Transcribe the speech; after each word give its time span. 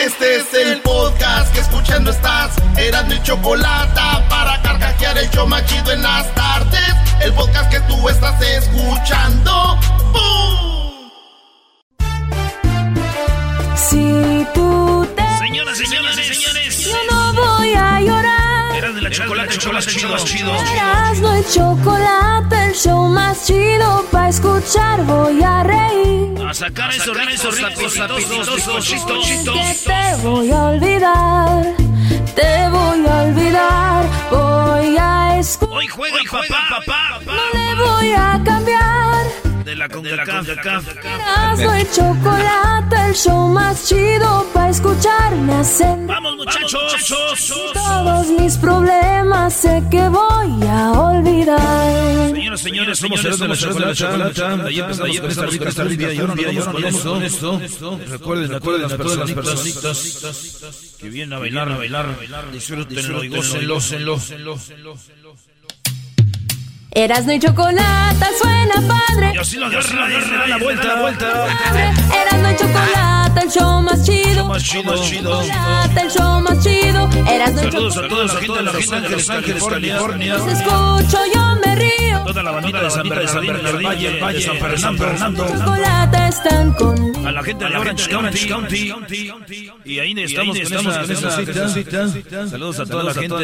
Este 0.00 0.36
es 0.36 0.54
el 0.54 0.80
podcast 0.80 1.52
que 1.52 1.60
escuchando 1.60 2.10
estás. 2.10 2.56
Eran 2.78 3.06
mi 3.08 3.22
chocolate 3.22 4.00
para 4.30 4.62
carcajear 4.62 5.18
el 5.18 5.28
show 5.28 5.46
machido 5.46 5.92
en 5.92 6.02
las 6.02 6.34
tardes. 6.34 6.94
El 7.20 7.34
podcast 7.34 7.70
que 7.70 7.80
tú 7.80 8.08
estás 8.08 8.40
escuchando. 8.40 9.78
¡Bum! 10.12 11.10
Si 13.76 14.46
tú 14.54 15.06
te. 15.14 15.38
Señoras, 15.38 15.76
señoras 15.76 16.18
y 16.18 16.34
señores. 16.34 16.84
Yo 16.86 16.96
no 17.10 17.34
voy 17.34 17.74
a 17.74 18.00
llorar. 18.00 18.49
Eran 18.80 18.94
de 18.94 19.02
la 19.02 19.10
chocolate, 19.10 19.58
chocolate, 19.58 19.90
chido, 19.90 20.08
más 20.08 20.24
chido. 20.24 20.54
Erasmo 20.54 21.36
y 21.36 21.44
chocolate, 21.52 22.64
el 22.64 22.72
show 22.72 23.08
más 23.10 23.46
chido. 23.46 24.06
Pa' 24.10 24.30
escuchar 24.30 25.04
voy 25.04 25.42
a 25.42 25.62
reír. 25.62 26.42
A 26.48 26.54
sacar 26.54 26.90
esos 26.90 27.14
rizos 27.14 27.60
apetitosos, 27.62 28.86
chistosos. 28.86 29.26
Que 29.26 29.76
te 29.84 30.22
voy 30.22 30.50
a 30.50 30.62
olvidar. 30.62 31.62
Te 32.34 32.68
voy 32.70 33.06
a 33.06 33.22
olvidar. 33.24 34.06
Voy 34.30 34.96
a 34.98 35.38
escuchar. 35.38 35.76
Hoy 35.76 35.86
juega, 35.86 36.16
papá, 36.30 36.80
papá, 36.86 37.20
No 37.26 37.32
le 37.52 37.74
voy 37.84 38.12
a 38.12 38.40
cambiar. 38.42 39.09
De 39.70 39.76
la 39.76 39.88
CONCACAF. 39.88 40.88
Erasmo 41.04 41.76
y 41.76 41.86
chocolate, 41.94 42.96
el 43.06 43.14
show 43.14 43.46
más 43.48 43.86
chido. 43.86 44.44
Pa' 44.52 44.68
escuchar 44.68 45.36
me 45.36 45.54
hacen. 45.54 46.08
Vamos, 46.08 46.38
muchachos. 46.38 47.54
Todos 47.72 48.26
mis 48.30 48.56
problemas 48.56 49.54
sé 49.54 49.80
que 49.88 50.08
voy 50.08 50.66
a 50.68 50.90
olvidar. 50.90 52.34
Señoras, 52.34 52.60
señores, 52.60 52.98
somos 52.98 53.24
el 53.24 53.38
de 53.38 53.46
la 53.86 53.94
chocolate. 53.94 54.42
Ayer 54.42 54.82
empezamos 54.82 55.20
con 55.20 55.30
esta 55.30 55.68
esta 55.68 55.84
trivia 55.84 56.12
y 56.14 56.18
ahora 56.18 56.34
nos 56.34 56.74
vamos 56.74 57.02
con 57.02 57.22
esto. 57.22 57.60
Recuerden, 58.08 58.50
recuerden 58.50 58.82
las 58.82 58.94
personitas 58.94 60.96
que 60.98 61.08
vienen 61.10 61.34
a 61.34 61.38
bailar, 61.38 61.70
a 61.70 61.76
bailar. 61.76 62.16
Disfrútenlo 62.50 63.22
y 63.22 63.28
gócenlo, 63.28 63.74
gócenlo. 63.74 64.18
Erasmo 66.92 67.32
y 67.32 67.38
chocolate 67.38 68.26
suena 68.42 68.74
padre. 68.88 69.32
Y 69.34 69.38
así 69.38 69.56
lo 69.56 69.66
agarra, 69.66 70.06
agarra, 70.06 70.46
la 70.48 70.58
vuelta, 70.58 70.84
la 70.84 71.00
vuelta. 71.02 71.46
Erasmo 72.20 72.50
y 72.50 72.56
chocolate, 72.56 73.40
el 73.42 73.50
show 73.50 73.82
más 73.82 74.04
chido. 74.04 74.46
Más 74.46 74.62
chido, 74.62 75.04
chido. 75.04 75.42
Chocolate, 75.42 76.00
el 76.00 76.10
show 76.10 76.40
más 76.40 76.64
chido. 76.64 77.08
Erasmo 77.28 77.60
y 77.60 77.64
Saludos 77.70 77.96
a 77.96 78.02
chocolate. 78.02 78.08
toda 78.08 78.24
la 78.24 78.32
gente 78.40 78.56
de 78.56 78.62
Los 78.62 78.90
Ángeles, 78.92 79.30
Ángeles, 79.30 79.64
California. 79.64 80.34
Los 80.34 80.46
escucho, 80.48 81.18
yo 81.32 81.56
me 81.64 81.76
río. 81.76 82.20
Toda 82.26 82.42
la 82.42 82.50
bandita 82.50 82.82
de 82.82 82.90
San 82.90 83.08
Bernardino, 83.08 83.58
del 83.58 83.84
Valle, 83.84 84.10
de 84.10 84.78
San 84.78 84.96
Fernando. 84.98 85.46
Chocolate 85.46 86.28
están 86.28 86.72
conmigo. 86.74 87.26
A 87.26 87.32
la 87.32 87.42
gente 87.44 87.64
de 87.64 87.76
Orange 87.76 88.10
County. 88.48 88.92
Y 89.84 89.98
ahí 90.00 90.14
estamos 90.20 90.58
con 90.58 91.10
esa 91.10 91.30
cita. 91.36 92.08
Saludos 92.48 92.80
a 92.80 92.86
toda 92.86 93.04
la 93.04 93.14
gente 93.14 93.34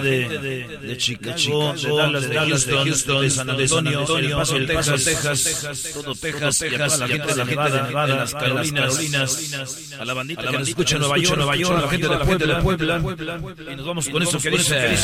de 0.00 0.78
de 0.84 0.96
Chicago, 0.96 1.74
de 1.74 1.88
Dallas, 1.96 2.28
de 2.28 2.36
Houston, 2.38 2.88
de 3.02 3.30
San 3.30 3.50
Antonio, 3.50 4.04
El 4.16 4.32
Paso, 4.32 4.56
Texas, 4.66 5.90
todo 5.92 6.14
Texas, 6.14 6.64
y 6.70 6.74
a 6.74 6.86
toda 6.86 6.96
la 6.98 7.06
gente 7.08 7.34
de 7.34 7.44
Nevada, 7.44 8.06
de 8.06 8.14
las 8.14 8.32
Carolinas, 8.32 9.00
a 9.98 10.04
la 10.04 10.14
bandita 10.14 10.42
que 10.42 10.58
nos 10.58 10.68
escucha 10.68 10.94
en 10.94 11.00
Nueva 11.00 11.18
York, 11.18 11.36
Nueva 11.36 11.56
York, 11.56 11.76
a 11.76 11.80
la 11.82 11.88
gente 12.26 12.46
de 12.46 12.54
Puebla, 12.56 13.02
y 13.72 13.76
nos 13.76 13.86
vamos 13.86 14.08
con 14.08 14.22
eso 14.22 14.38
que 14.38 14.50
dice. 14.50 14.96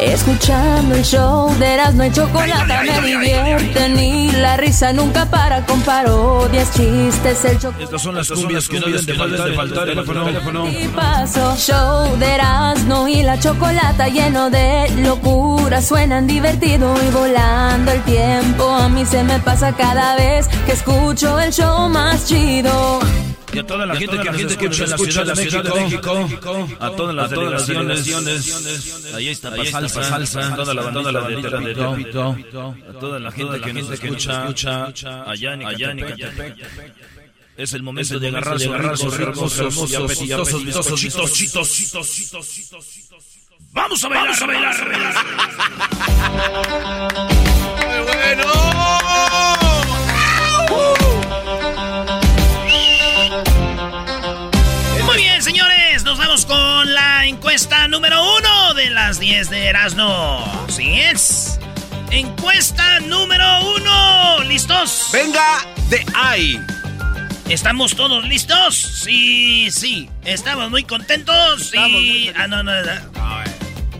Escuchando 0.00 0.94
el 0.94 1.04
show 1.04 1.54
de 1.58 1.66
Erasmo 1.66 2.04
y 2.04 2.12
chocolate 2.12 2.90
me 2.90 3.06
divierten 3.06 3.98
y 3.98 4.32
la 4.32 4.56
risa 4.56 4.92
nunca 4.92 5.30
para 5.30 5.64
con 5.66 5.80
parodias, 5.82 6.72
chistes, 6.74 7.44
el 7.44 7.58
chocolate. 7.58 7.84
Estas 7.84 8.02
son 8.02 8.14
las 8.14 8.30
cumbias 8.30 8.68
que 8.68 8.80
no 8.80 8.86
deben 8.86 9.06
de 9.06 9.14
faltar, 9.14 9.48
de 9.50 9.54
faltar, 9.54 9.84
teléfono. 9.84 10.68
Y 10.68 10.88
paso, 10.88 11.54
show 11.56 12.16
de 12.18 12.26
Erasmo 12.26 13.06
y 13.06 13.22
la 13.22 13.38
chocolata 13.38 14.08
lleno 14.08 14.50
de 14.50 14.90
locura. 15.02 15.82
Suenan 15.82 16.26
divertido 16.62 16.94
y 17.02 17.10
volando 17.10 17.92
el 17.92 18.02
tiempo. 18.04 18.70
A 18.70 18.88
mí 18.88 19.04
se 19.04 19.22
me 19.24 19.38
pasa 19.40 19.74
cada 19.76 20.16
vez 20.16 20.48
que 20.64 20.72
escucho 20.72 21.38
el 21.40 21.52
show 21.52 21.88
más 21.88 22.26
chido. 22.26 23.00
Y 23.52 23.58
a 23.58 23.66
toda 23.66 23.84
la 23.84 23.94
gente 23.96 24.16
que 24.56 24.68
nos 24.68 24.80
escucha 24.80 25.22
en 25.22 25.28
la 25.28 25.36
Ciudad 25.36 25.64
de 25.64 25.80
México, 25.82 26.28
a 26.80 26.90
todas 26.90 27.14
las 27.14 27.30
delegaciones, 27.30 29.12
ahí 29.14 29.28
está 29.28 29.50
para 29.50 29.64
salsa, 29.66 30.02
salsa, 30.04 30.56
toda 30.56 30.72
la 30.74 30.82
bandita 31.20 31.58
de 31.58 31.74
Tepito, 31.74 32.36
a 32.88 32.92
toda 32.98 33.18
la 33.18 33.30
gente 33.30 33.60
que 33.60 33.72
nos 33.74 33.90
escucha 33.90 34.86
allá 35.26 35.54
en 35.54 35.62
Ecatepec. 35.62 36.56
Es 37.54 37.74
el 37.74 37.82
momento 37.82 38.18
de 38.18 38.28
agarrar 38.28 38.58
sus 38.58 39.18
hermosos, 39.18 39.58
hermosos 39.58 39.90
y 39.90 40.32
apetitosos 40.32 41.02
bizcochitos, 43.72 44.02
chitos, 44.02 44.02
chitos. 44.02 44.02
Vamos 44.02 44.04
a 44.04 44.08
bailar, 44.08 44.42
a 44.42 44.46
bailar, 44.46 44.74
a 44.74 44.84
bailar. 44.84 46.22
Muy 55.04 55.16
bien, 55.16 55.42
señores, 55.42 56.04
nos 56.04 56.18
vamos 56.18 56.46
con 56.46 56.94
la 56.94 57.26
encuesta 57.26 57.88
número 57.88 58.22
uno 58.38 58.74
de 58.74 58.90
las 58.90 59.18
10 59.18 59.50
de 59.50 59.66
Erasmo. 59.66 60.66
¿Sí 60.68 61.00
es? 61.00 61.58
Encuesta 62.10 63.00
número 63.00 63.44
uno. 63.76 64.38
¿Listos? 64.44 65.08
Venga 65.12 65.64
de 65.88 66.04
ahí. 66.14 66.60
¿Estamos 67.48 67.94
todos 67.96 68.24
listos? 68.24 68.76
Sí, 68.76 69.70
sí. 69.70 70.08
¿Estamos 70.24 70.70
muy 70.70 70.84
contentos? 70.84 71.70
Sí. 71.70 72.30
Ah, 72.36 72.46
no, 72.46 72.62
no, 72.62 72.72
no. 72.82 73.51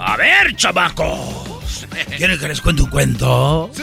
A 0.05 0.17
ver, 0.17 0.57
chamacos. 0.57 1.87
¿Quieren 2.17 2.39
que 2.39 2.49
les 2.49 2.61
cuente 2.61 2.83
un 2.83 2.91
cuento? 2.91 3.71
¡Sí! 3.73 3.83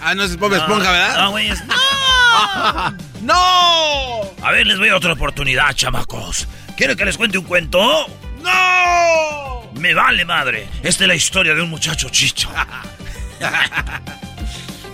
Ah, 0.00 0.14
no 0.14 0.22
es 0.24 0.36
Bob 0.36 0.52
Esponja, 0.54 0.90
¿verdad? 0.92 1.16
No, 1.24 1.30
güey, 1.30 1.48
es- 1.48 1.64
¡No! 1.64 1.74
¡No! 3.22 4.20
A 4.42 4.52
ver, 4.52 4.66
les 4.66 4.78
voy 4.78 4.88
a 4.90 4.96
otra 4.96 5.12
oportunidad, 5.14 5.72
chamacos. 5.74 6.46
¿Quieren 6.76 6.96
que 6.96 7.04
les 7.04 7.16
cuente 7.16 7.38
un 7.38 7.44
cuento? 7.44 8.06
¡No! 8.42 9.70
Me 9.80 9.94
vale 9.94 10.24
madre. 10.24 10.68
Esta 10.82 11.04
es 11.04 11.08
la 11.08 11.14
historia 11.14 11.54
de 11.54 11.62
un 11.62 11.70
muchacho 11.70 12.08
chicho. 12.10 12.48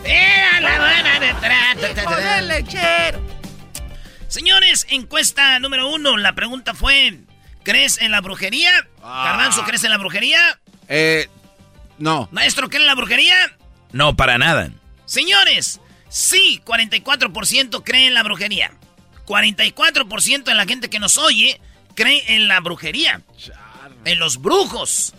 Era 0.05 0.61
la 0.61 0.79
buena 0.79 1.19
de 1.21 2.43
lechero. 2.43 3.21
Señores, 4.29 4.87
encuesta 4.91 5.59
número 5.59 5.89
uno. 5.89 6.17
La 6.17 6.33
pregunta 6.35 6.73
fue: 6.75 7.21
¿Crees 7.71 8.03
en 8.03 8.11
la 8.11 8.21
brujería? 8.21 8.73
Ah. 9.01 9.27
Garbanzo, 9.27 9.63
¿crees 9.63 9.85
en 9.85 9.91
la 9.91 9.99
brujería? 9.99 10.41
Eh, 10.89 11.29
no. 11.99 12.29
Maestro, 12.33 12.69
¿cree 12.69 12.81
en 12.81 12.89
la 12.89 12.97
brujería? 12.97 13.37
No, 13.93 14.17
para 14.17 14.39
nada. 14.39 14.73
Señores, 15.07 15.81
sí, 16.09 16.61
44% 16.67 17.85
cree 17.85 18.09
en 18.09 18.15
la 18.15 18.25
brujería. 18.25 18.73
44% 19.25 20.43
de 20.43 20.55
la 20.57 20.65
gente 20.65 20.91
que 20.91 20.99
nos 20.99 21.17
oye 21.17 21.61
cree 21.95 22.35
en 22.35 22.49
la 22.49 22.59
brujería. 22.59 23.23
En 24.05 24.19
los 24.19 24.43
brujos. 24.43 25.15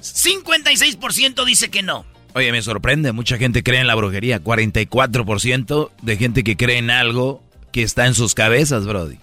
56% 0.00 1.44
dice 1.44 1.70
que 1.70 1.82
no. 1.82 2.04
Oye, 2.34 2.50
me 2.50 2.60
sorprende, 2.62 3.12
mucha 3.12 3.38
gente 3.38 3.62
cree 3.62 3.78
en 3.78 3.86
la 3.86 3.94
brujería. 3.94 4.42
44% 4.42 5.90
de 6.02 6.16
gente 6.16 6.42
que 6.42 6.56
cree 6.56 6.78
en 6.78 6.90
algo 6.90 7.44
que 7.70 7.84
está 7.84 8.06
en 8.06 8.14
sus 8.14 8.34
cabezas, 8.34 8.84
Brody. 8.84 9.20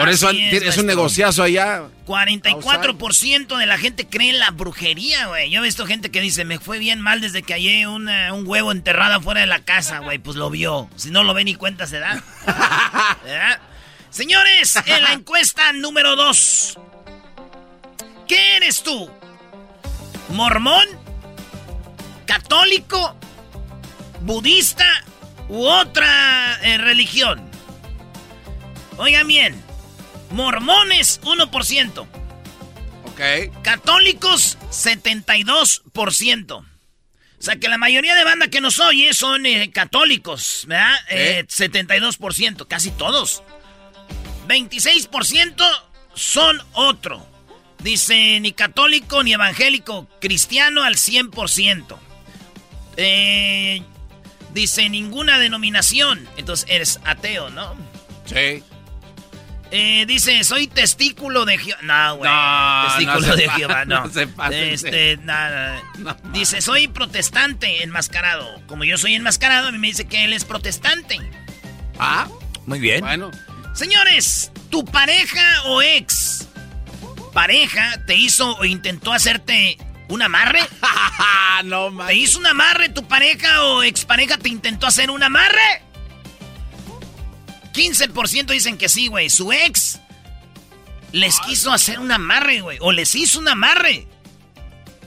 Por 0.00 0.08
eso 0.08 0.30
es, 0.30 0.78
un 0.78 0.86
negociazo 0.86 1.42
allá. 1.42 1.82
44% 2.06 3.58
de 3.58 3.66
la 3.66 3.78
gente 3.78 4.06
cree 4.06 4.30
en 4.30 4.38
la 4.38 4.50
brujería, 4.50 5.26
güey. 5.26 5.50
Yo 5.50 5.60
he 5.60 5.64
visto 5.64 5.86
gente 5.86 6.10
que 6.10 6.20
dice, 6.20 6.44
me 6.44 6.58
fue 6.58 6.78
bien 6.78 7.00
mal 7.00 7.20
desde 7.20 7.42
que 7.42 7.52
hallé 7.52 7.86
un 7.86 8.08
huevo 8.46 8.72
enterrado 8.72 9.20
fuera 9.20 9.42
de 9.42 9.46
la 9.46 9.60
casa, 9.60 9.98
güey. 9.98 10.18
Pues 10.18 10.36
lo 10.36 10.48
vio. 10.50 10.88
Si 10.96 11.10
no 11.10 11.22
lo 11.22 11.34
ve 11.34 11.44
ni 11.44 11.54
cuenta 11.54 11.86
se 11.86 11.98
da. 11.98 12.22
Señores, 14.10 14.76
en 14.86 15.02
la 15.02 15.12
encuesta 15.12 15.72
número 15.72 16.16
2. 16.16 16.78
¿Qué 18.26 18.56
eres 18.56 18.82
tú? 18.82 19.10
¿Mormón? 20.30 20.86
¿Católico? 22.26 23.16
¿Budista? 24.22 24.86
¿U 25.48 25.64
otra 25.64 26.58
eh, 26.62 26.78
religión? 26.78 27.40
Oigan 28.98 29.26
bien. 29.26 29.69
Mormones, 30.30 31.20
1%. 31.22 32.06
Ok. 33.04 33.20
Católicos, 33.62 34.56
72%. 34.70 36.64
O 37.40 37.42
sea 37.42 37.56
que 37.56 37.68
la 37.68 37.78
mayoría 37.78 38.14
de 38.14 38.24
banda 38.24 38.48
que 38.48 38.60
nos 38.60 38.78
oye 38.80 39.14
son 39.14 39.46
eh, 39.46 39.70
católicos, 39.72 40.64
¿verdad? 40.66 40.94
72%, 41.08 42.66
casi 42.68 42.90
todos. 42.90 43.42
26% 44.46 45.62
son 46.14 46.60
otro. 46.72 47.26
Dice 47.82 48.40
ni 48.40 48.52
católico 48.52 49.22
ni 49.22 49.32
evangélico, 49.32 50.06
cristiano 50.20 50.82
al 50.82 50.96
100%. 50.96 51.96
Eh, 52.98 53.82
dice 54.52 54.90
ninguna 54.90 55.38
denominación. 55.38 56.28
Entonces 56.36 56.66
eres 56.68 57.00
ateo, 57.04 57.48
¿no? 57.48 57.74
Sí. 58.26 58.62
Eh, 59.72 60.04
dice, 60.06 60.42
soy 60.42 60.66
testículo 60.66 61.44
de 61.44 61.58
Jehová. 61.58 61.82
No, 61.82 62.16
güey. 62.16 62.30
No, 62.30 62.86
testículo 62.88 63.36
de 63.36 63.48
Jehová, 63.50 63.84
no. 63.84 64.04
no 64.06 64.12
se 64.12 64.28
este, 64.72 65.16
nada. 65.18 65.82
dice, 66.32 66.60
soy 66.60 66.88
protestante 66.88 67.82
enmascarado. 67.82 68.60
Como 68.66 68.84
yo 68.84 68.98
soy 68.98 69.14
enmascarado, 69.14 69.68
a 69.68 69.72
mí 69.72 69.78
me 69.78 69.88
dice 69.88 70.06
que 70.06 70.24
él 70.24 70.32
es 70.32 70.44
protestante. 70.44 71.18
Ah, 71.98 72.26
muy 72.66 72.80
bien. 72.80 73.00
Bueno. 73.00 73.30
Señores, 73.74 74.50
tu 74.70 74.84
pareja 74.84 75.62
o 75.66 75.80
ex 75.80 76.48
pareja 77.32 78.04
te 78.06 78.16
hizo 78.16 78.56
o 78.56 78.64
intentó 78.64 79.12
hacerte 79.12 79.78
un 80.08 80.22
amarre. 80.22 80.60
no, 81.64 81.90
man. 81.90 82.08
¿Te 82.08 82.14
hizo 82.14 82.38
un 82.38 82.46
amarre 82.46 82.88
tu 82.88 83.06
pareja 83.06 83.62
o 83.64 83.82
expareja 83.82 84.36
te 84.36 84.48
intentó 84.48 84.86
hacer 84.86 85.10
un 85.10 85.22
amarre? 85.22 85.82
15% 87.72 88.46
dicen 88.46 88.76
que 88.76 88.88
sí, 88.88 89.08
güey. 89.08 89.30
Su 89.30 89.52
ex 89.52 90.00
les 91.12 91.40
quiso 91.40 91.72
hacer 91.72 91.98
un 91.98 92.10
amarre, 92.12 92.60
güey. 92.60 92.78
O 92.80 92.92
les 92.92 93.14
hizo 93.14 93.38
un 93.38 93.48
amarre. 93.48 94.06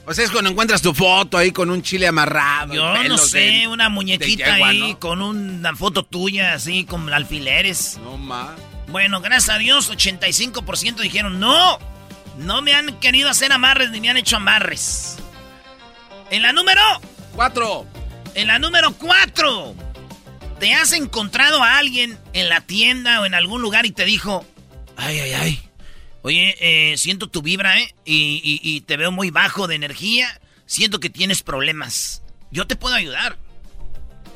O 0.06 0.14
sea, 0.14 0.26
es 0.26 0.32
cuando 0.32 0.50
encuentras 0.50 0.82
tu 0.82 0.94
foto 0.94 1.38
ahí 1.38 1.52
con 1.52 1.70
un 1.70 1.82
chile 1.82 2.08
amarrado. 2.08 2.74
Yo 2.74 3.04
no 3.06 3.18
sé, 3.18 3.68
una 3.68 3.88
muñequita 3.88 4.54
ahí 4.56 4.96
con 5.00 5.22
una 5.22 5.76
foto 5.76 6.04
tuya 6.04 6.54
así 6.54 6.84
con 6.84 7.12
alfileres. 7.12 7.98
No 8.04 8.18
más. 8.18 8.52
Bueno, 8.88 9.22
gracias 9.22 9.56
a 9.56 9.58
Dios, 9.60 9.90
85% 9.90 10.98
dijeron 10.98 11.40
no. 11.40 11.80
No 12.38 12.62
me 12.62 12.74
han 12.74 13.00
querido 13.00 13.30
hacer 13.30 13.54
amarres 13.54 13.92
ni 13.92 14.02
me 14.02 14.10
han 14.10 14.18
hecho 14.18 14.36
amarres. 14.36 15.18
En 16.32 16.42
la 16.42 16.52
número 16.52 16.82
4. 17.36 17.86
En 18.36 18.48
la 18.48 18.60
número 18.60 18.92
4. 18.94 19.76
¿Te 20.64 20.74
has 20.74 20.94
encontrado 20.94 21.62
a 21.62 21.78
alguien 21.78 22.18
en 22.32 22.48
la 22.48 22.62
tienda 22.62 23.20
o 23.20 23.26
en 23.26 23.34
algún 23.34 23.62
lugar 23.62 23.86
y 23.86 23.92
te 23.92 24.06
dijo, 24.06 24.46
ay, 24.96 25.20
ay, 25.20 25.34
ay, 25.34 25.60
oye, 26.22 26.56
eh, 26.62 26.98
siento 26.98 27.28
tu 27.28 27.42
vibra, 27.42 27.82
¿eh? 27.82 27.94
Y, 28.06 28.80
te 28.88 28.96
veo 28.96 29.12
muy 29.12 29.30
bajo 29.30 29.68
de 29.68 29.76
energía, 29.76 30.40
siento 30.66 31.02
que 31.02 31.10
tienes 31.10 31.44
problemas. 31.44 32.24
Yo 32.50 32.66
te 32.66 32.78
puedo 32.78 32.96
ayudar. 32.96 33.38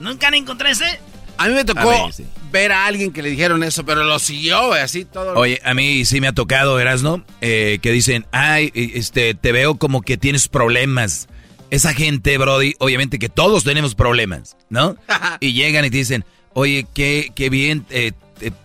¿Nunca 0.02 0.28
han 0.28 0.34
encontrado 0.34 0.74
ese? 0.74 1.00
A 1.38 1.48
mí 1.48 1.54
me 1.54 1.64
tocó 1.64 2.10
ver 2.52 2.74
a 2.74 2.88
alguien 2.88 3.14
que 3.14 3.22
le 3.22 3.30
dijeron 3.30 3.64
eso, 3.64 3.86
pero 3.86 4.04
lo 4.04 4.20
siguió, 4.20 4.74
así 4.74 5.06
todo. 5.06 5.34
Oye, 5.36 5.62
a 5.64 5.74
mí 5.74 6.04
sí 6.04 6.20
me 6.20 6.28
ha 6.28 6.34
tocado, 6.34 6.78
Erasno, 6.78 7.24
eh, 7.40 7.80
que 7.82 7.94
dicen, 7.94 8.26
ay, 8.34 8.74
este, 8.76 9.34
te 9.34 9.54
veo 9.54 9.78
como 9.78 10.02
que 10.02 10.18
tienes 10.18 10.50
problemas 10.50 11.30
esa 11.70 11.94
gente, 11.94 12.38
Brody, 12.38 12.76
obviamente 12.80 13.20
que 13.20 13.30
todos 13.30 13.64
tenemos 13.64 13.96
problemas, 13.96 14.58
¿no? 14.70 14.96
y 15.40 15.54
llegan 15.54 15.86
y 15.86 15.90
te 15.90 15.98
dicen, 15.98 16.26
oye, 16.54 16.86
qué, 16.94 17.32
qué 17.36 17.50
bien, 17.50 17.86
eh, 17.90 18.12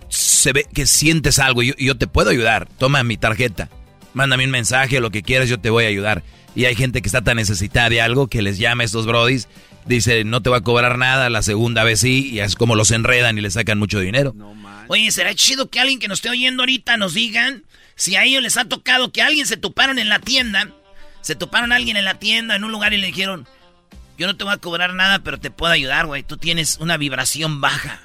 se 0.08 0.52
ve 0.52 0.66
que 0.72 0.86
sientes 0.86 1.38
algo 1.38 1.62
y 1.62 1.74
yo, 1.78 1.96
te 1.96 2.06
puedo 2.06 2.30
ayudar. 2.30 2.68
Toma 2.78 3.02
mi 3.02 3.16
tarjeta, 3.16 3.68
mándame 4.12 4.44
un 4.44 4.50
mensaje, 4.50 5.00
lo 5.00 5.10
que 5.10 5.22
quieras, 5.22 5.48
yo 5.48 5.58
te 5.58 5.70
voy 5.70 5.84
a 5.84 5.88
ayudar. 5.88 6.22
Y 6.54 6.66
hay 6.66 6.74
gente 6.74 7.00
que 7.00 7.08
está 7.08 7.22
tan 7.22 7.36
necesitada 7.36 7.88
de 7.88 8.02
algo 8.02 8.28
que 8.28 8.42
les 8.42 8.58
llama 8.58 8.82
a 8.82 8.86
estos 8.86 9.06
Brodis, 9.06 9.48
dice, 9.86 10.24
no 10.24 10.42
te 10.42 10.50
va 10.50 10.58
a 10.58 10.62
cobrar 10.62 10.98
nada, 10.98 11.30
la 11.30 11.42
segunda 11.42 11.82
vez 11.82 12.00
sí, 12.00 12.28
y 12.30 12.40
es 12.40 12.56
como 12.56 12.76
los 12.76 12.90
enredan 12.90 13.38
y 13.38 13.40
le 13.40 13.50
sacan 13.50 13.78
mucho 13.78 14.00
dinero. 14.00 14.34
Oye, 14.88 15.10
será 15.10 15.34
chido 15.34 15.70
que 15.70 15.80
alguien 15.80 15.98
que 15.98 16.08
nos 16.08 16.18
esté 16.18 16.28
oyendo 16.28 16.62
ahorita 16.62 16.98
nos 16.98 17.14
digan 17.14 17.64
si 17.94 18.16
a 18.16 18.24
ellos 18.24 18.42
les 18.42 18.58
ha 18.58 18.66
tocado 18.66 19.12
que 19.12 19.22
alguien 19.22 19.46
se 19.46 19.56
toparon 19.56 19.98
en 19.98 20.10
la 20.10 20.18
tienda 20.18 20.68
se 21.22 21.34
toparon 21.34 21.72
a 21.72 21.76
alguien 21.76 21.96
en 21.96 22.04
la 22.04 22.18
tienda, 22.18 22.54
en 22.54 22.64
un 22.64 22.72
lugar 22.72 22.92
y 22.92 22.98
le 22.98 23.06
dijeron, 23.06 23.48
yo 24.18 24.26
no 24.26 24.36
te 24.36 24.44
voy 24.44 24.52
a 24.52 24.58
cobrar 24.58 24.94
nada, 24.94 25.20
pero 25.20 25.40
te 25.40 25.50
puedo 25.50 25.72
ayudar, 25.72 26.06
güey. 26.06 26.22
Tú 26.22 26.36
tienes 26.36 26.76
una 26.78 26.96
vibración 26.96 27.60
baja. 27.60 28.00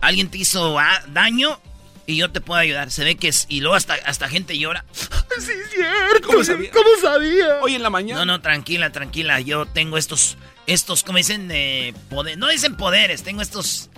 Alguien 0.00 0.28
te 0.28 0.38
hizo 0.38 0.78
ah, 0.78 1.02
daño 1.08 1.60
y 2.06 2.16
yo 2.16 2.30
te 2.30 2.40
puedo 2.40 2.60
ayudar. 2.60 2.90
Se 2.90 3.04
ve 3.04 3.16
que 3.16 3.28
es... 3.28 3.46
Y 3.48 3.60
luego 3.60 3.74
hasta, 3.74 3.94
hasta 3.94 4.28
gente 4.28 4.58
llora. 4.58 4.84
Sí, 5.36 5.50
es 5.50 5.70
cierto. 5.70 6.28
¿Cómo 6.28 6.44
sabía? 6.44 6.70
¿Cómo 6.70 6.88
sabía? 7.02 7.58
Hoy 7.60 7.74
en 7.74 7.82
la 7.82 7.90
mañana. 7.90 8.20
No, 8.20 8.24
no, 8.24 8.40
tranquila, 8.40 8.92
tranquila. 8.92 9.40
Yo 9.40 9.66
tengo 9.66 9.98
estos... 9.98 10.36
Estos, 10.66 11.02
como 11.02 11.18
dicen, 11.18 11.50
eh, 11.50 11.92
poder, 12.08 12.38
no 12.38 12.48
dicen 12.48 12.76
poderes. 12.76 13.24
Tengo 13.24 13.42
estos 13.42 13.90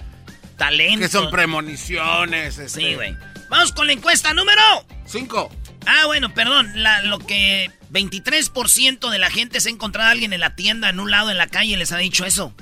talentos. 0.57 1.01
Que 1.01 1.09
son 1.13 1.31
premoniciones. 1.31 2.57
Este. 2.57 2.81
Sí, 2.81 2.95
güey. 2.95 3.15
Vamos 3.51 3.73
con 3.73 3.87
la 3.87 3.93
encuesta 3.93 4.33
número... 4.33 4.63
Cinco. 5.05 5.53
Ah, 5.85 6.07
bueno, 6.07 6.33
perdón. 6.33 6.73
La, 6.83 7.03
lo 7.03 7.19
que 7.19 7.71
23% 7.91 9.11
de 9.11 9.19
la 9.19 9.31
gente 9.31 9.61
se 9.61 9.69
ha 9.69 9.73
encontrado 9.73 10.09
a 10.09 10.13
alguien 10.13 10.33
en 10.33 10.41
la 10.41 10.55
tienda, 10.57 10.89
en 10.89 11.01
un 11.01 11.11
lado, 11.11 11.31
en 11.31 11.39
la 11.39 11.47
calle, 11.47 11.73
y 11.73 11.77
les 11.77 11.93
ha 11.93 11.99
dicho 11.99 12.25
eso. 12.25 12.55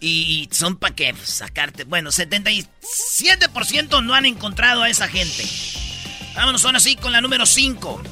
Y 0.00 0.48
son 0.52 0.76
para 0.76 0.94
qué 0.94 1.14
sacarte. 1.22 1.84
Bueno, 1.84 2.10
77% 2.10 4.04
no 4.04 4.14
han 4.14 4.26
encontrado 4.26 4.82
a 4.82 4.90
esa 4.90 5.08
gente. 5.08 5.46
Vámonos 6.34 6.64
ahora 6.64 6.80
sí 6.80 6.96
con 6.96 7.12
la 7.12 7.20
número 7.20 7.46
5. 7.46 8.02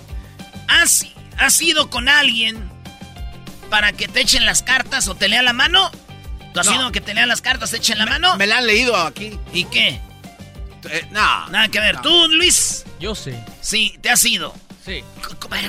¿Has, 0.68 1.06
¿Has 1.36 1.60
ido 1.60 1.90
con 1.90 2.08
alguien 2.08 2.70
para 3.68 3.92
que 3.92 4.08
te 4.08 4.20
echen 4.20 4.46
las 4.46 4.62
cartas 4.62 5.08
o 5.08 5.14
te 5.16 5.28
lea 5.28 5.42
la 5.42 5.52
mano? 5.52 5.90
¿Tú 6.54 6.60
has 6.60 6.66
ido 6.70 6.86
a 6.86 6.92
que 6.92 7.00
te 7.00 7.14
lean 7.14 7.28
las 7.28 7.40
cartas, 7.40 7.70
te 7.70 7.78
echen 7.78 7.98
la 7.98 8.06
mano? 8.06 8.36
Me 8.36 8.46
la 8.46 8.58
han 8.58 8.66
leído 8.66 8.96
aquí. 8.96 9.38
¿Y 9.52 9.64
qué? 9.64 10.00
Eh, 10.90 11.06
no. 11.10 11.48
Nada 11.48 11.68
que 11.68 11.80
ver. 11.80 12.00
¿Tú, 12.02 12.28
Luis? 12.28 12.84
Yo 13.00 13.14
sí. 13.14 13.32
Sí, 13.60 13.98
te 14.00 14.10
has 14.10 14.24
ido. 14.24 14.54
Sí. 14.84 15.02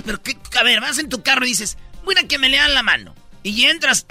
Pero 0.03 0.21
qué, 0.21 0.37
a 0.59 0.63
ver, 0.63 0.81
vas 0.81 0.97
en 0.97 1.09
tu 1.09 1.21
carro 1.21 1.45
y 1.45 1.49
dices, 1.49 1.77
voy 2.03 2.15
a 2.17 2.27
que 2.27 2.37
me 2.37 2.49
lean 2.49 2.73
la 2.73 2.83
mano. 2.83 3.15
Y 3.43 3.65
entras. 3.65 4.05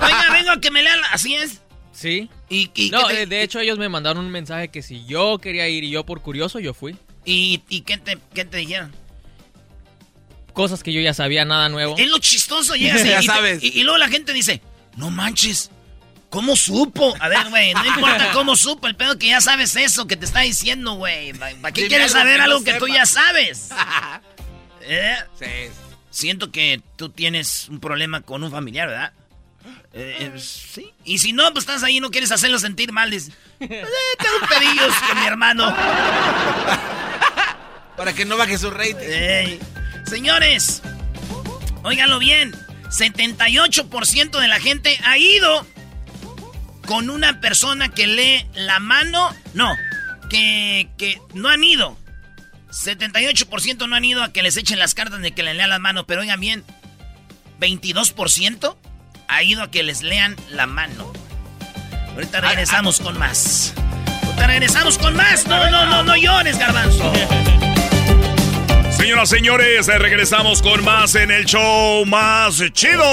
Oiga, 0.00 0.26
vengo 0.32 0.50
a 0.50 0.60
que 0.60 0.70
me 0.70 0.82
lean 0.82 1.00
la... 1.00 1.08
Así 1.08 1.34
es. 1.34 1.60
Sí. 1.92 2.30
¿Y, 2.48 2.90
no, 2.90 3.08
de 3.08 3.42
hecho 3.42 3.60
ellos 3.60 3.78
me 3.78 3.88
mandaron 3.88 4.24
un 4.24 4.30
mensaje 4.30 4.68
que 4.68 4.82
si 4.82 5.04
yo 5.04 5.38
quería 5.38 5.68
ir 5.68 5.84
y 5.84 5.90
yo 5.90 6.06
por 6.06 6.22
curioso, 6.22 6.60
yo 6.60 6.72
fui. 6.72 6.96
¿Y, 7.24 7.58
qué, 7.82 7.98
te, 7.98 8.18
qué 8.32 8.44
te 8.44 8.58
dijeron? 8.58 8.94
Cosas 10.54 10.82
que 10.82 10.92
yo 10.92 11.00
ya 11.00 11.12
sabía, 11.12 11.44
nada 11.44 11.68
nuevo. 11.68 11.96
Es 11.98 12.08
lo 12.08 12.18
chistoso, 12.18 12.74
llegas 12.74 13.04
y, 13.22 13.26
sabes. 13.26 13.62
y, 13.62 13.82
luego 13.82 13.98
la 13.98 14.08
gente 14.08 14.32
dice, 14.32 14.62
no 14.96 15.10
manches, 15.10 15.70
¿Cómo 16.30 16.56
supo? 16.56 17.14
A 17.20 17.28
ver, 17.28 17.48
güey, 17.48 17.72
no 17.72 17.86
importa 17.86 18.32
cómo 18.32 18.54
supo, 18.54 18.86
el 18.86 18.96
pedo 18.96 19.18
que 19.18 19.28
ya 19.28 19.40
sabes 19.40 19.74
eso 19.76 20.06
que 20.06 20.16
te 20.16 20.26
está 20.26 20.40
diciendo, 20.40 20.94
güey. 20.94 21.32
¿Para 21.32 21.72
qué 21.72 21.88
quieres 21.88 22.12
saber 22.12 22.40
algo 22.40 22.62
que, 22.62 22.74
tú 22.74 22.86
ya 22.86 23.06
sabes? 23.06 23.70
¿Eh? 24.82 25.16
Sí. 25.38 25.46
Siento 26.10 26.50
que 26.50 26.82
tú 26.96 27.08
tienes 27.10 27.68
un 27.68 27.80
problema 27.80 28.20
con 28.22 28.42
un 28.44 28.50
familiar, 28.50 28.88
¿verdad? 28.88 29.12
Eh, 29.92 30.32
eh, 30.34 30.38
sí. 30.38 30.92
Y 31.04 31.18
si 31.18 31.32
no, 31.32 31.50
pues 31.52 31.62
estás 31.62 31.82
ahí 31.82 31.96
y 31.96 32.00
no 32.00 32.10
quieres 32.10 32.30
hacerlo 32.30 32.58
sentir 32.58 32.92
mal. 32.92 33.10
Dices, 33.10 33.32
eh, 33.60 33.68
tengo 34.18 34.38
pedillos 34.48 34.94
con 35.08 35.20
mi 35.20 35.26
hermano. 35.26 35.74
Para 37.96 38.12
que 38.12 38.24
no 38.24 38.36
baje 38.36 38.58
su 38.58 38.70
rating. 38.70 39.58
Señores, 40.06 40.82
óiganlo 41.82 42.18
bien. 42.18 42.54
78% 42.90 44.40
de 44.40 44.48
la 44.48 44.60
gente 44.60 44.98
ha 45.04 45.18
ido 45.18 45.66
con 46.88 47.10
una 47.10 47.38
persona 47.38 47.90
que 47.90 48.06
lee 48.06 48.46
la 48.54 48.80
mano. 48.80 49.28
No, 49.52 49.76
que, 50.30 50.88
que 50.96 51.20
no 51.34 51.50
han 51.50 51.62
ido. 51.62 51.98
78% 52.70 53.86
no 53.86 53.94
han 53.94 54.06
ido 54.06 54.22
a 54.22 54.32
que 54.32 54.42
les 54.42 54.56
echen 54.56 54.78
las 54.78 54.94
cartas 54.94 55.20
de 55.20 55.32
que 55.32 55.42
le 55.42 55.52
lean 55.52 55.68
la 55.68 55.78
mano. 55.78 56.06
Pero 56.06 56.22
oigan 56.22 56.40
bien, 56.40 56.64
22% 57.60 58.74
ha 59.28 59.42
ido 59.42 59.62
a 59.62 59.70
que 59.70 59.82
les 59.82 60.02
lean 60.02 60.34
la 60.50 60.66
mano. 60.66 61.12
Ahorita 62.14 62.40
regresamos 62.40 63.00
con 63.00 63.18
más. 63.18 63.74
Ahorita 64.24 64.46
regresamos 64.46 64.96
con 64.96 65.14
más. 65.14 65.46
No, 65.46 65.70
no, 65.70 65.84
no, 65.84 66.02
no 66.04 66.16
llores, 66.16 66.58
garbanzo. 66.58 67.12
Señoras, 68.98 69.28
señores, 69.28 69.86
regresamos 69.86 70.60
con 70.60 70.84
más 70.84 71.14
en 71.14 71.30
el 71.30 71.44
show 71.44 72.04
más 72.04 72.60
chido. 72.72 73.04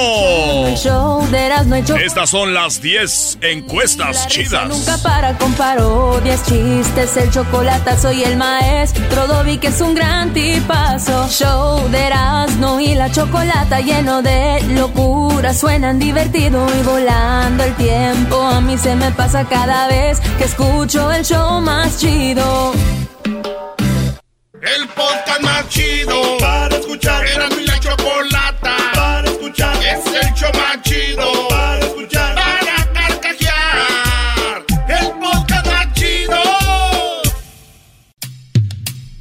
Estas 2.03 2.31
son 2.31 2.55
las 2.55 2.81
10 2.81 3.37
encuestas 3.41 4.27
chidas. 4.27 4.67
Nunca 4.67 4.97
para 5.03 5.37
con 5.37 5.53
parodias, 5.53 6.43
chistes, 6.43 7.15
el 7.17 7.29
chocolate, 7.29 7.97
soy 7.99 8.23
el 8.23 8.35
maestro 8.35 9.27
Dobby 9.27 9.59
que 9.59 9.67
es 9.67 9.79
un 9.79 9.93
gran 9.93 10.33
tipazo. 10.33 11.29
Show 11.29 11.87
de 11.89 12.07
Erasmo 12.07 12.79
y 12.79 12.95
la 12.95 13.11
chocolata 13.11 13.79
lleno 13.79 14.23
de 14.23 14.63
locura, 14.69 15.53
suenan 15.53 15.99
divertido 15.99 16.65
y 16.79 16.83
volando 16.83 17.63
el 17.63 17.75
tiempo. 17.75 18.41
A 18.41 18.59
mí 18.59 18.75
se 18.79 18.95
me 18.95 19.11
pasa 19.11 19.45
cada 19.45 19.87
vez 19.87 20.19
que 20.39 20.45
escucho 20.45 21.11
el 21.11 21.23
show 21.23 21.61
más 21.61 21.99
chido. 21.99 22.73
Chido 25.75 26.37
para 26.39 26.73
escuchar. 26.77 27.25
Era 27.25 27.49
mi 27.49 27.65
la 27.65 27.77
chocolata 27.81 28.77
para 28.93 29.27
escuchar. 29.29 29.75
Es 29.83 30.05
el 30.05 30.33
show 30.33 30.49
más 30.53 30.81
chido 30.83 31.49
para 31.49 31.79
escuchar. 31.79 32.33
Para 32.33 32.93
carcajear. 32.93 34.63
El 34.87 35.11
podcast 35.19 35.65
más 35.65 35.93
chido. 35.93 36.41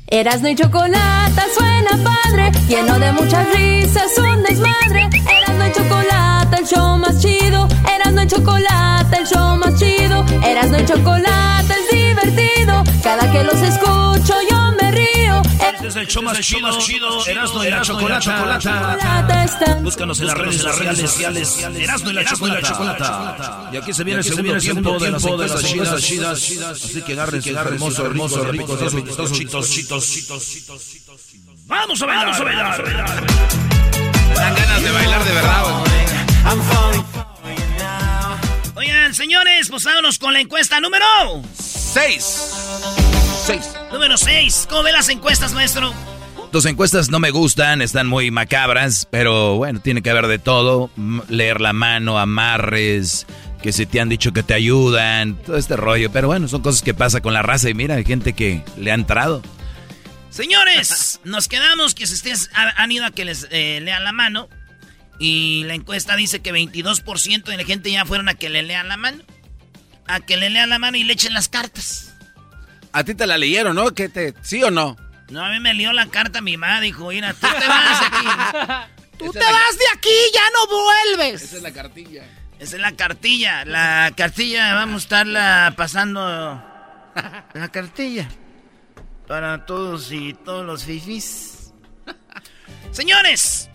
Erasmo 0.06 0.46
y 0.46 0.54
chocolata 0.54 1.44
suena 1.58 1.90
padre, 2.04 2.52
lleno 2.68 3.00
de 3.00 3.10
muchas 3.10 3.52
risas, 3.52 4.16
un 4.18 4.44
desmadre. 4.44 5.08
Erasmo 5.28 5.66
y 5.66 5.72
chocolata, 5.72 6.56
el 6.56 6.66
show 6.68 6.98
más 6.98 7.20
chido. 7.20 7.66
Erasmo 7.92 8.22
y 8.22 8.26
chocolata, 8.28 9.16
el 9.18 9.26
show 9.26 9.56
más 9.56 9.76
chido. 9.76 10.24
Erasmo 10.46 10.78
y 10.78 10.84
chocolata 10.84 11.74
es 11.74 11.90
divertido. 11.90 12.84
Cada 13.02 13.28
que 13.32 13.42
los 13.42 13.60
escucho 13.60 14.34
yo. 14.48 14.63
Este 15.60 15.88
es 15.88 15.96
el 15.96 16.06
show 16.06 16.22
más 16.22 16.38
chido, 16.40 16.78
chido. 16.78 17.26
Erasmo 17.26 17.64
y 17.64 17.70
la 17.70 17.80
chocolata. 17.82 18.96
Búscanos 19.82 20.20
en 20.20 20.26
las 20.26 20.38
redes 20.38 20.60
sociales. 21.00 21.58
Erasmo 21.58 22.10
y 22.10 22.12
la 22.12 22.24
chocolata. 22.24 23.70
Y 23.72 23.76
aquí 23.76 23.92
se 23.92 24.04
viene 24.04 24.20
el 24.20 24.24
segundo 24.24 24.58
tiempo 24.58 24.98
de 24.98 25.10
las 25.10 25.24
encuestas 25.64 26.02
chidas. 26.02 26.42
Así 26.70 27.02
que 27.02 27.12
agarren, 27.12 27.42
que 27.42 27.50
agarren, 27.50 27.74
hermoso, 27.74 28.06
hermoso, 28.06 28.44
rico, 28.44 28.78
chitos, 29.32 29.70
chitos, 29.70 30.10
chitos. 30.10 30.44
Vamos 31.66 32.02
a 32.02 32.06
bailar, 32.06 32.26
vamos 32.26 32.40
a 32.40 32.44
bailar. 32.44 32.84
Dan 34.34 34.54
ganas 34.54 34.82
de 34.82 34.90
bailar 34.90 35.24
de 35.24 35.32
verdad. 35.32 35.84
Oigan, 38.76 39.14
señores, 39.14 39.68
pues 39.70 39.84
vámonos 39.84 40.18
con 40.18 40.32
la 40.32 40.40
encuesta 40.40 40.80
número 40.80 41.06
6. 41.56 43.03
6. 43.44 43.60
Número 43.92 44.16
6. 44.16 44.66
¿Cómo 44.68 44.82
ven 44.82 44.92
las 44.94 45.08
encuestas, 45.08 45.52
maestro? 45.52 45.92
Tus 46.52 46.66
encuestas 46.66 47.10
no 47.10 47.18
me 47.18 47.30
gustan, 47.30 47.82
están 47.82 48.06
muy 48.06 48.30
macabras, 48.30 49.08
pero 49.10 49.56
bueno, 49.56 49.80
tiene 49.80 50.02
que 50.02 50.10
haber 50.10 50.28
de 50.28 50.38
todo. 50.38 50.90
Leer 51.28 51.60
la 51.60 51.72
mano, 51.72 52.18
amarres, 52.18 53.26
que 53.62 53.72
se 53.72 53.86
te 53.86 54.00
han 54.00 54.08
dicho 54.08 54.32
que 54.32 54.42
te 54.44 54.54
ayudan, 54.54 55.34
todo 55.36 55.56
este 55.56 55.76
rollo. 55.76 56.10
Pero 56.12 56.28
bueno, 56.28 56.46
son 56.48 56.62
cosas 56.62 56.82
que 56.82 56.94
pasa 56.94 57.20
con 57.20 57.34
la 57.34 57.42
raza 57.42 57.68
y 57.68 57.74
mira, 57.74 57.96
hay 57.96 58.04
gente 58.04 58.34
que 58.34 58.62
le 58.78 58.92
ha 58.92 58.94
entrado. 58.94 59.42
Señores, 60.30 61.20
nos 61.24 61.48
quedamos 61.48 61.94
que 61.94 62.06
si 62.06 62.14
ustedes 62.14 62.50
ha- 62.54 62.80
han 62.82 62.92
ido 62.92 63.04
a 63.04 63.10
que 63.10 63.24
les 63.24 63.48
eh, 63.50 63.80
lean 63.82 64.04
la 64.04 64.12
mano. 64.12 64.48
Y 65.18 65.62
la 65.64 65.74
encuesta 65.74 66.16
dice 66.16 66.40
que 66.40 66.52
22% 66.52 67.44
de 67.44 67.56
la 67.56 67.64
gente 67.64 67.90
ya 67.90 68.04
fueron 68.04 68.28
a 68.28 68.34
que 68.34 68.48
le 68.48 68.62
lean 68.62 68.88
la 68.88 68.96
mano. 68.96 69.22
A 70.06 70.20
que 70.20 70.36
le 70.36 70.50
lean 70.50 70.68
la 70.70 70.78
mano 70.78 70.96
y 70.96 71.04
le 71.04 71.12
echen 71.12 71.34
las 71.34 71.48
cartas. 71.48 72.13
A 72.94 73.02
ti 73.02 73.14
te 73.16 73.26
la 73.26 73.36
leyeron, 73.36 73.74
¿no? 73.74 73.92
¿Qué 73.92 74.08
te, 74.08 74.34
¿Sí 74.42 74.62
o 74.62 74.70
no? 74.70 74.96
No, 75.28 75.44
a 75.44 75.50
mí 75.50 75.58
me 75.58 75.74
lió 75.74 75.92
la 75.92 76.06
carta 76.06 76.40
mi 76.40 76.56
mamá. 76.56 76.80
Dijo, 76.80 77.08
mira, 77.08 77.34
tú 77.34 77.40
te 77.40 77.66
vas 77.66 78.00
de 78.00 78.06
aquí. 78.06 78.90
Tú 79.18 79.30
te 79.32 79.38
vas 79.38 79.78
de 79.78 79.84
aquí, 79.96 80.10
ya 80.34 80.42
no 80.52 80.76
vuelves. 81.16 81.42
Esa 81.42 81.56
es 81.58 81.62
la 81.62 81.70
cartilla. 81.72 82.24
Esa 82.58 82.76
es 82.76 82.82
la 82.82 82.92
cartilla. 82.92 83.64
La 83.64 84.12
cartilla 84.16 84.74
vamos 84.74 84.94
a 84.94 85.04
estarla 85.04 85.74
pasando. 85.76 86.20
La 87.54 87.68
cartilla. 87.70 88.28
Para 89.28 89.66
todos 89.66 90.10
y 90.10 90.34
todos 90.34 90.66
los 90.66 90.82
fifis. 90.84 91.72
Señores, 92.90 93.70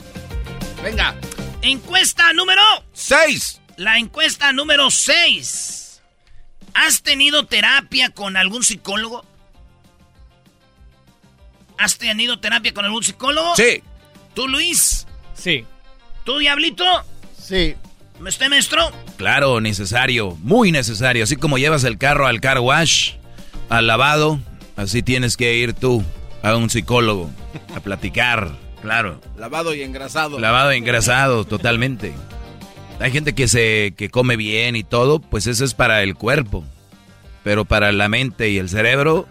Venga. 0.83 1.15
encuesta 1.61 2.33
número 2.33 2.61
6. 2.91 3.61
La 3.77 3.97
encuesta 3.97 4.51
número 4.51 4.91
6. 4.91 5.88
¿Has 6.73 7.01
tenido 7.01 7.45
terapia 7.45 8.09
con 8.09 8.37
algún 8.37 8.63
psicólogo? 8.63 9.25
¿Has 11.77 11.97
tenido 11.97 12.39
terapia 12.39 12.73
con 12.73 12.85
algún 12.85 13.03
psicólogo? 13.03 13.55
Sí. 13.55 13.81
¿Tú, 14.33 14.47
Luis? 14.47 15.07
Sí. 15.33 15.65
¿Tú, 16.25 16.37
Diablito? 16.37 16.85
Sí. 17.41 17.75
¿Usted, 18.19 18.49
maestro? 18.49 18.91
Claro, 19.17 19.61
necesario, 19.61 20.37
muy 20.41 20.71
necesario. 20.71 21.23
Así 21.23 21.37
como 21.37 21.57
llevas 21.57 21.85
el 21.85 21.97
carro 21.97 22.27
al 22.27 22.41
car 22.41 22.59
wash, 22.59 23.13
al 23.69 23.87
lavado, 23.87 24.39
así 24.75 25.01
tienes 25.01 25.37
que 25.37 25.55
ir 25.55 25.73
tú 25.73 26.03
a 26.43 26.55
un 26.55 26.69
psicólogo 26.69 27.29
a 27.75 27.79
platicar, 27.79 28.51
claro. 28.81 29.21
Lavado 29.37 29.73
y 29.73 29.83
engrasado. 29.83 30.37
Lavado 30.37 30.71
e 30.71 30.77
engrasado, 30.77 31.45
totalmente. 31.45 32.13
Hay 32.99 33.11
gente 33.11 33.33
que 33.33 33.47
se 33.47 33.93
que 33.97 34.09
come 34.09 34.35
bien 34.35 34.75
y 34.75 34.83
todo, 34.83 35.19
pues 35.19 35.47
eso 35.47 35.63
es 35.63 35.73
para 35.73 36.03
el 36.03 36.15
cuerpo. 36.15 36.65
Pero 37.43 37.63
para 37.65 37.91
la 37.91 38.09
mente 38.09 38.49
y 38.49 38.57
el 38.57 38.69
cerebro, 38.69 39.27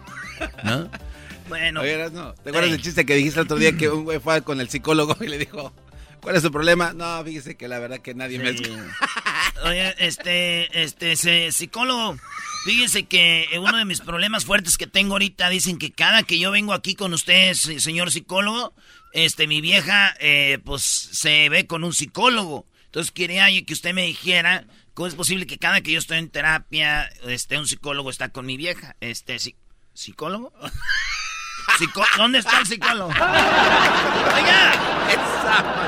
¿no? 0.64 0.90
Bueno. 1.48 1.80
Oye, 1.80 1.96
¿te 1.96 2.04
acuerdas 2.50 2.64
Ey. 2.64 2.70
del 2.72 2.82
chiste 2.82 3.06
que 3.06 3.14
dijiste 3.14 3.40
el 3.40 3.46
otro 3.46 3.56
día 3.56 3.74
que 3.74 3.88
un 3.88 4.04
güey 4.04 4.18
fue 4.20 4.42
con 4.42 4.60
el 4.60 4.68
psicólogo 4.68 5.16
y 5.22 5.28
le 5.28 5.38
dijo, 5.38 5.72
¿cuál 6.20 6.36
es 6.36 6.42
su 6.42 6.52
problema? 6.52 6.92
No, 6.92 7.24
fíjese 7.24 7.56
que 7.56 7.68
la 7.68 7.78
verdad 7.78 8.00
que 8.00 8.12
nadie 8.14 8.38
me... 8.38 8.50
Oye, 9.64 9.94
este, 9.96 10.82
este, 10.82 11.12
ese 11.12 11.50
psicólogo, 11.50 12.18
fíjense 12.66 13.04
que 13.06 13.46
uno 13.58 13.78
de 13.78 13.86
mis 13.86 14.02
problemas 14.02 14.44
fuertes 14.44 14.76
que 14.76 14.86
tengo 14.86 15.14
ahorita, 15.14 15.48
dicen 15.48 15.78
que 15.78 15.90
cada 15.90 16.22
que 16.22 16.38
yo 16.38 16.50
vengo 16.50 16.74
aquí 16.74 16.94
con 16.94 17.14
usted, 17.14 17.54
se- 17.54 17.80
señor 17.80 18.10
psicólogo, 18.10 18.74
este, 19.14 19.46
mi 19.46 19.62
vieja, 19.62 20.14
eh, 20.20 20.58
pues, 20.66 20.82
se 20.82 21.48
ve 21.48 21.66
con 21.66 21.82
un 21.82 21.94
psicólogo. 21.94 22.66
Entonces 22.98 23.12
quería 23.12 23.46
que 23.64 23.72
usted 23.72 23.94
me 23.94 24.02
dijera 24.02 24.64
cómo 24.92 25.06
es 25.06 25.14
posible 25.14 25.46
que 25.46 25.56
cada 25.56 25.80
que 25.82 25.92
yo 25.92 26.00
estoy 26.00 26.18
en 26.18 26.30
terapia, 26.30 27.08
este, 27.28 27.56
un 27.56 27.68
psicólogo 27.68 28.10
está 28.10 28.30
con 28.30 28.44
mi 28.44 28.56
vieja. 28.56 28.96
Este, 29.00 29.36
psi- 29.36 29.54
¿psicólogo? 29.94 30.52
¿Dónde 32.16 32.40
está 32.40 32.58
el 32.58 32.66
psicólogo? 32.66 33.10
Oiga, 33.10 34.72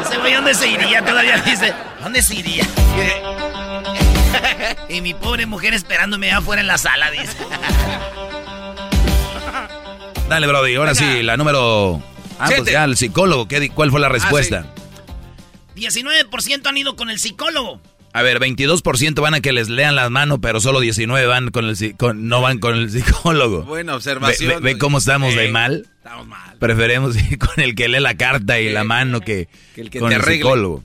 ese 0.07 0.19
güey, 0.19 0.35
¿dónde 0.35 0.55
se 0.55 0.69
iría? 0.69 1.05
Todavía 1.05 1.39
dice, 1.39 1.75
¿dónde 2.01 2.23
se 2.23 2.37
iría? 2.37 2.65
y 4.89 5.01
mi 5.01 5.13
pobre 5.13 5.47
mujer 5.47 5.75
esperándome 5.75 6.31
afuera 6.31 6.63
en 6.63 6.69
la 6.69 6.79
sala, 6.79 7.11
dice. 7.11 7.37
Dale, 10.29 10.47
Brody, 10.47 10.77
ahora 10.77 10.95
sí, 10.95 11.25
la 11.25 11.37
número... 11.37 12.01
Ah, 12.39 12.45
pues 12.45 12.55
Siete. 12.55 12.71
ya, 12.71 12.85
el 12.85 12.97
psicólogo, 12.97 13.49
¿qué, 13.49 13.69
¿cuál 13.71 13.91
fue 13.91 13.99
la 13.99 14.09
respuesta? 14.09 14.65
19% 15.81 16.67
han 16.67 16.77
ido 16.77 16.95
con 16.97 17.11
el 17.11 17.19
psicólogo. 17.19 17.81
A 18.13 18.23
ver, 18.23 18.41
22% 18.41 19.21
van 19.21 19.35
a 19.35 19.41
que 19.41 19.53
les 19.53 19.69
lean 19.69 19.95
las 19.95 20.11
manos, 20.11 20.41
pero 20.43 20.61
solo 20.61 20.81
19 20.81 21.27
van 21.27 21.51
con 21.53 21.65
el, 21.67 21.97
con- 21.97 22.27
no 22.29 22.41
van 22.41 22.59
con 22.59 22.75
el 22.77 22.91
psicólogo. 22.91 23.63
Buena 23.63 23.95
observación. 23.95 24.49
ve- 24.51 24.61
ve 24.75 24.79
cómo 24.79 24.99
estamos 24.99 25.35
de 25.37 25.47
Ey, 25.47 25.53
mal. 25.53 25.87
Estamos 25.99 26.27
mal. 26.27 26.59
Preferemos 26.59 27.17
ir 27.17 27.39
con 27.39 27.61
el 27.61 27.75
que 27.77 27.89
lee 27.89 28.01
la 28.01 28.17
carta 28.17 28.59
y 28.61 28.69
la 28.69 28.83
mano 28.85 29.21
que, 29.21 29.49
que 29.77 29.81
el 29.83 29.91
que 29.91 30.01
con 30.01 30.09
te 30.09 30.17
el 30.17 30.21
arregle. 30.23 30.43
psicólogo. 30.43 30.85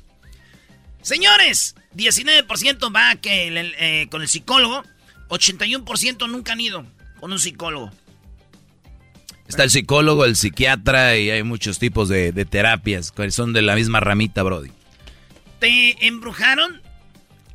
Señores, 1.02 1.76
19% 1.96 2.96
va 2.96 3.16
que 3.16 3.48
el- 3.48 3.74
eh, 3.80 4.08
con 4.12 4.22
el 4.22 4.28
psicólogo. 4.28 4.84
81% 5.30 6.28
nunca 6.30 6.54
han 6.54 6.62
ido 6.62 6.86
con 7.20 7.32
un 7.32 7.40
psicólogo. 7.40 7.92
Está 9.48 9.64
el 9.64 9.72
psicólogo, 9.72 10.26
el 10.26 10.36
psiquiatra 10.36 11.18
y 11.18 11.30
hay 11.32 11.42
muchos 11.44 11.80
tipos 11.80 12.10
de, 12.10 12.32
de 12.32 12.46
terapias 12.46 13.12
que 13.12 13.30
son 13.32 13.54
de 13.54 13.62
la 13.64 13.76
misma 13.76 14.00
ramita, 14.00 14.44
Brody. 14.44 14.70
¿Te 15.60 16.06
embrujaron? 16.08 16.82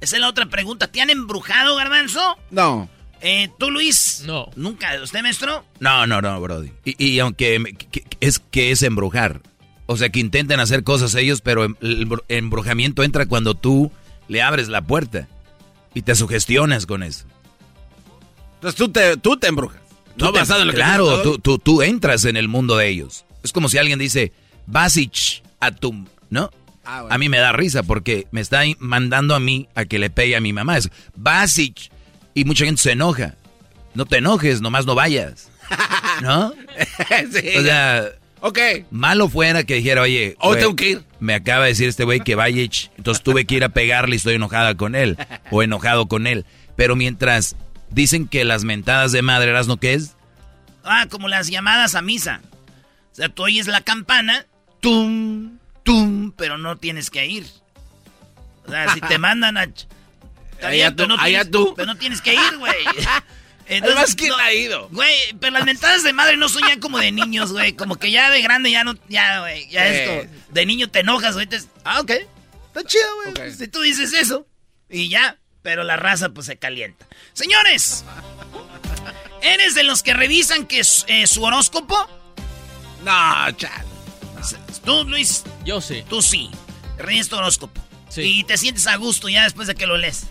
Esa 0.00 0.16
es 0.16 0.20
la 0.22 0.28
otra 0.28 0.46
pregunta. 0.46 0.86
¿Te 0.88 1.00
han 1.00 1.10
embrujado, 1.10 1.76
Garbanzo? 1.76 2.36
No. 2.50 2.88
Eh, 3.20 3.50
¿Tú, 3.58 3.70
Luis? 3.70 4.22
No. 4.26 4.50
¿Nunca? 4.56 4.90
¿Usted, 5.02 5.20
maestro? 5.22 5.64
No, 5.78 6.06
no, 6.06 6.22
no, 6.22 6.40
Brody. 6.40 6.72
Y, 6.84 7.04
y 7.04 7.18
aunque 7.20 7.58
me- 7.58 7.74
que- 7.74 7.86
que- 7.86 8.16
es 8.20 8.38
que 8.38 8.70
es 8.70 8.82
embrujar. 8.82 9.42
O 9.86 9.96
sea, 9.96 10.08
que 10.08 10.20
intenten 10.20 10.58
hacer 10.60 10.84
cosas 10.84 11.14
ellos, 11.16 11.40
pero 11.42 11.64
em- 11.64 11.76
el 11.82 12.08
embru- 12.08 12.24
embrujamiento 12.28 13.02
entra 13.02 13.26
cuando 13.26 13.54
tú 13.54 13.92
le 14.28 14.40
abres 14.40 14.68
la 14.68 14.80
puerta 14.82 15.28
y 15.92 16.02
te 16.02 16.14
sugestionas 16.14 16.86
con 16.86 17.02
eso. 17.02 17.26
Entonces 18.54 18.76
tú 18.78 18.88
te, 18.90 19.16
tú 19.16 19.36
te 19.36 19.48
embrujas. 19.48 19.80
Tú 20.16 20.24
No 20.26 20.32
te- 20.32 20.38
basado 20.38 20.62
en 20.62 20.68
lo 20.68 20.72
claro, 20.74 21.22
tú, 21.22 21.38
tú, 21.38 21.58
tú 21.58 21.82
entras 21.82 22.24
en 22.24 22.36
el 22.36 22.48
mundo 22.48 22.76
de 22.76 22.88
ellos. 22.88 23.24
Es 23.42 23.52
como 23.52 23.68
si 23.68 23.78
alguien 23.78 23.98
dice, 23.98 24.32
Basich 24.66 25.42
Atum, 25.60 26.06
¿no? 26.30 26.50
Ah, 26.84 27.02
bueno. 27.02 27.14
A 27.14 27.18
mí 27.18 27.28
me 27.28 27.38
da 27.38 27.52
risa 27.52 27.82
porque 27.82 28.26
me 28.30 28.40
está 28.40 28.62
mandando 28.78 29.34
a 29.34 29.40
mí 29.40 29.68
a 29.74 29.84
que 29.84 29.98
le 29.98 30.10
pegue 30.10 30.36
a 30.36 30.40
mi 30.40 30.52
mamá. 30.52 30.76
Es 30.78 30.90
Basich. 31.14 31.90
Y 32.34 32.44
mucha 32.44 32.64
gente 32.64 32.80
se 32.82 32.92
enoja. 32.92 33.34
no 33.94 34.06
te 34.06 34.18
enojes, 34.18 34.60
nomás 34.60 34.86
no 34.86 34.94
vayas. 34.94 35.50
¿No? 36.22 36.52
sí. 37.32 37.48
O 37.58 37.62
sea, 37.62 38.08
Ok. 38.40 38.58
malo 38.90 39.28
fuera 39.28 39.64
que 39.64 39.74
dijera, 39.74 40.02
oye, 40.02 40.36
Oh, 40.40 40.56
tengo 40.56 40.74
que 40.76 40.90
ir. 40.90 41.04
me 41.20 41.34
acaba 41.34 41.64
de 41.64 41.70
decir 41.72 41.88
este 41.88 42.04
güey 42.04 42.20
que 42.20 42.34
vaya, 42.34 42.62
entonces 42.96 43.22
tuve 43.22 43.44
que 43.44 43.56
ir 43.56 43.64
a 43.64 43.68
pegarle 43.68 44.14
y 44.14 44.16
estoy 44.16 44.34
enojada 44.34 44.76
con 44.76 44.94
él, 44.94 45.18
o 45.50 45.62
enojado 45.62 46.06
con 46.06 46.26
él. 46.26 46.46
Pero 46.76 46.96
mientras 46.96 47.54
dicen 47.90 48.26
que 48.26 48.44
las 48.44 48.64
mentadas 48.64 49.12
de 49.12 49.20
madre, 49.22 49.52
¿no 49.66 49.76
qué 49.76 49.92
es? 49.94 50.16
Ah, 50.84 51.06
como 51.10 51.28
las 51.28 51.48
llamadas 51.48 51.94
a 51.94 52.00
misa. 52.02 52.40
O 53.12 53.14
sea, 53.14 53.28
tú 53.28 53.42
oyes 53.42 53.66
la 53.66 53.82
campana, 53.82 54.46
tum, 54.80 55.58
tum, 55.82 56.32
pero 56.32 56.58
no 56.58 56.76
tienes 56.76 57.10
que 57.10 57.26
ir. 57.26 57.46
O 58.66 58.70
sea, 58.70 58.92
si 58.94 59.00
te 59.00 59.18
mandan 59.18 59.56
a... 59.58 59.66
Allá 60.62 60.94
tú, 60.94 61.06
no 61.06 61.14
allá 61.14 61.42
tienes- 61.44 61.50
tú. 61.50 61.74
Pero 61.74 61.86
no 61.86 61.96
tienes 61.96 62.20
que 62.20 62.34
ir, 62.34 62.58
güey. 62.58 62.74
Además, 63.70 64.14
¿quién 64.16 64.30
no- 64.30 64.36
ha 64.38 64.52
ido? 64.52 64.88
Güey, 64.90 65.14
pero 65.40 65.52
las 65.52 65.64
mentadas 65.64 66.02
de 66.02 66.12
madre 66.12 66.36
no 66.36 66.48
son 66.48 66.62
ya 66.68 66.78
como 66.80 66.98
de 66.98 67.12
niños, 67.12 67.52
güey. 67.52 67.72
Como 67.74 67.96
que 67.96 68.10
ya 68.10 68.28
de 68.30 68.42
grande 68.42 68.70
ya 68.70 68.82
no, 68.84 68.94
ya, 69.08 69.40
güey. 69.40 69.68
Ya 69.70 69.84
Sí. 69.88 69.94
esto. 69.98 70.34
De 70.50 70.66
niño 70.66 70.90
te 70.90 71.00
enojas, 71.00 71.34
güey. 71.34 71.46
te- 71.46 71.60
Ah, 71.84 72.00
ok. 72.00 72.10
Está 72.10 72.84
chido, 72.84 73.06
güey. 73.34 73.52
Si 73.52 73.68
tú 73.68 73.80
dices 73.80 74.12
eso. 74.12 74.46
Y 74.88 75.08
ya. 75.08 75.38
Pero 75.62 75.84
la 75.84 75.96
raza, 75.96 76.30
pues, 76.30 76.46
se 76.46 76.56
calienta. 76.58 77.06
Señores. 77.32 78.04
¿Eres 79.42 79.74
de 79.74 79.84
los 79.84 80.02
que 80.02 80.14
revisan 80.14 80.66
que 80.66 80.82
su, 80.84 81.04
eh, 81.06 81.26
su 81.26 81.42
horóscopo? 81.42 81.96
No, 83.04 83.50
chal. 83.52 83.86
Tú, 84.84 85.04
Luis, 85.04 85.44
Yo 85.64 85.80
sí. 85.80 86.02
tú 86.08 86.22
sí. 86.22 86.50
Revisas 86.98 87.28
tu 87.28 87.36
horóscopo. 87.36 87.80
Sí. 88.08 88.22
Y 88.22 88.44
te 88.44 88.56
sientes 88.58 88.86
a 88.86 88.96
gusto 88.96 89.28
ya 89.28 89.44
después 89.44 89.68
de 89.68 89.74
que 89.74 89.86
lo 89.86 89.96
lees. 89.96 90.26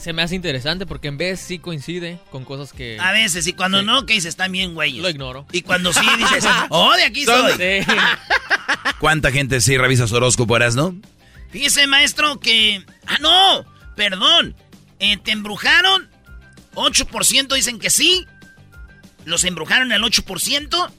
Se 0.00 0.12
me 0.12 0.22
hace 0.22 0.34
interesante 0.34 0.84
porque 0.86 1.08
en 1.08 1.16
vez 1.16 1.38
sí 1.38 1.58
coincide 1.58 2.18
con 2.30 2.44
cosas 2.44 2.72
que... 2.72 2.98
A 2.98 3.12
veces, 3.12 3.46
y 3.46 3.52
cuando 3.52 3.80
Sí. 3.80 3.86
no, 3.86 4.04
que 4.04 4.14
dices, 4.14 4.30
están 4.30 4.50
bien, 4.50 4.74
güeyes. 4.74 5.00
Lo 5.02 5.08
ignoro. 5.08 5.46
Y 5.52 5.62
cuando 5.62 5.92
sí, 5.92 6.00
dices, 6.18 6.44
oh, 6.70 6.92
de 6.96 7.04
aquí 7.04 7.24
soy. 7.24 7.52
Sí. 7.52 7.86
¿Cuánta 8.98 9.30
gente 9.30 9.60
sí 9.60 9.76
revisa 9.76 10.08
su 10.08 10.16
horóscopo, 10.16 10.58
no? 10.58 10.96
Fíjese, 11.50 11.86
maestro, 11.86 12.40
que... 12.40 12.84
Ah, 13.06 13.18
no, 13.20 13.64
perdón. 13.94 14.56
Eh, 14.98 15.18
¿Te 15.18 15.30
embrujaron? 15.32 16.08
8% 16.74 17.54
dicen 17.54 17.78
que 17.78 17.90
sí. 17.90 18.26
Los 19.24 19.44
embrujaron 19.44 19.92
el 19.92 20.02
8%. 20.02 20.90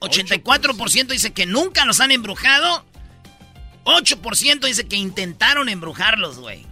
84% 0.00 1.06
dice 1.08 1.32
que 1.32 1.46
nunca 1.46 1.84
los 1.84 2.00
han 2.00 2.10
embrujado. 2.12 2.84
8% 3.84 4.60
dice 4.66 4.86
que 4.86 4.96
intentaron 4.96 5.68
embrujarlos, 5.68 6.38
güey. 6.38 6.66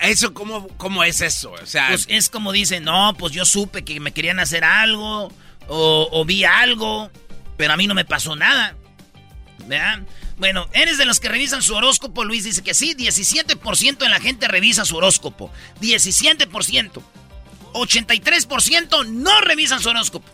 Eso, 0.00 0.32
¿cómo, 0.32 0.68
¿cómo 0.78 1.04
es 1.04 1.20
eso? 1.20 1.52
O 1.52 1.66
sea, 1.66 1.88
Pues 1.88 2.06
es 2.08 2.30
como 2.30 2.52
dicen, 2.52 2.84
no, 2.84 3.14
pues 3.18 3.32
yo 3.32 3.44
supe 3.44 3.84
que 3.84 4.00
me 4.00 4.12
querían 4.12 4.40
hacer 4.40 4.64
algo. 4.64 5.30
O, 5.68 6.08
o 6.10 6.24
vi 6.24 6.44
algo. 6.44 7.10
Pero 7.56 7.74
a 7.74 7.76
mí 7.76 7.86
no 7.86 7.94
me 7.94 8.04
pasó 8.04 8.34
nada. 8.34 8.74
¿Verdad? 9.66 10.00
Bueno, 10.38 10.66
¿eres 10.72 10.96
de 10.96 11.04
los 11.04 11.20
que 11.20 11.28
revisan 11.28 11.60
su 11.60 11.74
horóscopo? 11.74 12.24
Luis 12.24 12.44
dice 12.44 12.62
que 12.62 12.72
sí, 12.72 12.94
17% 12.94 13.98
de 13.98 14.08
la 14.08 14.20
gente 14.20 14.48
revisa 14.48 14.86
su 14.86 14.96
horóscopo. 14.96 15.52
17%. 15.82 17.02
83% 17.74 19.06
no 19.06 19.40
revisan 19.42 19.80
su 19.82 19.90
horóscopo. 19.90 20.26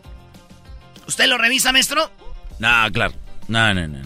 ¿Usted 1.09 1.27
lo 1.27 1.39
revisa, 1.39 1.73
maestro? 1.73 2.11
No, 2.59 2.69
claro. 2.93 3.15
No, 3.49 3.73
no, 3.75 3.87
no. 3.89 3.99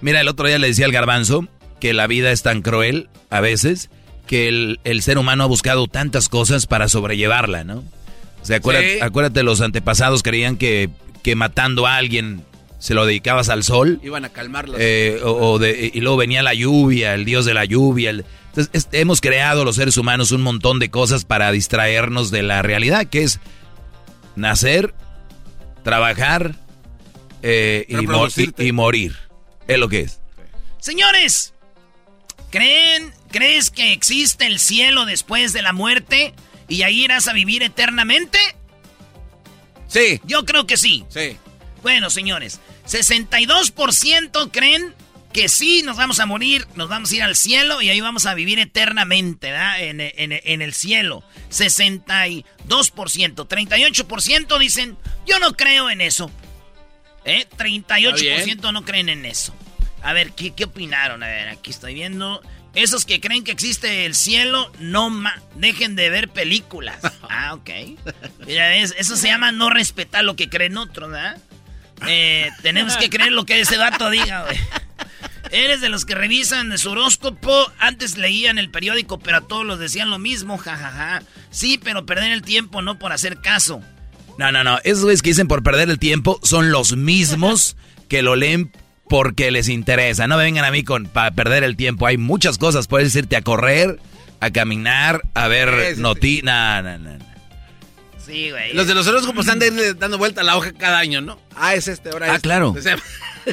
Mira, 0.00 0.20
el 0.20 0.28
otro 0.28 0.46
día 0.46 0.58
le 0.58 0.68
decía 0.68 0.86
al 0.86 0.92
garbanzo 0.92 1.46
que 1.80 1.92
la 1.92 2.06
vida 2.06 2.30
es 2.32 2.42
tan 2.42 2.62
cruel 2.62 3.08
a 3.30 3.40
veces 3.40 3.90
que 4.26 4.48
el, 4.48 4.80
el 4.84 5.02
ser 5.02 5.18
humano 5.18 5.44
ha 5.44 5.46
buscado 5.46 5.86
tantas 5.88 6.28
cosas 6.28 6.66
para 6.66 6.88
sobrellevarla, 6.88 7.64
¿no? 7.64 7.78
O 8.42 8.44
sea, 8.44 8.58
acuérdate, 8.58 8.94
Sí. 8.94 9.00
acuérdate 9.00 9.42
los 9.42 9.60
antepasados 9.60 10.22
creían 10.22 10.56
que, 10.56 10.90
que 11.22 11.34
matando 11.34 11.86
a 11.86 11.96
alguien 11.96 12.42
se 12.78 12.94
lo 12.94 13.04
dedicabas 13.06 13.48
al 13.48 13.64
sol. 13.64 14.00
iban 14.04 14.24
a 14.24 14.28
calmarlos. 14.28 14.76
eh, 14.80 15.18
o, 15.24 15.32
o 15.52 15.58
de- 15.58 15.90
y 15.92 16.00
luego 16.00 16.16
venía 16.18 16.42
la 16.42 16.54
lluvia, 16.54 17.14
el 17.14 17.24
dios 17.24 17.44
de 17.44 17.54
la 17.54 17.64
lluvia. 17.64 18.10
el- 18.10 18.24
entonces, 18.50 18.70
es- 18.72 18.88
hemos 18.92 19.20
creado 19.20 19.64
los 19.64 19.76
seres 19.76 19.96
humanos 19.96 20.30
un 20.30 20.42
montón 20.42 20.78
de 20.78 20.88
cosas 20.90 21.24
para 21.24 21.50
distraernos 21.50 22.30
de 22.30 22.42
la 22.42 22.62
realidad, 22.62 23.06
que 23.06 23.22
es 23.24 23.40
nacer, 24.36 24.94
trabajar 25.82 26.54
eh, 27.42 27.86
y, 27.88 28.72
morir. 28.72 29.16
Es 29.66 29.78
lo 29.78 29.88
que 29.88 30.00
es. 30.00 30.20
Señores, 30.80 31.54
¿creen, 32.50 33.12
¿crees 33.30 33.70
que 33.70 33.92
existe 33.92 34.46
el 34.46 34.58
cielo 34.58 35.04
después 35.04 35.52
de 35.52 35.62
la 35.62 35.72
muerte 35.72 36.34
y 36.68 36.82
ahí 36.82 37.04
irás 37.04 37.28
a 37.28 37.32
vivir 37.32 37.62
eternamente? 37.62 38.38
sí, 39.88 40.20
Yo 40.24 40.44
creo 40.44 40.66
que 40.66 40.76
sí. 40.76 41.04
sí. 41.08 41.36
Bueno, 41.82 42.10
señores, 42.10 42.60
62% 42.86 44.50
creen 44.52 44.94
que 45.32 45.48
sí 45.48 45.82
nos 45.84 45.96
vamos 45.96 46.20
a 46.20 46.26
morir, 46.26 46.66
nos 46.74 46.88
vamos 46.88 47.12
a 47.12 47.16
ir 47.16 47.22
al 47.22 47.36
cielo 47.36 47.80
y 47.82 47.90
ahí 47.90 48.00
vamos 48.00 48.26
a 48.26 48.34
vivir 48.34 48.58
eternamente, 48.58 49.50
¿verdad? 49.50 49.82
En, 49.82 50.00
en- 50.00 50.40
en 50.42 50.62
el 50.62 50.72
cielo. 50.74 51.22
62%. 51.50 52.44
38% 53.46 54.58
dicen, 54.58 54.96
yo 55.26 55.38
no 55.38 55.52
creo 55.54 55.90
en 55.90 56.00
eso. 56.00 56.30
¿Eh? 57.28 57.46
38% 57.56 58.72
no 58.72 58.84
creen 58.84 59.08
en 59.08 59.24
eso. 59.26 59.54
A 60.02 60.12
ver, 60.12 60.32
¿qué, 60.32 60.52
¿qué 60.52 60.64
opinaron? 60.64 61.22
A 61.22 61.26
ver, 61.26 61.48
aquí 61.48 61.70
estoy 61.70 61.94
viendo. 61.94 62.40
Esos 62.74 63.04
que 63.04 63.20
creen 63.20 63.44
que 63.44 63.50
existe 63.50 64.04
el 64.06 64.14
cielo, 64.14 64.70
no 64.78 65.10
ma 65.10 65.40
dejen 65.56 65.96
de 65.96 66.10
ver 66.10 66.28
películas. 66.28 66.98
Ah, 67.30 67.54
ok. 67.54 67.70
Mira, 68.46 68.74
es- 68.76 68.94
eso 68.98 69.16
se 69.16 69.28
llama 69.28 69.52
no 69.52 69.70
respetar 69.70 70.24
lo 70.24 70.34
que 70.34 70.48
creen 70.48 70.76
otros, 70.76 71.10
¿verdad? 71.10 71.38
Eh, 72.06 72.50
tenemos 72.62 72.96
que 72.96 73.08
creer 73.10 73.32
lo 73.32 73.44
que 73.46 73.60
ese 73.60 73.76
dato 73.76 74.10
diga, 74.10 74.44
güey. 74.44 74.58
Eres 75.50 75.80
de 75.80 75.88
los 75.88 76.04
que 76.04 76.14
revisan 76.14 76.76
su 76.78 76.90
horóscopo. 76.90 77.72
Antes 77.78 78.16
leían 78.18 78.58
el 78.58 78.70
periódico, 78.70 79.18
pero 79.18 79.38
a 79.38 79.40
todos 79.42 79.64
los 79.64 79.78
decían 79.78 80.10
lo 80.10 80.18
mismo, 80.18 80.58
jajaja. 80.58 81.22
Sí, 81.50 81.78
pero 81.82 82.04
perder 82.06 82.32
el 82.32 82.42
tiempo 82.42 82.82
no 82.82 82.98
por 82.98 83.12
hacer 83.12 83.40
caso. 83.40 83.82
No, 84.38 84.52
no, 84.52 84.64
no. 84.64 84.78
Esos 84.84 85.02
güeyes 85.02 85.20
que 85.20 85.30
dicen 85.30 85.48
por 85.48 85.62
perder 85.62 85.90
el 85.90 85.98
tiempo 85.98 86.40
son 86.42 86.70
los 86.70 86.96
mismos 86.96 87.76
que 88.08 88.22
lo 88.22 88.36
leen 88.36 88.70
porque 89.08 89.50
les 89.50 89.68
interesa. 89.68 90.26
No 90.26 90.36
me 90.36 90.44
vengan 90.44 90.64
a 90.64 90.70
mí 90.70 90.84
con 90.84 91.06
para 91.06 91.32
perder 91.32 91.64
el 91.64 91.76
tiempo. 91.76 92.06
Hay 92.06 92.16
muchas 92.16 92.56
cosas. 92.56 92.86
Puedes 92.86 93.14
irte 93.16 93.36
a 93.36 93.42
correr, 93.42 93.98
a 94.40 94.50
caminar, 94.50 95.22
a 95.34 95.48
ver 95.48 95.70
Sí, 95.88 95.94
sí, 95.96 96.00
noticias. 96.00 96.44
No, 96.44 96.82
no, 96.82 96.98
no. 96.98 97.27
No. 98.28 98.34
Sí, 98.34 98.50
güey. 98.50 98.72
Los 98.74 98.86
de 98.86 98.94
los 98.94 99.06
horóscopos 99.06 99.48
han 99.48 99.58
de 99.58 99.68
irle 99.68 99.94
dando 99.94 100.18
vuelta 100.18 100.42
a 100.42 100.44
la 100.44 100.56
hoja 100.56 100.72
cada 100.72 100.98
año, 100.98 101.20
¿no? 101.20 101.38
Ah, 101.56 101.74
es 101.74 101.88
este, 101.88 102.10
ahora 102.10 102.26
Ah, 102.26 102.36
este. 102.36 102.42
claro. 102.42 102.74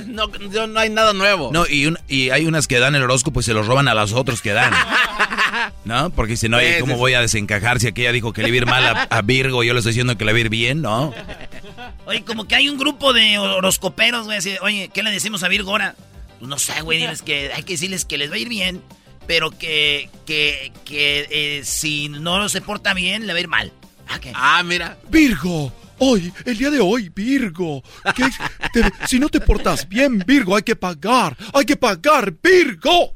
No, 0.08 0.28
no 0.68 0.78
hay 0.82 0.90
nada 0.90 1.14
nuevo. 1.14 1.52
No, 1.54 1.66
y, 1.70 1.86
un- 1.86 1.98
y 2.10 2.30
hay 2.32 2.46
unas 2.46 2.68
que 2.68 2.80
dan 2.80 2.96
el 2.96 3.04
horóscopo 3.04 3.40
y 3.40 3.44
se 3.44 3.54
los 3.54 3.66
roban 3.66 3.88
a 3.88 3.94
los 3.94 4.12
otros 4.12 4.42
que 4.42 4.52
dan. 4.52 4.74
¿No? 5.86 6.10
Porque 6.10 6.32
dicen, 6.34 6.54
oye, 6.54 6.74
Sí, 6.76 6.80
¿cómo 6.82 6.98
voy 6.98 7.14
a 7.14 7.22
desencajar 7.22 7.80
si 7.80 7.88
aquella 7.88 8.12
dijo 8.12 8.34
que 8.34 8.42
le 8.42 8.50
iba 8.50 8.56
a 8.56 8.58
ir 8.58 8.66
mal 8.66 8.86
a, 8.86 9.04
a 9.04 9.22
Virgo 9.22 9.64
y 9.64 9.68
yo 9.68 9.74
le 9.74 9.80
estoy 9.80 9.92
diciendo 9.92 10.18
que 10.18 10.26
le 10.26 10.34
va 10.34 10.38
a 10.38 10.42
ir 10.42 10.50
bien? 10.50 10.82
No. 10.82 11.14
Oye, 12.08 12.24
como 12.26 12.46
que 12.46 12.56
hay 12.56 12.68
un 12.68 12.78
grupo 12.78 13.14
de 13.14 13.38
horoscoperos, 13.40 14.26
güey, 14.26 14.38
así, 14.40 14.56
oye, 14.62 14.90
¿qué 14.94 15.02
le 15.02 15.12
decimos 15.12 15.44
a 15.44 15.48
Virgo 15.48 15.72
ahora? 15.72 15.96
Pues 16.40 16.50
no 16.50 16.60
sé, 16.60 16.82
güey, 16.82 17.00
diles 17.00 17.22
que 17.22 17.52
hay 17.54 17.64
que 17.64 17.74
decirles 17.74 18.04
que 18.06 18.18
les 18.18 18.30
va 18.30 18.36
a 18.36 18.38
ir 18.38 18.50
bien, 18.50 18.82
pero 19.28 19.50
que, 19.52 20.10
que, 20.26 20.72
que 20.84 21.26
eh, 21.32 21.62
si 21.64 22.10
no 22.10 22.48
se 22.50 22.60
porta 22.62 22.94
bien, 22.94 23.26
le 23.28 23.34
va 23.34 23.38
a 23.38 23.42
ir 23.42 23.48
mal. 23.48 23.72
Ah. 24.08 24.20
Ah, 24.34 24.64
mira. 24.64 24.98
Virgo, 25.10 25.74
hoy, 26.00 26.32
el 26.46 26.58
día 26.58 26.70
de 26.70 26.80
hoy, 26.80 27.10
Virgo. 27.10 27.84
¿qué- 28.16 28.30
te- 28.74 28.92
si 29.08 29.20
no 29.20 29.30
te 29.30 29.40
portas 29.42 29.88
bien, 29.88 30.20
Virgo, 30.26 30.56
hay 30.56 30.64
que 30.64 30.76
pagar. 30.76 31.36
Hay 31.54 31.66
que 31.66 31.76
pagar, 31.76 32.32
Virgo. 32.44 33.16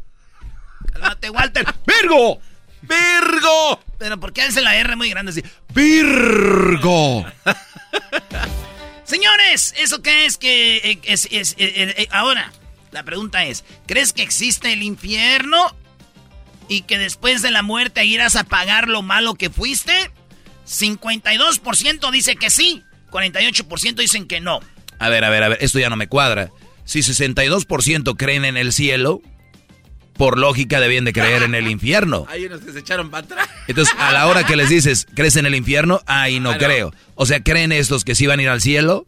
Cálmate, 0.94 1.30
Walter. 1.30 1.66
Virgo. 1.86 2.40
¡Virgo! 2.82 3.80
Pero 3.98 4.18
¿por 4.20 4.32
qué 4.32 4.44
hace 4.44 4.62
la 4.62 4.76
R 4.78 4.96
muy 4.96 5.10
grande 5.10 5.32
así? 5.32 5.44
Virgo. 5.76 7.26
Señores, 9.04 9.74
¿eso 9.78 10.02
qué 10.02 10.26
es 10.26 10.38
que 10.38 10.78
eh, 10.78 11.00
es, 11.04 11.28
es- 11.32 11.54
eh, 11.58 11.94
eh, 11.98 12.08
ahora? 12.12 12.52
La 12.92 13.04
pregunta 13.04 13.44
es, 13.46 13.64
¿crees 13.86 14.14
que 14.14 14.22
existe 14.24 14.72
el 14.74 14.82
infierno? 14.84 15.76
Y 16.68 16.84
que 16.84 16.98
después 16.98 17.42
de 17.42 17.52
la 17.52 17.64
muerte 17.64 18.06
irás 18.06 18.36
a 18.36 18.44
pagar 18.44 18.88
lo 18.88 19.02
malo 19.02 19.34
que 19.36 19.50
fuiste? 19.50 20.12
52% 20.70 22.12
dice 22.12 22.36
que 22.36 22.50
sí, 22.50 22.84
48% 23.12 23.96
dicen 23.96 24.28
que 24.28 24.40
no. 24.40 24.60
A 25.00 25.10
ver, 25.10 25.24
a 25.24 25.30
ver, 25.30 25.44
a 25.44 25.50
ver, 25.50 25.58
esto 25.62 25.80
ya 25.80 25.90
no 25.90 25.96
me 25.96 26.08
cuadra. 26.08 26.52
Si 26.86 27.00
62% 27.00 28.16
creen 28.18 28.46
en 28.46 28.58
el 28.58 28.74
cielo, 28.74 29.22
por 30.14 30.38
lógica 30.38 30.80
debían 30.80 31.06
de 31.06 31.14
creer 31.14 31.44
en 31.44 31.56
el 31.56 31.68
infierno. 31.72 32.26
Hay 32.30 32.46
unos 32.46 32.62
que 32.62 32.72
se 32.72 32.80
echaron 32.80 33.10
para 33.10 33.26
atrás. 33.26 33.50
Entonces, 33.68 33.94
a 33.98 34.12
la 34.12 34.28
hora 34.28 34.46
que 34.46 34.56
les 34.56 34.70
dices, 34.70 35.08
¿crees 35.16 35.36
en 35.38 35.46
el 35.46 35.56
infierno? 35.56 36.02
Ay, 36.06 36.40
no 36.40 36.52
Ah, 36.52 36.54
no. 36.54 36.60
creo. 36.60 36.94
O 37.16 37.26
sea, 37.26 37.42
¿creen 37.42 37.72
estos 37.72 38.04
que 38.04 38.16
sí 38.16 38.28
van 38.28 38.40
a 38.40 38.44
ir 38.44 38.50
al 38.50 38.62
cielo 38.62 39.06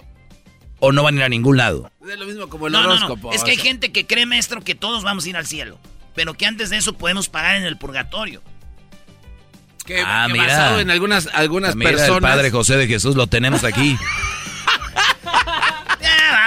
o 0.79 0.91
no 0.91 1.03
van 1.03 1.15
a 1.15 1.17
ir 1.17 1.23
a 1.23 1.29
ningún 1.29 1.57
lado? 1.57 1.91
Es 2.09 2.17
lo 2.19 2.25
mismo 2.25 2.47
como 2.49 2.67
el 2.67 2.73
No, 2.73 2.79
horóscopo. 2.81 3.29
no. 3.29 3.33
Es 3.35 3.43
que 3.43 3.51
hay 3.51 3.57
gente 3.57 3.91
que 3.91 4.05
cree, 4.07 4.25
maestro, 4.25 4.61
que 4.63 4.75
todos 4.75 5.03
vamos 5.03 5.25
a 5.25 5.29
ir 5.29 5.37
al 5.37 5.45
cielo. 5.47 5.79
Pero 6.15 6.33
que 6.35 6.45
antes 6.45 6.69
de 6.69 6.77
eso 6.77 6.93
podemos 6.93 7.29
pagar 7.29 7.55
en 7.57 7.63
el 7.63 7.77
purgatorio. 7.77 8.41
Que, 9.91 10.03
ah, 10.05 10.27
mira. 10.29 10.45
basado 10.45 10.79
en 10.79 10.89
algunas, 10.89 11.27
algunas 11.33 11.75
mira, 11.75 11.91
personas. 11.91 12.15
El 12.15 12.21
Padre 12.21 12.51
José 12.51 12.77
de 12.77 12.87
Jesús 12.87 13.15
lo 13.15 13.27
tenemos 13.27 13.63
aquí. 13.63 13.97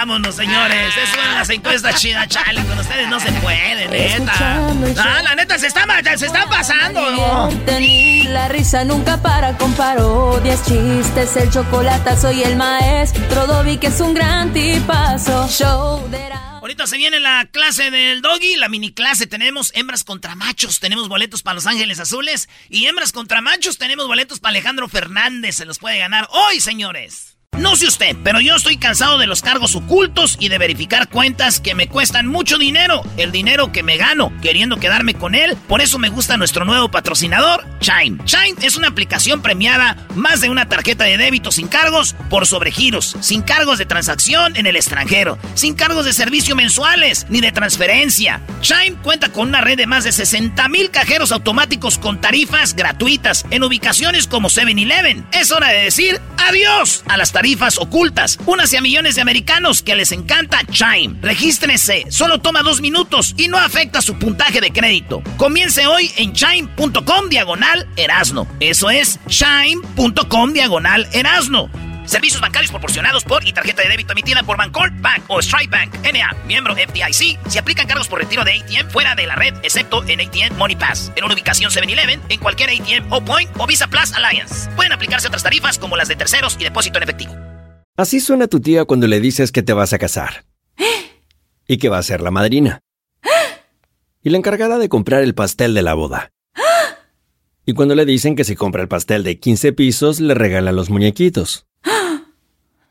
vámonos, 0.05 0.35
señores. 0.35 0.93
Eso 0.95 1.15
son 1.15 1.33
las 1.33 1.49
encuestas 1.49 2.01
chidas, 2.01 2.27
chale. 2.27 2.63
Con 2.63 2.77
ustedes 2.77 3.07
no 3.09 3.19
se 3.19 3.31
puede, 3.33 3.87
neta. 3.87 4.59
Ah, 4.97 5.21
la 5.23 5.35
neta, 5.35 5.57
se 5.57 5.67
está, 5.67 5.85
se 6.17 6.25
está 6.25 6.47
pasando. 6.47 7.49
Ni 7.79 8.23
la 8.23 8.47
risa 8.47 8.83
nunca 8.83 9.17
para 9.17 9.57
con 9.57 9.73
parodias, 9.73 10.63
chistes, 10.65 11.35
el 11.37 11.49
chocolate. 11.49 12.17
Soy 12.17 12.43
el 12.43 12.55
maestro 12.55 13.47
Dobby, 13.47 13.77
que 13.77 13.87
es 13.87 13.99
un 13.99 14.13
gran 14.13 14.53
tipazo. 14.53 15.47
Show 15.47 16.07
de 16.09 16.29
Ahorita 16.65 16.87
se 16.87 16.97
viene 16.97 17.19
la 17.19 17.47
clase 17.51 17.91
del 17.91 18.23
doggy, 18.23 18.55
la 18.55 18.69
mini 18.69 18.91
clase. 18.91 19.27
Tenemos 19.27 19.71
hembras 19.75 20.03
contra 20.03 20.33
machos, 20.33 20.79
tenemos 20.79 21.07
boletos 21.07 21.43
para 21.43 21.53
Los 21.53 21.67
Ángeles 21.67 21.99
Azules. 21.99 22.49
Y 22.69 22.87
hembras 22.87 23.11
contra 23.11 23.39
machos, 23.39 23.77
tenemos 23.77 24.07
boletos 24.07 24.39
para 24.39 24.49
Alejandro 24.49 24.89
Fernández. 24.89 25.57
Se 25.57 25.65
los 25.65 25.77
puede 25.77 25.99
ganar 25.99 26.27
hoy, 26.31 26.59
señores. 26.59 27.34
No 27.57 27.77
sé 27.77 27.87
usted, 27.87 28.17
pero 28.21 28.41
yo 28.41 28.53
estoy 28.53 28.75
cansado 28.75 29.17
de 29.17 29.27
los 29.27 29.41
cargos 29.41 29.75
ocultos 29.75 30.35
y 30.39 30.49
de 30.49 30.57
verificar 30.57 31.07
cuentas 31.07 31.61
que 31.61 31.73
me 31.73 31.87
cuestan 31.87 32.27
mucho 32.27 32.57
dinero. 32.57 33.01
El 33.15 33.31
dinero 33.31 33.71
que 33.71 33.81
me 33.81 33.95
gano 33.95 34.33
queriendo 34.41 34.77
quedarme 34.77 35.13
con 35.13 35.35
él. 35.35 35.55
Por 35.69 35.79
eso 35.79 35.97
me 35.97 36.09
gusta 36.09 36.35
nuestro 36.35 36.65
nuevo 36.65 36.91
patrocinador, 36.91 37.65
Chime. 37.79 38.17
Chime 38.25 38.55
es 38.61 38.75
una 38.75 38.89
aplicación 38.89 39.41
premiada, 39.41 39.95
más 40.15 40.41
de 40.41 40.49
una 40.49 40.67
tarjeta 40.67 41.05
de 41.05 41.17
débito 41.17 41.49
sin 41.49 41.69
cargos 41.69 42.13
por 42.29 42.45
sobregiros, 42.45 43.15
sin 43.21 43.41
cargos 43.41 43.77
de 43.77 43.85
transacción 43.85 44.57
en 44.57 44.67
el 44.67 44.75
extranjero, 44.75 45.37
sin 45.53 45.75
cargos 45.75 46.03
de 46.03 46.11
servicio 46.11 46.57
mensuales 46.57 47.25
ni 47.29 47.39
de 47.39 47.53
transferencia. 47.53 48.41
Chime 48.59 48.97
cuenta 49.01 49.29
con 49.29 49.47
una 49.47 49.61
red 49.61 49.77
de 49.77 49.87
más 49.87 50.03
de 50.03 50.11
60 50.11 50.67
mil 50.67 50.91
cajeros 50.91 51.31
automáticos 51.31 51.99
con 51.99 52.19
tarifas 52.19 52.75
gratuitas 52.75 53.45
en 53.49 53.63
ubicaciones 53.63 54.27
como 54.27 54.49
7-Eleven. 54.49 55.25
Es 55.31 55.51
hora 55.51 55.69
de 55.69 55.83
decir 55.83 56.19
adiós 56.37 57.03
a 57.07 57.15
las 57.15 57.31
tarifas 57.31 57.44
tarifas 57.45 57.77
ocultas. 57.77 58.39
Únase 58.47 58.75
a 58.75 58.81
millones 58.81 59.13
de 59.13 59.21
americanos 59.21 59.83
que 59.83 59.95
les 59.95 60.11
encanta 60.11 60.65
Chime. 60.71 61.19
Regístrense, 61.21 62.05
solo 62.09 62.39
toma 62.39 62.63
dos 62.63 62.81
minutos 62.81 63.35
y 63.37 63.49
no 63.49 63.59
afecta 63.59 64.01
su 64.01 64.17
puntaje 64.17 64.61
de 64.61 64.71
crédito. 64.71 65.21
Comience 65.37 65.85
hoy 65.85 66.11
en 66.17 66.33
chime.com 66.33 67.29
diagonal 67.29 67.87
erasno. 67.97 68.47
Eso 68.59 68.89
es 68.89 69.19
chime.com 69.27 70.53
diagonal 70.53 71.07
erasno. 71.13 71.69
Servicios 72.05 72.41
bancarios 72.41 72.71
proporcionados 72.71 73.23
por 73.23 73.45
y 73.45 73.53
tarjeta 73.53 73.81
de 73.81 73.89
débito 73.89 74.13
emitida 74.13 74.43
por 74.43 74.57
Bancorp 74.57 74.93
Bank 75.01 75.23
o 75.27 75.39
Strike 75.39 75.71
Bank 75.71 75.93
NA, 76.03 76.35
miembro 76.45 76.75
FDIC. 76.75 77.39
Se 77.47 77.59
aplican 77.59 77.87
cargos 77.87 78.07
por 78.07 78.19
retiro 78.19 78.43
de 78.43 78.51
ATM 78.53 78.89
fuera 78.89 79.15
de 79.15 79.25
la 79.25 79.35
red, 79.35 79.53
excepto 79.63 80.03
en 80.07 80.21
ATM 80.21 80.57
Money 80.57 80.75
Pass, 80.75 81.11
en 81.15 81.23
una 81.23 81.33
ubicación 81.33 81.71
7-Eleven, 81.71 82.21
en 82.29 82.39
cualquier 82.39 82.69
ATM 82.69 83.11
o 83.11 83.21
Point 83.21 83.49
o 83.57 83.67
Visa 83.67 83.87
Plus 83.87 84.13
Alliance. 84.13 84.69
Pueden 84.75 84.93
aplicarse 84.93 85.27
otras 85.27 85.43
tarifas 85.43 85.79
como 85.79 85.97
las 85.97 86.07
de 86.07 86.15
terceros 86.15 86.55
y 86.59 86.63
depósito 86.63 86.97
en 86.97 87.03
efectivo. 87.03 87.35
Así 87.97 88.19
suena 88.19 88.47
tu 88.47 88.59
tía 88.59 88.85
cuando 88.85 89.07
le 89.07 89.19
dices 89.21 89.51
que 89.51 89.63
te 89.63 89.73
vas 89.73 89.93
a 89.93 89.99
casar. 89.99 90.45
Y 91.67 91.77
que 91.77 91.89
va 91.89 91.97
a 91.97 92.03
ser 92.03 92.21
la 92.21 92.29
madrina. 92.29 92.81
Y 94.21 94.29
la 94.29 94.37
encargada 94.37 94.77
de 94.77 94.89
comprar 94.89 95.23
el 95.23 95.33
pastel 95.33 95.73
de 95.73 95.81
la 95.81 95.93
boda. 95.93 96.31
Y 97.65 97.73
cuando 97.73 97.95
le 97.95 98.05
dicen 98.05 98.35
que 98.35 98.43
si 98.43 98.55
compra 98.55 98.81
el 98.81 98.87
pastel 98.87 99.23
de 99.23 99.39
15 99.39 99.73
pisos, 99.73 100.19
le 100.19 100.35
regalan 100.35 100.75
los 100.75 100.89
muñequitos. 100.89 101.65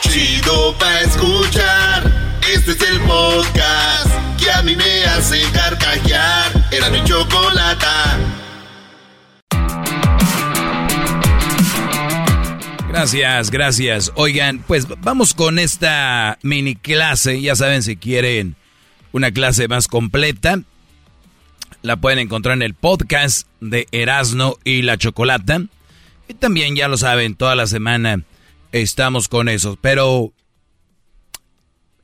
Chido 0.00 0.76
pa' 0.78 1.00
escuchar. 1.00 2.38
Este 2.52 2.72
es 2.72 2.82
el 2.82 3.00
podcast 3.00 4.10
que 4.38 4.50
a 4.50 4.62
mí 4.62 4.74
me 4.74 5.04
hace 5.04 5.40
carcajear. 5.52 6.68
Era 6.72 6.90
mi 6.90 7.02
chocolata. 7.04 8.18
Gracias, 12.88 13.50
gracias. 13.50 14.12
Oigan, 14.16 14.64
pues 14.66 14.86
vamos 15.00 15.32
con 15.34 15.58
esta 15.58 16.38
mini 16.42 16.74
clase. 16.74 17.40
Ya 17.40 17.54
saben, 17.54 17.82
si 17.82 17.96
quieren 17.96 18.56
una 19.12 19.30
clase 19.30 19.68
más 19.68 19.86
completa, 19.86 20.60
la 21.82 21.96
pueden 21.96 22.18
encontrar 22.18 22.56
en 22.56 22.62
el 22.62 22.74
podcast 22.74 23.46
de 23.60 23.86
Erasno 23.92 24.56
y 24.64 24.82
la 24.82 24.98
Chocolata. 24.98 25.62
Y 26.28 26.34
también, 26.34 26.74
ya 26.74 26.88
lo 26.88 26.96
saben, 26.96 27.36
toda 27.36 27.54
la 27.54 27.66
semana 27.66 28.22
estamos 28.72 29.28
con 29.28 29.48
eso. 29.48 29.78
Pero 29.80 30.32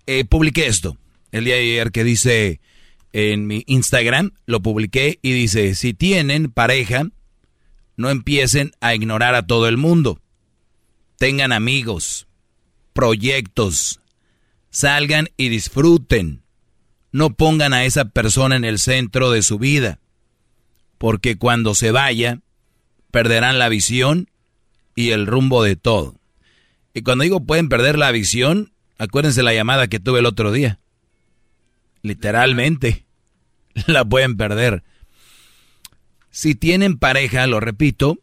eh, 0.06 0.24
publiqué 0.24 0.66
esto 0.66 0.96
el 1.32 1.44
día 1.44 1.56
de 1.56 1.62
ayer 1.62 1.92
que 1.92 2.04
dice 2.04 2.60
en 3.12 3.46
mi 3.46 3.64
Instagram, 3.66 4.32
lo 4.46 4.60
publiqué 4.60 5.18
y 5.22 5.32
dice, 5.32 5.74
si 5.74 5.94
tienen 5.94 6.50
pareja, 6.50 7.08
no 7.96 8.10
empiecen 8.10 8.72
a 8.80 8.94
ignorar 8.94 9.34
a 9.34 9.46
todo 9.46 9.68
el 9.68 9.76
mundo. 9.76 10.20
Tengan 11.18 11.52
amigos, 11.52 12.26
proyectos, 12.92 14.00
salgan 14.70 15.28
y 15.36 15.48
disfruten. 15.48 16.42
No 17.12 17.34
pongan 17.34 17.72
a 17.72 17.84
esa 17.84 18.06
persona 18.06 18.56
en 18.56 18.64
el 18.64 18.78
centro 18.78 19.30
de 19.30 19.42
su 19.42 19.58
vida, 19.58 19.98
porque 20.98 21.38
cuando 21.38 21.74
se 21.74 21.90
vaya, 21.90 22.40
perderán 23.10 23.58
la 23.58 23.70
visión 23.70 24.30
y 24.94 25.10
el 25.10 25.26
rumbo 25.26 25.62
de 25.62 25.76
todo. 25.76 26.16
Y 26.96 27.02
cuando 27.02 27.24
digo 27.24 27.44
pueden 27.44 27.68
perder 27.68 27.98
la 27.98 28.10
visión, 28.10 28.72
acuérdense 28.96 29.42
la 29.42 29.52
llamada 29.52 29.86
que 29.86 30.00
tuve 30.00 30.20
el 30.20 30.24
otro 30.24 30.50
día. 30.50 30.80
Literalmente, 32.00 33.04
la 33.86 34.02
pueden 34.02 34.38
perder. 34.38 34.82
Si 36.30 36.54
tienen 36.54 36.96
pareja, 36.96 37.46
lo 37.46 37.60
repito, 37.60 38.16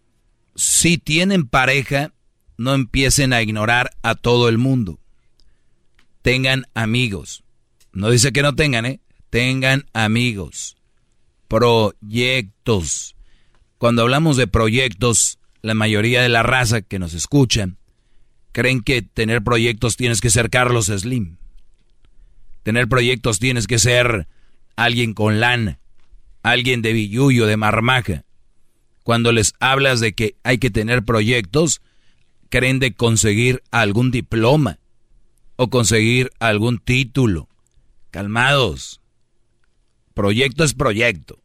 si 0.56 0.98
tienen 0.98 1.46
pareja, 1.46 2.14
no 2.58 2.74
empiecen 2.74 3.32
a 3.32 3.44
ignorar 3.44 3.92
a 4.02 4.16
todo 4.16 4.50
el 4.50 4.58
mundo. 4.58 5.00
Tengan 6.24 6.66
amigos. 6.74 7.44
No 7.92 8.10
dice 8.10 8.32
que 8.32 8.42
no 8.42 8.56
tengan, 8.56 8.88
¿eh? 8.88 9.02
Tengan 9.30 9.86
amigos. 9.94 10.78
Proyectos. 11.48 13.16
Cuando 13.78 14.02
hablamos 14.02 14.36
de 14.36 14.48
proyectos, 14.48 15.38
la 15.62 15.76
mayoría 15.76 16.24
de 16.24 16.30
la 16.30 16.42
raza 16.42 16.82
que 16.82 16.98
nos 16.98 17.14
escuchan 17.14 17.78
creen 18.54 18.82
que 18.82 19.02
tener 19.02 19.44
proyectos 19.44 19.98
tienes 19.98 20.22
que 20.22 20.30
ser 20.30 20.50
Carlos 20.50 20.86
Slim. 20.86 21.36
Tener 22.64 22.88
proyectos 22.88 23.40
tienes 23.40 23.68
que 23.68 23.78
ser 23.78 24.28
alguien 24.78 25.14
con 25.14 25.42
lana, 25.42 25.80
alguien 26.44 26.82
de 26.82 26.94
billuyo, 26.94 27.46
de 27.46 27.58
marmaja. 27.58 28.24
Cuando 29.04 29.34
les 29.34 29.54
hablas 29.60 30.00
de 30.00 30.14
que 30.14 30.38
hay 30.44 30.60
que 30.60 30.70
tener 30.70 31.04
proyectos, 31.04 31.82
creen 32.50 32.80
de 32.80 32.94
conseguir 32.94 33.62
algún 33.72 34.12
diploma 34.12 34.80
o 35.58 35.70
conseguir 35.70 36.32
algún 36.40 36.78
título. 36.78 37.50
Calmados. 38.12 39.02
Proyecto 40.14 40.64
es 40.64 40.74
proyecto. 40.74 41.40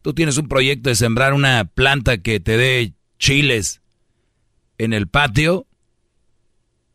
Tú 0.00 0.14
tienes 0.14 0.38
un 0.38 0.48
proyecto 0.48 0.88
de 0.88 0.96
sembrar 0.96 1.34
una 1.34 1.64
planta 1.64 2.18
que 2.18 2.40
te 2.40 2.56
dé 2.56 2.94
chiles 3.18 3.82
en 4.78 4.92
el 4.92 5.08
patio. 5.08 5.66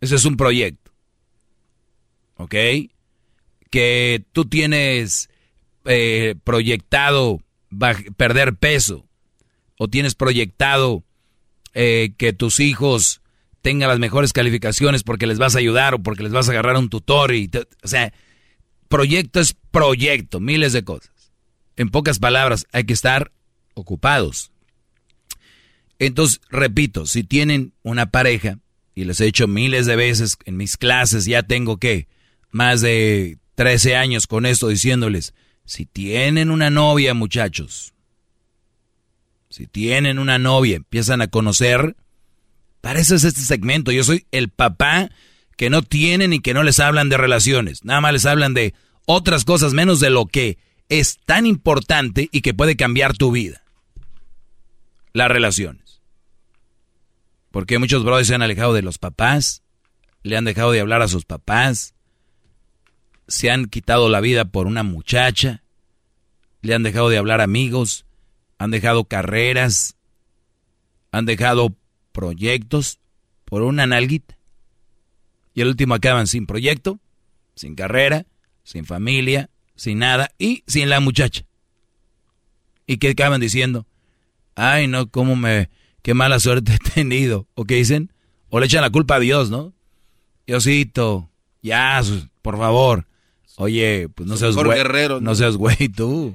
Ese 0.01 0.15
es 0.15 0.25
un 0.25 0.37
proyecto. 0.37 0.91
¿Ok? 2.35 2.55
Que 3.69 4.23
tú 4.31 4.45
tienes 4.45 5.29
eh, 5.85 6.35
proyectado 6.43 7.41
perder 8.15 8.55
peso. 8.55 9.05
O 9.77 9.87
tienes 9.87 10.15
proyectado 10.15 11.03
eh, 11.73 12.13
que 12.17 12.33
tus 12.33 12.59
hijos 12.59 13.21
tengan 13.61 13.89
las 13.89 13.99
mejores 13.99 14.33
calificaciones 14.33 15.03
porque 15.03 15.27
les 15.27 15.39
vas 15.39 15.55
a 15.55 15.59
ayudar 15.59 15.93
o 15.95 15.99
porque 15.99 16.23
les 16.23 16.31
vas 16.31 16.47
a 16.47 16.51
agarrar 16.51 16.77
un 16.77 16.89
tutor. 16.89 17.33
Y 17.33 17.49
o 17.83 17.87
sea, 17.87 18.13
proyecto 18.87 19.39
es 19.39 19.55
proyecto, 19.71 20.39
miles 20.39 20.73
de 20.73 20.83
cosas. 20.83 21.11
En 21.75 21.89
pocas 21.89 22.19
palabras, 22.19 22.65
hay 22.71 22.85
que 22.85 22.93
estar 22.93 23.31
ocupados. 23.75 24.51
Entonces, 25.99 26.41
repito, 26.49 27.05
si 27.05 27.23
tienen 27.23 27.73
una 27.83 28.09
pareja, 28.09 28.59
y 28.97 29.05
les 29.05 29.21
he 29.21 29.25
dicho 29.25 29.47
miles 29.47 29.85
de 29.85 29.95
veces 29.95 30.39
en 30.45 30.57
mis 30.57 30.75
clases, 30.75 31.25
ya 31.25 31.43
tengo 31.43 31.77
que 31.77 32.07
más 32.49 32.81
de 32.81 33.37
13 33.53 33.95
años 33.95 34.25
con 34.25 34.47
esto 34.47 34.69
diciéndoles, 34.69 35.35
si 35.65 35.85
tienen 35.85 36.49
una 36.49 36.71
novia, 36.71 37.13
muchachos, 37.13 37.93
si 39.51 39.67
tienen 39.67 40.17
una 40.17 40.39
novia, 40.39 40.77
empiezan 40.77 41.21
a 41.21 41.27
conocer, 41.27 41.95
para 42.81 42.99
eso 42.99 43.13
es 43.13 43.23
este 43.23 43.41
segmento. 43.41 43.91
Yo 43.91 44.03
soy 44.03 44.25
el 44.31 44.49
papá 44.49 45.11
que 45.57 45.69
no 45.69 45.83
tienen 45.83 46.33
y 46.33 46.39
que 46.39 46.55
no 46.55 46.63
les 46.63 46.79
hablan 46.79 47.07
de 47.09 47.17
relaciones. 47.17 47.85
Nada 47.85 48.01
más 48.01 48.13
les 48.13 48.25
hablan 48.25 48.55
de 48.55 48.73
otras 49.05 49.45
cosas 49.45 49.73
menos 49.73 49.99
de 49.99 50.09
lo 50.09 50.25
que 50.25 50.57
es 50.89 51.19
tan 51.23 51.45
importante 51.45 52.29
y 52.31 52.41
que 52.41 52.55
puede 52.55 52.75
cambiar 52.75 53.15
tu 53.15 53.29
vida. 53.29 53.61
Las 55.13 55.29
relaciones. 55.29 55.86
Porque 57.51 57.79
muchos 57.79 58.03
brothers 58.03 58.27
se 58.27 58.35
han 58.35 58.41
alejado 58.41 58.73
de 58.73 58.81
los 58.81 58.97
papás, 58.97 59.63
le 60.23 60.37
han 60.37 60.45
dejado 60.45 60.71
de 60.71 60.79
hablar 60.79 61.01
a 61.01 61.07
sus 61.07 61.25
papás, 61.25 61.93
se 63.27 63.51
han 63.51 63.65
quitado 63.65 64.09
la 64.09 64.21
vida 64.21 64.45
por 64.45 64.67
una 64.67 64.83
muchacha, 64.83 65.63
le 66.61 66.73
han 66.73 66.83
dejado 66.83 67.09
de 67.09 67.17
hablar 67.17 67.41
amigos, 67.41 68.05
han 68.57 68.71
dejado 68.71 69.05
carreras, 69.05 69.97
han 71.11 71.25
dejado 71.25 71.75
proyectos 72.11 72.99
por 73.45 73.61
una 73.61 73.85
nalguita. 73.85 74.37
Y 75.53 75.61
el 75.61 75.69
último 75.69 75.95
acaban 75.95 76.27
sin 76.27 76.45
proyecto, 76.45 76.99
sin 77.55 77.75
carrera, 77.75 78.25
sin 78.63 78.85
familia, 78.85 79.49
sin 79.75 79.99
nada 79.99 80.29
y 80.37 80.63
sin 80.67 80.89
la 80.89 80.99
muchacha. 80.99 81.45
¿Y 82.85 82.97
qué 82.97 83.09
acaban 83.09 83.41
diciendo? 83.41 83.85
Ay, 84.55 84.87
no, 84.87 85.09
cómo 85.09 85.35
me, 85.35 85.69
qué 86.07 86.13
mala 86.13 86.39
suerte 86.39 86.71
he 86.73 86.77
tenido. 86.77 87.49
¿O 87.53 87.65
qué 87.65 87.75
dicen? 87.75 88.13
O 88.47 88.61
le 88.61 88.67
echan 88.67 88.81
la 88.81 88.89
culpa 88.89 89.15
a 89.15 89.19
Dios, 89.19 89.49
¿no? 89.49 89.73
Diosito, 90.45 91.29
ya, 91.61 92.01
por 92.41 92.57
favor. 92.57 93.05
Oye, 93.57 94.07
pues 94.15 94.29
no 94.29 94.37
seas 94.37 94.55
güey. 94.55 94.79
No 95.19 95.35
seas 95.35 95.57
güey 95.57 95.89
tú. 95.89 96.33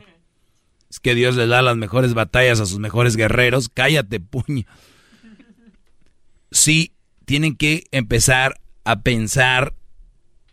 Es 0.91 1.01
que 1.01 1.15
Dios 1.15 1.37
le 1.37 1.47
da 1.47 1.63
las 1.63 1.79
mejores 1.79 2.13
batallas 2.13 2.61
a 2.61 2.67
sus 2.67 2.81
mejores 2.81 3.17
guerreros. 3.17 3.71
Cállate, 3.71 4.21
puño. 4.21 4.67
Sí, 6.51 6.93
tienen 7.25 7.57
que 7.57 7.85
empezar 7.93 8.61
a 8.85 9.01
pensar, 9.01 9.73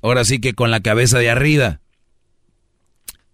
ahora 0.02 0.24
sí 0.24 0.40
que 0.40 0.54
con 0.54 0.72
la 0.72 0.80
cabeza 0.80 1.20
de 1.20 1.30
arriba 1.30 1.82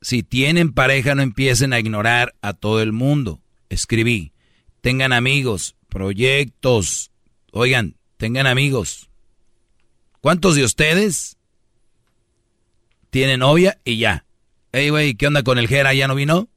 si 0.02 0.24
tienen 0.24 0.74
pareja 0.74 1.14
no 1.14 1.22
empiecen 1.22 1.74
a 1.74 1.80
ignorar 1.80 2.34
a 2.42 2.54
todo 2.54 2.82
el 2.82 2.92
mundo. 2.92 3.42
Escribí, 3.70 4.34
tengan 4.86 5.14
amigos, 5.14 5.76
proyectos. 5.90 7.10
Oigan, 7.52 7.96
tengan 8.18 8.46
amigos. 8.46 9.10
¿Cuántos 10.22 10.54
de 10.54 10.64
ustedes 10.64 11.38
tienen 13.10 13.40
novia 13.40 13.80
y 13.84 13.98
ya? 13.98 14.28
Ey, 14.74 14.92
güey, 14.92 15.16
¿qué 15.16 15.26
onda 15.26 15.42
con 15.42 15.58
el 15.58 15.68
Jera? 15.68 15.96
¿Ya 15.96 16.08
no 16.08 16.14
vino? 16.14 16.50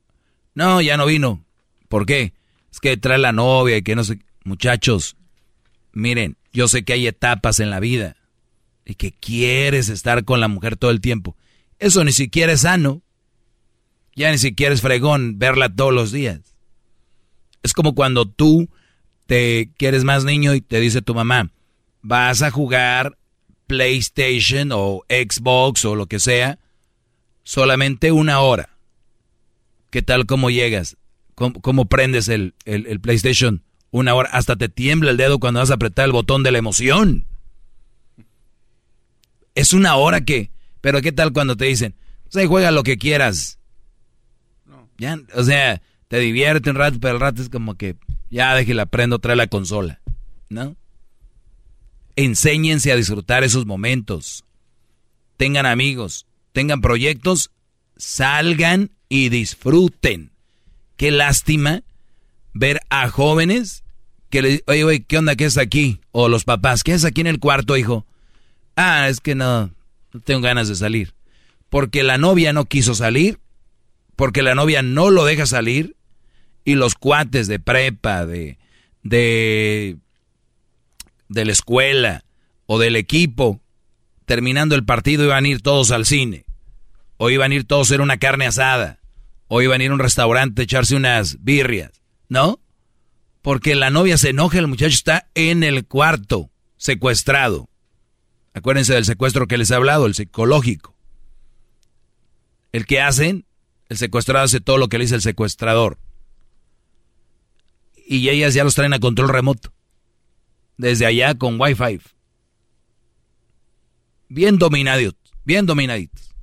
No, 0.54 0.82
ya 0.82 0.98
no 0.98 1.06
vino. 1.06 1.42
¿Por 1.88 2.04
qué? 2.04 2.34
Es 2.70 2.80
que 2.80 2.98
trae 2.98 3.16
la 3.16 3.32
novia 3.32 3.78
y 3.78 3.82
que 3.82 3.96
no 3.96 4.04
sé. 4.04 4.18
Muchachos, 4.44 5.16
miren, 5.92 6.36
yo 6.52 6.68
sé 6.68 6.84
que 6.84 6.92
hay 6.92 7.06
etapas 7.06 7.60
en 7.60 7.70
la 7.70 7.80
vida 7.80 8.16
y 8.84 8.96
que 8.96 9.10
quieres 9.10 9.88
estar 9.88 10.26
con 10.26 10.38
la 10.40 10.48
mujer 10.48 10.76
todo 10.76 10.90
el 10.90 11.00
tiempo. 11.00 11.34
Eso 11.78 12.04
ni 12.04 12.12
siquiera 12.12 12.52
es 12.52 12.60
sano. 12.60 13.00
Ya 14.14 14.30
ni 14.30 14.36
siquiera 14.36 14.74
es 14.74 14.82
fregón 14.82 15.38
verla 15.38 15.74
todos 15.74 15.94
los 15.94 16.12
días. 16.12 16.57
Es 17.62 17.72
como 17.72 17.94
cuando 17.94 18.26
tú 18.26 18.68
te 19.26 19.70
quieres 19.76 20.04
más 20.04 20.24
niño 20.24 20.54
y 20.54 20.60
te 20.60 20.80
dice 20.80 21.02
tu 21.02 21.14
mamá, 21.14 21.50
vas 22.02 22.42
a 22.42 22.50
jugar 22.50 23.18
PlayStation 23.66 24.70
o 24.72 25.04
Xbox 25.08 25.84
o 25.84 25.94
lo 25.94 26.06
que 26.06 26.18
sea, 26.18 26.58
solamente 27.44 28.10
una 28.10 28.40
hora. 28.40 28.70
¿Qué 29.90 30.02
tal 30.02 30.26
cómo 30.26 30.50
llegas? 30.50 30.96
¿Cómo, 31.34 31.84
prendes 31.84 32.28
el, 32.28 32.54
el, 32.64 33.00
PlayStation? 33.00 33.62
Una 33.90 34.14
hora. 34.14 34.28
Hasta 34.32 34.56
te 34.56 34.68
tiembla 34.68 35.12
el 35.12 35.16
dedo 35.16 35.38
cuando 35.38 35.60
vas 35.60 35.70
a 35.70 35.74
apretar 35.74 36.06
el 36.06 36.12
botón 36.12 36.42
de 36.42 36.50
la 36.50 36.58
emoción. 36.58 37.26
Es 39.54 39.72
una 39.72 39.94
hora 39.94 40.22
que... 40.22 40.50
Pero 40.80 41.00
¿qué 41.00 41.12
tal 41.12 41.32
cuando 41.32 41.56
te 41.56 41.66
dicen, 41.66 41.94
o 42.28 42.32
sea, 42.32 42.46
juega 42.46 42.70
lo 42.70 42.82
que 42.82 42.98
quieras? 42.98 43.58
Ya, 44.98 45.18
o 45.34 45.44
sea, 45.44 45.80
te 46.08 46.18
divierte 46.18 46.70
un 46.70 46.76
rato, 46.76 46.98
pero 47.00 47.14
el 47.14 47.20
rato 47.20 47.42
es 47.42 47.48
como 47.48 47.74
que 47.74 47.96
ya 48.30 48.54
déjela 48.54 48.86
prendo, 48.86 49.18
trae 49.18 49.36
la 49.36 49.46
consola, 49.46 50.00
¿no? 50.48 50.76
Enséñense 52.16 52.90
a 52.90 52.96
disfrutar 52.96 53.44
esos 53.44 53.66
momentos. 53.66 54.44
Tengan 55.36 55.66
amigos, 55.66 56.26
tengan 56.52 56.80
proyectos, 56.80 57.52
salgan 57.96 58.90
y 59.08 59.28
disfruten. 59.28 60.32
Qué 60.96 61.10
lástima 61.10 61.82
ver 62.54 62.80
a 62.90 63.08
jóvenes 63.08 63.84
que 64.30 64.42
le 64.42 64.62
oye, 64.66 64.84
oye, 64.84 65.04
¿qué 65.04 65.18
onda? 65.18 65.36
¿Qué 65.36 65.44
es 65.44 65.56
aquí? 65.56 66.00
O 66.10 66.28
los 66.28 66.44
papás, 66.44 66.82
¿qué 66.82 66.92
es 66.92 67.04
aquí 67.04 67.20
en 67.20 67.28
el 67.28 67.38
cuarto, 67.38 67.76
hijo? 67.76 68.04
Ah, 68.74 69.08
es 69.08 69.20
que 69.20 69.34
no, 69.34 69.70
no 70.12 70.20
tengo 70.20 70.40
ganas 70.40 70.68
de 70.68 70.74
salir. 70.74 71.14
Porque 71.68 72.02
la 72.02 72.18
novia 72.18 72.52
no 72.52 72.64
quiso 72.64 72.94
salir 72.94 73.38
porque 74.18 74.42
la 74.42 74.56
novia 74.56 74.82
no 74.82 75.10
lo 75.10 75.24
deja 75.24 75.46
salir 75.46 75.94
y 76.68 76.74
los 76.74 76.96
cuates 76.96 77.46
de 77.46 77.58
prepa, 77.58 78.26
de, 78.26 78.58
de, 79.02 79.96
de 81.30 81.44
la 81.46 81.52
escuela 81.52 82.26
o 82.66 82.78
del 82.78 82.94
equipo, 82.96 83.62
terminando 84.26 84.74
el 84.74 84.84
partido 84.84 85.24
iban 85.24 85.46
a 85.46 85.48
ir 85.48 85.62
todos 85.62 85.92
al 85.92 86.04
cine, 86.04 86.44
o 87.16 87.30
iban 87.30 87.52
a 87.52 87.54
ir 87.54 87.64
todos 87.64 87.86
a 87.86 87.88
hacer 87.88 88.00
una 88.02 88.18
carne 88.18 88.44
asada, 88.44 89.00
o 89.46 89.62
iban 89.62 89.80
a 89.80 89.84
ir 89.84 89.90
a 89.90 89.94
un 89.94 89.98
restaurante 89.98 90.60
a 90.60 90.64
echarse 90.64 90.94
unas 90.94 91.42
birrias, 91.42 92.02
¿no? 92.28 92.60
Porque 93.40 93.74
la 93.74 93.88
novia 93.88 94.18
se 94.18 94.28
enoja, 94.28 94.58
el 94.58 94.66
muchacho 94.66 94.92
está 94.92 95.30
en 95.34 95.62
el 95.62 95.86
cuarto, 95.86 96.50
secuestrado. 96.76 97.70
Acuérdense 98.52 98.92
del 98.92 99.06
secuestro 99.06 99.46
que 99.46 99.56
les 99.56 99.70
he 99.70 99.74
hablado, 99.74 100.04
el 100.04 100.14
psicológico. 100.14 100.94
El 102.72 102.84
que 102.84 103.00
hacen 103.00 103.46
el 103.88 103.96
secuestrado 103.96 104.44
hace 104.44 104.60
todo 104.60 104.76
lo 104.76 104.88
que 104.90 104.98
le 104.98 105.04
dice 105.04 105.14
el 105.14 105.22
secuestrador. 105.22 105.96
Y 108.10 108.30
ellas 108.30 108.54
ya 108.54 108.64
los 108.64 108.74
traen 108.74 108.94
a 108.94 109.00
control 109.00 109.28
remoto. 109.28 109.70
Desde 110.78 111.04
allá 111.04 111.34
con 111.34 111.60
Wi-Fi. 111.60 112.00
Bien 114.30 114.58
dominados, 114.58 115.14
bien 115.44 115.66
dominaditos. 115.66 116.34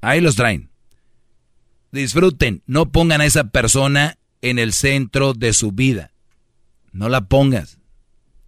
Ahí 0.00 0.22
los 0.22 0.36
traen. 0.36 0.70
Disfruten, 1.92 2.62
no 2.66 2.90
pongan 2.90 3.20
a 3.20 3.26
esa 3.26 3.50
persona 3.50 4.16
en 4.40 4.58
el 4.58 4.72
centro 4.72 5.34
de 5.34 5.52
su 5.52 5.72
vida. 5.72 6.12
No 6.92 7.10
la 7.10 7.28
pongas. 7.28 7.78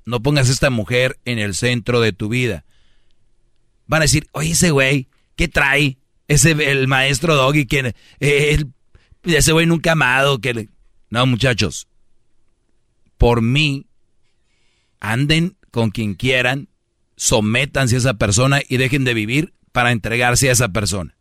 No 0.06 0.22
pongas 0.22 0.48
a 0.48 0.52
esta 0.52 0.70
mujer 0.70 1.18
en 1.26 1.38
el 1.38 1.54
centro 1.54 2.00
de 2.00 2.14
tu 2.14 2.30
vida. 2.30 2.64
Van 3.86 4.00
a 4.00 4.04
decir, 4.04 4.26
oye, 4.32 4.52
ese 4.52 4.70
güey, 4.70 5.08
¿qué 5.36 5.48
trae? 5.48 5.98
Ese, 6.28 6.52
el 6.52 6.88
maestro 6.88 7.34
Doggy, 7.34 7.66
que 7.66 7.94
eh, 8.20 8.64
ese 9.24 9.52
güey 9.52 9.66
nunca 9.66 9.92
amado. 9.92 10.40
Que 10.40 10.68
No, 11.10 11.26
muchachos. 11.26 11.89
Por 13.20 13.42
mí, 13.42 13.84
anden 14.98 15.58
con 15.70 15.90
quien 15.90 16.14
quieran, 16.14 16.70
sométanse 17.16 17.96
a 17.96 17.98
esa 17.98 18.14
persona 18.14 18.62
y 18.66 18.78
dejen 18.78 19.04
de 19.04 19.12
vivir 19.12 19.52
para 19.72 19.92
entregarse 19.92 20.48
a 20.48 20.52
esa 20.52 20.70
persona. 20.70 21.14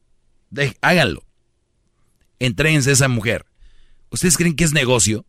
háganlo. 0.80 1.26
Entréguense 2.40 2.92
a 2.92 2.94
esa 2.94 3.10
mujer. 3.10 3.48
¿Ustedes 4.12 4.38
creen 4.38 4.56
que 4.56 4.64
es 4.64 4.72
negocio? 4.72 5.26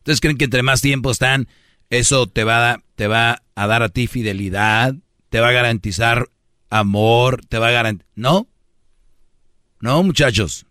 ¿Ustedes 0.00 0.20
creen 0.20 0.36
que 0.36 0.44
entre 0.44 0.62
más 0.62 0.82
tiempo 0.82 1.10
están, 1.10 1.48
eso 1.88 2.26
te 2.26 2.44
va, 2.44 2.82
te 2.94 3.06
va 3.06 3.42
a 3.54 3.66
dar 3.66 3.82
a 3.82 3.88
ti 3.88 4.06
fidelidad? 4.06 4.94
¿Te 5.30 5.40
va 5.40 5.48
a 5.48 5.52
garantizar 5.52 6.28
amor, 6.68 7.40
te 7.46 7.58
va 7.58 7.68
a 7.68 7.72
garantizar. 7.72 8.12
No, 8.16 8.48
no, 9.80 10.02
muchachos. 10.02 10.66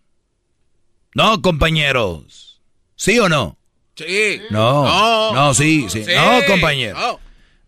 No, 1.16 1.42
compañeros. 1.42 2.62
¿Sí 2.94 3.18
o 3.18 3.28
no? 3.28 3.58
Sí. 3.94 4.40
No. 4.50 5.32
No, 5.34 5.54
sí, 5.54 5.86
sí. 5.88 6.04
No, 6.14 6.46
compañeros. 6.46 7.18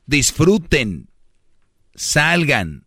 Disfruten. 0.07 1.09
Salgan. 1.95 2.87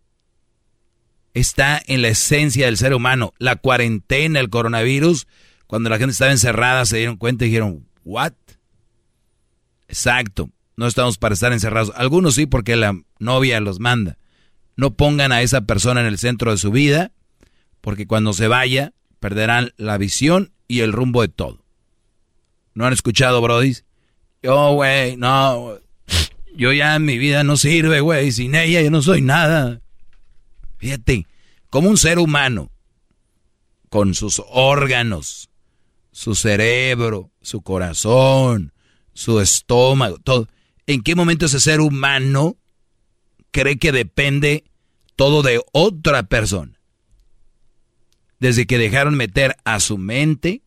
Está 1.33 1.81
en 1.85 2.01
la 2.01 2.09
esencia 2.09 2.65
del 2.65 2.77
ser 2.77 2.93
humano. 2.93 3.33
La 3.37 3.55
cuarentena, 3.55 4.39
el 4.39 4.49
coronavirus, 4.49 5.27
cuando 5.67 5.89
la 5.89 5.97
gente 5.97 6.13
estaba 6.13 6.31
encerrada, 6.31 6.85
se 6.85 6.97
dieron 6.97 7.17
cuenta 7.17 7.45
y 7.45 7.49
dijeron, 7.49 7.87
¿what? 8.03 8.33
Exacto. 9.87 10.49
No 10.75 10.87
estamos 10.87 11.17
para 11.17 11.33
estar 11.33 11.53
encerrados. 11.53 11.91
Algunos 11.95 12.35
sí, 12.35 12.45
porque 12.45 12.75
la 12.75 12.99
novia 13.19 13.59
los 13.59 13.79
manda. 13.79 14.17
No 14.75 14.95
pongan 14.95 15.31
a 15.31 15.41
esa 15.41 15.61
persona 15.61 16.01
en 16.01 16.07
el 16.07 16.19
centro 16.19 16.51
de 16.51 16.57
su 16.57 16.71
vida, 16.71 17.11
porque 17.81 18.05
cuando 18.05 18.33
se 18.33 18.47
vaya, 18.47 18.93
perderán 19.19 19.73
la 19.77 19.97
visión 19.97 20.53
y 20.67 20.81
el 20.81 20.93
rumbo 20.93 21.21
de 21.21 21.29
todo. 21.29 21.63
¿No 22.77 22.85
han 22.85 22.93
escuchado, 22.93 23.41
Brody? 23.41 23.75
Yo, 24.43 24.73
güey, 24.73 25.17
no. 25.17 25.79
Yo 26.55 26.71
ya 26.73 26.99
mi 26.99 27.17
vida 27.17 27.43
no 27.43 27.57
sirve, 27.57 28.01
güey. 28.01 28.31
Sin 28.31 28.53
ella 28.53 28.83
yo 28.83 28.91
no 28.91 29.01
soy 29.01 29.23
nada. 29.23 29.81
Fíjate, 30.77 31.25
como 31.71 31.89
un 31.89 31.97
ser 31.97 32.19
humano, 32.19 32.69
con 33.89 34.13
sus 34.13 34.43
órganos, 34.47 35.49
su 36.11 36.35
cerebro, 36.35 37.31
su 37.41 37.61
corazón, 37.61 38.73
su 39.11 39.39
estómago, 39.39 40.19
todo. 40.19 40.47
¿En 40.85 41.01
qué 41.01 41.15
momento 41.15 41.47
ese 41.47 41.59
ser 41.59 41.81
humano 41.81 42.57
cree 43.49 43.79
que 43.79 43.91
depende 43.91 44.65
todo 45.15 45.41
de 45.41 45.63
otra 45.71 46.21
persona? 46.21 46.79
Desde 48.39 48.67
que 48.67 48.77
dejaron 48.77 49.15
meter 49.15 49.57
a 49.63 49.79
su 49.79 49.97
mente, 49.97 50.61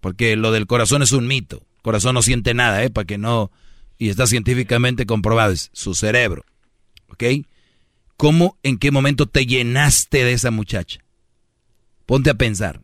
porque 0.00 0.36
lo 0.36 0.52
del 0.52 0.66
corazón 0.66 1.02
es 1.02 1.12
un 1.12 1.26
mito. 1.26 1.62
El 1.76 1.82
corazón 1.82 2.14
no 2.14 2.22
siente 2.22 2.54
nada, 2.54 2.82
¿eh? 2.84 2.90
Para 2.90 3.06
que 3.06 3.18
no... 3.18 3.50
Y 3.98 4.10
está 4.10 4.26
científicamente 4.26 5.06
comprobado, 5.06 5.52
es 5.52 5.70
su 5.72 5.94
cerebro. 5.94 6.44
¿Ok? 7.08 7.24
¿Cómo, 8.16 8.56
en 8.62 8.78
qué 8.78 8.90
momento 8.90 9.26
te 9.26 9.46
llenaste 9.46 10.24
de 10.24 10.32
esa 10.32 10.50
muchacha? 10.50 11.00
Ponte 12.06 12.30
a 12.30 12.34
pensar. 12.34 12.80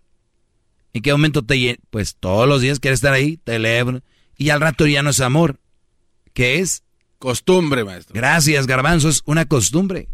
¿En 0.93 1.03
qué 1.03 1.13
momento 1.13 1.43
te 1.43 1.59
llenaste? 1.59 1.83
Pues 1.91 2.17
todos 2.17 2.49
los 2.49 2.61
días 2.61 2.81
quieres 2.81 2.99
estar 2.99 3.13
ahí, 3.13 3.37
teléfono, 3.37 4.03
y 4.37 4.51
al 4.51 4.61
rato 4.61 4.87
ya 4.87 5.03
no 5.03 5.11
es 5.11 5.21
amor. 5.21 5.61
¿Qué 6.33 6.59
es? 6.59 6.83
Costumbre, 7.19 7.85
maestro. 7.85 8.15
Gracias, 8.15 8.67
garbanzo, 8.67 9.09
es 9.09 9.23
una 9.25 9.47
costumbre. 9.47 10.09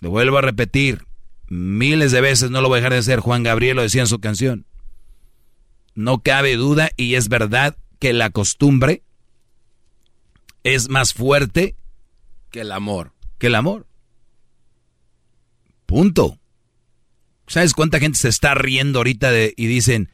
Lo 0.00 0.10
vuelvo 0.10 0.38
a 0.38 0.42
repetir. 0.42 1.04
Miles 1.48 2.12
de 2.12 2.20
veces 2.20 2.50
no 2.50 2.60
lo 2.60 2.68
voy 2.68 2.76
a 2.76 2.80
dejar 2.80 2.92
de 2.92 2.98
hacer. 2.98 3.20
Juan 3.20 3.42
Gabriel 3.42 3.76
lo 3.76 3.82
decía 3.82 4.02
en 4.02 4.06
su 4.06 4.18
canción. 4.20 4.66
No 5.98 6.22
cabe 6.22 6.54
duda 6.54 6.92
y 6.96 7.16
es 7.16 7.28
verdad 7.28 7.76
que 7.98 8.12
la 8.12 8.30
costumbre 8.30 9.02
es 10.62 10.88
más 10.88 11.12
fuerte 11.12 11.74
que 12.52 12.60
el 12.60 12.70
amor. 12.70 13.14
Que 13.36 13.48
el 13.48 13.56
amor. 13.56 13.88
Punto. 15.86 16.38
¿Sabes 17.48 17.74
cuánta 17.74 17.98
gente 17.98 18.16
se 18.16 18.28
está 18.28 18.54
riendo 18.54 19.00
ahorita 19.00 19.32
y 19.56 19.66
dicen, 19.66 20.12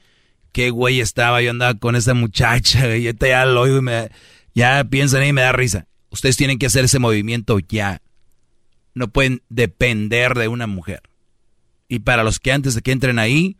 qué 0.53 0.71
güey 0.71 1.01
estaba, 1.01 1.43
yo 1.43 1.51
andaba 1.51 1.75
con 1.75 1.97
esa 1.97 2.15
muchacha, 2.15 2.97
y 2.97 3.13
ya 3.21 3.45
lo 3.45 3.61
oigo 3.61 3.77
y 3.77 3.83
me, 3.83 4.11
ya 4.55 4.83
piensan 4.85 5.23
y 5.27 5.35
me 5.35 5.43
da 5.43 5.53
risa. 5.53 5.87
Ustedes 6.09 6.39
tienen 6.39 6.59
que 6.59 6.65
hacer 6.65 6.87
ese 6.87 6.99
movimiento 6.99 7.59
ya. 7.59 8.01
No 8.95 9.09
pueden 9.09 9.43
depender 9.51 10.33
de 10.33 10.49
una 10.49 10.67
mujer. 10.67 11.03
Y 11.89 11.99
para 11.99 12.25
los 12.25 12.41
que 12.41 12.53
antes 12.53 12.75
de 12.75 12.81
que 12.81 12.93
entren 12.93 13.19
ahí, 13.19 13.59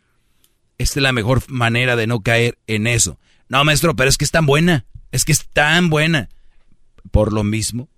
esta 0.77 0.99
es 0.99 1.03
la 1.03 1.11
mejor 1.11 1.43
manera 1.47 1.95
de 1.95 2.07
no 2.07 2.21
caer 2.21 2.57
en 2.67 2.87
eso. 2.87 3.19
No, 3.47 3.63
maestro, 3.63 3.95
pero 3.95 4.09
es 4.09 4.17
que 4.17 4.25
es 4.25 4.31
tan 4.31 4.45
buena. 4.45 4.85
Es 5.11 5.25
que 5.25 5.31
es 5.31 5.47
tan 5.49 5.89
buena. 5.89 6.29
Por 7.11 7.31
lo 7.31 7.43
mismo, 7.43 7.89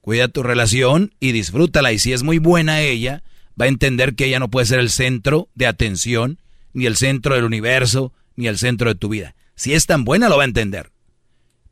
cuida 0.00 0.28
tu 0.28 0.42
relación 0.42 1.14
y 1.20 1.32
disfrútala. 1.32 1.92
Y 1.92 1.98
si 1.98 2.12
es 2.12 2.22
muy 2.22 2.38
buena 2.38 2.80
ella, 2.80 3.22
va 3.60 3.66
a 3.66 3.68
entender 3.68 4.14
que 4.14 4.26
ella 4.26 4.38
no 4.38 4.50
puede 4.50 4.66
ser 4.66 4.80
el 4.80 4.90
centro 4.90 5.48
de 5.54 5.66
atención, 5.66 6.38
ni 6.72 6.86
el 6.86 6.96
centro 6.96 7.34
del 7.34 7.44
universo, 7.44 8.12
ni 8.36 8.46
el 8.46 8.58
centro 8.58 8.88
de 8.88 8.94
tu 8.94 9.08
vida. 9.08 9.34
Si 9.54 9.74
es 9.74 9.86
tan 9.86 10.04
buena, 10.04 10.28
lo 10.28 10.36
va 10.36 10.42
a 10.42 10.46
entender. 10.46 10.90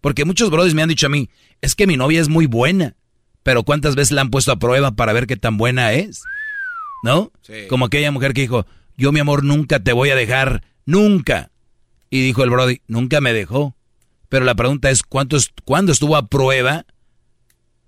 Porque 0.00 0.24
muchos 0.24 0.50
brothers 0.50 0.74
me 0.74 0.82
han 0.82 0.88
dicho 0.88 1.06
a 1.06 1.10
mí, 1.10 1.30
es 1.60 1.74
que 1.74 1.86
mi 1.86 1.96
novia 1.96 2.20
es 2.20 2.28
muy 2.28 2.46
buena. 2.46 2.96
Pero 3.42 3.62
¿cuántas 3.62 3.94
veces 3.94 4.12
la 4.12 4.20
han 4.20 4.30
puesto 4.30 4.52
a 4.52 4.58
prueba 4.58 4.92
para 4.92 5.12
ver 5.12 5.26
qué 5.26 5.36
tan 5.36 5.56
buena 5.56 5.92
es? 5.92 6.22
¿No? 7.02 7.32
Como 7.68 7.86
aquella 7.86 8.10
mujer 8.10 8.34
que 8.34 8.42
dijo, 8.42 8.66
yo 9.00 9.12
mi 9.12 9.20
amor 9.20 9.44
nunca 9.44 9.80
te 9.80 9.94
voy 9.94 10.10
a 10.10 10.14
dejar, 10.14 10.62
nunca. 10.84 11.50
Y 12.10 12.20
dijo 12.20 12.44
el 12.44 12.50
Brody, 12.50 12.82
nunca 12.86 13.22
me 13.22 13.32
dejó. 13.32 13.74
Pero 14.28 14.44
la 14.44 14.54
pregunta 14.54 14.90
es, 14.90 15.02
¿cuánto 15.02 15.38
¿cuándo 15.64 15.90
estuvo 15.90 16.16
a 16.16 16.28
prueba? 16.28 16.84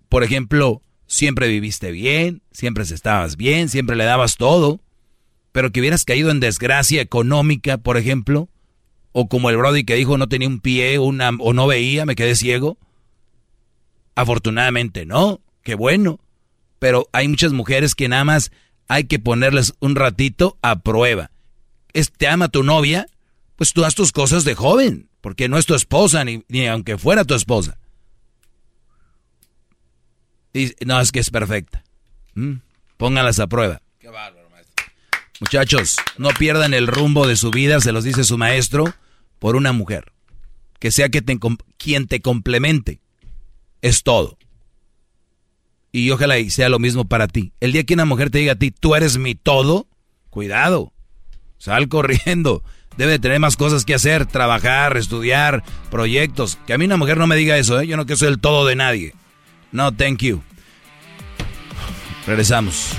Por 0.08 0.24
ejemplo, 0.24 0.82
siempre 1.06 1.48
viviste 1.48 1.90
bien, 1.90 2.40
siempre 2.50 2.84
estabas 2.84 3.36
bien, 3.36 3.68
siempre 3.68 3.94
le 3.94 4.04
dabas 4.04 4.38
todo. 4.38 4.80
Pero 5.52 5.70
que 5.70 5.80
hubieras 5.80 6.06
caído 6.06 6.30
en 6.30 6.40
desgracia 6.40 7.02
económica, 7.02 7.76
por 7.76 7.98
ejemplo, 7.98 8.48
o 9.12 9.28
como 9.28 9.50
el 9.50 9.58
Brody 9.58 9.84
que 9.84 9.96
dijo 9.96 10.16
no 10.16 10.30
tenía 10.30 10.48
un 10.48 10.60
pie 10.60 10.98
una, 10.98 11.28
o 11.38 11.52
no 11.52 11.66
veía, 11.66 12.06
me 12.06 12.14
quedé 12.14 12.36
ciego. 12.36 12.78
Afortunadamente 14.14 15.04
no, 15.04 15.42
qué 15.62 15.74
bueno. 15.74 16.20
Pero 16.78 17.06
hay 17.12 17.28
muchas 17.28 17.52
mujeres 17.52 17.94
que 17.94 18.08
nada 18.08 18.24
más 18.24 18.50
hay 18.88 19.04
que 19.04 19.18
ponerles 19.18 19.74
un 19.80 19.96
ratito 19.96 20.58
a 20.62 20.80
prueba. 20.80 21.30
¿Te 22.16 22.28
ama 22.28 22.48
tu 22.48 22.62
novia? 22.62 23.06
Pues 23.56 23.72
tú 23.72 23.84
haz 23.84 23.94
tus 23.94 24.12
cosas 24.12 24.44
de 24.44 24.54
joven, 24.54 25.08
porque 25.20 25.48
no 25.48 25.58
es 25.58 25.66
tu 25.66 25.74
esposa, 25.74 26.24
ni, 26.24 26.44
ni 26.48 26.66
aunque 26.66 26.98
fuera 26.98 27.24
tu 27.24 27.34
esposa. 27.34 27.78
Y, 30.52 30.74
no, 30.84 31.00
es 31.00 31.12
que 31.12 31.20
es 31.20 31.30
perfecta. 31.30 31.84
¿Mm? 32.34 32.54
Pónganlas 32.96 33.38
a 33.40 33.46
prueba. 33.46 33.80
Qué 33.98 34.08
bárbaro, 34.08 34.48
maestro. 34.50 34.86
Muchachos, 35.40 35.96
no 36.18 36.30
pierdan 36.30 36.74
el 36.74 36.86
rumbo 36.86 37.26
de 37.26 37.36
su 37.36 37.50
vida, 37.50 37.80
se 37.80 37.92
los 37.92 38.04
dice 38.04 38.24
su 38.24 38.38
maestro, 38.38 38.94
por 39.38 39.56
una 39.56 39.72
mujer. 39.72 40.12
Que 40.78 40.90
sea 40.90 41.08
que 41.08 41.22
te, 41.22 41.38
quien 41.78 42.06
te 42.06 42.20
complemente. 42.20 43.00
Es 43.80 44.02
todo. 44.02 44.38
Y 45.92 46.10
ojalá 46.10 46.38
y 46.38 46.48
sea 46.50 46.70
lo 46.70 46.78
mismo 46.78 47.04
para 47.04 47.28
ti. 47.28 47.52
El 47.60 47.72
día 47.72 47.84
que 47.84 47.94
una 47.94 48.06
mujer 48.06 48.30
te 48.30 48.38
diga 48.38 48.52
a 48.54 48.58
ti, 48.58 48.70
tú 48.70 48.94
eres 48.94 49.18
mi 49.18 49.34
todo, 49.34 49.86
cuidado. 50.30 50.92
Sal 51.58 51.88
corriendo. 51.88 52.64
Debe 52.96 53.18
tener 53.18 53.38
más 53.40 53.56
cosas 53.56 53.84
que 53.84 53.94
hacer, 53.94 54.26
trabajar, 54.26 54.96
estudiar, 54.96 55.62
proyectos. 55.90 56.58
Que 56.66 56.72
a 56.72 56.78
mí 56.78 56.86
una 56.86 56.96
mujer 56.96 57.18
no 57.18 57.26
me 57.26 57.36
diga 57.36 57.56
eso, 57.56 57.80
¿eh? 57.80 57.86
Yo 57.86 57.96
no 57.96 58.06
quiero 58.06 58.18
ser 58.18 58.28
el 58.28 58.40
todo 58.40 58.66
de 58.66 58.76
nadie. 58.76 59.14
No, 59.70 59.92
thank 59.92 60.18
you. 60.22 60.42
Regresamos. 62.26 62.92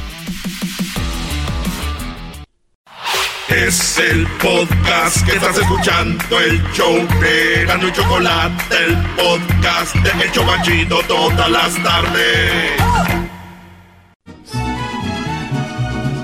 Es 3.55 3.99
el 3.99 4.25
podcast 4.41 5.23
que 5.27 5.33
estás 5.35 5.55
escuchando, 5.55 6.39
el 6.39 6.59
show 6.73 6.95
de 7.21 7.63
y 7.63 7.91
Chocolate, 7.91 8.75
el 8.83 8.97
podcast 9.15 9.95
de 9.95 10.25
Hecho 10.25 10.43
Banchito 10.43 10.99
todas 11.07 11.51
las 11.51 11.83
tardes. 11.83 12.71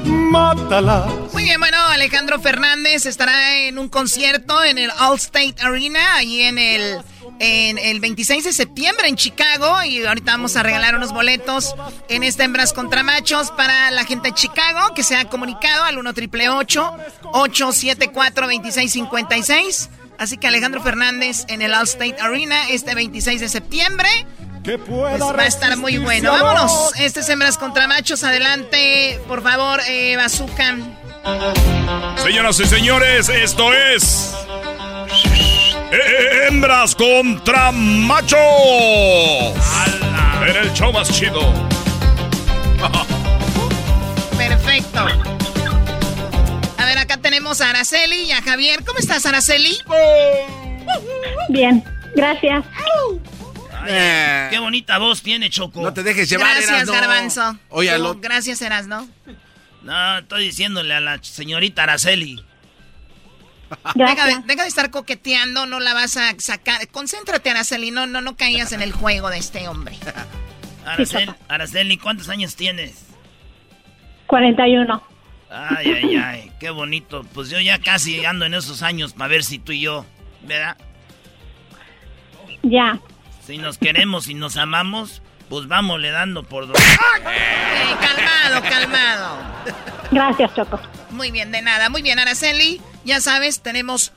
Mátala. 0.05 1.05
Muy 1.31 1.43
bien, 1.43 1.59
bueno, 1.59 1.77
Alejandro 1.89 2.39
Fernández 2.39 3.05
estará 3.05 3.57
en 3.57 3.77
un 3.77 3.89
concierto 3.89 4.63
en 4.63 4.79
el 4.79 4.89
Allstate 4.97 5.55
Arena, 5.61 6.15
ahí 6.15 6.41
en 6.41 6.57
el 6.57 6.97
en 7.39 7.77
el 7.77 7.99
26 7.99 8.43
de 8.43 8.53
septiembre 8.53 9.07
en 9.07 9.15
Chicago 9.15 9.81
y 9.83 10.05
ahorita 10.05 10.33
vamos 10.33 10.55
a 10.55 10.63
regalar 10.63 10.95
unos 10.95 11.13
boletos 11.13 11.75
en 12.09 12.23
esta 12.23 12.43
Hembras 12.43 12.73
contra 12.73 13.01
Machos 13.03 13.51
para 13.51 13.91
la 13.91 14.03
gente 14.03 14.29
de 14.29 14.35
Chicago 14.35 14.93
que 14.93 15.03
se 15.03 15.15
ha 15.15 15.25
comunicado 15.25 15.83
al 15.85 15.97
1 15.97 16.13
triple 16.13 16.49
874 16.49 18.47
2656. 18.47 19.89
Así 20.17 20.37
que 20.37 20.47
Alejandro 20.47 20.81
Fernández 20.81 21.45
en 21.47 21.61
el 21.61 21.73
Allstate 21.73 22.17
Arena 22.19 22.69
este 22.69 22.93
26 22.93 23.39
de 23.39 23.49
septiembre. 23.49 24.09
Pues 24.63 25.21
va 25.21 25.43
a 25.43 25.47
estar 25.47 25.77
muy 25.77 25.97
bueno. 25.97 26.31
Vámonos. 26.31 26.91
Este 26.99 27.21
es 27.21 27.29
Hembras 27.29 27.57
contra 27.57 27.87
Machos. 27.87 28.23
Adelante, 28.23 29.19
por 29.27 29.41
favor, 29.41 29.79
eh, 29.87 30.15
Bazooka. 30.17 30.75
Señoras 32.21 32.59
y 32.59 32.65
señores, 32.65 33.29
esto 33.29 33.73
es. 33.73 34.35
Hembras 36.19 36.95
contra 36.95 37.71
machos. 37.71 38.39
En 40.45 40.55
el 40.55 40.73
show 40.73 40.91
más 40.91 41.09
chido. 41.11 41.39
Perfecto. 44.37 44.99
A 46.77 46.85
ver, 46.85 46.97
acá 46.97 47.17
tenemos 47.17 47.61
a 47.61 47.69
Araceli 47.69 48.23
y 48.23 48.31
a 48.31 48.41
Javier. 48.41 48.83
¿Cómo 48.85 48.99
estás, 48.99 49.25
Araceli? 49.25 49.77
Bien, 51.49 51.83
gracias. 52.15 52.65
qué 53.85 54.59
bonita 54.59 54.97
voz 54.97 55.21
tiene 55.21 55.49
Choco. 55.49 55.81
No 55.81 55.93
te 55.93 56.03
dejes 56.03 56.29
llevar, 56.29 56.49
Gracias, 56.51 56.69
Erasno. 56.69 56.93
Garbanzo. 56.93 57.57
Oye, 57.69 57.97
Gracias, 58.19 58.61
Erasno. 58.61 59.07
No, 59.83 60.17
estoy 60.17 60.45
diciéndole 60.45 60.93
a 60.93 60.99
la 60.99 61.23
señorita 61.23 61.83
Araceli. 61.83 62.43
Deja 63.95 64.25
de, 64.25 64.35
deja 64.45 64.63
de, 64.63 64.67
estar 64.67 64.89
coqueteando, 64.91 65.65
no 65.65 65.79
la 65.79 65.93
vas 65.93 66.17
a 66.17 66.33
sacar. 66.39 66.87
Concéntrate, 66.89 67.49
Araceli, 67.49 67.91
no, 67.91 68.07
no, 68.07 68.21
no 68.21 68.35
caigas 68.35 68.71
en 68.71 68.81
el 68.81 68.91
juego 68.91 69.29
de 69.29 69.37
este 69.37 69.67
hombre. 69.67 69.95
Araceli, 70.85 71.31
Araceli, 71.47 71.97
¿cuántos 71.97 72.29
años 72.29 72.55
tienes? 72.55 73.05
41. 74.27 75.03
Ay, 75.49 75.91
ay, 75.91 76.15
ay, 76.15 76.51
qué 76.59 76.69
bonito. 76.69 77.23
Pues 77.33 77.49
yo 77.49 77.59
ya 77.59 77.79
casi 77.79 78.23
ando 78.25 78.45
en 78.45 78.53
esos 78.53 78.83
años 78.83 79.13
para 79.13 79.29
ver 79.29 79.43
si 79.43 79.59
tú 79.59 79.71
y 79.71 79.81
yo, 79.81 80.05
¿verdad? 80.43 80.77
Ya. 82.63 82.99
Si 83.45 83.57
nos 83.57 83.77
queremos 83.77 84.27
y 84.27 84.35
nos 84.35 84.57
amamos, 84.57 85.21
pues 85.49 85.67
vamos 85.67 85.99
le 85.99 86.11
dando 86.11 86.43
por 86.43 86.67
dos. 86.67 86.77
calmado, 87.23 88.61
calmado. 88.69 89.37
Gracias, 90.11 90.53
Choco. 90.55 90.79
Muy 91.11 91.31
bien, 91.31 91.51
de 91.51 91.61
nada. 91.61 91.89
Muy 91.89 92.01
bien, 92.01 92.19
Araceli. 92.19 92.79
Ya 93.05 93.21
sabes, 93.21 93.61
tenemos 93.61 94.11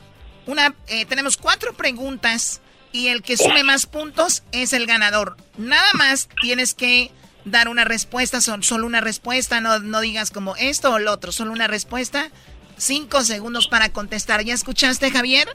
una, 0.46 0.74
eh, 0.88 1.04
tenemos 1.06 1.36
cuatro 1.36 1.74
preguntas 1.74 2.60
y 2.92 3.08
el 3.08 3.22
que 3.22 3.36
sume 3.36 3.64
más 3.64 3.86
puntos 3.86 4.42
es 4.52 4.72
el 4.72 4.86
ganador. 4.86 5.36
Nada 5.56 5.88
más 5.94 6.28
tienes 6.40 6.74
que 6.74 7.10
dar 7.44 7.68
una 7.68 7.84
respuesta, 7.84 8.40
son 8.40 8.62
solo 8.62 8.86
una 8.86 9.00
respuesta, 9.00 9.60
no, 9.60 9.78
no 9.78 10.00
digas 10.00 10.30
como 10.30 10.56
esto 10.56 10.92
o 10.92 10.98
lo 10.98 11.12
otro, 11.12 11.32
solo 11.32 11.52
una 11.52 11.66
respuesta. 11.66 12.30
Cinco 12.76 13.22
segundos 13.22 13.68
para 13.68 13.90
contestar. 13.92 14.44
¿Ya 14.44 14.54
escuchaste, 14.54 15.10
Javier? 15.10 15.48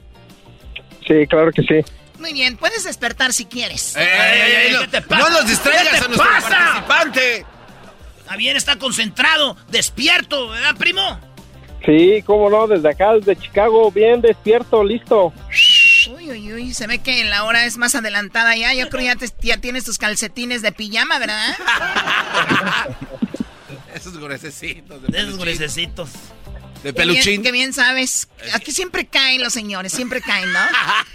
Sí, 1.05 1.25
claro 1.27 1.51
que 1.51 1.61
sí. 1.63 1.83
Muy 2.19 2.33
bien, 2.33 2.57
puedes 2.57 2.83
despertar 2.83 3.33
si 3.33 3.45
quieres. 3.45 3.93
¿Qué 3.95 4.87
te 4.89 5.01
pasa? 5.01 5.21
No 5.21 5.29
nos 5.29 5.47
distraigas 5.47 6.01
a 6.01 6.07
nuestro 6.07 6.25
participante. 6.25 7.45
Javier 8.27 8.57
está 8.57 8.77
concentrado, 8.77 9.55
despierto, 9.69 10.49
¿verdad, 10.49 10.75
primo? 10.75 11.19
Sí, 11.87 12.21
cómo 12.25 12.49
no, 12.49 12.67
desde 12.67 12.89
acá, 12.89 13.13
desde 13.13 13.37
Chicago, 13.37 13.89
bien 13.89 14.19
despierto, 14.19 14.83
listo. 14.83 15.31
Uy, 16.13 16.31
uy, 16.31 16.53
uy, 16.53 16.73
se 16.73 16.85
ve 16.85 16.99
que 16.99 17.23
la 17.23 17.45
hora 17.45 17.65
es 17.65 17.77
más 17.77 17.95
adelantada 17.95 18.57
ya. 18.57 18.73
Yo 18.73 18.89
creo 18.89 19.17
que 19.17 19.29
ya, 19.41 19.57
tienes 19.61 19.85
tus 19.85 19.97
calcetines 19.97 20.61
de 20.61 20.73
pijama, 20.73 21.17
¿verdad? 21.17 21.55
Esos 23.95 24.17
gruesecitos. 24.17 25.01
De 25.01 25.17
esos 25.17 25.37
gruesecitos. 25.37 26.09
De 26.83 26.91
peluchín. 26.91 27.41
Qué 27.41 27.53
bien, 27.53 27.71
sabes. 27.71 28.27
Aquí 28.53 28.73
siempre 28.73 29.07
caen 29.07 29.41
los 29.41 29.53
señores, 29.53 29.93
siempre 29.93 30.19
caen, 30.19 30.51
¿no? 30.51 30.59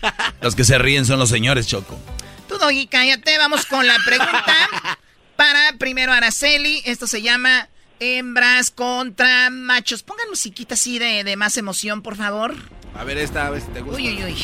Los 0.40 0.56
que 0.56 0.64
se 0.64 0.78
ríen 0.78 1.04
son 1.04 1.18
los 1.18 1.28
señores, 1.28 1.68
Choco. 1.68 2.00
Tú, 2.48 2.56
Doggy, 2.58 2.86
cállate. 2.86 3.36
Vamos 3.38 3.66
con 3.66 3.86
la 3.86 3.96
pregunta 4.04 4.68
para 5.36 5.74
primero 5.78 6.12
Araceli. 6.12 6.82
Esto 6.84 7.06
se 7.06 7.22
llama 7.22 7.68
hembras 8.02 8.70
contra 8.70 9.50
machos. 9.50 10.02
Pongan 10.02 10.28
musiquita 10.28 10.74
así 10.74 10.98
de, 10.98 11.24
de 11.24 11.36
más 11.36 11.56
emoción, 11.56 12.02
por 12.02 12.16
favor. 12.16 12.54
A 12.94 13.04
ver 13.04 13.18
esta, 13.18 13.46
a 13.46 13.50
ver 13.50 13.60
si 13.60 13.68
te 13.68 13.80
gusta. 13.80 13.96
Uy, 13.96 14.08
uy, 14.08 14.24
uy. 14.24 14.36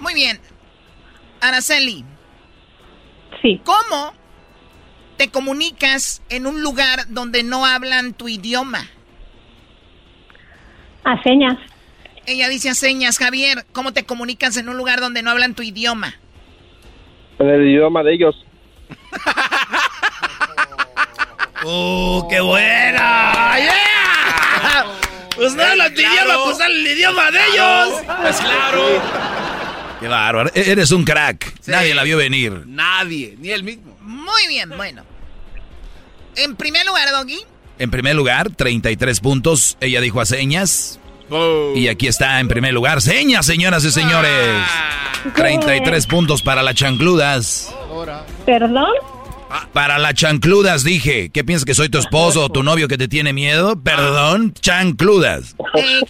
Muy 0.00 0.14
bien. 0.14 0.40
Araceli. 1.40 2.04
Sí. 3.42 3.60
¿Cómo 3.64 4.14
te 5.16 5.30
comunicas 5.30 6.22
en 6.28 6.46
un 6.46 6.62
lugar 6.62 7.06
donde 7.08 7.42
no 7.42 7.66
hablan 7.66 8.14
tu 8.14 8.28
idioma? 8.28 8.88
A 11.04 11.20
señas. 11.22 11.58
Ella 12.26 12.48
dice 12.48 12.70
a 12.70 12.74
señas. 12.74 13.18
Javier, 13.18 13.66
¿cómo 13.72 13.92
te 13.92 14.04
comunicas 14.04 14.56
en 14.56 14.68
un 14.68 14.76
lugar 14.76 15.00
donde 15.00 15.22
no 15.22 15.30
hablan 15.30 15.54
tu 15.54 15.62
idioma? 15.62 16.14
En 17.38 17.48
el 17.48 17.66
idioma 17.66 18.02
de 18.04 18.14
ellos. 18.14 18.46
¡Oh, 21.64 22.26
qué 22.28 22.40
buena! 22.40 23.58
¡Yeah! 23.58 24.84
Pues 25.36 25.54
no 25.54 25.62
hablan 25.62 25.94
tu 25.94 26.00
idioma, 26.00 26.34
pues 26.44 26.60
el 26.60 26.86
idioma 26.86 27.30
de 27.30 27.38
ellos. 27.52 28.02
Pues 28.20 28.36
claro. 28.40 29.02
Qué 30.00 30.08
bárbaro. 30.08 30.50
E-, 30.54 30.70
eres 30.72 30.90
un 30.90 31.04
crack. 31.04 31.54
Nadie 31.66 31.94
la 31.94 32.02
vio 32.02 32.16
venir. 32.16 32.64
Nadie, 32.66 33.36
ni 33.38 33.50
él 33.50 33.62
mismo. 33.62 33.96
Muy 34.00 34.46
bien, 34.48 34.70
bueno. 34.76 35.04
En 36.36 36.56
primer 36.56 36.84
lugar, 36.86 37.10
Doggy. 37.10 37.40
En 37.78 37.90
primer 37.90 38.14
lugar, 38.14 38.50
33 38.50 39.20
puntos. 39.20 39.76
Ella 39.80 40.00
dijo 40.00 40.20
a 40.20 40.26
señas. 40.26 40.98
Y 41.74 41.88
aquí 41.88 42.08
está 42.08 42.40
en 42.40 42.48
primer 42.48 42.74
lugar. 42.74 43.00
Señas, 43.00 43.46
señoras 43.46 43.84
y 43.84 43.90
señores. 43.90 44.30
33 45.34 46.06
puntos 46.06 46.42
para 46.42 46.62
las 46.62 46.74
chancludas. 46.74 47.74
¿Perdón? 48.44 48.92
Para 49.72 49.98
las 49.98 50.14
chancludas 50.14 50.84
dije. 50.84 51.30
¿Qué 51.30 51.44
piensas 51.44 51.64
que 51.64 51.74
soy 51.74 51.88
tu 51.88 51.98
esposo 51.98 52.44
o 52.44 52.48
tu 52.48 52.62
novio 52.62 52.88
que 52.88 52.98
te 52.98 53.08
tiene 53.08 53.32
miedo? 53.32 53.80
Perdón, 53.80 54.54
chancludas. 54.54 55.56
Eh, 55.74 56.00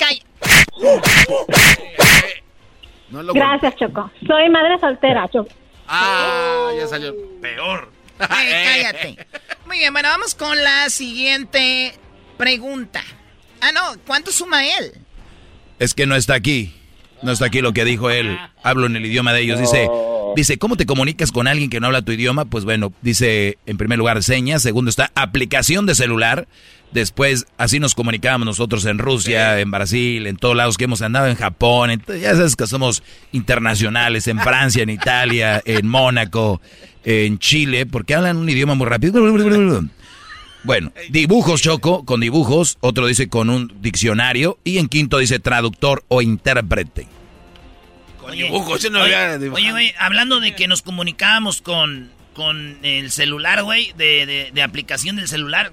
Gracias, 3.35 3.77
Choco. 3.77 4.11
Soy 4.27 4.49
madre 4.51 4.79
soltera, 4.81 5.29
Choco. 5.29 5.51
Ah, 5.87 6.71
ya 6.79 6.87
salió 6.87 7.15
peor. 7.41 7.91
Eh, 8.23 8.65
cállate. 8.65 9.27
Muy 9.67 9.79
bien, 9.79 9.93
bueno, 9.93 10.09
vamos 10.09 10.37
con 10.37 10.57
la 10.63 10.89
siguiente 10.91 11.93
pregunta. 12.37 13.03
Ah, 13.61 13.73
no, 13.73 13.81
¿cuánto 14.07 14.31
suma 14.31 14.65
él? 14.65 14.93
Es 15.81 15.93
que 15.93 16.07
no 16.07 16.15
está 16.15 16.35
aquí. 16.35 16.73
No 17.23 17.33
está 17.33 17.47
aquí 17.47 17.61
lo 17.61 17.73
que 17.73 17.85
dijo 17.85 18.11
él. 18.11 18.39
Hablo 18.63 18.87
en 18.87 18.95
el 18.95 19.07
idioma 19.07 19.33
de 19.33 19.41
ellos. 19.41 19.59
Dice, 19.59 19.89
dice, 20.37 20.59
¿cómo 20.59 20.77
te 20.77 20.87
comunicas 20.87 21.33
con 21.33 21.47
alguien 21.49 21.71
que 21.71 21.81
no 21.81 21.87
habla 21.87 22.03
tu 22.03 22.13
idioma? 22.13 22.45
Pues 22.45 22.65
bueno, 22.65 22.93
dice 23.03 23.59
en 23.67 23.77
primer 23.77 23.99
lugar 23.99 24.23
señas, 24.23 24.63
segundo 24.63 24.89
está 24.91 25.11
aplicación 25.15 25.87
de 25.87 25.95
celular. 25.95 26.49
Después, 26.93 27.47
así 27.57 27.81
nos 27.81 27.95
comunicábamos 27.95 28.45
nosotros 28.45 28.85
en 28.85 28.99
Rusia, 28.99 29.61
en 29.61 29.71
Brasil, 29.71 30.27
en 30.27 30.37
todos 30.37 30.55
lados 30.55 30.77
que 30.77 30.85
hemos 30.85 31.01
andado, 31.01 31.27
en 31.27 31.37
Japón. 31.37 32.03
ya 32.21 32.35
sabes 32.35 32.55
que 32.55 32.67
somos 32.67 33.03
internacionales, 33.33 34.29
en 34.29 34.39
Francia, 34.41 34.83
en 34.83 34.91
Italia, 34.91 35.63
en 35.65 35.89
Mónaco, 35.89 36.61
en 37.05 37.39
Chile, 37.39 37.87
porque 37.87 38.15
hablan 38.15 38.37
un 38.37 38.49
idioma 38.49 38.75
muy 38.75 38.87
rápido. 38.87 39.15
Bueno, 40.65 40.93
dibujos, 41.11 41.63
Choco, 41.63 42.05
con 42.05 42.21
dibujos. 42.21 42.77
Otro 42.81 43.07
dice 43.07 43.29
con 43.29 43.51
un 43.51 43.73
diccionario. 43.81 44.59
Y 44.63 44.79
en 44.79 44.89
quinto 44.89 45.19
dice 45.19 45.39
traductor 45.39 46.05
o 46.09 46.23
intérprete. 46.23 47.09
Con 48.23 48.33
dibujos, 48.33 48.81
yo 48.81 48.91
no 48.91 49.03
oye, 49.03 49.17
había 49.17 49.53
Oye, 49.53 49.73
güey, 49.73 49.95
hablando 49.99 50.39
de 50.39 50.55
que 50.55 50.69
nos 50.69 50.83
comunicábamos 50.83 51.61
con, 51.61 52.13
con 52.35 52.79
el 52.83 53.11
celular, 53.11 53.65
güey, 53.65 53.93
de, 53.97 54.51
de, 54.55 54.63
aplicación 54.63 55.17
del 55.17 55.27
celular. 55.27 55.73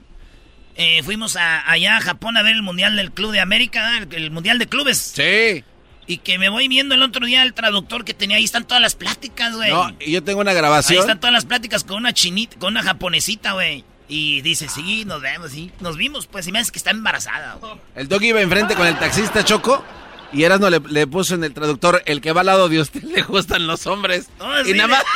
Eh, 0.76 1.04
fuimos 1.04 1.36
a, 1.36 1.70
allá 1.70 1.97
a 1.97 2.02
Japón 2.02 2.38
a 2.38 2.41
ver 2.41 2.56
el 2.56 2.64
Mundial 2.64 2.95
del 2.95 3.12
Club 3.12 3.32
de 3.34 3.39
América, 3.39 4.00
el, 4.10 4.32
Mundial 4.32 4.58
de 4.58 4.68
Clubes. 4.68 4.97
Sí. 4.97 5.64
Y 6.08 6.18
que 6.18 6.39
me 6.39 6.50
voy 6.50 6.68
viendo 6.68 6.95
el 6.95 7.04
otro 7.04 7.24
día 7.28 7.43
el 7.43 7.54
traductor 7.54 8.04
que 8.04 8.16
tenía 8.16 8.38
ahí 8.38 8.45
están 8.45 8.66
todas 8.66 8.82
las 8.82 8.95
pláticas, 8.95 9.56
güey. 9.56 9.70
No, 9.72 9.95
y 10.00 10.12
yo 10.12 10.24
tengo 10.24 10.41
una 10.41 10.54
grabación. 10.54 10.97
Ahí 10.97 11.02
están 11.02 11.20
todas 11.20 11.34
las 11.34 11.45
pláticas 11.45 11.84
con 11.84 11.97
una 11.97 12.14
chinita, 12.14 12.58
con 12.58 12.74
una 12.74 12.82
japonesita, 12.82 13.52
güey. 13.52 13.84
Y 14.08 14.41
dice, 14.41 14.68
sí, 14.70 15.06
nos 15.06 15.22
vemos, 15.22 15.52
sí. 15.52 15.72
Nos 15.82 15.95
vimos, 15.95 16.26
pues, 16.26 16.47
y 16.47 16.52
me 16.52 16.58
dice 16.58 16.72
que 16.72 16.80
está 16.80 16.89
embarazada. 16.89 17.60
Güey. 17.62 17.74
El 17.95 18.08
dog 18.08 18.24
iba 18.24 18.41
enfrente 18.41 18.74
con 18.74 18.88
el 18.88 18.97
taxista 18.97 19.45
Choco. 19.45 19.86
Y 20.32 20.44
Erasmo 20.44 20.70
le, 20.70 20.80
le 20.80 21.08
puso 21.08 21.36
en 21.36 21.44
el 21.44 21.54
traductor, 21.54 22.04
el 22.06 22.22
que 22.22 22.32
va 22.32 22.42
al 22.42 22.48
lado 22.48 22.70
de 22.70 22.80
usted 22.80 23.02
le 23.16 23.22
gustan 23.24 23.68
los 23.68 23.88
hombres. 23.88 24.30
y 24.66 24.74
nada 24.74 24.88
más... 24.88 25.04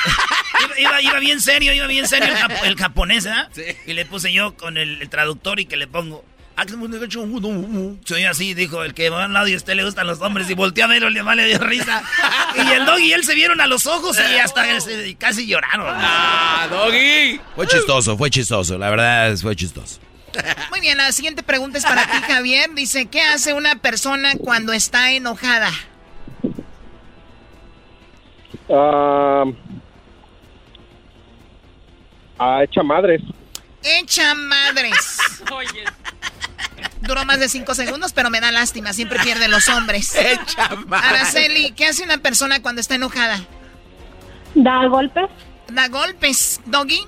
Iba, 0.77 1.01
iba, 1.01 1.19
bien 1.19 1.41
serio, 1.41 1.73
iba 1.73 1.87
bien 1.87 2.07
serio 2.07 2.29
el, 2.63 2.75
japonés, 2.77 3.25
¿eh? 3.25 3.31
Sí. 3.51 3.63
Y 3.85 3.93
le 3.93 4.05
puse 4.05 4.31
yo 4.31 4.55
con 4.55 4.77
el, 4.77 5.01
el 5.01 5.09
traductor 5.09 5.59
y 5.59 5.65
que 5.65 5.75
le 5.75 5.87
pongo... 5.87 6.23
Soy 8.05 8.23
así, 8.25 8.53
dijo 8.53 8.83
el 8.83 8.93
que 8.93 9.09
va 9.09 9.25
al 9.25 9.33
lado 9.33 9.47
y 9.47 9.53
a 9.53 9.57
usted 9.57 9.75
le 9.75 9.83
gustan 9.83 10.07
los 10.07 10.21
hombres 10.21 10.49
y 10.49 10.53
volteó 10.53 10.85
a 10.85 10.87
verlo 10.87 11.09
y 11.09 11.13
le 11.13 11.21
vale 11.21 11.43
de 11.43 11.57
risa. 11.57 12.03
Y 12.55 12.71
el 12.71 12.85
doggy 12.85 13.05
y 13.07 13.13
él 13.13 13.23
se 13.23 13.33
vieron 13.33 13.59
a 13.61 13.67
los 13.67 13.87
ojos 13.87 14.17
y 14.17 14.37
hasta 14.37 14.65
casi 15.17 15.47
lloraron. 15.47 15.87
¡Ah, 15.89 16.67
doggy! 16.69 17.41
Fue 17.55 17.67
chistoso, 17.67 18.15
fue 18.17 18.29
chistoso, 18.29 18.77
la 18.77 18.89
verdad 18.89 19.35
fue 19.37 19.55
chistoso. 19.55 19.99
Muy 20.69 20.79
bien, 20.79 20.97
la 20.97 21.11
siguiente 21.11 21.43
pregunta 21.43 21.77
es 21.77 21.85
para 21.85 22.05
ti, 22.05 22.17
Javier. 22.27 22.73
Dice, 22.73 23.07
¿qué 23.07 23.21
hace 23.21 23.53
una 23.53 23.75
persona 23.75 24.33
cuando 24.37 24.73
está 24.73 25.11
enojada? 25.11 25.69
Ah, 28.69 29.43
ah, 32.39 32.63
echa 32.63 32.83
madres. 32.83 33.21
Echa 33.83 34.33
madres. 34.35 35.19
Duró 37.01 37.25
más 37.25 37.39
de 37.39 37.49
cinco 37.49 37.75
segundos, 37.75 38.13
pero 38.13 38.29
me 38.29 38.39
da 38.39 38.51
lástima. 38.51 38.93
Siempre 38.93 39.19
pierden 39.19 39.51
los 39.51 39.67
hombres. 39.67 40.15
Echa 40.15 40.69
madres. 40.87 41.11
Araceli, 41.11 41.71
¿qué 41.73 41.87
hace 41.87 42.03
una 42.03 42.19
persona 42.19 42.61
cuando 42.61 42.79
está 42.79 42.95
enojada? 42.95 43.41
Da 44.55 44.85
golpes. 44.87 45.29
Da 45.67 45.89
golpes. 45.89 46.61
¿Doggy? 46.65 47.05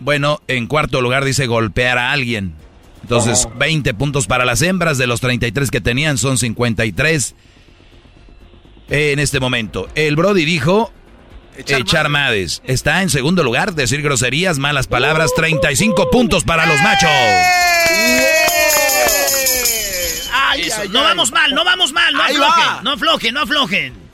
Bueno, 0.00 0.40
en 0.48 0.66
cuarto 0.66 1.00
lugar 1.00 1.24
dice 1.24 1.46
golpear 1.46 1.98
a 1.98 2.12
alguien. 2.12 2.54
Entonces, 3.02 3.48
20 3.56 3.94
puntos 3.94 4.26
para 4.26 4.44
las 4.44 4.62
hembras. 4.62 4.98
De 4.98 5.06
los 5.06 5.20
33 5.20 5.70
que 5.70 5.80
tenían, 5.80 6.18
son 6.18 6.38
53 6.38 7.34
en 8.88 9.18
este 9.18 9.40
momento. 9.40 9.88
El 9.94 10.16
Brody 10.16 10.44
dijo 10.44 10.92
echar, 11.56 12.08
madres. 12.08 12.62
Está 12.64 13.02
en 13.02 13.10
segundo 13.10 13.42
lugar, 13.42 13.74
decir 13.74 14.02
groserías, 14.02 14.58
malas 14.58 14.86
palabras, 14.86 15.30
35 15.34 16.10
puntos 16.10 16.44
para 16.44 16.66
los 16.66 16.80
machos. 16.82 17.10
¡Ay, 20.32 20.68
no 20.90 21.02
vamos 21.02 21.32
mal, 21.32 21.54
no 21.54 21.64
vamos 21.64 21.92
mal, 21.92 22.12
no 22.12 22.22
aflojen, 22.22 22.84
no 22.84 22.90
aflojen, 22.92 23.34
no 23.34 23.40
aflojen. 23.40 24.05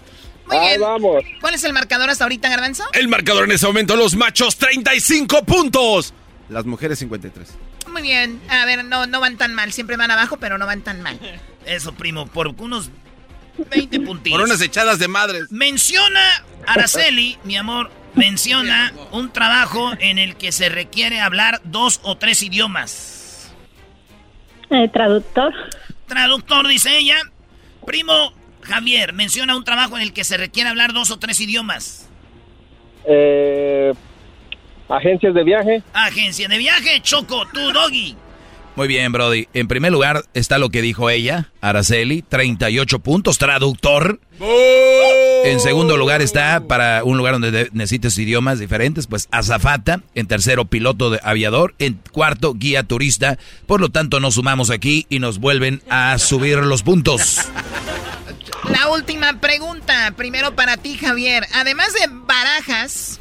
Muy 0.53 0.67
bien. 0.67 0.81
vamos. 0.81 1.25
¿Cuál 1.41 1.55
es 1.55 1.65
el 1.65 1.73
marcador 1.73 2.11
hasta 2.11 2.25
ahorita, 2.25 2.49
Garbanzo? 2.49 2.85
El 2.93 3.09
marcador 3.09 3.45
en 3.45 3.53
ese 3.53 3.67
momento, 3.67 3.97
los 3.97 4.15
machos, 4.15 4.57
35 4.57 5.45
puntos. 5.45 6.15
Las 6.49 6.65
mujeres, 6.65 6.99
53. 6.99 7.49
Muy 7.91 8.03
bien. 8.03 8.41
A 8.49 8.65
ver, 8.65 8.85
no, 8.85 9.07
no 9.07 9.21
van 9.21 9.37
tan 9.37 9.55
mal. 9.55 9.73
Siempre 9.73 9.97
van 9.97 10.11
abajo, 10.11 10.37
pero 10.39 10.59
no 10.59 10.67
van 10.67 10.83
tan 10.83 11.01
mal. 11.03 11.19
Eso, 11.67 11.93
primo, 11.93 12.27
por 12.27 12.49
unos 12.49 12.91
20 13.71 14.01
puntitos. 14.01 14.39
Por 14.39 14.47
unas 14.49 14.61
echadas 14.61 14.99
de 14.99 15.09
madres. 15.09 15.51
Menciona, 15.51 16.45
Araceli, 16.67 17.39
mi 17.45 17.57
amor, 17.57 17.91
menciona 18.15 18.93
un 19.13 19.33
trabajo 19.33 19.93
en 19.99 20.19
el 20.19 20.37
que 20.37 20.53
se 20.53 20.69
requiere 20.69 21.21
hablar 21.21 21.61
dos 21.65 22.01
o 22.03 22.17
tres 22.17 22.43
idiomas. 22.43 23.51
Eh, 24.71 24.89
traductor. 24.93 25.53
Traductor, 26.07 26.67
dice 26.67 26.97
ella. 26.97 27.17
Primo 27.87 28.33
Javier, 28.73 29.13
menciona 29.13 29.55
un 29.55 29.65
trabajo 29.65 29.97
en 29.97 30.03
el 30.03 30.15
que 30.15 30.25
se 30.25 30.39
requiere 30.39 30.71
hablar 30.71 30.95
dos 30.95 31.11
o 31.11 31.19
tres 31.19 31.39
idiomas. 31.41 32.09
Eh, 33.07 33.93
agencias 34.89 35.35
de 35.35 35.45
viaje. 35.45 35.83
Agencia 35.93 36.49
de 36.49 36.57
viaje, 36.57 37.01
Choco, 37.03 37.45
Doggy. 37.53 38.17
Muy 38.75 38.89
bien, 38.89 39.13
Brody. 39.13 39.47
En 39.53 39.69
primer 39.69 39.93
lugar 39.93 40.23
está 40.33 40.57
lo 40.57 40.71
que 40.71 40.81
dijo 40.81 41.11
ella, 41.11 41.51
Araceli, 41.61 42.23
38 42.23 43.01
puntos, 43.01 43.37
traductor. 43.37 44.21
En 45.45 45.61
segundo 45.61 45.99
lugar 45.99 46.23
está, 46.23 46.67
para 46.67 47.05
un 47.05 47.19
lugar 47.19 47.39
donde 47.39 47.69
necesites 47.73 48.17
idiomas 48.17 48.59
diferentes, 48.59 49.07
pues 49.07 49.29
azafata. 49.31 50.01
En 50.15 50.27
tercero, 50.27 50.65
piloto 50.65 51.11
de 51.11 51.21
aviador. 51.23 51.75
En 51.79 52.01
cuarto, 52.11 52.55
guía 52.55 52.85
turista. 52.85 53.39
Por 53.67 53.83
lo 53.83 53.91
tanto, 53.91 54.19
nos 54.19 54.37
sumamos 54.37 54.71
aquí 54.71 55.05
y 55.11 55.19
nos 55.19 55.39
vuelven 55.39 55.83
a 55.91 56.17
subir 56.17 56.57
los 56.57 56.83
puntos. 56.83 57.41
La 58.73 58.89
última 58.89 59.39
pregunta, 59.39 60.15
primero 60.17 60.57
para 60.57 60.79
ti, 60.79 60.97
Javier. 60.97 61.45
Además 61.53 61.93
de 61.93 62.07
barajas, 62.11 63.21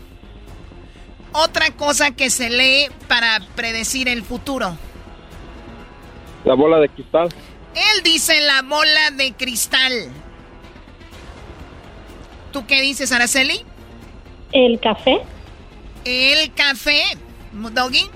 otra 1.34 1.72
cosa 1.72 2.12
que 2.12 2.30
se 2.30 2.50
lee 2.50 2.88
para 3.10 3.40
predecir 3.56 4.08
el 4.08 4.24
futuro. 4.24 4.78
La 6.46 6.54
bola 6.54 6.80
de 6.80 6.88
cristal. 6.88 7.28
Él 7.76 8.04
dice 8.04 8.40
la 8.40 8.62
bola 8.62 9.12
de 9.12 9.34
cristal. 9.34 9.92
¿Tú 12.54 12.66
qué 12.66 12.82
dices, 12.82 13.12
Araceli? 13.12 13.66
El 14.54 14.80
café. 14.80 15.20
El 16.06 16.54
café. 16.54 17.04
Doggy. 17.52 18.10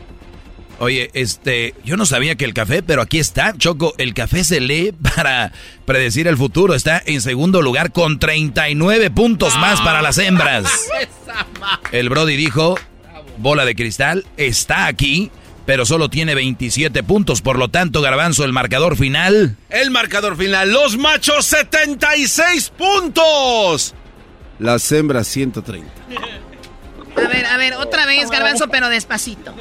Oye, 0.80 1.10
este, 1.14 1.74
yo 1.86 1.96
no 1.96 2.06
sabía 2.06 2.36
que 2.36 2.46
el 2.46 2.54
café, 2.54 2.84
pero 2.84 3.02
aquí 3.02 3.20
está, 3.20 3.54
Choco, 3.58 3.94
el 3.98 4.14
café 4.14 4.44
se 4.44 4.60
lee 4.60 4.94
para 5.16 5.52
predecir 5.86 6.28
el 6.28 6.38
futuro. 6.38 6.74
Está 6.74 7.02
en 7.06 7.22
segundo 7.22 7.62
lugar 7.62 7.92
con 7.92 8.20
39 8.20 9.10
puntos 9.12 9.58
más 9.58 9.82
para 9.82 10.02
las 10.02 10.18
hembras. 10.18 10.70
El 11.92 12.10
Brody 12.10 12.36
dijo, 12.36 12.78
bola 13.38 13.66
de 13.66 13.76
cristal, 13.76 14.26
está 14.38 14.86
aquí 14.86 15.32
pero 15.66 15.86
solo 15.86 16.10
tiene 16.10 16.36
27 16.36 17.04
puntos. 17.04 17.42
Por 17.42 17.58
lo 17.58 17.70
tanto, 17.70 18.02
Garbanzo, 18.02 18.46
el 18.46 18.54
marcador 18.54 18.96
final. 18.96 19.58
El 19.70 19.92
marcador 19.92 20.38
final, 20.38 20.72
los 20.72 20.98
machos 20.98 21.46
76 21.46 22.72
puntos. 22.78 23.96
Las 24.60 24.92
hembras 24.92 25.28
130. 25.28 25.90
A 27.16 27.28
ver, 27.28 27.46
a 27.46 27.58
ver, 27.58 27.74
otra 27.76 28.06
vez, 28.06 28.30
Garbanzo, 28.30 28.68
pero 28.68 28.90
despacito. 28.90 29.54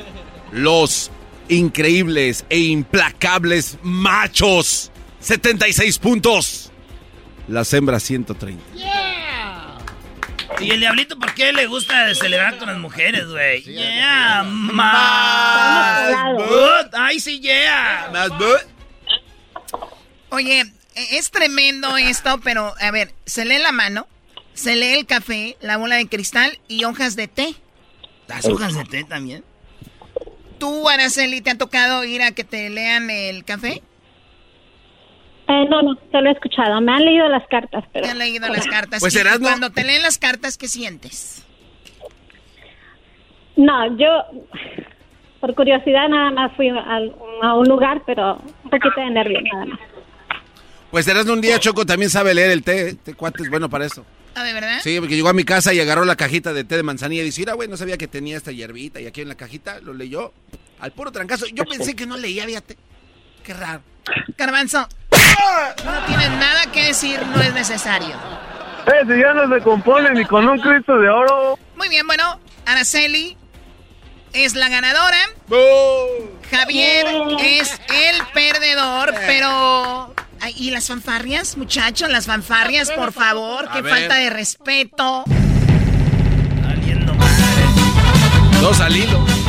Los 0.54 1.10
increíbles 1.48 2.46
e 2.48 2.60
implacables 2.60 3.76
machos 3.82 4.92
76 5.18 5.98
puntos. 5.98 6.70
Las 7.48 7.72
hembras 7.72 8.04
130. 8.04 8.62
¿Y 10.60 10.70
el 10.70 10.78
diablito 10.78 11.18
por 11.18 11.34
qué 11.34 11.52
le 11.52 11.66
gusta 11.66 12.14
celebrar 12.14 12.56
con 12.58 12.68
las 12.68 12.78
mujeres, 12.78 13.26
güey? 13.26 13.64
Yeah, 13.64 14.44
más. 14.44 16.14
Ay, 16.92 17.18
sí, 17.18 17.40
yeah. 17.40 18.10
Más 18.12 18.30
Oye, 20.28 20.60
e, 20.94 21.18
es 21.18 21.32
tremendo 21.32 21.96
esto, 21.96 22.40
pero 22.44 22.74
a 22.80 22.90
ver, 22.92 23.12
se 23.26 23.44
lee 23.44 23.58
la 23.58 23.72
mano, 23.72 24.06
se 24.52 24.76
lee 24.76 24.98
el 24.98 25.06
café, 25.06 25.56
la 25.60 25.78
bola 25.78 25.96
de 25.96 26.06
cristal 26.06 26.60
y 26.68 26.84
hojas 26.84 27.16
de 27.16 27.26
té. 27.26 27.56
¿Las 28.28 28.46
hojas 28.46 28.74
de 28.74 28.84
té 28.84 29.02
también? 29.02 29.44
¿Tú, 30.58 30.88
Araceli, 30.88 31.40
te 31.40 31.50
ha 31.50 31.58
tocado 31.58 32.04
ir 32.04 32.22
a 32.22 32.32
que 32.32 32.44
te 32.44 32.70
lean 32.70 33.10
el 33.10 33.44
café? 33.44 33.82
Eh, 35.46 35.66
no, 35.68 35.82
no, 35.82 35.98
solo 36.10 36.30
he 36.30 36.32
escuchado. 36.32 36.80
Me 36.80 36.92
han 36.92 37.04
leído 37.04 37.28
las 37.28 37.46
cartas, 37.48 37.84
pero... 37.92 38.06
Me 38.06 38.12
han 38.12 38.18
leído 38.18 38.48
las 38.48 38.66
cartas. 38.66 39.00
Pues 39.00 39.12
serás 39.12 39.38
Cuando 39.38 39.70
te 39.70 39.84
leen 39.84 40.02
las 40.02 40.18
cartas, 40.18 40.56
¿qué 40.56 40.68
sientes? 40.68 41.44
No, 43.56 43.96
yo... 43.96 44.08
Por 45.40 45.54
curiosidad 45.54 46.08
nada 46.08 46.30
más 46.30 46.56
fui 46.56 46.70
a, 46.70 47.54
un 47.54 47.68
lugar, 47.68 48.02
pero 48.06 48.40
un 48.64 48.70
poquito 48.70 48.98
de 48.98 49.10
nervios 49.10 49.42
nada 49.52 49.66
más. 49.66 49.78
Pues 50.90 51.04
serás 51.04 51.26
un 51.26 51.42
día, 51.42 51.58
Choco 51.58 51.84
también 51.84 52.08
sabe 52.08 52.32
leer 52.32 52.50
el 52.50 52.62
té. 52.62 52.88
Este 52.88 53.12
cuate 53.12 53.42
es 53.42 53.50
bueno 53.50 53.68
para 53.68 53.84
eso. 53.84 54.06
¿Ah, 54.34 54.42
de 54.42 54.52
verdad? 54.52 54.80
Sí, 54.82 54.98
porque 54.98 55.14
llegó 55.14 55.28
a 55.28 55.32
mi 55.32 55.44
casa 55.44 55.72
y 55.72 55.80
agarró 55.80 56.04
la 56.04 56.16
cajita 56.16 56.52
de 56.52 56.64
té 56.64 56.76
de 56.76 56.82
manzanilla 56.82 57.22
y 57.22 57.26
dice, 57.26 57.40
mira, 57.40 57.54
güey, 57.54 57.68
no 57.68 57.76
sabía 57.76 57.96
que 57.96 58.08
tenía 58.08 58.36
esta 58.36 58.50
hierbita 58.50 59.00
y 59.00 59.06
aquí 59.06 59.20
en 59.20 59.28
la 59.28 59.36
cajita 59.36 59.80
lo 59.80 59.94
leyó 59.94 60.32
al 60.80 60.92
puro 60.92 61.12
trancazo. 61.12 61.46
Yo 61.46 61.64
pensé 61.64 61.94
que 61.94 62.06
no 62.06 62.16
leía, 62.16 62.44
fíjate. 62.44 62.76
Qué 63.44 63.54
raro. 63.54 63.82
Carbanzo, 64.36 64.88
no 65.84 66.06
tienes 66.06 66.30
nada 66.30 66.70
que 66.72 66.84
decir, 66.86 67.24
no 67.26 67.40
es 67.40 67.54
necesario. 67.54 68.16
Eh, 68.86 69.04
si 69.06 69.20
ya 69.20 69.32
no 69.32 69.54
se 69.54 69.62
compone 69.62 70.10
ni 70.10 70.24
con 70.24 70.46
un 70.46 70.58
Cristo 70.58 70.98
de 70.98 71.08
oro. 71.08 71.58
Muy 71.76 71.88
bien, 71.88 72.06
bueno, 72.06 72.38
Araceli 72.66 73.36
es 74.32 74.54
la 74.54 74.68
ganadora. 74.68 75.18
Javier 76.50 77.06
es 77.40 77.80
el 77.88 78.22
perdedor, 78.34 79.14
pero... 79.26 80.14
¿Y 80.50 80.70
las 80.70 80.88
fanfarrias, 80.88 81.56
muchachos? 81.56 82.10
Las 82.10 82.26
fanfarrias, 82.26 82.90
por 82.90 83.12
favor. 83.12 83.68
Qué 83.72 83.82
falta 83.82 84.16
de 84.16 84.30
respeto. 84.30 85.24
Dos 88.60 88.80
al 88.80 88.96
hilo. 88.96 89.43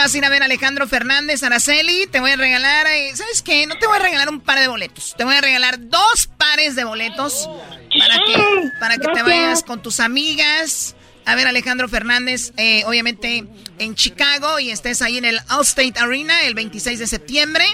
Vas 0.00 0.14
a 0.14 0.18
ir 0.18 0.24
a 0.24 0.30
ver 0.30 0.42
a 0.42 0.46
Alejandro 0.46 0.88
Fernández, 0.88 1.42
Araceli. 1.42 2.06
Te 2.06 2.20
voy 2.20 2.30
a 2.30 2.36
regalar, 2.36 2.86
eh, 2.86 3.12
¿sabes 3.14 3.42
qué? 3.42 3.66
No 3.66 3.78
te 3.78 3.86
voy 3.86 3.96
a 3.96 4.00
regalar 4.00 4.30
un 4.30 4.40
par 4.40 4.58
de 4.58 4.66
boletos. 4.66 5.14
Te 5.16 5.24
voy 5.24 5.34
a 5.34 5.42
regalar 5.42 5.76
dos 5.78 6.26
pares 6.38 6.74
de 6.74 6.84
boletos 6.84 7.50
para 7.98 8.16
que, 8.24 8.70
para 8.80 8.96
que 8.96 9.08
te 9.08 9.22
vayas 9.22 9.62
con 9.62 9.82
tus 9.82 10.00
amigas 10.00 10.96
a 11.26 11.34
ver 11.34 11.46
Alejandro 11.46 11.86
Fernández, 11.86 12.52
eh, 12.56 12.82
obviamente 12.86 13.44
en 13.78 13.94
Chicago, 13.94 14.58
y 14.58 14.70
estés 14.70 15.02
ahí 15.02 15.18
en 15.18 15.26
el 15.26 15.38
Allstate 15.48 15.92
Arena 15.96 16.40
el 16.40 16.54
26 16.54 16.98
de 16.98 17.06
septiembre 17.06 17.66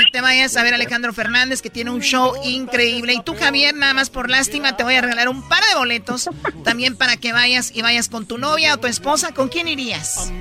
y 0.00 0.10
te 0.10 0.20
vayas 0.20 0.56
a 0.56 0.62
ver 0.62 0.74
Alejandro 0.74 1.12
Fernández 1.12 1.62
que 1.62 1.70
tiene 1.70 1.90
un 1.90 2.00
show 2.00 2.34
increíble. 2.44 3.14
Y 3.14 3.22
tú, 3.22 3.34
Javier, 3.34 3.74
nada 3.74 3.94
más 3.94 4.10
por 4.10 4.30
lástima, 4.30 4.76
te 4.76 4.84
voy 4.84 4.94
a 4.94 5.00
regalar 5.00 5.28
un 5.28 5.46
par 5.48 5.62
de 5.64 5.78
boletos 5.78 6.28
también 6.64 6.96
para 6.96 7.16
que 7.16 7.32
vayas 7.32 7.74
y 7.74 7.82
vayas 7.82 8.08
con 8.08 8.26
tu 8.26 8.38
novia 8.38 8.74
o 8.74 8.78
tu 8.78 8.86
esposa. 8.86 9.32
¿Con 9.32 9.48
quién 9.48 9.68
irías? 9.68 10.32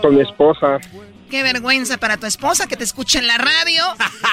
Con 0.00 0.14
mi 0.14 0.20
esposa. 0.20 0.78
Qué 1.30 1.42
vergüenza 1.42 1.98
para 1.98 2.16
tu 2.16 2.26
esposa 2.26 2.66
que 2.66 2.76
te 2.76 2.84
escuche 2.84 3.18
en 3.18 3.26
la 3.26 3.36
radio 3.36 3.84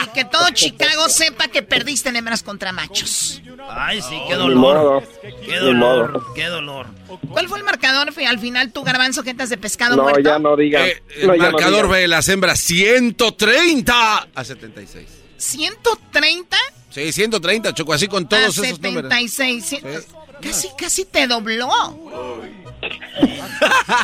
y 0.03 0.07
que 0.13 0.25
todo 0.25 0.49
Chicago 0.51 1.09
sepa 1.09 1.47
que 1.49 1.61
perdiste 1.61 2.09
en 2.09 2.15
hembras 2.15 2.41
contra 2.43 2.71
machos. 2.71 3.41
Ay, 3.69 4.01
sí, 4.01 4.17
qué 4.27 4.35
dolor. 4.35 5.03
Qué 5.45 5.57
dolor, 5.57 6.23
qué 6.35 6.45
dolor. 6.45 6.87
¿Cuál 7.29 7.47
fue 7.49 7.57
el 7.57 7.63
marcador? 7.63 8.13
Al 8.27 8.39
final, 8.39 8.71
tu 8.71 8.83
garbanzo, 8.83 9.23
jetas 9.23 9.49
de 9.49 9.57
pescado 9.57 9.95
no, 9.95 10.19
ya 10.19 10.39
no 10.39 10.55
digas. 10.55 10.87
Eh, 10.87 11.03
el 11.21 11.37
marcador 11.37 11.89
ve 11.89 12.07
las 12.07 12.29
hembras 12.29 12.59
130 12.59 14.27
a 14.33 14.43
76. 14.43 15.07
¿130? 15.37 16.45
Sí, 16.89 17.11
130, 17.11 17.73
Choco, 17.73 17.93
así 17.93 18.07
con 18.07 18.27
todos 18.27 18.43
esos 18.43 18.67
76. 18.67 19.83
números. 19.83 20.05
Casi, 20.41 20.69
casi 20.77 21.05
te 21.05 21.27
dobló. 21.27 21.67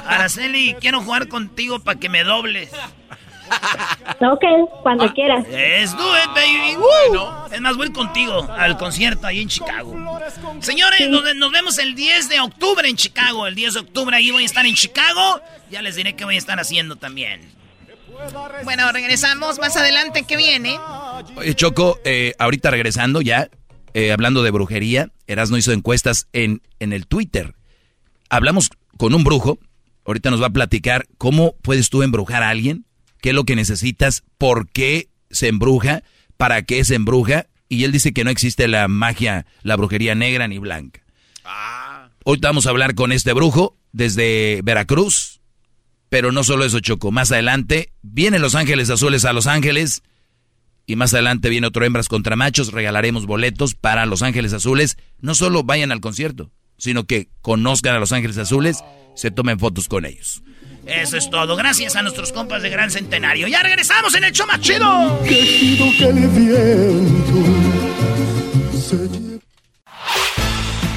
Araceli, 0.06 0.76
quiero 0.80 1.02
jugar 1.02 1.28
contigo 1.28 1.80
para 1.80 2.00
que 2.00 2.10
me 2.10 2.24
dobles. 2.24 2.72
ok, 4.22 4.44
cuando 4.84 5.12
quieras. 5.14 5.46
Es 5.50 5.96
do 5.96 6.18
it, 6.18 6.30
baby. 6.34 6.76
Bueno, 6.76 7.48
es 7.52 7.62
más, 7.62 7.78
voy 7.78 7.92
contigo 7.92 8.48
al 8.52 8.78
concierto 8.78 9.28
ahí 9.28 9.42
en 9.42 9.48
Chicago. 9.48 9.96
Señores, 10.60 11.10
nos, 11.10 11.52
vemos 11.52 11.78
el 11.78 11.96
10 11.96 12.30
de 12.30 12.40
octubre 12.40 12.88
en 12.88 12.96
Chicago. 12.96 13.48
El 13.48 13.56
10 13.56 13.74
de 13.74 13.80
octubre 13.82 14.16
ahí 14.16 14.32
voy 14.32 14.44
a 14.44 14.46
estar 14.46 14.66
en 14.66 14.76
Chicago. 14.76 15.42
Ya 15.70 15.82
les 15.82 15.96
diré 15.96 16.16
qué 16.16 16.26
voy 16.26 16.36
a 16.36 16.40
estar 16.40 16.60
haciendo 16.60 16.96
también. 16.96 17.42
Bueno, 18.64 18.92
regresamos 18.92 19.60
más 19.60 19.76
adelante. 19.78 20.24
¿Qué 20.28 20.38
viene? 20.38 20.78
Oye, 21.36 21.56
Choco, 21.56 22.00
eh, 22.04 22.34
ahorita 22.38 22.70
regresando 22.70 23.22
ya, 23.22 23.50
eh, 23.94 24.12
hablando 24.12 24.44
de 24.44 24.52
brujería, 24.52 25.10
Erasmo 25.28 25.58
hizo 25.58 25.72
encuestas 25.72 26.28
en, 26.34 26.62
en 26.80 26.94
el 26.94 27.08
Twitter. 27.08 27.56
Hablamos 28.32 28.70
con 28.98 29.14
un 29.14 29.24
brujo. 29.24 29.60
Ahorita 30.06 30.32
nos 30.32 30.42
va 30.42 30.48
a 30.48 30.54
platicar 30.54 31.06
cómo 31.18 31.56
puedes 31.62 31.90
tú 31.90 32.02
embrujar 32.02 32.42
a 32.42 32.50
alguien 32.50 32.86
qué 33.22 33.30
es 33.30 33.36
lo 33.36 33.44
que 33.44 33.56
necesitas, 33.56 34.24
por 34.38 34.68
qué 34.70 35.10
se 35.30 35.48
embruja, 35.48 36.02
para 36.38 36.64
qué 36.64 36.84
se 36.84 36.96
embruja. 36.96 37.48
Y 37.70 37.84
él 37.84 37.92
dice 37.92 38.14
que 38.14 38.24
no 38.24 38.32
existe 38.32 38.68
la 38.68 38.88
magia, 38.88 39.46
la 39.64 39.76
brujería 39.76 40.16
negra 40.16 40.48
ni 40.48 40.58
blanca. 40.58 41.02
Ah. 41.46 42.10
Hoy 42.24 42.40
vamos 42.42 42.66
a 42.66 42.70
hablar 42.72 42.96
con 42.96 43.12
este 43.12 43.34
brujo 43.34 43.78
desde 43.92 44.62
Veracruz. 44.64 45.42
Pero 46.10 46.32
no 46.32 46.44
solo 46.44 46.66
eso, 46.66 46.80
Choco. 46.80 47.12
Más 47.12 47.32
adelante 47.32 47.94
vienen 48.02 48.42
Los 48.42 48.56
Ángeles 48.56 48.90
Azules 48.90 49.24
a 49.26 49.34
Los 49.34 49.48
Ángeles. 49.48 50.04
Y 50.86 50.96
más 50.96 51.14
adelante 51.14 51.50
viene 51.50 51.68
otro 51.68 51.86
Hembras 51.86 52.08
contra 52.08 52.38
Machos. 52.38 52.72
Regalaremos 52.72 53.26
boletos 53.26 53.76
para 53.76 54.06
Los 54.06 54.22
Ángeles 54.22 54.54
Azules. 54.54 54.98
No 55.20 55.36
solo 55.36 55.64
vayan 55.64 55.92
al 55.92 56.02
concierto, 56.02 56.50
sino 56.82 57.04
que 57.04 57.30
conozcan 57.44 57.94
a 57.94 58.00
Los 58.00 58.12
Ángeles 58.12 58.40
Azules, 58.40 58.84
se 59.14 59.30
tomen 59.30 59.60
fotos 59.60 59.88
con 59.88 60.04
ellos. 60.04 60.42
Eso 60.88 61.16
es 61.16 61.30
todo. 61.30 61.56
Gracias 61.56 61.96
a 61.96 62.02
nuestros 62.02 62.32
compas 62.32 62.64
de 62.64 62.72
Gran 62.72 62.90
Centenario. 62.90 63.48
Ya 63.48 63.62
regresamos 63.62 64.16
en 64.16 64.24
el 64.24 64.32
show 64.32 64.48
más 64.48 64.60
chido. 64.62 65.20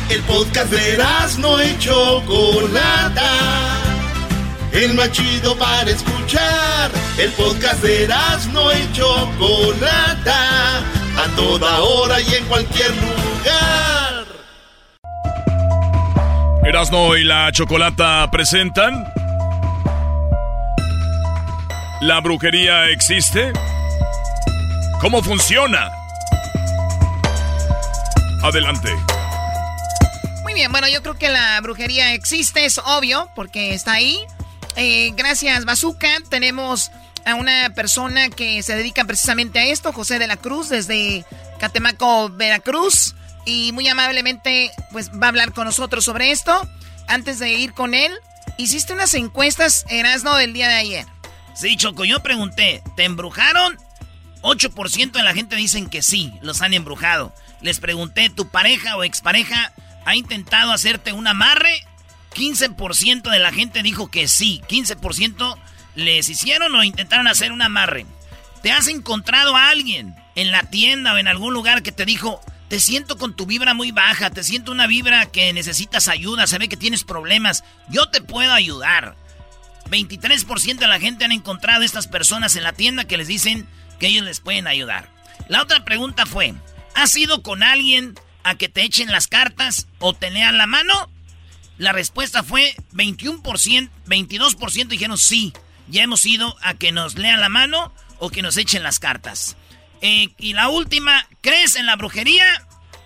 el 0.09 0.20
podcast 0.22 0.72
de 0.72 0.99
no 1.39 1.62
y 1.62 1.78
Chocolata. 1.78 3.30
El 4.72 4.95
más 4.95 5.12
chido 5.12 5.55
para 5.59 5.91
escuchar. 5.91 6.91
El 7.18 7.30
podcast 7.32 7.82
de 7.82 8.09
no 8.55 8.72
y 8.72 8.91
Chocolata. 8.95 10.78
A 10.78 11.28
toda 11.37 11.80
hora 11.80 12.22
y 12.22 12.35
en 12.37 12.45
cualquier 12.47 12.91
lugar. 12.97 13.24
Erasno 16.67 17.17
y 17.17 17.25
la 17.25 17.53
Chocolata 17.53 18.31
presentan 18.31 19.12
¿La 22.01 22.21
brujería 22.21 22.89
existe? 22.89 23.53
¿Cómo 25.01 25.23
funciona? 25.23 25.91
Adelante. 28.43 28.91
Muy 30.43 30.55
bien, 30.55 30.71
bueno, 30.71 30.89
yo 30.89 31.03
creo 31.03 31.15
que 31.15 31.29
la 31.29 31.61
brujería 31.61 32.12
existe, 32.15 32.65
es 32.65 32.79
obvio, 32.79 33.31
porque 33.35 33.75
está 33.75 33.93
ahí. 33.93 34.19
Eh, 34.77 35.12
gracias, 35.17 35.65
Bazooka. 35.65 36.09
Tenemos 36.29 36.91
a 37.25 37.35
una 37.37 37.73
persona 37.75 38.29
que 38.29 38.62
se 38.62 38.75
dedica 38.77 39.05
precisamente 39.05 39.59
a 39.59 39.65
esto, 39.65 39.93
José 39.93 40.19
de 40.19 40.27
la 40.27 40.37
Cruz, 40.37 40.69
desde 40.69 41.25
Catemaco, 41.59 42.29
Veracruz. 42.31 43.15
Y 43.45 43.72
muy 43.72 43.86
amablemente, 43.88 44.70
pues 44.92 45.11
va 45.11 45.26
a 45.26 45.28
hablar 45.28 45.53
con 45.53 45.66
nosotros 45.66 46.05
sobre 46.05 46.30
esto. 46.30 46.68
Antes 47.07 47.38
de 47.38 47.53
ir 47.53 47.74
con 47.74 47.95
él, 47.95 48.12
hiciste 48.57 48.92
unas 48.92 49.14
encuestas, 49.14 49.84
Erasno, 49.88 50.36
del 50.36 50.53
día 50.53 50.68
de 50.68 50.74
ayer. 50.74 51.07
Sí, 51.55 51.76
Choco, 51.76 52.05
yo 52.05 52.22
pregunté, 52.22 52.82
¿te 52.97 53.05
embrujaron? 53.05 53.78
8% 54.42 55.12
de 55.12 55.22
la 55.22 55.34
gente 55.34 55.57
dicen 55.57 55.88
que 55.88 56.03
sí, 56.03 56.32
los 56.42 56.62
han 56.62 56.74
embrujado. 56.74 57.34
Les 57.61 57.80
pregunté, 57.80 58.28
¿tu 58.28 58.49
pareja 58.49 58.97
o 58.97 59.05
expareja 59.05 59.72
ha 60.05 60.16
intentado 60.16 60.72
hacerte 60.72 61.12
un 61.12 61.26
amarre? 61.26 61.86
15% 62.34 63.30
de 63.30 63.38
la 63.38 63.53
gente 63.53 63.82
dijo 63.82 64.11
que 64.11 64.28
sí. 64.28 64.61
15% 64.68 65.57
les 65.95 66.28
hicieron 66.28 66.74
o 66.74 66.84
intentaron 66.84 67.28
hacer 67.28 67.53
un 67.53 67.62
amarre. 67.62 68.07
¿Te 68.62 68.72
has 68.72 68.88
encontrado 68.88 69.57
a 69.57 69.68
alguien 69.68 70.14
en 70.34 70.51
la 70.51 70.62
tienda 70.64 71.14
o 71.14 71.18
en 71.18 71.28
algún 71.28 71.55
lugar 71.55 71.82
que 71.82 71.92
te 71.92 72.05
dijo, 72.05 72.40
te 72.69 72.81
siento 72.81 73.19
con 73.19 73.35
tu 73.35 73.47
vibra 73.47 73.75
muy 73.75 73.93
baja, 73.93 74.31
te 74.31 74.43
siento 74.43 74.73
una 74.73 74.87
vibra 74.87 75.27
que 75.27 75.53
necesitas 75.53 76.09
ayuda, 76.09 76.47
se 76.47 76.59
ve 76.59 76.69
que 76.69 76.77
tienes 76.77 77.05
problemas, 77.05 77.65
yo 77.89 78.09
te 78.09 78.21
puedo 78.21 78.53
ayudar? 78.53 79.17
23% 79.91 80.79
de 80.79 80.89
la 80.89 80.99
gente 80.99 81.25
han 81.25 81.33
encontrado 81.33 81.83
estas 81.83 82.07
personas 82.07 82.57
en 82.57 82.62
la 82.62 82.73
tienda 82.73 83.05
que 83.05 83.17
les 83.17 83.29
dicen 83.29 83.67
que 83.99 84.07
ellos 84.07 84.25
les 84.25 84.41
pueden 84.41 84.67
ayudar. 84.67 85.11
La 85.49 85.62
otra 85.62 85.85
pregunta 85.85 86.27
fue, 86.27 86.55
¿has 86.95 87.15
ido 87.17 87.43
con 87.43 87.62
alguien 87.62 88.15
a 88.43 88.55
que 88.55 88.69
te 88.69 88.83
echen 88.83 89.12
las 89.12 89.27
cartas 89.27 89.87
o 89.99 90.15
te 90.15 90.31
lean 90.31 90.59
la 90.59 90.67
mano? 90.67 91.11
La 91.77 91.93
respuesta 91.93 92.43
fue 92.43 92.75
21%, 92.93 93.91
22% 94.07 94.87
dijeron 94.87 95.19
sí, 95.19 95.53
ya 95.89 96.03
hemos 96.03 96.25
ido 96.25 96.57
a 96.62 96.75
que 96.75 96.93
nos 96.93 97.17
lean 97.17 97.41
la 97.41 97.49
mano 97.49 97.93
o 98.19 98.31
que 98.31 98.43
nos 98.43 98.57
echen 98.57 98.83
las 98.83 99.01
cartas. 99.01 99.57
Eh, 100.01 100.28
y 100.38 100.53
la 100.53 100.68
última, 100.68 101.26
¿crees 101.40 101.76
en 101.76 101.86
la 101.86 101.97
brujería? 101.97 102.45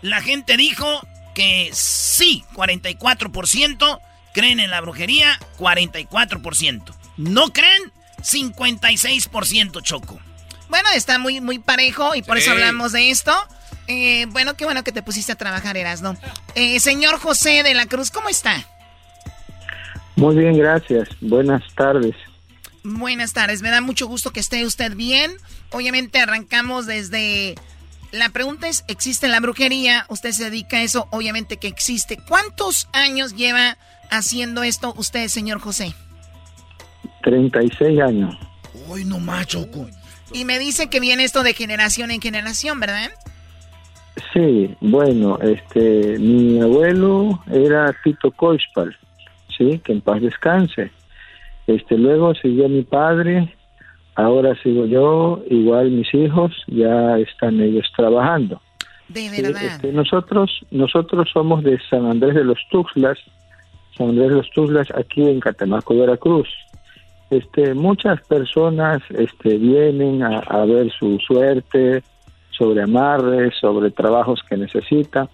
La 0.02 0.20
gente 0.20 0.56
dijo 0.56 1.06
que 1.34 1.70
sí, 1.72 2.44
44%. 2.54 4.00
¿Creen 4.34 4.60
en 4.60 4.70
la 4.70 4.80
brujería? 4.80 5.38
44%. 5.58 6.94
¿No 7.16 7.52
creen? 7.52 7.92
56% 8.22 9.82
Choco. 9.82 10.20
Bueno, 10.68 10.88
está 10.94 11.18
muy, 11.18 11.40
muy 11.40 11.58
parejo 11.58 12.14
y 12.14 12.22
por 12.22 12.36
eso 12.38 12.50
hablamos 12.50 12.92
de 12.92 13.10
esto. 13.10 13.32
Eh, 13.86 14.26
bueno, 14.30 14.54
qué 14.54 14.64
bueno 14.64 14.84
que 14.84 14.92
te 14.92 15.02
pusiste 15.02 15.32
a 15.32 15.36
trabajar, 15.36 15.76
Erasno. 15.76 16.16
Eh, 16.54 16.78
señor 16.78 17.18
José 17.18 17.62
de 17.62 17.74
la 17.74 17.86
Cruz, 17.86 18.10
¿cómo 18.10 18.28
está? 18.28 18.66
Muy 20.16 20.36
bien, 20.36 20.58
gracias. 20.58 21.08
Buenas 21.20 21.62
tardes. 21.74 22.14
Buenas 22.84 23.32
tardes, 23.32 23.62
me 23.62 23.70
da 23.70 23.80
mucho 23.80 24.06
gusto 24.06 24.32
que 24.32 24.40
esté 24.40 24.64
usted 24.64 24.94
bien. 24.94 25.32
Obviamente 25.70 26.20
arrancamos 26.20 26.86
desde... 26.86 27.54
La 28.10 28.30
pregunta 28.30 28.68
es, 28.68 28.84
¿existe 28.88 29.28
la 29.28 29.40
brujería? 29.40 30.06
Usted 30.08 30.32
se 30.32 30.44
dedica 30.44 30.78
a 30.78 30.82
eso, 30.82 31.08
obviamente 31.10 31.58
que 31.58 31.68
existe. 31.68 32.16
¿Cuántos 32.26 32.88
años 32.92 33.36
lleva 33.36 33.76
haciendo 34.10 34.62
esto 34.62 34.94
usted, 34.96 35.28
señor 35.28 35.58
José? 35.60 35.94
36 37.22 38.00
años. 38.00 38.34
Uy, 38.88 39.04
no 39.04 39.18
macho. 39.18 39.66
Y 40.32 40.46
me 40.46 40.58
dice 40.58 40.88
que 40.88 41.00
viene 41.00 41.24
esto 41.24 41.42
de 41.42 41.52
generación 41.52 42.10
en 42.10 42.22
generación, 42.22 42.80
¿verdad? 42.80 43.10
Sí, 44.32 44.74
bueno, 44.80 45.38
este, 45.40 46.18
mi 46.18 46.60
abuelo 46.60 47.42
era 47.50 47.94
Tito 48.02 48.30
Coispal, 48.32 48.96
sí, 49.56 49.80
que 49.84 49.92
en 49.92 50.00
paz 50.00 50.20
descanse. 50.20 50.90
Este, 51.66 51.96
luego 51.96 52.34
siguió 52.34 52.68
mi 52.68 52.82
padre, 52.82 53.54
ahora 54.18 54.60
sigo 54.62 54.84
yo, 54.86 55.42
igual 55.48 55.92
mis 55.92 56.12
hijos, 56.12 56.52
ya 56.66 57.18
están 57.18 57.60
ellos 57.60 57.86
trabajando. 57.96 58.60
De 59.08 59.30
verdad. 59.30 59.62
Este, 59.62 59.92
nosotros, 59.92 60.50
nosotros 60.72 61.30
somos 61.32 61.62
de 61.62 61.78
San 61.88 62.04
Andrés 62.04 62.34
de 62.34 62.42
los 62.42 62.58
Tuxtlas, 62.68 63.16
San 63.96 64.08
Andrés 64.08 64.30
de 64.30 64.34
los 64.34 64.50
Tuzlas, 64.50 64.88
aquí 64.96 65.22
en 65.22 65.38
Catemaco, 65.38 65.96
Veracruz. 65.96 66.48
Este, 67.30 67.74
muchas 67.74 68.20
personas 68.26 69.02
este, 69.10 69.56
vienen 69.56 70.24
a, 70.24 70.64
ver 70.64 70.90
su 70.90 71.18
suerte 71.20 72.02
sobre 72.50 72.82
amarres, 72.82 73.54
sobre 73.60 73.92
trabajos 73.92 74.40
que 74.48 74.56
necesitan 74.56 75.28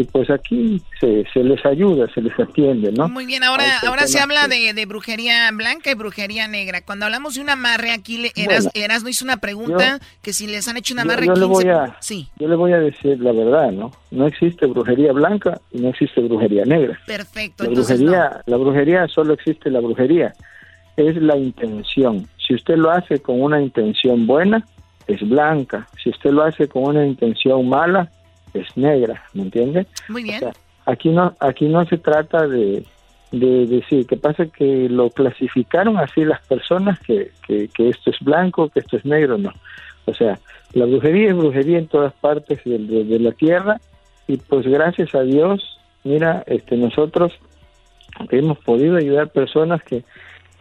y 0.00 0.04
pues 0.04 0.30
aquí 0.30 0.80
se, 0.98 1.26
se, 1.30 1.44
les 1.44 1.62
ayuda, 1.66 2.06
se 2.14 2.22
les 2.22 2.32
atiende, 2.40 2.90
¿no? 2.90 3.06
Muy 3.06 3.26
bien, 3.26 3.44
ahora, 3.44 3.64
ahora 3.86 4.06
se 4.06 4.18
habla 4.18 4.48
de, 4.48 4.72
de, 4.72 4.86
brujería 4.86 5.50
blanca 5.52 5.90
y 5.90 5.94
brujería 5.94 6.48
negra. 6.48 6.80
Cuando 6.80 7.04
hablamos 7.04 7.34
de 7.34 7.42
un 7.42 7.50
amarre, 7.50 7.92
aquí 7.92 8.16
le, 8.16 8.32
Eras, 8.34 9.02
no 9.02 9.10
hizo 9.10 9.26
una 9.26 9.36
pregunta 9.36 10.00
que 10.22 10.32
si 10.32 10.46
les 10.46 10.66
han 10.68 10.78
hecho 10.78 10.94
un 10.94 11.00
amarre... 11.00 11.26
Yo, 11.26 11.34
le 11.34 11.44
voy 11.44 11.68
a, 11.68 11.98
sí. 12.00 12.30
yo 12.38 12.48
le 12.48 12.56
voy 12.56 12.72
a 12.72 12.78
decir 12.78 13.20
la 13.20 13.32
verdad, 13.32 13.72
¿no? 13.72 13.90
No 14.10 14.26
existe 14.26 14.64
brujería 14.64 15.12
blanca 15.12 15.60
y 15.70 15.80
no 15.82 15.90
existe 15.90 16.22
brujería 16.22 16.64
negra. 16.64 16.98
Perfecto. 17.06 17.64
La 17.64 17.70
brujería, 17.70 18.42
la 18.46 18.56
brujería 18.56 19.06
solo 19.08 19.34
existe 19.34 19.70
la 19.70 19.80
brujería. 19.80 20.32
Es 20.96 21.14
la 21.16 21.36
intención. 21.36 22.26
Si 22.38 22.54
usted 22.54 22.76
lo 22.76 22.90
hace 22.90 23.20
con 23.20 23.42
una 23.42 23.60
intención 23.60 24.26
buena, 24.26 24.64
es 25.06 25.20
blanca. 25.28 25.86
Si 26.02 26.08
usted 26.08 26.30
lo 26.30 26.44
hace 26.44 26.68
con 26.68 26.84
una 26.84 27.04
intención 27.04 27.68
mala, 27.68 28.10
es 28.54 28.76
negra, 28.76 29.24
¿me 29.34 29.42
entiende? 29.42 29.86
Muy 30.08 30.22
bien. 30.22 30.40
aquí 30.86 31.10
no 31.10 31.34
aquí 31.40 31.66
no 31.66 31.84
se 31.86 31.98
trata 31.98 32.46
de, 32.46 32.84
de 33.32 33.66
decir 33.66 34.06
que 34.06 34.16
pasa 34.16 34.46
que 34.46 34.88
lo 34.88 35.10
clasificaron 35.10 35.98
así 35.98 36.24
las 36.24 36.44
personas 36.46 36.98
que, 37.00 37.30
que, 37.46 37.68
esto 37.88 38.10
es 38.10 38.18
blanco, 38.20 38.68
que 38.68 38.80
esto 38.80 38.96
es 38.96 39.04
negro, 39.04 39.38
no. 39.38 39.52
O 40.06 40.14
sea, 40.14 40.38
la 40.72 40.86
brujería 40.86 41.30
es 41.30 41.36
brujería 41.36 41.78
en 41.78 41.86
todas 41.86 42.12
partes 42.14 42.60
de, 42.64 43.18
la 43.20 43.32
tierra 43.32 43.80
y 44.26 44.36
pues 44.36 44.66
gracias 44.66 45.14
a 45.14 45.22
Dios, 45.22 45.78
mira, 46.02 46.42
este 46.46 46.76
nosotros 46.76 47.32
hemos 48.30 48.58
podido 48.58 48.96
ayudar 48.96 49.30
personas 49.30 49.82
que 49.82 50.04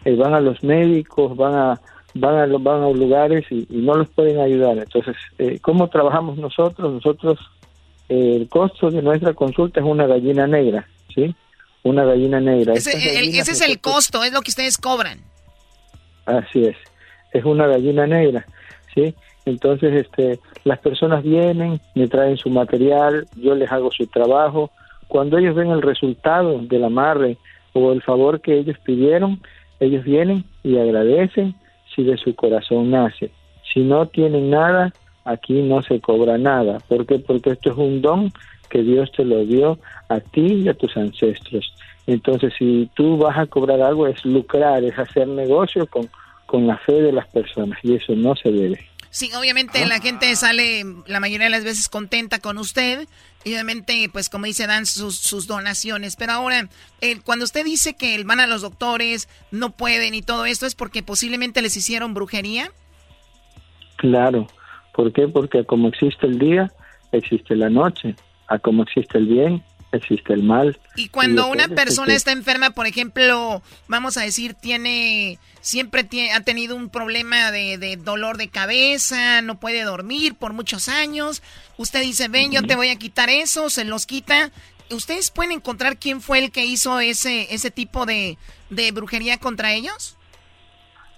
eh, 0.06 0.16
van 0.16 0.34
a 0.34 0.40
los 0.40 0.64
médicos, 0.64 1.36
van 1.36 1.56
a, 1.56 1.82
van 2.14 2.38
a, 2.38 2.58
van 2.58 2.84
a 2.84 2.90
lugares 2.90 3.46
y, 3.50 3.66
no 3.70 3.96
los 3.96 4.10
pueden 4.10 4.40
ayudar. 4.40 4.78
Entonces, 4.78 5.16
eh, 5.40 5.60
¿cómo 5.60 5.88
trabajamos 5.90 6.38
nosotros? 6.38 6.94
Nosotros, 6.94 7.40
el 8.10 8.50
costo 8.50 8.90
de 8.90 9.02
nuestra 9.02 9.34
consulta 9.34 9.80
es 9.80 9.86
una 9.86 10.08
gallina 10.08 10.48
negra, 10.48 10.88
¿sí? 11.14 11.34
Una 11.84 12.04
gallina 12.04 12.40
negra. 12.40 12.74
Ese, 12.74 12.92
ese 12.98 13.52
es 13.52 13.62
el 13.62 13.80
costo, 13.80 14.24
es 14.24 14.34
lo 14.34 14.42
que 14.42 14.50
ustedes 14.50 14.78
cobran. 14.78 15.20
Así 16.26 16.66
es, 16.66 16.76
es 17.32 17.46
una 17.46 17.68
gallina 17.68 18.06
negra, 18.06 18.46
¿sí? 18.94 19.16
Entonces, 19.46 19.94
este, 19.94 20.40
las 20.64 20.80
personas 20.80 21.24
vienen, 21.24 21.80
me 21.96 22.08
traen 22.08 22.38
su 22.38 22.50
material, 22.50 23.28
yo 23.36 23.56
les 23.56 23.72
hago 23.72 23.92
su 23.92 24.06
trabajo. 24.08 24.72
Cuando 25.08 25.38
ellos 25.38 25.56
ven 25.56 25.72
el 25.72 25.82
resultado 25.82 26.60
del 26.60 26.84
amarre 26.84 27.38
o 27.74 27.92
el 27.92 28.02
favor 28.02 28.42
que 28.42 28.58
ellos 28.58 28.78
pidieron, 28.84 29.42
ellos 29.80 30.04
vienen 30.04 30.46
y 30.64 30.78
agradecen 30.78 31.56
si 31.96 32.04
de 32.04 32.18
su 32.18 32.36
corazón 32.36 32.92
nace. 32.92 33.32
Si 33.74 33.80
no 33.80 34.08
tienen 34.08 34.50
nada, 34.50 34.94
aquí 35.26 35.62
no 35.62 35.82
se 35.84 36.00
cobra 36.00 36.38
nada. 36.38 36.80
¿Por 36.88 37.06
qué? 37.06 37.20
Porque 37.20 37.52
esto 37.52 37.72
es 37.72 37.78
un 37.78 38.02
don 38.02 38.32
que 38.70 38.82
Dios 38.84 39.12
te 39.12 39.26
lo 39.26 39.46
dio 39.46 39.80
a 40.10 40.20
ti 40.20 40.64
y 40.64 40.70
a 40.70 40.74
tus 40.74 40.96
ancestros. 40.96 41.74
Entonces, 42.08 42.54
si 42.58 42.90
tú 42.94 43.18
vas 43.18 43.38
a 43.38 43.46
cobrar 43.46 43.82
algo, 43.82 44.08
es 44.08 44.24
lucrar, 44.26 44.84
es 44.84 44.98
hacer 44.98 45.28
negocio 45.28 45.86
con, 45.88 46.10
con 46.46 46.68
la 46.68 46.78
fe 46.78 46.94
de 46.94 47.12
las 47.12 47.28
personas 47.28 47.78
y 47.84 47.96
eso 47.96 48.16
no 48.16 48.36
se 48.36 48.52
debe. 48.52 48.90
Sí, 49.12 49.32
obviamente 49.36 49.84
la 49.88 50.00
gente 50.00 50.36
sale 50.36 50.84
la 51.08 51.20
mayoría 51.20 51.46
de 51.46 51.52
las 51.52 51.64
veces 51.64 51.90
contenta 51.90 52.38
con 52.40 52.60
usted 52.60 53.08
y 53.44 53.54
obviamente, 53.54 54.08
pues 54.12 54.30
como 54.30 54.46
dice, 54.46 54.68
dan 54.68 54.86
sus, 54.86 55.18
sus 55.18 55.48
donaciones. 55.48 56.16
Pero 56.16 56.34
ahora, 56.34 56.68
eh, 57.02 57.20
cuando 57.22 57.46
usted 57.46 57.66
dice 57.66 57.96
que 57.96 58.24
van 58.24 58.40
a 58.40 58.48
los 58.48 58.62
doctores, 58.62 59.28
no 59.52 59.72
pueden 59.72 60.14
y 60.14 60.22
todo 60.22 60.46
esto, 60.46 60.66
¿es 60.66 60.76
porque 60.76 61.02
posiblemente 61.02 61.62
les 61.62 61.76
hicieron 61.76 62.14
brujería? 62.14 62.72
Claro. 63.96 64.48
¿Por 64.94 65.14
qué? 65.14 65.28
Porque 65.28 65.64
como 65.66 65.88
existe 65.90 66.26
el 66.26 66.40
día, 66.40 66.72
existe 67.12 67.56
la 67.56 67.70
noche. 67.70 68.16
A 68.48 68.58
como 68.58 68.84
existe 68.84 69.18
el 69.18 69.28
bien, 69.28 69.64
existe 69.92 70.34
el 70.34 70.44
mal. 70.44 70.78
Y 70.96 71.10
cuando 71.10 71.48
una 71.48 71.68
persona 71.68 72.14
está 72.14 72.32
enferma, 72.32 72.72
por 72.72 72.88
ejemplo, 72.88 73.62
vamos 73.88 74.18
a 74.18 74.22
decir, 74.22 74.54
tiene, 74.54 75.40
siempre 75.62 76.04
tiene, 76.04 76.34
ha 76.34 76.42
tenido 76.42 76.76
un 76.76 76.90
problema 76.90 77.52
de, 77.52 77.98
dolor 78.04 78.38
de 78.38 78.50
cabeza, 78.50 79.42
no 79.42 79.60
puede 79.60 79.84
dormir 79.84 80.36
por 80.36 80.54
muchos 80.54 80.90
años, 80.90 81.42
usted 81.78 82.02
dice, 82.02 82.28
ven, 82.28 82.52
yo 82.52 82.64
te 82.64 82.76
voy 82.76 82.90
a 82.90 82.98
quitar 82.98 83.30
eso, 83.30 83.70
se 83.70 83.86
los 83.86 84.06
quita. 84.06 84.52
¿Ustedes 84.92 85.30
pueden 85.30 85.52
encontrar 85.52 85.98
quién 85.98 86.20
fue 86.20 86.40
el 86.40 86.52
que 86.52 86.66
hizo 86.66 87.00
ese, 87.00 87.54
ese 87.54 87.70
tipo 87.70 88.08
de, 88.08 88.38
de 88.72 88.92
brujería 88.92 89.38
contra 89.38 89.74
ellos? 89.74 90.18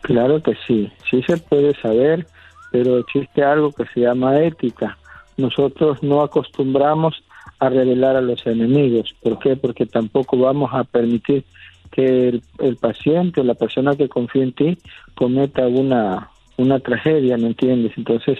Claro 0.01 0.41
que 0.41 0.53
sí, 0.67 0.91
sí 1.09 1.23
se 1.25 1.37
puede 1.37 1.79
saber, 1.81 2.27
pero 2.71 2.97
existe 2.97 3.43
algo 3.43 3.71
que 3.71 3.85
se 3.93 4.01
llama 4.01 4.39
ética. 4.39 4.97
Nosotros 5.37 6.01
no 6.01 6.21
acostumbramos 6.21 7.23
a 7.59 7.69
revelar 7.69 8.15
a 8.15 8.21
los 8.21 8.45
enemigos. 8.47 9.13
¿Por 9.21 9.39
qué? 9.39 9.55
Porque 9.55 9.85
tampoco 9.85 10.37
vamos 10.37 10.71
a 10.73 10.83
permitir 10.83 11.43
que 11.91 12.29
el, 12.29 12.41
el 12.59 12.77
paciente 12.77 13.41
o 13.41 13.43
la 13.43 13.53
persona 13.53 13.95
que 13.95 14.09
confía 14.09 14.43
en 14.43 14.53
ti 14.53 14.77
cometa 15.15 15.67
una, 15.67 16.29
una 16.57 16.79
tragedia, 16.79 17.37
¿me 17.37 17.47
entiendes? 17.47 17.91
Entonces 17.97 18.39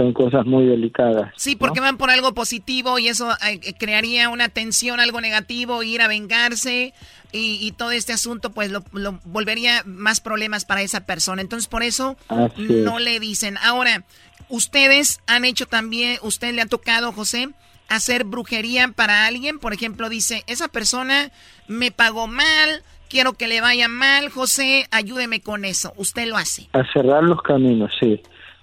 son 0.00 0.14
cosas 0.14 0.46
muy 0.46 0.64
delicadas. 0.64 1.30
Sí, 1.36 1.56
porque 1.56 1.80
van 1.80 1.98
por 1.98 2.10
algo 2.10 2.32
positivo 2.32 2.98
y 2.98 3.08
eso 3.08 3.30
eh, 3.46 3.74
crearía 3.78 4.30
una 4.30 4.48
tensión, 4.48 4.98
algo 4.98 5.20
negativo, 5.20 5.82
ir 5.82 6.00
a 6.00 6.08
vengarse 6.08 6.94
y, 7.32 7.72
todo 7.72 7.90
este 7.90 8.14
asunto 8.14 8.50
pues 8.50 8.70
lo, 8.70 8.82
volvería 9.24 9.82
más 9.84 10.20
problemas 10.20 10.64
para 10.64 10.80
esa 10.80 11.04
persona. 11.04 11.42
Entonces 11.42 11.68
por 11.68 11.82
eso 11.82 12.16
no 12.56 12.98
le 12.98 13.20
dicen. 13.20 13.58
Ahora, 13.58 14.04
ustedes 14.48 15.20
han 15.26 15.44
hecho 15.44 15.66
también, 15.66 16.18
usted 16.22 16.54
le 16.54 16.62
ha 16.62 16.66
tocado, 16.66 17.12
José, 17.12 17.50
hacer 17.88 18.24
brujería 18.24 18.88
para 18.88 19.26
alguien? 19.26 19.58
Por 19.58 19.74
ejemplo, 19.74 20.08
dice, 20.08 20.44
esa 20.46 20.68
persona 20.68 21.30
me 21.68 21.90
pagó 21.90 22.26
mal, 22.26 22.82
quiero 23.10 23.34
que 23.34 23.48
le 23.48 23.60
vaya 23.60 23.88
mal, 23.88 24.30
José, 24.30 24.86
ayúdeme 24.90 25.42
con 25.42 25.66
eso. 25.66 25.92
¿Usted 25.96 26.26
lo 26.26 26.38
hace? 26.38 26.68
A 26.72 26.90
cerrar 26.90 27.22
los 27.22 27.42
caminos, 27.42 27.92
sí. 28.00 28.22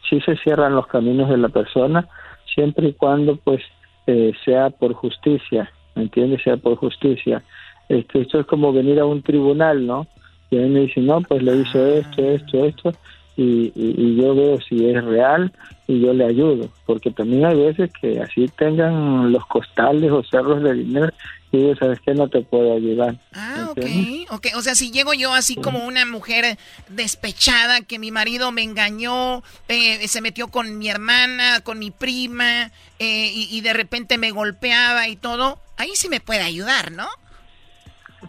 Sí 0.10 0.22
se 0.22 0.36
cierran 0.38 0.76
los 0.76 0.88
caminos 0.88 1.30
de 1.30 1.38
la 1.38 1.50
persona, 1.50 2.08
siempre 2.54 2.90
y 2.90 2.94
cuando 2.94 3.36
pues 3.36 3.62
eh, 4.08 4.32
sea 4.46 4.70
por 4.70 4.94
justicia, 4.94 5.72
¿me 5.96 6.04
entiendes? 6.04 6.42
Sea 6.44 6.58
por 6.58 6.76
justicia. 6.76 7.44
Este, 7.90 8.22
esto 8.22 8.40
es 8.40 8.46
como 8.46 8.74
venir 8.74 9.00
a 9.00 9.06
un 9.06 9.22
tribunal, 9.22 9.86
¿no? 9.86 10.08
Y 10.50 10.58
a 10.58 10.62
mí 10.62 10.70
me 10.70 10.80
dicen, 10.82 11.06
no, 11.06 11.22
pues 11.22 11.44
le 11.44 11.58
hizo 11.58 11.86
esto, 11.86 12.24
esto, 12.24 12.66
esto, 12.66 12.94
y, 13.38 14.16
yo 14.16 14.36
veo 14.36 14.60
si 14.62 14.90
es 14.90 15.04
real 15.04 15.52
y 15.88 16.00
yo 16.02 16.14
le 16.14 16.26
ayudo, 16.26 16.70
porque 16.86 17.12
también 17.12 17.46
hay 17.46 17.56
veces 17.56 17.92
que 18.02 18.20
así 18.20 18.48
tengan 18.58 19.32
los 19.32 19.46
costales 19.46 20.12
o 20.12 20.24
cerros 20.24 20.64
de 20.64 20.74
dinero 20.74 21.10
yo 21.52 21.76
sabes 21.76 22.00
que 22.02 22.14
no 22.14 22.28
te 22.30 22.42
puedo 22.42 22.76
ayudar. 22.76 23.18
Ah, 23.34 23.70
ok, 23.72 23.86
ok, 24.30 24.48
o 24.56 24.62
sea, 24.62 24.76
si 24.76 24.92
llego 24.92 25.14
yo 25.14 25.34
así 25.34 25.56
como 25.56 25.86
una 25.86 26.06
mujer 26.06 26.58
despechada, 26.90 27.82
que 27.82 28.00
mi 28.00 28.12
marido 28.12 28.52
me 28.52 28.64
engañó, 28.64 29.44
eh, 29.68 30.08
se 30.08 30.22
metió 30.22 30.50
con 30.50 30.78
mi 30.78 30.90
hermana, 30.90 31.62
con 31.62 31.80
mi 31.80 31.92
prima, 31.92 32.72
eh, 33.00 33.32
y, 33.34 33.48
y 33.52 33.62
de 33.62 33.74
repente 33.74 34.18
me 34.18 34.32
golpeaba 34.32 35.08
y 35.08 35.16
todo, 35.16 35.60
ahí 35.78 35.92
sí 35.94 36.10
me 36.10 36.20
puede 36.20 36.42
ayudar, 36.42 36.92
¿no? 36.92 37.08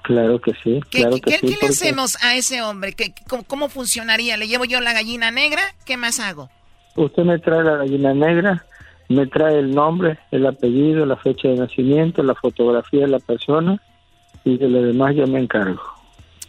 Claro 0.03 0.41
que 0.41 0.53
sí. 0.63 0.81
¿Qué, 0.91 1.01
claro 1.01 1.17
que 1.17 1.39
¿qué, 1.39 1.57
le 1.61 1.69
hacemos 1.69 2.23
a 2.23 2.35
ese 2.35 2.63
hombre? 2.63 2.93
¿Qué, 2.93 3.15
cómo, 3.47 3.69
funcionaría? 3.69 4.37
¿Le 4.37 4.49
llevo 4.49 4.65
yo 4.65 4.81
la 4.81 4.93
gallina 4.93 5.31
negra? 5.31 5.63
¿Qué 5.85 5.97
más 5.97 6.21
hago? 6.21 6.51
Usted 6.97 7.23
me 7.25 7.39
trae 7.39 7.63
la 7.63 7.77
gallina 7.77 8.13
negra, 8.13 8.65
me 9.09 9.27
trae 9.27 9.59
el 9.59 9.75
nombre, 9.75 10.19
el 10.31 10.47
apellido, 10.47 11.07
la 11.07 11.17
fecha 11.17 11.49
de 11.49 11.57
nacimiento, 11.57 12.23
la 12.23 12.35
fotografía 12.35 13.03
de 13.03 13.09
la 13.09 13.19
persona 13.19 13.81
y 14.45 14.57
de 14.59 14.69
lo 14.69 14.83
demás 14.83 15.15
yo 15.15 15.27
me 15.27 15.41
encargo. 15.41 15.83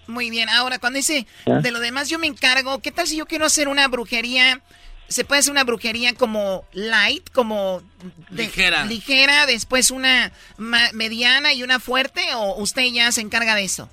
Muy 0.07 0.29
bien, 0.29 0.49
ahora 0.49 0.79
cuando 0.79 0.97
dice 0.97 1.27
de 1.45 1.71
lo 1.71 1.79
demás 1.79 2.09
yo 2.09 2.19
me 2.19 2.27
encargo, 2.27 2.79
¿qué 2.79 2.91
tal 2.91 3.07
si 3.07 3.17
yo 3.17 3.25
quiero 3.25 3.45
hacer 3.45 3.67
una 3.67 3.87
brujería 3.87 4.61
se 5.09 5.25
puede 5.25 5.39
hacer 5.39 5.51
una 5.51 5.63
brujería 5.63 6.13
como 6.13 6.63
light, 6.71 7.29
como 7.31 7.81
ligera. 8.29 8.85
ligera, 8.85 9.47
después 9.47 9.91
una 9.91 10.31
mediana 10.93 11.53
y 11.53 11.63
una 11.63 11.79
fuerte, 11.79 12.21
o 12.35 12.61
usted 12.61 12.83
ya 12.93 13.11
se 13.11 13.21
encarga 13.21 13.55
de 13.55 13.63
eso? 13.63 13.89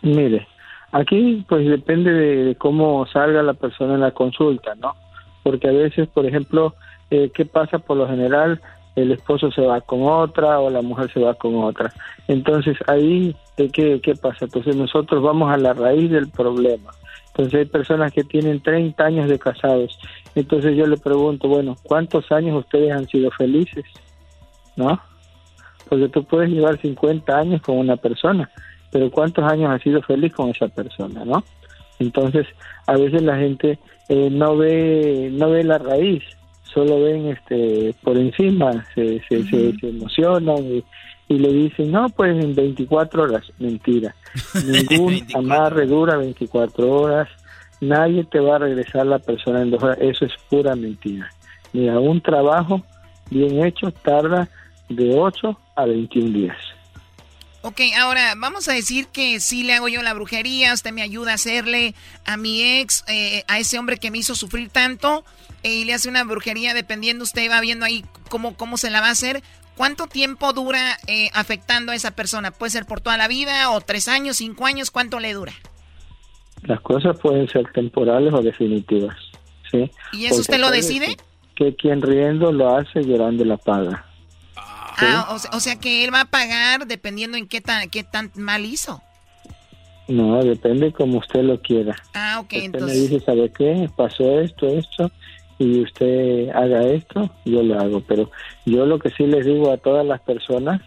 Mire, 0.00 0.48
aquí 0.90 1.44
pues 1.48 1.68
depende 1.68 2.10
de 2.10 2.54
cómo 2.56 3.06
salga 3.06 3.42
la 3.42 3.54
persona 3.54 3.94
en 3.94 4.00
la 4.00 4.12
consulta, 4.12 4.74
¿no? 4.74 4.96
Porque 5.42 5.68
a 5.68 5.72
veces, 5.72 6.08
por 6.08 6.24
ejemplo, 6.24 6.74
eh, 7.14 7.30
¿qué 7.32 7.44
pasa 7.44 7.78
por 7.78 7.96
lo 7.96 8.08
general? 8.08 8.60
El 8.96 9.12
esposo 9.12 9.50
se 9.52 9.60
va 9.60 9.80
con 9.80 10.02
otra 10.02 10.58
o 10.58 10.68
la 10.68 10.82
mujer 10.82 11.12
se 11.12 11.20
va 11.20 11.34
con 11.34 11.56
otra. 11.62 11.92
Entonces 12.26 12.76
ahí, 12.88 13.36
¿qué, 13.56 14.00
qué 14.00 14.14
pasa? 14.20 14.46
Entonces 14.46 14.74
nosotros 14.74 15.22
vamos 15.22 15.52
a 15.52 15.56
la 15.56 15.74
raíz 15.74 16.10
del 16.10 16.28
problema. 16.28 16.90
Entonces 17.28 17.54
hay 17.54 17.64
personas 17.66 18.12
que 18.12 18.24
tienen 18.24 18.60
30 18.60 19.04
años 19.04 19.28
de 19.28 19.38
casados. 19.38 19.98
Entonces 20.34 20.76
yo 20.76 20.86
le 20.86 20.96
pregunto, 20.96 21.48
bueno, 21.48 21.76
¿cuántos 21.84 22.30
años 22.32 22.58
ustedes 22.58 22.92
han 22.92 23.06
sido 23.06 23.30
felices? 23.30 23.84
¿No? 24.76 25.00
Porque 25.88 26.08
tú 26.08 26.24
puedes 26.24 26.50
llevar 26.50 26.80
50 26.80 27.36
años 27.36 27.62
con 27.62 27.78
una 27.78 27.96
persona, 27.96 28.50
pero 28.90 29.10
¿cuántos 29.10 29.44
años 29.44 29.70
has 29.70 29.82
sido 29.82 30.02
feliz 30.02 30.32
con 30.32 30.50
esa 30.50 30.68
persona? 30.68 31.24
¿No? 31.24 31.44
Entonces, 31.98 32.46
a 32.86 32.96
veces 32.96 33.22
la 33.22 33.36
gente 33.36 33.78
eh, 34.08 34.28
no 34.30 34.56
ve 34.56 35.28
no 35.32 35.50
ve 35.50 35.64
la 35.64 35.78
raíz, 35.78 36.22
solo 36.74 37.00
ven 37.00 37.28
este 37.28 37.94
por 38.02 38.18
encima, 38.18 38.84
se, 38.94 39.22
se, 39.28 39.44
se, 39.44 39.88
emocionan 39.88 40.58
y, 40.64 40.84
y 41.28 41.38
le 41.38 41.52
dicen, 41.52 41.92
no, 41.92 42.08
pues 42.10 42.44
en 42.44 42.54
24 42.54 43.22
horas, 43.22 43.44
mentira. 43.58 44.14
Ningún 44.90 45.24
amarre 45.34 45.86
dura 45.86 46.16
24 46.16 46.90
horas, 46.90 47.28
nadie 47.80 48.24
te 48.24 48.40
va 48.40 48.56
a 48.56 48.58
regresar 48.58 49.06
la 49.06 49.20
persona 49.20 49.62
en 49.62 49.70
dos 49.70 49.82
horas, 49.82 49.98
eso 50.00 50.24
es 50.24 50.32
pura 50.50 50.74
mentira. 50.74 51.30
Mira, 51.72 51.98
un 51.98 52.20
trabajo 52.20 52.82
bien 53.30 53.64
hecho 53.64 53.90
tarda 53.90 54.48
de 54.88 55.18
8 55.18 55.58
a 55.76 55.86
21 55.86 56.30
días. 56.30 56.73
Ok, 57.66 57.80
ahora 57.98 58.34
vamos 58.36 58.68
a 58.68 58.74
decir 58.74 59.06
que 59.06 59.40
sí 59.40 59.62
le 59.62 59.72
hago 59.72 59.88
yo 59.88 60.02
la 60.02 60.12
brujería, 60.12 60.74
usted 60.74 60.92
me 60.92 61.00
ayuda 61.00 61.30
a 61.30 61.36
hacerle 61.36 61.94
a 62.26 62.36
mi 62.36 62.62
ex, 62.62 63.06
eh, 63.08 63.42
a 63.48 63.58
ese 63.58 63.78
hombre 63.78 63.96
que 63.96 64.10
me 64.10 64.18
hizo 64.18 64.34
sufrir 64.34 64.68
tanto, 64.68 65.24
eh, 65.62 65.76
y 65.76 65.86
le 65.86 65.94
hace 65.94 66.10
una 66.10 66.24
brujería, 66.24 66.74
dependiendo, 66.74 67.24
usted 67.24 67.50
va 67.50 67.62
viendo 67.62 67.86
ahí 67.86 68.04
cómo, 68.28 68.54
cómo 68.54 68.76
se 68.76 68.90
la 68.90 69.00
va 69.00 69.06
a 69.06 69.12
hacer. 69.12 69.42
¿Cuánto 69.78 70.08
tiempo 70.08 70.52
dura 70.52 70.98
eh, 71.06 71.30
afectando 71.32 71.92
a 71.92 71.94
esa 71.94 72.10
persona? 72.10 72.50
¿Puede 72.50 72.68
ser 72.68 72.84
por 72.84 73.00
toda 73.00 73.16
la 73.16 73.28
vida 73.28 73.70
o 73.70 73.80
tres 73.80 74.08
años, 74.08 74.36
cinco 74.36 74.66
años? 74.66 74.90
¿Cuánto 74.90 75.18
le 75.18 75.32
dura? 75.32 75.54
Las 76.64 76.82
cosas 76.82 77.18
pueden 77.18 77.48
ser 77.48 77.72
temporales 77.72 78.34
o 78.34 78.42
definitivas, 78.42 79.16
¿sí? 79.70 79.90
¿Y 80.12 80.26
eso 80.26 80.42
usted 80.42 80.58
lo 80.58 80.70
decide? 80.70 81.16
Que, 81.54 81.74
quien 81.74 82.02
riendo 82.02 82.52
lo 82.52 82.76
hace, 82.76 83.02
llorando 83.02 83.42
la 83.46 83.56
paga. 83.56 84.04
Ah, 84.96 85.36
o, 85.52 85.60
sea, 85.60 85.76
que 85.76 86.04
él 86.04 86.14
va 86.14 86.22
a 86.22 86.24
pagar 86.26 86.86
dependiendo 86.86 87.36
en 87.36 87.48
qué 87.48 87.60
tan, 87.60 87.88
qué 87.90 88.04
tan 88.04 88.30
mal 88.34 88.64
hizo. 88.64 89.02
No, 90.06 90.42
depende 90.42 90.92
como 90.92 91.18
usted 91.18 91.42
lo 91.42 91.60
quiera. 91.60 91.96
Ah, 92.14 92.38
ok, 92.40 92.52
usted 92.52 92.64
entonces... 92.64 92.96
me 92.96 93.02
dice, 93.02 93.20
¿sabe 93.24 93.50
qué? 93.50 93.88
Pasó 93.96 94.40
esto, 94.40 94.68
esto, 94.68 95.10
y 95.58 95.80
usted 95.80 96.50
haga 96.50 96.82
esto, 96.84 97.30
yo 97.44 97.62
lo 97.62 97.80
hago. 97.80 98.00
Pero 98.00 98.30
yo 98.66 98.86
lo 98.86 98.98
que 98.98 99.10
sí 99.10 99.26
les 99.26 99.46
digo 99.46 99.72
a 99.72 99.78
todas 99.78 100.06
las 100.06 100.20
personas 100.20 100.80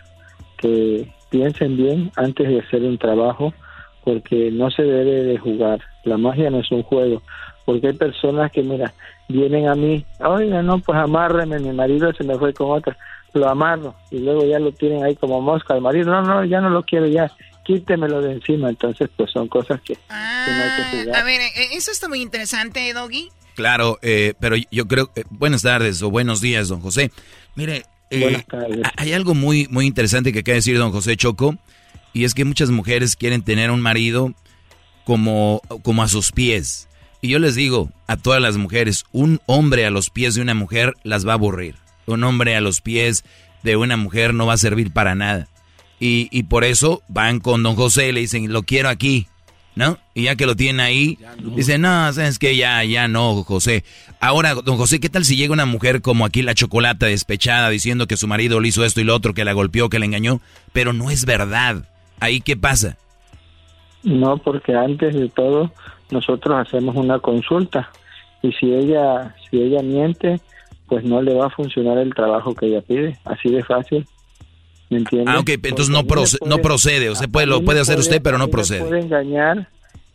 que 0.58 1.12
piensen 1.30 1.78
bien 1.78 2.12
antes 2.16 2.47
de 2.47 2.60
hacer 2.60 2.84
un 2.84 2.97
trabajo, 2.97 3.53
porque 4.03 4.51
no 4.51 4.70
se 4.72 4.84
debe 4.84 5.24
de 5.24 5.38
jugar. 5.38 5.82
La 6.03 6.18
magia 6.18 6.49
no 6.49 6.60
es 6.60 6.72
un 6.72 6.84
juego. 6.84 7.22
Porque 7.66 7.88
hay 7.88 7.93
personas 7.93 8.51
que, 8.51 8.64
mira, 8.64 8.93
vienen 9.28 9.68
a 9.68 9.76
mí, 9.76 10.05
oiga, 10.20 10.62
no, 10.62 10.80
pues 10.80 10.97
amárreme, 10.97 11.60
mi 11.60 11.74
marido 11.74 12.14
se 12.14 12.24
me 12.24 12.38
fue 12.38 12.53
con 12.53 12.72
otra, 12.72 12.95
lo 13.38 13.49
amarro 13.49 13.95
y 14.11 14.19
luego 14.19 14.45
ya 14.45 14.59
lo 14.59 14.71
tienen 14.71 15.03
ahí 15.03 15.15
como 15.15 15.41
mosca 15.41 15.73
al 15.73 15.81
marido, 15.81 16.11
no, 16.11 16.21
no, 16.21 16.43
ya 16.45 16.59
no 16.61 16.69
lo 16.69 16.83
quiero, 16.83 17.07
ya, 17.07 17.31
quítemelo 17.65 18.21
de 18.21 18.33
encima. 18.33 18.69
Entonces, 18.69 19.09
pues 19.15 19.31
son 19.31 19.47
cosas 19.47 19.79
que, 19.81 19.93
que 19.93 20.01
no 20.09 20.63
hay 20.63 20.69
que 20.91 20.97
jugar. 21.03 21.15
A 21.15 21.23
ver, 21.23 21.41
eh, 21.41 21.51
eso 21.73 21.91
está 21.91 22.07
muy 22.09 22.21
interesante, 22.21 22.91
Doggy. 22.93 23.29
Claro, 23.55 23.97
eh, 24.01 24.33
pero 24.39 24.55
yo 24.71 24.88
creo, 24.88 25.09
eh, 25.15 25.23
buenas 25.29 25.63
tardes 25.63 26.01
o 26.01 26.09
buenos 26.11 26.41
días, 26.41 26.67
don 26.67 26.79
José. 26.81 27.11
Mire, 27.55 27.83
eh, 28.09 28.19
Buenas 28.21 28.45
tardes. 28.45 28.85
a- 28.85 28.93
hay 28.97 29.13
algo 29.13 29.33
muy, 29.33 29.67
muy 29.69 29.85
interesante 29.88 30.31
que 30.31 30.39
acaba 30.39 30.53
de 30.53 30.57
decir 30.59 30.77
don 30.77 30.91
José 30.91 31.17
Choco, 31.17 31.57
y 32.13 32.23
es 32.23 32.33
que 32.33 32.45
muchas 32.45 32.69
mujeres 32.69 33.15
quieren 33.15 33.41
tener 33.41 33.69
un 33.71 33.81
marido 33.81 34.33
como, 35.05 35.61
como 35.83 36.03
a 36.03 36.07
sus 36.07 36.31
pies. 36.31 36.88
Y 37.21 37.29
yo 37.29 37.39
les 37.39 37.55
digo 37.55 37.89
a 38.05 38.15
todas 38.17 38.41
las 38.41 38.57
mujeres, 38.57 39.05
un 39.11 39.39
hombre 39.47 39.85
a 39.85 39.89
los 39.89 40.09
pies 40.11 40.35
de 40.35 40.41
una 40.41 40.53
mujer 40.53 40.93
las 41.03 41.25
va 41.27 41.31
a 41.31 41.35
aburrir. 41.35 41.75
Un 42.08 42.24
hombre 42.24 42.55
a 42.55 42.62
los 42.62 42.82
pies 42.82 43.24
de 43.64 43.76
una 43.78 43.97
mujer 43.97 44.34
no 44.34 44.45
va 44.47 44.53
a 44.53 44.58
servir 44.58 44.91
para 44.91 45.14
nada. 45.14 45.47
Y, 45.99 46.28
y 46.32 46.43
por 46.43 46.64
eso 46.64 47.01
van 47.08 47.39
con 47.39 47.64
don 47.64 47.76
José 47.76 48.10
y 48.10 48.12
le 48.12 48.22
dicen, 48.22 48.51
lo 48.51 48.64
quiero 48.64 48.89
aquí, 48.89 49.28
¿no? 49.76 49.97
Y 50.14 50.24
ya 50.24 50.36
que 50.36 50.45
lo 50.45 50.55
tienen 50.55 50.80
ahí, 50.80 51.20
dicen, 51.55 51.82
no, 51.82 52.12
sabes 52.14 52.39
que 52.39 52.55
ya, 52.55 52.84
ya 52.84 53.08
no, 53.08 53.43
José. 53.43 53.84
Ahora, 54.20 54.55
don 54.55 54.78
José, 54.78 54.99
¿qué 54.99 55.10
tal 55.10 55.26
si 55.26 55.36
llega 55.36 55.53
una 55.53 55.66
mujer 55.66 56.01
como 56.01 56.26
aquí 56.26 56.41
la 56.41 56.55
chocolata 56.55 57.05
despechada 57.05 57.70
diciendo 57.70 58.08
que 58.08 58.18
su 58.18 58.28
marido 58.28 58.60
le 58.60 58.70
hizo 58.70 58.84
esto 58.86 59.01
y 59.01 59.03
lo 59.03 59.16
otro, 59.16 59.34
que 59.34 59.45
la 59.45 59.53
golpeó, 59.53 59.89
que 59.89 59.99
la 59.99 60.05
engañó? 60.05 60.41
Pero 60.74 60.93
no 60.93 61.12
es 61.12 61.26
verdad. 61.26 61.84
¿Ahí 62.20 62.41
qué 62.41 62.58
pasa? 62.58 62.97
No, 64.03 64.38
porque 64.38 64.74
antes 64.74 65.14
de 65.14 65.30
todo 65.30 65.72
nosotros 66.10 66.58
hacemos 66.58 66.95
una 66.95 67.20
consulta 67.20 67.91
y 68.41 68.51
si 68.53 68.74
ella 68.74 69.36
si 69.49 69.62
ella 69.62 69.82
miente, 69.82 70.39
pues 70.88 71.03
no 71.03 71.21
le 71.21 71.33
va 71.33 71.47
a 71.47 71.49
funcionar 71.49 71.97
el 71.97 72.13
trabajo 72.13 72.55
que 72.55 72.67
ella 72.67 72.81
pide, 72.81 73.17
así 73.25 73.49
de 73.49 73.63
fácil. 73.63 74.05
¿Me 74.89 74.99
entiende? 74.99 75.29
Ah, 75.31 75.39
ok, 75.39 75.49
entonces 75.49 75.89
no, 75.89 76.03
proce- 76.03 76.39
no 76.45 76.59
procede. 76.59 77.09
O 77.09 77.15
sea, 77.15 77.27
puede, 77.27 77.45
lo 77.47 77.61
puede 77.63 77.81
hacer 77.81 77.99
usted, 77.99 78.21
pero 78.21 78.38
no 78.38 78.45
Me 78.45 78.51
procede. 78.51 78.85
puede 78.85 79.01
engañar, 79.01 79.67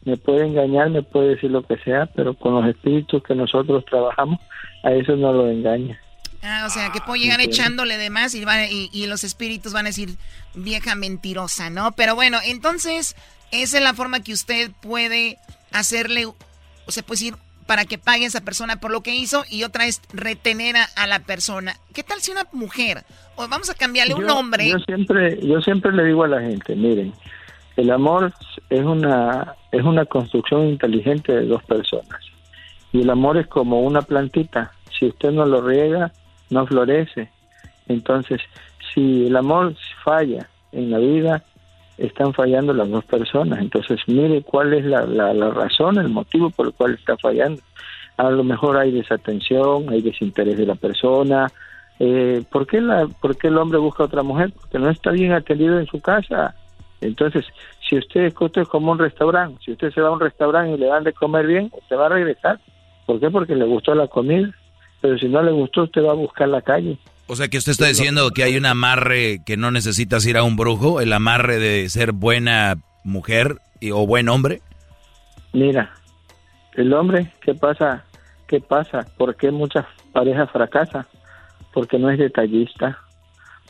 me 0.04 0.16
puede 0.16 0.46
engañar, 0.46 0.88
me 0.90 1.02
puede 1.02 1.34
decir 1.34 1.50
lo 1.50 1.62
que 1.62 1.76
sea, 1.78 2.06
pero 2.14 2.32
con 2.34 2.54
los 2.54 2.66
espíritus 2.74 3.22
que 3.22 3.34
nosotros 3.34 3.84
trabajamos, 3.84 4.40
a 4.82 4.92
eso 4.92 5.14
no 5.16 5.32
lo 5.32 5.48
engaña. 5.50 6.00
Ah, 6.42 6.64
o 6.66 6.70
sea, 6.70 6.90
que 6.90 7.00
puedo 7.00 7.16
llegar 7.22 7.40
echándole 7.40 7.98
de 7.98 8.10
más 8.10 8.34
y, 8.34 8.44
van- 8.44 8.66
y, 8.70 8.88
y 8.92 9.06
los 9.06 9.22
espíritus 9.24 9.72
van 9.74 9.84
a 9.86 9.90
decir 9.90 10.16
vieja 10.54 10.94
mentirosa, 10.96 11.68
¿no? 11.70 11.92
Pero 11.92 12.14
bueno, 12.16 12.38
entonces, 12.44 13.14
esa 13.52 13.76
es 13.78 13.84
la 13.84 13.94
forma 13.94 14.20
que 14.24 14.32
usted 14.32 14.70
puede 14.80 15.36
hacerle, 15.70 16.26
o 16.26 16.34
sea, 16.88 17.02
puede 17.02 17.20
decir, 17.20 17.34
para 17.66 17.84
que 17.84 17.98
pague 17.98 18.24
a 18.24 18.28
esa 18.28 18.40
persona 18.42 18.76
por 18.76 18.90
lo 18.90 19.02
que 19.02 19.14
hizo 19.14 19.44
y 19.48 19.64
otra 19.64 19.86
es 19.86 20.00
retener 20.12 20.76
a, 20.76 20.84
a 20.96 21.06
la 21.06 21.20
persona. 21.20 21.76
¿Qué 21.94 22.02
tal 22.02 22.20
si 22.20 22.30
una 22.32 22.46
mujer, 22.52 23.04
o 23.36 23.46
vamos 23.48 23.70
a 23.70 23.74
cambiarle 23.74 24.14
un 24.14 24.22
Yo- 24.22 24.26
nombre? 24.28 24.68
Yo 24.68 24.78
siempre, 24.80 25.38
yo 25.46 25.60
siempre 25.60 25.92
le 25.92 26.04
digo 26.04 26.24
a 26.24 26.28
la 26.28 26.40
gente, 26.40 26.74
miren, 26.76 27.12
el 27.76 27.90
amor 27.90 28.32
es 28.68 28.82
una, 28.84 29.54
es 29.70 29.82
una 29.82 30.04
construcción 30.04 30.66
inteligente 30.68 31.32
de 31.32 31.46
dos 31.46 31.62
personas. 31.64 32.20
Y 32.92 33.00
el 33.00 33.10
amor 33.10 33.38
es 33.38 33.46
como 33.46 33.80
una 33.80 34.02
plantita. 34.02 34.72
Si 34.98 35.06
usted 35.06 35.30
no 35.30 35.46
lo 35.46 35.62
riega, 35.62 36.12
no 36.50 36.66
florece. 36.66 37.30
Entonces, 37.88 38.40
si 38.92 39.26
el 39.26 39.36
amor 39.36 39.74
falla 40.04 40.48
en 40.72 40.90
la 40.90 40.98
vida, 40.98 41.42
están 42.06 42.34
fallando 42.34 42.72
las 42.72 42.88
dos 42.90 43.04
personas. 43.04 43.60
Entonces, 43.60 44.00
mire 44.06 44.42
cuál 44.42 44.74
es 44.74 44.84
la, 44.84 45.06
la, 45.06 45.32
la 45.32 45.50
razón, 45.50 45.98
el 45.98 46.08
motivo 46.08 46.50
por 46.50 46.66
el 46.66 46.72
cual 46.72 46.94
está 46.94 47.16
fallando. 47.16 47.62
A 48.16 48.30
lo 48.30 48.44
mejor 48.44 48.76
hay 48.76 48.90
desatención, 48.90 49.88
hay 49.88 50.02
desinterés 50.02 50.56
de 50.58 50.66
la 50.66 50.74
persona. 50.74 51.50
Eh, 51.98 52.42
¿por, 52.50 52.66
qué 52.66 52.80
la, 52.80 53.06
¿Por 53.06 53.36
qué 53.36 53.48
el 53.48 53.58
hombre 53.58 53.78
busca 53.78 54.02
a 54.02 54.06
otra 54.06 54.22
mujer? 54.22 54.52
Porque 54.52 54.78
no 54.78 54.90
está 54.90 55.12
bien 55.12 55.32
atendido 55.32 55.78
en 55.78 55.86
su 55.86 56.00
casa. 56.00 56.54
Entonces, 57.00 57.44
si 57.88 57.96
usted, 57.96 58.26
esto 58.26 58.60
es 58.60 58.68
como 58.68 58.92
un 58.92 58.98
restaurante, 58.98 59.60
si 59.64 59.72
usted 59.72 59.92
se 59.92 60.00
va 60.00 60.08
a 60.08 60.12
un 60.12 60.20
restaurante 60.20 60.74
y 60.74 60.78
le 60.78 60.86
dan 60.86 61.04
de 61.04 61.12
comer 61.12 61.46
bien, 61.46 61.70
usted 61.72 61.96
va 61.96 62.06
a 62.06 62.10
regresar. 62.10 62.60
¿Por 63.06 63.20
qué? 63.20 63.30
Porque 63.30 63.54
le 63.54 63.64
gustó 63.64 63.94
la 63.94 64.08
comida. 64.08 64.50
Pero 65.00 65.18
si 65.18 65.28
no 65.28 65.42
le 65.42 65.50
gustó, 65.50 65.84
usted 65.84 66.04
va 66.04 66.12
a 66.12 66.14
buscar 66.14 66.48
la 66.48 66.62
calle. 66.62 66.98
O 67.26 67.36
sea, 67.36 67.48
que 67.48 67.58
usted 67.58 67.72
está 67.72 67.86
diciendo 67.86 68.30
que 68.30 68.42
hay 68.42 68.56
un 68.56 68.66
amarre 68.66 69.40
que 69.46 69.56
no 69.56 69.70
necesitas 69.70 70.26
ir 70.26 70.36
a 70.36 70.42
un 70.42 70.56
brujo, 70.56 71.00
el 71.00 71.12
amarre 71.12 71.58
de 71.58 71.88
ser 71.88 72.12
buena 72.12 72.76
mujer 73.04 73.58
y, 73.80 73.90
o 73.90 74.06
buen 74.06 74.28
hombre. 74.28 74.60
Mira, 75.52 75.92
el 76.74 76.92
hombre, 76.92 77.32
¿qué 77.40 77.54
pasa? 77.54 78.04
¿Qué 78.46 78.60
pasa? 78.60 79.06
¿Por 79.16 79.36
qué 79.36 79.50
muchas 79.50 79.86
parejas 80.12 80.50
fracasan? 80.50 81.06
Porque 81.72 81.98
no 81.98 82.10
es 82.10 82.18
detallista, 82.18 82.98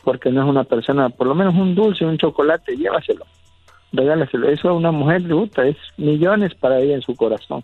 porque 0.03 0.29
no 0.31 0.43
es 0.43 0.49
una 0.49 0.63
persona, 0.63 1.09
por 1.09 1.27
lo 1.27 1.35
menos 1.35 1.55
un 1.55 1.75
dulce, 1.75 2.05
un 2.05 2.17
chocolate, 2.17 2.75
llévaselo, 2.75 3.25
regálaselo. 3.91 4.49
Eso 4.49 4.69
a 4.69 4.73
una 4.73 4.91
mujer 4.91 5.21
le 5.21 5.33
gusta, 5.33 5.65
es 5.65 5.77
millones 5.97 6.53
para 6.55 6.79
ella 6.79 6.95
en 6.95 7.01
su 7.01 7.15
corazón, 7.15 7.63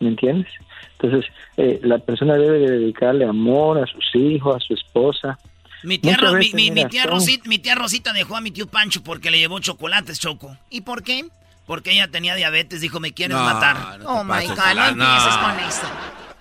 ¿me 0.00 0.08
entiendes? 0.08 0.52
Entonces, 0.98 1.30
eh, 1.56 1.80
la 1.82 1.98
persona 1.98 2.34
debe 2.34 2.58
de 2.60 2.70
dedicarle 2.78 3.24
amor 3.26 3.78
a 3.82 3.86
sus 3.86 4.04
hijos, 4.14 4.56
a 4.56 4.60
su 4.60 4.74
esposa. 4.74 5.38
Mi 5.82 5.98
tía, 5.98 6.16
Ro- 6.16 6.32
mi, 6.34 6.50
mi- 6.52 6.84
tía 6.86 7.04
Rosita, 7.04 7.48
mi 7.48 7.58
tía 7.58 7.74
Rosita 7.74 8.12
dejó 8.12 8.36
a 8.36 8.40
mi 8.40 8.50
tío 8.50 8.66
Pancho 8.66 9.02
porque 9.02 9.30
le 9.30 9.38
llevó 9.38 9.58
chocolates, 9.58 10.18
Choco. 10.18 10.56
¿Y 10.70 10.80
por 10.80 11.02
qué? 11.02 11.26
Porque 11.66 11.92
ella 11.92 12.08
tenía 12.08 12.34
diabetes, 12.34 12.80
dijo, 12.80 13.00
me 13.00 13.12
quieres 13.12 13.36
No, 13.36 13.42
matar. 13.44 13.98
no 14.00 14.08
Oh, 14.20 14.24
my 14.24 14.46
God, 14.46 14.56
no 14.56 14.74
no. 14.74 15.04
empieces 15.04 15.36
con 15.36 15.60
eso. 15.68 15.86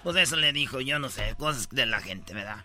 Pues 0.04 0.16
eso 0.18 0.36
le 0.38 0.54
dijo, 0.54 0.80
yo 0.82 1.00
no 1.00 1.10
sé, 1.10 1.34
cosas 1.38 1.70
de 1.72 1.86
la 1.86 2.00
gente, 2.00 2.34
¿verdad? 2.34 2.58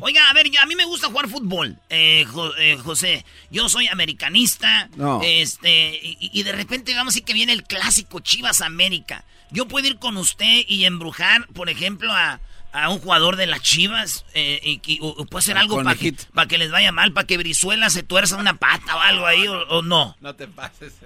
Oiga, 0.00 0.28
a 0.30 0.32
ver, 0.34 0.50
yo- 0.50 0.60
a 0.60 0.66
mí 0.66 0.74
me 0.74 0.84
gusta 0.84 1.06
jugar 1.08 1.28
fútbol, 1.28 1.76
eh, 1.88 2.24
Jo- 2.28 2.56
eh, 2.56 2.76
José. 2.76 3.24
Yo 3.52 3.68
soy 3.68 3.86
americanista. 3.86 4.88
No. 4.96 5.20
Este, 5.22 5.94
y, 6.02 6.30
y 6.32 6.42
de 6.42 6.50
repente 6.52 6.92
vamos 6.94 7.12
a 7.12 7.14
decir 7.14 7.24
que 7.24 7.34
viene 7.34 7.52
el 7.52 7.62
clásico 7.62 8.18
Chivas 8.18 8.62
América. 8.62 9.22
Yo 9.50 9.66
puedo 9.68 9.86
ir 9.86 9.98
con 9.98 10.16
usted 10.16 10.62
y 10.66 10.84
embrujar, 10.84 11.46
por 11.54 11.68
ejemplo, 11.70 12.12
a, 12.12 12.40
a 12.72 12.88
un 12.90 12.98
jugador 12.98 13.36
de 13.36 13.46
las 13.46 13.62
Chivas. 13.62 14.24
eh, 14.34 14.80
y, 14.86 14.98
o, 15.00 15.08
o 15.08 15.24
puede 15.26 15.40
hacer 15.42 15.56
Al 15.56 15.62
algo 15.62 15.76
para 15.82 15.94
que, 15.94 16.12
pa' 16.34 16.46
que 16.46 16.58
les 16.58 16.70
vaya 16.72 16.90
mal, 16.92 17.12
para 17.12 17.26
que 17.26 17.36
Brizuela 17.38 17.88
se 17.90 18.02
tuerza 18.02 18.36
una 18.36 18.54
pata 18.56 18.96
o 18.96 19.00
algo 19.00 19.26
ahí, 19.26 19.46
o, 19.46 19.62
o 19.68 19.82
no. 19.82 20.16
No 20.20 20.34
te 20.34 20.46
pases. 20.48 20.98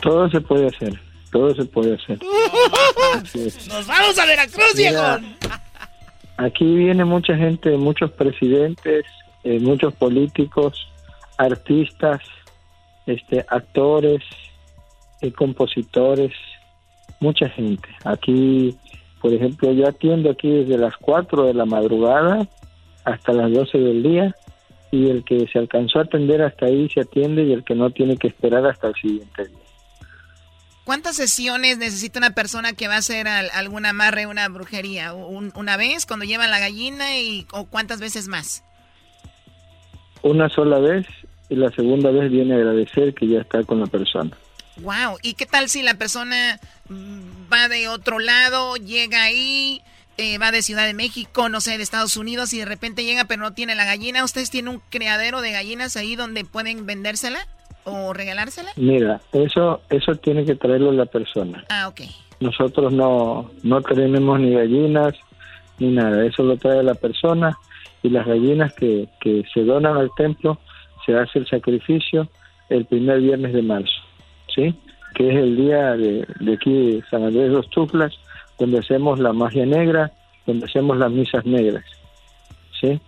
Todo 0.00 0.30
se 0.30 0.40
puede 0.40 0.68
hacer, 0.68 1.00
todo 1.32 1.52
se 1.56 1.64
puede 1.64 1.94
hacer. 1.96 2.18
¡Nos 3.68 3.86
vamos 3.86 4.18
a 4.18 4.26
Veracruz, 4.26 4.74
viejo! 4.76 5.18
Aquí 6.36 6.64
viene 6.64 7.04
mucha 7.04 7.36
gente, 7.36 7.70
muchos 7.76 8.12
presidentes, 8.12 9.04
eh, 9.42 9.58
muchos 9.58 9.92
políticos, 9.94 10.86
artistas, 11.36 12.20
este, 13.06 13.44
actores, 13.48 14.22
eh, 15.20 15.32
compositores, 15.32 16.32
mucha 17.20 17.48
gente. 17.50 17.88
Aquí, 18.04 18.76
por 19.20 19.32
ejemplo, 19.32 19.72
yo 19.72 19.88
atiendo 19.88 20.30
aquí 20.30 20.48
desde 20.50 20.78
las 20.78 20.96
4 20.96 21.44
de 21.46 21.54
la 21.54 21.64
madrugada 21.64 22.46
hasta 23.04 23.32
las 23.32 23.52
12 23.52 23.78
del 23.78 24.02
día 24.02 24.34
y 24.90 25.10
el 25.10 25.24
que 25.24 25.46
se 25.52 25.58
alcanzó 25.58 25.98
a 25.98 26.02
atender 26.02 26.40
hasta 26.42 26.66
ahí 26.66 26.88
se 26.88 27.00
atiende 27.00 27.44
y 27.44 27.52
el 27.52 27.64
que 27.64 27.74
no 27.74 27.90
tiene 27.90 28.16
que 28.16 28.28
esperar 28.28 28.64
hasta 28.66 28.88
el 28.88 28.94
siguiente 28.94 29.46
día. 29.46 29.58
¿Cuántas 30.84 31.16
sesiones 31.16 31.76
necesita 31.76 32.18
una 32.18 32.30
persona 32.30 32.72
que 32.72 32.88
va 32.88 32.94
a 32.94 32.98
hacer 32.98 33.28
al- 33.28 33.50
algún 33.52 33.84
amarre, 33.84 34.26
una 34.26 34.48
brujería? 34.48 35.12
¿Un- 35.12 35.52
¿Una 35.54 35.76
vez 35.76 36.06
cuando 36.06 36.24
llevan 36.24 36.50
la 36.50 36.58
gallina 36.60 37.18
y 37.18 37.46
o 37.52 37.66
cuántas 37.66 38.00
veces 38.00 38.26
más? 38.28 38.64
Una 40.22 40.48
sola 40.48 40.78
vez 40.78 41.06
y 41.50 41.56
la 41.56 41.70
segunda 41.70 42.10
vez 42.10 42.30
viene 42.30 42.54
a 42.54 42.56
agradecer 42.56 43.12
que 43.14 43.26
ya 43.28 43.40
está 43.40 43.62
con 43.64 43.80
la 43.80 43.86
persona. 43.86 44.30
Wow, 44.82 45.18
¿y 45.22 45.34
qué 45.34 45.46
tal 45.46 45.68
si 45.68 45.82
la 45.82 45.94
persona 45.94 46.58
mm, 46.88 47.52
va 47.52 47.68
de 47.68 47.88
otro 47.88 48.18
lado, 48.18 48.76
llega 48.76 49.22
ahí, 49.24 49.80
eh, 50.16 50.38
va 50.38 50.52
de 50.52 50.62
Ciudad 50.62 50.86
de 50.86 50.94
México, 50.94 51.48
no 51.48 51.60
sé, 51.60 51.76
de 51.76 51.82
Estados 51.82 52.16
Unidos 52.16 52.52
y 52.52 52.58
de 52.58 52.64
repente 52.64 53.04
llega 53.04 53.24
pero 53.24 53.42
no 53.42 53.52
tiene 53.52 53.74
la 53.74 53.84
gallina? 53.84 54.24
¿Ustedes 54.24 54.50
tienen 54.50 54.74
un 54.74 54.82
criadero 54.90 55.40
de 55.40 55.52
gallinas 55.52 55.96
ahí 55.96 56.16
donde 56.16 56.44
pueden 56.44 56.86
vendérsela 56.86 57.40
o 57.84 58.12
regalársela? 58.12 58.70
Mira, 58.76 59.20
eso 59.32 59.80
eso 59.90 60.14
tiene 60.16 60.44
que 60.44 60.54
traerlo 60.54 60.92
la 60.92 61.06
persona. 61.06 61.64
Ah, 61.68 61.88
ok. 61.88 62.02
Nosotros 62.40 62.92
no 62.92 63.50
no 63.62 63.82
tenemos 63.82 64.38
ni 64.40 64.54
gallinas 64.54 65.14
ni 65.78 65.88
nada, 65.88 66.24
eso 66.24 66.42
lo 66.42 66.56
trae 66.56 66.82
la 66.82 66.94
persona 66.94 67.56
y 68.02 68.10
las 68.10 68.26
gallinas 68.26 68.72
que, 68.74 69.08
que 69.20 69.44
se 69.52 69.62
donan 69.62 69.96
al 69.96 70.10
templo 70.16 70.58
se 71.04 71.16
hace 71.16 71.38
el 71.40 71.48
sacrificio 71.48 72.28
el 72.68 72.84
primer 72.84 73.20
viernes 73.20 73.52
de 73.52 73.62
marzo, 73.62 73.94
¿sí? 74.58 74.74
que 75.14 75.30
es 75.30 75.36
el 75.36 75.56
día 75.56 75.92
de, 75.96 76.26
de 76.40 76.52
aquí 76.54 76.72
de 76.72 77.04
San 77.10 77.24
Andrés 77.24 77.44
de 77.48 77.54
los 77.56 77.70
Tuflas, 77.70 78.12
donde 78.58 78.78
hacemos 78.80 79.18
la 79.18 79.32
magia 79.32 79.64
negra, 79.64 80.12
donde 80.46 80.66
hacemos 80.66 80.96
las 80.96 81.10
misas 81.10 81.44
negras. 81.46 81.84
¿Sí? 82.80 83.00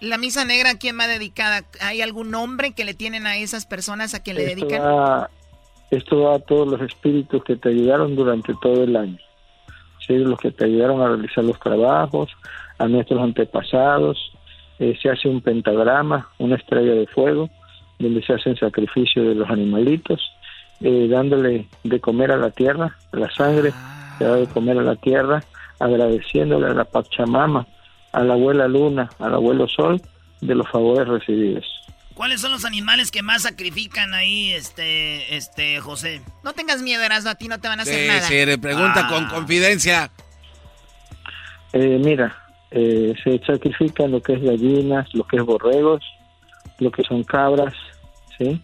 La 0.00 0.16
misa 0.18 0.44
negra, 0.44 0.70
¿a 0.70 0.78
quién 0.78 0.98
va 0.98 1.06
dedicada? 1.06 1.62
¿Hay 1.80 2.02
algún 2.02 2.30
nombre 2.30 2.72
que 2.72 2.84
le 2.84 2.94
tienen 2.94 3.26
a 3.26 3.36
esas 3.36 3.66
personas 3.66 4.14
a 4.14 4.22
quien 4.22 4.36
le 4.36 4.44
dedican? 4.44 4.80
va- 4.80 5.30
esto 5.90 6.20
va 6.20 6.36
a 6.36 6.38
todos 6.38 6.68
los 6.68 6.80
espíritus 6.82 7.42
que 7.44 7.56
te 7.56 7.70
ayudaron 7.70 8.14
durante 8.14 8.52
todo 8.62 8.84
el 8.84 8.94
año. 8.96 9.18
¿sí? 10.06 10.16
Los 10.18 10.38
que 10.38 10.50
te 10.50 10.66
ayudaron 10.66 11.00
a 11.00 11.08
realizar 11.08 11.42
los 11.44 11.58
trabajos, 11.58 12.30
a 12.78 12.86
nuestros 12.86 13.20
antepasados. 13.20 14.32
Eh, 14.78 14.96
se 15.02 15.10
hace 15.10 15.28
un 15.28 15.40
pentagrama, 15.40 16.28
una 16.38 16.56
estrella 16.56 16.92
de 16.92 17.06
fuego, 17.08 17.50
donde 17.98 18.22
se 18.22 18.34
hacen 18.34 18.56
sacrificios 18.56 19.26
de 19.26 19.34
los 19.34 19.50
animalitos, 19.50 20.20
eh, 20.80 21.08
dándole 21.10 21.66
de 21.84 22.00
comer 22.00 22.32
a 22.32 22.36
la 22.36 22.50
tierra, 22.50 22.96
la 23.12 23.30
sangre 23.30 23.72
se 24.18 24.24
da 24.24 24.34
de 24.36 24.46
comer 24.46 24.78
a 24.78 24.82
la 24.82 24.96
tierra, 24.96 25.42
agradeciéndole 25.78 26.66
a 26.66 26.74
la 26.74 26.84
Pachamama, 26.84 27.66
a 28.12 28.20
la 28.22 28.34
abuela 28.34 28.66
Luna, 28.68 29.08
al 29.18 29.34
abuelo 29.34 29.68
Sol, 29.68 30.00
de 30.40 30.54
los 30.54 30.68
favores 30.70 31.06
recibidos. 31.08 31.64
¿Cuáles 32.14 32.40
son 32.40 32.50
los 32.50 32.64
animales 32.64 33.12
que 33.12 33.22
más 33.22 33.42
sacrifican 33.42 34.12
ahí, 34.12 34.52
este, 34.52 35.36
este, 35.36 35.78
José? 35.80 36.20
No 36.42 36.52
tengas 36.52 36.82
miedo, 36.82 37.02
Erasmo, 37.02 37.30
a 37.30 37.34
ti 37.36 37.46
no 37.46 37.60
te 37.60 37.68
van 37.68 37.78
a 37.78 37.82
hacer 37.82 37.94
Sí, 38.02 38.06
nada. 38.08 38.20
sí, 38.22 38.44
le 38.46 38.58
pregunta 38.58 39.06
Ah. 39.06 39.08
con 39.08 39.26
confidencia. 39.26 40.10
Eh, 41.72 42.00
mira, 42.02 42.36
eh, 42.70 43.14
se 43.22 43.38
sacrifican 43.44 44.10
lo 44.10 44.20
que 44.22 44.32
es 44.34 44.42
gallinas, 44.42 45.06
lo 45.14 45.24
que 45.24 45.36
es 45.36 45.42
borregos, 45.44 46.02
lo 46.80 46.90
que 46.90 47.02
son 47.04 47.22
cabras, 47.24 47.74
¿sí? 48.38 48.60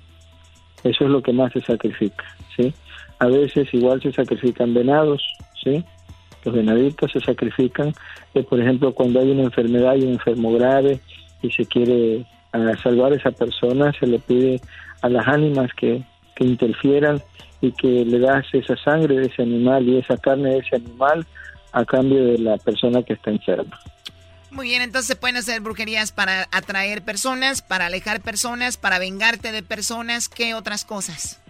Eso 0.85 1.05
es 1.05 1.11
lo 1.11 1.22
que 1.22 1.32
más 1.32 1.53
se 1.53 1.61
sacrifica, 1.62 2.24
¿sí? 2.57 2.72
A 3.18 3.26
veces 3.26 3.72
igual 3.72 4.03
se 4.03 4.12
sacrifican 4.12 4.74
venados, 4.74 5.22
¿sí? 5.62 5.85
Los 6.45 6.55
venaditos 6.55 7.11
se 7.11 7.20
sacrifican, 7.20 7.93
eh, 8.35 8.43
por 8.43 8.61
ejemplo, 8.61 8.93
cuando 8.93 9.20
hay 9.20 9.30
una 9.30 9.45
enfermedad 9.45 9.97
y 9.97 10.03
un 10.03 10.12
enfermo 10.12 10.53
grave 10.53 11.01
y 11.43 11.51
se 11.51 11.64
quiere 11.64 12.26
ah, 12.53 12.72
salvar 12.82 13.12
a 13.12 13.16
esa 13.16 13.30
persona, 13.30 13.93
se 13.99 14.07
le 14.07 14.18
pide 14.18 14.61
a 15.01 15.09
las 15.09 15.26
ánimas 15.26 15.70
que, 15.74 16.03
que 16.37 16.45
interfieran 16.45 17.22
y 17.62 17.72
que 17.72 18.05
le 18.05 18.18
das 18.18 18.45
esa 18.53 18.76
sangre 18.76 19.16
de 19.16 19.26
ese 19.26 19.43
animal 19.43 19.89
y 19.89 19.99
esa 19.99 20.18
carne 20.18 20.51
de 20.51 20.59
ese 20.59 20.76
animal 20.76 21.24
a 21.72 21.85
cambio 21.85 22.24
de 22.24 22.39
la 22.39 22.59
persona 22.59 23.03
que 23.03 23.14
está 23.14 23.30
enferma. 23.30 23.78
Muy 24.55 24.68
bien, 24.68 24.82
entonces 24.82 25.09
se 25.09 25.16
pueden 25.16 25.36
hacer 25.36 25.61
brujerías 25.61 26.12
para 26.12 26.48
atraer 26.52 27.02
personas, 27.02 27.61
para 27.61 27.86
alejar 27.86 28.20
personas, 28.20 28.76
para 28.76 29.00
vengarte 29.00 29.50
de 29.50 29.64
personas. 29.64 30.28
¿Qué 30.28 30.55
otras 30.55 30.84
cosas? 30.84 31.42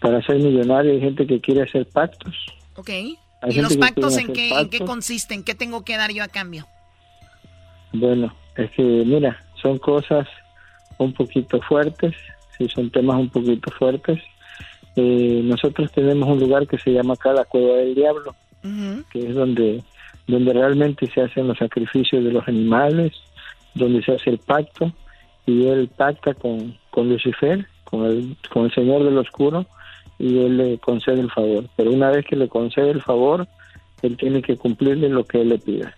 Para 0.00 0.20
ser 0.22 0.36
millonario 0.36 0.92
hay 0.92 1.00
gente 1.00 1.26
que 1.26 1.40
quiere 1.40 1.62
hacer 1.62 1.88
pactos. 1.88 2.34
Ok. 2.74 2.90
Hay 2.90 3.16
¿Y 3.48 3.60
los 3.62 3.76
pactos 3.78 4.18
en 4.18 4.32
qué, 4.34 4.50
en 4.50 4.68
qué 4.68 4.78
pactos. 4.78 4.88
consisten? 4.88 5.42
¿Qué 5.42 5.54
tengo 5.54 5.84
que 5.84 5.96
dar 5.96 6.12
yo 6.12 6.22
a 6.22 6.28
cambio? 6.28 6.66
Bueno, 7.92 8.34
es 8.56 8.70
que 8.72 8.82
mira, 8.82 9.42
son 9.62 9.78
cosas 9.78 10.28
un 10.98 11.14
poquito 11.14 11.60
fuertes, 11.62 12.14
sí, 12.58 12.68
son 12.68 12.90
temas 12.90 13.16
un 13.16 13.30
poquito 13.30 13.70
fuertes. 13.70 14.20
Eh, 14.96 15.40
nosotros 15.44 15.90
tenemos 15.92 16.28
un 16.28 16.40
lugar 16.40 16.66
que 16.66 16.78
se 16.78 16.90
llama 16.90 17.14
acá 17.14 17.32
la 17.32 17.44
Cueva 17.44 17.78
del 17.78 17.94
Diablo, 17.94 18.34
que 19.10 19.28
es 19.28 19.34
donde, 19.34 19.82
donde 20.26 20.52
realmente 20.52 21.10
se 21.12 21.22
hacen 21.22 21.48
los 21.48 21.58
sacrificios 21.58 22.24
de 22.24 22.32
los 22.32 22.46
animales, 22.48 23.12
donde 23.74 24.02
se 24.02 24.12
hace 24.12 24.30
el 24.30 24.38
pacto, 24.38 24.92
y 25.46 25.66
él 25.66 25.88
pacta 25.88 26.34
con, 26.34 26.76
con 26.90 27.08
Lucifer, 27.08 27.66
con 27.84 28.04
el, 28.04 28.36
con 28.50 28.64
el 28.64 28.74
Señor 28.74 29.04
del 29.04 29.18
Oscuro, 29.18 29.66
y 30.18 30.38
él 30.38 30.56
le 30.56 30.78
concede 30.78 31.20
el 31.20 31.30
favor. 31.30 31.68
Pero 31.76 31.92
una 31.92 32.10
vez 32.10 32.24
que 32.24 32.36
le 32.36 32.48
concede 32.48 32.90
el 32.90 33.02
favor, 33.02 33.46
él 34.02 34.16
tiene 34.16 34.42
que 34.42 34.56
cumplirle 34.56 35.08
lo 35.08 35.24
que 35.24 35.42
él 35.42 35.50
le 35.50 35.58
pida. 35.58 35.94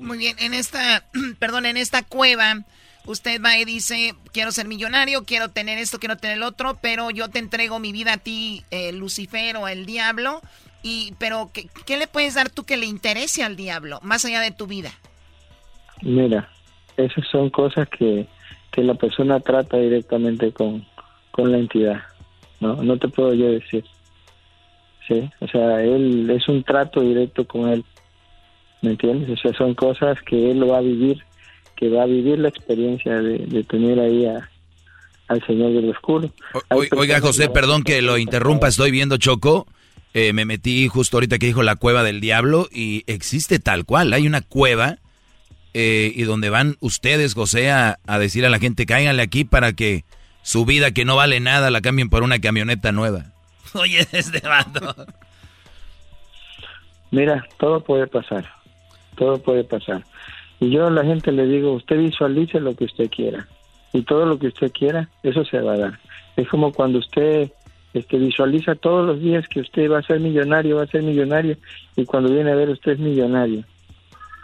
Muy 0.00 0.18
bien, 0.18 0.36
en 0.38 0.54
esta, 0.54 1.04
perdón, 1.38 1.66
en 1.66 1.76
esta 1.76 2.02
cueva, 2.02 2.64
usted 3.06 3.40
va 3.42 3.58
y 3.58 3.64
dice, 3.64 4.14
quiero 4.32 4.52
ser 4.52 4.66
millonario, 4.66 5.24
quiero 5.24 5.48
tener 5.50 5.78
esto, 5.78 5.98
quiero 5.98 6.16
tener 6.16 6.36
el 6.36 6.42
otro, 6.42 6.78
pero 6.80 7.10
yo 7.10 7.28
te 7.28 7.38
entrego 7.38 7.78
mi 7.78 7.92
vida 7.92 8.14
a 8.14 8.18
ti, 8.18 8.64
eh, 8.70 8.92
Lucifer 8.92 9.56
o 9.56 9.68
el 9.68 9.86
diablo, 9.86 10.42
y, 10.86 11.14
pero 11.18 11.50
¿qué, 11.52 11.68
qué 11.84 11.96
le 11.96 12.06
puedes 12.06 12.34
dar 12.34 12.48
tú 12.48 12.62
que 12.62 12.76
le 12.76 12.86
interese 12.86 13.42
al 13.42 13.56
diablo, 13.56 13.98
más 14.02 14.24
allá 14.24 14.40
de 14.40 14.52
tu 14.52 14.68
vida? 14.68 14.92
Mira, 16.00 16.48
esas 16.96 17.26
son 17.28 17.50
cosas 17.50 17.88
que, 17.88 18.28
que 18.70 18.82
la 18.82 18.94
persona 18.94 19.40
trata 19.40 19.78
directamente 19.78 20.52
con, 20.52 20.86
con 21.32 21.50
la 21.50 21.58
entidad, 21.58 22.02
¿no? 22.60 22.76
No 22.84 22.96
te 22.98 23.08
puedo 23.08 23.34
yo 23.34 23.50
decir. 23.50 23.84
Sí, 25.08 25.28
o 25.40 25.48
sea, 25.48 25.82
él 25.82 26.30
es 26.30 26.48
un 26.48 26.62
trato 26.62 27.00
directo 27.00 27.44
con 27.46 27.68
él, 27.68 27.84
¿me 28.82 28.90
entiendes? 28.90 29.30
O 29.30 29.36
sea, 29.36 29.58
son 29.58 29.74
cosas 29.74 30.20
que 30.22 30.52
él 30.52 30.60
lo 30.60 30.68
va 30.68 30.78
a 30.78 30.82
vivir, 30.82 31.24
que 31.74 31.88
va 31.88 32.04
a 32.04 32.06
vivir 32.06 32.38
la 32.38 32.48
experiencia 32.48 33.20
de, 33.20 33.38
de 33.38 33.64
tener 33.64 33.98
ahí 33.98 34.26
a, 34.26 34.48
al 35.26 35.44
Señor 35.46 35.72
del 35.72 35.90
Oscuro. 35.90 36.30
Oiga, 36.70 37.20
José, 37.20 37.48
perdón 37.48 37.82
que 37.82 38.02
lo 38.02 38.18
interrumpa, 38.18 38.68
estoy 38.68 38.92
viendo 38.92 39.16
Choco. 39.16 39.66
Eh, 40.18 40.32
me 40.32 40.46
metí 40.46 40.88
justo 40.88 41.18
ahorita 41.18 41.38
que 41.38 41.44
dijo 41.44 41.62
la 41.62 41.76
cueva 41.76 42.02
del 42.02 42.22
diablo 42.22 42.68
y 42.72 43.04
existe 43.06 43.58
tal 43.58 43.84
cual. 43.84 44.14
Hay 44.14 44.26
una 44.26 44.40
cueva 44.40 44.96
eh, 45.74 46.10
y 46.16 46.22
donde 46.22 46.48
van 46.48 46.76
ustedes, 46.80 47.34
José, 47.34 47.70
a, 47.70 47.98
a 48.06 48.18
decir 48.18 48.46
a 48.46 48.48
la 48.48 48.58
gente, 48.58 48.86
cáiganle 48.86 49.20
aquí 49.22 49.44
para 49.44 49.74
que 49.74 50.06
su 50.40 50.64
vida 50.64 50.92
que 50.92 51.04
no 51.04 51.16
vale 51.16 51.38
nada 51.40 51.70
la 51.70 51.82
cambien 51.82 52.08
por 52.08 52.22
una 52.22 52.38
camioneta 52.38 52.92
nueva. 52.92 53.26
Oye, 53.74 54.08
este 54.10 54.40
vato. 54.40 54.94
Mira, 57.10 57.46
todo 57.58 57.84
puede 57.84 58.06
pasar, 58.06 58.50
todo 59.16 59.36
puede 59.42 59.64
pasar. 59.64 60.02
Y 60.60 60.70
yo 60.70 60.86
a 60.86 60.90
la 60.90 61.04
gente 61.04 61.30
le 61.30 61.44
digo, 61.44 61.72
usted 61.72 61.98
visualice 61.98 62.58
lo 62.58 62.74
que 62.74 62.86
usted 62.86 63.10
quiera. 63.10 63.46
Y 63.92 64.00
todo 64.00 64.24
lo 64.24 64.38
que 64.38 64.46
usted 64.46 64.72
quiera, 64.72 65.10
eso 65.22 65.44
se 65.44 65.60
va 65.60 65.74
a 65.74 65.78
dar. 65.78 66.00
Es 66.38 66.48
como 66.48 66.72
cuando 66.72 67.00
usted 67.00 67.50
este, 67.96 68.18
visualiza 68.18 68.74
todos 68.74 69.06
los 69.06 69.20
días 69.20 69.46
que 69.48 69.60
usted 69.60 69.90
va 69.90 69.98
a 69.98 70.02
ser 70.02 70.20
millonario, 70.20 70.76
va 70.76 70.82
a 70.84 70.86
ser 70.88 71.02
millonario, 71.02 71.56
y 71.96 72.04
cuando 72.04 72.32
viene 72.32 72.50
a 72.52 72.54
ver 72.54 72.68
usted 72.70 72.92
es 72.92 72.98
millonario. 72.98 73.64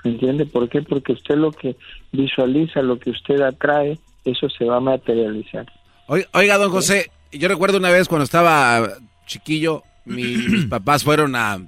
¿Me 0.05 0.11
entiende? 0.13 0.47
¿Por 0.47 0.69
qué? 0.69 0.83
Porque 0.83 1.13
usted 1.13 1.37
lo 1.37 1.53
que 1.53 1.77
visualiza, 2.11 2.83
lo 2.83 2.99
que 2.99 3.11
usted 3.11 3.41
atrae, 3.41 3.99
eso 4.25 4.49
se 4.51 4.65
va 4.65 4.77
a 4.79 4.81
materializar. 4.81 5.67
Oi- 6.09 6.27
Oiga, 6.33 6.59
don 6.59 6.71
José, 6.73 7.11
yo 7.33 7.47
recuerdo 7.49 7.79
una 7.79 7.91
vez 7.91 8.09
cuando 8.09 8.25
estaba 8.25 8.89
chiquillo, 9.27 9.83
mi- 10.05 10.37
mis 10.37 10.67
papás 10.71 11.05
fueron 11.05 11.37
a, 11.37 11.59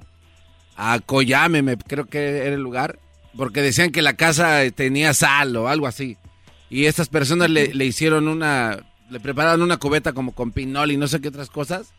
a 0.75 0.99
Coyame, 0.99 1.61
me, 1.61 1.77
creo 1.77 2.05
que 2.05 2.39
era 2.39 2.55
el 2.55 2.61
lugar, 2.61 2.99
porque 3.37 3.61
decían 3.61 3.91
que 3.91 4.01
la 4.01 4.15
casa 4.15 4.59
tenía 4.75 5.13
sal 5.13 5.55
o 5.55 5.67
algo 5.69 5.87
así. 5.87 6.17
Y 6.69 6.85
estas 6.85 7.07
personas 7.09 7.49
le, 7.49 7.73
le 7.73 7.85
hicieron 7.85 8.27
una, 8.27 8.79
le 9.09 9.19
prepararon 9.19 9.61
una 9.61 9.77
cubeta 9.77 10.13
como 10.13 10.33
con 10.33 10.51
pinol 10.51 10.91
y 10.91 10.97
no 10.97 11.07
sé 11.07 11.21
qué 11.21 11.27
otras 11.29 11.49
cosas. 11.49 11.93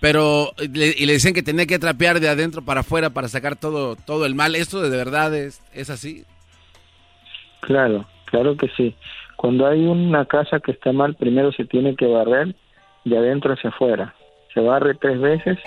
Pero, 0.00 0.52
le- 0.56 0.94
y 0.96 1.04
le 1.04 1.12
decían 1.12 1.34
que 1.34 1.42
tenía 1.42 1.66
que 1.66 1.78
trapear 1.78 2.20
de 2.20 2.28
adentro 2.30 2.62
para 2.62 2.80
afuera 2.80 3.10
para 3.10 3.28
sacar 3.28 3.56
todo, 3.56 3.96
todo 3.96 4.24
el 4.24 4.34
mal. 4.34 4.54
¿Esto 4.56 4.80
de 4.80 4.88
verdad 4.96 5.34
es, 5.34 5.60
es 5.74 5.90
así? 5.90 6.24
Claro, 7.60 8.06
claro 8.26 8.56
que 8.56 8.68
sí. 8.76 8.94
Cuando 9.36 9.66
hay 9.66 9.80
una 9.86 10.24
casa 10.24 10.60
que 10.60 10.72
está 10.72 10.92
mal, 10.92 11.14
primero 11.16 11.52
se 11.52 11.64
tiene 11.64 11.94
que 11.96 12.06
barrer 12.06 12.54
de 13.04 13.18
adentro 13.18 13.52
hacia 13.52 13.70
afuera. 13.70 14.14
Se 14.54 14.60
barre 14.60 14.94
tres 14.94 15.20
veces 15.20 15.58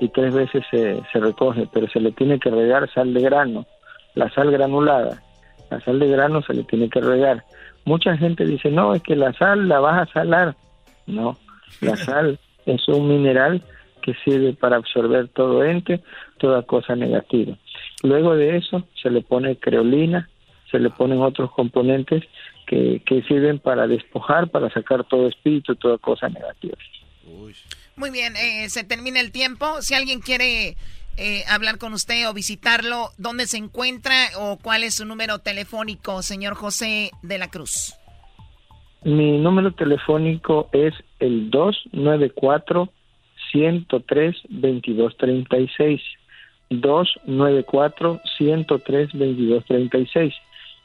y 0.00 0.08
tres 0.08 0.34
veces 0.34 0.64
se, 0.70 1.00
se 1.12 1.18
recoge, 1.20 1.68
pero 1.72 1.88
se 1.88 2.00
le 2.00 2.12
tiene 2.12 2.38
que 2.38 2.50
regar 2.50 2.92
sal 2.92 3.14
de 3.14 3.20
grano, 3.22 3.66
la 4.14 4.30
sal 4.30 4.50
granulada. 4.50 5.22
La 5.70 5.80
sal 5.82 5.98
de 6.00 6.08
grano 6.08 6.42
se 6.42 6.54
le 6.54 6.64
tiene 6.64 6.88
que 6.90 7.00
regar. 7.00 7.44
Mucha 7.84 8.16
gente 8.16 8.44
dice, 8.44 8.70
no, 8.70 8.94
es 8.94 9.02
que 9.02 9.16
la 9.16 9.32
sal 9.34 9.68
la 9.68 9.80
vas 9.80 10.08
a 10.08 10.12
salar. 10.12 10.56
No, 11.06 11.38
la 11.80 11.96
sal 12.06 12.38
es 12.66 12.88
un 12.88 13.08
mineral 13.08 13.62
que 14.02 14.14
sirve 14.24 14.54
para 14.54 14.76
absorber 14.76 15.28
todo 15.28 15.64
ente, 15.64 16.00
toda 16.38 16.62
cosa 16.62 16.96
negativa. 16.96 17.56
Luego 18.02 18.34
de 18.34 18.56
eso 18.56 18.86
se 19.00 19.10
le 19.10 19.22
pone 19.22 19.56
creolina, 19.56 20.28
se 20.70 20.78
le 20.78 20.90
ponen 20.90 21.20
otros 21.20 21.50
componentes 21.52 22.24
que, 22.66 23.02
que 23.04 23.22
sirven 23.22 23.58
para 23.58 23.86
despojar, 23.86 24.48
para 24.48 24.70
sacar 24.70 25.04
todo 25.04 25.28
espíritu, 25.28 25.74
toda 25.76 25.98
cosa 25.98 26.28
negativa. 26.28 26.76
Muy 27.96 28.10
bien, 28.10 28.34
eh, 28.36 28.68
se 28.68 28.84
termina 28.84 29.20
el 29.20 29.32
tiempo. 29.32 29.82
Si 29.82 29.94
alguien 29.94 30.20
quiere 30.20 30.76
eh, 31.16 31.44
hablar 31.48 31.78
con 31.78 31.92
usted 31.92 32.28
o 32.28 32.34
visitarlo, 32.34 33.10
¿dónde 33.18 33.46
se 33.46 33.58
encuentra 33.58 34.14
o 34.38 34.58
cuál 34.58 34.84
es 34.84 34.94
su 34.94 35.04
número 35.04 35.38
telefónico, 35.38 36.22
señor 36.22 36.54
José 36.54 37.10
de 37.22 37.38
la 37.38 37.48
Cruz? 37.48 37.94
Mi 39.02 39.38
número 39.38 39.72
telefónico 39.72 40.68
es 40.72 40.94
el 41.18 41.50
294 41.50 42.92
103 43.52 44.36
2236. 44.48 46.00
294 46.70 48.20
103 48.38 49.08
2236. 49.12 50.34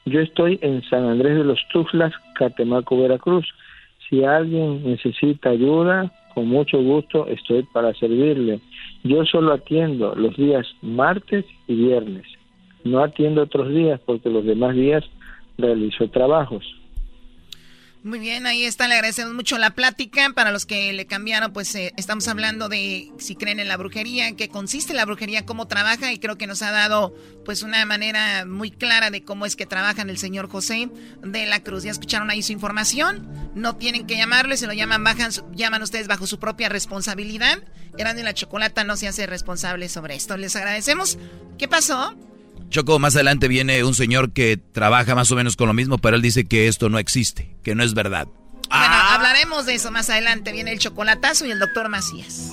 Yo 0.06 0.20
estoy 0.20 0.58
en 0.62 0.82
San 0.88 1.04
Andrés 1.04 1.36
de 1.36 1.44
los 1.44 1.60
Tuzlas, 1.72 2.12
Catemaco, 2.34 3.00
Veracruz. 3.00 3.46
Si 4.08 4.24
alguien 4.24 4.84
necesita 4.84 5.50
ayuda, 5.50 6.12
con 6.34 6.48
mucho 6.48 6.80
gusto 6.80 7.26
estoy 7.26 7.64
para 7.72 7.92
servirle. 7.94 8.60
Yo 9.04 9.24
solo 9.24 9.52
atiendo 9.52 10.14
los 10.14 10.36
días 10.36 10.66
martes 10.82 11.44
y 11.66 11.74
viernes. 11.74 12.26
No 12.84 13.02
atiendo 13.02 13.42
otros 13.42 13.68
días 13.68 14.00
porque 14.04 14.30
los 14.30 14.44
demás 14.44 14.74
días 14.74 15.04
realizo 15.58 16.08
trabajos. 16.08 16.64
Muy 18.06 18.20
bien, 18.20 18.46
ahí 18.46 18.64
está, 18.64 18.86
le 18.86 18.94
agradecemos 18.94 19.34
mucho 19.34 19.58
la 19.58 19.74
plática. 19.74 20.30
Para 20.32 20.52
los 20.52 20.64
que 20.64 20.92
le 20.92 21.06
cambiaron, 21.06 21.52
pues 21.52 21.74
eh, 21.74 21.92
estamos 21.96 22.28
hablando 22.28 22.68
de 22.68 23.10
si 23.18 23.34
creen 23.34 23.58
en 23.58 23.66
la 23.66 23.76
brujería, 23.76 24.28
en 24.28 24.36
qué 24.36 24.48
consiste 24.48 24.94
la 24.94 25.04
brujería, 25.04 25.44
cómo 25.44 25.66
trabaja 25.66 26.12
y 26.12 26.20
creo 26.20 26.38
que 26.38 26.46
nos 26.46 26.62
ha 26.62 26.70
dado 26.70 27.16
pues 27.44 27.64
una 27.64 27.84
manera 27.84 28.46
muy 28.46 28.70
clara 28.70 29.10
de 29.10 29.24
cómo 29.24 29.44
es 29.44 29.56
que 29.56 29.66
trabaja 29.66 30.02
el 30.02 30.18
señor 30.18 30.48
José 30.48 30.88
de 31.24 31.46
la 31.46 31.64
Cruz. 31.64 31.82
Ya 31.82 31.90
escucharon 31.90 32.30
ahí 32.30 32.44
su 32.44 32.52
información, 32.52 33.28
no 33.56 33.74
tienen 33.74 34.06
que 34.06 34.16
llamarle, 34.16 34.56
se 34.56 34.68
lo 34.68 34.72
llaman, 34.72 35.02
bajan, 35.02 35.32
llaman 35.56 35.82
ustedes 35.82 36.06
bajo 36.06 36.28
su 36.28 36.38
propia 36.38 36.68
responsabilidad. 36.68 37.58
Eran 37.98 38.16
y 38.16 38.22
la 38.22 38.34
Chocolata 38.34 38.84
no 38.84 38.96
se 38.96 39.08
hace 39.08 39.26
responsable 39.26 39.88
sobre 39.88 40.14
esto. 40.14 40.36
Les 40.36 40.54
agradecemos. 40.54 41.18
¿Qué 41.58 41.66
pasó? 41.66 42.14
Choco, 42.68 42.98
más 42.98 43.14
adelante 43.14 43.48
viene 43.48 43.84
un 43.84 43.94
señor 43.94 44.32
que 44.32 44.56
trabaja 44.56 45.14
más 45.14 45.30
o 45.30 45.36
menos 45.36 45.56
con 45.56 45.68
lo 45.68 45.74
mismo, 45.74 45.98
pero 45.98 46.16
él 46.16 46.22
dice 46.22 46.46
que 46.46 46.68
esto 46.68 46.88
no 46.88 46.98
existe, 46.98 47.56
que 47.62 47.74
no 47.74 47.82
es 47.82 47.94
verdad. 47.94 48.26
Bueno, 48.26 48.66
ah. 48.70 49.14
hablaremos 49.14 49.66
de 49.66 49.74
eso 49.74 49.90
más 49.90 50.10
adelante. 50.10 50.52
Viene 50.52 50.72
el 50.72 50.78
chocolatazo 50.78 51.46
y 51.46 51.52
el 51.52 51.58
doctor 51.58 51.88
Macías 51.88 52.52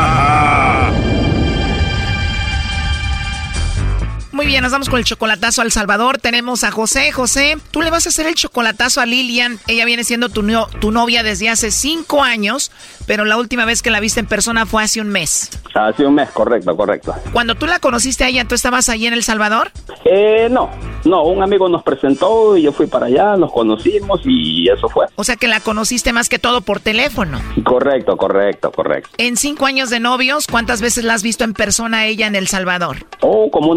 Muy 4.41 4.47
bien, 4.47 4.63
nos 4.63 4.71
vamos 4.71 4.89
con 4.89 4.97
el 4.97 5.05
chocolatazo 5.05 5.61
al 5.61 5.71
Salvador. 5.71 6.17
Tenemos 6.17 6.63
a 6.63 6.71
José. 6.71 7.11
José, 7.11 7.57
tú 7.69 7.83
le 7.83 7.91
vas 7.91 8.07
a 8.07 8.09
hacer 8.09 8.25
el 8.25 8.33
chocolatazo 8.33 8.99
a 8.99 9.05
Lilian. 9.05 9.59
Ella 9.67 9.85
viene 9.85 10.03
siendo 10.03 10.29
tu, 10.29 10.43
tu 10.79 10.89
novia 10.89 11.21
desde 11.21 11.47
hace 11.47 11.69
cinco 11.69 12.23
años, 12.23 12.71
pero 13.05 13.23
la 13.23 13.37
última 13.37 13.65
vez 13.65 13.83
que 13.83 13.91
la 13.91 13.99
viste 13.99 14.19
en 14.19 14.25
persona 14.25 14.65
fue 14.65 14.81
hace 14.81 14.99
un 14.99 15.09
mes. 15.09 15.51
Hace 15.75 16.07
un 16.07 16.15
mes, 16.15 16.31
correcto, 16.31 16.75
correcto. 16.75 17.13
Cuando 17.31 17.53
tú 17.53 17.67
la 17.67 17.77
conociste 17.77 18.23
a 18.23 18.29
ella, 18.29 18.47
¿tú 18.47 18.55
estabas 18.55 18.89
allí 18.89 19.05
en 19.05 19.13
El 19.13 19.23
Salvador? 19.23 19.71
Eh, 20.05 20.47
no, 20.49 20.71
no, 21.05 21.23
un 21.23 21.43
amigo 21.43 21.69
nos 21.69 21.83
presentó 21.83 22.57
y 22.57 22.63
yo 22.63 22.71
fui 22.71 22.87
para 22.87 23.05
allá, 23.05 23.37
nos 23.37 23.51
conocimos 23.51 24.21
y 24.25 24.67
eso 24.69 24.89
fue. 24.89 25.05
O 25.15 25.23
sea 25.23 25.35
que 25.35 25.47
la 25.47 25.59
conociste 25.59 26.13
más 26.13 26.29
que 26.29 26.39
todo 26.39 26.61
por 26.61 26.79
teléfono. 26.79 27.39
Correcto, 27.63 28.17
correcto, 28.17 28.71
correcto. 28.71 29.09
En 29.17 29.37
cinco 29.37 29.67
años 29.67 29.91
de 29.91 29.99
novios, 29.99 30.47
¿cuántas 30.47 30.81
veces 30.81 31.03
la 31.03 31.13
has 31.13 31.21
visto 31.21 31.43
en 31.43 31.53
persona 31.53 31.99
a 31.99 32.05
ella 32.07 32.25
en 32.25 32.35
El 32.35 32.47
Salvador? 32.47 33.05
Oh, 33.21 33.51
como 33.51 33.75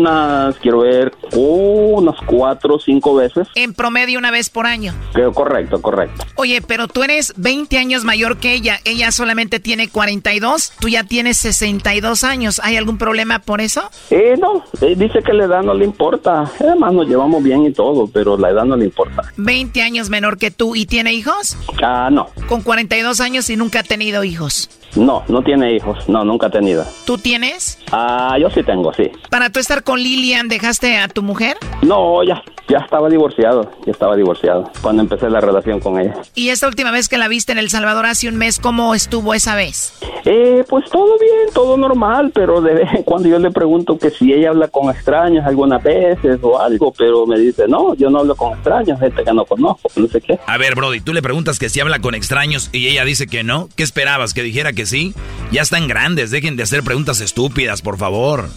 quiero 0.61 0.81
ver, 0.81 1.13
unas 1.33 2.17
cuatro 2.27 2.77
o 2.77 2.79
cinco 2.79 3.15
veces. 3.15 3.49
En 3.55 3.75
promedio 3.75 4.19
una 4.19 4.31
vez 4.31 4.51
por 4.51 4.67
año. 4.67 4.95
correcto, 5.33 5.81
correcto. 5.81 6.25
Oye, 6.37 6.63
pero 6.63 6.89
tú 6.89 7.03
eres 7.03 7.35
20 7.37 7.79
años 7.79 8.05
mayor 8.05 8.39
que 8.39 8.55
ella. 8.55 8.81
Ella 8.85 9.13
solamente 9.13 9.61
tiene 9.61 9.89
42, 9.89 10.73
tú 10.81 10.89
ya 10.89 11.05
tienes 11.05 11.39
62 11.39 12.25
años. 12.25 12.61
¿Hay 12.63 12.77
algún 12.77 12.99
problema 12.99 13.41
por 13.41 13.61
eso? 13.61 13.91
Eh, 14.11 14.35
no, 14.39 14.65
eh, 14.81 14.95
dice 14.97 15.23
que 15.23 15.33
la 15.33 15.45
edad 15.45 15.63
no 15.63 15.75
le 15.75 15.85
importa. 15.85 16.51
Además 16.61 16.93
nos 16.93 17.09
llevamos 17.09 17.43
bien 17.43 17.65
y 17.65 17.73
todo, 17.73 18.07
pero 18.07 18.37
la 18.37 18.51
edad 18.51 18.65
no 18.65 18.77
le 18.77 18.87
importa. 18.87 19.23
20 19.37 19.83
años 19.83 20.11
menor 20.11 20.39
que 20.39 20.51
tú 20.51 20.77
y 20.77 20.87
tiene 20.87 21.13
hijos? 21.13 21.57
Ah, 21.83 22.09
no. 22.11 22.29
Con 22.49 22.63
42 22.63 23.21
años 23.21 23.51
y 23.51 23.57
nunca 23.57 23.81
ha 23.81 23.83
tenido 23.83 24.25
hijos. 24.25 24.71
No, 24.97 25.25
no 25.29 25.43
tiene 25.43 25.75
hijos. 25.75 26.09
No, 26.09 26.25
nunca 26.25 26.47
ha 26.47 26.51
tenido. 26.51 26.85
¿Tú 27.05 27.19
tienes? 27.19 27.79
Ah, 27.93 28.37
yo 28.41 28.51
sí 28.51 28.63
tengo, 28.63 28.93
sí. 28.93 29.11
¿Para 29.31 29.51
tú 29.51 29.61
estar 29.61 29.83
con 29.83 29.99
Lilian 30.01 30.49
dejaste 30.49 30.99
a 30.99 31.09
tu 31.09 31.23
mujer? 31.23 31.57
No, 31.83 32.23
ya, 32.23 32.43
ya 32.69 32.79
estaba 32.79 33.09
divorciado. 33.09 33.71
Ya 33.85 33.93
estaba 33.93 34.17
divorciado 34.17 34.71
cuando 34.83 35.03
empecé 35.03 35.29
la 35.31 35.41
relación 35.41 35.81
con 35.81 36.01
ella. 36.01 36.15
¿Y 36.35 36.51
esta 36.51 36.69
última 36.69 36.91
vez 36.91 37.09
que 37.09 37.19
la 37.19 37.29
viste 37.29 37.53
en 37.53 37.59
El 37.59 37.71
Salvador 37.71 38.07
hace 38.07 38.29
un 38.29 38.37
mes, 38.37 38.59
cómo 38.59 38.95
estuvo 38.95 39.35
esa 39.35 39.55
vez? 39.55 39.95
Eh, 40.25 40.65
pues 40.69 40.89
todo 40.91 41.19
bien, 41.19 41.53
todo 41.53 41.77
normal, 41.77 42.31
pero 42.35 42.61
de 42.63 42.75
vez 42.75 42.89
en 42.95 43.03
cuando 43.03 43.29
yo 43.29 43.39
le 43.39 43.51
pregunto 43.51 43.99
que 43.99 44.11
si 44.11 44.33
ella 44.33 44.51
habla 44.51 44.69
con 44.69 44.91
extraños 44.91 45.45
algunas 45.45 45.83
veces 45.83 46.39
o 46.43 46.59
algo, 46.59 46.93
pero 46.97 47.27
me 47.27 47.39
dice, 47.39 47.65
no, 47.69 47.95
yo 47.95 48.09
no 48.09 48.21
hablo 48.21 48.35
con 48.35 48.53
extraños, 48.53 48.99
gente 48.99 49.23
que 49.23 49.33
no 49.33 49.45
conozco, 49.45 49.91
no 49.97 50.07
sé 50.09 50.21
qué. 50.21 50.39
A 50.47 50.57
ver, 50.57 50.75
Brody, 50.75 51.01
tú 51.01 51.13
le 51.13 51.21
preguntas 51.21 51.59
que 51.59 51.69
si 51.69 51.81
habla 51.81 51.99
con 51.99 52.15
extraños 52.15 52.71
y 52.73 52.89
ella 52.89 53.05
dice 53.05 53.27
que 53.27 53.43
no, 53.43 53.69
¿qué 53.77 53.83
esperabas? 53.83 54.33
¿Que 54.33 54.43
dijera 54.43 54.73
que 54.73 54.84
sí? 54.87 55.15
Ya 55.51 55.63
están 55.63 55.89
grandes, 55.89 56.31
dejen 56.31 56.57
de 56.57 56.63
hacer 56.63 56.83
preguntas 56.83 57.21
estúpidas, 57.21 57.83
por 57.83 57.99
favor. 57.99 58.49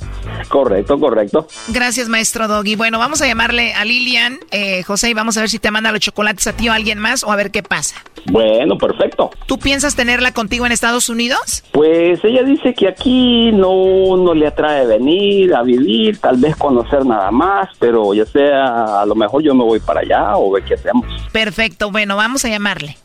Correcto, 0.50 1.00
correcto. 1.00 1.48
Gracias, 1.70 2.10
maestro 2.10 2.48
Doggy. 2.48 2.76
Bueno, 2.76 3.00
vamos 3.00 3.22
a 3.22 3.28
llamarle 3.28 3.74
a 3.74 3.86
Lilian, 3.86 4.40
eh, 4.52 4.84
José, 4.84 5.10
y 5.10 5.14
vamos 5.14 5.38
a 5.38 5.42
ver 5.42 5.50
si 5.50 5.60
te 5.60 5.72
manda 5.72 5.92
los 5.92 6.00
chocolates 6.00 6.48
a 6.48 6.54
ti 6.54 6.70
o 6.70 6.72
a 6.72 6.76
alguien 6.76 7.00
más 7.00 7.24
o 7.24 7.32
a 7.32 7.36
ver 7.36 7.52
qué 7.52 7.64
pasa. 7.64 7.96
Bueno, 8.32 8.78
perfecto. 8.78 9.32
¿Tú 9.46 9.58
piensas 9.58 9.96
tenerla 9.96 10.34
contigo 10.34 10.66
en 10.66 10.72
Estados 10.72 11.10
Unidos? 11.10 11.64
Pues 11.72 12.24
ella 12.24 12.44
dice 12.44 12.74
que 12.74 12.88
aquí 12.88 13.52
no, 13.52 14.18
no 14.18 14.34
le 14.34 14.48
atrae 14.48 14.86
venir 14.86 15.54
a 15.54 15.64
vivir, 15.64 16.18
tal 16.20 16.38
vez 16.38 16.56
conocer 16.56 17.06
nada 17.06 17.32
más, 17.32 17.70
pero 17.80 18.14
ya 18.14 18.26
sea, 18.26 19.02
a 19.02 19.06
lo 19.06 19.16
mejor 19.16 19.44
yo 19.44 19.56
me 19.56 19.64
voy 19.64 19.80
para 19.80 20.02
allá 20.02 20.38
o 20.38 20.52
ve 20.52 20.64
qué 20.64 20.74
hacemos. 20.74 21.06
Perfecto, 21.32 21.92
bueno, 21.92 22.16
vamos 22.16 22.44
a 22.46 22.50
llamarle. 22.50 22.98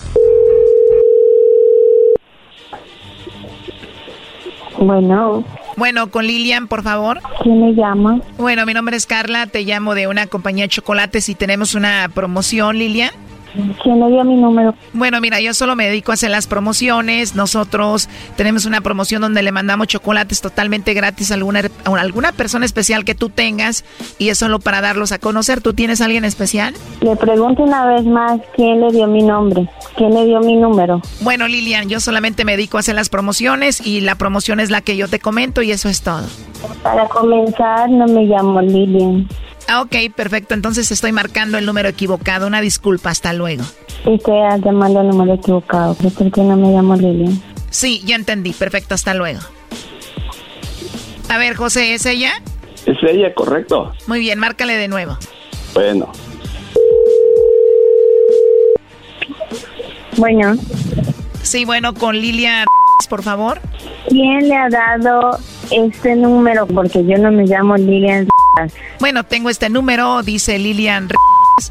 Bueno. 4.83 5.45
Bueno, 5.77 6.11
con 6.11 6.27
Lilian, 6.27 6.67
por 6.67 6.83
favor. 6.83 7.21
¿Quién 7.43 7.61
me 7.61 7.73
llama? 7.73 8.21
Bueno, 8.37 8.67
mi 8.67 8.75
nombre 8.75 8.97
es 8.97 9.07
Carla, 9.07 9.47
te 9.47 9.63
llamo 9.63 9.95
de 9.95 10.07
una 10.07 10.27
compañía 10.27 10.65
de 10.65 10.69
chocolates 10.69 11.29
y 11.29 11.35
tenemos 11.35 11.75
una 11.75 12.11
promoción, 12.13 12.79
Lilian. 12.79 13.11
¿Quién 13.83 14.01
le 14.01 14.09
dio 14.09 14.25
mi 14.25 14.37
número? 14.37 14.75
Bueno, 14.93 15.21
mira, 15.21 15.41
yo 15.41 15.55
solo 15.55 15.77
me 15.77 15.87
dedico 15.87 16.11
a 16.11 16.15
hacer 16.15 16.31
las 16.31 16.47
promociones. 16.47 17.35
Nosotros 17.35 18.09
tenemos 18.37 18.65
una 18.65 18.81
promoción 18.81 19.23
donde 19.23 19.43
le 19.43 19.53
mandamos 19.53 19.89
chocolates 19.89 20.41
totalmente 20.41 20.95
gratis 20.95 21.31
a 21.31 21.35
alguna, 21.35 21.63
a 21.85 21.91
alguna 22.01 22.33
persona 22.33 22.65
especial 22.65 23.05
que 23.05 23.15
tú 23.15 23.29
tengas 23.29 23.85
y 24.19 24.31
es 24.31 24.39
solo 24.39 24.59
para 24.59 24.81
darlos 24.81 25.13
a 25.13 25.19
conocer. 25.19 25.61
¿Tú 25.61 25.75
tienes 25.75 26.01
a 26.01 26.07
alguien 26.07 26.25
especial? 26.25 26.75
Le 27.01 27.17
pregunto 27.17 27.63
una 27.63 27.87
vez 27.87 28.05
más 28.05 28.41
quién 28.57 28.81
le 28.81 28.91
dio 28.91 29.07
mi 29.07 29.23
nombre, 29.23 29.69
quién 29.97 30.15
le 30.15 30.25
dio 30.25 30.41
mi 30.41 30.57
número. 30.57 31.01
Bueno, 31.21 31.47
Lilian, 31.49 31.89
yo 31.89 32.01
solamente 32.01 32.45
me 32.45 32.53
dedico 32.53 32.77
a 32.77 32.81
hacer 32.81 32.95
las 32.95 33.09
promociones 33.09 33.85
y 33.87 34.01
la 34.01 34.15
promoción 34.15 34.61
es 34.61 34.71
la 34.71 34.81
que 34.81 34.97
yo 34.97 35.09
te 35.09 35.19
comento 35.19 35.63
y 35.63 35.71
eso 35.71 35.89
es 35.89 36.03
todo. 36.03 36.27
Para 36.83 37.07
comenzar, 37.09 37.91
no 37.91 38.07
me 38.07 38.25
llamo 38.25 38.61
Lilian. 38.61 39.29
Ah, 39.69 39.83
ok, 39.83 40.15
perfecto. 40.15 40.55
Entonces 40.55 40.91
estoy 40.91 41.13
marcando 41.13 41.59
el 41.59 41.67
número 41.67 41.89
equivocado. 41.89 42.47
Una 42.47 42.61
disculpa, 42.61 43.11
hasta 43.11 43.33
luego. 43.33 43.65
Usted 44.05 44.33
llamando 44.65 45.01
el 45.01 45.09
número 45.09 45.35
equivocado. 45.35 45.95
¿Por 45.95 46.31
qué 46.31 46.43
no 46.43 46.57
me 46.57 46.73
llamo 46.73 46.97
Lilian? 46.97 47.41
Sí, 47.71 48.03
ya 48.05 48.17
entendí. 48.17 48.53
Perfecto, 48.53 48.95
hasta 48.95 49.15
luego. 49.15 49.41
A 51.29 51.39
ver, 51.39 51.55
José, 51.55 51.95
¿es 51.95 52.05
ella? 52.05 52.33
Es 52.85 52.99
ella, 53.03 53.33
correcto. 53.35 53.93
Muy 54.07 54.21
bien, 54.21 54.39
márcale 54.39 54.77
de 54.77 54.89
nuevo. 54.89 55.17
Bueno. 55.73 56.13
Bueno. 60.17 60.57
Sí, 61.43 61.65
bueno, 61.65 61.95
con 61.95 62.17
Lilian, 62.17 62.67
por 63.09 63.23
favor. 63.23 63.61
¿Quién 64.09 64.49
le 64.49 64.55
ha 64.55 64.69
dado 64.69 65.39
este 65.73 66.17
número? 66.17 66.67
Porque 66.67 67.05
yo 67.05 67.19
no 67.19 67.31
me 67.33 67.45
llamo 67.47 67.77
Lilian. 67.77 68.29
Bueno, 69.01 69.25
tengo 69.25 69.51
este 69.51 69.69
número, 69.69 70.23
dice 70.23 70.59
Lilian 70.59 71.09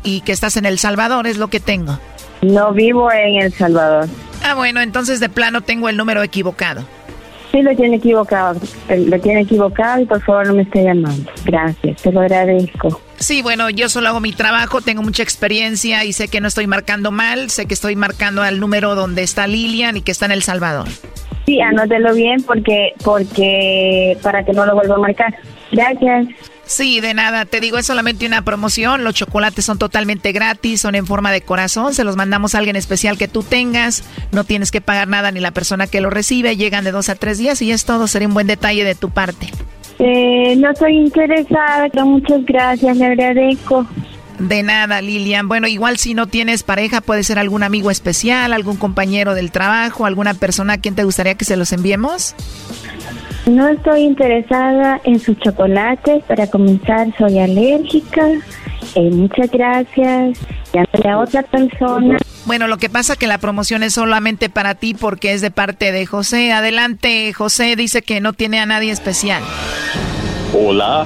y 0.04 0.22
que 0.22 0.32
estás 0.32 0.58
en 0.58 0.66
El 0.66 0.80
Salvador, 0.80 1.28
es 1.28 1.38
lo 1.38 1.48
que 1.48 1.60
tengo. 1.60 2.00
No 2.42 2.74
vivo 2.74 3.12
en 3.12 3.42
El 3.42 3.54
Salvador. 3.54 4.08
Ah, 4.44 4.56
bueno, 4.56 4.82
entonces 4.82 5.20
de 5.20 5.30
plano 5.30 5.62
tengo 5.62 5.90
el 5.90 5.98
número 5.98 6.24
equivocado. 6.24 6.84
Sí, 7.52 7.62
lo 7.62 7.76
tiene 7.76 7.98
equivocado. 7.98 8.60
Lo 8.90 9.20
tiene 9.20 9.42
equivocado 9.42 10.02
y 10.02 10.06
por 10.06 10.22
favor 10.22 10.48
no 10.48 10.54
me 10.54 10.64
esté 10.64 10.84
llamando. 10.84 11.30
Gracias, 11.46 12.02
te 12.02 12.12
lo 12.12 12.22
agradezco. 12.22 13.02
Sí, 13.18 13.42
bueno, 13.42 13.70
yo 13.70 13.90
solo 13.90 14.08
hago 14.08 14.20
mi 14.20 14.32
trabajo, 14.32 14.82
tengo 14.82 15.04
mucha 15.04 15.22
experiencia 15.22 16.06
y 16.06 16.14
sé 16.14 16.28
que 16.28 16.42
no 16.42 16.48
estoy 16.48 16.66
marcando 16.66 17.12
mal, 17.12 17.52
sé 17.52 17.66
que 17.66 17.74
estoy 17.74 17.96
marcando 17.96 18.42
al 18.42 18.60
número 18.60 18.96
donde 18.96 19.22
está 19.22 19.46
Lilian 19.48 19.98
y 19.98 20.02
que 20.02 20.12
está 20.12 20.26
en 20.26 20.32
El 20.32 20.44
Salvador. 20.44 20.88
Sí, 21.46 21.60
anótelo 21.60 22.14
bien 22.14 22.44
porque, 22.44 22.94
porque, 23.04 24.18
para 24.22 24.44
que 24.44 24.54
no 24.54 24.66
lo 24.66 24.76
vuelva 24.76 24.96
a 24.96 25.00
marcar. 25.00 25.34
Gracias. 25.72 26.28
Sí, 26.66 27.02
de 27.02 27.14
nada. 27.14 27.46
Te 27.46 27.60
digo, 27.60 27.78
es 27.78 27.86
solamente 27.86 28.26
una 28.26 28.44
promoción. 28.44 29.04
Los 29.04 29.16
chocolates 29.16 29.66
son 29.66 29.78
totalmente 29.78 30.32
gratis, 30.32 30.82
son 30.82 30.96
en 30.96 31.06
forma 31.06 31.32
de 31.32 31.42
corazón. 31.42 31.94
Se 31.94 32.04
los 32.04 32.16
mandamos 32.16 32.56
a 32.56 32.60
alguien 32.60 32.78
especial 32.78 33.18
que 33.18 33.28
tú 33.28 33.44
tengas. 33.44 34.04
No 34.32 34.46
tienes 34.46 34.72
que 34.72 34.80
pagar 34.80 35.10
nada 35.10 35.32
ni 35.32 35.42
la 35.42 35.52
persona 35.52 35.88
que 35.88 36.00
lo 36.00 36.10
recibe. 36.10 36.56
Llegan 36.56 36.86
de 36.86 36.92
dos 36.92 37.10
a 37.10 37.16
tres 37.16 37.38
días 37.40 37.62
y 37.62 37.72
es 37.72 37.84
todo. 37.84 38.08
Sería 38.08 38.30
un 38.30 38.34
buen 38.34 38.48
detalle 38.48 38.86
de 38.86 38.96
tu 38.96 39.10
parte. 39.10 39.48
Eh, 40.00 40.56
no 40.56 40.72
estoy 40.72 40.96
interesada, 40.98 41.90
pero 41.92 42.06
muchas 42.06 42.46
gracias, 42.46 42.96
le 42.96 43.06
agradezco. 43.06 43.86
De 44.42 44.64
nada, 44.64 45.02
Lilian. 45.02 45.48
Bueno, 45.48 45.68
igual 45.68 45.98
si 45.98 46.16
no 46.16 46.26
tienes 46.26 46.64
pareja, 46.64 47.02
puede 47.02 47.24
ser 47.24 47.38
algún 47.38 47.62
amigo 47.62 47.92
especial, 47.92 48.54
algún 48.54 48.76
compañero 48.76 49.36
del 49.36 49.52
trabajo, 49.52 50.08
alguna 50.08 50.34
persona 50.34 50.74
a 50.74 50.78
quien 50.80 50.96
te 50.96 51.04
gustaría 51.04 51.36
que 51.36 51.46
se 51.46 51.58
los 51.58 51.72
enviemos. 51.74 52.36
No 53.46 53.68
estoy 53.68 54.02
interesada 54.02 55.00
en 55.04 55.20
sus 55.20 55.38
chocolates. 55.40 56.24
Para 56.24 56.48
comenzar, 56.48 57.08
soy 57.20 57.38
alérgica. 57.38 58.28
Eh, 58.96 59.12
muchas 59.12 59.52
gracias. 59.52 60.40
Llámale 60.74 61.10
a 61.10 61.20
otra 61.20 61.44
persona. 61.44 62.18
Bueno, 62.46 62.68
lo 62.68 62.78
que 62.78 62.90
pasa 62.90 63.16
que 63.16 63.28
la 63.28 63.38
promoción 63.38 63.84
es 63.84 63.94
solamente 63.94 64.50
para 64.50 64.74
ti 64.74 64.96
porque 64.96 65.34
es 65.34 65.42
de 65.42 65.52
parte 65.52 65.92
de 65.92 66.08
José. 66.08 66.52
Adelante, 66.52 67.32
José 67.34 67.76
dice 67.76 68.02
que 68.02 68.22
no 68.22 68.34
tiene 68.34 68.60
a 68.60 68.66
nadie 68.66 68.92
especial. 68.92 69.44
Hola. 70.52 71.06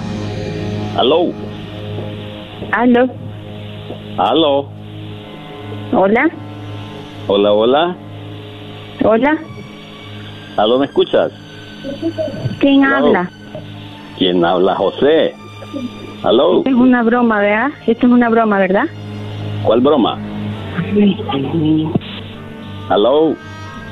Aló. 0.97 1.33
Aló. 2.71 3.24
Aló. 4.17 4.69
Hola. 5.91 6.29
Hola, 7.27 7.51
hola. 7.51 7.95
Hola. 9.03 9.37
¿Aló, 10.55 10.79
me 10.79 10.85
escuchas? 10.85 11.33
¿Quién 12.59 12.85
habla? 12.85 13.29
¿Quién 14.17 14.45
habla? 14.45 14.75
José. 14.75 15.35
¿Aló? 16.23 16.61
Es 16.65 16.73
una 16.73 17.03
broma, 17.03 17.39
¿verdad? 17.39 17.71
Esto 17.85 18.07
es 18.07 18.13
una 18.13 18.29
broma, 18.29 18.57
¿verdad? 18.57 18.85
¿Cuál 19.63 19.81
broma? 19.81 20.17
¿Aló? 22.89 23.35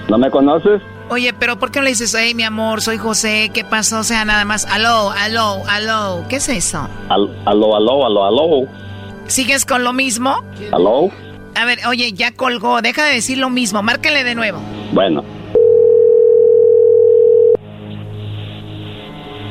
¿No 0.07 0.17
me 0.17 0.31
conoces? 0.31 0.81
Oye, 1.09 1.33
pero 1.33 1.59
¿por 1.59 1.69
qué 1.69 1.79
no 1.79 1.83
le 1.83 1.89
dices, 1.89 2.15
hey, 2.17 2.33
mi 2.33 2.43
amor, 2.43 2.81
soy 2.81 2.97
José, 2.97 3.51
¿qué 3.53 3.65
pasó? 3.65 3.99
O 3.99 4.03
sea, 4.03 4.23
nada 4.23 4.45
más, 4.45 4.65
aló, 4.65 5.11
aló, 5.11 5.61
aló, 5.67 6.23
¿qué 6.29 6.37
es 6.37 6.47
eso? 6.47 6.87
Al, 7.09 7.29
aló, 7.45 7.75
aló, 7.75 8.05
aló, 8.05 8.25
aló. 8.25 8.82
¿Sigues 9.27 9.65
con 9.65 9.83
lo 9.83 9.93
mismo? 9.93 10.35
¿Aló? 10.71 11.09
A 11.55 11.65
ver, 11.65 11.79
oye, 11.87 12.13
ya 12.13 12.31
colgó, 12.31 12.81
deja 12.81 13.05
de 13.05 13.15
decir 13.15 13.37
lo 13.37 13.49
mismo, 13.49 13.83
márquele 13.83 14.23
de 14.23 14.35
nuevo. 14.35 14.59
Bueno. 14.91 15.23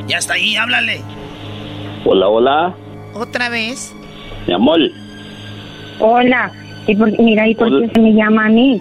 Ya 0.06 0.18
está 0.18 0.34
ahí, 0.34 0.56
háblale. 0.56 1.00
Hola, 2.04 2.28
hola. 2.28 2.74
¿Otra 3.14 3.48
vez? 3.48 3.94
Mi 4.46 4.54
amor. 4.54 4.80
Hola. 6.00 6.50
¿Y 6.86 6.96
por, 6.96 7.16
mira, 7.20 7.46
¿y 7.46 7.54
por 7.54 7.68
qué 7.68 7.88
se 7.94 8.00
me 8.00 8.12
llama 8.12 8.46
a 8.46 8.48
mí? 8.48 8.80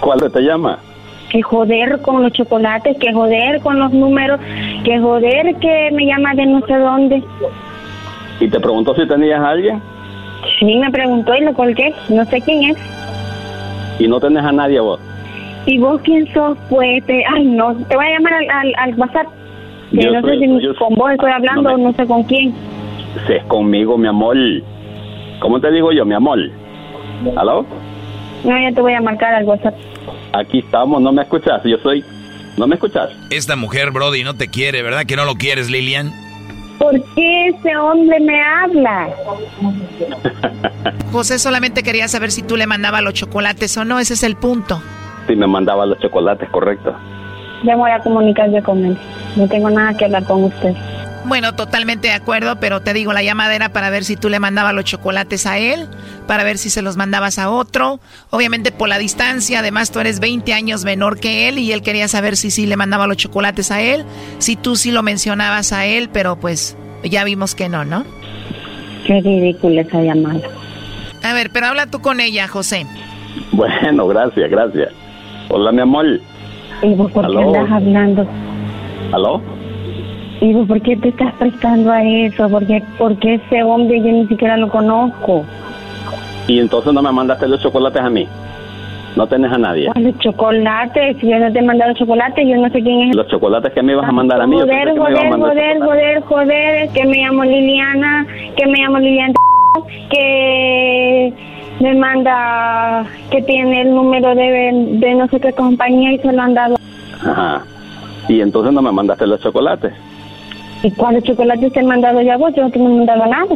¿Cuál 0.00 0.30
te 0.30 0.40
llama? 0.40 0.78
Que 1.30 1.40
joder 1.42 2.00
con 2.02 2.22
los 2.22 2.32
chocolates, 2.32 2.98
que 2.98 3.12
joder 3.12 3.60
con 3.60 3.78
los 3.78 3.92
números, 3.92 4.38
que 4.84 4.98
joder 5.00 5.56
que 5.56 5.90
me 5.92 6.04
llama 6.04 6.34
de 6.34 6.46
no 6.46 6.60
sé 6.66 6.74
dónde. 6.74 7.22
¿Y 8.40 8.48
te 8.48 8.58
preguntó 8.58 8.94
si 8.94 9.06
tenías 9.06 9.40
a 9.40 9.50
alguien? 9.50 9.80
Sí, 10.58 10.74
me 10.76 10.90
preguntó 10.90 11.34
y 11.36 11.42
lo 11.44 11.52
colgué. 11.54 11.94
No 12.08 12.24
sé 12.24 12.40
quién 12.40 12.70
es. 12.70 12.76
¿Y 13.98 14.08
no 14.08 14.18
tenés 14.18 14.42
a 14.42 14.52
nadie 14.52 14.80
vos? 14.80 14.98
¿Y 15.66 15.78
vos 15.78 16.00
quién 16.02 16.26
sos? 16.32 16.56
Pues, 16.70 17.04
te- 17.04 17.22
ay, 17.26 17.44
no, 17.44 17.74
te 17.76 17.94
voy 17.96 18.06
a 18.06 18.10
llamar 18.14 18.32
al, 18.34 18.50
al, 18.50 18.72
al 18.78 18.94
WhatsApp. 18.98 19.26
Que 19.90 20.04
Yo 20.04 20.12
no 20.12 20.20
soy- 20.22 20.38
sé 20.38 20.46
si 20.46 20.60
yo- 20.62 20.74
con 20.76 20.94
vos 20.94 21.10
estoy 21.12 21.30
hablando 21.30 21.62
no 21.72 21.76
me- 21.78 21.84
no 21.84 21.92
sé 21.92 22.06
con 22.06 22.22
quién. 22.24 22.54
Si 23.26 23.32
es 23.34 23.44
conmigo, 23.44 23.98
mi 23.98 24.08
amor. 24.08 24.36
¿Cómo 25.40 25.60
te 25.60 25.70
digo 25.70 25.92
yo, 25.92 26.04
mi 26.06 26.14
amor? 26.14 26.38
¿Aló? 27.36 27.66
No, 28.44 28.58
ya 28.58 28.72
te 28.74 28.80
voy 28.80 28.94
a 28.94 29.00
marcar 29.02 29.34
al 29.34 29.44
WhatsApp. 29.44 29.74
Aquí 30.32 30.60
estamos, 30.60 31.02
¿no 31.02 31.12
me 31.12 31.22
escuchas? 31.22 31.60
Yo 31.64 31.76
soy... 31.78 32.02
¿No 32.56 32.66
me 32.66 32.74
escuchas? 32.76 33.10
Esta 33.30 33.56
mujer, 33.56 33.90
Brody, 33.90 34.22
no 34.24 34.34
te 34.34 34.48
quiere, 34.48 34.82
¿verdad 34.82 35.04
que 35.06 35.16
no 35.16 35.24
lo 35.24 35.34
quieres, 35.34 35.70
Lilian? 35.70 36.10
¿Por 36.80 36.98
qué 37.14 37.48
ese 37.48 37.76
hombre 37.76 38.18
me 38.20 38.42
habla? 38.42 39.10
José 41.12 41.38
solamente 41.38 41.82
quería 41.82 42.08
saber 42.08 42.30
si 42.30 42.42
tú 42.42 42.56
le 42.56 42.66
mandabas 42.66 43.02
los 43.02 43.12
chocolates 43.12 43.76
o 43.76 43.84
no, 43.84 43.98
ese 43.98 44.14
es 44.14 44.22
el 44.22 44.36
punto. 44.36 44.80
Sí, 45.28 45.36
me 45.36 45.46
mandaba 45.46 45.84
los 45.84 45.98
chocolates, 45.98 46.48
correcto. 46.48 46.96
Ya 47.64 47.76
voy 47.76 47.90
a 47.90 47.98
comunicar 47.98 48.50
yo 48.50 48.62
con 48.62 48.82
él. 48.82 48.96
No 49.36 49.46
tengo 49.46 49.68
nada 49.68 49.92
que 49.94 50.06
hablar 50.06 50.24
con 50.24 50.44
usted. 50.44 50.74
Bueno, 51.26 51.54
totalmente 51.54 52.08
de 52.08 52.14
acuerdo, 52.14 52.58
pero 52.60 52.80
te 52.80 52.94
digo, 52.94 53.12
la 53.12 53.22
llamada 53.22 53.54
era 53.54 53.68
para 53.72 53.90
ver 53.90 54.04
si 54.04 54.16
tú 54.16 54.30
le 54.30 54.40
mandabas 54.40 54.74
los 54.74 54.84
chocolates 54.84 55.46
a 55.46 55.58
él, 55.58 55.86
para 56.26 56.44
ver 56.44 56.56
si 56.56 56.70
se 56.70 56.80
los 56.80 56.96
mandabas 56.96 57.38
a 57.38 57.50
otro. 57.50 58.00
Obviamente 58.30 58.72
por 58.72 58.88
la 58.88 58.98
distancia, 58.98 59.58
además 59.58 59.92
tú 59.92 60.00
eres 60.00 60.18
20 60.18 60.52
años 60.54 60.84
menor 60.84 61.20
que 61.20 61.48
él 61.48 61.58
y 61.58 61.72
él 61.72 61.82
quería 61.82 62.08
saber 62.08 62.36
si 62.36 62.50
sí 62.50 62.66
le 62.66 62.76
mandaba 62.76 63.06
los 63.06 63.18
chocolates 63.18 63.70
a 63.70 63.82
él, 63.82 64.04
si 64.38 64.56
tú 64.56 64.76
sí 64.76 64.92
lo 64.92 65.02
mencionabas 65.02 65.72
a 65.72 65.84
él, 65.84 66.08
pero 66.10 66.36
pues 66.36 66.76
ya 67.04 67.22
vimos 67.24 67.54
que 67.54 67.68
no, 67.68 67.84
¿no? 67.84 68.04
Qué 69.06 69.20
ridícula 69.20 69.82
esa 69.82 70.00
llamada. 70.02 70.40
A 71.22 71.34
ver, 71.34 71.50
pero 71.52 71.66
habla 71.66 71.86
tú 71.86 72.00
con 72.00 72.20
ella, 72.20 72.48
José. 72.48 72.86
Bueno, 73.52 74.06
gracias, 74.08 74.50
gracias. 74.50 74.88
Hola, 75.50 75.70
mi 75.70 75.82
amor. 75.82 76.06
¿Y 76.82 76.94
vos 76.94 77.12
por 77.12 77.26
qué 77.26 77.36
Aló. 77.38 77.54
andas 77.54 77.70
hablando? 77.70 78.26
¿Aló? 79.12 79.59
¿Y 80.40 80.54
vos 80.54 80.66
por 80.66 80.80
qué 80.80 80.96
te 80.96 81.10
estás 81.10 81.34
prestando 81.34 81.92
a 81.92 82.02
eso? 82.02 82.48
Porque, 82.48 82.82
porque 82.96 83.34
ese 83.34 83.62
hombre 83.62 84.00
yo 84.00 84.10
ni 84.10 84.26
siquiera 84.26 84.56
lo 84.56 84.68
conozco. 84.70 85.44
Y 86.48 86.58
entonces 86.58 86.92
no 86.94 87.02
me 87.02 87.12
mandaste 87.12 87.46
los 87.46 87.60
chocolates 87.60 88.00
a 88.00 88.08
mí. 88.08 88.26
No 89.16 89.26
tenés 89.26 89.52
a 89.52 89.58
nadie. 89.58 89.88
¿Cuáles 89.92 90.18
chocolates? 90.18 91.16
Si 91.18 91.28
yo 91.28 91.38
no 91.38 91.52
te 91.52 91.58
he 91.58 91.62
mandado 91.62 91.92
chocolate, 91.94 92.46
yo 92.46 92.56
no 92.56 92.70
sé 92.70 92.80
quién 92.82 93.10
es. 93.10 93.16
Los 93.16 93.28
chocolates 93.28 93.72
que 93.72 93.82
me 93.82 93.92
ibas 93.92 94.08
a 94.08 94.12
mandar 94.12 94.40
a 94.40 94.46
mí. 94.46 94.56
yo 94.56 94.62
Joder, 94.62 94.88
que 94.88 94.92
me 94.94 95.00
joder, 95.00 95.30
mandar 95.30 95.48
joder, 95.50 95.80
joder, 95.80 96.20
joder, 96.22 96.88
que 96.90 97.04
me 97.04 97.18
llamo 97.18 97.44
Liliana, 97.44 98.26
que 98.56 98.66
me 98.66 98.78
llamo 98.78 98.98
Liliana, 98.98 99.34
que 100.10 101.34
me 101.80 101.94
manda, 101.94 103.04
que 103.30 103.42
tiene 103.42 103.82
el 103.82 103.90
número 103.90 104.34
de, 104.34 104.72
de 104.92 105.14
no 105.16 105.26
sé 105.28 105.40
qué 105.40 105.52
compañía 105.52 106.12
y 106.12 106.18
se 106.18 106.32
lo 106.32 106.40
han 106.40 106.54
dado. 106.54 106.76
Ajá. 107.20 107.62
Y 108.28 108.40
entonces 108.40 108.72
no 108.72 108.80
me 108.80 108.92
mandaste 108.92 109.26
los 109.26 109.40
chocolates. 109.40 109.92
¿Y 110.82 110.90
cuáles 110.92 111.22
chocolates 111.24 111.72
te 111.72 111.80
he 111.80 111.82
mandado 111.82 112.20
ya 112.22 112.36
vos? 112.36 112.52
Yo 112.56 112.62
no 112.62 112.70
te 112.70 112.78
he 112.78 112.82
mandado 112.82 113.26
nada. 113.26 113.54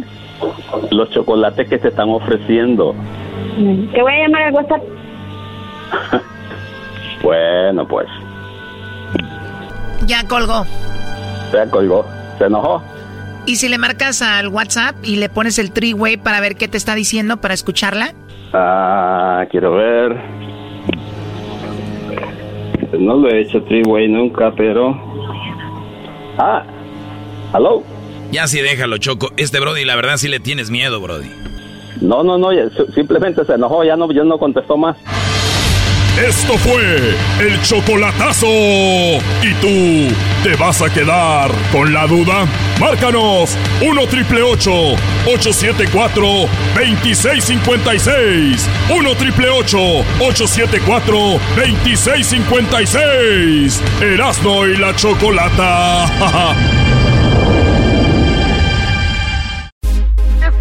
los 0.91 1.09
chocolates 1.11 1.67
que 1.69 1.77
te 1.77 1.87
están 1.87 2.09
ofreciendo. 2.09 2.93
Te 3.93 4.01
voy 4.01 4.13
a 4.13 4.21
llamar 4.23 4.41
al 4.43 4.53
WhatsApp. 4.53 4.81
Bueno, 7.23 7.87
pues, 7.87 8.07
Ya 10.05 10.27
colgó. 10.27 10.63
se 11.51 11.67
colgó. 11.71 12.05
¿Se 12.37 12.45
enojó? 12.45 12.83
¿Y 13.47 13.55
si 13.55 13.67
le 13.69 13.79
marcas 13.79 14.21
al 14.21 14.49
WhatsApp 14.49 14.95
y 15.03 15.15
le 15.15 15.29
pones 15.29 15.57
el 15.57 15.71
three-way 15.71 16.17
para 16.17 16.39
ver 16.39 16.55
qué 16.55 16.67
te 16.67 16.77
está 16.77 16.93
diciendo, 16.93 17.37
para 17.37 17.53
escucharla? 17.55 18.13
Ah, 18.53 19.45
quiero 19.49 19.71
ver. 19.73 20.15
No 22.99 23.15
lo 23.15 23.29
he 23.29 23.41
hecho 23.41 23.63
three-way 23.63 24.07
nunca, 24.07 24.51
pero... 24.55 24.95
Ah, 26.37 26.63
¿aló? 27.53 27.83
Ya 28.31 28.47
sí, 28.47 28.61
déjalo, 28.61 28.97
Choco. 28.97 29.31
Este 29.37 29.59
Brody, 29.59 29.85
la 29.85 29.95
verdad 29.95 30.17
sí 30.17 30.27
le 30.27 30.39
tienes 30.39 30.69
miedo, 30.69 30.99
Brody. 30.99 31.29
No, 32.01 32.23
no, 32.23 32.37
no, 32.37 32.49
simplemente 32.93 33.45
se 33.45 33.53
enojó, 33.53 33.83
ya 33.83 33.95
no, 33.95 34.11
ya 34.11 34.23
no 34.23 34.37
contestó 34.37 34.77
más. 34.77 34.97
Esto 36.17 36.57
fue 36.57 37.13
el 37.41 37.61
chocolatazo. 37.61 38.47
¿Y 38.47 39.53
tú 39.59 40.15
te 40.43 40.55
vas 40.55 40.81
a 40.81 40.93
quedar 40.93 41.51
con 41.73 41.93
la 41.93 42.07
duda? 42.07 42.45
Márcanos 42.79 43.57
1 43.81 44.07
triple 44.07 44.41
874 44.41 46.25
2656. 46.73 48.69
1 48.97 49.15
triple 49.15 49.49
874 49.49 51.17
2656. 51.57 53.81
Erasno 54.01 54.67
y 54.67 54.77
la 54.77 54.95
chocolata. 54.95 56.75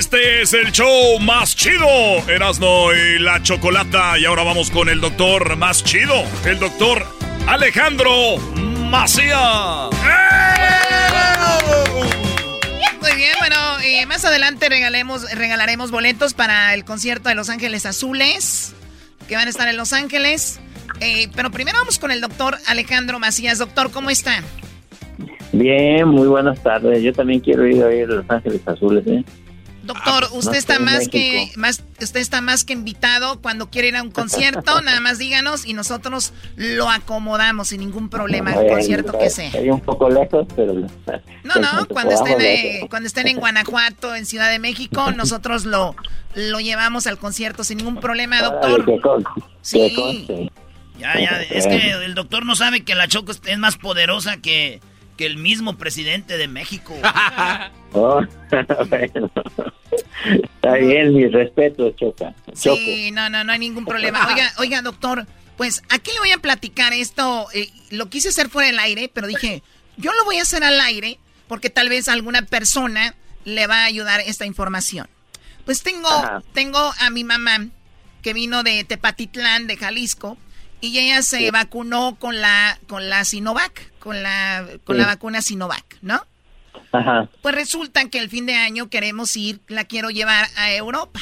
Este 0.00 0.40
es 0.40 0.54
el 0.54 0.72
show 0.72 1.20
más 1.20 1.54
chido, 1.54 1.86
Erasno 2.26 2.94
y 2.94 3.18
la 3.18 3.42
Chocolata. 3.42 4.18
Y 4.18 4.24
ahora 4.24 4.44
vamos 4.44 4.70
con 4.70 4.88
el 4.88 4.98
doctor 4.98 5.58
más 5.58 5.84
chido, 5.84 6.14
el 6.46 6.58
doctor 6.58 7.04
Alejandro 7.46 8.38
Macía. 8.88 9.90
Muy 13.02 13.14
bien, 13.14 13.32
bueno, 13.40 13.56
eh, 13.84 14.06
más 14.06 14.24
adelante 14.24 14.70
regalemos, 14.70 15.30
regalaremos 15.34 15.90
boletos 15.90 16.32
para 16.32 16.72
el 16.72 16.86
concierto 16.86 17.28
de 17.28 17.34
Los 17.34 17.50
Ángeles 17.50 17.84
Azules, 17.84 18.72
que 19.28 19.36
van 19.36 19.48
a 19.48 19.50
estar 19.50 19.68
en 19.68 19.76
Los 19.76 19.92
Ángeles. 19.92 20.60
Eh, 21.00 21.28
pero 21.36 21.50
primero 21.50 21.76
vamos 21.78 21.98
con 21.98 22.10
el 22.10 22.22
doctor 22.22 22.56
Alejandro 22.68 23.18
Macías. 23.18 23.58
Doctor, 23.58 23.90
¿cómo 23.90 24.08
está? 24.08 24.42
Bien, 25.52 26.08
muy 26.08 26.26
buenas 26.26 26.62
tardes. 26.62 27.02
Yo 27.02 27.12
también 27.12 27.40
quiero 27.40 27.66
ir 27.66 27.82
a 27.84 27.94
ir 27.94 28.04
a 28.04 28.14
Los 28.14 28.30
Ángeles 28.30 28.62
Azules, 28.66 29.06
¿eh? 29.06 29.22
Doctor, 29.82 30.30
no 30.30 30.38
usted 30.38 30.56
está 30.56 30.78
más 30.78 31.08
que 31.08 31.50
más, 31.56 31.82
usted 32.00 32.20
está 32.20 32.40
más 32.40 32.64
que 32.64 32.74
invitado 32.74 33.40
cuando 33.40 33.70
quiere 33.70 33.88
ir 33.88 33.96
a 33.96 34.02
un 34.02 34.10
concierto, 34.10 34.80
nada 34.82 35.00
más 35.00 35.18
díganos 35.18 35.64
y 35.64 35.72
nosotros 35.72 36.32
lo 36.56 36.90
acomodamos 36.90 37.68
sin 37.68 37.80
ningún 37.80 38.08
problema, 38.08 38.52
el 38.52 38.68
concierto 38.68 39.18
que 39.18 39.30
sea. 39.30 39.46
Estoy 39.46 39.70
un 39.70 39.80
poco 39.80 40.10
lejos, 40.10 40.46
pero... 40.54 40.74
No, 40.74 41.54
no, 41.60 41.86
cuando 41.88 42.14
estén, 42.14 42.40
eh, 42.40 42.86
cuando 42.90 43.06
estén 43.06 43.26
en 43.28 43.38
Guanajuato, 43.38 44.14
en 44.14 44.26
Ciudad 44.26 44.50
de 44.50 44.58
México, 44.58 45.12
nosotros 45.16 45.64
lo, 45.64 45.94
lo 46.34 46.60
llevamos 46.60 47.06
al 47.06 47.18
concierto 47.18 47.64
sin 47.64 47.78
ningún 47.78 48.00
problema, 48.00 48.42
doctor. 48.42 48.84
Sí. 49.62 50.50
Ya, 50.98 51.18
ya, 51.18 51.42
es 51.50 51.66
que 51.66 51.92
el 51.92 52.14
doctor 52.14 52.44
no 52.44 52.54
sabe 52.54 52.82
que 52.84 52.94
la 52.94 53.08
Choco 53.08 53.32
es 53.32 53.58
más 53.58 53.78
poderosa 53.78 54.36
que, 54.36 54.80
que 55.16 55.24
el 55.24 55.38
mismo 55.38 55.78
presidente 55.78 56.36
de 56.36 56.46
México. 56.46 56.94
Oh, 57.92 58.20
bueno. 58.88 59.30
Está 60.22 60.74
bien, 60.74 61.14
mi 61.14 61.26
respeto, 61.28 61.90
Choca. 61.92 62.34
Choco. 62.54 62.76
Sí, 62.76 63.10
no, 63.12 63.28
no, 63.30 63.42
no 63.44 63.52
hay 63.52 63.58
ningún 63.58 63.84
problema. 63.84 64.26
Oiga, 64.28 64.52
oiga, 64.58 64.82
doctor, 64.82 65.26
pues 65.56 65.82
aquí 65.88 66.10
le 66.12 66.20
voy 66.20 66.30
a 66.32 66.38
platicar 66.38 66.92
esto. 66.92 67.48
eh, 67.54 67.68
lo 67.90 68.08
quise 68.08 68.28
hacer 68.28 68.48
fuera 68.48 68.68
del 68.68 68.78
aire, 68.78 69.10
pero 69.12 69.26
dije, 69.26 69.62
yo 69.96 70.12
lo 70.12 70.24
voy 70.24 70.36
a 70.38 70.42
hacer 70.42 70.62
al 70.62 70.80
aire 70.80 71.18
porque 71.48 71.70
tal 71.70 71.88
vez 71.88 72.08
a 72.08 72.12
alguna 72.12 72.42
persona 72.42 73.14
le 73.44 73.66
va 73.66 73.82
a 73.82 73.84
ayudar 73.86 74.20
esta 74.20 74.46
información. 74.46 75.08
Pues 75.64 75.82
tengo, 75.82 76.08
Ajá. 76.08 76.42
tengo 76.52 76.78
a 77.00 77.10
mi 77.10 77.24
mamá 77.24 77.66
que 78.22 78.32
vino 78.34 78.62
de 78.62 78.84
Tepatitlán, 78.84 79.66
de 79.66 79.76
Jalisco, 79.76 80.36
y 80.82 80.98
ella 80.98 81.22
se 81.22 81.50
vacunó 81.50 82.16
con 82.18 82.40
la, 82.40 82.78
con 82.88 83.08
la 83.10 83.24
Sinovac, 83.24 83.90
con 83.98 84.22
la, 84.22 84.64
con 84.84 84.96
Sí. 84.96 85.00
la 85.02 85.06
vacuna 85.06 85.42
Sinovac, 85.42 85.98
¿no? 86.02 86.24
Ajá. 86.92 87.28
Pues 87.42 87.54
resulta 87.54 88.08
que 88.08 88.18
el 88.18 88.28
fin 88.28 88.46
de 88.46 88.54
año 88.54 88.90
queremos 88.90 89.36
ir, 89.36 89.60
la 89.68 89.84
quiero 89.84 90.10
llevar 90.10 90.46
a 90.56 90.72
Europa. 90.72 91.20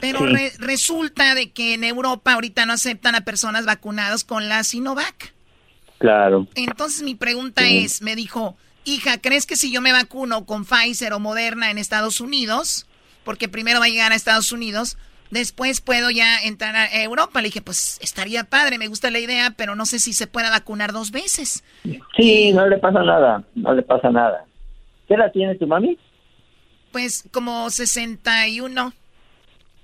Pero 0.00 0.20
Sí. 0.20 0.26
re- 0.26 0.52
resulta 0.58 1.34
de 1.34 1.50
que 1.52 1.74
en 1.74 1.84
Europa 1.84 2.32
ahorita 2.32 2.64
no 2.66 2.72
aceptan 2.72 3.14
a 3.14 3.20
personas 3.22 3.66
vacunadas 3.66 4.24
con 4.24 4.48
la 4.48 4.64
Sinovac. 4.64 5.34
Claro. 5.98 6.48
Entonces 6.54 7.02
mi 7.02 7.14
pregunta 7.14 7.66
es, 7.66 8.02
me 8.02 8.16
dijo, 8.16 8.56
hija, 8.84 9.18
¿crees 9.18 9.46
que 9.46 9.56
si 9.56 9.70
yo 9.70 9.80
me 9.80 9.92
vacuno 9.92 10.44
con 10.46 10.64
Pfizer 10.64 11.12
o 11.12 11.20
Moderna 11.20 11.70
en 11.70 11.78
Estados 11.78 12.20
Unidos, 12.20 12.86
porque 13.24 13.48
primero 13.48 13.78
va 13.80 13.86
a 13.86 13.90
llegar 13.90 14.12
a 14.12 14.16
Estados 14.16 14.52
Unidos, 14.52 14.96
después 15.30 15.80
puedo 15.80 16.10
ya 16.10 16.38
entrar 16.40 16.74
a 16.76 17.02
Europa? 17.02 17.40
Le 17.40 17.48
dije, 17.48 17.62
pues 17.62 17.98
estaría 18.02 18.44
padre, 18.44 18.78
me 18.78 18.88
gusta 18.88 19.10
la 19.10 19.18
idea, 19.18 19.54
pero 19.56 19.74
no 19.74 19.86
sé 19.86 19.98
si 19.98 20.12
se 20.12 20.26
pueda 20.26 20.50
vacunar 20.50 20.92
dos 20.92 21.10
veces. 21.10 21.64
Sí, 22.16 22.52
no 22.52 22.66
le 22.66 22.78
pasa 22.78 23.02
nada, 23.02 23.42
no 23.54 23.74
le 23.74 23.82
pasa 23.82 24.10
nada. 24.10 24.44
¿Qué 25.08 25.14
edad 25.14 25.30
tiene 25.32 25.54
tu 25.56 25.66
mami? 25.66 25.98
Pues 26.92 27.24
como 27.32 27.70
61. 27.70 28.92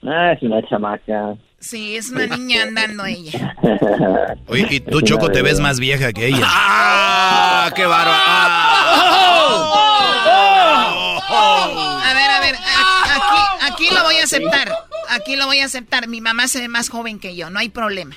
Ah, 0.02 0.32
es 0.32 0.42
una 0.42 0.66
chamaca. 0.68 1.36
Sí, 1.58 1.94
es 1.96 2.10
una 2.10 2.26
niña 2.26 2.62
andando 2.62 3.04
ella. 3.04 3.54
Oye, 4.46 4.66
y 4.70 4.80
tú, 4.80 5.02
Choco, 5.02 5.30
te 5.30 5.42
ves 5.42 5.60
más 5.60 5.78
vieja 5.78 6.10
que 6.12 6.28
ella. 6.28 6.40
¡Ah! 6.44 7.70
¡Qué 7.74 7.84
bárbaro! 7.84 8.16
A 11.32 12.12
ver, 12.14 12.30
a 12.30 12.40
ver, 12.40 12.54
aquí 13.62 13.88
lo 13.94 14.02
voy 14.02 14.16
a 14.16 14.24
aceptar. 14.24 14.68
Aquí 15.10 15.36
lo 15.36 15.46
voy 15.46 15.58
a 15.58 15.64
aceptar. 15.66 16.08
Mi 16.08 16.20
mamá 16.20 16.48
se 16.48 16.60
ve 16.60 16.68
más 16.68 16.88
joven 16.88 17.18
que 17.18 17.36
yo, 17.36 17.50
no 17.50 17.58
hay 17.58 17.68
problema. 17.68 18.14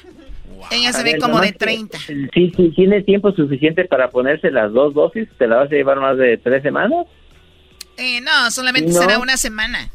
Ella 0.72 0.94
se 0.94 1.02
A 1.02 1.04
ve 1.04 1.12
ver, 1.14 1.22
como 1.22 1.40
de 1.42 1.52
que- 1.52 1.58
30. 1.60 1.98
Sí, 2.34 2.52
sí, 2.56 2.70
tiene 2.76 3.02
tiempo 3.02 3.32
suficiente 3.34 3.86
para 3.86 4.10
ponerse 4.10 4.50
las 4.52 4.72
dos 4.72 4.94
dosis. 4.94 5.28
¿Te 5.38 5.48
la 5.48 5.58
vas 5.58 5.72
a 5.72 5.76
llevar 5.76 6.00
más 6.00 6.18
de 6.18 6.38
tres 6.38 6.64
semanas? 6.64 7.06
Eh, 7.98 8.22
no, 8.22 8.50
solamente 8.50 8.92
No. 8.94 9.00
será 9.02 9.20
una 9.20 9.36
semana. 9.38 9.90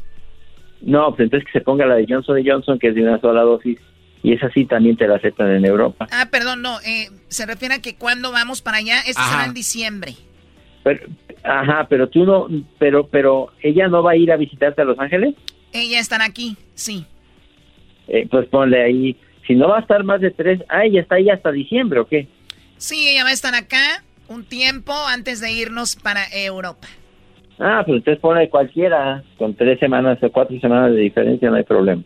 No, 0.81 1.09
pues 1.09 1.21
entonces 1.21 1.45
que 1.51 1.59
se 1.59 1.65
ponga 1.65 1.85
la 1.85 1.95
de 1.95 2.05
Johnson 2.07 2.41
Johnson, 2.45 2.77
que 2.79 2.89
es 2.89 2.95
de 2.95 3.01
una 3.01 3.19
sola 3.19 3.41
dosis. 3.41 3.79
Y 4.21 4.33
esa 4.33 4.49
sí 4.51 4.65
también 4.65 4.95
te 4.97 5.07
la 5.07 5.15
aceptan 5.15 5.49
en 5.49 5.65
Europa. 5.65 6.07
Ah, 6.11 6.27
perdón, 6.29 6.61
no. 6.61 6.79
eh, 6.81 7.09
se 7.29 7.45
refiere 7.45 7.75
a 7.75 7.81
que 7.81 7.95
cuando 7.95 8.31
vamos 8.31 8.61
para 8.61 8.77
allá, 8.77 8.99
esto 9.07 9.21
será 9.29 9.45
en 9.45 9.53
diciembre. 9.53 10.13
Pero, 10.83 11.07
ajá, 11.43 11.87
pero 11.89 12.09
tú 12.09 12.25
no, 12.25 12.47
pero, 12.77 13.07
pero 13.07 13.51
ella 13.61 13.87
no 13.87 14.03
va 14.03 14.11
a 14.11 14.15
ir 14.17 14.31
a 14.31 14.37
visitarte 14.37 14.81
a 14.81 14.85
Los 14.85 14.99
Ángeles. 14.99 15.35
Ella 15.73 15.99
estará 15.99 16.25
aquí, 16.25 16.57
sí. 16.75 17.05
Eh, 18.07 18.27
pues 18.29 18.47
ponle 18.49 18.81
ahí. 18.83 19.15
Si 19.45 19.55
no 19.55 19.67
va 19.69 19.77
a 19.77 19.81
estar 19.81 20.03
más 20.03 20.21
de 20.21 20.31
tres, 20.31 20.61
ah, 20.69 20.85
ella 20.85 21.01
está 21.01 21.15
ahí 21.15 21.29
hasta 21.29 21.51
diciembre, 21.51 21.99
¿o 21.99 22.07
qué? 22.07 22.27
Sí, 22.77 23.07
ella 23.09 23.23
va 23.23 23.29
a 23.29 23.33
estar 23.33 23.53
acá 23.55 24.03
un 24.27 24.43
tiempo 24.45 24.93
antes 25.07 25.41
de 25.41 25.51
irnos 25.51 25.95
para 25.95 26.21
Europa. 26.33 26.87
Ah, 27.59 27.83
pues 27.85 27.97
entonces 27.97 28.21
ponle 28.21 28.49
cualquiera, 28.49 29.23
con 29.37 29.53
tres 29.55 29.79
semanas 29.79 30.17
o 30.21 30.31
cuatro 30.31 30.57
semanas 30.59 30.91
de 30.91 31.01
diferencia 31.01 31.49
no 31.49 31.55
hay 31.57 31.63
problema. 31.63 32.03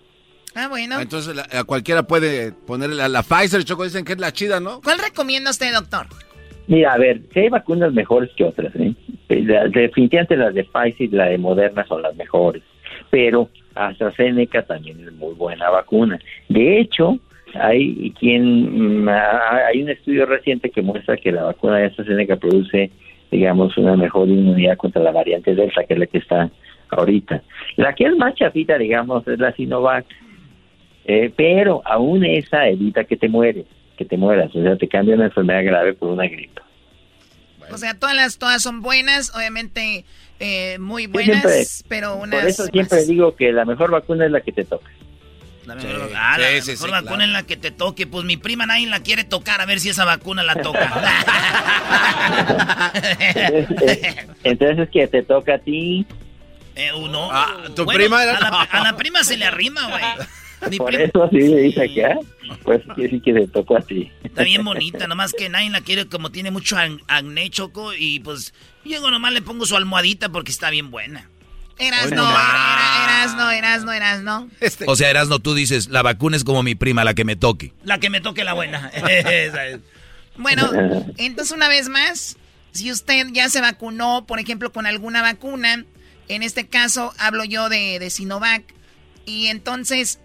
Ah, 0.55 0.67
bueno. 0.67 0.99
Entonces 0.99 1.35
la- 1.35 1.47
a 1.59 1.63
cualquiera 1.63 2.03
puede 2.03 2.51
ponerle 2.51 2.95
la, 2.95 3.07
la 3.09 3.23
Pfizer, 3.23 3.63
Choco, 3.63 3.83
dicen 3.83 4.03
que 4.05 4.13
es 4.13 4.19
la 4.19 4.31
chida, 4.31 4.59
¿no? 4.59 4.81
¿Cuál 4.81 4.99
recomienda 4.99 5.51
usted, 5.51 5.73
doctor? 5.73 6.07
Mira, 6.67 6.93
a 6.93 6.97
ver, 6.97 7.21
si 7.33 7.39
hay 7.41 7.49
vacunas 7.49 7.91
mejores 7.93 8.29
que 8.37 8.45
otras, 8.45 8.73
¿eh? 8.75 8.93
La- 9.29 9.67
definitivamente 9.67 10.37
las 10.37 10.53
de 10.53 10.63
Pfizer 10.63 11.01
y 11.01 11.07
la 11.09 11.25
de 11.25 11.37
Moderna 11.37 11.85
son 11.87 12.01
las 12.01 12.15
mejores, 12.15 12.63
pero 13.13 13.47
AstraZeneca 13.75 14.63
también 14.63 14.99
es 15.07 15.13
muy 15.13 15.35
buena 15.35 15.69
vacuna. 15.69 16.17
De 16.49 16.79
hecho, 16.79 17.19
hay 17.53 18.11
quien 18.19 19.03
mm, 19.03 19.07
ha- 19.07 19.67
hay 19.67 19.83
un 19.83 19.89
estudio 19.89 20.25
reciente 20.25 20.71
que 20.71 20.81
muestra 20.81 21.15
que 21.17 21.31
la 21.31 21.43
vacuna 21.43 21.77
de 21.77 21.85
AstraZeneca 21.85 22.37
produce, 22.37 22.89
digamos, 23.29 23.77
una 23.77 23.95
mejor 23.95 24.29
inmunidad 24.29 24.77
contra 24.77 25.03
la 25.03 25.11
variante 25.11 25.53
Delta, 25.53 25.83
que 25.83 25.93
es 25.93 25.99
la 25.99 26.07
que 26.07 26.17
está 26.17 26.49
ahorita. 26.89 27.43
La 27.75 27.93
que 27.93 28.05
es 28.05 28.17
más 28.17 28.33
chafita, 28.33 28.79
digamos, 28.79 29.27
es 29.27 29.37
la 29.37 29.51
Sinovac, 29.53 30.07
eh, 31.05 31.31
pero 31.35 31.83
aún 31.85 32.25
esa 32.25 32.67
evita 32.67 33.03
que 33.03 33.15
te 33.15 33.29
mueres, 33.29 33.67
que 33.95 34.05
te 34.05 34.17
mueras, 34.17 34.55
o 34.55 34.63
sea, 34.63 34.75
te 34.75 34.87
cambia 34.87 35.13
una 35.13 35.25
enfermedad 35.25 35.63
grave 35.65 35.93
por 35.93 36.09
una 36.09 36.25
gripe. 36.25 36.63
O 37.71 37.77
sea, 37.77 37.93
todas 37.97 38.15
las 38.15 38.39
todas 38.39 38.63
son 38.63 38.81
buenas, 38.81 39.35
obviamente 39.35 40.03
eh, 40.43 40.77
muy 40.79 41.07
buenas, 41.07 41.41
siempre- 41.41 41.65
pero 41.87 42.15
Por 42.19 42.27
unas 42.27 42.45
eso 42.45 42.65
siempre 42.65 43.05
digo 43.05 43.35
que 43.35 43.51
la 43.51 43.65
mejor 43.65 43.91
vacuna 43.91 44.25
es 44.25 44.31
la 44.31 44.41
que 44.41 44.51
te 44.51 44.63
toca. 44.65 44.89
La 45.65 45.75
mejor, 45.75 46.11
ah, 46.15 46.37
la 46.37 46.49
mejor 46.65 46.91
vacuna 46.91 47.23
es 47.23 47.29
la 47.29 47.43
que 47.43 47.55
te 47.55 47.71
toque. 47.71 48.05
Pues 48.05 48.25
mi 48.25 48.35
prima 48.35 48.65
nadie 48.65 48.85
la 48.87 48.99
quiere 48.99 49.23
tocar 49.23 49.61
a 49.61 49.65
ver 49.65 49.79
si 49.79 49.89
esa 49.89 50.03
vacuna 50.03 50.43
la 50.43 50.55
toca. 50.55 50.91
Entonces 54.43 54.79
es 54.79 54.89
que 54.89 55.07
te 55.07 55.23
toca 55.23 55.55
a 55.55 55.59
ti. 55.59 56.05
Eh, 56.75 56.91
uno. 56.93 57.29
tu 57.75 57.85
Bueno, 57.85 57.99
prima 57.99 58.23
era- 58.23 58.37
a, 58.37 58.41
la, 58.41 58.61
a 58.63 58.83
la 58.83 58.97
prima 58.97 59.23
se 59.23 59.37
le 59.37 59.45
arrima, 59.45 59.87
güey. 59.89 60.03
Mi 60.69 60.77
Por 60.77 60.93
eso 60.95 61.23
así 61.23 61.37
le 61.37 61.57
dice 61.61 61.83
acá. 61.83 62.19
Pues 62.63 62.81
quiere 62.95 63.03
decir 63.03 63.21
que 63.21 63.33
te 63.33 63.47
tocó 63.47 63.77
a 63.77 63.81
ti. 63.81 64.11
está 64.23 64.43
bien 64.43 64.63
bonita, 64.63 65.07
nomás 65.07 65.33
que 65.33 65.49
nadie 65.49 65.69
la 65.69 65.81
quiere 65.81 66.07
como 66.07 66.31
tiene 66.31 66.51
mucho 66.51 66.75
ac- 66.75 67.01
acné, 67.07 67.49
Choco. 67.49 67.93
Y 67.93 68.19
pues 68.19 68.53
llego 68.83 69.09
nomás 69.11 69.33
le 69.33 69.41
pongo 69.41 69.65
su 69.65 69.75
almohadita 69.75 70.29
porque 70.29 70.51
está 70.51 70.69
bien 70.69 70.91
buena. 70.91 71.29
Eras 71.79 72.05
Hoy 72.05 72.11
no, 72.11 72.23
no 72.23 72.29
era- 72.29 73.03
eras 73.03 73.35
no, 73.35 73.51
eras 73.51 73.83
no, 73.83 73.91
eras 73.93 74.21
no. 74.21 74.49
O 74.85 74.95
sea, 74.95 75.09
Erasno, 75.09 75.39
tú 75.39 75.55
dices, 75.55 75.87
la 75.89 76.03
vacuna 76.03 76.37
es 76.37 76.43
como 76.43 76.61
mi 76.61 76.75
prima, 76.75 77.03
la 77.03 77.13
que 77.15 77.25
me 77.25 77.35
toque. 77.35 77.73
La 77.83 77.99
que 77.99 78.09
me 78.11 78.21
toque 78.21 78.43
la 78.43 78.53
buena. 78.53 78.89
Esa 78.93 79.67
es. 79.67 79.79
Bueno, 80.37 80.69
entonces 81.17 81.51
una 81.55 81.67
vez 81.67 81.89
más, 81.89 82.37
si 82.71 82.91
usted 82.91 83.27
ya 83.31 83.49
se 83.49 83.59
vacunó, 83.61 84.25
por 84.27 84.39
ejemplo, 84.39 84.71
con 84.71 84.85
alguna 84.85 85.21
vacuna, 85.23 85.83
en 86.27 86.43
este 86.43 86.67
caso 86.67 87.11
hablo 87.17 87.43
yo 87.43 87.69
de, 87.69 87.97
de 87.99 88.09
Sinovac, 88.09 88.63
y 89.25 89.47
entonces 89.47 90.19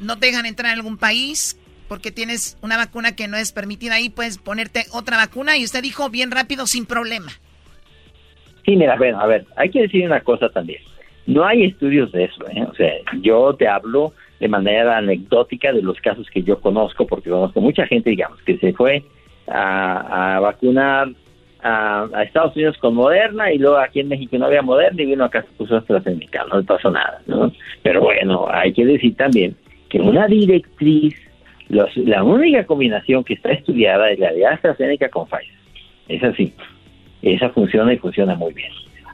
no 0.00 0.18
te 0.18 0.26
dejan 0.26 0.46
entrar 0.46 0.70
a 0.70 0.74
algún 0.74 0.98
país 0.98 1.58
porque 1.88 2.10
tienes 2.10 2.58
una 2.62 2.76
vacuna 2.76 3.14
que 3.14 3.28
no 3.28 3.36
es 3.36 3.52
permitida 3.52 3.94
ahí, 3.94 4.08
puedes 4.08 4.38
ponerte 4.38 4.84
otra 4.92 5.16
vacuna 5.16 5.56
y 5.56 5.64
usted 5.64 5.82
dijo 5.82 6.10
bien 6.10 6.30
rápido, 6.30 6.66
sin 6.66 6.86
problema. 6.86 7.32
Sí, 8.64 8.76
mira, 8.76 8.96
bueno, 8.96 9.20
a 9.20 9.26
ver, 9.26 9.44
hay 9.56 9.70
que 9.70 9.82
decir 9.82 10.06
una 10.06 10.20
cosa 10.20 10.48
también. 10.48 10.80
No 11.26 11.44
hay 11.44 11.64
estudios 11.64 12.10
de 12.12 12.24
eso, 12.24 12.46
¿eh? 12.48 12.64
O 12.70 12.74
sea, 12.74 12.92
yo 13.20 13.54
te 13.54 13.68
hablo 13.68 14.12
de 14.40 14.48
manera 14.48 14.98
anecdótica 14.98 15.72
de 15.72 15.82
los 15.82 16.00
casos 16.00 16.28
que 16.30 16.42
yo 16.42 16.60
conozco, 16.60 17.06
porque 17.06 17.30
conozco 17.30 17.60
mucha 17.60 17.86
gente, 17.86 18.10
digamos, 18.10 18.40
que 18.42 18.58
se 18.58 18.72
fue 18.72 19.04
a, 19.46 20.36
a 20.36 20.40
vacunar 20.40 21.08
a, 21.64 22.22
Estados 22.22 22.54
Unidos 22.54 22.76
con 22.78 22.94
Moderna 22.94 23.52
y 23.52 23.58
luego 23.58 23.78
aquí 23.78 24.00
en 24.00 24.08
México 24.08 24.36
no 24.38 24.46
había 24.46 24.62
Moderna 24.62 25.02
y 25.02 25.06
vino 25.06 25.24
acá 25.24 25.42
se 25.42 25.48
puso 25.56 25.76
AstraZeneca, 25.76 26.44
no 26.44 26.58
le 26.58 26.64
pasó 26.64 26.90
nada, 26.90 27.20
¿no? 27.26 27.50
Pero 27.82 28.02
bueno, 28.02 28.46
hay 28.50 28.72
que 28.72 28.84
decir 28.84 29.16
también 29.16 29.56
que 29.94 30.00
una 30.00 30.26
directriz, 30.26 31.14
los- 31.68 31.96
la 31.98 32.24
única 32.24 32.66
combinación 32.66 33.22
que 33.22 33.34
está 33.34 33.52
estudiada 33.52 34.10
es 34.10 34.18
la 34.18 34.32
de 34.32 34.44
AstraZeneca 34.44 35.08
con 35.08 35.24
Pfizer. 35.28 35.54
Es 36.08 36.24
así. 36.24 36.52
Esa 37.22 37.50
funciona 37.50 37.92
y 37.92 37.98
funciona 37.98 38.34
muy 38.34 38.52
bien. 38.54 38.72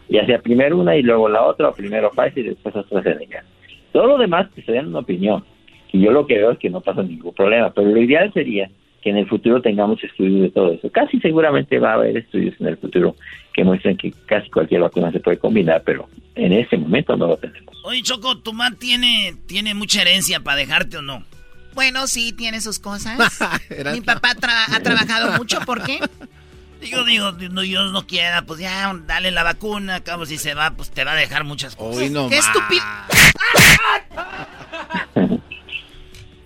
Ya 0.09 0.25
sea 0.25 0.41
primero 0.41 0.79
una 0.79 0.97
y 0.97 1.03
luego 1.03 1.29
la 1.29 1.43
otra, 1.43 1.69
o 1.69 1.75
primero 1.75 2.11
Pfizer 2.11 2.47
y 2.47 2.49
después 2.49 2.75
AstraZeneca. 2.75 3.45
Todo 3.93 4.07
lo 4.07 4.17
demás 4.17 4.49
que 4.55 4.63
se 4.63 4.73
den 4.73 4.87
una 4.87 5.01
opinión. 5.01 5.45
Y 5.93 6.01
yo 6.01 6.13
lo 6.13 6.27
que 6.27 6.39
veo 6.39 6.53
es 6.53 6.59
que 6.59 6.71
no 6.71 6.81
pasa 6.81 7.03
ningún 7.03 7.35
problema. 7.35 7.71
Pero 7.75 7.91
lo 7.91 8.01
ideal 8.01 8.33
sería 8.33 8.71
que 9.03 9.11
en 9.11 9.19
el 9.19 9.27
futuro 9.27 9.61
tengamos 9.61 10.03
estudios 10.03 10.41
de 10.41 10.51
todo 10.51 10.73
eso. 10.73 10.91
Casi 10.91 11.21
seguramente 11.21 11.79
va 11.79 11.91
a 11.91 11.95
haber 11.97 12.17
estudios 12.17 12.59
en 12.59 12.69
el 12.69 12.79
futuro 12.79 13.17
que 13.53 13.65
muestren 13.65 13.97
que 13.97 14.13
casi 14.27 14.49
cualquier 14.51 14.81
vacuna 14.83 15.11
se 15.13 15.21
puede 15.21 15.39
combinar, 15.39 15.83
pero 15.85 16.09
en 16.35 16.53
este 16.53 16.77
momento 16.77 17.17
no 17.17 17.27
lo 17.27 17.37
tenemos. 17.37 17.75
Oye, 17.85 18.03
Choco, 18.03 18.39
¿tu 18.39 18.53
mamá 18.53 18.77
tiene, 18.77 19.37
tiene 19.47 19.75
mucha 19.75 20.03
herencia 20.03 20.41
para 20.41 20.57
dejarte 20.57 20.99
o 20.99 21.03
no? 21.03 21.25
Bueno, 21.75 22.07
sí, 22.07 22.33
tiene 22.33 22.61
sus 22.61 22.79
cosas. 22.79 23.19
Mi 23.93 24.01
papá 24.01 24.35
tra- 24.35 24.75
ha 24.75 24.81
trabajado 24.81 25.37
mucho, 25.39 25.61
¿por 25.61 25.83
qué? 25.85 26.01
Digo, 26.81 27.05
digo, 27.05 27.33
no, 27.33 27.61
Dios 27.61 27.93
no 27.93 28.07
quiera, 28.07 28.43
pues 28.43 28.61
ya, 28.61 28.93
dale 29.07 29.31
la 29.31 29.43
vacuna, 29.43 30.01
cabo, 30.01 30.25
si 30.27 30.39
se 30.39 30.55
va, 30.55 30.71
pues 30.71 30.91
te 30.91 31.05
va 31.05 31.13
a 31.13 31.17
dejar 31.17 31.45
muchas 31.45 31.77
cosas. 31.77 32.11
¡Qué 32.29 32.39
estúpido! 32.39 32.83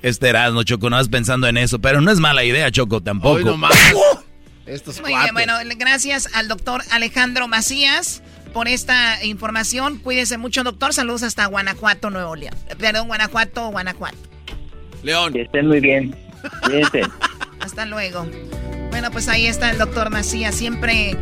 Este 0.03 0.29
Erasno, 0.29 0.63
Choco, 0.65 0.91
no 0.91 0.97
vas 0.97 1.09
pensando 1.09 1.47
en 1.47 1.57
eso, 1.57 1.79
pero 1.79 2.03
no 2.03 2.11
es 2.11 2.21
mala 2.21 2.45
idea, 2.45 2.71
Choco, 2.71 3.01
tampoco. 3.01 3.37
Hoy 3.37 3.45
nomás. 3.45 3.73
Estos 4.67 5.01
Muy 5.01 5.11
bien, 5.11 5.35
bueno, 5.35 5.55
gracias 5.77 6.29
al 6.35 6.49
doctor 6.49 6.83
Alejandro 6.91 7.49
Macías 7.49 8.23
por 8.55 8.69
esta 8.69 9.23
información. 9.25 9.99
Cuídese 9.99 10.39
mucho, 10.39 10.65
doctor. 10.65 10.95
Saludos 10.95 11.23
hasta 11.23 11.45
Guanajuato, 11.47 12.09
Nuevo 12.09 12.35
León. 12.37 12.55
Perdón, 12.79 13.09
Guanajuato, 13.09 13.69
Guanajuato. 13.71 14.17
León. 15.03 15.33
Que 15.35 15.43
estén 15.43 15.67
muy 15.67 15.81
bien. 15.81 16.17
Cuídense. 16.63 17.03
Hasta 17.61 17.85
luego. 17.85 18.27
Bueno, 18.91 19.11
pues 19.11 19.29
ahí 19.29 19.47
está 19.47 19.71
el 19.71 19.79
doctor 19.79 20.11
Macías, 20.11 20.55
siempre 20.55 21.17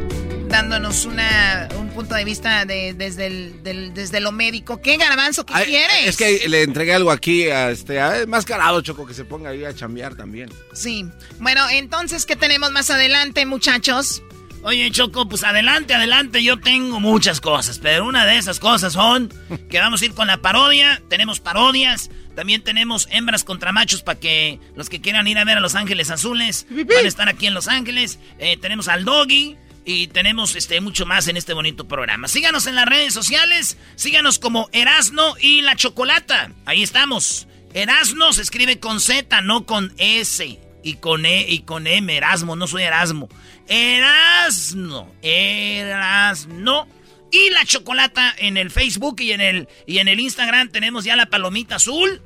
dándonos 0.48 1.06
una, 1.06 1.68
un 1.78 1.81
punto 1.92 2.14
de 2.14 2.24
vista 2.24 2.64
de, 2.64 2.94
desde, 2.94 3.26
el, 3.26 3.62
del- 3.62 3.94
desde 3.94 4.20
lo 4.20 4.32
médico. 4.32 4.80
¿Qué 4.80 4.96
garbanzo 4.96 5.44
que 5.46 5.52
quieres? 5.64 6.06
Es 6.06 6.16
que 6.16 6.48
le 6.48 6.62
entregué 6.62 6.94
algo 6.94 7.10
aquí 7.10 7.48
a 7.48 7.70
este 7.70 8.00
a- 8.00 8.26
más 8.26 8.44
carado, 8.44 8.80
Choco, 8.80 9.06
que 9.06 9.14
se 9.14 9.24
ponga 9.24 9.50
ahí 9.50 9.64
a 9.64 9.74
chambear 9.74 10.14
también. 10.14 10.50
Sí. 10.72 11.06
Bueno, 11.38 11.68
entonces, 11.70 12.26
¿qué 12.26 12.36
tenemos 12.36 12.70
más 12.72 12.90
adelante, 12.90 13.44
muchachos? 13.46 14.22
Oye, 14.64 14.88
Choco, 14.92 15.28
pues 15.28 15.42
adelante, 15.42 15.92
adelante, 15.92 16.42
yo 16.42 16.60
tengo 16.60 17.00
muchas 17.00 17.40
cosas, 17.40 17.80
pero 17.80 18.06
una 18.06 18.24
de 18.24 18.36
esas 18.38 18.60
cosas 18.60 18.92
son 18.92 19.32
que 19.68 19.78
vamos 19.80 20.02
a 20.02 20.04
ir 20.04 20.14
con 20.14 20.28
la 20.28 20.36
parodia, 20.40 21.02
tenemos 21.08 21.40
parodias, 21.40 22.10
también 22.36 22.62
tenemos 22.62 23.08
hembras 23.10 23.42
contra 23.42 23.72
machos 23.72 24.02
para 24.04 24.20
que 24.20 24.60
los 24.76 24.88
que 24.88 25.00
quieran 25.00 25.26
ir 25.26 25.36
a 25.38 25.44
ver 25.44 25.56
a 25.58 25.60
Los 25.60 25.74
Ángeles 25.74 26.10
Azules 26.10 26.66
van 26.70 27.04
a 27.04 27.08
estar 27.08 27.28
aquí 27.28 27.48
en 27.48 27.54
Los 27.54 27.66
Ángeles, 27.66 28.20
Eh, 28.38 28.56
tenemos 28.56 28.86
al 28.86 29.04
Doggy 29.04 29.56
y 29.84 30.06
tenemos 30.08 30.56
este 30.56 30.80
mucho 30.80 31.06
más 31.06 31.28
en 31.28 31.36
este 31.36 31.52
bonito 31.52 31.88
programa. 31.88 32.28
Síganos 32.28 32.66
en 32.66 32.74
las 32.74 32.86
redes 32.86 33.14
sociales, 33.14 33.76
síganos 33.96 34.38
como 34.38 34.68
Erasno 34.72 35.34
y 35.40 35.62
la 35.62 35.76
Chocolata, 35.76 36.52
ahí 36.66 36.82
estamos. 36.82 37.48
Erasno 37.74 38.32
se 38.32 38.42
escribe 38.42 38.78
con 38.78 39.00
Z, 39.00 39.40
no 39.42 39.64
con 39.66 39.92
S. 39.98 40.58
Y 40.84 40.94
con 40.94 41.24
E 41.24 41.46
y 41.48 41.60
con 41.60 41.86
M, 41.86 42.14
Erasmo, 42.14 42.56
no 42.56 42.66
soy 42.66 42.82
Erasmo. 42.82 43.28
Erasno, 43.68 45.14
Erasno. 45.22 46.88
Y 47.30 47.50
la 47.50 47.64
chocolata 47.64 48.34
en 48.36 48.56
el 48.56 48.70
Facebook 48.70 49.20
y 49.20 49.32
en 49.32 49.40
el, 49.40 49.68
y 49.86 49.98
en 49.98 50.08
el 50.08 50.20
Instagram 50.20 50.70
tenemos 50.70 51.04
ya 51.04 51.16
la 51.16 51.26
palomita 51.26 51.76
azul. 51.76 52.20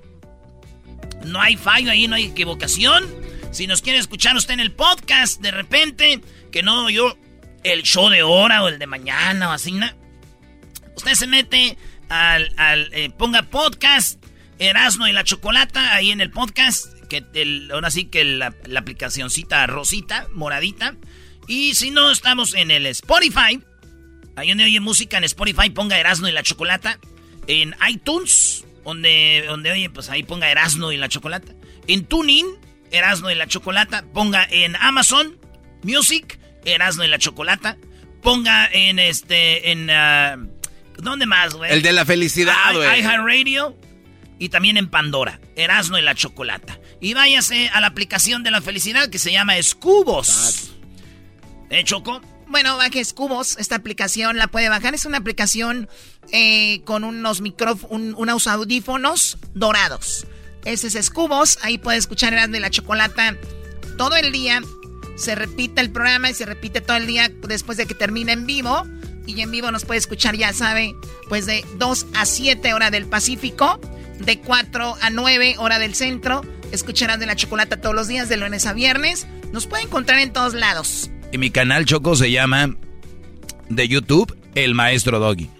No 1.25 1.41
hay 1.41 1.57
fallo 1.57 1.91
ahí, 1.91 2.09
no 2.09 2.17
hay 2.17 2.25
equivocación. 2.25 3.05
Si 3.53 3.67
nos 3.67 3.83
quiere 3.83 3.99
escuchar 3.99 4.37
usted 4.37 4.55
en 4.55 4.61
el 4.61 4.73
podcast, 4.73 5.41
de 5.41 5.51
repente, 5.51 6.21
que 6.51 6.63
no 6.63 6.91
yo, 6.91 7.17
el 7.73 7.83
show 7.83 8.09
de 8.09 8.23
hora 8.23 8.63
o 8.63 8.69
el 8.69 8.79
de 8.79 8.87
mañana 8.87 9.51
o 9.51 9.53
así, 9.53 9.73
¿no? 9.73 9.87
Usted 10.95 11.15
se 11.15 11.27
mete 11.27 11.77
al, 12.09 12.89
eh, 12.93 13.11
ponga 13.11 13.43
podcast 13.43 14.25
Erasno 14.59 15.09
y 15.09 15.13
la 15.13 15.25
Chocolata 15.25 15.95
ahí 15.95 16.11
en 16.11 16.21
el 16.21 16.31
podcast, 16.31 16.87
que 17.09 17.25
el, 17.35 17.71
ahora 17.73 17.91
sí 17.91 18.07
que 18.07 18.25
la, 18.25 18.55
la 18.65 18.81
aplicacioncita 18.81 19.67
rosita, 19.67 20.27
moradita. 20.33 20.95
Y 21.47 21.75
si 21.75 21.91
no, 21.91 22.11
estamos 22.11 22.55
en 22.55 22.71
el 22.71 22.87
Spotify. 22.87 23.61
Ahí 24.37 24.49
donde 24.49 24.65
oye 24.65 24.81
música 24.81 25.19
en 25.19 25.25
Spotify, 25.25 25.71
ponga 25.71 25.99
Erasno 25.99 26.29
y 26.29 26.33
la 26.33 26.43
Chocolata. 26.43 26.99
En 27.47 27.75
iTunes, 27.89 28.65
donde, 28.85 29.45
donde 29.47 29.73
oye, 29.73 29.91
pues 29.91 30.11
ahí 30.11 30.23
ponga 30.23 30.51
Erasno 30.51 30.93
y 30.93 30.97
la 30.97 31.09
Chocolata. 31.09 31.53
En 31.87 32.05
TuneIn, 32.05 32.47
Erasno 32.91 33.31
y 33.31 33.35
la 33.35 33.47
Chocolata. 33.47 34.05
Ponga 34.13 34.47
en 34.51 34.77
Amazon 34.77 35.39
Music, 35.83 36.39
Erasno 36.67 37.05
y 37.05 37.09
la 37.09 37.19
Chocolata. 37.19 37.77
Ponga 38.23 38.69
en 38.73 38.99
este, 38.99 39.71
en... 39.73 39.89
ah, 39.91 40.37
¿Dónde 40.99 41.27
más, 41.27 41.55
güey? 41.55 41.73
El 41.73 41.83
de 41.83 41.93
la 41.93 42.05
felicidad, 42.05 42.55
Ah, 42.57 42.73
güey. 42.73 43.01
iHeartRadio 43.01 43.77
y 44.39 44.49
también 44.49 44.77
en 44.77 44.89
Pandora, 44.89 45.41
Erasno 45.55 45.99
y 45.99 46.03
la 46.03 46.15
Chocolata. 46.15 46.79
Y 47.01 47.15
váyase 47.15 47.69
a 47.69 47.81
la 47.81 47.87
aplicación 47.89 48.43
de 48.43 48.51
la 48.51 48.61
felicidad 48.63 49.09
que 49.11 49.19
se 49.19 49.31
llama 49.33 49.57
Escubos. 49.59 50.73
¿Eh, 51.71 51.85
Choco? 51.85 52.21
Bueno, 52.49 52.77
baje 52.77 53.03
Cubos, 53.15 53.57
esta 53.59 53.75
aplicación 53.75 54.37
la 54.37 54.47
puede 54.47 54.69
bajar. 54.69 54.95
Es 54.95 55.05
una 55.05 55.19
aplicación 55.19 55.89
eh, 56.33 56.81
con 56.85 57.03
unos 57.05 57.41
micrófonos, 57.41 58.15
unos 58.17 58.47
audífonos 58.47 59.37
dorados. 59.55 60.27
Ese 60.65 60.87
es 60.99 61.11
Cubos, 61.11 61.59
ahí 61.63 61.77
puede 61.79 61.99
escuchar 61.99 62.33
Erasmo 62.33 62.57
y 62.57 62.61
la 62.61 62.71
Chocolata 62.71 63.37
todo 63.99 64.17
el 64.17 64.33
día. 64.33 64.61
Se 65.17 65.35
repite 65.35 65.81
el 65.81 65.91
programa 65.91 66.31
y 66.31 66.35
se 66.35 66.47
repite 66.47 66.81
todo 66.81 66.97
el 66.97 67.07
día 67.07 67.31
después 67.49 67.79
de 67.79 67.87
que 67.87 67.95
termine 67.95 68.33
en 68.33 68.47
vivo. 68.47 68.87
Y 69.27 69.41
en 69.41 69.51
vivo 69.51 69.73
nos 69.73 69.85
puede 69.85 69.99
escuchar, 69.99 70.37
ya 70.37 70.53
sabe, 70.53 70.95
pues 71.29 71.47
de 71.47 71.65
2 71.79 72.07
a 72.15 72.27
7 72.27 72.75
hora 72.75 72.91
del 72.91 73.07
Pacífico, 73.07 73.81
de 74.21 74.39
4 74.39 74.97
a 75.01 75.11
9 75.11 75.57
hora 75.59 75.79
del 75.79 75.95
centro. 75.95 76.43
Escucharán 76.71 77.19
de 77.19 77.27
la 77.27 77.35
chocolata 77.35 77.81
todos 77.81 77.95
los 77.95 78.09
días, 78.09 78.29
de 78.29 78.37
lunes 78.37 78.67
a 78.67 78.73
viernes. 78.73 79.27
Nos 79.53 79.67
puede 79.67 79.85
encontrar 79.85 80.21
en 80.21 80.33
todos 80.33 80.55
lados. 80.55 81.11
Y 81.33 81.39
mi 81.39 81.51
canal 81.51 81.87
Choco 81.87 82.15
se 82.15 82.31
llama 82.31 82.77
de 83.69 83.89
YouTube 83.89 84.37
El 84.55 84.75
Maestro 84.75 85.19
Doggy. 85.19 85.51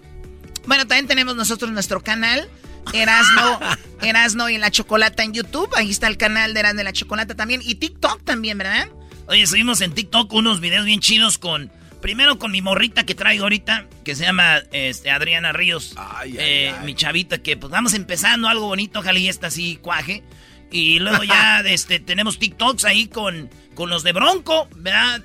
Bueno, 0.65 0.85
también 0.87 1.07
tenemos 1.07 1.35
nosotros 1.35 1.71
nuestro 1.71 2.01
canal. 2.01 2.49
Erasno, 2.93 3.59
Erasno 4.01 4.49
y 4.49 4.57
la 4.57 4.71
Chocolata 4.71 5.23
en 5.23 5.33
YouTube. 5.33 5.69
Ahí 5.75 5.89
está 5.89 6.07
el 6.07 6.17
canal 6.17 6.53
de 6.53 6.61
Erasno 6.61 6.81
y 6.81 6.83
la 6.85 6.93
Chocolata 6.93 7.35
también. 7.35 7.61
Y 7.63 7.75
TikTok 7.75 8.23
también, 8.23 8.57
¿verdad? 8.57 8.89
Oye, 9.27 9.45
subimos 9.45 9.81
en 9.81 9.91
TikTok 9.91 10.31
unos 10.33 10.59
videos 10.59 10.85
bien 10.85 10.99
chidos 10.99 11.37
con. 11.37 11.71
Primero 12.01 12.37
con 12.37 12.51
mi 12.51 12.61
morrita 12.61 13.05
que 13.05 13.15
traigo 13.15 13.43
ahorita, 13.43 13.87
que 14.05 14.15
se 14.15 14.23
llama 14.23 14.59
este, 14.71 15.09
Adriana 15.09 15.51
Ríos. 15.51 15.95
Eh, 16.25 16.73
mi 16.85 16.93
chavita, 16.93 17.39
que 17.39 17.57
pues 17.57 17.71
vamos 17.71 17.95
empezando 17.95 18.47
algo 18.47 18.67
bonito, 18.67 18.99
ojalá 18.99 19.17
y 19.17 19.27
está 19.27 19.47
así 19.47 19.77
cuaje. 19.81 20.23
Y 20.71 20.99
luego 20.99 21.23
ya 21.23 21.59
este, 21.65 21.99
tenemos 21.99 22.37
TikToks 22.37 22.85
ahí 22.85 23.07
con, 23.07 23.49
con 23.73 23.89
los 23.89 24.03
de 24.03 24.13
Bronco, 24.13 24.69
¿verdad? 24.75 25.23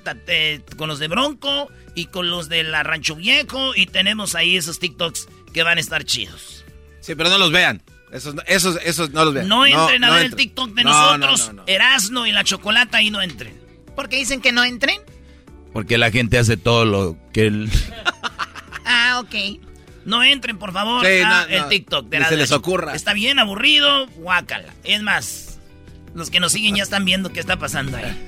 Con 0.75 0.89
los 0.89 0.97
de 0.97 1.07
Bronco 1.07 1.69
y 1.95 2.05
con 2.07 2.31
los 2.31 2.49
de 2.49 2.63
la 2.63 2.81
Rancho 2.81 3.15
Viejo. 3.15 3.75
Y 3.75 3.85
tenemos 3.85 4.33
ahí 4.33 4.57
esos 4.57 4.79
TikToks 4.79 5.29
que 5.53 5.61
van 5.63 5.77
a 5.77 5.81
estar 5.81 6.03
chidos. 6.03 6.65
Sí, 7.01 7.13
pero 7.13 7.29
no 7.29 7.37
los 7.37 7.51
vean. 7.51 7.83
Esos, 8.11 8.35
esos, 8.47 8.79
esos 8.83 9.11
no 9.11 9.25
los 9.25 9.33
vean. 9.33 9.47
No 9.47 9.65
entren 9.65 10.03
a 10.03 10.11
ver 10.11 10.25
el 10.25 10.35
TikTok 10.35 10.71
de 10.73 10.83
nosotros, 10.83 11.51
Erasno 11.67 12.25
y 12.25 12.31
la 12.31 12.43
Chocolata, 12.43 12.97
ahí 12.97 13.11
no 13.11 13.21
entren. 13.21 13.62
¿Por 13.95 14.09
qué 14.09 14.17
dicen 14.17 14.41
que 14.41 14.51
no 14.51 14.63
entren? 14.63 14.99
Porque 15.71 15.97
la 15.97 16.11
gente 16.11 16.37
hace 16.37 16.57
todo 16.57 16.85
lo 16.85 17.17
que 17.31 17.47
él... 17.47 17.69
ah, 18.85 19.21
ok. 19.23 19.59
No 20.05 20.23
entren, 20.23 20.57
por 20.57 20.73
favor, 20.73 21.05
a 21.05 21.43
el 21.43 21.67
TikTok 21.69 22.09
de 22.09 22.25
se 22.25 22.37
les 22.37 22.51
ocurra. 22.51 22.93
Está 22.93 23.13
bien 23.13 23.39
aburrido, 23.39 24.07
guácala. 24.17 24.73
Es 24.83 25.01
más, 25.01 25.59
los 26.13 26.29
que 26.29 26.39
nos 26.39 26.51
siguen 26.51 26.75
ya 26.75 26.83
están 26.83 27.05
viendo 27.05 27.31
qué 27.31 27.39
está 27.39 27.57
pasando 27.57 27.97
ahí. 27.97 28.25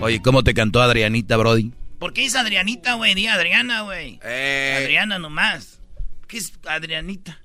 Oye, 0.00 0.20
¿cómo 0.20 0.44
te 0.44 0.54
cantó 0.54 0.82
Adrianita, 0.82 1.36
Brody? 1.36 1.72
¿Por 1.98 2.12
qué 2.12 2.24
es 2.24 2.36
Adrianita, 2.36 2.94
güey? 2.94 3.14
Di 3.14 3.26
Adriana, 3.26 3.82
güey. 3.82 4.20
Eh. 4.22 4.80
Adriana 4.82 5.18
nomás. 5.18 5.80
¿Qué 6.28 6.36
es 6.36 6.52
Adrianita? 6.66 7.42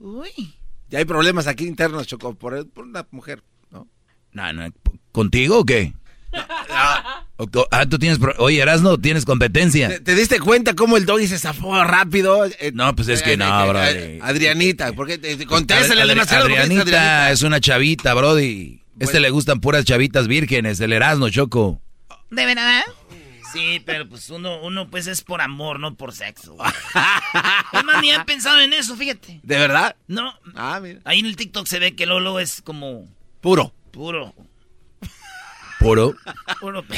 Uy. 0.00 0.54
Ya 0.88 0.98
hay 0.98 1.04
problemas 1.04 1.46
aquí 1.46 1.66
internos, 1.66 2.06
Choco, 2.06 2.34
por, 2.34 2.68
por 2.70 2.84
una 2.84 3.06
mujer, 3.10 3.44
¿no? 3.70 3.86
No, 4.32 4.52
no, 4.52 4.72
¿contigo 5.18 5.58
o 5.58 5.64
qué? 5.64 5.92
Ah, 7.70 7.86
tú 7.86 8.00
tienes. 8.00 8.18
Oye, 8.38 8.60
Erasno, 8.60 8.98
tienes 8.98 9.24
competencia. 9.24 10.02
¿Te, 10.02 10.16
diste 10.16 10.40
cuenta 10.40 10.74
cómo 10.74 10.96
el 10.96 11.06
doggy 11.06 11.28
se 11.28 11.38
zafó 11.38 11.84
rápido? 11.84 12.44
Eh, 12.44 12.72
no, 12.74 12.96
pues 12.96 13.06
es 13.06 13.22
que 13.22 13.36
no, 13.36 13.64
eh, 13.64 13.68
bro. 13.68 13.84
Eh, 13.84 14.18
Adrianita, 14.20 14.92
porque 14.92 15.18
te, 15.18 15.46
contéstale 15.46 16.04
demasiado. 16.04 16.46
Adrianita, 16.46 16.82
Adrianita 16.82 17.30
es 17.30 17.42
una 17.42 17.60
chavita, 17.60 18.12
Brody. 18.14 18.82
Este 18.98 19.20
le 19.20 19.30
gustan 19.30 19.60
puras 19.60 19.84
chavitas 19.84 20.26
vírgenes, 20.26 20.80
el 20.80 20.92
Erasno, 20.92 21.30
Choco. 21.30 21.80
¿De 22.28 22.44
verdad? 22.44 22.82
Sí, 23.52 23.80
pero 23.86 24.08
pues 24.08 24.28
uno, 24.30 24.60
uno 24.62 24.90
pues 24.90 25.06
es 25.06 25.22
por 25.22 25.40
amor, 25.40 25.78
no 25.78 25.94
por 25.94 26.12
sexo. 26.12 26.56
Además, 27.72 28.02
ni 28.02 28.10
han 28.10 28.26
pensado 28.26 28.60
en 28.60 28.72
eso, 28.72 28.96
fíjate. 28.96 29.38
¿De 29.44 29.58
verdad? 29.58 29.94
No. 30.08 30.34
Ah, 30.56 30.80
mira. 30.82 30.98
Ahí 31.04 31.20
en 31.20 31.26
el 31.26 31.36
TikTok 31.36 31.68
se 31.68 31.78
ve 31.78 31.94
que 31.94 32.04
Lolo 32.04 32.40
es 32.40 32.62
como... 32.62 33.06
Puro. 33.40 33.72
Puro. 33.92 34.34
Puro. 35.78 36.16
Puro. 36.60 36.84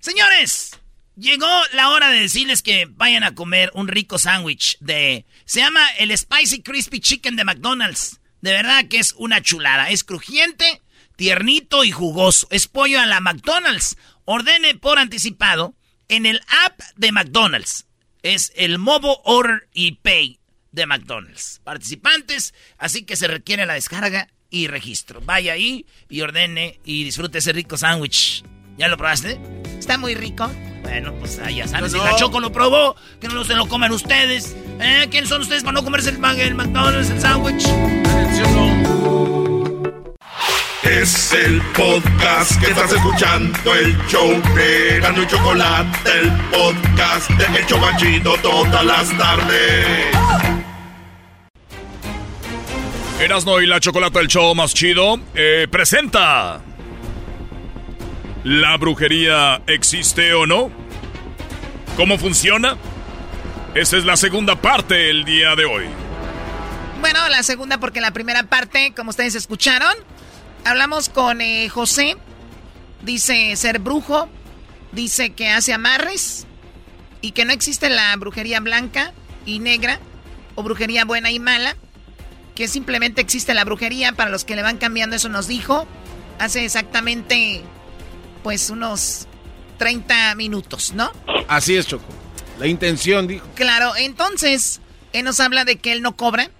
Señores, 0.00 0.78
llegó 1.16 1.48
la 1.72 1.90
hora 1.90 2.08
de 2.08 2.20
decirles 2.20 2.62
que 2.62 2.86
vayan 2.86 3.24
a 3.24 3.34
comer 3.34 3.70
un 3.74 3.88
rico 3.88 4.18
sándwich 4.18 4.78
de... 4.80 5.26
Se 5.44 5.60
llama 5.60 5.86
el 5.98 6.16
Spicy 6.16 6.62
Crispy 6.62 7.00
Chicken 7.00 7.36
de 7.36 7.44
McDonald's. 7.44 8.20
De 8.40 8.52
verdad 8.52 8.86
que 8.88 8.98
es 8.98 9.14
una 9.16 9.40
chulada. 9.42 9.90
Es 9.90 10.04
crujiente, 10.04 10.82
tiernito 11.16 11.84
y 11.84 11.92
jugoso. 11.92 12.46
Es 12.50 12.66
pollo 12.68 13.00
a 13.00 13.06
la 13.06 13.20
McDonald's. 13.20 13.96
Ordene 14.24 14.74
por 14.74 14.98
anticipado 14.98 15.74
en 16.08 16.26
el 16.26 16.40
app 16.64 16.80
de 16.96 17.12
McDonald's. 17.12 17.86
Es 18.22 18.52
el 18.54 18.78
Mobile 18.78 19.16
Order 19.24 19.68
y 19.72 19.92
Pay 19.92 20.40
de 20.70 20.86
McDonald's. 20.86 21.60
Participantes, 21.64 22.54
así 22.78 23.04
que 23.04 23.16
se 23.16 23.28
requiere 23.28 23.66
la 23.66 23.74
descarga 23.74 24.28
y 24.52 24.68
registro. 24.68 25.20
Vaya 25.24 25.54
ahí 25.54 25.84
y 26.08 26.20
ordene 26.20 26.78
y 26.84 27.02
disfrute 27.02 27.38
ese 27.38 27.52
rico 27.52 27.76
sándwich. 27.76 28.44
¿Ya 28.78 28.86
lo 28.86 28.96
probaste? 28.96 29.40
Está 29.78 29.98
muy 29.98 30.14
rico. 30.14 30.48
Bueno, 30.82 31.14
pues 31.14 31.40
ah, 31.42 31.50
ya 31.50 31.66
sabes, 31.66 31.92
si 31.92 31.98
la 31.98 32.14
Choco 32.16 32.38
lo 32.38 32.52
probó, 32.52 32.94
que 33.20 33.28
no 33.28 33.44
se 33.44 33.54
lo 33.54 33.66
coman 33.66 33.92
ustedes. 33.92 34.54
¿Eh? 34.80 35.08
¿Quiénes 35.10 35.28
son 35.28 35.40
ustedes 35.40 35.62
para 35.62 35.74
no 35.74 35.84
comerse 35.84 36.10
el, 36.10 36.16
el 36.16 36.54
McDonald's, 36.54 37.10
el 37.10 37.20
sándwich? 37.20 37.64
Es 40.82 41.32
el 41.32 41.62
podcast 41.72 42.60
que 42.60 42.70
estás 42.70 42.92
escuchando, 42.92 43.74
el 43.74 43.96
show 44.08 44.28
de 44.54 45.00
Gano 45.00 45.22
y 45.22 45.26
Chocolate, 45.26 46.10
el 46.20 46.30
podcast 46.50 47.30
de 47.30 47.58
El 47.58 47.66
Chocachito 47.66 48.34
todas 48.42 48.84
las 48.84 49.16
tardes. 49.16 50.51
Erasno 53.22 53.60
y 53.60 53.66
la 53.68 53.78
Chocolate, 53.78 54.18
el 54.18 54.26
show 54.26 54.52
más 54.52 54.74
chido, 54.74 55.20
eh, 55.36 55.68
presenta. 55.70 56.60
¿La 58.42 58.76
brujería 58.78 59.62
existe 59.68 60.34
o 60.34 60.44
no? 60.44 60.72
¿Cómo 61.96 62.18
funciona? 62.18 62.76
Esa 63.76 63.96
es 63.96 64.04
la 64.04 64.16
segunda 64.16 64.60
parte 64.60 65.08
el 65.08 65.24
día 65.24 65.54
de 65.54 65.64
hoy. 65.64 65.84
Bueno, 67.00 67.28
la 67.28 67.44
segunda 67.44 67.78
porque 67.78 68.00
la 68.00 68.10
primera 68.10 68.42
parte, 68.42 68.92
como 68.96 69.10
ustedes 69.10 69.36
escucharon, 69.36 69.94
hablamos 70.64 71.08
con 71.08 71.40
eh, 71.40 71.68
José. 71.68 72.16
Dice 73.02 73.54
ser 73.54 73.78
brujo, 73.78 74.28
dice 74.90 75.30
que 75.30 75.48
hace 75.48 75.72
amarres 75.72 76.44
y 77.20 77.30
que 77.30 77.44
no 77.44 77.52
existe 77.52 77.88
la 77.88 78.16
brujería 78.16 78.58
blanca 78.58 79.12
y 79.46 79.60
negra 79.60 80.00
o 80.56 80.64
brujería 80.64 81.04
buena 81.04 81.30
y 81.30 81.38
mala 81.38 81.76
que 82.54 82.68
simplemente 82.68 83.20
existe 83.20 83.54
la 83.54 83.64
brujería. 83.64 84.12
Para 84.12 84.30
los 84.30 84.44
que 84.44 84.56
le 84.56 84.62
van 84.62 84.78
cambiando, 84.78 85.16
eso 85.16 85.28
nos 85.28 85.48
dijo 85.48 85.86
hace 86.38 86.64
exactamente, 86.64 87.62
pues, 88.42 88.70
unos 88.70 89.26
30 89.78 90.34
minutos, 90.34 90.92
¿no? 90.94 91.12
Así 91.48 91.76
es, 91.76 91.86
Choco. 91.86 92.04
La 92.58 92.66
intención, 92.66 93.26
dijo. 93.26 93.46
Claro, 93.54 93.94
entonces, 93.96 94.80
él 95.12 95.24
nos 95.24 95.40
habla 95.40 95.64
de 95.64 95.76
que 95.76 95.92
él 95.92 96.02
no 96.02 96.16
cobra, 96.16 96.50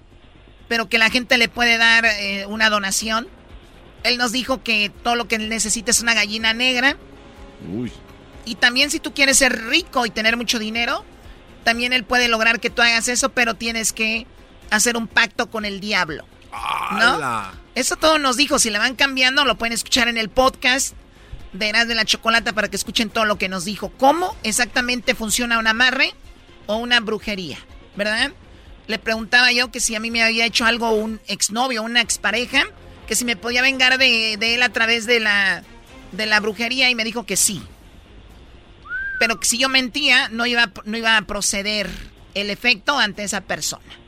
pero 0.69 0.89
que 0.89 0.98
la 0.98 1.10
gente 1.10 1.36
le 1.36 1.48
puede 1.48 1.78
dar 1.78 2.05
eh, 2.05 2.47
una 2.47 2.70
donación. 2.70 3.28
Él 4.05 4.19
nos 4.19 4.32
dijo 4.32 4.62
que 4.62 4.90
todo 5.02 5.16
lo 5.16 5.28
que 5.28 5.36
él 5.36 5.48
necesita 5.48 5.90
es 5.90 6.01
una 6.01 6.14
gallina 6.14 6.55
negra. 6.55 6.97
Uy. 7.73 7.93
Y 8.44 8.56
también 8.56 8.90
si 8.90 8.98
tú 8.98 9.14
quieres 9.14 9.39
ser 9.39 9.66
rico 9.66 10.06
y 10.06 10.10
tener 10.10 10.36
mucho 10.36 10.59
dinero, 10.59 11.05
también 11.64 11.93
él 11.93 12.05
puede 12.05 12.28
lograr 12.28 12.59
que 12.59 12.70
tú 12.70 12.82
hagas 12.82 13.09
eso, 13.09 13.28
pero 13.28 13.55
tienes 13.55 13.93
que 13.93 14.27
hacer 14.73 14.97
un 14.97 15.07
pacto 15.07 15.51
con 15.51 15.65
el 15.65 15.81
diablo. 15.81 16.24
¿No? 16.93 17.51
Eso 17.74 17.97
todo 17.97 18.19
nos 18.19 18.36
dijo. 18.36 18.59
Si 18.59 18.70
le 18.70 18.78
van 18.78 18.94
cambiando, 18.94 19.44
lo 19.44 19.57
pueden 19.57 19.73
escuchar 19.73 20.09
en 20.09 20.19
el 20.19 20.28
podcast 20.28 20.94
de 21.53 21.69
Eras 21.69 21.89
de 21.89 21.94
la 21.94 22.05
Chocolata 22.05 22.53
para 22.53 22.69
que 22.69 22.77
escuchen 22.77 23.11
todo 23.11 23.24
lo 23.24 23.36
que 23.36 23.49
nos 23.49 23.65
dijo. 23.65 23.90
¿Cómo 23.90 24.36
exactamente 24.43 25.15
funciona 25.15 25.59
un 25.59 25.66
amarre 25.66 26.15
o 26.66 26.77
una 26.77 27.01
brujería? 27.01 27.59
¿Verdad? 27.97 28.32
Le 28.86 28.99
preguntaba 28.99 29.53
yo 29.53 29.70
que 29.70 29.81
si 29.81 29.94
a 29.94 30.01
mí 30.01 30.11
me 30.11 30.23
había 30.23 30.44
hecho 30.44 30.65
algo 30.65 30.90
un 30.90 31.20
exnovio, 31.28 31.82
una 31.82 32.01
expareja, 32.01 32.65
que 33.07 33.15
si 33.15 33.24
me 33.24 33.36
podía 33.36 33.62
vengar 33.62 33.99
de, 33.99 34.35
él 34.35 34.62
a 34.62 34.70
través 34.70 35.07
de 35.07 35.20
la, 35.20 35.62
de 36.12 36.27
la 36.27 36.40
brujería 36.40 36.90
y 36.90 36.94
me 36.94 37.05
dijo 37.05 37.24
que 37.24 37.36
sí. 37.36 37.62
Pero 39.19 39.39
que 39.39 39.47
si 39.47 39.59
yo 39.59 39.69
mentía, 39.69 40.28
no 40.31 40.47
iba, 40.47 40.73
no 40.85 40.97
iba 40.97 41.16
a 41.16 41.23
proceder 41.23 41.89
el 42.35 42.51
efecto 42.51 42.99
ante 42.99 43.23
esa 43.23 43.43
persona. 43.43 44.02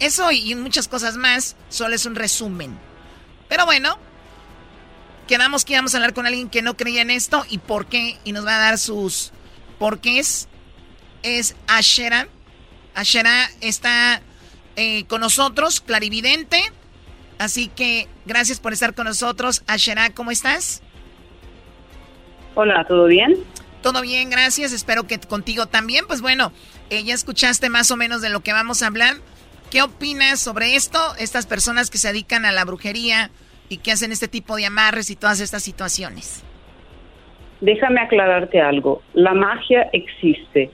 Eso 0.00 0.32
y 0.32 0.54
muchas 0.54 0.88
cosas 0.88 1.16
más 1.16 1.56
solo 1.68 1.94
es 1.94 2.06
un 2.06 2.14
resumen. 2.14 2.76
Pero 3.48 3.66
bueno, 3.66 3.98
quedamos 5.28 5.64
que 5.64 5.74
íbamos 5.74 5.94
a 5.94 5.98
hablar 5.98 6.14
con 6.14 6.26
alguien 6.26 6.48
que 6.48 6.62
no 6.62 6.76
creía 6.76 7.02
en 7.02 7.10
esto 7.10 7.44
y 7.48 7.58
por 7.58 7.86
qué, 7.86 8.18
y 8.24 8.32
nos 8.32 8.46
va 8.46 8.56
a 8.56 8.60
dar 8.60 8.78
sus 8.78 9.32
porqués. 9.78 10.48
Es 11.22 11.54
Ashera. 11.66 12.28
Ashera 12.94 13.50
está 13.60 14.22
eh, 14.76 15.04
con 15.04 15.20
nosotros, 15.20 15.80
clarividente. 15.80 16.62
Así 17.38 17.68
que 17.68 18.08
gracias 18.26 18.58
por 18.60 18.72
estar 18.72 18.94
con 18.94 19.06
nosotros. 19.06 19.62
Ashera, 19.66 20.10
¿cómo 20.14 20.30
estás? 20.30 20.82
Hola, 22.54 22.84
¿todo 22.86 23.06
bien? 23.06 23.36
Todo 23.82 24.02
bien, 24.02 24.30
gracias. 24.30 24.72
Espero 24.72 25.06
que 25.06 25.18
contigo 25.20 25.66
también. 25.66 26.06
Pues 26.06 26.20
bueno, 26.20 26.52
eh, 26.90 27.04
ya 27.04 27.14
escuchaste 27.14 27.68
más 27.68 27.90
o 27.90 27.96
menos 27.96 28.20
de 28.22 28.30
lo 28.30 28.40
que 28.40 28.52
vamos 28.52 28.82
a 28.82 28.86
hablar. 28.86 29.16
¿Qué 29.70 29.82
opinas 29.82 30.40
sobre 30.40 30.74
esto? 30.74 30.98
Estas 31.20 31.46
personas 31.46 31.90
que 31.90 31.98
se 31.98 32.08
dedican 32.08 32.44
a 32.44 32.50
la 32.50 32.64
brujería 32.64 33.30
y 33.68 33.76
que 33.76 33.92
hacen 33.92 34.10
este 34.10 34.26
tipo 34.26 34.56
de 34.56 34.66
amarres 34.66 35.10
y 35.10 35.16
todas 35.16 35.40
estas 35.40 35.62
situaciones. 35.62 36.44
déjame 37.60 38.00
aclararte 38.00 38.60
algo. 38.60 39.02
La 39.14 39.32
magia 39.32 39.88
existe. 39.92 40.70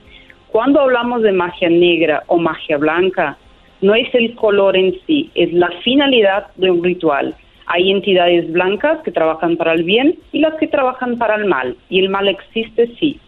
Cuando 0.47 0.81
hablamos 0.81 1.21
de 1.21 1.31
magia 1.31 1.69
negra 1.69 2.23
o 2.25 2.37
magia 2.37 2.77
blanca, 2.77 3.37
no 3.81 3.93
es 3.93 4.07
el 4.15 4.33
color 4.33 4.75
en 4.75 4.95
sí, 5.05 5.29
es 5.35 5.53
la 5.53 5.69
finalidad 5.83 6.47
de 6.55 6.71
un 6.71 6.83
ritual. 6.83 7.35
Hay 7.67 7.91
entidades 7.91 8.51
blancas 8.51 8.99
que 9.03 9.11
trabajan 9.11 9.57
para 9.57 9.73
el 9.73 9.83
bien 9.83 10.17
y 10.31 10.39
las 10.39 10.55
que 10.55 10.67
trabajan 10.67 11.19
para 11.19 11.35
el 11.35 11.45
mal. 11.45 11.77
Y 11.89 11.99
el 11.99 12.09
mal 12.09 12.27
existe, 12.29 12.95
sí. 12.99 13.19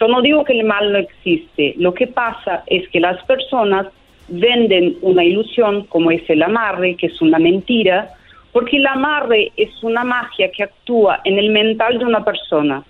Yo 0.00 0.08
no 0.08 0.20
digo 0.20 0.42
que 0.44 0.58
el 0.58 0.64
mal 0.64 0.92
no 0.92 0.98
existe. 0.98 1.74
Lo 1.76 1.94
que 1.94 2.08
pasa 2.08 2.64
es 2.66 2.88
que 2.88 2.98
las 2.98 3.22
personas 3.26 3.86
venden 4.28 4.96
una 5.02 5.24
ilusión 5.24 5.84
como 5.84 6.10
es 6.10 6.28
el 6.28 6.42
amarre, 6.42 6.96
que 6.96 7.06
es 7.06 7.20
una 7.20 7.38
mentira, 7.38 8.10
porque 8.52 8.76
el 8.76 8.86
amarre 8.86 9.52
es 9.56 9.70
una 9.82 10.04
magia 10.04 10.50
que 10.50 10.62
actúa 10.62 11.20
en 11.24 11.38
el 11.38 11.50
mental 11.50 11.98
de 11.98 12.04
una 12.04 12.24
persona. 12.24 12.84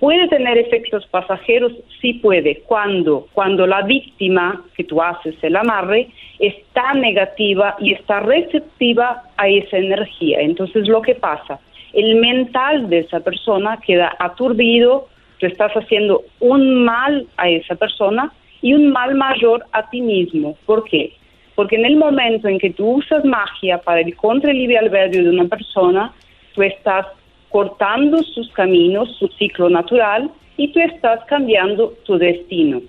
¿Puede 0.00 0.28
tener 0.28 0.56
efectos 0.58 1.06
pasajeros? 1.06 1.72
Sí 2.00 2.14
puede. 2.14 2.60
¿Cuándo? 2.66 3.26
Cuando 3.32 3.66
la 3.66 3.82
víctima 3.82 4.62
que 4.76 4.84
tú 4.84 5.02
haces 5.02 5.34
el 5.42 5.56
amarre 5.56 6.08
está 6.38 6.94
negativa 6.94 7.74
y 7.80 7.94
está 7.94 8.20
receptiva 8.20 9.22
a 9.36 9.48
esa 9.48 9.76
energía. 9.76 10.40
Entonces, 10.40 10.86
lo 10.86 11.02
que 11.02 11.16
pasa, 11.16 11.58
el 11.92 12.16
mental 12.16 12.88
de 12.88 13.00
esa 13.00 13.20
persona 13.20 13.78
queda 13.84 14.14
aturdido, 14.20 15.08
tú 15.38 15.46
estás 15.46 15.72
haciendo 15.72 16.22
un 16.38 16.84
mal 16.84 17.26
a 17.36 17.48
esa 17.48 17.74
persona 17.74 18.32
y 18.62 18.74
un 18.74 18.90
mal 18.90 19.14
mayor 19.14 19.64
a 19.72 19.88
ti 19.90 20.00
mismo. 20.00 20.56
¿Por 20.66 20.84
qué? 20.84 21.12
Porque 21.54 21.76
en 21.76 21.86
el 21.86 21.96
momento 21.96 22.48
en 22.48 22.58
que 22.58 22.70
tú 22.70 22.98
usas 22.98 23.24
magia 23.24 23.78
para 23.78 24.00
el 24.00 24.14
contra 24.16 24.50
el 24.50 24.58
libre 24.58 24.78
albedrío 24.78 25.24
de 25.24 25.30
una 25.30 25.46
persona, 25.46 26.12
tú 26.54 26.62
estás 26.62 27.06
cortando 27.48 28.22
sus 28.22 28.50
caminos, 28.52 29.16
su 29.18 29.28
ciclo 29.38 29.68
natural, 29.68 30.30
y 30.56 30.72
tú 30.72 30.80
estás 30.80 31.20
cambiando 31.26 31.90
tu 32.04 32.18
destino. 32.18 32.82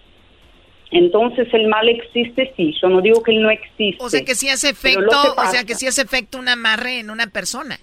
Entonces 0.91 1.47
el 1.53 1.67
mal 1.67 1.87
existe, 1.87 2.51
sí, 2.57 2.73
yo 2.81 2.89
no 2.89 3.01
digo 3.01 3.21
que 3.21 3.31
él 3.31 3.41
no 3.41 3.51
existe. 3.51 4.03
O 4.03 4.09
sea 4.09 4.25
que 4.25 4.35
sí 4.35 4.49
hace 4.49 4.69
efecto, 4.69 5.17
o 5.37 5.45
sea 5.45 5.63
que 5.63 5.75
sí 5.75 5.85
hace 5.85 6.01
efecto 6.01 6.39
un 6.39 6.49
amarre 6.49 6.99
en 6.99 7.11
una 7.11 7.27
persona. 7.27 7.79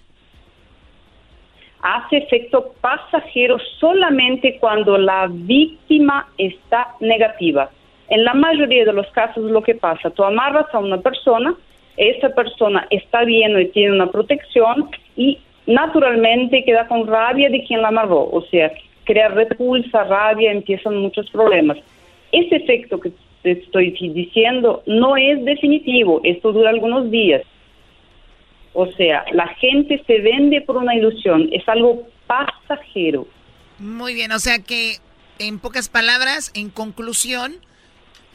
Hace 1.88 2.16
efecto 2.16 2.72
pasajero 2.80 3.58
solamente 3.78 4.58
cuando 4.58 4.98
la 4.98 5.28
víctima 5.30 6.26
está 6.36 6.96
negativa. 6.98 7.70
En 8.08 8.24
la 8.24 8.34
mayoría 8.34 8.84
de 8.84 8.92
los 8.92 9.06
casos 9.12 9.48
lo 9.52 9.62
que 9.62 9.76
pasa, 9.76 10.10
tú 10.10 10.24
amarras 10.24 10.66
a 10.72 10.80
una 10.80 11.00
persona, 11.00 11.54
esa 11.96 12.30
persona 12.30 12.88
está 12.90 13.22
bien 13.22 13.56
y 13.60 13.66
tiene 13.66 13.92
una 13.92 14.10
protección 14.10 14.90
y 15.14 15.38
naturalmente 15.68 16.64
queda 16.64 16.88
con 16.88 17.06
rabia 17.06 17.50
de 17.50 17.62
quien 17.62 17.82
la 17.82 17.88
amarró, 17.88 18.30
o 18.32 18.42
sea, 18.50 18.72
crea 19.04 19.28
repulsa, 19.28 20.02
rabia, 20.02 20.50
empiezan 20.50 20.96
muchos 20.96 21.30
problemas. 21.30 21.78
Ese 22.32 22.56
efecto 22.56 22.98
que 22.98 23.12
te 23.42 23.52
estoy 23.52 23.92
diciendo 23.92 24.82
no 24.86 25.16
es 25.16 25.44
definitivo, 25.44 26.20
esto 26.24 26.50
dura 26.50 26.70
algunos 26.70 27.12
días. 27.12 27.42
O 28.78 28.92
sea, 28.92 29.24
la 29.32 29.48
gente 29.54 30.02
se 30.06 30.20
vende 30.20 30.60
por 30.60 30.76
una 30.76 30.94
ilusión, 30.94 31.48
es 31.50 31.66
algo 31.66 32.06
pasajero. 32.26 33.26
Muy 33.78 34.12
bien, 34.12 34.32
o 34.32 34.38
sea 34.38 34.58
que 34.58 34.96
en 35.38 35.58
pocas 35.60 35.88
palabras, 35.88 36.52
en 36.54 36.68
conclusión, 36.68 37.54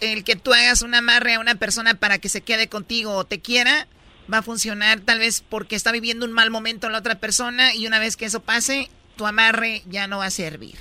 el 0.01 0.23
que 0.23 0.35
tú 0.35 0.51
hagas 0.51 0.81
un 0.81 0.95
amarre 0.95 1.35
a 1.35 1.39
una 1.39 1.53
persona 1.53 1.93
para 1.93 2.18
que 2.18 2.27
se 2.27 2.41
quede 2.41 2.69
contigo 2.69 3.18
o 3.18 3.23
te 3.23 3.39
quiera, 3.39 3.85
va 4.34 4.39
a 4.39 4.41
funcionar 4.41 5.01
tal 5.01 5.19
vez 5.19 5.45
porque 5.47 5.76
está 5.76 5.91
viviendo 5.91 6.26
un 6.26 6.31
mal 6.31 6.49
momento 6.49 6.89
la 6.89 6.97
otra 6.97 7.19
persona 7.19 7.76
y 7.76 7.85
una 7.85 7.99
vez 7.99 8.18
que 8.18 8.26
eso 8.26 8.41
pase, 8.41 8.88
tu 9.18 9.27
amarre 9.27 9.81
ya 9.91 10.07
no 10.07 10.18
va 10.18 10.26
a 10.26 10.31
servir. 10.31 10.73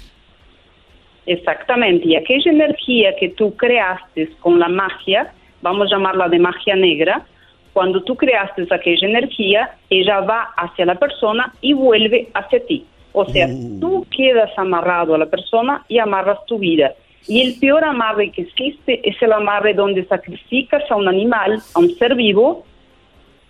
Exactamente, 1.26 2.08
y 2.08 2.16
aquella 2.16 2.50
energía 2.50 3.14
que 3.20 3.28
tú 3.28 3.54
creaste 3.56 4.30
con 4.40 4.58
la 4.58 4.68
magia, 4.68 5.34
vamos 5.60 5.88
a 5.88 5.96
llamarla 5.96 6.30
de 6.30 6.38
magia 6.38 6.76
negra, 6.76 7.26
cuando 7.72 8.02
tú 8.02 8.16
creaste 8.16 8.66
aquella 8.70 9.06
energía, 9.06 9.70
ella 9.88 10.20
va 10.20 10.50
hacia 10.56 10.86
la 10.86 10.96
persona 10.96 11.52
y 11.60 11.72
vuelve 11.72 12.28
hacia 12.34 12.64
ti. 12.66 12.84
O 13.12 13.24
sea, 13.26 13.46
uh. 13.46 13.80
tú 13.80 14.06
quedas 14.14 14.50
amarrado 14.56 15.14
a 15.14 15.18
la 15.18 15.26
persona 15.26 15.84
y 15.88 15.98
amarras 15.98 16.44
tu 16.46 16.58
vida. 16.58 16.92
Y 17.28 17.42
el 17.42 17.58
peor 17.60 17.84
amarre 17.84 18.30
que 18.30 18.42
existe 18.42 19.00
es 19.08 19.20
el 19.22 19.32
amarre 19.32 19.74
donde 19.74 20.04
sacrificas 20.06 20.82
a 20.90 20.96
un 20.96 21.06
animal, 21.06 21.60
a 21.74 21.78
un 21.78 21.90
ser 21.96 22.14
vivo, 22.14 22.64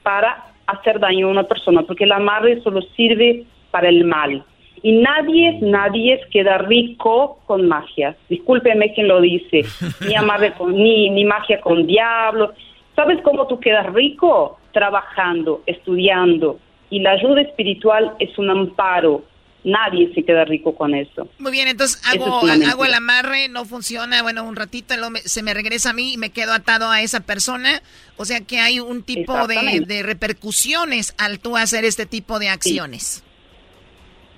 para 0.03 0.45
hacer 0.67 0.99
daño 0.99 1.29
a 1.29 1.31
una 1.31 1.45
persona, 1.45 1.83
porque 1.83 2.05
el 2.05 2.13
amarre 2.13 2.61
solo 2.63 2.83
sirve 2.97 3.45
para 3.71 3.89
el 3.89 4.05
mal. 4.05 4.45
Y 4.83 4.93
nadie, 4.93 5.59
nadie 5.61 6.21
queda 6.31 6.59
rico 6.59 7.39
con 7.47 7.69
magia. 7.69 8.17
Discúlpeme 8.29 8.95
quien 8.95 9.09
lo 9.09 9.21
dice. 9.21 9.63
Ni 10.07 10.15
amarre 10.15 10.53
con, 10.55 10.75
ni, 10.75 11.11
ni 11.11 11.25
magia 11.25 11.61
con 11.61 11.87
diablo. 11.87 12.53
¿Sabes 13.01 13.23
cómo 13.23 13.47
tú 13.47 13.59
quedas 13.61 13.91
rico? 13.95 14.59
Trabajando, 14.73 15.63
estudiando. 15.65 16.61
Y 16.91 17.01
la 17.01 17.13
ayuda 17.13 17.41
espiritual 17.41 18.13
es 18.19 18.37
un 18.37 18.51
amparo, 18.51 19.25
nadie 19.65 20.13
se 20.15 20.23
queda 20.23 20.45
rico 20.45 20.75
con 20.75 20.95
eso. 20.95 21.27
Muy 21.39 21.51
bien, 21.51 21.67
entonces 21.69 22.03
hago, 22.07 22.43
hago 22.47 22.85
el 22.85 22.93
amarre, 22.93 23.49
no 23.49 23.65
funciona, 23.65 24.21
bueno, 24.21 24.45
un 24.45 24.55
ratito 24.55 24.95
se 25.25 25.43
me 25.43 25.55
regresa 25.55 25.91
a 25.91 25.93
mí 25.95 26.13
y 26.13 26.17
me 26.19 26.29
quedo 26.29 26.53
atado 26.53 26.91
a 26.91 27.01
esa 27.01 27.21
persona. 27.21 27.81
O 28.19 28.27
sea 28.27 28.43
que 28.43 28.59
hay 28.59 28.81
un 28.81 29.03
tipo 29.03 29.47
de, 29.47 30.03
repercusiones 30.03 31.15
al 31.17 31.41
tú 31.41 31.57
hacer 31.57 31.87
este 31.87 32.05
tipo 32.05 32.39
de 32.39 32.51
acciones. 32.51 33.25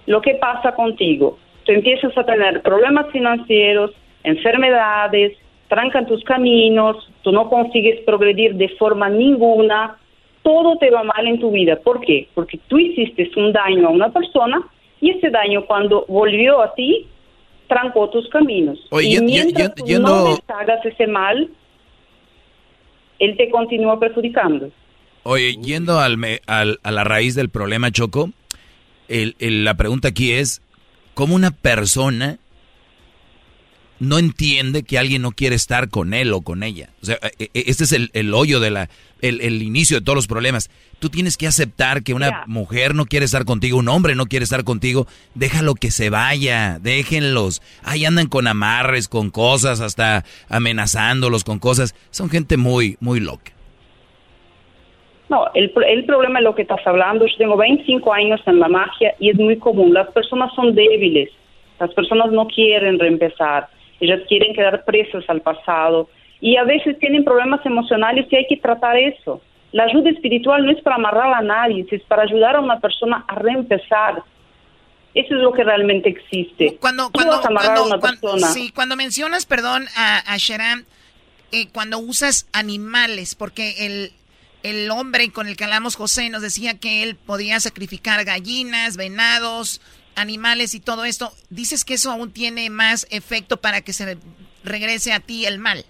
Lo 0.07 0.23
que 0.23 0.35
pasa 0.35 0.73
contigo, 0.77 1.37
tú 1.65 1.73
empiezas 1.73 2.17
a 2.17 2.25
tener 2.25 2.63
problemas 2.63 3.11
financieros, 3.11 3.91
enfermedades, 4.23 5.37
trancan 5.73 6.07
tus 6.07 6.23
caminos, 6.25 6.97
tú 7.23 7.33
no 7.33 7.49
consigues 7.49 7.99
progredir 8.05 8.57
de 8.57 8.69
forma 8.77 9.09
ninguna, 9.09 9.97
todo 10.43 10.77
te 10.77 10.91
va 10.91 11.03
mal 11.03 11.27
en 11.27 11.41
tu 11.41 11.51
vida. 11.51 11.77
¿Por 11.77 12.03
qué? 12.03 12.29
Porque 12.35 12.61
tú 12.69 12.79
hiciste 12.79 13.31
un 13.37 13.55
daño 13.55 13.89
a 13.89 13.91
una 13.91 14.13
persona 14.13 14.61
y 15.01 15.13
ese 15.13 15.31
daño 15.31 15.65
cuando 15.65 16.05
volvió 16.09 16.61
a 16.61 16.75
ti, 16.75 17.07
trancó 17.69 18.11
tus 18.11 18.29
caminos. 18.29 18.79
y 19.01 19.19
mientras 19.23 19.75
tú 19.75 19.87
no 19.99 20.37
hagas 20.49 20.85
ese 20.85 21.07
mal, 21.07 21.49
él 23.19 23.37
te 23.39 23.49
continúa 23.49 23.99
perjudicando. 23.99 24.69
Oye, 25.23 25.57
yendo 25.57 26.01
al, 26.01 26.19
al, 26.47 26.81
a 26.83 26.91
la 26.91 27.05
raíz 27.05 27.35
del 27.35 27.49
problema, 27.49 27.91
Choco, 27.91 28.29
el, 29.09 29.35
la 29.65 29.73
pregunta 29.79 30.09
aquí 30.09 30.33
es, 30.33 30.61
¿cómo 31.15 31.35
una 31.35 31.51
persona 31.51 32.37
no 34.03 34.19
entiende 34.19 34.83
que 34.83 34.99
alguien 34.99 35.23
no 35.23 35.31
quiere 35.31 35.55
estar 35.55 35.89
con 35.89 36.13
él 36.13 36.33
o 36.33 36.41
con 36.41 36.65
ella. 36.65 36.89
O 37.03 37.07
sea, 37.07 37.19
e, 37.39 37.45
e, 37.55 37.65
este 37.67 37.85
es 37.85 37.93
el, 37.93 38.35
hoyo 38.35 38.59
de 38.59 38.73
la, 38.73 38.89
el, 39.21 39.63
inicio 39.63 40.01
de 40.01 40.05
todos 40.05 40.17
los 40.17 40.27
problemas. 40.27 40.71
Tú 40.99 41.09
tienes 41.09 41.37
que 41.37 41.47
aceptar 41.47 42.03
que 42.03 42.13
una 42.13 42.43
mujer 42.49 42.97
no 42.97 43.07
quiere 43.07 43.25
estar 43.25 43.45
contigo, 43.45 43.79
un 43.79 43.89
hombre 43.89 44.17
no 44.17 44.27
quiere 44.27 44.43
estar 44.43 44.65
contigo. 44.65 45.07
Déjalo 45.37 45.77
que 45.77 45.93
se 45.93 46.11
vaya, 46.11 46.81
déjenlos. 46.81 47.63
Ahí 47.85 48.05
andan 48.05 48.27
con 48.27 48.49
amarres, 48.49 49.07
con 49.07 49.31
cosas, 49.31 49.81
hasta 49.81 50.25
amenazándolos 50.49 51.45
con 51.45 51.61
cosas. 51.61 51.95
Son 52.11 52.29
gente 52.29 52.57
muy, 52.57 52.97
muy 52.99 53.21
loca. 53.21 53.53
No, 55.29 55.47
el, 55.55 55.73
el 55.87 56.05
problema 56.07 56.41
es 56.41 56.45
lo 56.45 56.57
que 56.57 56.63
estás 56.63 56.85
hablando. 56.87 57.25
Yo 57.25 57.37
tengo 57.39 57.57
25 57.57 58.13
años 58.13 58.41
en 58.47 58.59
la 58.59 58.67
magia 58.67 59.15
y 59.21 59.31
es 59.31 59.37
muy 59.37 59.59
común. 59.59 59.95
Las 59.95 60.11
personas 60.11 60.53
son 60.57 60.75
débiles. 60.75 61.31
Las 61.79 61.95
personas 61.95 62.33
no 62.33 62.49
quieren 62.49 62.99
reempezar 62.99 63.69
ellas 64.03 64.21
quieren 64.29 64.53
quedar 64.55 64.85
presas 64.85 65.25
al 65.29 65.41
pasado 65.41 66.09
y 66.41 66.57
a 66.57 66.65
veces 66.65 66.99
tienen 66.99 67.25
problemas 67.25 67.65
emocionales 67.65 68.27
y 68.31 68.37
hay 68.37 68.47
que 68.49 68.57
tratar 68.57 68.97
eso. 68.97 69.41
La 69.71 69.85
ayuda 69.85 70.11
espiritual 70.11 70.67
no 70.67 70.73
es 70.73 70.83
para 70.83 70.97
amarrar 70.97 71.33
a 71.33 71.41
nadie, 71.41 71.87
es 71.89 72.03
para 72.03 72.25
ayudar 72.25 72.57
a 72.57 72.61
una 72.61 72.81
persona 72.81 73.25
a 73.29 73.35
reempezar. 73.37 74.23
Eso 75.15 75.35
es 75.37 75.41
lo 75.41 75.53
que 75.53 75.63
realmente 75.63 76.09
existe. 76.09 76.79
Cuando, 76.81 77.11
cuando, 77.13 77.41
cuando, 77.41 77.85
una 77.85 77.99
persona? 77.99 78.49
Sí, 78.49 78.73
cuando 78.75 78.97
mencionas, 78.97 79.47
perdón, 79.47 79.87
a, 79.97 80.35
a 80.35 80.37
eh, 81.53 81.69
cuando 81.73 81.99
usas 81.99 82.49
animales, 82.53 83.35
porque 83.35 83.87
el, 83.87 84.13
el 84.63 84.91
hombre 84.91 85.31
con 85.31 85.47
el 85.47 85.57
que 85.57 85.65
hablamos, 85.65 85.97
José, 85.97 86.29
nos 86.29 86.43
decía 86.43 86.79
que 86.79 87.03
él 87.05 87.15
podía 87.15 87.61
sacrificar 87.61 88.25
gallinas, 88.25 88.97
venados, 88.97 89.81
animales 90.17 90.75
y 90.75 90.81
todo 90.81 91.05
esto, 91.05 91.31
dices 91.51 91.85
que 91.85 91.95
eso 91.95 92.11
aún 92.11 92.33
tiene 92.33 92.71
más 92.71 93.07
efecto 93.11 93.57
para 93.57 93.81
que 93.81 93.93
se 93.93 94.17
regrese 94.65 95.13
a 95.13 95.21
ti 95.21 95.47
el 95.47 95.59
mal. 95.59 95.85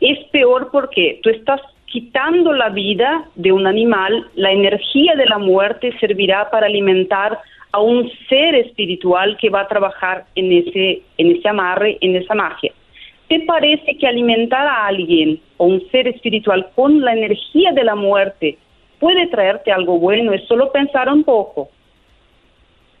Es 0.00 0.18
peor 0.30 0.70
porque 0.70 1.20
tú 1.22 1.30
estás 1.30 1.60
quitando 1.86 2.52
la 2.52 2.70
vida 2.70 3.28
de 3.36 3.52
un 3.52 3.66
animal, 3.66 4.28
la 4.34 4.50
energía 4.50 5.14
de 5.14 5.26
la 5.26 5.38
muerte 5.38 5.96
servirá 6.00 6.50
para 6.50 6.66
alimentar 6.66 7.38
a 7.70 7.80
un 7.80 8.10
ser 8.28 8.54
espiritual 8.54 9.36
que 9.40 9.48
va 9.48 9.62
a 9.62 9.68
trabajar 9.68 10.26
en 10.34 10.52
ese, 10.52 11.02
en 11.18 11.36
ese 11.36 11.48
amarre, 11.48 11.98
en 12.00 12.16
esa 12.16 12.34
magia. 12.34 12.72
¿Te 13.28 13.40
parece 13.40 13.96
que 13.96 14.06
alimentar 14.06 14.66
a 14.66 14.86
alguien 14.86 15.40
o 15.56 15.66
un 15.66 15.88
ser 15.90 16.08
espiritual 16.08 16.68
con 16.74 17.00
la 17.00 17.14
energía 17.14 17.72
de 17.72 17.84
la 17.84 17.94
muerte 17.94 18.58
puede 18.98 19.26
traerte 19.28 19.72
algo 19.72 19.98
bueno? 19.98 20.32
Es 20.32 20.46
solo 20.46 20.70
pensar 20.70 21.08
un 21.08 21.24
poco. 21.24 21.68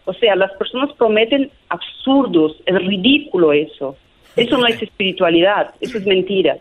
O 0.04 0.12
sea, 0.14 0.36
las 0.36 0.52
personas 0.52 0.92
prometen 0.96 1.50
absurdos, 1.68 2.56
es 2.66 2.74
ridículo 2.74 3.52
eso. 3.52 3.96
Eso 4.36 4.58
no 4.58 4.66
es 4.66 4.82
espiritualidad, 4.82 5.74
eso 5.80 5.98
es 5.98 6.06
mentira. 6.06 6.58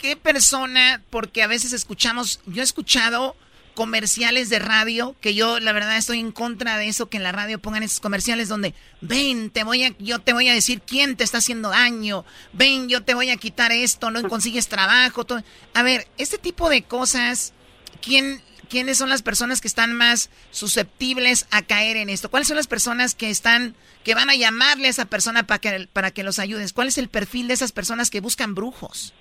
¿Qué 0.00 0.16
persona, 0.16 1.02
porque 1.10 1.42
a 1.42 1.46
veces 1.46 1.72
escuchamos, 1.72 2.40
yo 2.46 2.60
he 2.60 2.64
escuchado 2.64 3.34
comerciales 3.74 4.50
de 4.50 4.58
radio, 4.58 5.16
que 5.20 5.34
yo 5.34 5.58
la 5.60 5.72
verdad 5.72 5.96
estoy 5.96 6.20
en 6.20 6.32
contra 6.32 6.78
de 6.78 6.88
eso, 6.88 7.08
que 7.08 7.16
en 7.16 7.22
la 7.22 7.32
radio 7.32 7.58
pongan 7.58 7.82
esos 7.82 8.00
comerciales 8.00 8.48
donde, 8.48 8.74
ven, 9.00 9.50
te 9.50 9.64
voy 9.64 9.84
a, 9.84 9.94
yo 9.98 10.20
te 10.20 10.32
voy 10.32 10.48
a 10.48 10.54
decir 10.54 10.80
quién 10.80 11.16
te 11.16 11.24
está 11.24 11.38
haciendo 11.38 11.70
daño, 11.70 12.24
ven, 12.52 12.88
yo 12.88 13.02
te 13.02 13.14
voy 13.14 13.30
a 13.30 13.36
quitar 13.36 13.72
esto, 13.72 14.10
no 14.10 14.26
consigues 14.28 14.68
trabajo. 14.68 15.24
Todo. 15.24 15.42
A 15.74 15.82
ver, 15.82 16.06
este 16.18 16.38
tipo 16.38 16.68
de 16.68 16.82
cosas, 16.82 17.52
¿quién, 18.00 18.40
¿quiénes 18.68 18.98
son 18.98 19.08
las 19.08 19.22
personas 19.22 19.60
que 19.60 19.68
están 19.68 19.92
más 19.92 20.30
susceptibles 20.50 21.48
a 21.52 21.62
caer 21.62 21.96
en 21.96 22.10
esto? 22.10 22.30
¿Cuáles 22.30 22.48
son 22.48 22.56
las 22.56 22.66
personas 22.66 23.14
que 23.14 23.30
están, 23.30 23.74
que 24.04 24.14
van 24.14 24.30
a 24.30 24.34
llamarle 24.34 24.86
a 24.86 24.90
esa 24.90 25.06
persona 25.06 25.44
para 25.44 25.58
que, 25.60 25.88
para 25.92 26.10
que 26.10 26.24
los 26.24 26.38
ayudes? 26.38 26.72
¿Cuál 26.72 26.88
es 26.88 26.98
el 26.98 27.08
perfil 27.08 27.48
de 27.48 27.54
esas 27.54 27.72
personas 27.72 28.10
que 28.10 28.20
buscan 28.20 28.54
brujos? 28.54 29.14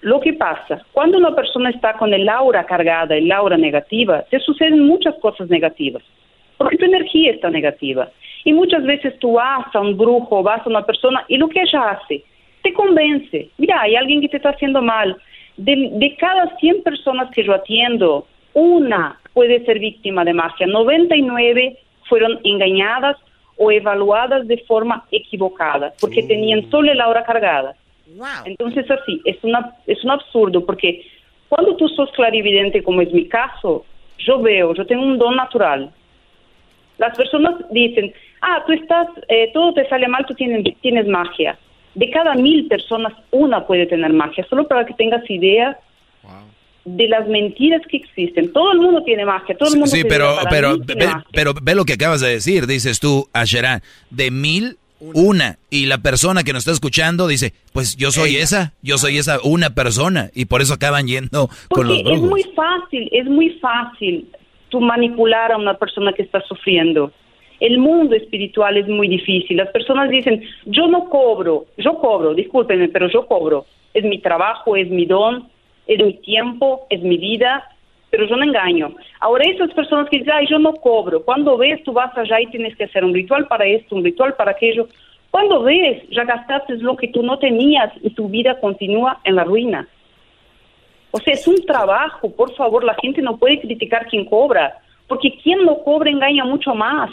Lo 0.00 0.20
que 0.20 0.34
pasa, 0.34 0.84
cuando 0.92 1.16
una 1.16 1.34
persona 1.34 1.70
está 1.70 1.94
con 1.94 2.12
el 2.12 2.28
aura 2.28 2.66
cargada, 2.66 3.16
el 3.16 3.32
aura 3.32 3.56
negativa, 3.56 4.22
te 4.30 4.38
suceden 4.38 4.80
muchas 4.80 5.14
cosas 5.22 5.48
negativas, 5.48 6.02
porque 6.58 6.76
tu 6.76 6.84
energía 6.84 7.32
está 7.32 7.48
negativa. 7.48 8.10
Y 8.44 8.52
muchas 8.52 8.84
veces 8.84 9.18
tú 9.18 9.32
vas 9.32 9.74
a 9.74 9.80
un 9.80 9.96
brujo, 9.96 10.42
vas 10.42 10.60
a 10.66 10.68
una 10.68 10.84
persona 10.84 11.24
y 11.28 11.38
lo 11.38 11.48
que 11.48 11.62
ella 11.62 11.92
hace, 11.92 12.22
te 12.62 12.74
convence. 12.74 13.48
Mira, 13.56 13.80
hay 13.80 13.96
alguien 13.96 14.20
que 14.20 14.28
te 14.28 14.36
está 14.36 14.50
haciendo 14.50 14.82
mal. 14.82 15.16
De, 15.56 15.90
de 15.92 16.16
cada 16.16 16.56
100 16.56 16.82
personas 16.82 17.30
que 17.30 17.44
yo 17.44 17.54
atiendo, 17.54 18.26
una 18.54 19.20
puede 19.32 19.64
ser 19.64 19.78
víctima 19.78 20.24
de 20.24 20.32
magia. 20.32 20.66
99 20.66 21.78
fueron 22.08 22.40
engañadas 22.44 23.16
o 23.56 23.70
evaluadas 23.70 24.46
de 24.48 24.58
forma 24.58 25.04
equivocada, 25.10 25.92
porque 26.00 26.22
tenían 26.22 26.68
solo 26.70 26.90
el 26.90 27.00
aura 27.00 27.24
cargada. 27.24 27.76
Entonces 28.44 28.90
así, 28.90 29.20
es, 29.24 29.42
una, 29.42 29.74
es 29.86 30.02
un 30.04 30.10
absurdo 30.10 30.64
porque 30.64 31.04
cuando 31.48 31.76
tú 31.76 31.88
sos 31.88 32.10
clarividente, 32.12 32.82
como 32.82 33.00
es 33.00 33.12
mi 33.12 33.28
caso, 33.28 33.84
yo 34.18 34.40
veo, 34.40 34.74
yo 34.74 34.86
tengo 34.86 35.02
un 35.02 35.18
don 35.18 35.36
natural. 35.36 35.90
Las 36.98 37.16
personas 37.16 37.54
dicen, 37.70 38.12
ah, 38.40 38.62
tú 38.66 38.72
estás, 38.72 39.08
eh, 39.28 39.50
todo 39.52 39.72
te 39.74 39.88
sale 39.88 40.06
mal, 40.08 40.24
tú 40.26 40.34
tienes, 40.34 40.64
tienes 40.80 41.06
magia. 41.06 41.58
De 41.94 42.10
cada 42.10 42.34
mil 42.34 42.66
personas, 42.66 43.12
una 43.30 43.66
puede 43.66 43.86
tener 43.86 44.12
magia, 44.12 44.44
solo 44.48 44.66
para 44.66 44.84
que 44.84 44.94
tengas 44.94 45.28
idea 45.30 45.78
de 46.84 47.08
las 47.08 47.26
mentiras 47.28 47.82
que 47.88 47.96
existen. 47.96 48.52
Todo 48.52 48.72
el 48.72 48.80
mundo 48.80 49.02
tiene 49.04 49.24
magia, 49.24 49.56
todo 49.56 49.70
el 49.70 49.76
mundo 49.76 49.86
Sí, 49.86 50.02
pero, 50.08 50.36
pero, 50.50 50.76
ve, 50.78 51.08
pero 51.32 51.54
ve 51.60 51.74
lo 51.74 51.84
que 51.84 51.94
acabas 51.94 52.20
de 52.20 52.28
decir, 52.28 52.66
dices 52.66 53.00
tú, 53.00 53.28
Asherá, 53.32 53.82
de 54.10 54.30
mil 54.30 54.76
una. 55.00 55.58
Y 55.70 55.86
la 55.86 55.98
persona 55.98 56.42
que 56.42 56.52
nos 56.52 56.60
está 56.60 56.72
escuchando 56.72 57.26
dice, 57.26 57.52
pues 57.72 57.96
yo 57.96 58.10
soy 58.10 58.36
esa, 58.36 58.74
yo 58.82 58.98
soy 58.98 59.18
esa 59.18 59.38
una 59.42 59.70
persona. 59.70 60.30
Y 60.34 60.46
por 60.46 60.62
eso 60.62 60.74
acaban 60.74 61.06
yendo 61.06 61.48
con 61.68 61.88
los 61.88 62.02
brujos. 62.02 62.22
Es 62.22 62.30
muy 62.30 62.42
fácil, 62.54 63.08
es 63.12 63.26
muy 63.26 63.50
fácil 63.60 64.28
tú 64.68 64.80
manipular 64.80 65.52
a 65.52 65.56
una 65.56 65.74
persona 65.74 66.12
que 66.12 66.22
está 66.22 66.40
sufriendo. 66.42 67.12
El 67.64 67.78
mundo 67.78 68.14
espiritual 68.14 68.76
es 68.76 68.86
muy 68.86 69.08
difícil. 69.08 69.56
Las 69.56 69.70
personas 69.70 70.10
dicen, 70.10 70.42
yo 70.66 70.86
no 70.86 71.08
cobro, 71.08 71.64
yo 71.78 71.94
cobro, 71.94 72.34
discúlpenme, 72.34 72.90
pero 72.90 73.08
yo 73.08 73.26
cobro. 73.26 73.64
Es 73.94 74.04
mi 74.04 74.18
trabajo, 74.18 74.76
es 74.76 74.90
mi 74.90 75.06
don, 75.06 75.48
es 75.86 76.04
mi 76.04 76.12
tiempo, 76.18 76.86
es 76.90 77.00
mi 77.00 77.16
vida, 77.16 77.66
pero 78.10 78.26
yo 78.26 78.36
no 78.36 78.44
engaño. 78.44 78.94
Ahora, 79.18 79.46
esas 79.48 79.72
personas 79.72 80.10
que 80.10 80.18
dicen, 80.18 80.34
ay, 80.34 80.46
yo 80.46 80.58
no 80.58 80.74
cobro, 80.74 81.22
cuando 81.22 81.56
ves, 81.56 81.82
tú 81.84 81.94
vas 81.94 82.14
allá 82.18 82.38
y 82.38 82.48
tienes 82.48 82.76
que 82.76 82.84
hacer 82.84 83.02
un 83.02 83.14
ritual 83.14 83.46
para 83.46 83.64
esto, 83.64 83.96
un 83.96 84.04
ritual 84.04 84.34
para 84.34 84.50
aquello. 84.50 84.86
Cuando 85.30 85.62
ves, 85.62 86.02
ya 86.10 86.24
gastaste 86.24 86.76
lo 86.76 86.96
que 86.96 87.08
tú 87.08 87.22
no 87.22 87.38
tenías 87.38 87.90
y 88.02 88.10
tu 88.10 88.28
vida 88.28 88.60
continúa 88.60 89.20
en 89.24 89.36
la 89.36 89.44
ruina. 89.44 89.88
O 91.12 91.18
sea, 91.18 91.32
es 91.32 91.48
un 91.48 91.64
trabajo, 91.64 92.30
por 92.30 92.54
favor, 92.56 92.84
la 92.84 92.96
gente 93.00 93.22
no 93.22 93.38
puede 93.38 93.58
criticar 93.58 94.06
quien 94.06 94.26
cobra, 94.26 94.82
porque 95.08 95.38
quien 95.42 95.64
no 95.64 95.78
cobra 95.78 96.10
engaña 96.10 96.44
mucho 96.44 96.74
más. 96.74 97.10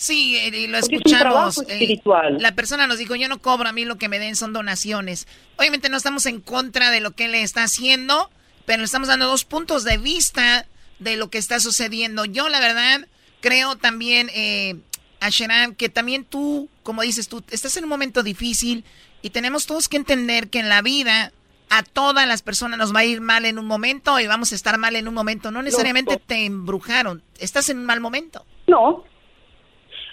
Sí, 0.00 0.34
eh, 0.38 0.48
y 0.48 0.66
lo 0.66 0.78
escuchamos. 0.78 1.58
Eh, 1.58 1.64
espiritual. 1.68 2.38
la 2.40 2.54
persona 2.54 2.86
nos 2.86 2.96
dijo, 2.96 3.16
yo 3.16 3.28
no 3.28 3.38
cobro, 3.38 3.68
a 3.68 3.72
mí 3.72 3.84
lo 3.84 3.98
que 3.98 4.08
me 4.08 4.18
den 4.18 4.34
son 4.34 4.54
donaciones. 4.54 5.28
Obviamente 5.58 5.90
no 5.90 5.98
estamos 5.98 6.24
en 6.24 6.40
contra 6.40 6.90
de 6.90 7.00
lo 7.00 7.10
que 7.10 7.26
él 7.26 7.34
está 7.34 7.64
haciendo, 7.64 8.30
pero 8.64 8.82
estamos 8.82 9.08
dando 9.08 9.26
dos 9.26 9.44
puntos 9.44 9.84
de 9.84 9.98
vista 9.98 10.66
de 11.00 11.16
lo 11.16 11.28
que 11.28 11.36
está 11.36 11.60
sucediendo. 11.60 12.24
Yo, 12.24 12.48
la 12.48 12.60
verdad, 12.60 13.06
creo 13.42 13.76
también, 13.76 14.30
eh, 14.32 14.76
Asheran, 15.20 15.74
que 15.74 15.90
también 15.90 16.24
tú, 16.24 16.70
como 16.82 17.02
dices 17.02 17.28
tú, 17.28 17.44
estás 17.50 17.76
en 17.76 17.84
un 17.84 17.90
momento 17.90 18.22
difícil 18.22 18.86
y 19.20 19.28
tenemos 19.28 19.66
todos 19.66 19.90
que 19.90 19.98
entender 19.98 20.48
que 20.48 20.60
en 20.60 20.70
la 20.70 20.80
vida 20.80 21.30
a 21.68 21.82
todas 21.82 22.26
las 22.26 22.40
personas 22.40 22.78
nos 22.78 22.94
va 22.94 23.00
a 23.00 23.04
ir 23.04 23.20
mal 23.20 23.44
en 23.44 23.58
un 23.58 23.66
momento 23.66 24.18
y 24.18 24.26
vamos 24.26 24.52
a 24.52 24.54
estar 24.54 24.78
mal 24.78 24.96
en 24.96 25.08
un 25.08 25.14
momento. 25.14 25.50
No 25.50 25.60
necesariamente 25.60 26.16
te 26.16 26.46
embrujaron, 26.46 27.22
estás 27.38 27.68
en 27.68 27.80
un 27.80 27.84
mal 27.84 28.00
momento. 28.00 28.46
No. 28.66 29.04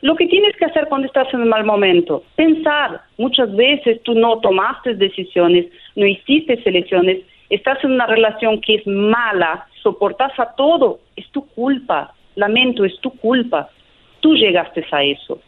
Lo 0.02 0.16
que 0.16 0.28
tienes 0.28 0.56
que 0.58 0.66
hacer 0.66 0.88
cuando 0.88 1.08
estás 1.08 1.34
en 1.34 1.42
un 1.42 1.50
mal 1.50 1.66
momento, 1.66 2.24
pensar. 2.36 3.02
Muchas 3.18 3.54
veces 3.56 4.02
tú 4.04 4.14
no 4.14 4.40
tomaste 4.40 4.94
decisiones, 4.94 5.66
no 5.96 6.06
hiciste 6.06 6.62
selecciones 6.64 7.20
estás 7.50 7.84
en 7.84 7.94
una 7.94 8.06
relación 8.06 8.62
que 8.62 8.76
es 8.76 8.88
mala, 8.88 9.68
soportas 9.82 10.38
a 10.40 10.54
todo, 10.56 11.00
es 11.16 11.30
tu 11.32 11.46
culpa, 11.48 12.14
lamento, 12.36 12.86
es 12.86 13.00
tu 13.00 13.12
culpa, 13.12 13.70
tú 14.20 14.36
llegaste 14.36 14.86
a 14.92 15.04
eso. 15.04 15.40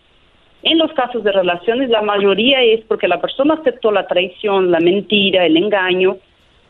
En 0.61 0.77
los 0.77 0.91
casos 0.93 1.23
de 1.23 1.31
relaciones, 1.31 1.89
la 1.89 2.01
mayoría 2.01 2.61
es 2.61 2.81
porque 2.85 3.07
la 3.07 3.21
persona 3.21 3.55
aceptó 3.55 3.91
la 3.91 4.07
traición, 4.07 4.71
la 4.71 4.79
mentira, 4.79 5.45
el 5.45 5.55
engaño, 5.57 6.17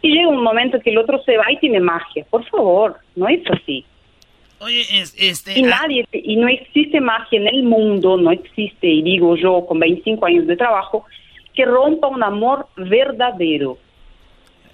y 0.02 0.12
llega 0.12 0.30
un 0.30 0.44
momento 0.44 0.80
que 0.80 0.92
el 0.92 0.98
otro 0.98 1.22
se 1.24 1.38
va 1.38 1.52
y 1.52 1.58
tiene 1.58 1.80
magia. 1.80 2.26
Por 2.30 2.46
favor, 2.46 2.96
no 3.16 3.28
es 3.28 3.42
así. 3.52 3.86
Oye, 4.60 4.86
este... 5.18 5.58
Y 5.58 5.64
ah, 5.64 5.82
nadie, 5.82 6.06
y 6.12 6.36
no 6.36 6.48
existe 6.50 7.00
magia 7.00 7.40
en 7.40 7.48
el 7.48 7.64
mundo, 7.64 8.18
no 8.18 8.32
existe, 8.32 8.88
y 8.88 9.02
digo 9.02 9.38
yo 9.38 9.66
con 9.66 9.80
25 9.80 10.26
años 10.26 10.48
de 10.48 10.58
trabajo, 10.58 11.06
que 11.56 11.66
rompa 11.66 12.08
un 12.08 12.24
amor 12.24 12.68
verdadero. 12.76 13.78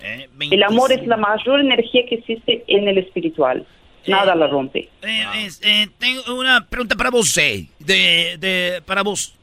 Eh, 0.01 0.27
el 0.51 0.63
amor 0.63 0.91
es 0.91 1.05
la 1.07 1.17
mayor 1.17 1.59
energía 1.59 2.03
que 2.07 2.15
existe 2.15 2.63
en 2.67 2.87
el 2.87 2.97
espiritual. 2.97 3.65
Nada 4.07 4.33
eh, 4.33 4.37
la 4.37 4.47
rompe. 4.47 4.89
Eh, 5.01 5.87
tengo 5.97 6.35
una 6.35 6.65
pregunta 6.65 6.95
para 6.95 7.09
vos, 7.09 7.33
de, 7.33 7.67
de, 7.79 8.81
para 8.85 9.03
vos. 9.03 9.35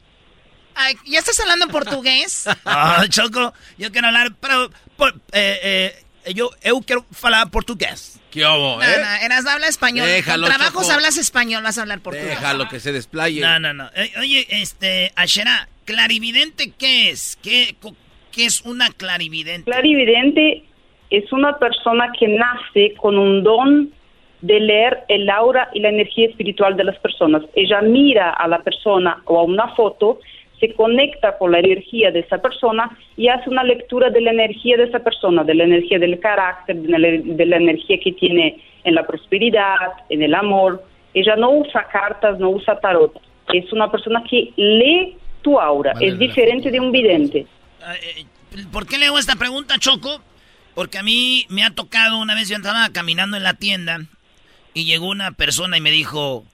¿Ya 1.05 1.19
estás 1.19 1.39
hablando 1.39 1.67
portugués? 1.67 2.47
ah, 2.65 3.05
Choco, 3.09 3.53
yo 3.77 3.91
quiero 3.91 4.07
hablar, 4.07 4.33
pero 4.39 4.69
yo, 6.33 6.49
yo 6.63 6.81
quiero 6.81 7.05
hablar 7.21 7.49
portugués. 7.49 8.19
¿Qué 8.33 8.43
hago, 8.43 8.81
eh? 8.81 8.85
No, 8.97 9.05
no, 9.05 9.25
eras 9.25 9.45
habla 9.45 9.67
español. 9.67 10.07
Déjalo, 10.07 10.47
trabajos 10.47 10.89
hablas 10.89 11.17
español, 11.17 11.61
vas 11.61 11.77
a 11.77 11.81
hablar 11.81 11.99
portugués. 11.99 12.29
Déjalo 12.29 12.67
que 12.67 12.79
se 12.79 12.91
desplaye. 12.91 13.39
No, 13.41 13.59
no, 13.59 13.73
no. 13.73 13.89
oye, 14.19 14.47
este, 14.49 15.11
Ashera, 15.15 15.67
clarividente, 15.85 16.71
¿qué 16.77 17.11
es? 17.11 17.37
¿Qué, 17.43 17.75
¿Qué 18.31 18.45
es 18.45 18.61
una 18.61 18.89
clarividente? 18.89 19.69
Clarividente 19.69 20.63
es 21.11 21.31
una 21.31 21.59
persona 21.59 22.11
que 22.17 22.27
nace 22.27 22.95
con 22.95 23.19
un 23.19 23.43
don 23.43 23.91
de 24.41 24.59
leer 24.59 25.03
el 25.07 25.29
aura 25.29 25.69
y 25.73 25.79
la 25.79 25.89
energía 25.89 26.27
espiritual 26.27 26.75
de 26.75 26.83
las 26.83 26.97
personas. 26.97 27.43
Ella 27.55 27.81
mira 27.81 28.31
a 28.31 28.47
la 28.47 28.59
persona 28.63 29.21
o 29.25 29.39
a 29.39 29.43
una 29.43 29.67
foto, 29.75 30.19
se 30.63 30.73
conecta 30.75 31.37
con 31.37 31.51
la 31.51 31.59
energía 31.59 32.09
de 32.11 32.21
esa 32.21 32.37
persona 32.37 32.97
y 33.17 33.27
hace 33.27 33.49
una 33.49 33.65
lectura 33.65 34.09
de 34.09 34.21
la 34.21 34.31
energía 34.31 34.77
de 34.77 34.85
esa 34.85 34.99
persona, 34.99 35.43
de 35.43 35.55
la 35.55 35.65
energía 35.65 35.99
del 35.99 36.17
carácter, 36.21 36.77
de 36.77 37.45
la, 37.45 37.57
energía 37.57 37.97
que 38.01 38.13
tiene 38.13 38.63
en 38.85 38.95
la 38.95 39.05
prosperidad, 39.05 39.91
en 40.07 40.23
el 40.23 40.33
amor. 40.33 40.81
Ella 41.13 41.35
no 41.35 41.51
usa 41.51 41.85
cartas, 41.91 42.39
no 42.39 42.51
usa 42.51 42.79
tarot. 42.79 43.11
Es 43.51 43.73
una 43.73 43.91
persona 43.91 44.23
que 44.29 44.53
lee 44.55 45.17
tu 45.41 45.59
aura. 45.59 45.95
es 45.99 46.17
diferente 46.17 46.71
de 46.71 46.79
un 46.79 46.93
vidente. 46.93 47.39
Eh, 47.39 48.25
¿Por 48.71 48.87
qué 48.87 48.97
le 48.97 49.07
hago 49.07 49.19
esta 49.19 49.35
pregunta, 49.35 49.77
Choco? 49.79 50.21
Porque 50.75 50.97
a 50.97 51.03
mí 51.03 51.45
me 51.49 51.65
ha 51.65 51.71
tocado 51.71 52.19
una 52.19 52.35
vez, 52.35 52.47
yo 52.47 52.55
estaba 52.55 52.87
caminando 52.93 53.35
en 53.35 53.43
la 53.43 53.55
tienda 53.55 53.99
y 54.73 54.85
llegó 54.85 55.09
una 55.09 55.31
persona 55.31 55.77
y 55.77 55.81
me 55.81 55.91
dijo, 55.91 56.45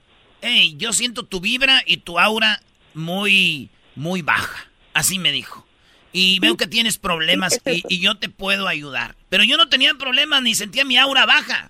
hey, 0.41 0.73
yo 0.77 0.94
siento 0.94 1.22
tu 1.23 1.40
vibra 1.41 1.84
y 1.86 1.98
tu 1.98 2.18
aura 2.18 2.60
muy, 2.95 3.69
muy 3.99 4.21
baja. 4.21 4.69
Así 4.93 5.19
me 5.19 5.31
dijo. 5.31 5.65
Y 6.11 6.39
veo 6.39 6.57
que 6.57 6.65
tienes 6.65 6.97
problemas 6.97 7.61
y, 7.65 7.99
yo 7.99 8.15
te 8.15 8.30
puedo 8.30 8.67
ayudar. 8.67 9.15
Pero 9.30 9.43
yo 9.43 9.57
no 9.57 9.69
tenía 9.69 9.93
problemas 9.93 10.41
ni 10.41 10.55
sentía 10.55 10.84
mi 10.84 10.97
aura 10.97 11.27
baja. 11.27 11.69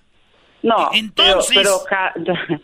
No, 0.62 0.90
entonces... 0.94 1.52
pero 1.54 1.80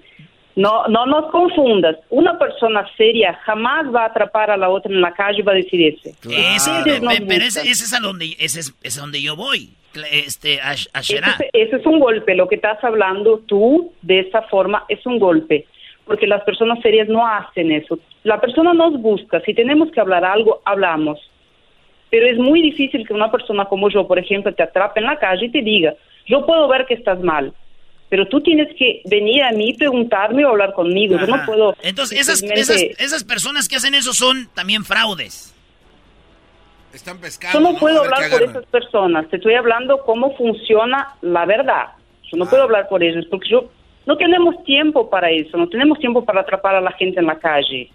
no, 0.56 0.86
no 0.88 1.04
nos 1.04 1.30
confundas. 1.30 1.96
Una 2.08 2.38
persona 2.38 2.86
seria 2.96 3.34
jamás 3.44 3.92
va 3.94 4.04
a 4.04 4.06
atrapar 4.06 4.50
a 4.50 4.56
la 4.56 4.70
otra 4.70 4.92
en 4.92 5.02
la 5.02 5.12
calle 5.12 5.40
y 5.40 5.42
va 5.42 5.52
a 5.52 5.56
decir 5.56 5.82
ese. 5.82 6.14
pero 6.22 7.44
ese, 7.44 7.68
es 7.68 7.92
a 7.92 8.00
donde, 8.00 8.36
ese 8.38 8.60
es, 8.60 8.96
donde 8.96 9.20
yo 9.20 9.36
voy. 9.36 9.74
Este, 10.10 10.60
a, 10.60 10.72
ese, 10.72 11.20
es 11.52 11.86
un 11.86 11.98
golpe. 11.98 12.34
Lo 12.34 12.48
que 12.48 12.54
estás 12.54 12.82
hablando 12.84 13.40
tú 13.40 13.92
de 14.00 14.20
esa 14.20 14.42
forma 14.42 14.84
es 14.88 15.04
un 15.04 15.18
golpe. 15.18 15.66
Porque 16.06 16.26
las 16.26 16.42
personas 16.44 16.80
serias 16.80 17.08
no 17.08 17.26
hacen 17.26 17.72
eso. 17.72 17.98
La 18.22 18.40
persona 18.40 18.72
nos 18.72 19.00
busca, 19.00 19.40
si 19.40 19.52
tenemos 19.54 19.90
que 19.90 20.00
hablar 20.00 20.24
algo, 20.24 20.62
hablamos. 20.64 21.18
Pero 22.10 22.26
es 22.26 22.38
muy 22.38 22.62
difícil 22.62 23.06
que 23.06 23.12
una 23.12 23.30
persona 23.30 23.64
como 23.66 23.90
yo, 23.90 24.06
por 24.06 24.18
ejemplo, 24.18 24.54
te 24.54 24.62
atrape 24.62 25.00
en 25.00 25.06
la 25.06 25.18
calle 25.18 25.46
y 25.46 25.50
te 25.50 25.62
diga, 25.62 25.94
yo 26.26 26.46
puedo 26.46 26.68
ver 26.68 26.86
que 26.86 26.94
estás 26.94 27.20
mal, 27.20 27.52
pero 28.08 28.28
tú 28.28 28.40
tienes 28.40 28.68
que 28.76 29.02
venir 29.06 29.42
a 29.42 29.50
mí, 29.50 29.74
preguntarme 29.74 30.44
o 30.44 30.50
hablar 30.50 30.72
conmigo. 30.72 31.18
Yo 31.18 31.26
no 31.26 31.34
Ajá. 31.34 31.46
puedo... 31.46 31.76
Entonces, 31.82 32.20
esas, 32.20 32.42
esas, 32.42 32.80
esas 32.98 33.24
personas 33.24 33.68
que 33.68 33.74
hacen 33.76 33.94
eso 33.94 34.12
son 34.12 34.48
también 34.54 34.84
fraudes. 34.84 35.52
Están 36.92 37.18
pescando. 37.18 37.58
Yo 37.58 37.64
no 37.64 37.72
¿no? 37.72 37.78
puedo 37.78 38.02
hablar 38.04 38.30
por 38.30 38.42
esas 38.42 38.64
personas, 38.66 39.28
te 39.28 39.36
estoy 39.36 39.54
hablando 39.54 39.98
cómo 40.06 40.34
funciona 40.36 41.08
la 41.20 41.44
verdad. 41.44 41.88
Yo 42.30 42.36
no 42.38 42.44
Ah. 42.44 42.50
puedo 42.50 42.62
hablar 42.62 42.88
por 42.88 43.02
ellos, 43.02 43.26
porque 43.28 43.48
yo 43.50 43.68
no 44.06 44.16
tenemos 44.16 44.62
tiempo 44.64 45.10
para 45.10 45.30
eso, 45.30 45.56
no 45.58 45.68
tenemos 45.68 45.98
tiempo 45.98 46.24
para 46.24 46.40
atrapar 46.42 46.74
a 46.76 46.80
la 46.80 46.92
gente 46.92 47.20
en 47.20 47.26
la 47.26 47.38
calle. 47.38 47.90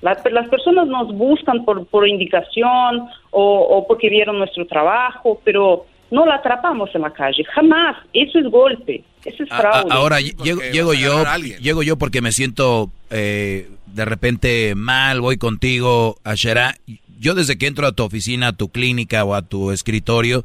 La- 0.00 0.16
las 0.30 0.48
personas 0.48 0.86
nos 0.86 1.12
buscan 1.16 1.64
por, 1.64 1.84
por 1.86 2.06
indicación 2.06 3.08
o, 3.30 3.60
o 3.60 3.86
porque 3.86 4.08
vieron 4.08 4.38
nuestro 4.38 4.66
trabajo, 4.66 5.40
pero 5.44 5.86
no 6.10 6.24
la 6.24 6.36
atrapamos 6.36 6.90
en 6.94 7.02
la 7.02 7.10
calle, 7.12 7.44
jamás. 7.44 7.96
Eso 8.12 8.38
es 8.38 8.46
golpe, 8.46 9.02
eso 9.24 9.42
es 9.42 9.50
A- 9.50 9.56
a- 9.56 9.60
fraude. 9.60 9.88
ahora 9.90 10.20
llego, 10.20 10.60
llego 10.72 10.94
yo, 10.94 11.24
llego 11.60 11.82
yo 11.82 11.96
porque 11.98 12.20
me 12.22 12.30
siento 12.32 12.90
eh, 13.10 13.68
de 13.86 14.04
repente 14.04 14.74
mal, 14.76 15.20
voy 15.20 15.36
contigo 15.36 16.16
a 16.24 16.34
Shera. 16.34 16.74
Yo 17.18 17.34
desde 17.34 17.58
que 17.58 17.66
entro 17.66 17.86
a 17.86 17.92
tu 17.92 18.04
oficina, 18.04 18.48
a 18.48 18.52
tu 18.52 18.68
clínica 18.68 19.24
o 19.24 19.34
a 19.34 19.42
tu 19.42 19.72
escritorio, 19.72 20.44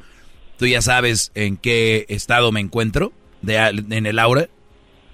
tú 0.58 0.66
ya 0.66 0.82
sabes 0.82 1.32
en 1.36 1.58
qué 1.58 2.06
estado 2.10 2.52
me 2.52 2.60
encuentro 2.62 3.12
de, 3.44 3.56
en 3.92 4.06
el 4.06 4.18
aura. 4.18 4.46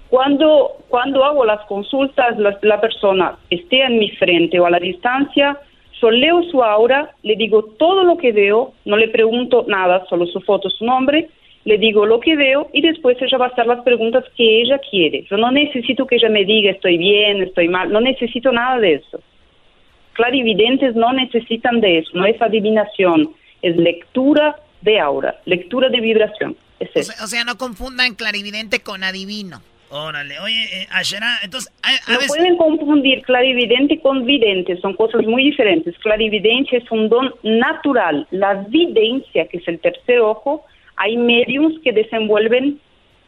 Cuando, 0.08 0.72
cuando 0.88 1.24
hago 1.24 1.44
las 1.44 1.60
consultas, 1.66 2.38
la, 2.38 2.58
la 2.62 2.80
persona 2.80 3.36
esté 3.48 3.82
en 3.82 3.98
mi 3.98 4.10
frente 4.12 4.58
o 4.58 4.66
a 4.66 4.70
la 4.70 4.80
distancia, 4.80 5.58
yo 6.00 6.10
leo 6.10 6.42
su 6.44 6.62
aura, 6.62 7.10
le 7.22 7.36
digo 7.36 7.62
todo 7.78 8.02
lo 8.04 8.16
que 8.16 8.32
veo, 8.32 8.72
no 8.86 8.96
le 8.96 9.08
pregunto 9.08 9.64
nada, 9.68 10.04
solo 10.08 10.26
su 10.26 10.40
foto, 10.40 10.70
su 10.70 10.84
nombre, 10.84 11.28
le 11.64 11.78
digo 11.78 12.06
lo 12.06 12.20
que 12.20 12.36
veo 12.36 12.68
y 12.72 12.80
después 12.80 13.20
ella 13.20 13.38
va 13.38 13.46
a 13.46 13.48
hacer 13.48 13.66
las 13.66 13.82
preguntas 13.82 14.24
que 14.36 14.62
ella 14.62 14.78
quiere. 14.78 15.24
Yo 15.30 15.36
no 15.36 15.50
necesito 15.50 16.06
que 16.06 16.16
ella 16.16 16.30
me 16.30 16.44
diga 16.44 16.70
estoy 16.70 16.96
bien, 16.96 17.42
estoy 17.42 17.68
mal, 17.68 17.92
no 17.92 18.00
necesito 18.00 18.50
nada 18.50 18.78
de 18.78 18.94
eso. 18.94 19.20
Clarividentes 20.14 20.96
no 20.96 21.12
necesitan 21.12 21.80
de 21.80 21.98
eso, 21.98 22.10
no 22.14 22.24
es 22.24 22.40
adivinación, 22.40 23.30
es 23.62 23.76
lectura 23.76 24.56
de 24.80 24.98
aura, 24.98 25.36
lectura 25.44 25.88
de 25.88 26.00
vibración. 26.00 26.56
Es 26.80 27.08
O 27.08 27.12
sea, 27.12 27.24
o 27.24 27.26
sea, 27.26 27.44
no 27.44 27.56
confundan 27.58 28.14
clarividente 28.14 28.80
con 28.80 29.04
adivino. 29.04 29.62
Órale, 29.92 30.38
oye, 30.38 30.82
eh, 30.82 30.86
Ashera, 30.90 31.40
entonces, 31.42 31.72
a, 31.82 31.88
a 31.88 32.14
No 32.14 32.20
pueden 32.28 32.56
confundir 32.56 33.22
clarividente 33.22 34.00
con 34.00 34.24
vidente, 34.24 34.76
son 34.80 34.94
cosas 34.94 35.26
muy 35.26 35.42
diferentes. 35.44 35.98
Clarividencia 35.98 36.78
es 36.78 36.88
un 36.92 37.08
don 37.08 37.34
natural. 37.42 38.26
La 38.30 38.54
videncia, 38.68 39.48
que 39.48 39.56
es 39.56 39.66
el 39.66 39.80
tercer 39.80 40.20
ojo, 40.20 40.64
hay 40.94 41.16
mediums 41.16 41.80
que 41.82 41.92
desenvuelven, 41.92 42.78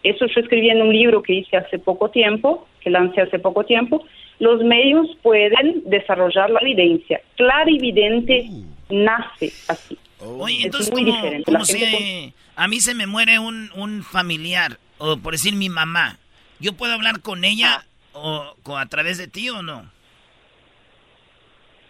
eso 0.05 0.27
yo 0.27 0.41
escribí 0.41 0.70
en 0.70 0.83
un 0.83 0.93
libro 0.93 1.20
que 1.23 1.35
hice 1.35 1.57
hace 1.57 1.81
poco 1.81 2.11
tiempo, 2.11 2.69
que 2.81 2.91
lancé 2.91 3.23
hace 3.23 3.41
poco 3.41 3.65
tiempo, 3.65 4.05
los 4.39 4.62
mediums 4.62 5.11
pueden 5.23 5.83
desarrollar 5.87 6.51
la 6.51 6.61
videncia. 6.61 7.20
Clarividente 7.37 8.49
nace 8.89 9.53
así. 9.69 9.99
Oye, 10.20 10.59
Es 10.59 10.65
entonces, 10.66 10.93
muy 10.93 11.05
diferente. 11.05 11.53
gente 11.66 11.97
eh, 11.99 12.33
a 12.57 12.69
mí 12.69 12.81
se 12.81 12.95
me 12.95 13.07
muere 13.07 13.39
un, 13.39 13.70
un 13.74 14.03
familiar, 14.03 14.79
o 14.99 15.16
por 15.16 15.33
decir 15.33 15.55
mi 15.55 15.69
mamá, 15.69 16.19
¿yo 16.61 16.73
puedo 16.74 16.93
hablar 16.95 17.20
con 17.23 17.45
ella 17.45 17.85
o 18.12 18.55
con- 18.62 18.81
a 18.81 18.87
través 18.87 19.19
de 19.19 19.27
ti 19.29 19.49
o 19.51 19.62
no? 19.62 19.91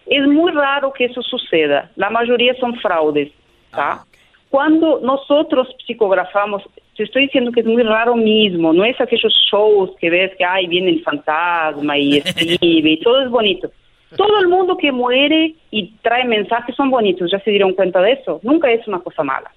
Es 0.07 0.27
muy 0.27 0.53
raro 0.53 0.93
que 0.93 1.05
eso 1.07 1.23
suceda. 1.23 1.91
La 1.97 2.11
mayoría 2.11 2.55
son 2.59 2.75
fraudes, 2.81 3.31
¿tá? 3.71 4.05
Cuando 4.51 5.01
nosotros 5.01 5.69
psicografamos, 5.87 6.63
te 6.97 7.05
estoy 7.05 7.23
diciendo 7.25 7.53
que 7.53 7.61
es 7.61 7.67
muy 7.67 7.83
raro 7.83 8.15
mismo, 8.17 8.73
no 8.73 8.85
es 8.85 9.01
aquellos 9.01 9.33
shows 9.51 9.91
que 9.99 10.11
ves 10.11 10.33
que 10.37 10.45
ay 10.45 10.67
viene 10.67 10.91
el 10.91 11.03
fantasma 11.03 11.97
y 11.97 12.19
escribe 12.19 12.91
y 12.91 13.01
todo 13.01 13.23
es 13.23 13.31
bonito. 13.31 13.71
Todo 14.17 14.41
el 14.41 14.49
mundo 14.49 14.77
que 14.77 14.93
muere 14.93 15.55
y 15.71 15.89
trae 16.03 16.27
mensajes 16.27 16.77
son 16.77 16.91
bonitos, 16.91 17.31
ya 17.33 17.41
se 17.41 17.51
dieron 17.51 17.73
cuenta 17.73 17.99
de 18.03 18.13
eso. 18.13 18.41
Nunca 18.43 18.71
es 18.71 18.87
una 18.87 18.99
cosa 19.01 19.23
mala. 19.23 19.51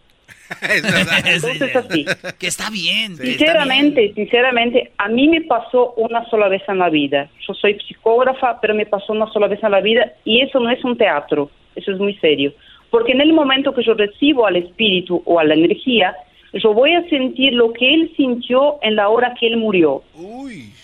Entonces 0.61 1.75
así. 1.75 2.05
Que 2.39 2.47
está 2.47 2.69
bien. 2.69 3.17
que 3.17 3.31
está 3.31 3.45
Sinceramente, 3.45 4.13
sinceramente, 4.13 4.91
a 4.97 5.07
mí 5.09 5.27
me 5.27 5.41
pasó 5.41 5.93
una 5.97 6.27
sola 6.29 6.47
vez 6.47 6.61
en 6.67 6.79
la 6.79 6.89
vida. 6.89 7.29
Yo 7.47 7.53
soy 7.53 7.79
psicógrafa, 7.79 8.59
pero 8.61 8.75
me 8.75 8.85
pasó 8.85 9.13
una 9.13 9.31
sola 9.31 9.47
vez 9.47 9.63
en 9.63 9.71
la 9.71 9.81
vida 9.81 10.13
y 10.23 10.41
eso 10.41 10.59
no 10.59 10.69
es 10.69 10.83
un 10.83 10.97
teatro, 10.97 11.49
eso 11.75 11.91
es 11.91 11.99
muy 11.99 12.15
serio. 12.15 12.53
Porque 12.89 13.11
en 13.11 13.21
el 13.21 13.33
momento 13.33 13.73
que 13.73 13.83
yo 13.83 13.93
recibo 13.93 14.45
al 14.45 14.55
espíritu 14.55 15.21
o 15.25 15.39
a 15.39 15.43
la 15.43 15.55
energía, 15.55 16.15
yo 16.53 16.73
voy 16.73 16.93
a 16.93 17.07
sentir 17.09 17.53
lo 17.53 17.73
que 17.73 17.93
él 17.93 18.13
sintió 18.15 18.77
en 18.81 18.95
la 18.95 19.09
hora 19.09 19.35
que 19.39 19.47
él 19.47 19.57
murió. 19.57 20.03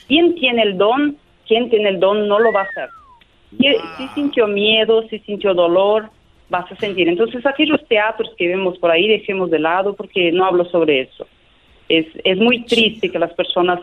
¿Quién 0.07 0.35
tiene 0.35 0.63
el 0.63 0.77
don? 0.77 1.15
¿Quién 1.47 1.69
tiene 1.69 1.89
el 1.89 1.99
don 1.99 2.27
no 2.27 2.39
lo 2.39 2.51
va 2.51 2.61
a 2.61 2.63
hacer? 2.63 2.89
Si, 3.57 3.67
si 3.97 4.07
sintió 4.13 4.47
miedo, 4.47 5.07
si 5.09 5.19
sintió 5.19 5.53
dolor, 5.53 6.09
vas 6.51 6.71
a 6.71 6.75
sentir. 6.75 7.07
Entonces, 7.07 7.43
aquellos 7.45 7.79
teatros 7.87 8.29
que 8.37 8.47
vemos 8.47 8.77
por 8.77 8.91
ahí, 8.91 9.07
dejemos 9.07 9.49
de 9.49 9.57
lado 9.59 9.95
porque 9.95 10.31
no 10.31 10.45
hablo 10.45 10.65
sobre 10.65 11.01
eso. 11.01 11.25
Es, 11.89 12.05
es 12.23 12.37
muy 12.37 12.63
triste 12.65 13.09
que 13.09 13.17
las 13.17 13.33
personas 13.33 13.79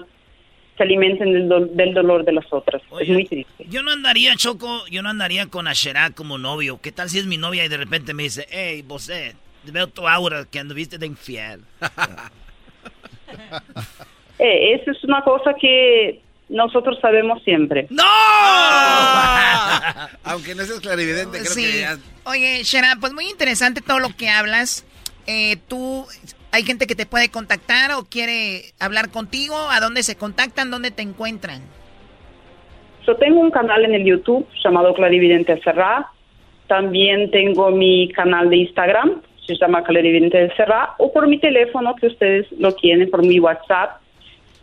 se 0.77 0.83
alimenten 0.85 1.33
del, 1.33 1.49
do- 1.49 1.67
del 1.67 1.93
dolor 1.95 2.25
de 2.25 2.33
las 2.33 2.47
otras. 2.53 2.81
es 3.01 3.09
muy 3.09 3.25
triste. 3.25 3.65
Yo 3.69 3.83
no 3.83 3.91
andaría, 3.91 4.37
Choco, 4.37 4.87
yo 4.91 5.03
no 5.03 5.09
andaría 5.09 5.47
con 5.47 5.67
Ashera 5.67 6.11
como 6.11 6.39
novio. 6.39 6.79
¿Qué 6.81 6.93
tal 6.93 7.09
si 7.09 7.19
es 7.19 7.27
mi 7.27 7.37
novia 7.39 7.65
y 7.65 7.69
de 7.69 7.77
repente 7.79 8.15
me 8.15 8.23
dice, 8.25 8.47
hey, 8.51 8.83
vos, 8.87 9.09
eh, 9.09 9.35
veo 9.73 9.89
tu 9.89 10.07
aura 10.07 10.45
que 10.51 10.59
anduviste 10.61 10.97
de 10.99 11.07
infiel? 11.07 11.61
Eh, 14.39 14.75
eso 14.75 14.93
es 14.93 15.03
una 15.03 15.21
cosa 15.23 15.53
que 15.61 16.21
nosotros 16.49 16.99
sabemos 17.01 17.43
siempre. 17.45 17.87
¡No! 17.91 18.03
Aunque 20.25 20.55
no 20.55 20.65
seas 20.65 20.81
clarividente, 20.81 21.39
creo 21.41 21.53
Sí. 21.53 21.63
que 21.65 21.81
ya... 21.81 21.97
Oye, 22.25 22.63
Shera, 22.63 22.95
pues 23.01 23.13
muy 23.13 23.27
interesante 23.29 23.81
todo 23.81 23.99
lo 23.99 24.09
que 24.17 24.29
hablas. 24.29 24.85
Eh, 25.27 25.57
tú, 25.69 26.07
hay 26.53 26.63
gente 26.65 26.87
que 26.87 26.95
te 26.95 27.07
puede 27.07 27.31
contactar 27.31 27.93
o 27.93 28.05
quiere 28.05 28.73
hablar 28.79 29.11
contigo. 29.11 29.57
¿A 29.71 29.81
dónde 29.81 30.03
se 30.03 30.17
contactan? 30.17 30.71
¿Dónde 30.71 30.91
te 30.91 31.03
encuentran? 31.03 31.63
Yo 33.07 33.17
tengo 33.17 33.41
un 33.41 33.51
canal 33.51 33.85
en 33.85 33.95
el 33.95 34.05
YouTube 34.05 34.47
llamado 34.63 34.95
Clarividente 34.95 35.59
Serra. 35.63 36.11
También 36.67 37.31
tengo 37.31 37.71
mi 37.71 38.11
canal 38.13 38.51
de 38.51 38.57
Instagram, 38.59 39.23
se 39.47 39.57
llama 39.57 39.83
Clarividente 39.85 40.53
Serra, 40.55 40.95
o 40.99 41.11
por 41.11 41.27
mi 41.27 41.39
teléfono 41.39 41.95
que 41.97 42.09
ustedes 42.09 42.47
lo 42.59 42.75
tienen, 42.75 43.11
por 43.11 43.25
mi 43.25 43.41
WhatsApp. 43.41 44.03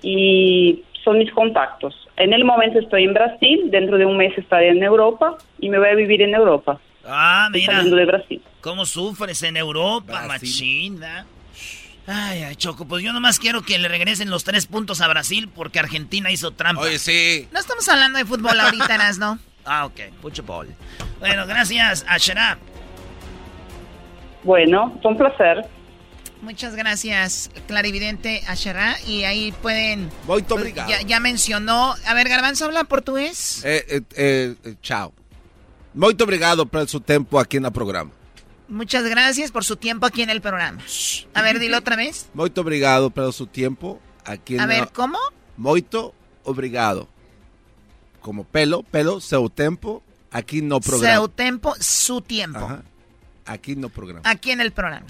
Y 0.04 0.84
son 1.06 1.20
mis 1.20 1.32
contactos. 1.32 1.96
En 2.18 2.34
el 2.34 2.44
momento 2.44 2.80
estoy 2.80 3.06
en 3.06 3.14
Brasil, 3.14 3.70
dentro 3.72 3.98
de 3.98 4.06
un 4.06 4.18
mes 4.18 4.38
estaré 4.38 4.70
en 4.72 4.84
Europa 4.84 5.38
y 5.60 5.70
me 5.70 5.78
voy 5.80 5.88
a 5.88 5.96
vivir 5.96 6.22
en 6.22 6.34
Europa. 6.36 6.80
Ah, 7.06 7.46
Estoy 7.48 7.62
mira. 7.62 7.74
saliendo 7.76 7.96
de 7.96 8.06
Brasil. 8.06 8.42
¿Cómo 8.62 8.86
sufres 8.86 9.42
en 9.44 9.56
Europa, 9.56 10.26
machina? 10.28 11.26
Ay, 12.08 12.44
ay, 12.44 12.56
Choco, 12.56 12.88
pues 12.88 13.04
yo 13.04 13.14
nomás 13.14 13.40
quiero 13.40 13.62
que 13.64 13.78
le 13.78 13.88
regresen 13.88 14.30
los 14.30 14.44
tres 14.44 14.66
puntos 14.68 15.02
a 15.02 15.08
Brasil 15.08 15.50
porque 15.56 15.80
Argentina 15.80 16.30
hizo 16.32 16.52
trampa. 16.52 16.82
Oye, 16.82 17.00
sí. 17.00 17.48
No 17.52 17.60
estamos 17.60 17.88
hablando 17.88 18.18
de 18.20 18.26
fútbol 18.26 18.60
ahorita, 18.60 18.98
¿no? 19.20 19.40
Ah, 19.64 19.86
ok, 19.86 20.00
fútbol. 20.22 20.68
Bueno, 21.20 21.46
gracias, 21.48 22.06
Ashera. 22.10 22.58
Bueno, 24.44 24.98
fue 25.02 25.12
un 25.12 25.18
placer. 25.18 25.66
Muchas 26.46 26.76
gracias, 26.76 27.50
Clarividente 27.68 28.44
Ashera. 28.48 28.98
Y 29.08 29.24
ahí 29.24 29.52
pueden... 29.64 30.12
Muito 30.28 30.50
pues, 30.50 30.62
obrigado. 30.62 30.92
Ya, 30.92 31.02
ya 31.02 31.20
mencionó... 31.20 31.96
A 32.06 32.14
ver, 32.14 32.30
Garbanzo, 32.30 32.66
¿habla 32.66 32.84
portugués? 32.84 33.66
Eh, 33.66 33.84
eh, 33.90 34.02
eh, 34.16 34.56
eh, 34.64 34.76
tchau. 34.80 35.12
Muito 35.96 36.24
obrigado 36.24 36.68
por 36.68 36.88
su 36.88 37.02
tiempo 37.02 37.40
aquí 37.40 37.58
en 37.58 37.66
el 37.66 37.72
programa. 37.72 38.12
Muchas 38.68 39.06
gracias 39.06 39.50
por 39.50 39.66
su 39.66 39.76
tiempo 39.76 40.06
aquí 40.06 40.22
en 40.22 40.30
el 40.30 40.40
programa. 40.40 40.84
A 41.34 41.42
ver, 41.42 41.58
dilo 41.58 41.80
otra 41.80 41.96
vez. 41.96 42.28
Muito 42.36 42.62
obrigado 42.62 43.10
por 43.10 43.34
su 43.34 43.48
tiempo 43.48 44.00
aquí 44.24 44.54
en 44.54 44.60
A 44.60 44.68
ver, 44.68 44.90
¿cómo? 44.94 45.18
Muito 45.58 46.14
obrigado. 46.44 47.08
Como 48.22 48.44
pelo, 48.44 48.84
pelo, 48.84 49.20
seu 49.20 49.50
tempo, 49.50 50.04
aquí 50.30 50.62
no 50.62 50.80
programa. 50.80 51.22
Su 51.22 51.30
tiempo, 51.30 51.76
su 51.80 52.22
tiempo. 52.22 52.60
Ajá. 52.60 52.84
Aquí 53.46 53.76
no 53.76 53.90
programa. 53.90 54.22
Aquí 54.26 54.52
en 54.52 54.62
el 54.62 54.72
programa. 54.72 55.08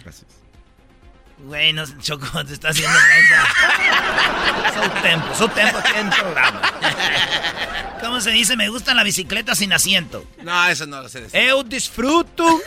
Güey, 1.37 1.73
no, 1.73 1.85
Choco, 2.01 2.45
te 2.45 2.53
está 2.53 2.69
haciendo 2.69 2.97
mensa. 2.97 3.45
Su 4.73 5.01
tempo, 5.01 5.35
su 5.35 5.47
tempo 5.49 5.77
aquí 5.79 5.99
en 5.99 6.07
el 6.07 6.13
programa. 6.13 6.61
¿Cómo 8.01 8.21
se 8.21 8.31
dice? 8.31 8.55
Me 8.55 8.69
gusta 8.69 8.93
la 8.93 9.03
bicicleta 9.03 9.55
sin 9.55 9.73
asiento. 9.73 10.25
No, 10.41 10.67
eso 10.67 10.85
no 10.85 11.01
lo 11.01 11.09
sé 11.09 11.21
decir. 11.21 11.39
Eu 11.39 11.63
disfruto, 11.63 12.61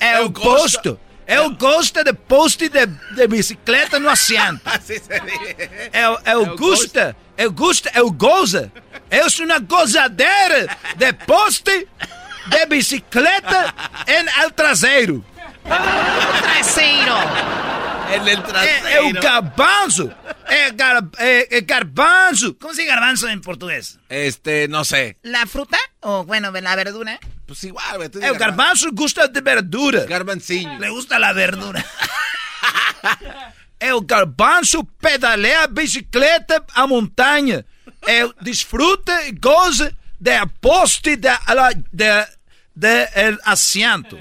eu 0.00 0.30
gosto, 0.30 0.98
Eu 1.28 1.50
gosto 1.50 2.02
de 2.02 2.14
poste 2.14 2.70
de, 2.70 2.86
de 2.86 3.28
bicicleta 3.28 3.98
no 3.98 4.08
assento. 4.08 4.62
Así 4.64 4.98
se 4.98 5.20
dice. 5.20 5.70
Eu, 5.92 6.18
eu 6.24 6.56
gosto, 6.56 7.14
eu 7.36 7.52
gosto, 7.52 7.90
eu 7.94 8.10
gozo. 8.10 8.72
Eu 9.10 9.28
sou 9.28 9.44
uma 9.44 9.58
gozadeira 9.58 10.74
de 10.96 11.12
poste 11.12 11.86
de 12.46 12.66
bicicleta 12.66 13.74
en 14.06 14.26
el 14.42 14.52
traseiro. 14.52 15.22
Traseiro. 15.64 17.14
En 18.10 18.26
el 18.26 18.38
É, 18.38 18.94
é 18.94 19.00
o 19.02 19.12
garbanzo. 19.12 20.12
É, 20.46 20.70
gar, 20.70 21.04
é, 21.18 21.58
é 21.58 21.60
garbanzo. 21.60 22.56
¿Cómo 22.58 22.72
se 22.72 22.82
dice 22.82 22.92
garbanzo 22.94 23.28
en 23.28 23.40
portugués? 23.40 23.98
Este, 24.08 24.66
no 24.68 24.84
sé. 24.84 25.16
¿La 25.22 25.46
fruta? 25.46 25.78
O 26.00 26.24
bueno, 26.24 26.50
la 26.50 26.76
verdura. 26.76 27.20
Pues 27.46 27.64
igual, 27.64 27.96
güey. 27.96 28.08
tú 28.08 28.18
É 28.18 28.30
o 28.30 28.32
dices 28.32 28.38
garbanzo 28.38 28.88
gosta 28.92 29.28
de 29.28 29.40
verdura. 29.40 30.04
Garbancinho. 30.04 30.78
Le 30.78 30.88
gusta 30.90 31.18
la 31.18 31.32
verdura. 31.32 31.84
O 33.94 34.00
garbanzo 34.00 34.84
pedaleia 35.00 35.62
a 35.62 35.66
bicicleta 35.68 36.64
a 36.74 36.86
montanha. 36.86 37.64
Eu 38.06 38.34
desfruta 38.40 39.22
e 39.22 39.32
goza 39.32 39.92
de 40.18 40.46
poste 40.60 41.16
de, 41.16 41.30
de, 41.92 42.26
de 42.74 43.08
el 43.14 43.38
asiento. 43.44 44.18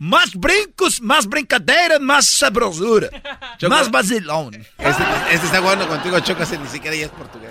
Mais 0.00 0.32
brincos, 0.32 1.00
mais 1.00 1.26
brincadeira, 1.26 1.98
mais 1.98 2.26
sabrosura. 2.26 3.10
Choco. 3.58 3.68
Mais 3.74 3.88
vacilón. 3.90 4.54
Este, 4.78 5.02
este 5.32 5.46
está 5.46 5.60
jugando 5.60 5.88
contigo, 5.88 6.20
Choco, 6.20 6.42
ese 6.44 6.56
ni 6.58 6.68
siquiera 6.68 6.94
ya 6.96 7.06
es 7.06 7.10
portugués. 7.10 7.50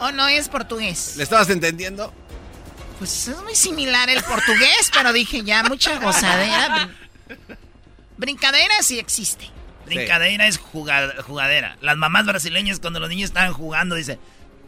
¿O 0.00 0.12
no 0.12 0.28
es 0.28 0.48
portugués? 0.48 1.14
¿Le 1.16 1.22
estabas 1.22 1.48
entendiendo? 1.48 2.12
Pues 2.98 3.28
es 3.28 3.36
muy 3.42 3.54
similar 3.54 4.10
el 4.10 4.22
portugués, 4.22 4.90
pero 4.92 5.12
dije 5.14 5.42
ya 5.42 5.62
mucha 5.62 5.98
gozadera. 5.98 6.88
Brin- 7.28 7.56
Brincadera 8.18 8.74
sí 8.82 8.98
existe. 8.98 9.48
Brincadera 9.86 10.46
es 10.46 10.58
jugad- 10.58 11.22
jugadera. 11.22 11.78
Las 11.80 11.96
mamás 11.96 12.26
brasileñas 12.26 12.80
cuando 12.80 13.00
los 13.00 13.08
niños 13.08 13.30
estaban 13.30 13.54
jugando 13.54 13.94
dicen, 13.94 14.20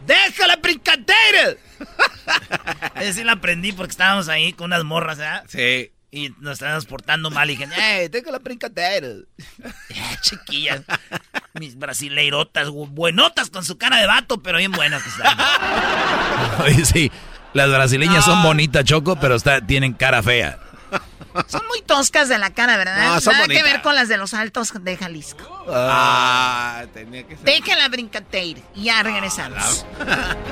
¡Deja 0.06 0.46
la 0.48 0.56
brincadera! 0.56 1.54
Esa 2.96 3.12
sí 3.12 3.22
la 3.24 3.32
aprendí 3.32 3.72
porque 3.72 3.90
estábamos 3.90 4.28
ahí 4.28 4.52
con 4.54 4.66
unas 4.66 4.82
morras, 4.84 5.18
¿verdad? 5.18 5.44
Sí. 5.48 5.91
Y 6.14 6.28
nos 6.40 6.52
estábamos 6.52 6.84
portando 6.84 7.30
mal 7.30 7.48
y 7.48 7.56
dije, 7.56 7.72
¡Eh, 7.74 8.10
deja 8.10 8.30
la 8.30 8.38
brincadera! 8.38 9.08
Chiquillas. 10.20 10.82
Mis 11.54 11.78
brasileirotas, 11.78 12.68
buenotas 12.68 13.48
con 13.48 13.64
su 13.64 13.78
cara 13.78 13.96
de 13.96 14.06
vato, 14.06 14.42
pero 14.42 14.58
bien 14.58 14.72
buenas 14.72 15.02
que 15.02 15.08
están. 15.08 15.38
Oye, 16.66 16.84
sí, 16.84 17.10
las 17.54 17.70
brasileñas 17.70 18.26
son 18.26 18.42
bonitas, 18.42 18.84
Choco, 18.84 19.16
pero 19.16 19.36
está, 19.36 19.66
tienen 19.66 19.94
cara 19.94 20.22
fea. 20.22 20.58
Son 21.46 21.62
muy 21.68 21.82
toscas 21.82 22.28
de 22.28 22.38
la 22.38 22.50
cara, 22.50 22.76
¿verdad? 22.76 23.14
No, 23.14 23.20
son 23.20 23.34
Nada 23.34 23.46
que 23.48 23.62
ver 23.62 23.82
con 23.82 23.94
las 23.94 24.08
de 24.08 24.16
los 24.16 24.34
altos 24.34 24.72
de 24.80 24.96
Jalisco. 24.96 25.64
Ah, 25.68 26.84
tenía 26.92 27.26
que 27.26 27.36
ser. 27.36 27.44
Deja 27.44 27.76
la 27.76 27.88
brincadera 27.88 28.60
y 28.74 28.84
ya 28.84 29.02
regresamos. 29.02 29.86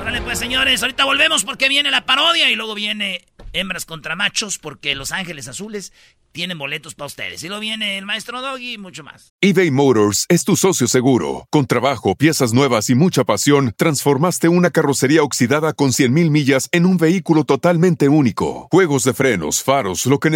Órale, 0.00 0.22
pues, 0.22 0.38
señores, 0.38 0.82
ahorita 0.82 1.04
volvemos 1.04 1.44
porque 1.44 1.68
viene 1.68 1.90
la 1.90 2.04
parodia 2.04 2.50
y 2.50 2.56
luego 2.56 2.74
viene 2.74 3.24
hembras 3.52 3.84
contra 3.84 4.16
machos 4.16 4.58
porque 4.58 4.94
Los 4.94 5.12
Ángeles 5.12 5.48
Azules 5.48 5.92
tienen 6.32 6.58
boletos 6.58 6.94
para 6.94 7.06
ustedes. 7.06 7.42
Y 7.42 7.48
luego 7.48 7.60
viene 7.60 7.98
el 7.98 8.06
maestro 8.06 8.40
Doggy 8.40 8.74
y 8.74 8.78
mucho 8.78 9.02
más. 9.02 9.32
eBay 9.40 9.70
Motors 9.70 10.26
es 10.28 10.44
tu 10.44 10.56
socio 10.56 10.86
seguro. 10.86 11.46
Con 11.50 11.66
trabajo, 11.66 12.14
piezas 12.14 12.52
nuevas 12.52 12.88
y 12.88 12.94
mucha 12.94 13.24
pasión, 13.24 13.74
transformaste 13.76 14.48
una 14.48 14.70
carrocería 14.70 15.22
oxidada 15.22 15.72
con 15.72 15.90
100.000 15.90 16.30
millas 16.30 16.68
en 16.72 16.86
un 16.86 16.98
vehículo 16.98 17.44
totalmente 17.44 18.08
único. 18.08 18.68
Juegos 18.70 19.04
de 19.04 19.14
frenos, 19.14 19.62
faros, 19.62 20.06
lo 20.06 20.20
que 20.20 20.30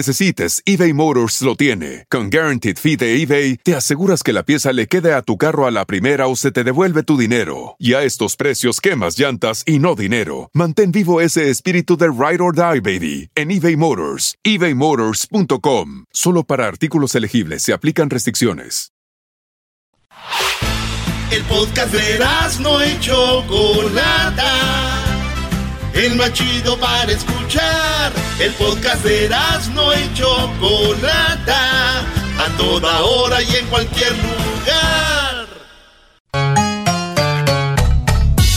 eBay 0.65 0.95
Motors 0.95 1.43
lo 1.43 1.55
tiene. 1.55 2.07
Con 2.09 2.31
Guaranteed 2.31 2.79
Fee 2.79 2.97
de 2.97 3.23
eBay, 3.23 3.59
te 3.59 3.77
aseguras 3.77 4.23
que 4.23 4.33
la 4.33 4.43
pieza 4.43 4.73
le 4.73 4.87
quede 4.87 5.13
a 5.13 5.21
tu 5.21 5.37
carro 5.37 5.67
a 5.67 5.71
la 5.71 5.85
primera 5.85 6.29
o 6.29 6.37
se 6.37 6.51
te 6.51 6.65
devuelve 6.65 7.03
tu 7.03 7.19
dinero. 7.19 7.77
Y 7.79 7.93
a 7.93 8.05
estos 8.05 8.37
precios, 8.37 8.81
quemas 8.81 9.19
llantas 9.19 9.65
y 9.67 9.79
no 9.79 9.95
dinero. 9.95 10.49
Mantén 10.55 10.93
vivo 10.93 11.21
ese 11.21 11.51
espíritu 11.51 11.99
de 11.99 12.07
Ride 12.07 12.43
or 12.43 12.55
Die, 12.55 12.81
baby, 12.81 13.31
en 13.35 13.51
eBay 13.51 13.77
Motors. 13.77 14.37
ebaymotors.com. 14.43 16.07
Solo 16.11 16.45
para 16.45 16.69
artículos 16.69 17.15
elegibles 17.15 17.63
se 17.63 17.75
aplican 17.75 18.09
restricciones. 18.09 18.93
El 21.31 21.43
podcast 21.45 21.93
de 21.93 22.19
no 22.61 22.83
y 22.83 22.99
Chocolata. 23.01 25.04
El 25.95 26.17
más 26.17 26.33
chido 26.33 26.77
para 26.79 27.11
escuchar. 27.13 28.13
El 28.41 28.53
podcast 28.55 29.05
de 29.05 29.29
no 29.75 29.95
y 29.95 30.13
Chocolata. 30.15 32.01
A 32.01 32.57
toda 32.59 33.01
hora 33.03 33.41
y 33.41 33.57
en 33.57 33.67
cualquier 33.69 34.13
lugar. 34.13 35.47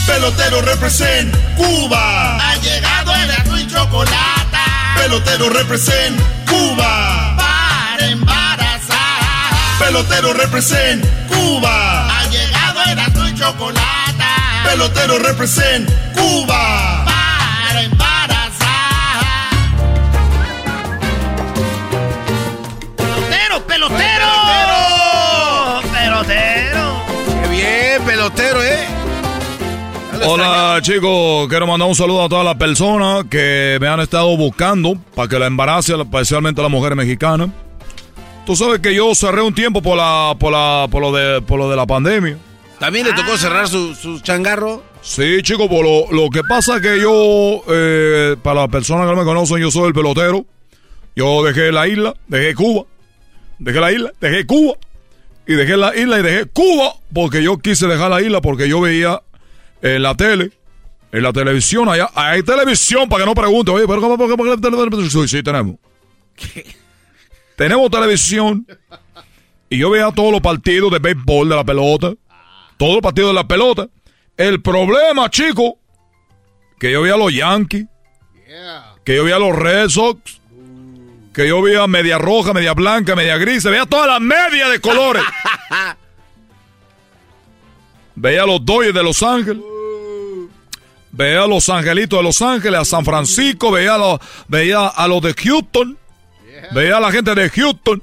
Pelotero 0.06 0.62
represent 0.62 1.32
Cuba. 1.56 2.38
Ha 2.38 2.56
llegado 2.56 3.12
el 3.14 3.60
y 3.60 3.66
Chocolata. 3.68 4.64
Pelotero 4.96 5.48
represent 5.48 6.20
Cuba. 6.48 7.36
Para 7.36 8.08
embarazar. 8.08 9.78
Pelotero 9.78 10.32
represent 10.32 11.06
Cuba. 11.28 12.18
Ha 12.18 12.28
llegado 12.30 12.80
el 12.82 13.30
y 13.30 13.34
Chocolata. 13.38 14.64
Pelotero 14.64 15.18
represent 15.20 15.88
Cuba. 16.14 17.07
Para 17.78 17.84
embarazar. 17.84 19.52
¡Pelotero, 22.96 23.66
pelotero! 23.66 24.32
¡Pelotero! 25.92 27.02
¡Qué 27.42 27.48
bien, 27.48 28.02
pelotero, 28.04 28.64
eh! 28.64 28.86
Hola 30.26 30.80
chicos, 30.82 31.46
quiero 31.48 31.68
mandar 31.68 31.88
un 31.88 31.94
saludo 31.94 32.24
a 32.24 32.28
todas 32.28 32.44
las 32.44 32.56
personas 32.56 33.24
que 33.30 33.78
me 33.80 33.86
han 33.86 34.00
estado 34.00 34.36
buscando 34.36 34.96
para 35.14 35.28
que 35.28 35.38
la 35.38 35.46
embarace, 35.46 35.94
especialmente 35.94 36.60
a 36.60 36.64
las 36.64 36.72
mujeres 36.72 36.96
mexicanas. 36.96 37.50
Tú 38.44 38.56
sabes 38.56 38.80
que 38.80 38.92
yo 38.92 39.14
cerré 39.14 39.42
un 39.42 39.54
tiempo 39.54 39.80
por 39.80 39.96
la, 39.96 40.34
por 40.36 40.50
la, 40.52 40.88
por 40.90 41.00
lo 41.00 41.12
de, 41.12 41.40
por 41.42 41.60
lo 41.60 41.70
de 41.70 41.76
la 41.76 41.86
pandemia. 41.86 42.38
¿También 42.78 43.06
le 43.06 43.12
tocó 43.12 43.36
cerrar 43.36 43.68
su, 43.68 43.94
su 43.94 44.20
changarro? 44.20 44.84
Sí, 45.02 45.42
chicos, 45.42 45.68
por 45.68 45.84
lo, 45.84 46.12
lo 46.12 46.30
que 46.30 46.42
pasa 46.42 46.76
es 46.76 46.82
que 46.82 47.00
yo, 47.00 47.62
eh, 47.68 48.36
para 48.42 48.60
las 48.60 48.68
personas 48.68 49.06
que 49.06 49.14
no 49.14 49.18
me 49.18 49.24
conocen, 49.24 49.58
yo 49.58 49.70
soy 49.70 49.88
el 49.88 49.94
pelotero. 49.94 50.46
Yo 51.16 51.42
dejé 51.42 51.72
la 51.72 51.88
isla, 51.88 52.14
dejé 52.28 52.54
Cuba, 52.54 52.84
dejé 53.58 53.80
la 53.80 53.90
isla, 53.90 54.12
dejé 54.20 54.46
Cuba, 54.46 54.74
y 55.48 55.54
dejé 55.54 55.76
la 55.76 55.96
isla 55.96 56.20
y 56.20 56.22
dejé 56.22 56.46
Cuba, 56.46 56.94
porque 57.12 57.42
yo 57.42 57.58
quise 57.58 57.88
dejar 57.88 58.10
la 58.10 58.22
isla 58.22 58.40
porque 58.40 58.68
yo 58.68 58.80
veía 58.80 59.20
en 59.82 60.02
la 60.02 60.14
tele, 60.14 60.52
en 61.10 61.22
la 61.24 61.32
televisión, 61.32 61.88
allá, 61.88 62.08
hay 62.14 62.44
televisión, 62.44 63.08
para 63.08 63.24
que 63.24 63.30
no 63.30 63.34
pregunte, 63.34 63.72
oye, 63.72 63.86
pero 63.88 64.00
¿cómo, 64.00 64.16
por 64.16 64.30
qué, 64.30 64.36
por 64.36 64.48
qué 64.48 64.62
televisión? 64.62 65.26
Sí, 65.26 65.38
sí, 65.38 65.42
tenemos. 65.42 65.74
Tenemos 67.56 67.90
televisión, 67.90 68.64
y 69.68 69.78
yo 69.78 69.90
veía 69.90 70.12
todos 70.12 70.30
los 70.30 70.40
partidos 70.40 70.92
de 70.92 71.00
béisbol, 71.00 71.48
de 71.48 71.56
la 71.56 71.64
pelota, 71.64 72.12
todos 72.78 72.94
los 72.94 73.02
partidos 73.02 73.30
de 73.30 73.34
la 73.34 73.46
pelota. 73.46 73.88
El 74.36 74.62
problema, 74.62 75.28
chico, 75.28 75.78
que 76.78 76.92
yo 76.92 77.02
veía 77.02 77.14
a 77.14 77.18
los 77.18 77.32
Yankees, 77.32 77.86
que 79.04 79.16
yo 79.16 79.24
veía 79.24 79.36
a 79.36 79.40
los 79.40 79.54
Red 79.54 79.88
Sox, 79.88 80.40
que 81.34 81.48
yo 81.48 81.60
veía 81.60 81.86
media 81.86 82.18
roja, 82.18 82.52
media 82.52 82.72
blanca, 82.72 83.14
media 83.14 83.36
gris, 83.36 83.64
veía 83.64 83.86
todas 83.86 84.06
las 84.06 84.20
medias 84.20 84.70
de 84.70 84.80
colores. 84.80 85.22
veía 88.14 88.42
a 88.42 88.46
los 88.46 88.64
Dodgers 88.64 88.94
de 88.94 89.02
Los 89.02 89.22
Ángeles. 89.22 89.62
Veía 91.10 91.44
a 91.44 91.46
los 91.46 91.68
Angelitos 91.68 92.18
de 92.18 92.22
Los 92.22 92.42
Ángeles, 92.42 92.80
a 92.80 92.84
San 92.84 93.04
Francisco, 93.04 93.70
veía 93.70 93.94
a 93.94 93.98
los, 93.98 94.20
veía 94.46 94.86
a 94.86 95.08
los 95.08 95.22
de 95.22 95.34
Houston, 95.34 95.98
veía 96.72 96.98
a 96.98 97.00
la 97.00 97.10
gente 97.10 97.34
de 97.34 97.48
Houston, 97.48 98.02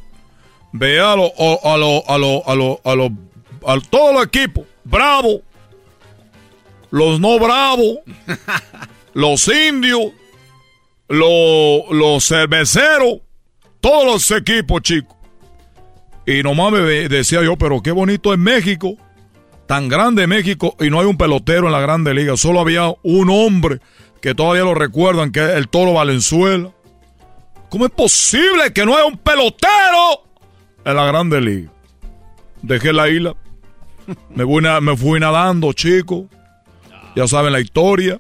veía 0.72 1.14
a 1.14 1.16
los, 1.16 1.32
a 1.38 1.78
los, 1.78 2.04
a 2.08 2.18
los, 2.18 2.42
a 2.46 2.56
los, 2.56 2.78
a 2.84 2.96
los, 2.96 3.12
a 3.66 3.80
todos 3.80 4.14
los 4.14 4.26
equipos, 4.26 4.66
Bravo, 4.84 5.42
los 6.92 7.20
no 7.20 7.40
bravos, 7.40 8.00
los 9.14 9.48
indios, 9.48 10.12
los, 11.08 11.90
los 11.90 12.28
cerveceros, 12.28 13.20
todos 13.82 14.06
los 14.06 14.32
equipos, 14.32 14.82
chicos. 14.82 15.16
Y 16.28 16.42
nomás 16.44 16.72
me 16.72 16.80
decía 16.80 17.44
yo, 17.44 17.58
pero 17.58 17.82
qué 17.82 17.92
bonito 17.92 18.32
es 18.32 18.40
México, 18.40 18.96
tan 19.68 19.90
grande 19.90 20.28
México, 20.28 20.76
y 20.80 20.90
no 20.90 21.00
hay 21.00 21.06
un 21.06 21.18
pelotero 21.18 21.66
en 21.66 21.74
la 21.74 21.80
grande 21.80 22.14
liga, 22.14 22.38
solo 22.38 22.60
había 22.60 22.94
un 23.04 23.30
hombre 23.30 23.80
que 24.22 24.34
todavía 24.34 24.64
lo 24.64 24.74
recuerdan, 24.74 25.32
que 25.32 25.44
es 25.44 25.52
el 25.52 25.68
Toro 25.68 25.94
Valenzuela. 25.94 26.72
¿Cómo 27.70 27.86
es 27.86 27.92
posible 27.92 28.72
que 28.74 28.86
no 28.86 28.96
haya 28.96 29.06
un 29.06 29.18
pelotero 29.18 30.24
en 30.84 30.96
la 30.96 31.06
grande 31.06 31.42
liga? 31.42 31.72
Dejé 32.62 32.94
la 32.94 33.10
isla, 33.10 33.36
me 34.30 34.44
fui, 34.44 34.62
me 34.82 34.98
fui 34.98 35.20
nadando, 35.20 35.74
chicos. 35.74 36.26
Ya 37.16 37.28
saben 37.28 37.54
la 37.54 37.60
historia. 37.60 38.20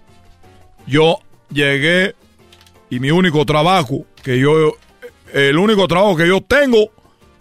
Yo 0.87 1.19
llegué 1.49 2.15
y 2.89 2.99
mi 2.99 3.11
único 3.11 3.45
trabajo 3.45 4.05
que 4.23 4.39
yo, 4.39 4.77
el 5.33 5.57
único 5.57 5.87
trabajo 5.87 6.15
que 6.15 6.27
yo 6.27 6.41
tengo 6.41 6.91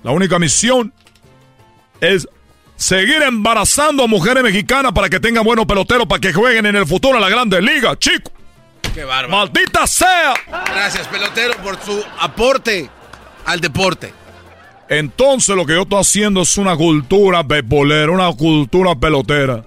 La 0.03 0.11
única 0.11 0.39
misión 0.39 0.93
es 2.01 2.29
seguir 2.77 3.23
embarazando 3.23 4.05
a 4.05 4.07
mujeres 4.07 4.43
mexicanas 4.43 4.93
para 4.93 5.09
que 5.09 5.19
tengan 5.19 5.45
buenos 5.45 5.65
peloteros 5.65 6.07
para 6.07 6.21
que 6.21 6.33
jueguen 6.33 6.67
en 6.67 6.77
el 6.77 6.87
futuro 6.87 7.15
en 7.15 7.23
la 7.23 7.31
Grande 7.31 7.63
Liga, 7.63 7.99
chico. 7.99 8.31
Qué 8.95 9.05
bárbaro. 9.05 9.31
¡Maldita 9.31 9.87
sea! 9.87 10.35
Gracias, 10.67 11.09
pelotero, 11.09 11.55
por 11.63 11.81
su 11.81 12.05
aporte 12.21 12.91
al 13.47 13.61
deporte. 13.61 14.13
Entonces 14.89 15.57
lo 15.57 15.65
que 15.67 15.75
yo 15.75 15.83
estoy 15.83 16.01
haciendo 16.01 16.43
es 16.43 16.57
una 16.59 16.77
cultura 16.77 17.43
beisbolera, 17.43 18.11
una 18.11 18.33
cultura 18.33 18.95
pelotera. 18.95 19.65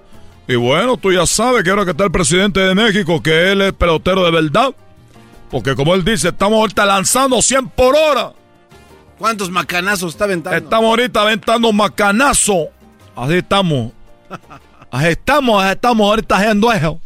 Y 0.48 0.56
bueno, 0.56 0.98
tú 0.98 1.12
ya 1.12 1.26
sabes 1.26 1.64
que 1.64 1.70
ahora 1.70 1.84
que 1.84 1.92
está 1.92 2.06
el 2.06 2.12
presidente 2.12 2.60
de 2.60 2.74
México, 2.74 3.22
que 3.22 3.52
él 3.52 3.62
es 3.62 3.74
pelotero 3.74 4.24
de 4.24 4.32
verdad. 4.32 4.74
Porque 5.50 5.76
como 5.76 5.96
él 5.96 6.04
dice, 6.04 6.30
estamos 6.30 6.60
ahorita 6.60 6.86
lanzando 6.86 7.42
100 7.42 7.70
por 7.70 7.96
hora. 7.96 8.34
¿Cuántos 9.18 9.50
macanazos 9.50 10.14
está 10.14 10.26
aventando? 10.26 10.58
Estamos 10.58 10.90
ahorita 10.90 11.22
aventando 11.22 11.74
macanazo. 11.74 12.68
Así 13.16 13.36
estamos. 13.36 13.92
Así 14.90 15.08
estamos, 15.08 15.62
así 15.62 15.74
estamos 15.74 16.08
ahorita 16.08 16.38
haciendo 16.38 16.72
eso. 16.72 17.02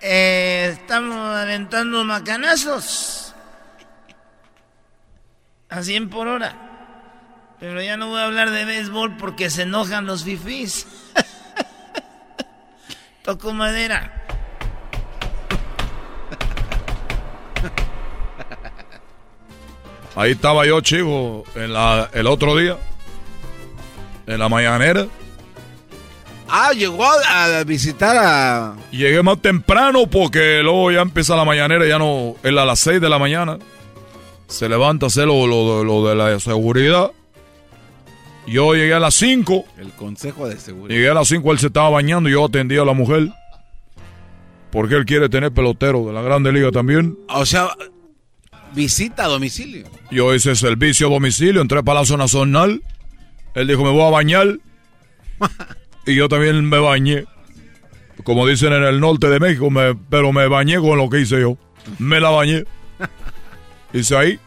Eh, 0.00 0.68
estamos 0.72 1.16
aventando 1.34 2.04
macanazos. 2.04 3.25
A 5.68 5.82
100 5.82 6.10
por 6.10 6.28
hora. 6.28 6.54
Pero 7.58 7.82
ya 7.82 7.96
no 7.96 8.08
voy 8.08 8.20
a 8.20 8.24
hablar 8.24 8.50
de 8.50 8.64
béisbol 8.64 9.16
porque 9.16 9.50
se 9.50 9.62
enojan 9.62 10.06
los 10.06 10.24
fifís. 10.24 10.86
Toco 13.24 13.52
madera. 13.52 14.12
Ahí 20.14 20.32
estaba 20.32 20.64
yo, 20.64 20.80
chico, 20.80 21.44
en 21.54 21.72
la, 21.72 22.08
el 22.14 22.26
otro 22.26 22.56
día. 22.56 22.76
En 24.26 24.38
la 24.38 24.48
mañanera. 24.48 25.06
Ah, 26.48 26.72
llegó 26.72 27.04
a, 27.04 27.58
a 27.58 27.64
visitar 27.64 28.16
a... 28.16 28.76
Llegué 28.90 29.22
más 29.22 29.42
temprano 29.42 30.06
porque 30.06 30.60
luego 30.62 30.90
ya 30.90 31.02
empieza 31.02 31.36
la 31.36 31.44
mañanera, 31.44 31.86
ya 31.86 31.98
no, 31.98 32.36
es 32.42 32.56
a 32.56 32.64
las 32.64 32.78
6 32.80 33.00
de 33.00 33.08
la 33.08 33.18
mañana. 33.18 33.58
Se 34.48 34.68
levanta 34.68 35.06
a 35.06 35.08
hacer 35.08 35.26
lo, 35.26 35.46
lo- 35.46 35.84
lo 35.84 36.08
de 36.08 36.14
la 36.14 36.38
seguridad. 36.40 37.10
Yo 38.46 38.74
llegué 38.74 38.94
a 38.94 39.00
las 39.00 39.14
5. 39.14 39.64
El 39.78 39.90
consejo 39.92 40.48
de 40.48 40.56
seguridad. 40.58 40.94
Llegué 40.96 41.10
a 41.10 41.14
las 41.14 41.28
5, 41.28 41.52
él 41.52 41.58
se 41.58 41.66
estaba 41.66 41.90
bañando 41.90 42.28
y 42.28 42.32
yo 42.32 42.44
atendí 42.44 42.76
a 42.78 42.84
la 42.84 42.92
mujer. 42.92 43.28
Porque 44.70 44.94
él 44.94 45.04
quiere 45.04 45.28
tener 45.28 45.52
pelotero 45.52 46.06
de 46.06 46.12
la 46.12 46.22
Grande 46.22 46.52
Liga 46.52 46.70
también. 46.70 47.18
O 47.28 47.44
sea, 47.44 47.70
visita 48.74 49.24
a 49.24 49.28
domicilio. 49.28 49.86
Yo 50.10 50.32
hice 50.34 50.54
servicio 50.54 51.08
a 51.08 51.10
domicilio, 51.10 51.60
entré 51.60 51.78
a 51.80 51.82
Palacio 51.82 52.16
Nacional. 52.16 52.82
Él 53.54 53.66
dijo, 53.66 53.82
me 53.82 53.90
voy 53.90 54.02
a 54.02 54.10
bañar. 54.10 54.58
y 56.06 56.14
yo 56.14 56.28
también 56.28 56.64
me 56.68 56.78
bañé. 56.78 57.24
Como 58.22 58.46
dicen 58.46 58.72
en 58.72 58.84
el 58.84 59.00
norte 59.00 59.28
de 59.28 59.40
México, 59.40 59.70
me- 59.70 59.94
pero 59.94 60.32
me 60.32 60.46
bañé 60.46 60.78
con 60.78 60.98
lo 60.98 61.08
que 61.10 61.20
hice 61.20 61.40
yo. 61.40 61.58
Me 61.98 62.20
la 62.20 62.30
bañé. 62.30 62.64
Hice 63.98 64.16
ahí. 64.16 64.38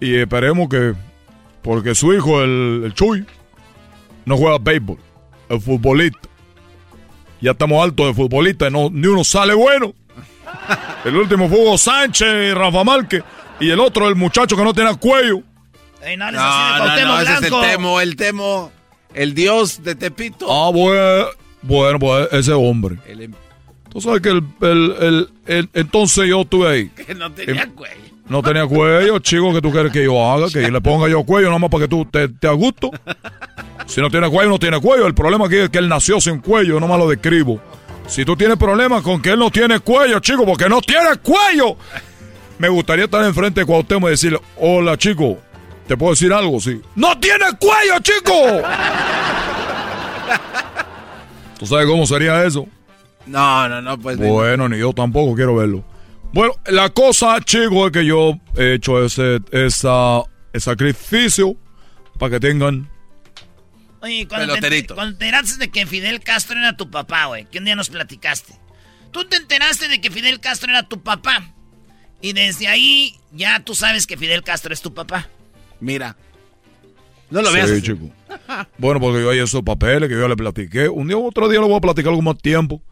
Y 0.00 0.16
esperemos 0.16 0.68
que... 0.68 0.94
Porque 1.62 1.94
su 1.94 2.12
hijo, 2.12 2.42
el, 2.42 2.82
el 2.86 2.94
Chuy, 2.94 3.24
no 4.24 4.36
juega 4.36 4.58
béisbol. 4.58 4.98
Es 5.48 5.64
futbolista. 5.64 6.18
Ya 7.40 7.52
estamos 7.52 7.82
altos 7.82 8.06
de 8.08 8.14
futbolista 8.14 8.68
y 8.68 8.70
no, 8.72 8.88
ni 8.90 9.06
uno 9.06 9.22
sale 9.22 9.54
bueno. 9.54 9.94
El 11.04 11.16
último 11.16 11.48
fue 11.48 11.58
Hugo 11.58 11.78
Sánchez 11.78 12.28
y 12.50 12.52
Rafa 12.52 12.82
Márquez. 12.84 13.22
Y 13.60 13.70
el 13.70 13.78
otro, 13.80 14.08
el 14.08 14.16
muchacho 14.16 14.56
que 14.56 14.64
no 14.64 14.74
tiene 14.74 14.96
cuello. 14.96 15.42
Ey, 16.02 16.16
no, 16.16 16.30
No, 16.32 16.78
no, 16.78 17.04
no, 17.06 17.20
ese 17.20 17.32
es 17.34 17.42
el 17.44 17.50
Temo, 17.60 18.00
el 18.00 18.16
Temo, 18.16 18.72
el 19.14 19.34
dios 19.34 19.84
de 19.84 19.94
Tepito. 19.94 20.46
Ah, 20.52 20.70
bueno, 20.72 21.26
bueno, 21.62 21.98
pues 22.00 22.28
ese 22.32 22.52
hombre. 22.52 22.96
El 23.06 23.22
em- 23.22 23.34
Tú 23.88 24.00
sabes 24.00 24.20
que 24.20 24.30
el, 24.30 24.44
el- 24.62 24.96
el- 25.00 25.28
el- 25.46 25.70
entonces 25.74 26.28
yo 26.28 26.40
estuve 26.40 26.68
ahí. 26.68 26.88
que 27.06 27.14
no 27.14 27.30
tenía 27.32 27.68
cuello. 27.68 27.94
No 28.32 28.42
tenía 28.42 28.66
cuello, 28.66 29.18
chico, 29.18 29.52
que 29.52 29.60
tú 29.60 29.70
quieres 29.70 29.92
que 29.92 30.04
yo 30.04 30.18
haga, 30.24 30.48
que 30.48 30.70
le 30.70 30.80
ponga 30.80 31.06
yo 31.06 31.22
cuello 31.22 31.48
nada 31.48 31.58
más 31.58 31.68
para 31.68 31.84
que 31.84 31.88
tú 31.88 32.06
te, 32.06 32.30
te 32.30 32.48
a 32.48 32.52
gusto. 32.52 32.90
Si 33.84 34.00
no 34.00 34.08
tiene 34.08 34.30
cuello, 34.30 34.48
no 34.48 34.58
tiene 34.58 34.80
cuello. 34.80 35.06
El 35.06 35.12
problema 35.12 35.44
aquí 35.44 35.56
es 35.56 35.68
que 35.68 35.76
él 35.76 35.86
nació 35.86 36.18
sin 36.18 36.40
cuello, 36.40 36.80
no 36.80 36.88
más 36.88 36.98
lo 36.98 37.10
describo. 37.10 37.60
Si 38.06 38.24
tú 38.24 38.34
tienes 38.34 38.56
problemas 38.56 39.02
con 39.02 39.20
que 39.20 39.32
él 39.32 39.38
no 39.38 39.50
tiene 39.50 39.80
cuello, 39.80 40.18
chico, 40.20 40.46
porque 40.46 40.66
no 40.66 40.80
tiene 40.80 41.14
cuello. 41.22 41.76
Me 42.56 42.70
gustaría 42.70 43.04
estar 43.04 43.22
enfrente 43.22 43.60
de 43.60 43.66
Cuauhtémoc 43.66 44.08
y 44.08 44.12
decirle, 44.12 44.40
hola, 44.58 44.96
chico, 44.96 45.36
¿te 45.86 45.94
puedo 45.94 46.12
decir 46.12 46.32
algo? 46.32 46.58
Sí. 46.58 46.80
¡No 46.94 47.18
tiene 47.20 47.44
cuello, 47.60 47.98
chico! 48.00 48.32
¿Tú 51.58 51.66
sabes 51.66 51.84
cómo 51.86 52.06
sería 52.06 52.42
eso? 52.44 52.66
No, 53.26 53.68
no, 53.68 53.82
no, 53.82 53.98
pues. 53.98 54.16
Bueno, 54.16 54.70
ni 54.70 54.78
yo 54.78 54.94
tampoco 54.94 55.34
quiero 55.34 55.54
verlo. 55.56 55.84
Bueno, 56.32 56.54
la 56.66 56.88
cosa, 56.90 57.40
chico, 57.44 57.86
es 57.86 57.92
que 57.92 58.06
yo 58.06 58.38
he 58.56 58.74
hecho 58.74 59.04
ese, 59.04 59.40
esa, 59.50 60.22
ese 60.52 60.64
sacrificio 60.64 61.56
para 62.18 62.30
que 62.32 62.40
tengan... 62.40 62.88
Oye, 64.00 64.26
cuando 64.26 64.54
te, 64.56 64.86
cuando 64.86 65.16
te 65.16 65.26
enteraste 65.26 65.58
de 65.58 65.70
que 65.70 65.86
Fidel 65.86 66.20
Castro 66.20 66.58
era 66.58 66.76
tu 66.76 66.90
papá, 66.90 67.26
güey, 67.26 67.44
que 67.44 67.58
un 67.58 67.66
día 67.66 67.76
nos 67.76 67.88
platicaste. 67.88 68.54
Tú 69.12 69.26
te 69.26 69.36
enteraste 69.36 69.86
de 69.88 70.00
que 70.00 70.10
Fidel 70.10 70.40
Castro 70.40 70.70
era 70.70 70.82
tu 70.88 71.02
papá. 71.02 71.52
Y 72.20 72.32
desde 72.32 72.66
ahí 72.66 73.16
ya 73.32 73.60
tú 73.60 73.74
sabes 73.74 74.06
que 74.06 74.16
Fidel 74.16 74.42
Castro 74.42 74.72
es 74.72 74.80
tu 74.80 74.92
papá. 74.94 75.28
Mira. 75.80 76.16
No 77.30 77.42
lo 77.42 77.48
Sí, 77.50 77.54
veas. 77.54 77.82
chico. 77.82 78.10
Bueno, 78.78 79.00
porque 79.00 79.20
yo 79.20 79.30
hay 79.30 79.38
esos 79.38 79.62
papeles 79.62 80.08
que 80.08 80.14
yo 80.16 80.26
le 80.26 80.36
platiqué. 80.36 80.88
Un 80.88 81.06
día 81.08 81.16
u 81.16 81.26
otro 81.26 81.48
día 81.48 81.60
le 81.60 81.66
voy 81.66 81.76
a 81.76 81.80
platicar 81.80 82.10
algo 82.10 82.22
más 82.22 82.38
tiempo. 82.38 82.82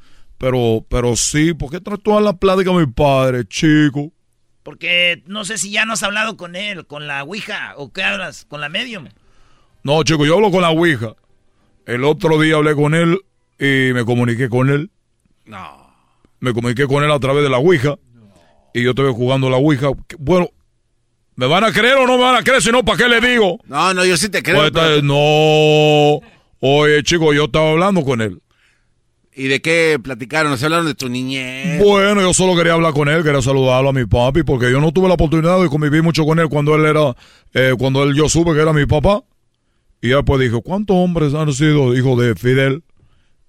Pero, 0.40 0.86
pero 0.88 1.16
sí, 1.16 1.52
¿por 1.52 1.70
qué 1.70 1.80
traes 1.82 2.02
toda 2.02 2.18
la 2.22 2.32
plática 2.32 2.70
a 2.70 2.72
mi 2.72 2.86
padre, 2.86 3.44
chico? 3.46 4.10
Porque 4.62 5.22
no 5.26 5.44
sé 5.44 5.58
si 5.58 5.70
ya 5.70 5.84
no 5.84 5.92
has 5.92 6.02
hablado 6.02 6.38
con 6.38 6.56
él, 6.56 6.86
con 6.86 7.06
la 7.06 7.22
Ouija, 7.24 7.74
o 7.76 7.92
qué 7.92 8.02
hablas, 8.02 8.46
con 8.48 8.62
la 8.62 8.70
medium. 8.70 9.08
No, 9.82 10.02
chico, 10.02 10.24
yo 10.24 10.36
hablo 10.36 10.50
con 10.50 10.62
la 10.62 10.70
Ouija. 10.70 11.14
El 11.84 12.04
otro 12.04 12.40
día 12.40 12.56
hablé 12.56 12.74
con 12.74 12.94
él 12.94 13.18
y 13.58 13.92
me 13.92 14.06
comuniqué 14.06 14.48
con 14.48 14.70
él. 14.70 14.90
No. 15.44 15.92
Me 16.38 16.54
comuniqué 16.54 16.86
con 16.86 17.04
él 17.04 17.10
a 17.12 17.20
través 17.20 17.42
de 17.42 17.50
la 17.50 17.58
Ouija. 17.58 17.96
Y 18.72 18.82
yo 18.82 18.90
estuve 18.90 19.12
jugando 19.12 19.50
la 19.50 19.58
Ouija. 19.58 19.88
Bueno, 20.18 20.48
¿me 21.36 21.46
van 21.48 21.64
a 21.64 21.72
creer 21.72 21.98
o 21.98 22.06
no 22.06 22.16
me 22.16 22.22
van 22.24 22.36
a 22.36 22.42
creer? 22.42 22.62
Si 22.62 22.70
no, 22.72 22.82
¿para 22.82 22.96
qué 22.96 23.08
le 23.10 23.20
digo? 23.20 23.58
No, 23.66 23.92
no, 23.92 24.06
yo 24.06 24.16
sí 24.16 24.30
te 24.30 24.42
creo. 24.42 24.56
Pues, 24.56 24.70
pero- 24.70 24.94
eh, 24.96 25.02
no. 25.02 26.26
Oye, 26.60 27.02
chico, 27.02 27.34
yo 27.34 27.44
estaba 27.44 27.72
hablando 27.72 28.02
con 28.04 28.22
él. 28.22 28.40
¿Y 29.40 29.48
de 29.48 29.62
qué 29.62 29.98
platicaron? 30.02 30.58
¿Se 30.58 30.66
hablaron 30.66 30.84
de 30.84 30.94
tu 30.94 31.08
niñez? 31.08 31.82
Bueno, 31.82 32.20
yo 32.20 32.34
solo 32.34 32.54
quería 32.54 32.74
hablar 32.74 32.92
con 32.92 33.08
él, 33.08 33.22
quería 33.22 33.40
saludarlo 33.40 33.88
a 33.88 33.92
mi 33.94 34.04
papi, 34.04 34.42
porque 34.42 34.70
yo 34.70 34.82
no 34.82 34.92
tuve 34.92 35.08
la 35.08 35.14
oportunidad 35.14 35.58
de 35.62 35.70
convivir 35.70 36.02
mucho 36.02 36.26
con 36.26 36.38
él 36.40 36.50
cuando 36.50 36.74
él 36.74 36.84
era, 36.84 37.16
eh, 37.54 37.72
cuando 37.78 38.02
él 38.02 38.14
yo 38.14 38.28
supe 38.28 38.52
que 38.52 38.60
era 38.60 38.74
mi 38.74 38.84
papá. 38.84 39.22
Y 40.02 40.08
después 40.08 40.38
dije, 40.42 40.60
¿cuántos 40.62 40.94
hombres 40.94 41.32
han 41.32 41.50
sido 41.54 41.96
hijos 41.96 42.20
de 42.20 42.34
Fidel? 42.34 42.84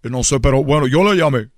Y 0.01 0.07
no 0.07 0.23
sé, 0.23 0.39
pero 0.39 0.63
bueno, 0.63 0.87
yo 0.87 1.03
le 1.03 1.19
llamé. 1.19 1.49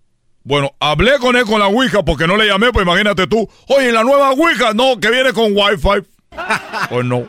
Bueno, 0.43 0.72
hablé 0.80 1.19
con 1.19 1.35
él 1.35 1.43
con 1.43 1.60
la 1.60 1.68
Ouija, 1.68 2.03
porque 2.03 2.26
no 2.26 2.35
le 2.35 2.47
llamé, 2.47 2.72
pues 2.72 2.88
imagínate 2.88 3.27
tú. 3.27 3.47
Oye, 3.68 3.91
la 3.91 4.03
nueva 4.03 4.31
Ouija, 4.31 4.73
no, 4.73 4.99
que 4.99 5.11
viene 5.11 5.31
con 5.34 5.55
Wi-Fi. 5.55 6.07
pues 6.89 7.05
no. 7.05 7.27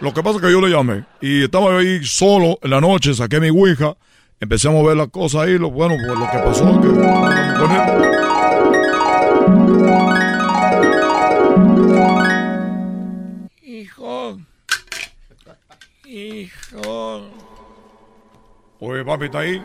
Lo 0.00 0.12
que 0.12 0.24
pasa 0.24 0.38
es 0.38 0.42
que 0.42 0.50
yo 0.50 0.60
le 0.60 0.70
llamé. 0.70 1.04
Y 1.20 1.44
estaba 1.44 1.78
ahí 1.78 2.00
solo 2.02 2.58
en 2.62 2.70
la 2.70 2.80
noche, 2.80 3.14
saqué 3.14 3.38
mi 3.38 3.50
Ouija, 3.50 3.94
empecé 4.42 4.66
a 4.66 4.72
mover 4.72 4.96
las 4.96 5.08
cosas 5.08 5.42
ahí. 5.42 5.56
Lo, 5.56 5.70
bueno, 5.70 5.94
pues 6.04 6.18
lo 6.18 6.30
que 6.30 6.38
pasó 6.38 6.80
que. 6.80 6.88
Hijo. 13.62 14.38
Hijo. 16.04 17.30
Oye, 18.80 19.04
papi, 19.04 19.24
¿está 19.26 19.38
ahí? 19.38 19.62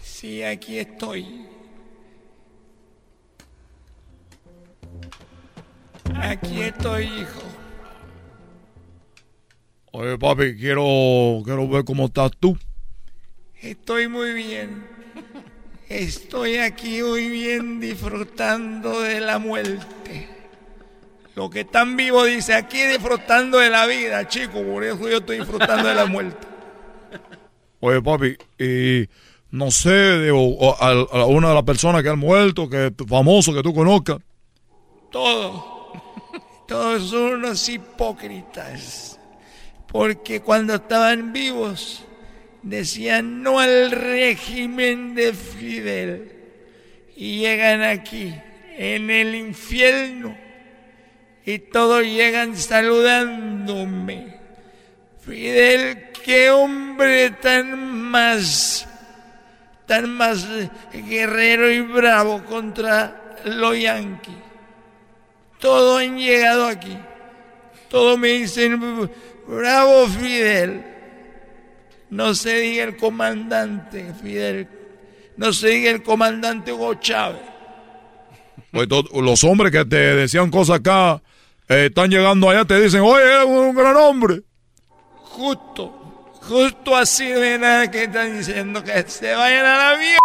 Sí, 0.00 0.42
aquí 0.44 0.78
estoy. 0.78 1.46
Aquí 6.14 6.62
estoy, 6.62 7.04
hijo. 7.04 7.42
Oye, 9.90 10.16
papi, 10.16 10.56
quiero, 10.56 11.42
quiero 11.44 11.68
ver 11.68 11.84
cómo 11.84 12.04
estás 12.06 12.30
tú. 12.38 12.56
Estoy 13.62 14.08
muy 14.08 14.32
bien. 14.32 14.84
Estoy 15.88 16.56
aquí 16.56 17.00
muy 17.00 17.28
bien 17.28 17.78
disfrutando 17.78 19.02
de 19.02 19.20
la 19.20 19.38
muerte. 19.38 20.28
Lo 21.36 21.48
que 21.48 21.60
están 21.60 21.96
vivos 21.96 22.26
dice 22.26 22.54
aquí 22.54 22.82
disfrutando 22.82 23.58
de 23.58 23.70
la 23.70 23.86
vida, 23.86 24.26
chico. 24.26 24.60
Por 24.64 24.82
eso 24.82 25.08
yo 25.08 25.18
estoy 25.18 25.38
disfrutando 25.38 25.88
de 25.88 25.94
la 25.94 26.06
muerte. 26.06 26.44
Oye, 27.78 28.02
papi, 28.02 28.36
y 28.58 29.08
no 29.52 29.70
sé, 29.70 30.22
digo, 30.22 30.74
a, 30.80 30.90
a 30.90 31.26
una 31.26 31.50
de 31.50 31.54
las 31.54 31.62
personas 31.62 32.02
que 32.02 32.08
han 32.08 32.18
muerto, 32.18 32.68
que 32.68 32.92
famoso 33.08 33.54
que 33.54 33.62
tú 33.62 33.72
conozcas. 33.72 34.18
Todo. 35.12 35.92
Todos 36.66 37.10
son 37.10 37.34
unos 37.34 37.68
hipócritas. 37.68 39.20
Porque 39.86 40.40
cuando 40.40 40.74
estaban 40.74 41.32
vivos 41.32 42.04
decían 42.62 43.42
no 43.42 43.60
al 43.60 43.90
régimen 43.90 45.14
de 45.14 45.32
Fidel. 45.32 46.32
Y 47.16 47.40
llegan 47.40 47.82
aquí, 47.82 48.34
en 48.76 49.10
el 49.10 49.34
infierno, 49.34 50.36
y 51.44 51.58
todos 51.58 52.02
llegan 52.04 52.56
saludándome. 52.56 54.36
Fidel, 55.20 56.10
qué 56.24 56.50
hombre 56.50 57.30
tan 57.30 57.78
más, 57.78 58.88
tan 59.86 60.10
más 60.10 60.46
guerrero 60.92 61.70
y 61.70 61.80
bravo 61.80 62.44
contra 62.44 63.36
los 63.44 63.78
yanquis. 63.78 64.34
Todos 65.60 66.00
han 66.00 66.18
llegado 66.18 66.66
aquí. 66.66 66.98
Todos 67.88 68.18
me 68.18 68.28
dicen, 68.28 69.08
bravo 69.46 70.08
Fidel. 70.08 70.92
No 72.12 72.34
se 72.34 72.58
diga 72.58 72.84
el 72.84 72.98
comandante 72.98 74.12
Fidel. 74.22 74.68
No 75.38 75.50
se 75.50 75.68
diga 75.68 75.90
el 75.90 76.02
comandante 76.02 76.70
Hugo 76.70 76.92
Chávez. 76.96 77.40
Pues 78.70 78.86
los 79.14 79.42
hombres 79.44 79.72
que 79.72 79.82
te 79.86 79.96
decían 79.96 80.50
cosas 80.50 80.80
acá 80.80 81.22
eh, 81.70 81.86
están 81.86 82.10
llegando 82.10 82.50
allá, 82.50 82.66
te 82.66 82.78
dicen, 82.78 83.00
oye, 83.00 83.24
eres 83.24 83.46
un 83.46 83.74
gran 83.74 83.96
hombre. 83.96 84.42
Justo, 85.14 85.88
justo 86.42 86.94
así 86.94 87.24
de 87.28 87.58
nada 87.58 87.90
que 87.90 88.04
están 88.04 88.36
diciendo 88.36 88.84
que 88.84 89.04
se 89.08 89.34
vayan 89.34 89.64
a 89.64 89.78
la 89.78 89.96
mierda. 89.96 90.18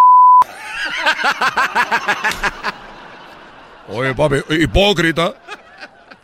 Oye, 3.87 4.13
papi, 4.13 4.43
hipócrita. 4.49 5.35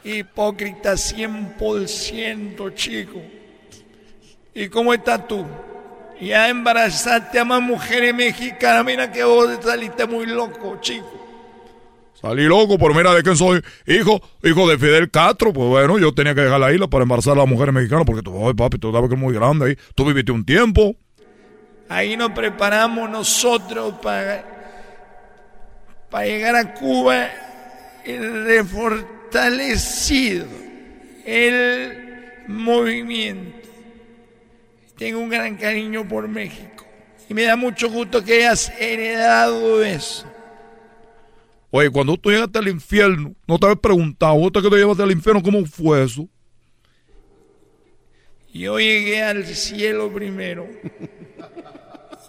Hipócrita 0.03 0.91
100%, 0.95 2.73
chico. 2.75 3.21
¿Y 4.55 4.69
cómo 4.69 4.93
estás 4.93 5.27
tú? 5.27 5.45
Ya 6.21 6.49
embarazaste 6.49 7.39
a 7.39 7.45
más 7.45 7.61
mujeres 7.61 8.13
mexicanas. 8.13 8.85
Mira 8.85 9.11
que 9.11 9.23
vos 9.23 9.49
saliste 9.61 10.05
muy 10.05 10.25
loco, 10.25 10.77
chico. 10.79 11.19
Salí 12.21 12.43
loco, 12.43 12.77
por 12.77 12.95
mira 12.95 13.13
de 13.13 13.23
quién 13.23 13.35
soy. 13.35 13.61
Hijo, 13.85 14.21
hijo 14.43 14.69
de 14.69 14.77
Fidel 14.77 15.11
Castro. 15.11 15.51
Pues 15.51 15.67
bueno, 15.67 15.99
yo 15.99 16.13
tenía 16.13 16.33
que 16.33 16.41
dejar 16.41 16.59
la 16.59 16.71
isla 16.71 16.87
para 16.87 17.03
embarazar 17.03 17.33
a 17.33 17.37
las 17.37 17.47
mujeres 17.47 17.73
mexicanas 17.73 18.05
porque 18.05 18.21
tú, 18.21 18.33
oye, 18.33 18.55
papi, 18.55 18.77
tú 18.77 18.93
sabes 18.93 19.09
que 19.09 19.15
es 19.15 19.21
muy 19.21 19.33
grande 19.33 19.65
ahí. 19.65 19.77
Tú 19.95 20.05
viviste 20.05 20.31
un 20.31 20.45
tiempo. 20.45 20.95
Ahí 21.89 22.15
nos 22.15 22.31
preparamos 22.31 23.09
nosotros 23.09 23.95
para, 24.01 24.45
para 26.09 26.25
llegar 26.25 26.55
a 26.55 26.73
Cuba 26.73 27.27
refortalecido 28.05 30.45
el 31.25 31.97
movimiento. 32.47 33.62
Tengo 34.97 35.19
un 35.19 35.29
gran 35.29 35.55
cariño 35.57 36.07
por 36.07 36.27
México 36.27 36.85
y 37.29 37.33
me 37.33 37.43
da 37.43 37.55
mucho 37.55 37.89
gusto 37.89 38.23
que 38.23 38.45
hayas 38.45 38.71
heredado 38.79 39.83
eso. 39.83 40.25
Oye, 41.71 41.89
cuando 41.89 42.15
tú 42.17 42.29
llegaste 42.29 42.59
al 42.59 42.67
infierno, 42.67 43.33
no 43.47 43.57
te 43.57 43.65
habías 43.65 43.79
preguntado, 43.79 44.35
vos 44.35 44.51
te 44.51 44.61
que 44.61 44.69
te 44.69 44.75
llevaste 44.75 45.01
al 45.01 45.11
infierno, 45.11 45.41
¿cómo 45.41 45.65
fue 45.65 46.03
eso? 46.03 46.27
Yo 48.53 48.77
llegué 48.77 49.23
al 49.23 49.43
cielo 49.45 50.13
primero 50.13 50.67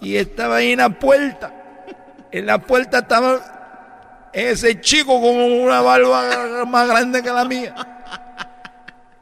y 0.01 0.15
estaba 0.15 0.55
ahí 0.57 0.71
en 0.71 0.79
la 0.79 0.89
puerta. 0.89 1.85
En 2.31 2.47
la 2.47 2.57
puerta 2.57 2.99
estaba 2.99 4.31
ese 4.33 4.81
chico 4.81 5.21
con 5.21 5.35
una 5.35 5.81
barba 5.81 6.65
más 6.65 6.87
grande 6.87 7.21
que 7.21 7.29
la 7.29 7.45
mía. 7.45 7.75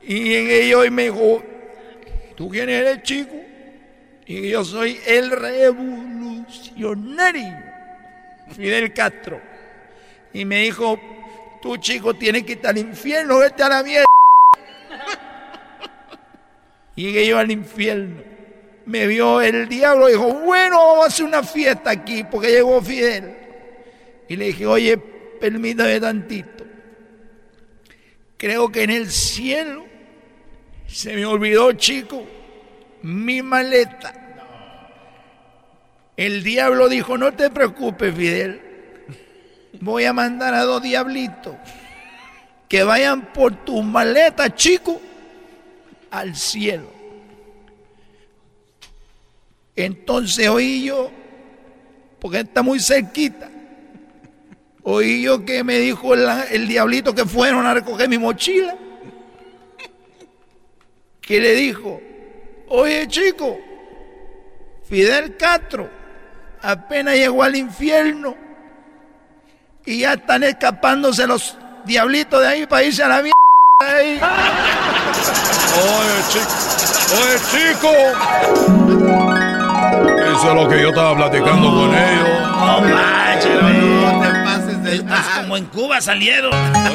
Y 0.02 0.24
llegué 0.24 0.70
yo 0.70 0.86
y 0.86 0.90
me 0.90 1.04
dijo, 1.04 1.44
¿tú 2.36 2.50
quién 2.50 2.70
eres, 2.70 3.04
chico? 3.04 3.36
Y 4.26 4.50
yo 4.50 4.64
soy 4.64 5.00
el 5.06 5.32
revolucionario, 5.32 7.58
Fidel 8.56 8.94
Castro. 8.94 9.42
Y 10.34 10.46
me 10.46 10.62
dijo, 10.62 10.98
tú, 11.62 11.76
chico, 11.78 12.14
tienes 12.14 12.44
que 12.44 12.54
ir 12.54 12.66
al 12.66 12.78
infierno, 12.78 13.40
vete 13.40 13.64
a 13.64 13.70
la 13.70 13.84
mierda. 13.84 14.06
Llegué 16.96 17.28
yo 17.28 17.38
al 17.38 17.52
infierno. 17.52 18.22
Me 18.86 19.08
vio 19.08 19.42
el 19.42 19.70
diablo 19.70 20.10
y 20.10 20.14
dijo, 20.14 20.34
bueno, 20.34 20.78
vamos 20.78 21.06
a 21.06 21.08
hacer 21.08 21.26
una 21.26 21.44
fiesta 21.44 21.92
aquí 21.92 22.24
porque 22.24 22.50
llegó 22.50 22.82
Fidel. 22.82 23.38
Y 24.28 24.36
le 24.36 24.46
dije, 24.46 24.66
oye, 24.66 24.98
permítame 24.98 26.00
tantito. 26.00 26.66
Creo 28.38 28.70
que 28.70 28.84
en 28.84 28.90
el 28.90 29.10
cielo 29.10 29.86
se 30.94 31.16
me 31.16 31.26
olvidó, 31.26 31.72
chico, 31.74 32.24
mi 33.02 33.42
maleta. 33.42 34.14
El 36.16 36.44
diablo 36.44 36.88
dijo, 36.88 37.18
no 37.18 37.34
te 37.34 37.50
preocupes, 37.50 38.14
Fidel. 38.16 38.62
Voy 39.82 40.06
a 40.06 40.14
mandar 40.14 40.54
a 40.54 40.62
dos 40.62 40.84
diablitos 40.84 41.56
que 42.70 42.84
vayan 42.84 43.34
por 43.34 43.66
tu 43.66 43.82
maleta, 43.82 44.54
chico, 44.54 45.02
al 46.12 46.36
cielo. 46.36 46.92
Entonces 49.76 50.48
oí 50.48 50.84
yo, 50.84 51.12
porque 52.20 52.42
está 52.42 52.62
muy 52.62 52.80
cerquita, 52.80 53.50
oí 54.84 55.24
yo 55.24 55.44
que 55.44 55.64
me 55.64 55.80
dijo 55.80 56.14
el, 56.14 56.28
el 56.52 56.68
diablito 56.68 57.16
que 57.16 57.26
fueron 57.26 57.66
a 57.66 57.74
recoger 57.74 58.08
mi 58.08 58.20
mochila, 58.20 58.78
que 61.26 61.40
le 61.40 61.56
dijo, 61.56 62.02
oye 62.68 63.08
chico, 63.08 63.58
Fidel 64.88 65.38
Castro 65.38 65.90
apenas 66.62 67.16
llegó 67.16 67.44
al 67.44 67.56
infierno 67.56 68.36
y 69.86 70.00
ya 70.00 70.14
están 70.14 70.44
escapándose 70.44 71.26
los 71.26 71.58
diablitos 71.86 72.42
de 72.42 72.48
ahí 72.48 72.66
para 72.66 72.84
irse 72.84 73.04
a 73.04 73.08
la 73.08 73.16
mierda. 73.22 73.34
de 73.82 73.90
ahí". 73.90 74.20
Oye, 75.76 76.24
chico. 76.30 76.52
Oye, 77.16 77.36
chico. 77.52 77.92
Eso 80.38 80.50
es 80.50 80.56
lo 80.56 80.68
que 80.68 80.82
yo 80.82 80.90
estaba 80.90 81.16
platicando 81.16 81.70
con 81.70 81.96
ellos. 81.96 82.30
No 82.58 82.82
manches, 82.82 83.62
no 83.62 84.22
te 84.22 84.30
pases 84.44 84.84
de... 84.84 85.06
como 85.42 85.58
en 85.58 85.66
Cuba 85.66 86.02
salieron. 86.02 86.52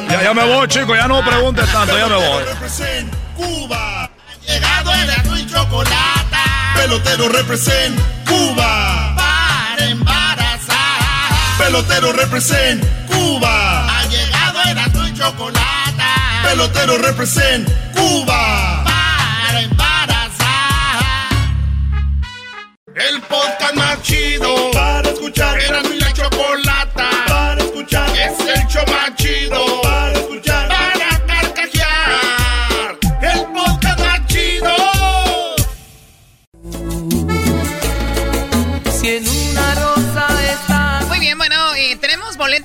Ya, 0.09 0.23
ya 0.23 0.35
me 0.35 0.45
voy, 0.45 0.69
chico. 0.69 0.95
Ya 0.95 1.09
no 1.09 1.23
preguntes 1.25 1.71
tanto. 1.73 1.97
Ya 1.97 2.07
me 2.07 2.17
voy. 2.17 2.45
Cuba. 3.37 4.11
Ha 4.49 4.51
llegado 4.51 4.95
el 4.95 5.11
azul 5.11 5.39
y 5.39 5.47
chocolate. 5.47 6.37
Pelotero 6.75 7.29
represent 7.29 8.01
Cuba. 8.27 9.15
Para 9.15 9.85
embarazar. 9.91 11.59
Pelotero 11.59 12.13
represent 12.13 12.83
Cuba. 13.09 13.99
Ha 13.99 14.07
llegado 14.07 14.61
el 14.71 14.79
azul 14.79 15.09
y 15.09 15.15
chocolate. 15.19 16.03
Pelotero 16.45 16.97
represent 16.99 17.69
Cuba. 17.95 18.85
Para 18.85 19.61
embarazar. 19.61 21.03
El 22.95 23.21
podcast 23.23 23.75
más 23.75 24.03
chido 24.03 24.71
para 24.73 25.11
escuchar. 25.11 25.61
Era 25.61 25.83
mi 25.83 25.99
la 25.99 26.11
chocolata 26.15 27.11
para 27.29 27.61
escuchar. 27.61 28.09
Es 28.17 28.41
el 28.41 28.67
show 28.67 28.85
más 28.87 29.15
chido 29.17 29.83
para 29.83 30.13
escuchar. 30.13 30.48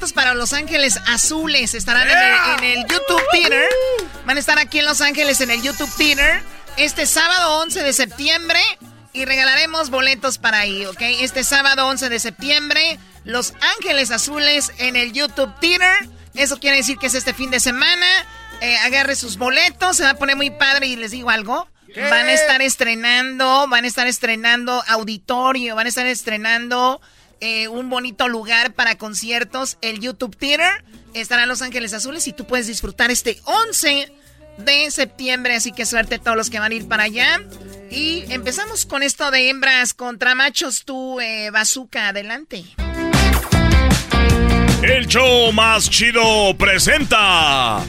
Boletos 0.03 0.13
para 0.13 0.33
Los 0.33 0.51
Ángeles 0.51 0.99
Azules. 1.07 1.73
Estarán 1.73 2.09
en, 2.09 2.17
el, 2.17 2.35
en 2.57 2.79
el 2.79 2.87
YouTube 2.87 3.21
Theater. 3.31 3.69
Van 4.25 4.35
a 4.35 4.39
estar 4.39 4.59
aquí 4.59 4.79
en 4.79 4.85
Los 4.85 4.99
Ángeles 4.99 5.39
en 5.39 5.49
el 5.49 5.61
YouTube 5.61 5.89
Theater 5.95 6.43
este 6.75 7.05
sábado 7.05 7.61
11 7.61 7.83
de 7.83 7.93
septiembre. 7.93 8.59
Y 9.13 9.25
regalaremos 9.25 9.91
boletos 9.91 10.39
para 10.39 10.59
ahí, 10.59 10.85
¿ok? 10.85 10.99
Este 11.21 11.43
sábado 11.43 11.87
11 11.87 12.09
de 12.09 12.19
septiembre, 12.19 12.99
Los 13.23 13.53
Ángeles 13.77 14.11
Azules 14.11 14.71
en 14.77 14.95
el 14.95 15.13
YouTube 15.13 15.53
Theater. 15.61 16.09
Eso 16.33 16.59
quiere 16.59 16.77
decir 16.77 16.97
que 16.97 17.07
es 17.07 17.13
este 17.13 17.33
fin 17.33 17.51
de 17.51 17.59
semana. 17.59 18.07
Eh, 18.61 18.75
agarre 18.79 19.15
sus 19.15 19.37
boletos, 19.37 19.97
se 19.97 20.03
va 20.03 20.11
a 20.11 20.15
poner 20.15 20.35
muy 20.35 20.49
padre 20.49 20.87
y 20.87 20.95
les 20.95 21.11
digo 21.11 21.29
algo. 21.29 21.67
Van 21.95 22.27
a 22.27 22.33
estar 22.33 22.61
estrenando, 22.61 23.67
van 23.67 23.85
a 23.85 23.87
estar 23.87 24.07
estrenando 24.07 24.83
auditorio, 24.87 25.75
van 25.75 25.85
a 25.85 25.89
estar 25.89 26.07
estrenando 26.07 26.99
eh, 27.45 27.67
un 27.67 27.89
bonito 27.89 28.29
lugar 28.29 28.71
para 28.71 28.97
conciertos, 28.97 29.77
el 29.81 29.99
YouTube 29.99 30.33
Theater. 30.33 30.85
Estarán 31.13 31.49
Los 31.49 31.61
Ángeles 31.61 31.93
Azules 31.93 32.25
y 32.29 32.31
tú 32.31 32.47
puedes 32.47 32.67
disfrutar 32.67 33.11
este 33.11 33.37
11 33.43 34.13
de 34.59 34.89
septiembre, 34.89 35.53
así 35.53 35.73
que 35.73 35.85
suerte 35.85 36.15
a 36.15 36.19
todos 36.19 36.37
los 36.37 36.49
que 36.49 36.59
van 36.59 36.71
a 36.71 36.75
ir 36.75 36.87
para 36.87 37.03
allá. 37.03 37.43
Y 37.91 38.23
empezamos 38.29 38.85
con 38.85 39.03
esto 39.03 39.29
de 39.29 39.49
hembras 39.49 39.93
contra 39.93 40.35
machos, 40.35 40.85
tú, 40.85 41.19
eh, 41.19 41.49
Bazooka, 41.51 42.07
adelante. 42.07 42.63
El 44.81 45.05
show 45.07 45.51
más 45.51 45.89
chido 45.89 46.57
presenta 46.57 47.83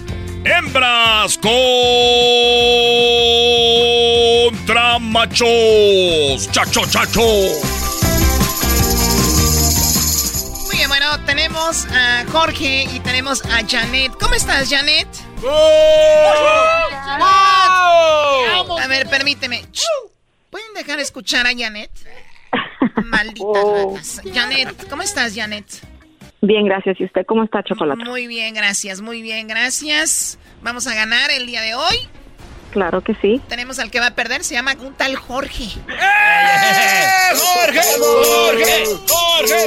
hembras 0.45 1.39
contra 4.59 4.99
machos. 4.99 6.51
Chacho, 6.51 6.81
chacho. 6.91 7.23
Tenemos 11.35 11.87
a 11.87 12.25
Jorge 12.31 12.85
y 12.95 13.01
tenemos 13.01 13.45
a 13.47 13.67
Janet. 13.67 14.13
¿Cómo 14.21 14.35
estás, 14.35 14.71
Janet? 14.71 15.09
A 18.81 18.87
ver, 18.89 19.09
permíteme. 19.09 19.63
¿Pueden 20.51 20.73
dejar 20.75 21.01
escuchar 21.01 21.49
a 21.49 21.51
Janet? 21.57 21.91
Maldita 23.05 23.49
ratas. 23.53 24.23
Janet, 24.33 24.89
¿cómo 24.89 25.03
estás, 25.03 25.35
Janet? 25.35 25.67
Bien, 26.41 26.67
gracias. 26.67 27.01
¿Y 27.01 27.05
usted 27.05 27.27
cómo 27.27 27.43
está, 27.43 27.65
Chocolate? 27.65 28.05
Muy 28.05 28.29
bien, 28.29 28.55
gracias, 28.55 29.01
muy 29.01 29.21
bien, 29.21 29.49
gracias. 29.49 30.39
Vamos 30.63 30.87
a 30.87 30.95
ganar 30.95 31.33
el 31.33 31.47
día 31.47 31.63
de 31.63 31.75
hoy. 31.75 31.97
Claro 32.75 33.01
que 33.03 33.15
sí. 33.23 33.41
Tenemos 33.49 33.79
al 33.79 33.91
que 33.93 34.01
va 34.01 34.09
a 34.09 34.15
perder, 34.17 34.43
se 34.43 34.55
llama 34.55 34.75
un 34.81 34.95
tal 34.95 35.15
Jorge. 35.15 35.69
¡Jorge! 37.37 37.81
¡Jorge! 38.01 38.85
¡Jorge! 39.09 39.67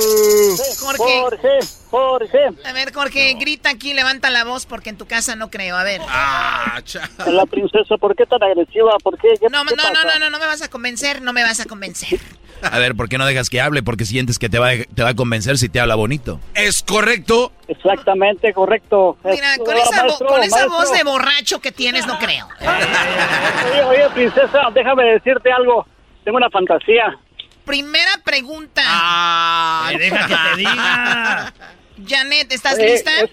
Jorge. 0.77 1.07
Jorge, 1.07 1.59
Jorge. 1.89 2.39
A 2.65 2.73
ver, 2.73 2.93
Jorge, 2.93 3.33
grita 3.39 3.69
aquí, 3.69 3.93
levanta 3.93 4.29
la 4.29 4.43
voz 4.43 4.65
porque 4.65 4.89
en 4.89 4.97
tu 4.97 5.05
casa 5.07 5.37
no 5.37 5.49
creo. 5.49 5.77
A 5.77 5.83
ver. 5.83 6.01
Ah, 6.07 6.81
La 7.27 7.45
princesa, 7.45 7.95
¿por 7.97 8.13
qué 8.15 8.25
tan 8.25 8.43
agresiva? 8.43 8.97
¿Por 9.01 9.17
qué? 9.17 9.29
¿Qué- 9.39 9.47
No, 9.49 9.63
no, 9.63 9.69
qué 9.69 9.75
no, 9.77 9.83
pasa? 9.83 9.93
no, 9.93 10.19
no, 10.19 10.29
no 10.29 10.39
me 10.39 10.45
vas 10.45 10.61
a 10.61 10.67
convencer, 10.69 11.21
no 11.21 11.31
me 11.33 11.43
vas 11.43 11.59
a 11.61 11.65
convencer. 11.65 12.19
A 12.61 12.79
ver, 12.79 12.95
¿por 12.95 13.07
qué 13.09 13.17
no 13.17 13.25
dejas 13.25 13.49
que 13.49 13.61
hable? 13.61 13.83
Porque 13.83 14.05
sientes 14.05 14.39
que 14.39 14.49
te 14.49 14.57
va, 14.59 14.69
te 14.93 15.03
va 15.03 15.09
a 15.09 15.13
convencer 15.15 15.57
si 15.57 15.69
te 15.69 15.79
habla 15.79 15.95
bonito. 15.95 16.39
Es 16.53 16.81
correcto. 16.83 17.51
Exactamente, 17.67 18.53
correcto. 18.53 19.17
Mira, 19.23 19.53
Es- 19.53 19.59
con 19.59 19.77
esa, 19.77 20.03
maestro, 20.03 20.27
con 20.27 20.43
esa 20.43 20.55
maestro. 20.57 20.77
voz 20.77 20.91
de 20.91 21.03
borracho 21.03 21.59
que 21.61 21.71
tienes, 21.71 22.05
no 22.07 22.17
creo. 22.19 22.47
Oye, 22.59 23.83
oye, 23.83 24.09
princesa, 24.13 24.59
déjame 24.73 25.03
decirte 25.05 25.51
algo. 25.51 25.85
Tengo 26.23 26.37
una 26.37 26.49
fantasía. 26.49 27.17
Primera 27.65 28.11
pregunta. 28.23 28.81
Ah, 28.85 29.91
deja 29.97 30.27
que 30.27 30.35
te 30.35 30.57
diga. 30.57 31.53
Janet, 32.07 32.51
¿estás 32.51 32.77
Eh, 32.79 32.89
lista? 32.91 33.11
es- 33.21 33.31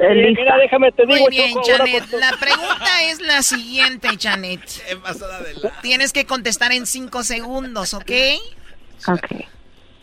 Eh, 0.00 0.34
mira, 0.36 0.56
déjame 0.58 0.92
te 0.92 1.06
digo, 1.06 1.18
Muy 1.18 1.30
bien, 1.30 1.52
Choco, 1.54 1.66
Janet. 1.66 2.10
con- 2.10 2.20
La 2.20 2.30
pregunta 2.38 3.02
es 3.04 3.20
la 3.20 3.42
siguiente, 3.42 4.08
Janet. 4.20 4.60
Tienes 5.82 6.12
que 6.12 6.26
contestar 6.26 6.72
en 6.72 6.86
cinco 6.86 7.22
segundos, 7.24 7.94
¿ok? 7.94 8.10
Ok. 9.06 9.26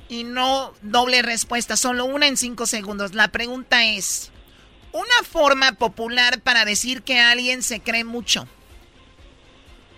Y 0.09 0.23
no 0.23 0.73
doble 0.81 1.21
respuesta, 1.21 1.77
solo 1.77 2.05
una 2.05 2.27
en 2.27 2.37
cinco 2.37 2.65
segundos. 2.65 3.13
La 3.13 3.27
pregunta 3.27 3.85
es, 3.85 4.31
una 4.91 5.23
forma 5.29 5.73
popular 5.73 6.39
para 6.41 6.65
decir 6.65 7.01
que 7.03 7.19
alguien 7.19 7.61
se 7.61 7.79
cree 7.79 8.03
mucho. 8.03 8.47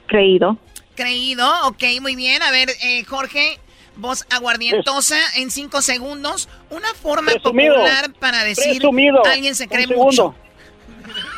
Creído. 0.07 0.57
Creído, 0.95 1.47
ok, 1.67 1.83
muy 2.01 2.15
bien. 2.15 2.41
A 2.41 2.51
ver, 2.51 2.69
eh, 2.81 3.03
Jorge, 3.05 3.59
voz 3.97 4.25
aguardientosa 4.29 5.17
en 5.35 5.51
cinco 5.51 5.81
segundos. 5.81 6.47
Una 6.69 6.93
forma 6.93 7.31
Presumido. 7.31 7.75
popular 7.75 8.13
para 8.19 8.43
decir 8.43 8.77
Presumido. 8.79 9.25
alguien 9.25 9.55
se 9.55 9.67
cree 9.67 9.87
mucho. 9.87 10.35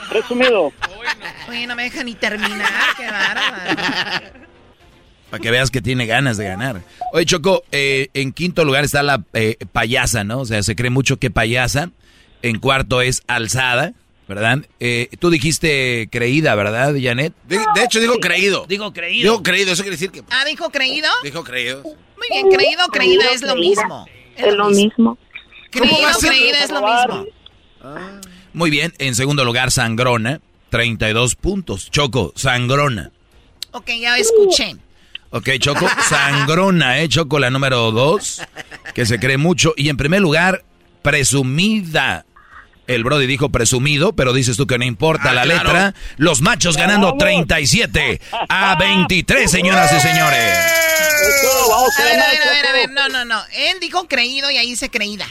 Presumido. 0.10 0.72
Oye, 1.48 1.68
no 1.68 1.76
me 1.76 1.84
deja 1.84 2.04
ni 2.04 2.16
terminar, 2.16 2.72
qué 2.98 3.06
bárbaro. 3.06 4.40
Para 5.30 5.42
que 5.42 5.52
veas 5.52 5.70
que 5.70 5.82
tiene 5.82 6.08
ganas 6.08 6.38
de 6.38 6.46
ganar. 6.46 6.82
Oye, 7.14 7.26
Choco, 7.26 7.64
eh, 7.72 8.10
en 8.16 8.32
quinto 8.34 8.66
lugar 8.66 8.84
está 8.84 9.04
la 9.04 9.24
eh, 9.34 9.58
payasa, 9.72 10.24
¿no? 10.24 10.40
O 10.40 10.46
sea, 10.46 10.64
se 10.64 10.76
cree 10.76 10.90
mucho 10.90 11.18
que 11.18 11.30
payasa. 11.30 11.92
En 12.42 12.58
cuarto 12.60 13.02
es 13.02 13.22
alzada, 13.28 13.94
¿verdad? 14.30 14.60
Eh, 14.80 15.10
tú 15.18 15.32
dijiste 15.32 16.08
creída, 16.12 16.54
¿verdad, 16.54 16.94
Janet? 17.02 17.34
De, 17.48 17.58
de 17.58 17.84
hecho, 17.84 18.00
digo 18.00 18.20
creído. 18.20 18.64
Digo 18.70 18.94
creído. 18.94 19.32
Digo 19.32 19.44
creído, 19.44 19.72
eso 19.74 19.82
quiere 19.82 19.96
decir 19.96 20.12
que. 20.12 20.22
Ah, 20.30 20.46
dijo 20.46 20.70
creído. 20.70 21.10
Dijo 21.24 21.44
creído. 21.44 21.82
Muy 21.82 22.28
bien, 22.30 22.48
creído, 22.52 22.88
creída 22.90 23.26
es 23.34 23.42
lo 23.42 23.56
mismo. 23.56 24.06
Es 24.38 24.54
lo 24.54 24.70
mismo. 24.70 25.18
¿Cómo 25.74 26.00
va 26.00 26.14
Creído, 26.14 26.20
creída 26.20 26.64
es 26.64 26.70
lo 26.70 26.82
mismo. 26.82 27.26
Muy 28.54 28.70
bien, 28.70 28.94
en 29.00 29.16
segundo 29.16 29.44
lugar, 29.44 29.72
sangrona, 29.72 30.42
32 30.70 31.36
puntos. 31.36 31.90
Choco, 31.90 32.32
sangrona. 32.36 33.12
Ok, 33.72 33.90
ya 34.00 34.16
escuché. 34.18 34.76
Ok, 35.32 35.50
Choco, 35.58 35.88
sangrona, 36.08 37.00
¿eh? 37.00 37.10
Choco, 37.10 37.40
la 37.40 37.50
número 37.50 37.92
dos, 37.92 38.44
que 38.94 39.08
se 39.08 39.20
cree 39.20 39.38
mucho. 39.38 39.74
Y 39.76 39.90
en 39.90 39.98
primer 39.98 40.22
lugar, 40.22 40.64
presumida. 41.02 42.26
El 42.90 43.04
Brody 43.04 43.28
dijo 43.28 43.50
presumido, 43.50 44.14
pero 44.14 44.34
dices 44.34 44.58
tú 44.58 44.66
que 44.66 44.78
no 44.80 44.84
importa 44.84 45.30
Ah, 45.30 45.34
la 45.34 45.44
claro. 45.44 45.64
letra. 45.72 45.94
Los 46.18 46.42
machos 46.42 46.76
ganando 46.76 47.16
37 47.18 48.20
a 48.50 48.76
23, 48.78 49.50
señoras 49.50 49.94
y 49.94 50.00
señores. 50.00 50.56
A 52.00 52.04
ver, 52.04 52.20
a 52.20 52.30
ver, 52.32 52.42
a 52.42 52.52
ver, 52.52 52.66
a 52.66 52.72
ver. 52.72 52.90
No, 52.92 53.10
no, 53.10 53.26
no. 53.26 53.42
Él 53.54 53.78
dijo 53.80 54.08
creído 54.08 54.50
y 54.50 54.58
ahí 54.58 54.70
dice 54.72 54.90
creída. 54.90 55.28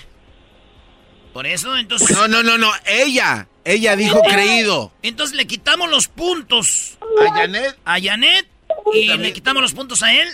Por 1.32 1.46
eso, 1.46 1.76
entonces. 1.76 2.10
No, 2.10 2.28
no, 2.28 2.42
no, 2.42 2.58
no. 2.58 2.70
Ella. 2.86 3.48
Ella 3.64 3.96
dijo 3.96 4.22
creído. 4.22 4.92
Entonces 5.02 5.36
le 5.36 5.46
quitamos 5.46 5.90
los 5.90 6.08
puntos 6.08 6.96
A 7.28 7.34
Janet. 7.34 7.76
a 7.84 8.00
Janet 8.00 8.46
y 8.94 9.08
le 9.16 9.32
quitamos 9.32 9.62
los 9.62 9.74
puntos 9.74 10.02
a 10.02 10.12
él. 10.12 10.28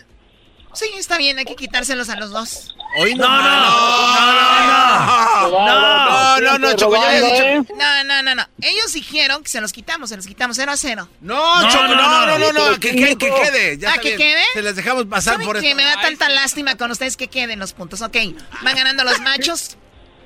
Sí, 0.75 0.87
está 0.99 1.19
bien, 1.19 1.39
hay 1.39 1.45
que 1.45 1.55
quitárselos 1.57 2.09
a 2.09 2.17
los 2.17 2.31
dos. 2.31 2.75
Hoy 2.99 3.15
No, 3.15 3.29
no, 3.29 3.43
no, 3.43 3.51
no, 3.51 4.67
no. 4.67 5.61
No, 5.67 6.41
no, 6.41 6.59
no, 6.59 6.77
Choco, 6.77 6.97
ya 6.97 7.11
dicho. 7.13 7.43
¿eh? 7.43 7.63
No, 7.77 8.05
no, 8.05 8.23
no, 8.23 8.35
no. 8.35 8.47
Ellos 8.61 8.93
dijeron 8.93 9.43
que 9.43 9.49
se 9.49 9.61
los 9.61 9.73
quitamos, 9.73 10.09
se 10.11 10.17
los 10.17 10.27
quitamos 10.27 10.57
0 10.57 10.73
a 10.73 10.77
0. 10.77 11.09
No, 11.21 11.63
No, 11.63 11.71
Choco, 11.71 11.85
no, 11.89 11.95
no, 11.97 12.27
no, 12.27 12.39
no, 12.39 12.53
no, 12.53 12.71
no, 12.73 12.81
que, 12.81 12.91
que, 12.95 13.17
que 13.17 13.31
quede. 13.33 13.79
Ya 13.79 13.93
Ah, 13.95 13.99
¿que 13.99 14.17
quede? 14.17 14.43
Se 14.53 14.63
les 14.63 14.77
dejamos 14.77 15.07
pasar 15.07 15.35
¿Saben 15.35 15.47
por 15.47 15.61
que 15.61 15.69
esto. 15.71 15.77
me 15.77 15.85
da 15.85 16.01
tanta 16.01 16.29
lástima 16.29 16.77
con 16.77 16.91
ustedes 16.91 17.17
que 17.17 17.29
queden 17.29 17.59
los 17.59 17.73
puntos? 17.73 18.01
Ok, 18.03 18.17
van 18.63 18.77
ganando 18.77 19.05
los 19.05 19.21
machos. 19.21 19.77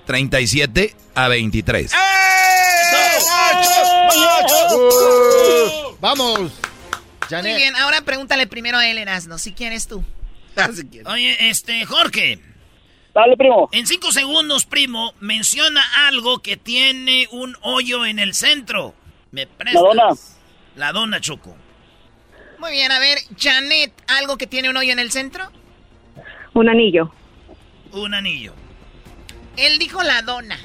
37 0.07 0.95
a 1.15 1.29
23. 1.29 1.93
Vamos. 6.01 6.53
Muy 7.31 7.55
bien, 7.55 7.77
ahora 7.77 8.01
pregúntale 8.03 8.47
primero 8.47 8.79
a 8.79 8.87
él, 8.87 8.97
Erasno, 8.99 9.37
si 9.39 9.53
quieres 9.53 9.87
tú. 9.87 10.03
Oye, 11.06 11.51
este, 11.51 11.85
Jorge. 11.85 12.40
Dale, 13.14 13.36
primo. 13.36 13.68
En 13.72 13.86
cinco 13.86 14.12
segundos, 14.12 14.64
primo, 14.66 15.14
menciona 15.20 15.82
algo 16.06 16.40
que 16.40 16.56
tiene 16.56 17.26
un 17.32 17.56
hoyo 17.62 18.06
en 18.06 18.18
el 18.18 18.35
centro. 18.35 18.94
¿Me 19.30 19.47
prestas? 19.47 19.82
La 19.82 19.89
dona. 19.89 20.20
La 20.76 20.93
dona, 20.93 21.20
Choco. 21.20 21.56
Muy 22.59 22.72
bien, 22.72 22.90
a 22.90 22.98
ver, 22.98 23.18
Janet, 23.36 23.93
¿algo 24.09 24.36
que 24.36 24.47
tiene 24.47 24.70
un 24.70 24.76
hoyo 24.76 24.93
en 24.93 24.98
el 24.98 25.10
centro? 25.10 25.44
Un 26.55 26.68
anillo. 26.68 27.12
Un 27.93 28.14
anillo. 28.14 28.52
Él 29.56 29.78
dijo 29.78 30.02
la 30.02 30.22
dona. 30.22 30.59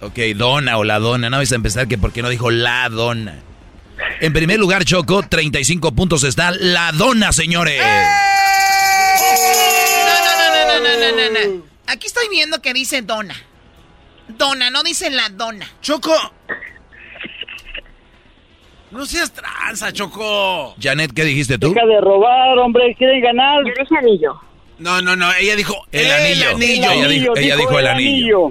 Ok, 0.00 0.18
dona 0.36 0.78
o 0.78 0.84
la 0.84 0.98
dona. 0.98 1.28
No 1.28 1.38
vais 1.38 1.52
a 1.52 1.56
empezar 1.56 1.88
que 1.88 1.98
porque 1.98 2.22
no 2.22 2.28
dijo 2.28 2.50
la 2.50 2.88
dona. 2.88 3.42
En 4.20 4.32
primer 4.32 4.58
lugar, 4.58 4.84
Choco, 4.84 5.22
35 5.22 5.92
puntos 5.92 6.24
está 6.24 6.50
la 6.50 6.90
dona, 6.92 7.32
señores. 7.32 7.80
No, 7.80 7.86
no, 10.24 10.38
no, 10.38 10.66
no, 10.66 10.80
no, 10.80 10.98
no, 10.98 11.10
no, 11.16 11.30
no. 11.56 11.62
Aquí 11.86 12.06
estoy 12.08 12.28
viendo 12.28 12.60
que 12.60 12.74
dice 12.74 13.02
dona. 13.02 13.36
Dona, 14.28 14.70
no 14.70 14.82
dice 14.82 15.08
la 15.10 15.28
dona. 15.28 15.68
Choco. 15.80 16.12
No 18.90 19.06
seas 19.06 19.32
tranza, 19.32 19.92
Choco. 19.92 20.74
Janet, 20.80 21.12
¿qué 21.14 21.22
dijiste 21.24 21.56
tú? 21.58 21.72
Deja 21.72 21.86
de 21.86 22.00
robar, 22.00 22.58
hombre, 22.58 22.94
quieren 22.98 23.20
ganar. 23.22 23.62
Yo 23.64 23.72
dije 23.82 23.96
anillo. 23.98 24.40
No, 24.78 25.00
no, 25.00 25.14
no. 25.14 25.32
Ella 25.34 25.54
dijo 25.56 25.76
El 25.92 26.10
anillo. 26.10 26.50
anillo. 26.50 26.90
Ella 26.92 27.08
dijo, 27.08 27.36
ella 27.36 27.56
dijo 27.56 27.78
el 27.78 27.86
anillo. 27.86 28.50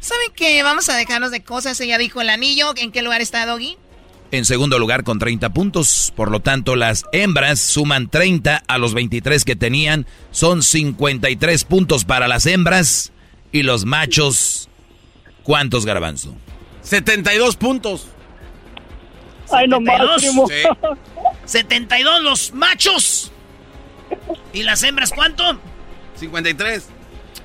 ¿Saben 0.00 0.30
qué? 0.36 0.62
Vamos 0.62 0.88
a 0.88 0.96
dejarnos 0.96 1.32
de 1.32 1.42
cosas. 1.42 1.80
Ella 1.80 1.98
dijo 1.98 2.20
el 2.20 2.30
anillo. 2.30 2.72
¿En 2.76 2.92
qué 2.92 3.02
lugar 3.02 3.20
está 3.20 3.44
Doggy? 3.46 3.76
En 4.30 4.44
segundo 4.44 4.78
lugar 4.78 5.04
con 5.04 5.18
30 5.18 5.50
puntos. 5.50 6.12
Por 6.14 6.30
lo 6.30 6.40
tanto, 6.40 6.76
las 6.76 7.04
hembras 7.12 7.60
suman 7.60 8.08
30 8.08 8.62
a 8.66 8.78
los 8.78 8.92
23 8.94 9.44
que 9.44 9.56
tenían. 9.56 10.06
Son 10.30 10.62
53 10.62 11.64
puntos 11.64 12.04
para 12.04 12.28
las 12.28 12.44
hembras. 12.46 13.12
Y 13.52 13.62
los 13.62 13.86
machos, 13.86 14.68
¿cuántos 15.42 15.86
garbanzo? 15.86 16.36
72 16.82 17.56
puntos. 17.56 18.08
Ay, 19.50 19.66
no 19.66 19.80
más, 19.80 19.96
72. 20.20 20.22
primo. 20.22 20.48
Sí. 20.48 20.88
72 21.46 22.22
los 22.22 22.52
machos. 22.52 23.32
¿Y 24.52 24.62
las 24.62 24.82
hembras 24.82 25.10
cuánto? 25.14 25.58
53. 26.16 26.88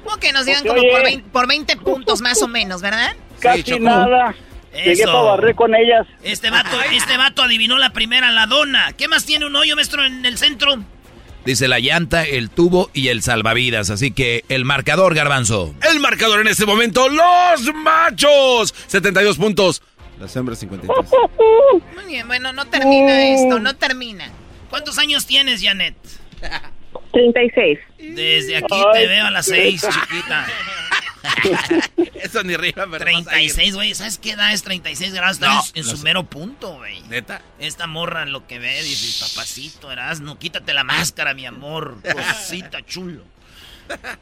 Ok, 0.05 0.25
nos 0.33 0.45
digan 0.45 0.65
como 0.65 0.81
por 0.81 1.01
oye. 1.01 1.03
20, 1.03 1.29
por 1.29 1.47
20 1.47 1.77
puntos 1.77 2.21
más 2.21 2.41
o 2.41 2.47
menos, 2.49 2.81
¿verdad? 2.81 3.15
Casi 3.39 3.79
nada. 3.79 4.35
Llegué 4.73 5.03
para 5.05 5.21
barrer 5.21 5.55
con 5.55 5.75
ellas. 5.75 6.07
Este 6.23 6.49
vato, 6.49 6.77
este 6.91 7.17
vato 7.17 7.43
adivinó 7.43 7.77
la 7.77 7.91
primera, 7.91 8.31
la 8.31 8.47
dona. 8.47 8.93
¿Qué 8.93 9.07
más 9.07 9.25
tiene 9.25 9.45
un 9.45 9.55
hoyo, 9.55 9.75
maestro, 9.75 10.03
en 10.03 10.25
el 10.25 10.37
centro? 10.37 10.83
Dice 11.45 11.67
la 11.67 11.79
llanta, 11.79 12.23
el 12.23 12.49
tubo 12.49 12.89
y 12.93 13.09
el 13.09 13.21
salvavidas. 13.21 13.89
Así 13.89 14.11
que 14.11 14.45
el 14.49 14.63
marcador, 14.65 15.13
garbanzo. 15.13 15.75
El 15.91 15.99
marcador 15.99 16.39
en 16.39 16.47
este 16.47 16.65
momento, 16.65 17.07
los 17.09 17.73
machos. 17.75 18.73
72 18.87 19.37
puntos. 19.37 19.81
Las 20.19 20.35
hembras 20.35 20.59
53. 20.59 21.09
Muy 21.95 22.05
bien, 22.05 22.27
bueno, 22.27 22.53
no 22.53 22.65
termina 22.65 23.27
esto, 23.27 23.59
no 23.59 23.75
termina. 23.75 24.29
¿Cuántos 24.69 24.97
años 24.97 25.25
tienes, 25.25 25.61
Janet? 25.61 25.95
36. 27.11 27.79
Desde 27.99 28.57
aquí 28.57 28.81
te 28.93 29.07
veo 29.07 29.25
a 29.25 29.31
las 29.31 29.45
6, 29.45 29.81
chiquita. 29.89 30.47
Eso 32.15 32.43
ni 32.43 32.55
rima, 32.57 32.85
pero 32.89 32.97
36, 33.05 33.75
güey. 33.75 33.93
¿Sabes 33.95 34.17
qué 34.17 34.31
edad 34.31 34.53
es 34.53 34.63
36 34.63 35.13
grados? 35.13 35.33
Está 35.37 35.47
No, 35.53 35.61
en, 35.61 35.79
en 35.79 35.85
no 35.85 35.91
su 35.91 35.97
sé. 35.97 36.03
mero 36.03 36.23
punto, 36.23 36.75
güey. 36.77 37.01
¿Neta? 37.03 37.41
Esta 37.59 37.87
morra 37.87 38.25
lo 38.25 38.45
que 38.47 38.59
ve, 38.59 38.81
dice, 38.81 39.23
papacito, 39.25 39.91
Erasno, 39.91 40.37
quítate 40.39 40.73
la 40.73 40.83
máscara, 40.83 41.33
mi 41.33 41.45
amor. 41.45 41.97
Cosita 42.13 42.85
chulo. 42.85 43.23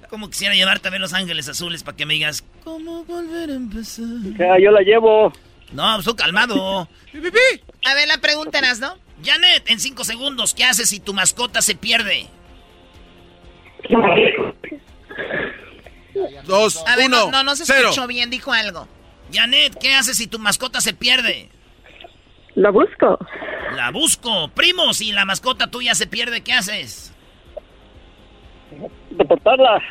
Como 0.09 0.29
quisiera 0.29 0.55
llevarte 0.55 0.87
a 0.87 0.91
ver 0.91 0.99
Los 1.01 1.13
Ángeles 1.13 1.47
Azules 1.47 1.83
para 1.83 1.95
que 1.95 2.05
me 2.05 2.15
digas, 2.15 2.43
¿cómo 2.63 3.03
volver 3.05 3.51
a 3.51 3.53
empezar? 3.53 4.05
Ya, 4.37 4.57
yo 4.59 4.71
la 4.71 4.81
llevo. 4.81 5.31
No, 5.71 5.93
pues 5.95 6.05
tú 6.05 6.15
calmado. 6.15 6.89
A 7.85 7.93
ver, 7.93 8.07
la 8.07 8.17
pregunta 8.19 8.57
eras, 8.59 8.79
¿no? 8.79 8.97
Janet, 9.23 9.69
en 9.69 9.79
cinco 9.79 10.03
segundos, 10.03 10.53
¿qué 10.53 10.63
haces 10.65 10.89
si 10.89 10.99
tu 10.99 11.13
mascota 11.13 11.61
se 11.61 11.75
pierde? 11.75 12.27
Dos, 16.45 16.83
A 16.87 16.95
ver, 16.95 17.07
uno, 17.07 17.25
no, 17.25 17.31
no, 17.31 17.43
no 17.43 17.55
se 17.55 17.65
cero. 17.65 17.89
escuchó 17.89 18.07
bien, 18.07 18.29
dijo 18.29 18.51
algo. 18.51 18.87
Janet, 19.33 19.75
¿qué 19.79 19.95
haces 19.95 20.17
si 20.17 20.27
tu 20.27 20.39
mascota 20.39 20.81
se 20.81 20.93
pierde? 20.93 21.49
La 22.55 22.69
busco. 22.69 23.17
La 23.75 23.91
busco. 23.91 24.49
Primo, 24.49 24.93
si 24.93 25.11
la 25.13 25.23
mascota 25.25 25.67
tuya 25.67 25.95
se 25.95 26.07
pierde, 26.07 26.41
¿qué 26.41 26.53
haces? 26.53 27.13
Deportarla. 29.11 29.81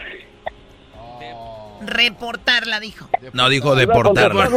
Reportarla, 1.83 2.81
dijo. 2.81 3.09
No, 3.33 3.49
dijo 3.49 3.75
deportarla. 3.75 4.51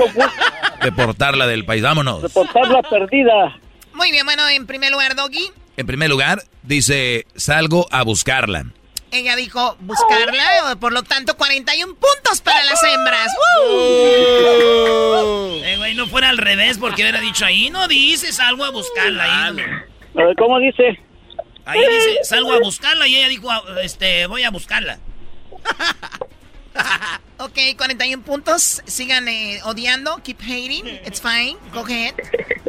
Deportarla 0.84 1.48
del 1.48 1.66
país. 1.66 1.82
Vámonos. 1.82 2.22
Deportarla 2.22 2.82
perdida. 2.84 3.58
Muy 3.94 4.12
bien, 4.12 4.26
bueno, 4.26 4.48
en 4.50 4.66
primer 4.68 4.92
lugar, 4.92 5.16
Doggy, 5.16 5.50
En 5.78 5.86
primer 5.88 6.10
lugar, 6.10 6.44
dice, 6.64 7.26
salgo 7.36 7.88
a 7.92 8.04
buscarla. 8.04 8.66
Ella 9.14 9.36
dijo 9.36 9.78
buscarla, 9.80 10.76
por 10.80 10.92
lo 10.92 11.04
tanto, 11.04 11.38
41 11.38 11.96
puntos 11.96 12.42
para 12.42 12.64
las 12.64 12.84
hembras. 12.84 13.28
¡Woo! 13.68 15.62
Eh, 15.64 15.76
güey, 15.78 15.96
no 15.96 16.08
fuera 16.08 16.30
al 16.30 16.38
revés, 16.38 16.78
porque 16.78 17.04
hubiera 17.04 17.20
dicho 17.20 17.46
ahí, 17.46 17.70
no 17.70 17.88
dices, 17.88 18.36
salgo 18.36 18.66
a 18.66 18.72
buscarla. 18.72 19.24
Ahí, 19.24 19.60
A 20.18 20.24
ver, 20.24 20.36
¿cómo 20.38 20.60
dice? 20.60 21.00
ahí 21.66 21.80
dice, 21.80 22.24
salgo 22.24 22.54
a 22.54 22.60
buscarla, 22.60 23.08
y 23.08 23.16
ella 23.16 23.30
dijo, 23.30 23.50
ah, 23.52 23.64
este, 23.82 24.26
voy 24.28 24.44
a 24.44 24.50
buscarla. 24.50 25.00
ok, 27.38 27.58
41 27.78 28.24
puntos. 28.24 28.82
Sigan 28.86 29.28
eh, 29.28 29.62
odiando. 29.64 30.22
Keep 30.24 30.42
hating. 30.42 30.88
It's 31.06 31.22
fine. 31.22 31.58
Go 31.74 31.82
ahead. 31.82 32.16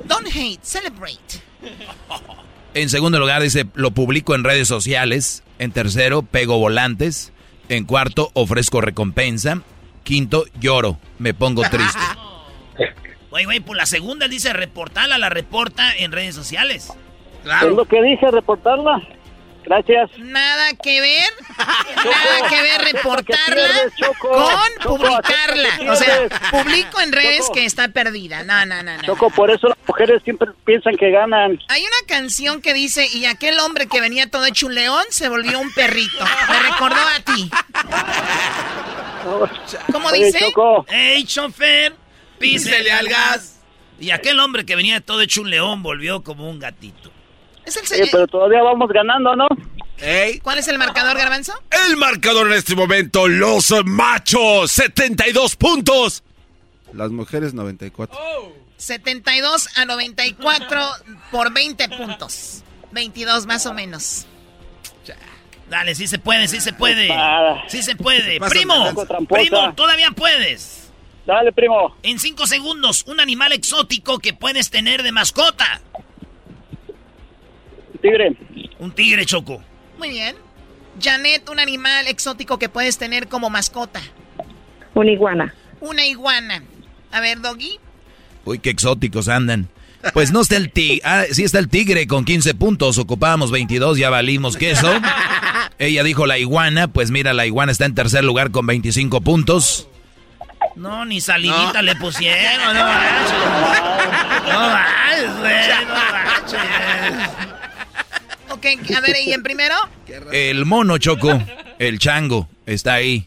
Don't 0.05 0.29
hate. 0.29 0.61
Celebrate. 0.63 1.43
En 2.75 2.89
segundo 2.89 3.21
lugar, 3.21 3.41
dice, 3.41 3.67
lo 3.75 3.93
publico 3.93 4.35
en 4.35 4.45
redes 4.45 4.69
sociales. 4.69 5.43
En 5.59 5.71
tercero, 5.73 6.23
pego 6.23 6.59
volantes. 6.59 7.33
En 7.69 7.85
cuarto, 7.85 8.31
ofrezco 8.35 8.81
recompensa. 8.81 9.63
Quinto, 10.03 10.45
lloro. 10.61 10.99
Me 11.19 11.35
pongo 11.35 11.63
triste. 11.71 12.01
Oye, 13.31 13.45
güey, 13.45 13.61
por 13.61 13.77
la 13.77 13.87
segunda 13.87 14.29
dice 14.29 14.53
reportarla, 14.53 15.19
la 15.19 15.29
reporta 15.29 15.95
en 15.97 16.13
redes 16.13 16.35
sociales. 16.35 16.93
Es 17.45 17.69
lo 17.69 17.85
que 17.85 18.03
dije, 18.03 18.31
reportarla. 18.31 19.03
Gracias. 19.65 20.11
Nada 20.19 20.73
que 20.83 21.01
ver, 21.01 21.33
nada 21.97 22.49
que 22.51 22.63
ver 22.63 22.81
reportarla 22.93 23.55
pierdes, 23.55 23.93
Choco. 23.97 24.29
con 24.29 24.83
Choco, 24.83 24.97
publicarla. 24.99 25.75
¿a 25.75 25.79
qué 25.79 25.91
O 25.91 25.97
sea, 25.97 26.29
publico 26.51 27.01
en 27.01 27.13
redes 27.13 27.41
Choco. 27.41 27.53
que 27.55 27.65
está 27.65 27.89
perdida. 27.89 28.43
No, 28.43 28.67
no, 28.67 28.83
no, 28.83 28.97
no. 28.97 29.03
Choco, 29.03 29.31
por 29.31 29.51
eso 29.51 29.69
las 29.69 29.79
mujeres 29.87 30.23
siempre 30.23 30.49
piensan 30.65 30.97
que 30.97 31.11
ganan. 31.11 31.59
Hay 31.69 31.83
una 31.83 32.07
canción 32.07 32.61
que 32.61 32.75
dice, 32.75 33.07
y 33.13 33.25
aquel 33.25 33.59
hombre 33.61 33.87
que 33.87 34.01
venía 34.01 34.31
todo 34.31 34.45
hecho 34.47 34.67
un 34.67 34.75
león 34.75 35.05
se 35.09 35.29
volvió 35.29 35.59
un 35.59 35.73
perrito. 35.73 36.25
Me 36.51 36.59
recordó 36.71 37.01
a 37.01 37.21
ti. 37.21 37.51
¿Cómo 39.93 40.09
Oye, 40.09 40.27
dice? 40.27 40.39
Choco. 40.41 40.85
¡Ey, 40.89 41.25
chofer! 41.25 41.95
¡Písele 42.39 42.93
al 42.93 43.09
gas! 43.09 43.61
Y 43.99 44.11
aquel 44.11 44.39
hombre 44.41 44.67
que 44.67 44.77
venía 44.77 45.01
todo 45.01 45.21
hecho 45.23 45.41
un 45.41 45.51
león 45.51 45.83
volvió 45.83 46.23
como 46.23 46.51
un 46.51 46.59
gatito. 46.59 47.11
Es 47.65 47.77
el 47.77 47.87
señor. 47.87 48.09
pero 48.13 48.27
todavía 48.27 48.63
vamos 48.63 48.89
ganando, 48.91 49.35
¿no? 49.37 49.47
¿Cuál 50.43 50.59
es 50.59 50.69
el 50.69 50.79
marcador, 50.79 51.17
Garbanzo? 51.17 51.53
El 51.89 51.97
marcador 51.97 52.49
en 52.49 52.55
este 52.55 52.75
momento, 52.77 53.27
los 53.27 53.73
machos, 53.85 54.71
72 54.73 55.57
puntos. 55.57 56.23
Las 56.93 57.11
mujeres, 57.11 57.55
94. 57.55 58.19
72 58.77 59.69
a 59.79 59.85
94 59.85 60.81
por 61.31 61.53
20 61.53 61.89
puntos. 61.89 62.63
22 62.93 63.47
más 63.47 63.67
o 63.67 63.75
menos. 63.75 64.27
Dale, 65.71 65.95
sí 65.95 66.07
se 66.07 66.19
puede, 66.19 66.47
sí 66.47 66.61
se 66.61 66.73
puede. 66.75 67.09
Sí 67.69 67.83
se 67.83 67.97
puede. 67.97 68.39
Primo, 68.41 68.93
primo, 69.29 69.75
todavía 69.75 70.11
puedes. 70.11 70.91
Dale, 71.27 71.53
primo. 71.53 71.97
En 72.03 72.19
5 72.19 72.47
segundos, 72.47 73.05
un 73.07 73.19
animal 73.19 73.53
exótico 73.53 74.19
que 74.19 74.35
puedes 74.35 74.69
tener 74.69 75.03
de 75.03 75.11
mascota. 75.11 75.81
Tigre. 78.05 78.37
Un 78.81 78.93
tigre, 78.93 79.25
Choco. 79.25 79.63
Muy 79.97 80.11
bien. 80.11 80.37
Janet, 81.01 81.49
un 81.49 81.59
animal 81.59 82.07
exótico 82.07 82.59
que 82.59 82.69
puedes 82.69 82.99
tener 82.99 83.29
como 83.29 83.49
mascota. 83.49 84.03
Una 84.93 85.11
iguana. 85.11 85.55
Una 85.81 86.05
iguana. 86.05 86.63
A 87.11 87.21
ver, 87.21 87.41
Doggy. 87.41 87.81
Uy, 88.45 88.59
qué 88.59 88.69
exóticos 88.69 89.29
andan. 89.29 89.69
Pues 90.13 90.33
no 90.33 90.43
está 90.43 90.57
el 90.57 90.71
tigre. 90.71 91.01
Ah, 91.05 91.25
sí 91.31 91.45
está 91.45 91.59
el 91.59 91.71
tigre 91.71 92.07
con 92.07 92.27
15 92.27 92.55
puntos. 92.55 92.99
Ocupábamos 92.99 93.51
22, 93.51 93.97
ya 93.97 94.11
valimos 94.11 94.59
queso. 94.59 94.93
Ella 95.79 96.05
dijo 96.05 96.27
la 96.27 96.37
iguana. 96.37 96.89
Pues 96.89 97.11
mira, 97.11 97.33
la 97.33 97.47
iguana 97.47 97.73
está 97.73 97.87
en 97.87 97.95
tercer 97.95 98.23
lugar 98.23 98.51
con 98.51 98.67
25 98.67 99.23
puntos. 99.23 99.89
No, 100.77 101.07
ni 101.07 101.23
salivita 101.23 101.81
le 101.81 101.97
pusieron. 101.97 102.77
No 102.77 102.85
manches. 102.85 103.33
No 104.53 104.61
manches, 104.61 105.39
güey, 105.39 105.69
no 105.87 107.55
a 108.97 109.01
ver, 109.01 109.17
¿y 109.25 109.33
en 109.33 109.43
primero? 109.43 109.75
El 110.33 110.65
mono 110.65 110.99
choco, 110.99 111.41
el 111.79 111.99
chango, 111.99 112.49
está 112.67 112.95
ahí. 112.95 113.25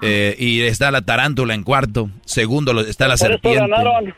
Eh, 0.00 0.36
y 0.38 0.60
está 0.62 0.90
la 0.92 1.02
tarántula 1.02 1.54
en 1.54 1.64
cuarto. 1.64 2.08
Segundo 2.24 2.78
está 2.82 3.08
la 3.08 3.16
Por 3.16 3.26
serpiente. 3.26 3.60
ganaron. 3.60 4.14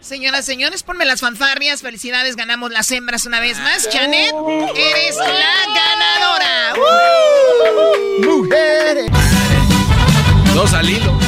Señoras, 0.00 0.44
señores, 0.44 0.84
ponme 0.84 1.04
las 1.04 1.20
fanfarrias. 1.20 1.82
Felicidades, 1.82 2.36
ganamos 2.36 2.70
las 2.70 2.90
hembras 2.92 3.26
una 3.26 3.40
vez 3.40 3.58
más. 3.58 3.88
Janet, 3.92 4.32
eres 4.76 5.16
la 5.16 5.56
ganadora. 5.74 6.74
Mujeres. 8.24 9.10
Dos 10.54 10.72
al 10.74 10.88
hilo. 10.88 11.18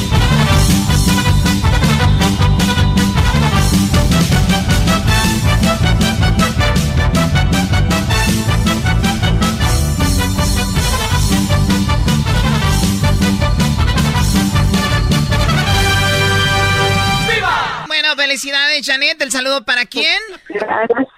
¿El 19.95 20.03
saludo 20.05 20.39
para 20.47 20.87
quién? 20.87 20.89
Gracias. 20.89 21.09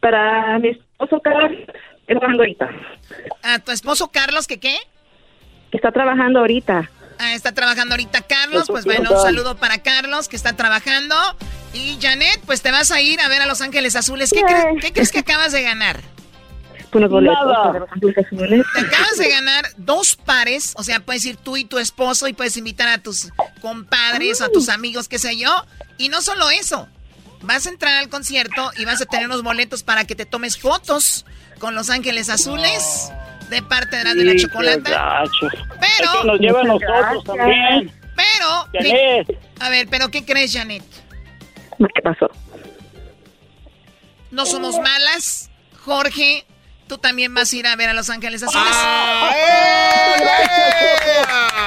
Para 0.00 0.58
mi 0.58 0.68
esposo 0.70 1.20
Carlos, 1.20 1.50
que 1.50 2.12
está 2.12 2.20
trabajando 2.20 2.42
ahorita. 2.42 2.68
A 3.42 3.58
tu 3.58 3.72
esposo 3.72 4.08
Carlos, 4.12 4.46
¿que 4.46 4.58
qué? 4.60 4.78
Que 5.70 5.76
está 5.78 5.92
trabajando 5.92 6.40
ahorita. 6.40 6.90
Ah, 7.18 7.34
está 7.34 7.52
trabajando 7.52 7.94
ahorita 7.94 8.22
Carlos. 8.22 8.66
Pues 8.68 8.84
bueno, 8.84 9.10
un 9.10 9.20
saludo 9.20 9.56
para 9.56 9.78
Carlos 9.82 10.28
que 10.28 10.36
está 10.36 10.54
trabajando. 10.54 11.14
Y 11.74 11.98
Janet, 12.00 12.40
pues 12.46 12.62
te 12.62 12.70
vas 12.70 12.90
a 12.92 13.00
ir 13.00 13.20
a 13.20 13.28
ver 13.28 13.42
a 13.42 13.46
Los 13.46 13.60
Ángeles 13.60 13.96
Azules. 13.96 14.30
¿Qué, 14.32 14.40
cre- 14.42 14.80
qué 14.80 14.92
crees 14.92 15.10
que 15.12 15.18
acabas 15.18 15.52
de 15.52 15.62
ganar? 15.62 16.00
Unos 16.92 17.10
boletos 17.10 17.36
Nada. 17.44 17.64
para 17.64 17.78
Los 17.80 17.92
Ángeles 17.92 18.18
Azules. 18.18 18.66
Te 18.72 18.80
acabas 18.80 19.16
de 19.18 19.28
ganar 19.30 19.64
dos 19.76 20.16
pares, 20.16 20.72
o 20.76 20.82
sea, 20.82 21.00
puedes 21.00 21.26
ir 21.26 21.36
tú 21.36 21.56
y 21.58 21.64
tu 21.64 21.78
esposo 21.78 22.28
y 22.28 22.32
puedes 22.32 22.56
invitar 22.56 22.88
a 22.88 22.98
tus 22.98 23.30
compadres, 23.60 24.40
a 24.40 24.48
tus 24.48 24.68
amigos, 24.70 25.08
qué 25.08 25.18
sé 25.18 25.36
yo. 25.36 25.50
Y 25.98 26.08
no 26.08 26.22
solo 26.22 26.48
eso, 26.48 26.88
vas 27.42 27.66
a 27.66 27.70
entrar 27.70 27.94
al 27.94 28.08
concierto 28.08 28.70
y 28.76 28.84
vas 28.84 29.00
a 29.00 29.06
tener 29.06 29.26
unos 29.26 29.42
boletos 29.42 29.82
para 29.82 30.04
que 30.04 30.14
te 30.14 30.26
tomes 30.26 30.58
fotos 30.58 31.24
con 31.58 31.74
Los 31.74 31.90
Ángeles 31.90 32.28
Azules 32.30 33.12
de 33.50 33.62
parte 33.62 33.96
de 33.96 34.04
la 34.04 34.14
de 34.14 34.24
la 34.24 34.32
Sí, 34.32 34.38
chocolata. 34.38 35.24
Pero... 35.80 36.12
Es 36.12 36.20
que 36.20 36.26
nos 36.26 36.40
lleva 36.40 36.60
a 36.60 36.64
nosotros 36.64 37.24
también. 37.24 37.92
Pero... 38.16 38.68
Janet. 38.72 39.38
A 39.60 39.70
ver, 39.70 39.88
pero 39.88 40.08
¿qué 40.10 40.24
crees, 40.24 40.52
Janet? 40.52 40.84
¿Qué 41.94 42.02
pasó? 42.02 42.30
No 44.30 44.44
somos 44.44 44.78
malas. 44.78 45.50
Jorge 45.84 46.44
¿tú 46.88 46.98
también 46.98 47.32
vas 47.34 47.52
a 47.52 47.56
ir 47.56 47.66
a 47.66 47.76
ver 47.76 47.90
a 47.90 47.94
Los 47.94 48.10
Ángeles 48.10 48.42
Azules? 48.42 48.72
Ah, 48.72 49.30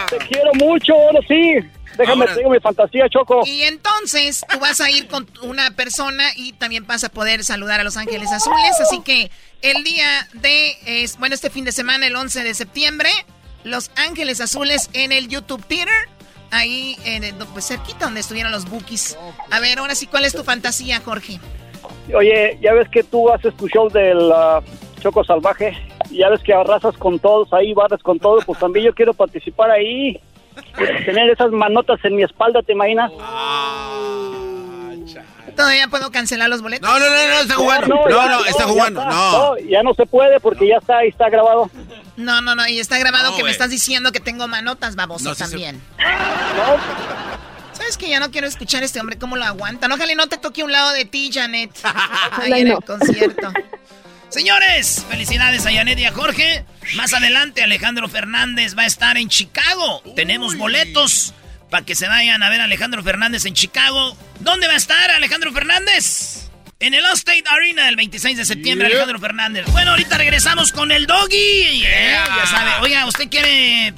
Te 0.09 0.17
quiero 0.17 0.51
mucho, 0.55 0.93
ahora 0.93 1.19
sí. 1.27 1.59
Déjame, 1.97 2.21
Ahora- 2.23 2.35
tengo 2.35 2.49
mi 2.49 2.59
fantasía, 2.59 3.07
Choco. 3.09 3.41
Y 3.45 3.63
entonces 3.63 4.45
tú 4.49 4.59
vas 4.59 4.79
a 4.81 4.89
ir 4.89 5.07
con 5.07 5.27
una 5.43 5.71
persona 5.71 6.23
y 6.35 6.53
también 6.53 6.85
vas 6.87 7.03
a 7.03 7.09
poder 7.09 7.43
saludar 7.43 7.79
a 7.79 7.83
Los 7.83 7.97
Ángeles 7.97 8.31
Azules. 8.31 8.79
Así 8.79 9.01
que 9.01 9.29
el 9.61 9.83
día 9.83 10.27
de, 10.33 10.75
es, 10.85 11.17
bueno, 11.17 11.35
este 11.35 11.49
fin 11.49 11.65
de 11.65 11.71
semana, 11.71 12.07
el 12.07 12.15
11 12.15 12.43
de 12.43 12.53
septiembre, 12.53 13.09
Los 13.63 13.91
Ángeles 13.95 14.41
Azules 14.41 14.89
en 14.93 15.11
el 15.11 15.27
YouTube 15.27 15.63
Theater. 15.67 15.93
Ahí, 16.53 16.97
en 17.05 17.23
el- 17.23 17.35
pues 17.53 17.67
cerquita 17.67 18.05
donde 18.05 18.19
estuvieron 18.19 18.51
los 18.51 18.69
bookies. 18.69 19.17
A 19.51 19.59
ver, 19.61 19.79
ahora 19.79 19.95
sí, 19.95 20.05
¿cuál 20.07 20.25
es 20.25 20.33
tu 20.33 20.43
fantasía, 20.43 20.99
Jorge? 20.99 21.39
Oye, 22.13 22.57
ya 22.61 22.73
ves 22.73 22.89
que 22.89 23.03
tú 23.03 23.29
haces 23.29 23.55
tu 23.55 23.67
show 23.69 23.89
del 23.89 24.31
ah, 24.33 24.61
Choco 25.01 25.23
Salvaje. 25.23 25.77
Ya 26.11 26.29
ves 26.29 26.41
que 26.41 26.53
arrasas 26.53 26.97
con 26.97 27.19
todos 27.19 27.53
ahí, 27.53 27.73
barras 27.73 28.01
con 28.03 28.19
todo. 28.19 28.39
Pues 28.45 28.59
también 28.59 28.85
yo 28.85 28.93
quiero 28.93 29.13
participar 29.13 29.71
ahí. 29.71 30.19
Tener 31.05 31.29
esas 31.29 31.51
manotas 31.51 31.99
en 32.03 32.15
mi 32.15 32.23
espalda, 32.23 32.61
¿te 32.63 32.73
imaginas? 32.73 33.11
¿Todavía 35.55 35.87
puedo 35.89 36.11
cancelar 36.11 36.49
los 36.49 36.61
boletos? 36.61 36.89
No, 36.89 36.97
no, 36.97 37.05
no, 37.05 37.11
no, 37.27 37.39
está 37.41 37.55
jugando. 37.55 37.87
No, 37.87 38.09
ya- 38.09 38.27
no, 38.31 38.45
está 38.45 38.63
ya 38.63 38.69
jugando. 38.69 39.01
está. 39.01 39.11
No. 39.13 39.57
ya 39.69 39.83
no 39.83 39.93
se 39.93 40.05
puede 40.05 40.39
porque 40.39 40.67
ya 40.67 40.77
está, 40.77 40.99
ahí 40.99 41.09
está 41.09 41.29
grabado. 41.29 41.69
No, 42.15 42.41
no, 42.41 42.55
no, 42.55 42.65
y 42.67 42.79
está 42.79 42.97
grabado 42.99 43.31
No, 43.31 43.37
que 43.37 43.43
me 43.43 43.51
estás 43.51 43.69
diciendo 43.69 44.11
que 44.11 44.19
tengo 44.19 44.47
manotas, 44.47 44.95
baboso, 44.95 45.25
No, 45.29 45.35
sí 45.35 45.43
se- 45.43 45.49
también. 45.49 45.81
¿Sabes 47.73 47.97
que 47.97 48.09
ya 48.09 48.19
no 48.19 48.31
quiero 48.31 48.47
escuchar 48.47 48.83
a 48.83 48.85
este 48.85 48.99
hombre 48.99 49.17
cómo 49.17 49.35
lo 49.37 49.43
aguantan? 49.43 49.91
Ojalá 49.91 50.11
y 50.11 50.15
no 50.15 50.27
te 50.27 50.37
toque 50.37 50.63
un 50.63 50.71
lado 50.71 50.91
de 50.91 51.05
ti, 51.05 51.31
Janet. 51.33 51.71
Ahí 52.41 52.61
en 52.61 52.67
el 52.69 52.83
concierto. 52.83 53.51
Señores, 54.31 55.05
felicidades 55.09 55.65
a 55.65 55.71
Janet 55.73 55.99
y 55.99 56.05
a 56.05 56.11
Jorge. 56.13 56.63
Más 56.95 57.13
adelante 57.13 57.63
Alejandro 57.63 58.07
Fernández 58.07 58.77
va 58.77 58.83
a 58.83 58.87
estar 58.87 59.17
en 59.17 59.27
Chicago. 59.27 60.01
Tenemos 60.15 60.55
boletos 60.57 61.33
para 61.69 61.85
que 61.85 61.95
se 61.95 62.07
vayan 62.07 62.41
a 62.41 62.49
ver 62.49 62.61
a 62.61 62.63
Alejandro 62.63 63.03
Fernández 63.03 63.45
en 63.45 63.53
Chicago. 63.53 64.15
¿Dónde 64.39 64.67
va 64.67 64.73
a 64.73 64.77
estar 64.77 65.11
Alejandro 65.11 65.51
Fernández? 65.51 66.49
En 66.79 66.93
el 66.93 67.05
Allstate 67.05 67.43
Arena 67.49 67.89
el 67.89 67.95
26 67.97 68.37
de 68.37 68.45
septiembre, 68.45 68.87
Yeah. 68.87 68.95
Alejandro 68.97 69.19
Fernández. 69.19 69.65
Bueno, 69.71 69.91
ahorita 69.91 70.17
regresamos 70.17 70.71
con 70.71 70.91
el 70.91 71.05
Doggy. 71.07 71.83
Eh, 71.85 72.11
Ya 72.13 72.45
sabe. 72.49 72.71
Oiga, 72.81 73.05
¿usted 73.05 73.29
quiere 73.29 73.93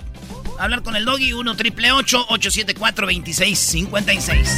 hablar 0.59 0.81
con 0.81 0.95
el 0.95 1.05
Doggy? 1.05 1.33
1 1.33 1.55
triple 1.55 1.91
874 1.91 3.05
2656 3.07 4.57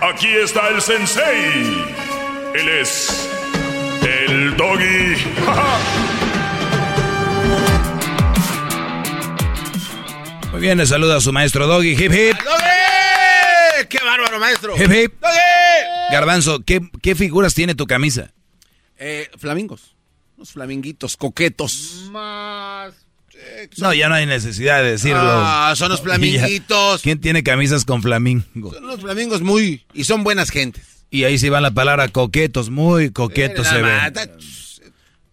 Aquí 0.00 0.28
está 0.28 0.68
el 0.68 0.80
sensei. 0.80 1.84
Él 2.54 2.68
es 2.68 3.28
el 4.02 4.56
doggy. 4.56 5.16
Muy 10.52 10.60
bien, 10.60 10.78
le 10.78 10.86
saluda 10.86 11.16
a 11.16 11.20
su 11.20 11.32
maestro 11.32 11.66
Doggy. 11.66 11.90
Hip 11.92 12.12
hip. 12.12 12.36
¡Doggy! 12.44 13.88
¡Qué 13.88 13.98
bárbaro, 14.04 14.38
maestro! 14.38 14.76
Hip 14.76 14.92
hip. 14.92 15.20
¡Doggy! 15.20 16.12
Garbanzo, 16.12 16.60
¿qué, 16.64 16.80
qué 17.02 17.16
figuras 17.16 17.54
tiene 17.54 17.74
tu 17.74 17.86
camisa? 17.86 18.32
Eh, 18.98 19.28
flamingos. 19.36 19.96
Unos 20.36 20.52
flaminguitos 20.52 21.16
coquetos. 21.16 22.08
Más. 22.12 22.94
No, 23.78 23.92
ya 23.94 24.08
no 24.08 24.14
hay 24.14 24.26
necesidad 24.26 24.82
de 24.82 24.92
decirlo. 24.92 25.20
Ah, 25.22 25.74
son 25.76 25.90
los 25.90 26.00
flaminguitos. 26.02 27.02
¿Quién 27.02 27.20
tiene 27.20 27.42
camisas 27.42 27.84
con 27.84 28.02
flamingo? 28.02 28.72
Son 28.72 28.86
los 28.86 29.00
flamingos 29.00 29.42
muy... 29.42 29.84
Y 29.92 30.04
son 30.04 30.24
buenas 30.24 30.50
gentes. 30.50 31.04
Y 31.10 31.24
ahí 31.24 31.38
sí 31.38 31.48
va 31.48 31.60
la 31.60 31.70
palabra 31.70 32.08
coquetos, 32.08 32.70
muy 32.70 33.10
coquetos 33.10 33.66
Eh, 33.66 33.70
se 33.70 33.82
ven. 33.82 34.30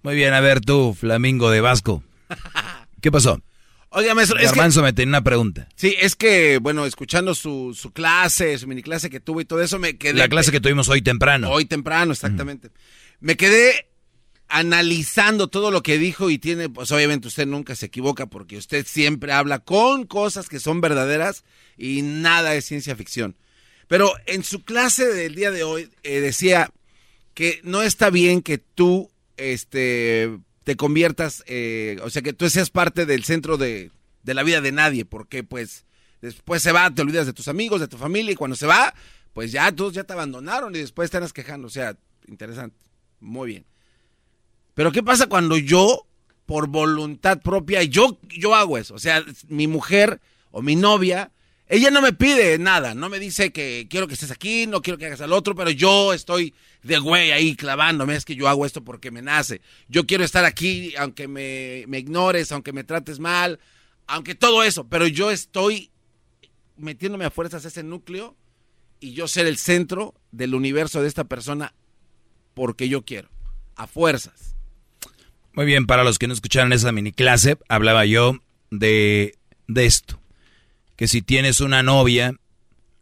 Muy 0.03 0.15
bien, 0.15 0.34
a 0.34 0.40
ver 0.40 0.61
tú, 0.61 0.95
flamingo 0.99 1.49
de 1.49 1.61
Vasco. 1.61 2.03
¿Qué 3.02 3.11
pasó? 3.11 3.41
Oiga, 3.90 4.14
maestro, 4.14 4.38
es 4.38 4.52
que... 4.52 4.82
Me 4.82 4.94
tenía 4.94 5.10
una 5.10 5.23
pregunta. 5.23 5.69
Sí, 5.76 5.95
es 5.99 6.15
que, 6.15 6.60
bueno, 6.61 6.86
escuchando 6.86 7.34
su, 7.34 7.73
su 7.80 7.91
clase, 7.91 8.57
su 8.57 8.68
mini 8.68 8.84
clase 8.84 9.10
que 9.10 9.19
tuvo 9.19 9.41
y 9.41 9.45
todo 9.45 9.61
eso, 9.61 9.80
me 9.80 9.98
quedé... 9.98 10.15
La 10.15 10.27
clase 10.27 10.52
que 10.52 10.60
tuvimos 10.60 10.90
hoy 10.90 11.02
temprano. 11.02 11.49
Hoy 11.49 11.65
temprano, 11.65 12.11
exactamente. 12.11 12.72
Me 13.19 13.38
quedé 13.38 13.88
analizando 14.47 15.47
todo 15.47 15.72
lo 15.72 15.81
que 15.81 15.97
dijo 15.97 16.30
y 16.30 16.38
tiene, 16.38 16.69
pues 16.69 16.91
obviamente 16.91 17.27
usted 17.27 17.47
nunca 17.47 17.76
se 17.76 17.88
equivoca 17.88 18.27
porque 18.27 18.57
usted 18.57 18.85
siempre 18.85 19.31
habla 19.31 19.59
con 19.59 20.05
cosas 20.05 20.49
que 20.49 20.59
son 20.59 20.81
verdaderas 20.81 21.43
y 21.77 22.01
nada 22.01 22.55
es 22.55 22.65
ciencia 22.65 22.95
ficción. 22.95 23.35
Pero 23.88 24.13
en 24.26 24.43
su 24.43 24.63
clase 24.63 25.07
del 25.07 25.35
día 25.35 25.51
de 25.51 25.63
hoy 25.63 25.89
eh, 26.03 26.19
decía 26.22 26.72
que 27.34 27.59
no 27.63 27.81
está 27.81 28.09
bien 28.09 28.41
que 28.41 28.57
tú 28.57 29.11
este, 29.38 30.39
te 30.63 30.76
conviertas, 30.76 31.43
eh, 31.47 31.97
o 32.01 32.09
sea, 32.09 32.22
que 32.22 32.34
tú 32.34 32.49
seas 32.49 32.69
parte 32.69 33.05
del 33.05 33.23
centro 33.23 33.57
de, 33.57 33.91
de 34.23 34.34
la 34.34 34.43
vida 34.43 34.61
de 34.61 34.72
nadie, 34.72 35.05
porque 35.05 35.43
pues 35.43 35.85
después 36.22 36.63
se 36.63 36.72
va, 36.72 36.89
te 36.93 37.01
olvidas 37.01 37.27
de 37.27 37.34
tus 37.34 37.47
amigos, 37.47 37.81
de 37.81 37.88
tu 37.88 37.97
familia, 37.97 38.31
y 38.31 38.35
cuando 38.35 38.55
se 38.55 38.65
va, 38.65 38.93
pues 39.34 39.51
ya 39.51 39.72
todos 39.72 39.93
ya 39.93 40.03
te 40.03 40.13
abandonaron 40.13 40.76
y 40.76 40.80
después 40.80 41.11
te 41.11 41.17
andas 41.17 41.34
quejando. 41.34 41.67
O 41.67 41.69
sea, 41.69 41.97
interesante, 42.27 42.77
muy 43.19 43.49
bien. 43.49 43.65
Pero 44.76 44.91
¿qué 44.91 45.02
pasa 45.02 45.27
cuando 45.27 45.57
yo, 45.57 46.06
por 46.45 46.68
voluntad 46.68 47.41
propia, 47.41 47.81
yo, 47.84 48.19
yo 48.27 48.53
hago 48.53 48.77
eso? 48.77 48.93
O 48.93 48.99
sea, 48.99 49.26
mi 49.47 49.68
mujer 49.68 50.22
o 50.52 50.61
mi 50.61 50.76
novia, 50.76 51.31
ella 51.68 51.89
no 51.89 52.02
me 52.02 52.14
pide 52.14 52.60
nada, 52.60 52.93
no 52.93 53.10
me 53.10 53.18
dice 53.18 53.52
que 53.52 53.88
quiero 53.89 54.07
que 54.07 54.14
estés 54.14 54.30
aquí, 54.30 54.68
no 54.68 54.81
quiero 54.81 54.99
que 54.99 55.07
hagas 55.07 55.22
al 55.22 55.34
otro, 55.34 55.56
pero 55.56 55.72
yo 55.72 56.14
estoy 56.14 56.53
de 56.84 56.99
güey 56.99 57.31
ahí 57.31 57.56
clavándome, 57.56 58.15
es 58.15 58.26
que 58.26 58.35
yo 58.35 58.47
hago 58.47 58.65
esto 58.65 58.84
porque 58.84 59.10
me 59.10 59.23
nace. 59.23 59.61
Yo 59.88 60.06
quiero 60.06 60.23
estar 60.23 60.45
aquí, 60.45 60.93
aunque 60.97 61.27
me, 61.27 61.85
ignores, 61.97 62.52
aunque 62.52 62.73
me 62.73 62.84
trates 62.84 63.19
mal, 63.19 63.60
aunque 64.06 64.35
todo 64.35 64.61
eso, 64.61 64.88
pero 64.88 65.07
yo 65.07 65.31
estoy 65.31 65.89
metiéndome 66.77 67.26
a 67.26 67.31
fuerzas 67.31 67.65
ese 67.65 67.81
núcleo 67.81 68.35
y 68.99 69.14
yo 69.14 69.27
ser 69.27 69.47
el 69.47 69.57
centro 69.57 70.14
del 70.31 70.53
universo 70.53 71.02
de 71.02 71.07
esta 71.07 71.23
persona 71.23 71.73
porque 72.53 72.89
yo 72.89 73.03
quiero, 73.06 73.30
a 73.76 73.88
fuerzas. 73.88 74.55
Muy 75.56 75.65
bien, 75.65 75.88
para 75.88 76.03
los 76.03 76.19
que 76.19 76.27
no 76.27 76.34
escucharon 76.34 76.73
esa 76.73 76.91
mini 76.91 77.14
clase, 77.14 77.57
hablaba 77.69 78.06
yo 78.06 78.38
de, 78.72 79.36
de 79.68 79.86
esto. 79.86 80.19
Que 80.98 81.07
si 81.07 81.22
tienes 81.22 81.61
una 81.61 81.82
novia, 81.82 82.36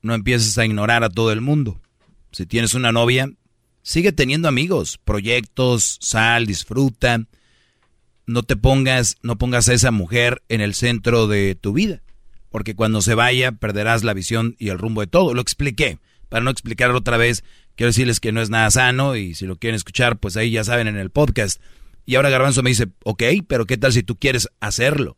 no 0.04 0.14
empieces 0.14 0.56
a 0.60 0.66
ignorar 0.66 1.04
a 1.04 1.10
todo 1.10 1.32
el 1.32 1.42
mundo. 1.42 1.82
Si 2.32 2.46
tienes 2.46 2.76
una 2.76 2.92
novia, 2.92 3.32
sigue 3.82 4.12
teniendo 4.12 4.48
amigos, 4.48 5.00
proyectos, 5.04 5.98
sal, 6.00 6.46
disfruta. 6.46 7.26
No 8.28 8.44
te 8.44 8.56
pongas, 8.56 9.18
no 9.24 9.40
pongas 9.40 9.68
a 9.70 9.74
esa 9.74 9.90
mujer 9.90 10.44
en 10.48 10.62
el 10.62 10.76
centro 10.76 11.26
de 11.28 11.56
tu 11.56 11.74
vida. 11.74 12.04
Porque 12.50 12.76
cuando 12.76 13.02
se 13.02 13.16
vaya, 13.16 13.52
perderás 13.52 14.04
la 14.04 14.14
visión 14.14 14.56
y 14.60 14.70
el 14.70 14.78
rumbo 14.78 15.02
de 15.02 15.08
todo. 15.08 15.34
Lo 15.34 15.42
expliqué. 15.42 15.98
Para 16.30 16.44
no 16.44 16.52
explicarlo 16.52 17.00
otra 17.00 17.18
vez, 17.18 17.44
quiero 17.76 17.90
decirles 17.90 18.20
que 18.20 18.32
no 18.32 18.44
es 18.44 18.52
nada 18.52 18.70
sano 18.70 19.16
y 19.16 19.34
si 19.34 19.48
lo 19.48 19.56
quieren 19.56 19.76
escuchar, 19.76 20.20
pues 20.20 20.38
ahí 20.38 20.52
ya 20.52 20.64
saben 20.64 20.88
en 20.88 20.98
el 20.98 21.10
podcast. 21.10 21.60
Y 22.06 22.16
ahora 22.16 22.30
Garbanzo 22.30 22.64
me 22.64 22.70
dice, 22.72 22.88
ok, 23.04 23.24
pero 23.48 23.66
¿qué 23.66 23.78
tal 23.78 23.94
si 23.94 24.04
tú 24.04 24.18
quieres 24.18 24.50
hacerlo? 24.60 25.18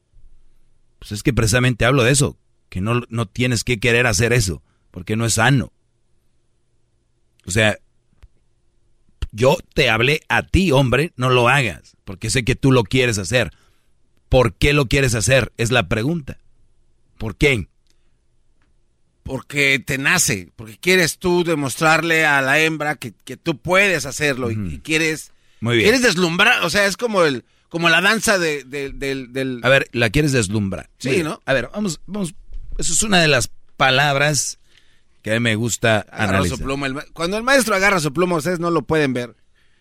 Pues 1.00 1.12
es 1.12 1.24
que 1.24 1.34
precisamente 1.34 1.86
hablo 1.86 2.04
de 2.04 2.12
eso, 2.12 2.38
que 2.70 2.82
no, 2.82 3.02
no 3.10 3.28
tienes 3.28 3.64
que 3.64 3.80
querer 3.80 4.08
hacer 4.08 4.34
eso, 4.34 4.62
porque 4.92 5.16
no 5.16 5.26
es 5.26 5.34
sano. 5.36 5.72
O 7.46 7.52
sea, 7.52 7.78
Yo 9.32 9.58
te 9.74 9.90
hablé 9.90 10.22
a 10.30 10.44
ti, 10.44 10.72
hombre, 10.72 11.12
no 11.18 11.30
lo 11.30 11.50
hagas, 11.50 11.98
porque 12.06 12.30
sé 12.30 12.46
que 12.46 12.56
tú 12.56 12.72
lo 12.72 12.84
quieres 12.84 13.18
hacer. 13.18 13.52
¿Por 14.30 14.54
qué 14.56 14.74
lo 14.74 14.86
quieres 14.88 15.14
hacer? 15.14 15.52
Es 15.58 15.72
la 15.72 15.88
pregunta. 15.90 16.38
¿Por 17.18 17.36
qué? 17.36 17.68
Porque 19.24 19.80
te 19.80 19.98
nace, 19.98 20.52
porque 20.56 20.78
quieres 20.78 21.18
tú 21.18 21.44
demostrarle 21.44 22.26
a 22.26 22.42
la 22.42 22.60
hembra 22.60 22.96
que, 22.96 23.14
que 23.26 23.38
tú 23.38 23.58
puedes 23.58 24.06
hacerlo 24.06 24.52
y, 24.52 24.76
y 24.76 24.80
quieres, 24.80 25.32
Muy 25.60 25.78
bien. 25.78 25.86
quieres 25.86 26.02
deslumbrar, 26.04 26.64
o 26.64 26.70
sea, 26.70 26.86
es 26.86 26.98
como 26.98 27.24
el, 27.24 27.46
como 27.70 27.90
la 27.90 28.02
danza 28.02 28.38
de, 28.38 28.64
de- 28.64 28.92
del, 28.92 29.34
del- 29.34 29.60
A 29.64 29.70
ver, 29.70 29.88
la 29.92 30.10
quieres 30.10 30.32
deslumbrar. 30.32 30.90
Sí, 30.98 31.08
Muy 31.10 31.16
bien. 31.18 31.28
¿no? 31.28 31.42
A 31.46 31.54
ver, 31.54 31.70
vamos, 31.74 32.00
vamos. 32.06 32.34
Eso 32.78 32.94
es 32.94 33.04
una 33.04 33.20
de 33.22 33.28
las 33.28 33.50
palabras 33.78 34.60
que 35.22 35.32
a 35.32 35.34
mí 35.36 35.40
me 35.40 35.56
gusta 35.56 36.00
agarra 36.10 36.30
analizar. 36.38 36.58
su 36.58 36.64
pluma. 36.64 36.88
el 36.88 36.94
ma- 36.96 37.06
cuando 37.14 37.38
el 37.38 37.44
maestro 37.44 37.76
agarra 37.76 38.00
su 38.00 38.12
pluma, 38.14 38.36
ustedes 38.38 38.60
no 38.60 38.70
lo 38.72 38.82
pueden 38.84 39.14
ver, 39.14 39.36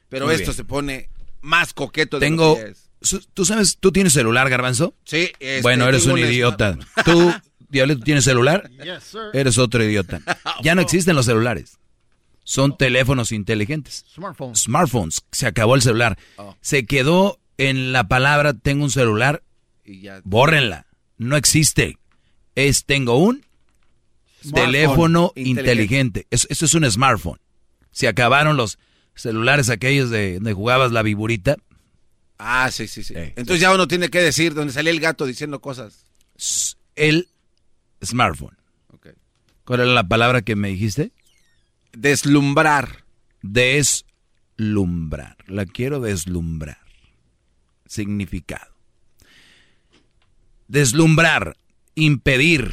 pero 0.09 0.27
Muy 0.27 0.35
esto 0.35 0.47
bien. 0.53 0.57
se 0.57 0.65
pone 0.65 1.11
más 1.43 1.73
coqueto 1.75 2.19
de 2.19 2.27
Tengo. 2.27 2.57
lo 2.59 2.65
que 2.65 2.71
es. 2.71 2.91
su- 3.03 3.21
¿Tú 3.35 3.45
sabes, 3.45 3.77
tú 3.79 3.93
tienes 3.93 4.13
celular, 4.13 4.49
Garbanzo? 4.49 4.95
Sí, 5.05 5.31
este, 5.41 5.61
bueno, 5.63 5.87
eres 5.89 6.07
un 6.07 6.19
idiota. 6.19 6.79
¿Tú, 7.05 7.33
Diablito, 7.69 8.05
tienes 8.05 8.25
celular? 8.25 8.71
Yes, 8.83 9.03
sir. 9.05 9.21
Eres 9.33 9.59
otro 9.59 9.83
idiota. 9.85 10.21
Ya 10.63 10.75
no 10.75 10.81
existen 10.83 11.17
los 11.17 11.27
celulares. 11.27 11.79
Son 12.45 12.77
teléfonos 12.77 13.33
inteligentes. 13.33 14.05
Smartphones. 14.15 14.61
Smartphones. 14.61 15.23
Se 15.33 15.47
acabó 15.47 15.75
el 15.75 15.83
celular. 15.83 16.19
Oh. 16.37 16.55
Se 16.61 16.87
quedó 16.87 17.41
en 17.59 17.93
la 17.93 18.07
palabra 18.09 18.53
tengo 18.55 18.85
un 18.85 18.91
celular. 18.91 19.43
Y 19.85 20.03
ya. 20.03 20.21
Bórrenla. 20.25 20.87
No 21.16 21.37
existe. 21.37 21.99
Es 22.55 22.85
tengo 22.85 23.16
un 23.19 23.45
Smartphone 24.43 24.73
teléfono 24.73 25.33
inteligente. 25.35 25.61
inteligente. 25.61 26.27
Eso, 26.31 26.47
eso 26.51 26.65
es 26.66 26.75
un 26.75 26.91
smartphone. 26.91 27.41
Se 27.91 28.09
acabaron 28.09 28.57
los 28.57 28.79
celulares 29.15 29.71
aquellos 29.71 30.11
de 30.11 30.35
donde 30.35 30.53
jugabas 30.53 30.93
la 30.93 31.03
viburita. 31.03 31.57
Ah, 32.39 32.71
sí, 32.71 32.89
sí, 32.89 33.03
sí. 33.03 33.15
Entonces 33.16 33.61
ya 33.61 33.73
uno 33.73 33.89
tiene 33.89 34.11
que 34.11 34.21
decir 34.21 34.55
donde 34.55 34.73
salía 34.73 34.91
el 34.91 35.01
gato 35.01 35.25
diciendo 35.25 35.61
cosas. 35.61 36.05
El 36.97 37.29
smartphone. 38.05 38.57
¿Cuál 39.65 39.81
era 39.81 39.89
la 39.91 40.07
palabra 40.07 40.43
que 40.43 40.57
me 40.57 40.69
dijiste? 40.69 41.11
Deslumbrar. 41.97 43.05
Deslumbrar. 43.43 45.37
La 45.47 45.66
quiero 45.66 46.01
deslumbrar. 46.01 46.79
Significado. 47.87 48.75
Deslumbrar. 50.69 51.57
Impedir 51.95 52.73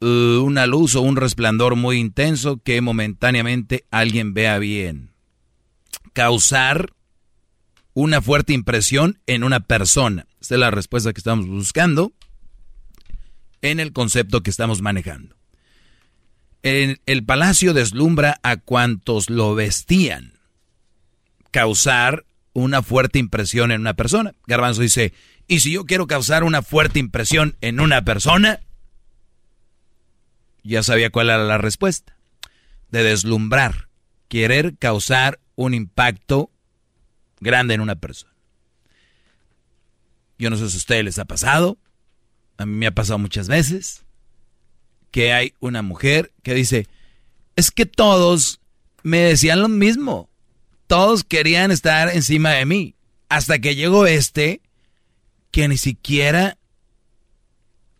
eh, 0.00 0.38
una 0.42 0.66
luz 0.66 0.96
o 0.96 1.02
un 1.02 1.16
resplandor 1.16 1.76
muy 1.76 1.98
intenso 1.98 2.58
que 2.58 2.80
momentáneamente 2.80 3.84
alguien 3.90 4.34
vea 4.34 4.58
bien. 4.58 5.12
Causar 6.12 6.92
una 7.94 8.20
fuerte 8.20 8.52
impresión 8.52 9.20
en 9.26 9.44
una 9.44 9.60
persona. 9.60 10.26
Esta 10.40 10.56
es 10.56 10.60
la 10.60 10.70
respuesta 10.70 11.12
que 11.12 11.20
estamos 11.20 11.46
buscando 11.46 12.12
en 13.60 13.78
el 13.78 13.92
concepto 13.92 14.42
que 14.42 14.50
estamos 14.50 14.82
manejando. 14.82 15.36
El, 16.62 17.24
palacio 17.26 17.74
deslumbra 17.74 18.38
a 18.42 18.56
cuantos 18.56 19.28
lo 19.28 19.54
vestían. 19.54 20.34
Causar 21.50 22.24
una 22.52 22.82
fuerte 22.82 23.18
impresión 23.18 23.72
en 23.72 23.80
una 23.80 23.94
persona. 23.94 24.34
Garbanzo 24.46 24.82
dice, 24.82 25.12
¿y 25.48 25.60
si 25.60 25.72
yo 25.72 25.84
quiero 25.84 26.06
causar 26.06 26.44
una 26.44 26.62
fuerte 26.62 27.00
impresión 27.00 27.56
en 27.60 27.80
una 27.80 28.04
persona? 28.04 28.60
Ya 30.62 30.84
sabía 30.84 31.10
cuál 31.10 31.30
era 31.30 31.42
la 31.44 31.58
respuesta. 31.58 32.16
De 32.90 33.02
deslumbrar. 33.02 33.88
Querer 34.28 34.76
causar 34.78 35.40
un 35.56 35.74
impacto 35.74 36.50
grande 37.40 37.74
en 37.74 37.80
una 37.80 37.96
persona. 37.96 38.32
Yo 40.38 40.48
no 40.48 40.56
sé 40.56 40.68
si 40.68 40.76
a 40.76 40.78
ustedes 40.78 41.04
les 41.04 41.18
ha 41.18 41.24
pasado. 41.24 41.76
A 42.56 42.66
mí 42.66 42.76
me 42.76 42.86
ha 42.86 42.94
pasado 42.94 43.18
muchas 43.18 43.48
veces 43.48 44.04
que 45.12 45.32
hay 45.32 45.54
una 45.60 45.82
mujer 45.82 46.32
que 46.42 46.54
dice, 46.54 46.88
es 47.54 47.70
que 47.70 47.86
todos 47.86 48.60
me 49.04 49.18
decían 49.18 49.60
lo 49.60 49.68
mismo. 49.68 50.28
Todos 50.88 51.22
querían 51.22 51.70
estar 51.70 52.08
encima 52.14 52.50
de 52.50 52.66
mí. 52.66 52.96
Hasta 53.28 53.60
que 53.60 53.76
llegó 53.76 54.06
este 54.06 54.60
que 55.52 55.68
ni 55.68 55.76
siquiera, 55.76 56.58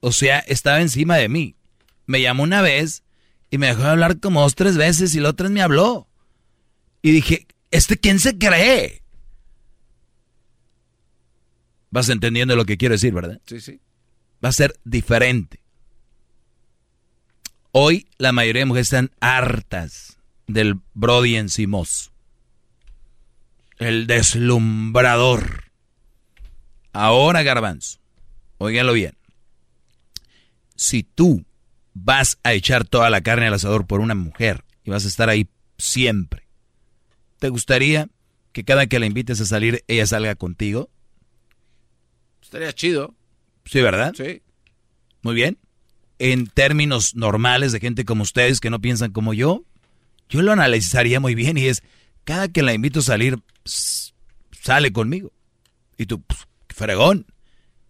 o 0.01 0.11
sea, 0.11 0.41
estaba 0.41 0.81
encima 0.81 1.17
de 1.17 1.29
mí. 1.29 1.55
Me 2.07 2.21
llamó 2.21 2.43
una 2.43 2.63
vez 2.63 3.05
y 3.51 3.59
me 3.59 3.69
dejó 3.69 3.83
de 3.83 3.91
hablar 3.91 4.19
como 4.19 4.41
dos, 4.41 4.55
tres 4.55 4.77
veces 4.77 5.15
y 5.15 5.21
la 5.21 5.29
otra 5.29 5.45
vez 5.45 5.53
me 5.53 5.63
habló. 5.63 6.09
Y 7.03 7.13
dije, 7.13 7.47
¿este 7.71 7.99
quién 7.99 8.19
se 8.19 8.39
cree? 8.39 9.03
Vas 11.91 12.09
entendiendo 12.09 12.57
lo 12.57 12.65
que 12.65 12.79
quiero 12.79 12.95
decir, 12.95 13.13
¿verdad? 13.13 13.41
Sí, 13.47 13.61
sí. 13.61 13.81
Va 14.43 14.49
a 14.49 14.53
ser 14.53 14.75
diferente. 14.85 15.62
Hoy 17.75 18.07
la 18.19 18.33
mayoría 18.33 18.61
de 18.61 18.67
mujeres 18.67 18.89
están 18.89 19.11
hartas 19.21 20.19
del 20.47 20.79
Brody 20.93 21.37
encimoso. 21.37 22.13
El 23.79 24.07
deslumbrador. 24.07 25.65
Ahora, 26.93 27.43
garbanzo, 27.43 27.99
óiganlo 28.59 28.93
bien. 28.93 29.17
Si 30.77 31.03
tú 31.03 31.47
vas 31.95 32.39
a 32.43 32.53
echar 32.53 32.85
toda 32.85 33.09
la 33.09 33.23
carne 33.23 33.47
al 33.47 33.55
asador 33.55 33.87
por 33.87 34.01
una 34.01 34.15
mujer 34.15 34.65
y 34.85 34.91
vas 34.91 35.07
a 35.07 35.09
estar 35.09 35.31
ahí 35.31 35.49
siempre, 35.79 36.47
¿te 37.39 37.49
gustaría 37.49 38.11
que 38.53 38.65
cada 38.65 38.87
que 38.87 38.99
la 38.99 39.07
invites 39.07 39.41
a 39.41 39.47
salir 39.47 39.83
ella 39.89 40.07
salga 40.07 40.35
contigo? 40.35 40.91
Estaría 42.43 42.75
chido. 42.75 43.15
Sí, 43.65 43.81
¿verdad? 43.81 44.13
Sí. 44.15 44.43
Muy 45.23 45.35
bien. 45.35 45.57
En 46.25 46.47
términos 46.47 47.17
normales 47.17 47.73
de 47.73 47.81
gente 47.81 48.05
como 48.05 48.23
ustedes 48.23 48.61
que 48.61 48.71
no 48.71 48.81
piensan 48.81 49.11
como 49.11 49.35
yo, 49.35 49.65
yo 50.29 50.41
lo 50.41 50.53
analizaría 50.53 51.19
muy 51.19 51.35
bien 51.35 51.59
y 51.59 51.67
es, 51.67 51.83
cada 52.23 52.47
que 52.47 52.63
la 52.63 52.73
invito 52.73 53.01
a 53.01 53.03
salir, 53.03 53.43
pss, 53.65 54.15
sale 54.53 54.93
conmigo. 54.93 55.33
Y 55.99 56.07
tú, 56.07 56.23
pss, 56.23 56.47
fregón. 56.69 57.27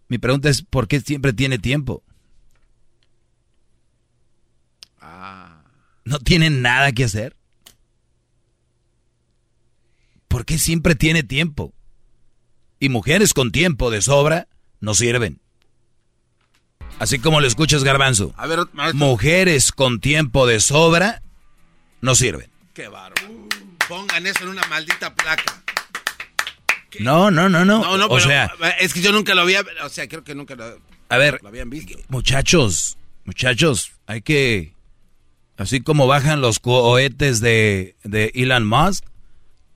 Mi 0.07 0.17
pregunta 0.17 0.49
es, 0.49 0.63
¿por 0.63 0.87
qué 0.87 0.99
siempre 0.99 1.31
tiene 1.31 1.59
tiempo? 1.59 2.03
¿No 6.03 6.17
tiene 6.17 6.49
nada 6.49 6.91
que 6.91 7.03
hacer? 7.03 7.35
¿Por 10.27 10.43
qué 10.43 10.57
siempre 10.57 10.95
tiene 10.95 11.21
tiempo? 11.21 11.71
Y 12.79 12.89
mujeres 12.89 13.35
con 13.35 13.51
tiempo 13.51 13.91
de 13.91 14.01
sobra 14.01 14.47
no 14.79 14.95
sirven. 14.95 15.42
Así 16.99 17.19
como 17.19 17.41
lo 17.41 17.47
escuchas, 17.47 17.83
Garbanzo. 17.83 18.33
A 18.37 18.47
ver, 18.47 18.59
maestro. 18.73 18.97
Mujeres 18.97 19.71
con 19.71 19.99
tiempo 19.99 20.47
de 20.47 20.59
sobra 20.59 21.21
no 22.01 22.15
sirven. 22.15 22.49
Qué 22.73 22.87
bárbaro. 22.87 23.27
Pongan 23.87 24.25
eso 24.25 24.43
en 24.43 24.49
una 24.49 24.65
maldita 24.67 25.13
placa. 25.13 25.63
No, 26.99 27.31
no, 27.31 27.49
no, 27.49 27.65
no. 27.65 27.81
No, 27.81 27.97
no, 27.97 28.05
o 28.05 28.09
pero 28.17 28.21
sea, 28.21 28.51
es 28.79 28.93
que 28.93 29.01
yo 29.01 29.11
nunca 29.11 29.33
lo 29.33 29.41
había, 29.41 29.63
o 29.83 29.89
sea, 29.89 30.07
creo 30.07 30.23
que 30.23 30.35
nunca 30.35 30.55
lo, 30.55 30.79
a 31.09 31.17
ver, 31.17 31.39
lo 31.41 31.49
habían 31.49 31.69
visto. 31.69 31.97
muchachos, 32.07 32.97
muchachos, 33.25 33.93
hay 34.05 34.21
que, 34.21 34.73
así 35.57 35.81
como 35.81 36.05
bajan 36.05 36.41
los 36.41 36.59
cohetes 36.59 37.39
de, 37.39 37.95
de 38.03 38.31
Elon 38.35 38.67
Musk, 38.67 39.05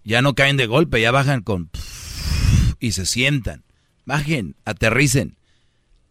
ya 0.03 0.21
no 0.21 0.35
caen 0.35 0.57
de 0.57 0.67
golpe, 0.67 1.01
ya 1.01 1.11
bajan 1.11 1.41
con 1.41 1.71
y 2.79 2.91
se 2.91 3.05
sientan. 3.05 3.63
Bajen, 4.05 4.55
aterricen. 4.63 5.37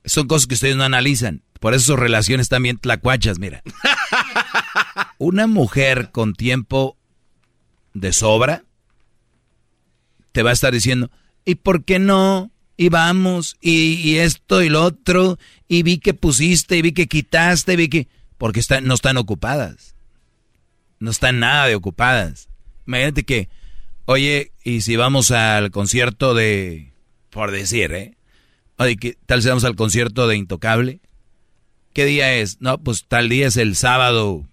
Son 0.07 0.27
cosas 0.29 0.47
que 0.47 0.55
ustedes 0.55 0.77
no 0.77 0.85
analizan. 0.85 1.43
Por 1.61 1.75
eso 1.75 1.87
sus 1.87 1.99
relaciones 1.99 2.49
también 2.49 2.79
tlacuachas, 2.79 3.39
mira. 3.39 3.63
Una 5.19 5.47
mujer 5.47 6.11
con 6.13 6.35
tiempo 6.35 6.97
de 7.93 8.13
sobra 8.13 8.65
te 10.33 10.43
va 10.43 10.51
a 10.51 10.53
estar 10.53 10.73
diciendo, 10.73 11.11
¿y 11.45 11.57
por 11.57 11.85
qué 11.85 11.99
no? 11.99 12.51
Y 12.77 12.91
vamos, 12.91 13.57
y, 13.61 13.95
y 13.95 14.19
esto 14.19 14.63
y 14.63 14.69
lo 14.69 14.83
otro, 14.83 15.39
y 15.67 15.83
vi 15.83 15.99
que 15.99 16.13
pusiste, 16.13 16.77
y 16.77 16.83
vi 16.83 16.93
que 16.93 17.07
quitaste, 17.07 17.73
y 17.73 17.77
vi 17.77 17.89
que... 17.89 18.09
Porque 18.37 18.61
no 18.83 18.95
están 18.95 19.17
ocupadas. 19.17 19.95
No 20.99 21.11
están 21.11 21.41
nada 21.41 21.67
de 21.67 21.75
ocupadas. 21.75 22.51
Imagínate 22.87 23.25
que, 23.25 23.49
oye, 24.05 24.53
y 24.63 24.83
si 24.83 24.97
vamos 24.97 25.31
al 25.31 25.71
concierto 25.71 26.35
de... 26.35 26.93
Por 27.31 27.51
decir, 27.51 27.93
¿eh? 27.93 28.17
Oye, 28.79 28.97
¿qué 28.97 29.17
tal 29.27 29.43
si 29.43 29.49
vamos 29.49 29.65
al 29.65 29.77
concierto 29.77 30.29
de 30.29 30.37
Intocable? 30.37 31.01
¿Qué 31.95 32.05
día 32.05 32.35
es? 32.35 32.61
No, 32.61 32.77
pues 32.79 33.07
tal 33.09 33.31
día 33.31 33.47
es 33.47 33.57
el 33.57 33.75
sábado 33.75 34.47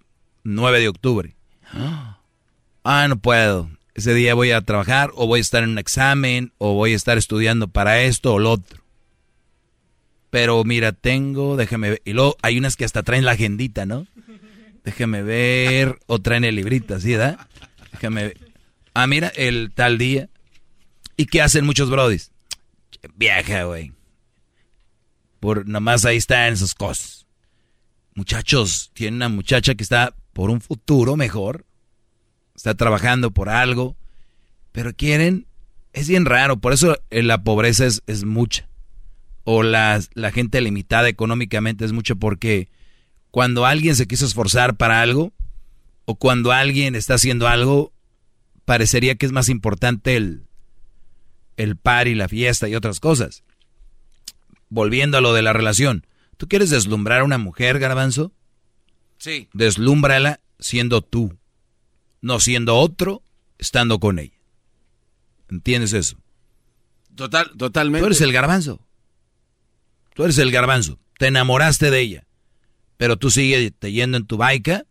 9 0.44 0.80
de 0.80 0.88
octubre. 0.88 1.36
Ah, 2.84 3.06
no 3.08 3.16
puedo. 3.16 3.70
Ese 3.94 4.14
día 4.14 4.34
voy 4.34 4.50
a 4.50 4.62
trabajar 4.62 5.10
o 5.14 5.26
voy 5.26 5.38
a 5.38 5.42
estar 5.42 5.62
en 5.62 5.70
un 5.70 5.78
examen 5.78 6.52
o 6.58 6.72
voy 6.72 6.94
a 6.94 6.96
estar 6.96 7.18
estudiando 7.18 7.68
para 7.68 8.02
esto 8.02 8.34
o 8.34 8.38
lo 8.38 8.52
otro. 8.52 8.82
Pero 10.30 10.64
mira, 10.64 10.92
tengo, 10.92 11.56
déjame 11.56 11.90
ver. 11.90 12.02
Y 12.04 12.14
luego 12.14 12.36
hay 12.42 12.58
unas 12.58 12.76
que 12.76 12.84
hasta 12.84 13.02
traen 13.02 13.24
la 13.24 13.32
agendita, 13.32 13.84
¿no? 13.84 14.06
Déjame 14.84 15.22
ver. 15.22 15.98
O 16.06 16.20
traen 16.20 16.44
el 16.44 16.56
librito, 16.56 16.98
¿sí, 16.98 17.12
verdad? 17.12 17.38
Déjame 17.92 18.24
ver. 18.24 18.38
Ah, 18.94 19.06
mira, 19.06 19.28
el 19.36 19.70
tal 19.74 19.98
día. 19.98 20.28
¿Y 21.16 21.26
qué 21.26 21.42
hacen 21.42 21.66
muchos 21.66 21.90
brodis? 21.90 22.32
Vieja, 23.16 23.64
güey. 23.64 23.92
Por 25.44 25.68
nomás 25.68 26.06
ahí 26.06 26.16
están 26.16 26.54
esas 26.54 26.74
cosas. 26.74 27.26
Muchachos, 28.14 28.90
tiene 28.94 29.18
una 29.18 29.28
muchacha 29.28 29.74
que 29.74 29.82
está 29.82 30.16
por 30.32 30.48
un 30.48 30.62
futuro 30.62 31.18
mejor. 31.18 31.66
Está 32.56 32.74
trabajando 32.74 33.30
por 33.30 33.50
algo. 33.50 33.94
Pero 34.72 34.94
quieren. 34.94 35.46
Es 35.92 36.08
bien 36.08 36.24
raro. 36.24 36.56
Por 36.56 36.72
eso 36.72 36.96
eh, 37.10 37.22
la 37.22 37.44
pobreza 37.44 37.84
es, 37.84 38.02
es 38.06 38.24
mucha. 38.24 38.70
O 39.44 39.62
la, 39.62 40.00
la 40.14 40.30
gente 40.30 40.62
limitada 40.62 41.10
económicamente 41.10 41.84
es 41.84 41.92
mucho 41.92 42.16
porque 42.16 42.70
cuando 43.30 43.66
alguien 43.66 43.96
se 43.96 44.06
quiso 44.06 44.24
esforzar 44.24 44.78
para 44.78 45.02
algo, 45.02 45.34
o 46.06 46.14
cuando 46.14 46.52
alguien 46.52 46.94
está 46.94 47.16
haciendo 47.16 47.48
algo, 47.48 47.92
parecería 48.64 49.16
que 49.16 49.26
es 49.26 49.32
más 49.32 49.50
importante 49.50 50.16
el, 50.16 50.46
el 51.58 51.76
par 51.76 52.08
y 52.08 52.14
la 52.14 52.28
fiesta 52.28 52.66
y 52.66 52.74
otras 52.74 52.98
cosas. 52.98 53.44
Volviendo 54.68 55.18
a 55.18 55.20
lo 55.20 55.32
de 55.32 55.42
la 55.42 55.52
relación. 55.52 56.06
¿Tú 56.36 56.48
quieres 56.48 56.70
deslumbrar 56.70 57.20
a 57.20 57.24
una 57.24 57.38
mujer, 57.38 57.78
garbanzo? 57.78 58.32
Sí. 59.18 59.48
Deslúmbrala 59.52 60.40
siendo 60.58 61.02
tú, 61.02 61.36
no 62.20 62.40
siendo 62.40 62.76
otro, 62.76 63.22
estando 63.58 64.00
con 64.00 64.18
ella. 64.18 64.38
¿Entiendes 65.48 65.92
eso? 65.92 66.16
Total, 67.14 67.50
totalmente. 67.56 68.00
Tú 68.00 68.06
eres 68.06 68.20
el 68.20 68.32
garbanzo. 68.32 68.80
Tú 70.14 70.24
eres 70.24 70.38
el 70.38 70.50
garbanzo. 70.50 70.98
Te 71.18 71.28
enamoraste 71.28 71.90
de 71.90 72.00
ella. 72.00 72.26
Pero 72.96 73.16
tú 73.16 73.30
sigues 73.30 73.72
yendo 73.80 74.16
en 74.16 74.26
tu 74.26 74.36
baica, 74.36 74.86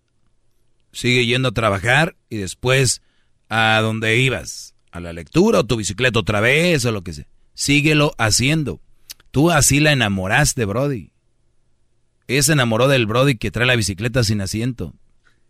sigue 0.92 1.26
yendo 1.26 1.50
a 1.50 1.54
trabajar 1.54 2.16
y 2.30 2.38
después 2.38 3.02
a 3.50 3.80
donde 3.82 4.18
ibas, 4.18 4.76
a 4.92 5.00
la 5.00 5.14
lectura 5.14 5.60
o 5.60 5.64
tu 5.66 5.78
bicicleta 5.78 6.20
otra 6.20 6.40
vez 6.40 6.86
o 6.86 6.92
lo 6.92 7.04
que 7.04 7.14
sea. 7.14 7.28
Síguelo 7.54 8.14
haciendo. 8.18 8.82
Tú 9.34 9.50
así 9.50 9.80
la 9.80 9.92
enamoraste, 9.92 10.64
Brody. 10.64 11.12
Ella 12.28 12.44
se 12.44 12.54
enamoró 12.54 12.88
del 12.88 13.08
Brody 13.08 13.36
que 13.36 13.50
trae 13.50 13.66
la 13.66 13.76
bicicleta 13.76 14.24
sin 14.24 14.42
asiento. 14.42 14.94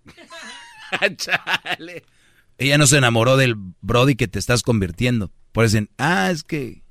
Chale. 1.17 2.05
Ella 2.57 2.77
no 2.77 2.87
se 2.87 2.97
enamoró 2.97 3.35
del 3.35 3.55
Brody 3.81 4.15
que 4.15 4.29
te 4.29 4.39
estás 4.39 4.63
convirtiendo. 4.63 5.33
Por 5.51 5.65
eso 5.65 5.73
dicen, 5.75 5.89
ah, 5.97 6.31
es 6.31 6.43
que... 6.43 6.81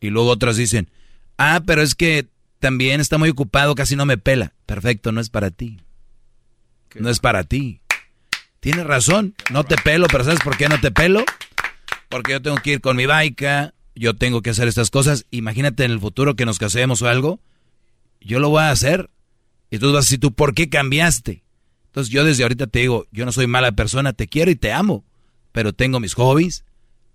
Y 0.00 0.08
luego 0.08 0.30
otros 0.30 0.56
dicen, 0.56 0.90
ah, 1.36 1.60
pero 1.66 1.82
es 1.82 1.94
que 1.94 2.30
también 2.58 3.02
está 3.02 3.18
muy 3.18 3.28
ocupado, 3.28 3.74
casi 3.74 3.96
no 3.96 4.06
me 4.06 4.16
pela. 4.16 4.54
Perfecto, 4.64 5.12
no 5.12 5.20
es 5.20 5.28
para 5.28 5.50
ti. 5.50 5.82
No 6.94 7.10
es 7.10 7.18
para 7.20 7.44
ti. 7.44 7.82
Tienes 8.58 8.86
razón, 8.86 9.34
no 9.50 9.64
te 9.64 9.76
pelo, 9.76 10.06
pero 10.06 10.24
¿sabes 10.24 10.40
por 10.40 10.56
qué 10.56 10.66
no 10.70 10.80
te 10.80 10.90
pelo? 10.90 11.26
Porque 12.08 12.32
yo 12.32 12.40
tengo 12.40 12.56
que 12.56 12.70
ir 12.72 12.80
con 12.80 12.96
mi 12.96 13.04
baica, 13.04 13.73
yo 13.94 14.14
tengo 14.14 14.42
que 14.42 14.50
hacer 14.50 14.68
estas 14.68 14.90
cosas. 14.90 15.26
Imagínate 15.30 15.84
en 15.84 15.92
el 15.92 16.00
futuro 16.00 16.36
que 16.36 16.46
nos 16.46 16.58
casemos 16.58 17.02
o 17.02 17.08
algo, 17.08 17.40
yo 18.20 18.40
lo 18.40 18.48
voy 18.48 18.62
a 18.62 18.70
hacer. 18.70 19.10
Y 19.70 19.78
tú 19.78 19.86
vas 19.92 20.04
a 20.04 20.06
decir, 20.06 20.20
¿tú 20.20 20.32
por 20.32 20.54
qué 20.54 20.68
cambiaste? 20.68 21.42
Entonces 21.86 22.12
yo 22.12 22.24
desde 22.24 22.42
ahorita 22.42 22.66
te 22.66 22.80
digo, 22.80 23.06
yo 23.12 23.24
no 23.24 23.32
soy 23.32 23.46
mala 23.46 23.72
persona, 23.72 24.12
te 24.12 24.26
quiero 24.26 24.50
y 24.50 24.56
te 24.56 24.72
amo, 24.72 25.04
pero 25.52 25.72
tengo 25.72 26.00
mis 26.00 26.14
hobbies, 26.14 26.64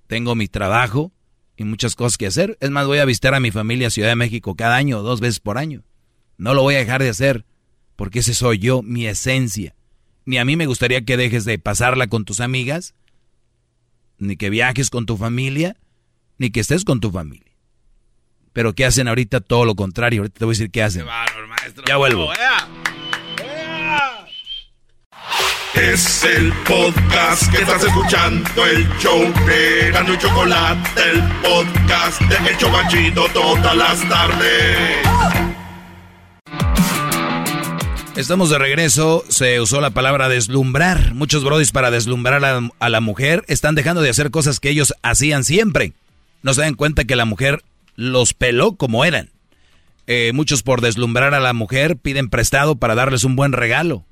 tengo 0.07 0.35
mi 0.35 0.47
trabajo 0.47 1.11
y 1.57 1.65
muchas 1.65 1.95
cosas 1.95 2.17
que 2.17 2.27
hacer. 2.27 2.57
Es 2.61 2.69
más, 2.69 2.87
voy 2.87 2.99
a 2.99 3.05
visitar 3.05 3.33
a 3.33 3.39
mi 3.39 3.51
familia 3.51 3.89
Ciudad 3.89 4.09
de 4.09 4.15
México 4.15 4.55
cada 4.55 4.75
año, 4.75 5.01
dos 5.01 5.19
veces 5.19 5.39
por 5.39 5.57
año. 5.57 5.83
No 6.37 6.53
lo 6.53 6.61
voy 6.61 6.75
a 6.75 6.79
dejar 6.79 7.03
de 7.03 7.09
hacer, 7.09 7.45
porque 7.97 8.19
ese 8.19 8.33
soy 8.33 8.59
yo, 8.59 8.81
mi 8.81 9.05
esencia. 9.05 9.75
Ni 10.25 10.37
a 10.37 10.45
mí 10.45 10.55
me 10.55 10.65
gustaría 10.65 11.03
que 11.03 11.17
dejes 11.17 11.43
de 11.43 11.59
pasarla 11.59 12.07
con 12.07 12.23
tus 12.23 12.39
amigas, 12.39 12.93
ni 14.17 14.37
que 14.37 14.49
viajes 14.49 14.89
con 14.89 15.05
tu 15.05 15.17
familia, 15.17 15.75
ni 16.39 16.49
que 16.49 16.61
estés 16.61 16.83
con 16.83 16.99
tu 16.99 17.11
familia. 17.11 17.45
Pero 18.53 18.73
¿qué 18.73 18.85
hacen 18.85 19.07
ahorita? 19.07 19.41
Todo 19.41 19.65
lo 19.65 19.75
contrario. 19.75 20.21
Ahorita 20.21 20.39
te 20.39 20.45
voy 20.45 20.53
a 20.53 20.57
decir 20.57 20.71
qué 20.71 20.81
hacen. 20.81 21.05
Ya 21.85 21.97
vuelvo. 21.97 22.31
Es 25.75 26.23
el 26.23 26.51
podcast 26.67 27.49
que 27.51 27.61
estás 27.61 27.83
escuchando, 27.83 28.65
el 28.65 28.89
show 28.97 29.21
de 29.45 29.91
Gano 29.91 30.13
y 30.13 30.17
Chocolate, 30.17 31.01
el 31.11 31.23
podcast 31.41 32.21
de 32.21 32.51
Hecho 32.51 32.71
Banchito 32.71 33.27
todas 33.29 33.75
las 33.77 34.09
tardes. 34.09 34.97
Estamos 38.15 38.49
de 38.49 38.57
regreso. 38.57 39.23
Se 39.29 39.61
usó 39.61 39.79
la 39.79 39.91
palabra 39.91 40.27
deslumbrar. 40.27 41.13
Muchos 41.13 41.45
brodis 41.45 41.71
para 41.71 41.91
deslumbrar 41.91 42.43
a, 42.43 42.59
a 42.79 42.89
la 42.89 42.99
mujer 42.99 43.45
están 43.47 43.75
dejando 43.75 44.01
de 44.01 44.09
hacer 44.09 44.31
cosas 44.31 44.59
que 44.59 44.69
ellos 44.69 44.93
hacían 45.03 45.45
siempre. 45.45 45.93
No 46.41 46.53
se 46.53 46.61
dan 46.61 46.75
cuenta 46.75 47.05
que 47.05 47.15
la 47.15 47.25
mujer 47.25 47.63
los 47.95 48.33
peló 48.33 48.75
como 48.75 49.03
eran. 49.03 49.29
Eh, 50.07 50.31
muchos 50.33 50.63
por 50.63 50.81
deslumbrar 50.81 51.33
a 51.33 51.39
la 51.39 51.53
mujer 51.53 51.97
piden 51.97 52.29
prestado 52.29 52.77
para 52.77 52.95
darles 52.95 53.23
un 53.23 53.35
buen 53.35 53.51
regalo. 53.51 54.05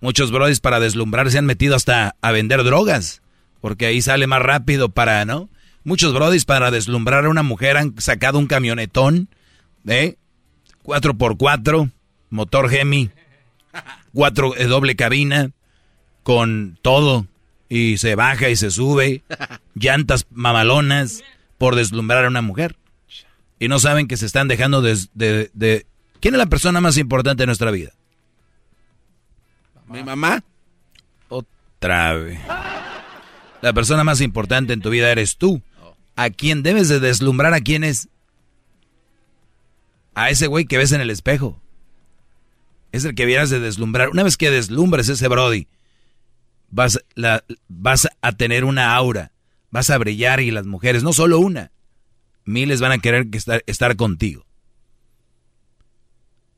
Muchos 0.00 0.30
brodis 0.30 0.60
para 0.60 0.78
deslumbrar 0.78 1.30
se 1.30 1.38
han 1.38 1.46
metido 1.46 1.74
hasta 1.74 2.16
a 2.22 2.32
vender 2.32 2.62
drogas, 2.64 3.22
porque 3.60 3.86
ahí 3.86 4.00
sale 4.00 4.26
más 4.26 4.40
rápido 4.40 4.90
para, 4.90 5.24
¿no? 5.24 5.50
Muchos 5.82 6.14
brodis 6.14 6.44
para 6.44 6.70
deslumbrar 6.70 7.24
a 7.24 7.30
una 7.30 7.42
mujer 7.42 7.76
han 7.76 8.00
sacado 8.00 8.38
un 8.38 8.46
camionetón 8.46 9.28
de 9.82 10.18
4x4, 10.84 11.90
motor 12.30 12.72
Hemi, 12.72 13.10
cuatro 14.12 14.56
eh, 14.56 14.66
doble 14.66 14.96
cabina, 14.96 15.50
con 16.22 16.78
todo, 16.80 17.26
y 17.68 17.98
se 17.98 18.14
baja 18.14 18.50
y 18.50 18.56
se 18.56 18.70
sube, 18.70 19.22
llantas 19.74 20.26
mamalonas 20.30 21.22
por 21.60 21.76
deslumbrar 21.76 22.24
a 22.24 22.28
una 22.28 22.40
mujer. 22.40 22.74
Y 23.58 23.68
no 23.68 23.78
saben 23.78 24.08
que 24.08 24.16
se 24.16 24.24
están 24.24 24.48
dejando 24.48 24.80
de, 24.80 24.98
de, 25.12 25.50
de... 25.52 25.86
¿Quién 26.18 26.32
es 26.32 26.38
la 26.38 26.46
persona 26.46 26.80
más 26.80 26.96
importante 26.96 27.42
de 27.42 27.46
nuestra 27.46 27.70
vida? 27.70 27.90
¿Mi 29.86 30.02
mamá? 30.02 30.42
Otra 31.28 32.14
vez. 32.14 32.40
La 33.60 33.74
persona 33.74 34.04
más 34.04 34.22
importante 34.22 34.72
en 34.72 34.80
tu 34.80 34.88
vida 34.88 35.12
eres 35.12 35.36
tú. 35.36 35.60
¿A 36.16 36.30
quién 36.30 36.62
debes 36.62 36.88
de 36.88 36.98
deslumbrar? 36.98 37.52
¿A 37.52 37.60
quién 37.60 37.84
es? 37.84 38.08
A 40.14 40.30
ese 40.30 40.46
güey 40.46 40.64
que 40.64 40.78
ves 40.78 40.92
en 40.92 41.02
el 41.02 41.10
espejo. 41.10 41.60
Es 42.90 43.04
el 43.04 43.14
que 43.14 43.26
vieras 43.26 43.50
de 43.50 43.60
deslumbrar. 43.60 44.08
Una 44.08 44.22
vez 44.22 44.38
que 44.38 44.50
deslumbres 44.50 45.10
ese 45.10 45.28
Brody, 45.28 45.68
vas, 46.70 47.04
la, 47.14 47.44
vas 47.68 48.08
a 48.22 48.32
tener 48.32 48.64
una 48.64 48.94
aura. 48.94 49.32
Vas 49.70 49.90
a 49.90 49.98
brillar 49.98 50.40
y 50.40 50.50
las 50.50 50.66
mujeres, 50.66 51.02
no 51.02 51.12
solo 51.12 51.38
una, 51.38 51.72
miles 52.44 52.80
van 52.80 52.92
a 52.92 52.98
querer 52.98 53.30
que 53.30 53.38
estar, 53.38 53.62
estar 53.66 53.96
contigo. 53.96 54.46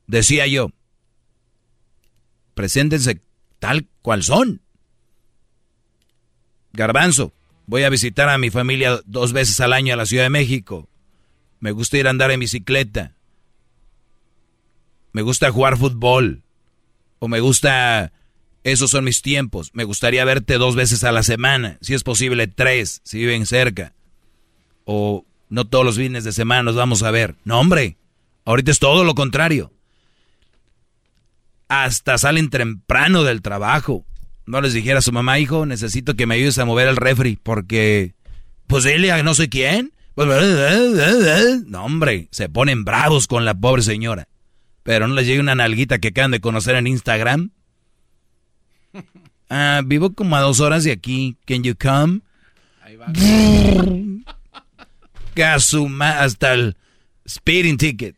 Decía 0.06 0.46
yo, 0.46 0.70
preséntense 2.54 3.20
tal 3.58 3.88
cual 4.02 4.22
son. 4.22 4.62
Garbanzo, 6.72 7.32
voy 7.66 7.84
a 7.84 7.90
visitar 7.90 8.28
a 8.28 8.38
mi 8.38 8.50
familia 8.50 9.00
dos 9.04 9.32
veces 9.32 9.60
al 9.60 9.72
año 9.72 9.94
a 9.94 9.96
la 9.96 10.06
Ciudad 10.06 10.24
de 10.24 10.30
México. 10.30 10.88
Me 11.60 11.70
gusta 11.70 11.98
ir 11.98 12.06
a 12.06 12.10
andar 12.10 12.30
en 12.30 12.40
bicicleta. 12.40 13.14
Me 15.12 15.22
gusta 15.22 15.50
jugar 15.50 15.76
fútbol. 15.76 16.42
O 17.18 17.28
me 17.28 17.40
gusta... 17.40 18.12
Esos 18.64 18.90
son 18.90 19.04
mis 19.04 19.22
tiempos. 19.22 19.70
Me 19.72 19.84
gustaría 19.84 20.24
verte 20.24 20.58
dos 20.58 20.76
veces 20.76 21.04
a 21.04 21.12
la 21.12 21.22
semana. 21.22 21.78
Si 21.80 21.94
es 21.94 22.04
posible, 22.04 22.46
tres, 22.46 23.00
si 23.04 23.18
viven 23.18 23.46
cerca. 23.46 23.92
O 24.84 25.24
no 25.48 25.66
todos 25.66 25.84
los 25.84 25.96
fines 25.96 26.24
de 26.24 26.32
semana 26.32 26.62
nos 26.62 26.76
vamos 26.76 27.02
a 27.02 27.10
ver. 27.10 27.36
No, 27.44 27.58
hombre. 27.58 27.96
Ahorita 28.44 28.70
es 28.70 28.78
todo 28.78 29.04
lo 29.04 29.14
contrario 29.14 29.72
hasta 31.72 32.18
salen 32.18 32.50
temprano 32.50 33.24
del 33.24 33.40
trabajo. 33.40 34.04
No 34.44 34.60
les 34.60 34.74
dijera 34.74 34.98
a 34.98 35.02
su 35.02 35.10
mamá, 35.10 35.38
hijo, 35.38 35.64
necesito 35.64 36.16
que 36.16 36.26
me 36.26 36.34
ayudes 36.34 36.58
a 36.58 36.66
mover 36.66 36.86
el 36.86 36.96
refri, 36.96 37.38
porque, 37.42 38.14
pues 38.66 38.84
a 38.84 39.22
no 39.22 39.32
sé 39.32 39.48
quién. 39.48 39.92
No, 40.14 41.84
hombre, 41.86 42.28
se 42.30 42.50
ponen 42.50 42.84
bravos 42.84 43.26
con 43.26 43.46
la 43.46 43.54
pobre 43.54 43.80
señora. 43.80 44.28
Pero 44.82 45.08
no 45.08 45.14
les 45.14 45.26
llega 45.26 45.40
una 45.40 45.54
nalguita 45.54 45.98
que 45.98 46.08
acaban 46.08 46.32
de 46.32 46.40
conocer 46.40 46.76
en 46.76 46.88
Instagram. 46.88 47.52
Ah, 49.54 49.82
vivo 49.84 50.14
como 50.14 50.34
a 50.34 50.40
dos 50.40 50.60
horas 50.60 50.84
de 50.84 50.92
aquí. 50.92 51.36
Can 51.46 51.62
you 51.62 51.74
come? 51.78 52.20
Ahí 52.80 52.96
va. 52.96 53.12
hasta 56.18 56.54
el 56.54 56.76
speeding 57.28 57.76
ticket. 57.76 58.16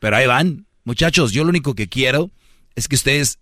Pero 0.00 0.16
ahí 0.16 0.26
van. 0.26 0.66
Muchachos, 0.84 1.32
yo 1.32 1.44
lo 1.44 1.50
único 1.50 1.74
que 1.74 1.88
quiero 1.88 2.30
es 2.76 2.88
que 2.88 2.96
ustedes 2.96 3.38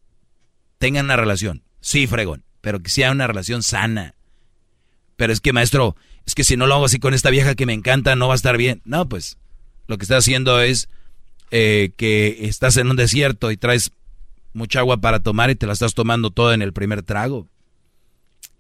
tengan 0.79 1.05
una 1.05 1.17
relación. 1.17 1.63
Sí, 1.81 2.07
fregón, 2.07 2.43
pero 2.61 2.81
que 2.81 2.91
sea 2.91 3.13
una 3.13 3.27
relación 3.27 3.63
sana. 3.63 4.15
Pero 5.17 5.33
es 5.33 5.41
que, 5.41 5.53
maestro, 5.53 5.97
es 6.27 6.35
que 6.35 6.45
si 6.45 6.57
no 6.57 6.67
lo 6.67 6.75
hago 6.75 6.87
así 6.87 6.99
con 6.99 7.15
esta 7.15 7.31
vieja 7.31 7.55
que 7.55 7.67
me 7.67 7.73
encanta, 7.73 8.17
no 8.17 8.29
va 8.29 8.35
a 8.35 8.37
estar 8.37 8.57
bien. 8.57 8.83
No, 8.85 9.09
pues 9.09 9.39
lo 9.87 9.99
que 9.99 10.05
estás 10.05 10.25
haciendo 10.25 10.61
es 10.61 10.89
eh, 11.51 11.93
que 11.97 12.47
estás 12.49 12.77
en 12.79 12.91
un 12.91 12.97
desierto 12.97 13.51
y 13.51 13.57
traes 13.57 13.93
mucha 14.55 14.79
agua 14.79 14.99
para 14.99 15.21
tomar 15.21 15.51
y 15.51 15.57
te 15.57 15.67
la 15.67 15.75
estás 15.75 15.95
tomando 15.95 16.31
toda 16.31 16.55
en 16.55 16.63
el 16.63 16.73
primer 16.73 17.03
trago. 17.03 17.49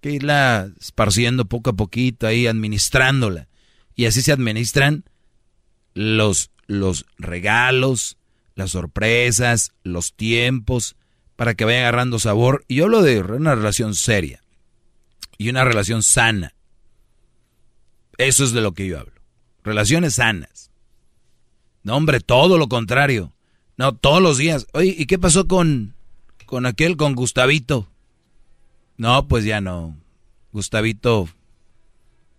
que 0.00 0.10
irla 0.10 0.70
esparciendo 0.78 1.46
poco 1.46 1.70
a 1.70 1.72
poquito 1.72 2.26
ahí, 2.26 2.46
administrándola. 2.46 3.48
Y 3.96 4.04
así 4.04 4.20
se 4.20 4.32
administran 4.32 5.04
los, 5.94 6.50
los 6.66 7.06
regalos, 7.16 8.18
las 8.54 8.72
sorpresas, 8.72 9.72
los 9.82 10.12
tiempos, 10.12 10.96
para 11.36 11.54
que 11.54 11.64
vaya 11.64 11.78
agarrando 11.78 12.18
sabor. 12.18 12.66
Y 12.68 12.76
yo 12.76 12.84
hablo 12.84 13.02
de 13.02 13.20
una 13.20 13.54
relación 13.54 13.94
seria 13.94 14.42
y 15.38 15.48
una 15.48 15.64
relación 15.64 16.02
sana. 16.02 16.54
Eso 18.18 18.44
es 18.44 18.52
de 18.52 18.60
lo 18.60 18.72
que 18.72 18.86
yo 18.86 19.00
hablo. 19.00 19.20
Relaciones 19.62 20.16
sanas. 20.16 20.70
No, 21.82 21.96
hombre, 21.96 22.20
todo 22.20 22.58
lo 22.58 22.68
contrario. 22.68 23.32
No, 23.76 23.94
todos 23.94 24.22
los 24.22 24.38
días. 24.38 24.66
Oye, 24.72 24.94
¿y 24.96 25.06
qué 25.06 25.18
pasó 25.18 25.48
con, 25.48 25.94
con 26.46 26.66
aquel, 26.66 26.96
con 26.96 27.14
Gustavito? 27.14 27.88
No, 28.96 29.26
pues 29.26 29.44
ya 29.44 29.60
no. 29.60 29.96
Gustavito, 30.52 31.28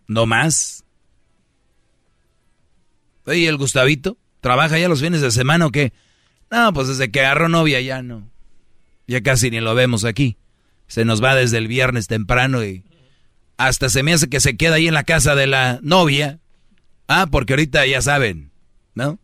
no 0.07 0.25
más. 0.25 0.85
Oye, 3.25 3.47
¿el 3.47 3.57
Gustavito? 3.57 4.17
¿Trabaja 4.39 4.77
ya 4.77 4.87
los 4.87 5.01
fines 5.01 5.21
de 5.21 5.31
semana 5.31 5.65
o 5.65 5.71
qué? 5.71 5.91
No, 6.51 6.71
pues 6.73 6.87
desde 6.87 7.11
que 7.11 7.21
agarró 7.21 7.49
novia 7.49 7.81
ya 7.81 8.01
no. 8.01 8.29
Ya 9.07 9.21
casi 9.21 9.51
ni 9.51 9.59
lo 9.59 9.75
vemos 9.75 10.05
aquí. 10.05 10.37
Se 10.87 11.03
nos 11.03 11.23
va 11.23 11.35
desde 11.35 11.57
el 11.57 11.67
viernes 11.67 12.07
temprano 12.07 12.63
y 12.63 12.85
hasta 13.57 13.89
se 13.89 14.03
me 14.03 14.13
hace 14.13 14.29
que 14.29 14.39
se 14.39 14.55
queda 14.55 14.75
ahí 14.75 14.87
en 14.87 14.93
la 14.93 15.03
casa 15.03 15.35
de 15.35 15.47
la 15.47 15.79
novia. 15.81 16.39
Ah, 17.07 17.27
porque 17.29 17.53
ahorita 17.53 17.85
ya 17.85 18.01
saben, 18.01 18.51
¿no? 18.93 19.19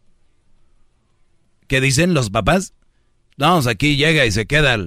¿Qué 1.72 1.80
dicen 1.80 2.14
los 2.14 2.30
papás? 2.30 2.74
Vamos, 3.38 3.66
aquí 3.66 3.96
llega 3.96 4.26
y 4.26 4.32
se 4.34 4.46
queda. 4.46 4.78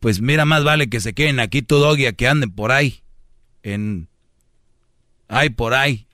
Pues 0.00 0.22
mira, 0.22 0.46
más 0.46 0.64
vale 0.64 0.88
que 0.88 0.98
se 0.98 1.12
queden 1.12 1.40
aquí 1.40 1.60
tu 1.60 1.76
doggy 1.76 2.06
a 2.06 2.14
que 2.14 2.26
anden 2.26 2.50
por 2.50 2.72
ahí. 2.72 3.02
En. 3.62 4.08
Ay, 5.28 5.50
por 5.50 5.74
ahí. 5.74 6.06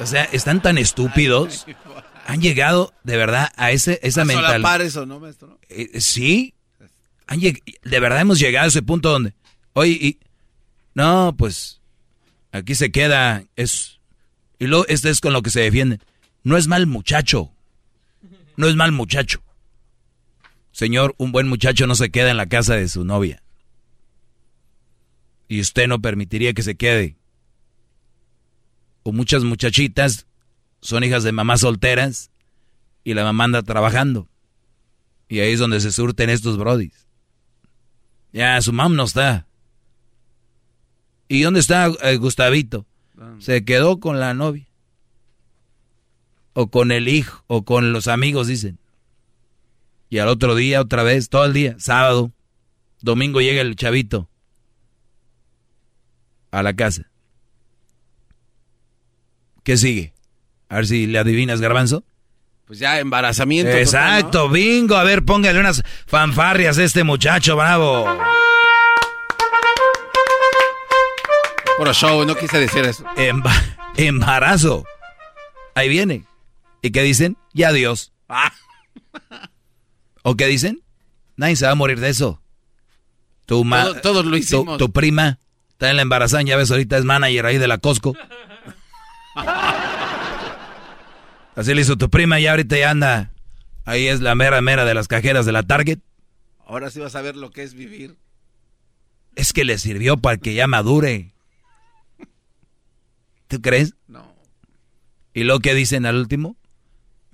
O 0.00 0.06
sea, 0.06 0.24
están 0.24 0.62
tan 0.62 0.78
estúpidos. 0.78 1.66
Han 2.26 2.40
llegado 2.40 2.94
de 3.04 3.18
verdad 3.18 3.52
a 3.54 3.70
ese, 3.70 4.00
esa 4.02 4.24
mentalidad. 4.24 4.80
eso, 4.80 5.04
¿no, 5.04 5.20
maestro? 5.20 5.60
Eh, 5.68 6.00
sí. 6.00 6.54
Han 7.26 7.40
de 7.40 8.00
verdad 8.00 8.22
hemos 8.22 8.38
llegado 8.38 8.64
a 8.64 8.68
ese 8.68 8.80
punto 8.80 9.10
donde. 9.10 9.34
Oye, 9.74 9.90
y. 9.90 10.20
No, 10.94 11.34
pues. 11.36 11.82
Aquí 12.52 12.74
se 12.74 12.90
queda. 12.90 13.44
Es. 13.56 14.00
Y 14.58 14.68
luego, 14.68 14.86
este 14.88 15.10
es 15.10 15.20
con 15.20 15.34
lo 15.34 15.42
que 15.42 15.50
se 15.50 15.60
defienden. 15.60 16.00
No 16.44 16.56
es 16.56 16.66
mal 16.66 16.86
muchacho 16.86 17.52
no 18.58 18.66
es 18.66 18.74
mal 18.74 18.90
muchacho. 18.90 19.40
Señor, 20.72 21.14
un 21.16 21.30
buen 21.30 21.48
muchacho 21.48 21.86
no 21.86 21.94
se 21.94 22.10
queda 22.10 22.32
en 22.32 22.36
la 22.36 22.48
casa 22.48 22.74
de 22.74 22.88
su 22.88 23.04
novia. 23.04 23.40
Y 25.46 25.60
usted 25.60 25.86
no 25.86 26.00
permitiría 26.00 26.52
que 26.52 26.64
se 26.64 26.74
quede. 26.74 27.16
O 29.04 29.12
muchas 29.12 29.44
muchachitas 29.44 30.26
son 30.80 31.04
hijas 31.04 31.22
de 31.22 31.30
mamás 31.30 31.60
solteras 31.60 32.32
y 33.04 33.14
la 33.14 33.22
mamá 33.22 33.44
anda 33.44 33.62
trabajando. 33.62 34.28
Y 35.28 35.38
ahí 35.38 35.52
es 35.52 35.60
donde 35.60 35.80
se 35.80 35.92
surten 35.92 36.28
estos 36.28 36.58
brodis. 36.58 37.06
Ya, 38.32 38.60
su 38.60 38.72
mamá 38.72 38.92
no 38.92 39.04
está. 39.04 39.46
¿Y 41.28 41.42
dónde 41.42 41.60
está 41.60 41.92
eh, 42.02 42.16
Gustavito? 42.16 42.86
Se 43.38 43.64
quedó 43.64 44.00
con 44.00 44.18
la 44.18 44.34
novia 44.34 44.67
o 46.60 46.66
con 46.66 46.90
el 46.90 47.06
hijo, 47.06 47.44
o 47.46 47.64
con 47.64 47.92
los 47.92 48.08
amigos, 48.08 48.48
dicen. 48.48 48.80
Y 50.10 50.18
al 50.18 50.26
otro 50.26 50.56
día, 50.56 50.80
otra 50.80 51.04
vez, 51.04 51.28
todo 51.28 51.44
el 51.44 51.52
día, 51.52 51.76
sábado, 51.78 52.32
domingo 53.00 53.40
llega 53.40 53.60
el 53.60 53.76
chavito 53.76 54.28
a 56.50 56.64
la 56.64 56.74
casa. 56.74 57.08
¿Qué 59.62 59.76
sigue? 59.76 60.12
A 60.68 60.76
ver 60.76 60.88
si 60.88 61.06
le 61.06 61.20
adivinas, 61.20 61.60
garbanzo. 61.60 62.02
Pues 62.64 62.80
ya, 62.80 62.98
embarazamiento. 62.98 63.70
Exacto, 63.70 64.48
bingo. 64.48 64.96
A 64.96 65.04
ver, 65.04 65.24
póngale 65.24 65.60
unas 65.60 65.84
fanfarrias 66.08 66.76
a 66.78 66.82
este 66.82 67.04
muchacho, 67.04 67.54
bravo. 67.54 68.04
Por 71.76 71.94
show, 71.94 72.24
no 72.24 72.34
quise 72.34 72.58
decir 72.58 72.84
eso. 72.84 73.04
embarazo. 73.96 74.82
Ahí 75.76 75.88
viene. 75.88 76.27
¿Y 76.82 76.90
qué 76.90 77.02
dicen? 77.02 77.36
Ya 77.54 77.72
Dios. 77.72 78.12
¿O 80.22 80.36
qué 80.36 80.46
dicen? 80.46 80.82
Nadie 81.36 81.56
se 81.56 81.66
va 81.66 81.72
a 81.72 81.76
morir 81.76 82.00
de 82.00 82.10
eso. 82.10 82.42
Tu 83.46 83.64
todos 84.02 84.26
lo 84.26 84.36
hicimos. 84.36 84.76
Tu, 84.78 84.92
prima 84.92 85.38
está 85.70 85.88
en 85.90 85.96
la 85.96 86.02
embarazada, 86.02 86.42
ya 86.42 86.56
ves, 86.56 86.70
ahorita 86.70 86.98
es 86.98 87.04
manager 87.04 87.46
ahí 87.46 87.56
de 87.56 87.68
la 87.68 87.78
Costco. 87.78 88.14
Así 91.56 91.74
le 91.74 91.80
hizo 91.80 91.96
tu 91.96 92.10
prima 92.10 92.38
y 92.38 92.46
ahorita 92.46 92.76
ya 92.76 92.90
anda. 92.90 93.32
Ahí 93.84 94.06
es 94.06 94.20
la 94.20 94.34
mera 94.34 94.60
mera 94.60 94.84
de 94.84 94.94
las 94.94 95.08
cajeras 95.08 95.46
de 95.46 95.52
la 95.52 95.62
Target. 95.62 96.00
Ahora 96.66 96.90
sí 96.90 97.00
vas 97.00 97.14
a 97.16 97.22
ver 97.22 97.36
lo 97.36 97.50
que 97.50 97.62
es 97.62 97.74
vivir. 97.74 98.16
Es 99.34 99.52
que 99.52 99.64
le 99.64 99.78
sirvió 99.78 100.18
para 100.18 100.36
que 100.36 100.54
ya 100.54 100.66
madure. 100.66 101.32
¿Tú 103.46 103.62
crees? 103.62 103.94
No. 104.06 104.34
¿Y 105.32 105.44
lo 105.44 105.60
que 105.60 105.74
dicen 105.74 106.04
al 106.04 106.16
último? 106.16 106.56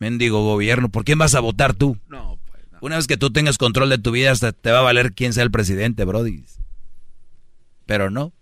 Mendigo 0.05 0.44
gobierno, 0.44 0.91
¿por 0.91 1.02
quién 1.02 1.16
vas 1.16 1.34
a 1.34 1.41
votar 1.41 1.73
tú? 1.73 1.97
No, 2.10 2.39
pues 2.50 2.62
Una 2.83 2.97
vez 2.97 3.07
que 3.07 3.16
tú 3.16 3.33
tengas 3.33 3.57
control 3.57 3.89
de 3.89 3.97
tu 3.97 4.10
vida, 4.10 4.33
hasta 4.33 4.52
te 4.52 4.70
va 4.70 4.81
a 4.81 4.83
valer 4.83 5.15
quién 5.15 5.33
sea 5.33 5.42
el 5.42 5.50
presidente, 5.50 6.05
Brody. 6.05 6.44
Pero 7.86 8.10
no. 8.10 8.34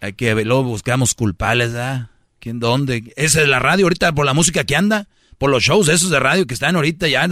Hay 0.00 0.12
que 0.12 0.32
luego 0.44 0.62
buscamos 0.62 1.14
culpables, 1.14 1.74
¿ah? 1.74 2.12
¿Quién 2.38 2.60
dónde? 2.60 3.12
Esa 3.16 3.42
es 3.42 3.48
la 3.48 3.58
radio 3.58 3.86
ahorita 3.86 4.12
por 4.12 4.24
la 4.24 4.32
música 4.32 4.62
que 4.62 4.76
anda, 4.76 5.08
por 5.38 5.50
los 5.50 5.64
shows 5.64 5.88
esos 5.88 6.10
de 6.10 6.20
radio 6.20 6.46
que 6.46 6.54
están 6.54 6.76
ahorita 6.76 7.08
ya. 7.08 7.24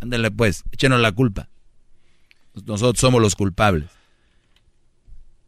Ándale 0.00 0.30
pues, 0.30 0.62
échenos 0.72 1.00
la 1.00 1.12
culpa. 1.12 1.48
Nosotros 2.66 3.00
somos 3.00 3.22
los 3.22 3.34
culpables. 3.34 3.88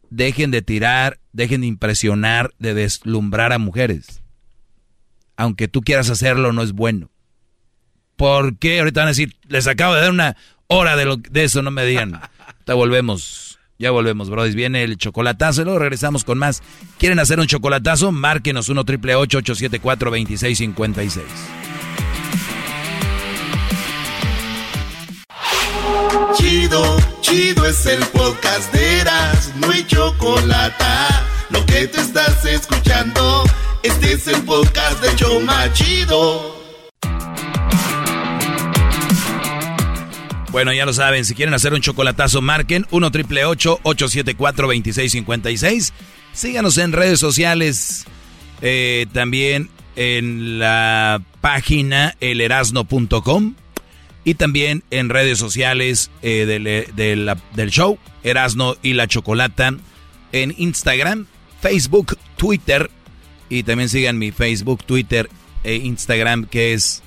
Dejen 0.09 0.49
de 0.49 0.63
tirar, 0.63 1.19
dejen 1.33 1.61
de 1.61 1.67
impresionar, 1.67 2.51
de 2.57 2.73
deslumbrar 2.73 3.53
a 3.53 3.59
mujeres 3.59 4.23
aunque 5.39 5.69
tú 5.69 5.81
quieras 5.81 6.09
hacerlo, 6.09 6.51
no 6.51 6.61
es 6.61 6.73
bueno. 6.73 7.09
¿Por 8.17 8.57
qué? 8.57 8.79
Ahorita 8.79 8.99
van 8.99 9.07
a 9.07 9.11
decir, 9.11 9.37
les 9.47 9.67
acabo 9.67 9.95
de 9.95 10.01
dar 10.01 10.11
una 10.11 10.35
hora 10.67 10.97
de, 10.97 11.05
lo, 11.05 11.15
de 11.15 11.45
eso, 11.45 11.61
no 11.61 11.71
me 11.71 11.85
digan. 11.85 12.19
Te 12.65 12.73
volvemos, 12.73 13.57
ya 13.77 13.89
volvemos, 13.91 14.29
brodis. 14.29 14.53
Viene 14.53 14.83
el 14.83 14.97
chocolatazo 14.97 15.61
y 15.61 15.63
luego 15.63 15.79
regresamos 15.79 16.25
con 16.25 16.37
más. 16.37 16.61
¿Quieren 16.97 17.19
hacer 17.19 17.39
un 17.39 17.47
chocolatazo? 17.47 18.11
Márquenos 18.11 18.67
1 18.67 18.83
triple 18.83 19.15
874 19.15 20.11
2656 20.11 21.25
Chido, 26.35 26.97
chido 27.21 27.65
es 27.65 27.85
el 27.85 28.03
podcast 28.07 28.73
de 28.73 28.99
Eras, 28.99 29.53
no 29.55 29.71
hay 29.71 29.85
chocolate. 29.87 31.28
Lo 31.49 31.65
que 31.65 31.87
te 31.87 31.99
estás 32.01 32.45
escuchando. 32.45 33.43
Este 33.83 34.13
es 34.13 34.27
el 34.27 34.41
podcast 34.43 35.01
de 35.01 35.15
Choma 35.15 35.71
Chido. 35.73 36.55
Bueno, 40.51 40.73
ya 40.73 40.85
lo 40.85 40.93
saben, 40.93 41.25
si 41.25 41.35
quieren 41.35 41.53
hacer 41.53 41.73
un 41.73 41.81
chocolatazo, 41.81 42.41
marquen 42.41 42.87
1 42.91 43.11
triple 43.11 43.45
874 43.45 44.67
2656. 44.67 45.93
Síganos 46.33 46.77
en 46.77 46.91
redes 46.91 47.19
sociales, 47.19 48.05
eh, 48.61 49.05
también 49.13 49.69
en 49.95 50.59
la 50.59 51.21
página 51.41 52.15
elerasno.com 52.19 53.55
y 54.23 54.33
también 54.35 54.83
en 54.91 55.09
redes 55.09 55.37
sociales 55.39 56.11
eh, 56.21 56.45
del, 56.45 57.37
del 57.53 57.71
show 57.71 57.97
Erasno 58.23 58.75
y 58.81 58.93
la 58.93 59.07
Chocolata 59.07 59.73
en 60.31 60.53
Instagram, 60.57 61.27
Facebook, 61.61 62.17
Twitter 62.37 62.89
y 63.49 63.63
también 63.63 63.89
sigan 63.89 64.17
mi 64.17 64.31
Facebook, 64.31 64.83
Twitter 64.85 65.29
e 65.63 65.75
Instagram 65.75 66.45
que 66.45 66.73
es 66.73 67.03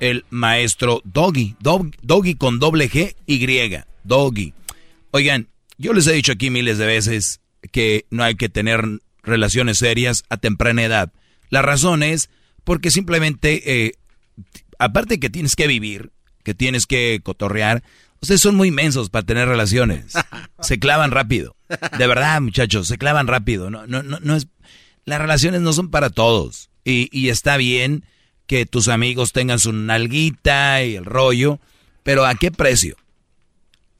el 0.00 0.24
maestro 0.30 1.00
Doggy. 1.04 1.56
Doggy 1.60 2.34
con 2.34 2.58
doble 2.58 2.90
G 2.90 3.14
Y. 3.26 3.84
Doggy. 4.04 4.54
Oigan, 5.12 5.48
yo 5.78 5.92
les 5.92 6.06
he 6.06 6.12
dicho 6.12 6.32
aquí 6.32 6.50
miles 6.50 6.78
de 6.78 6.86
veces 6.86 7.40
que 7.72 8.06
no 8.10 8.22
hay 8.22 8.34
que 8.34 8.48
tener 8.48 8.84
relaciones 9.22 9.78
serias 9.78 10.24
a 10.28 10.36
temprana 10.36 10.84
edad. 10.84 11.12
La 11.48 11.62
razón 11.62 12.02
es 12.02 12.30
porque 12.64 12.90
simplemente, 12.90 13.86
eh, 13.86 13.92
aparte 14.78 15.20
que 15.20 15.30
tienes 15.30 15.56
que 15.56 15.66
vivir, 15.66 16.12
que 16.42 16.54
tienes 16.54 16.86
que 16.86 17.20
cotorrear, 17.22 17.82
ustedes 18.26 18.40
son 18.40 18.56
muy 18.56 18.68
inmensos 18.68 19.08
para 19.08 19.24
tener 19.24 19.48
relaciones. 19.48 20.12
Se 20.60 20.78
clavan 20.78 21.10
rápido. 21.10 21.56
De 21.98 22.06
verdad, 22.06 22.40
muchachos, 22.40 22.86
se 22.86 22.96
clavan 22.96 23.26
rápido. 23.26 23.70
No, 23.70 23.86
no, 23.86 24.02
no, 24.02 24.20
no 24.20 24.36
es 24.36 24.46
las 25.06 25.20
relaciones 25.20 25.62
no 25.62 25.72
son 25.72 25.90
para 25.90 26.10
todos. 26.10 26.68
Y, 26.84 27.28
está 27.30 27.56
bien 27.56 28.04
que 28.46 28.66
tus 28.66 28.88
amigos 28.88 29.32
tengan 29.32 29.58
su 29.58 29.72
nalguita 29.72 30.84
y 30.84 30.94
el 30.94 31.04
rollo, 31.04 31.58
pero 32.02 32.26
¿a 32.26 32.34
qué 32.34 32.50
precio? 32.50 32.96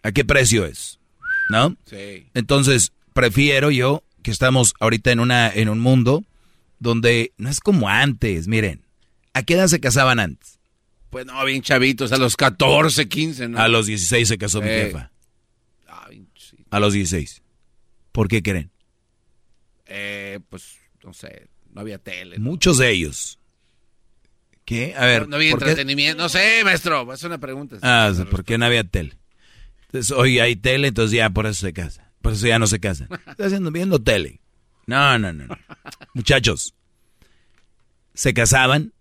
¿A 0.03 0.13
qué 0.13 0.25
precio 0.25 0.67
es? 0.67 1.01
¿No? 1.49 1.77
Sí. 1.87 2.27
Entonces, 2.35 2.93
prefiero 3.13 3.71
yo 3.71 4.05
que 4.23 4.31
estamos 4.31 4.75
ahorita 4.79 5.11
en, 5.11 5.21
una, 5.21 5.49
en 5.49 5.69
un 5.69 5.81
mundo 5.81 6.25
donde 6.79 7.33
no 7.39 7.49
es 7.49 7.61
como 7.61 7.89
antes. 7.89 8.47
Miren, 8.47 8.83
¿a 9.33 9.43
qué 9.43 9.55
edad 9.55 9.69
se 9.69 9.81
casaban 9.81 10.21
antes? 10.21 10.56
Pues 11.17 11.25
no, 11.25 11.43
bien 11.47 11.63
chavitos, 11.63 12.13
a 12.13 12.19
los 12.19 12.37
14, 12.37 13.09
15, 13.09 13.49
¿no? 13.49 13.59
A 13.59 13.69
los 13.69 13.87
16 13.87 14.29
se 14.29 14.37
casó 14.37 14.61
mi 14.61 14.69
Eh. 14.69 14.83
jefa. 14.85 15.11
A 16.69 16.79
los 16.79 16.93
16. 16.93 17.43
¿Por 18.13 18.29
qué 18.29 18.43
creen? 18.43 18.71
Eh, 19.87 20.41
pues, 20.51 20.77
no 21.03 21.15
sé, 21.15 21.49
no 21.73 21.81
había 21.81 21.97
tele. 21.97 22.39
Muchos 22.39 22.77
de 22.77 22.91
ellos. 22.91 23.39
¿Qué? 24.67 24.95
A 24.95 25.07
ver. 25.07 25.23
no, 25.23 25.29
no 25.29 25.37
había 25.37 25.53
¿por 25.53 25.61
qué- 25.61 25.71
entretenimiento. 25.71 26.23
No 26.23 26.29
sé, 26.29 26.63
maestro, 26.65 27.11
es 27.11 27.23
una 27.23 27.39
pregunta. 27.39 27.79
Ah, 27.81 28.13
¿por 28.31 28.45
qué 28.45 28.59
no 28.59 28.67
había 28.67 28.85
tele? 28.85 29.17
Entonces, 29.87 30.11
hoy 30.11 30.39
hay 30.39 30.55
tele, 30.57 30.89
entonces 30.89 31.17
ya 31.17 31.31
por 31.31 31.47
eso 31.47 31.63
se 31.65 31.73
casa. 31.73 32.13
Por 32.21 32.35
eso 32.35 32.47
ya 32.47 32.59
no 32.59 32.67
se 32.67 32.79
casa. 32.79 33.09
Está 33.27 33.47
haciendo, 33.47 33.71
viendo 33.71 33.99
tele. 34.03 34.43
No, 34.85 35.19
no, 35.19 35.33
no. 35.33 35.47
no. 35.47 35.57
Muchachos, 36.13 36.75
se 38.13 38.35
casaban, 38.35 38.93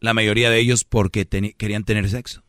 la 0.00 0.14
mayoría 0.14 0.50
de 0.50 0.58
ellos, 0.60 0.84
porque 0.84 1.28
teni- 1.28 1.54
querían 1.56 1.84
tener 1.84 2.08
sexo. 2.10 2.42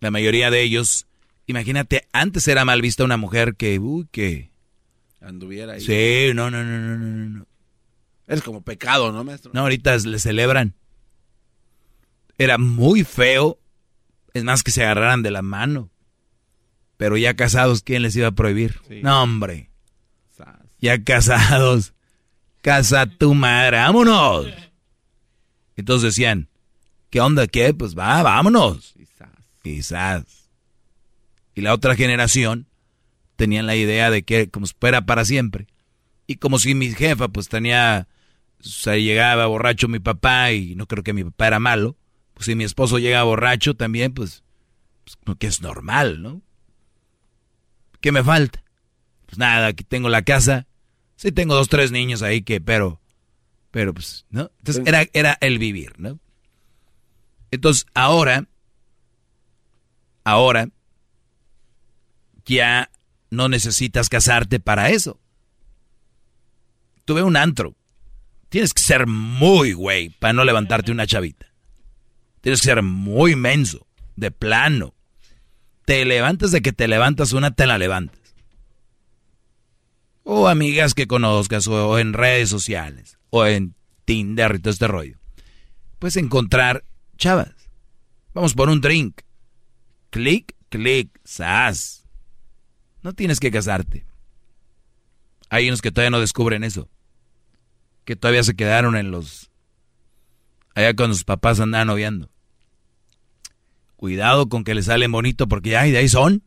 La 0.00 0.10
mayoría 0.10 0.50
de 0.50 0.62
ellos, 0.62 1.06
imagínate, 1.46 2.08
antes 2.12 2.48
era 2.48 2.64
mal 2.64 2.82
vista 2.82 3.04
una 3.04 3.16
mujer 3.16 3.54
que, 3.54 3.78
uy, 3.78 4.08
que... 4.10 4.50
Anduviera 5.20 5.74
ahí. 5.74 5.80
Sí, 5.80 6.32
no, 6.34 6.50
no, 6.50 6.64
no, 6.64 6.78
no, 6.80 6.98
no, 6.98 7.38
no. 7.38 7.46
Es 8.26 8.42
como 8.42 8.62
pecado, 8.62 9.12
¿no, 9.12 9.22
maestro? 9.22 9.52
No, 9.54 9.60
ahorita 9.60 9.96
le 9.98 10.18
celebran. 10.18 10.74
Era 12.38 12.58
muy 12.58 13.04
feo. 13.04 13.60
Es 14.34 14.42
más 14.42 14.62
que 14.64 14.72
se 14.72 14.82
agarraran 14.82 15.22
de 15.22 15.30
la 15.30 15.42
mano. 15.42 15.90
Pero 16.96 17.16
ya 17.16 17.34
casados, 17.34 17.82
¿quién 17.82 18.02
les 18.02 18.16
iba 18.16 18.28
a 18.28 18.32
prohibir? 18.32 18.80
No, 19.02 19.22
hombre. 19.22 19.70
Ya 20.80 21.04
casados. 21.04 21.91
Casa 22.62 23.06
tu 23.06 23.34
madre, 23.34 23.76
vámonos. 23.76 24.46
Entonces 25.76 26.14
decían, 26.14 26.48
¿qué 27.10 27.20
onda? 27.20 27.46
¿Qué? 27.46 27.74
Pues 27.74 27.98
va, 27.98 28.22
vámonos. 28.22 28.94
Quizás. 29.62 30.50
Y 31.54 31.60
la 31.60 31.74
otra 31.74 31.94
generación 31.94 32.66
tenían 33.36 33.66
la 33.66 33.76
idea 33.76 34.10
de 34.10 34.22
que 34.22 34.48
como 34.48 34.66
fuera 34.66 35.04
para 35.04 35.24
siempre. 35.24 35.66
Y 36.26 36.36
como 36.36 36.58
si 36.58 36.74
mi 36.74 36.92
jefa 36.92 37.28
pues 37.28 37.48
tenía, 37.48 38.08
o 38.60 38.64
sea, 38.64 38.96
llegaba 38.96 39.46
borracho 39.46 39.88
mi 39.88 39.98
papá 39.98 40.52
y 40.52 40.74
no 40.74 40.86
creo 40.86 41.02
que 41.02 41.12
mi 41.12 41.24
papá 41.24 41.48
era 41.48 41.58
malo, 41.58 41.96
pues 42.34 42.46
si 42.46 42.54
mi 42.54 42.64
esposo 42.64 42.98
llega 42.98 43.22
borracho 43.24 43.74
también, 43.74 44.14
pues, 44.14 44.42
pues 45.24 45.36
que 45.38 45.46
es 45.46 45.60
normal, 45.60 46.22
¿no? 46.22 46.42
¿Qué 48.00 48.12
me 48.12 48.24
falta? 48.24 48.62
Pues 49.26 49.38
nada, 49.38 49.68
aquí 49.68 49.84
tengo 49.84 50.08
la 50.08 50.22
casa, 50.22 50.66
sí 51.22 51.30
tengo 51.30 51.54
dos, 51.54 51.68
tres 51.68 51.92
niños 51.92 52.20
ahí 52.22 52.42
que, 52.42 52.60
pero, 52.60 53.00
pero 53.70 53.94
pues, 53.94 54.26
¿no? 54.30 54.50
Entonces 54.58 54.82
era, 54.84 55.06
era 55.12 55.38
el 55.40 55.60
vivir, 55.60 55.92
¿no? 55.96 56.18
Entonces 57.52 57.86
ahora, 57.94 58.48
ahora, 60.24 60.68
ya 62.44 62.90
no 63.30 63.48
necesitas 63.48 64.08
casarte 64.08 64.58
para 64.58 64.90
eso. 64.90 65.20
Tuve 67.04 67.22
un 67.22 67.36
antro. 67.36 67.76
Tienes 68.48 68.74
que 68.74 68.82
ser 68.82 69.06
muy 69.06 69.74
güey 69.74 70.08
para 70.08 70.32
no 70.32 70.44
levantarte 70.44 70.90
una 70.90 71.06
chavita. 71.06 71.46
Tienes 72.40 72.62
que 72.62 72.66
ser 72.66 72.82
muy 72.82 73.36
menso, 73.36 73.86
de 74.16 74.32
plano. 74.32 74.92
Te 75.84 76.04
levantas 76.04 76.50
de 76.50 76.62
que 76.62 76.72
te 76.72 76.88
levantas 76.88 77.32
una, 77.32 77.52
te 77.52 77.66
la 77.66 77.78
levantas. 77.78 78.21
O 80.24 80.48
amigas 80.48 80.94
que 80.94 81.06
conozcas, 81.06 81.66
o 81.66 81.98
en 81.98 82.12
redes 82.12 82.48
sociales, 82.48 83.18
o 83.30 83.44
en 83.46 83.74
Tinder 84.04 84.54
y 84.56 84.58
todo 84.60 84.72
este 84.72 84.88
rollo. 84.88 85.18
Puedes 85.98 86.16
encontrar 86.16 86.84
chavas. 87.16 87.54
Vamos 88.34 88.54
por 88.54 88.68
un 88.68 88.80
drink. 88.80 89.20
Clic, 90.10 90.54
clic, 90.68 91.10
sas. 91.24 92.06
No 93.02 93.12
tienes 93.12 93.40
que 93.40 93.50
casarte. 93.50 94.04
Hay 95.48 95.68
unos 95.68 95.82
que 95.82 95.90
todavía 95.90 96.10
no 96.10 96.20
descubren 96.20 96.64
eso. 96.64 96.88
Que 98.04 98.16
todavía 98.16 98.42
se 98.42 98.54
quedaron 98.54 98.96
en 98.96 99.10
los... 99.10 99.50
Allá 100.74 100.94
con 100.94 101.12
sus 101.12 101.24
papás 101.24 101.60
andaban 101.60 101.88
noviando. 101.88 102.30
Cuidado 103.96 104.48
con 104.48 104.64
que 104.64 104.74
le 104.74 104.82
salen 104.82 105.12
bonito 105.12 105.46
porque 105.46 105.76
ay, 105.76 105.90
de 105.90 105.98
ahí 105.98 106.08
son. 106.08 106.42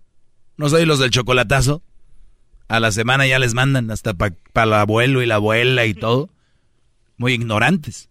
No 0.58 0.70
soy 0.70 0.86
los 0.86 1.00
del 1.00 1.12
chocolatazo. 1.12 1.84
A 2.68 2.80
la 2.80 2.92
semana 2.92 3.28
ya 3.28 3.40
les 3.40 3.54
mandan 3.54 3.92
hasta 3.92 4.14
para 4.14 4.36
el 4.56 4.74
abuelo 4.74 5.22
y 5.22 5.26
la 5.26 5.36
abuela 5.36 5.86
y 5.86 5.94
todo. 5.94 6.30
Muy 7.18 7.34
ignorantes. 7.34 8.10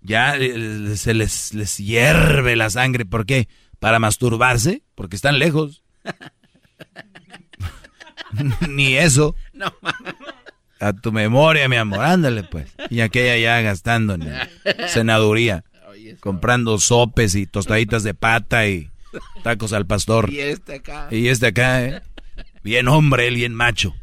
Ya 0.00 0.36
eh, 0.36 0.96
se 0.96 1.14
les, 1.14 1.52
les 1.52 1.76
hierve 1.78 2.56
la 2.56 2.70
sangre. 2.70 3.04
¿Por 3.04 3.26
qué? 3.26 3.48
Para 3.78 3.98
masturbarse. 3.98 4.82
Porque 4.94 5.16
están 5.16 5.38
lejos. 5.38 5.82
Ni 8.68 8.96
eso. 8.96 9.34
No, 9.52 9.72
A 10.80 10.92
tu 10.92 11.12
memoria, 11.12 11.68
mi 11.68 11.76
amor, 11.76 12.04
ándale 12.04 12.44
pues. 12.44 12.72
Y 12.90 13.00
aquella 13.00 13.36
ya 13.36 13.60
gastando 13.62 14.14
en 14.14 14.28
senaduría, 14.88 15.64
comprando 16.20 16.78
sopes 16.78 17.34
y 17.34 17.46
tostaditas 17.46 18.02
de 18.02 18.14
pata 18.14 18.66
y 18.66 18.90
tacos 19.42 19.72
al 19.72 19.86
pastor. 19.86 20.30
Y 20.30 20.40
este 20.40 20.76
acá. 20.76 21.08
Y 21.10 21.28
este 21.28 21.46
acá, 21.46 21.84
¿eh? 21.84 22.02
Bien 22.66 22.88
hombre, 22.88 23.28
él 23.28 23.36
bien 23.36 23.54
macho. 23.54 23.94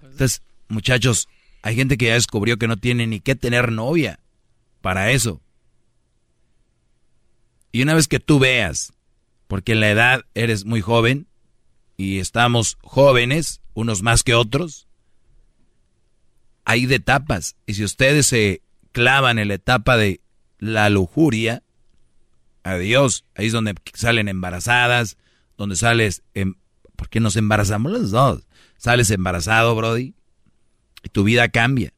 Entonces, 0.00 0.42
muchachos, 0.68 1.28
hay 1.60 1.74
gente 1.74 1.98
que 1.98 2.06
ya 2.06 2.14
descubrió 2.14 2.56
que 2.56 2.68
no 2.68 2.76
tiene 2.76 3.08
ni 3.08 3.18
que 3.18 3.34
tener 3.34 3.72
novia 3.72 4.20
para 4.80 5.10
eso. 5.10 5.42
Y 7.72 7.82
una 7.82 7.94
vez 7.94 8.06
que 8.06 8.20
tú 8.20 8.38
veas, 8.38 8.92
porque 9.48 9.72
en 9.72 9.80
la 9.80 9.90
edad 9.90 10.24
eres 10.34 10.64
muy 10.64 10.80
joven 10.80 11.26
y 11.96 12.20
estamos 12.20 12.78
jóvenes, 12.80 13.60
unos 13.74 14.02
más 14.02 14.22
que 14.22 14.34
otros, 14.36 14.86
hay 16.64 16.86
de 16.86 16.94
etapas. 16.94 17.56
Y 17.66 17.74
si 17.74 17.82
ustedes 17.82 18.28
se 18.28 18.62
clavan 18.92 19.40
en 19.40 19.48
la 19.48 19.54
etapa 19.54 19.96
de 19.96 20.20
la 20.60 20.90
lujuria, 20.90 21.64
adiós, 22.62 23.24
ahí 23.34 23.46
es 23.46 23.52
donde 23.52 23.74
salen 23.94 24.28
embarazadas, 24.28 25.16
donde 25.58 25.74
sales, 25.74 26.22
em- 26.34 26.54
¿por 27.00 27.08
qué 27.08 27.18
nos 27.18 27.36
embarazamos 27.36 27.90
los 27.90 28.10
dos? 28.10 28.42
Sales 28.76 29.10
embarazado, 29.10 29.74
Brody, 29.74 30.12
y 31.02 31.08
tu 31.08 31.24
vida 31.24 31.48
cambia. 31.48 31.94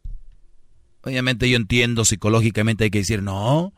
Obviamente 1.02 1.50
yo 1.50 1.56
entiendo 1.56 2.04
psicológicamente 2.04 2.84
hay 2.84 2.90
que 2.90 2.98
decir, 2.98 3.20
no, 3.20 3.74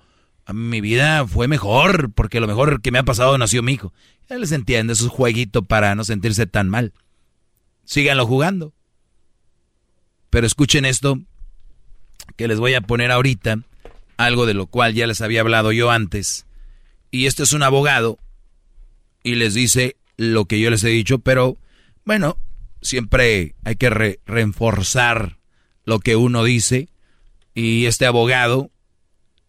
mi 0.53 0.83
vida 0.83 1.27
fue 1.27 1.49
mejor, 1.49 2.13
porque 2.13 2.41
lo 2.41 2.47
mejor 2.47 2.83
que 2.83 2.91
me 2.91 2.99
ha 2.99 3.05
pasado 3.05 3.39
nació 3.39 3.63
mi 3.63 3.73
hijo. 3.73 3.95
Ya 4.29 4.37
les 4.37 4.53
entiendo, 4.53 4.93
es 4.93 5.01
un 5.01 5.09
jueguito 5.09 5.63
para 5.65 5.95
no 5.95 6.05
sentirse 6.05 6.47
tan 6.47 6.69
mal. 6.69 6.93
Síganlo 7.87 8.27
jugando. 8.27 8.75
Pero 10.29 10.47
escuchen 10.47 10.85
esto 10.85 11.19
que 12.37 12.49
les 12.49 12.61
voy 12.61 12.75
a 12.75 12.83
poner 12.83 13.11
ahorita, 13.11 13.61
algo 14.19 14.45
de 14.45 14.53
lo 14.53 14.67
cual 14.67 14.93
ya 14.93 15.07
les 15.07 15.23
había 15.23 15.41
hablado 15.41 15.73
yo 15.73 15.91
antes. 15.91 16.45
Y 17.11 17.25
este 17.25 17.45
es 17.45 17.55
un 17.55 17.63
abogado 17.63 18.19
y 19.23 19.37
les 19.37 19.55
dice 19.55 19.97
lo 20.17 20.45
que 20.47 20.61
yo 20.61 20.71
les 20.71 20.85
he 20.85 20.89
dicho, 20.89 21.19
pero 21.19 21.57
bueno, 22.05 22.37
siempre 22.83 23.55
hay 23.65 23.77
que 23.77 23.91
re- 23.91 24.21
reforzar 24.27 25.39
lo 25.85 25.99
que 26.01 26.17
uno 26.17 26.45
dice. 26.45 26.89
Y 27.55 27.87
este 27.87 28.07
abogado 28.07 28.71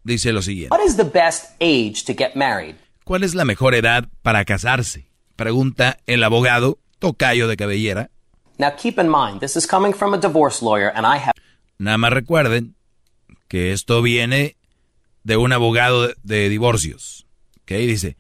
dice 0.03 0.31
lo 0.31 0.41
siguiente. 0.41 0.75
What 0.75 0.85
is 0.85 0.95
the 0.97 1.03
best 1.03 1.51
age 1.61 2.03
to 2.05 2.13
get 2.17 2.35
married? 2.35 2.75
¿Cuál 3.03 3.23
es 3.23 3.35
la 3.35 3.45
mejor 3.45 3.73
edad 3.75 4.07
para 4.21 4.45
casarse? 4.45 5.07
Pregunta 5.35 5.97
el 6.05 6.23
abogado 6.23 6.79
Tocayo 6.99 7.47
de 7.47 7.57
Cabellera. 7.57 8.09
Now 8.57 8.71
keep 8.77 8.97
in 8.99 9.09
mind, 9.09 9.39
this 9.41 9.55
is 9.55 9.67
coming 9.67 9.93
from 9.93 10.13
a 10.13 10.17
divorce 10.17 10.63
lawyer 10.63 10.91
and 10.95 11.05
I 11.05 11.17
have 11.19 11.33
Nada 11.77 11.97
más 11.97 12.13
recuerden 12.13 12.75
que 13.49 13.73
esto 13.73 14.01
viene 14.01 14.55
de 15.23 15.35
un 15.37 15.51
abogado 15.51 16.07
de, 16.07 16.15
de 16.23 16.49
divorcios. 16.49 17.25
¿Ok? 17.63 17.71
Dice, 17.71 18.15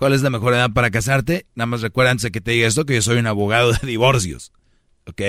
¿cuál 0.00 0.14
es 0.14 0.22
la 0.22 0.30
mejor 0.30 0.54
edad 0.54 0.70
para 0.72 0.90
casarte? 0.90 1.46
Nada 1.54 1.66
más 1.66 1.82
recuerden 1.82 2.12
antes 2.12 2.22
de 2.24 2.30
que 2.32 2.40
te 2.40 2.50
diga 2.52 2.66
esto 2.66 2.84
que 2.86 2.94
yo 2.94 3.02
soy 3.02 3.18
un 3.18 3.26
abogado 3.26 3.72
de 3.72 3.86
divorcios. 3.86 4.50
¿Ok? 5.06 5.20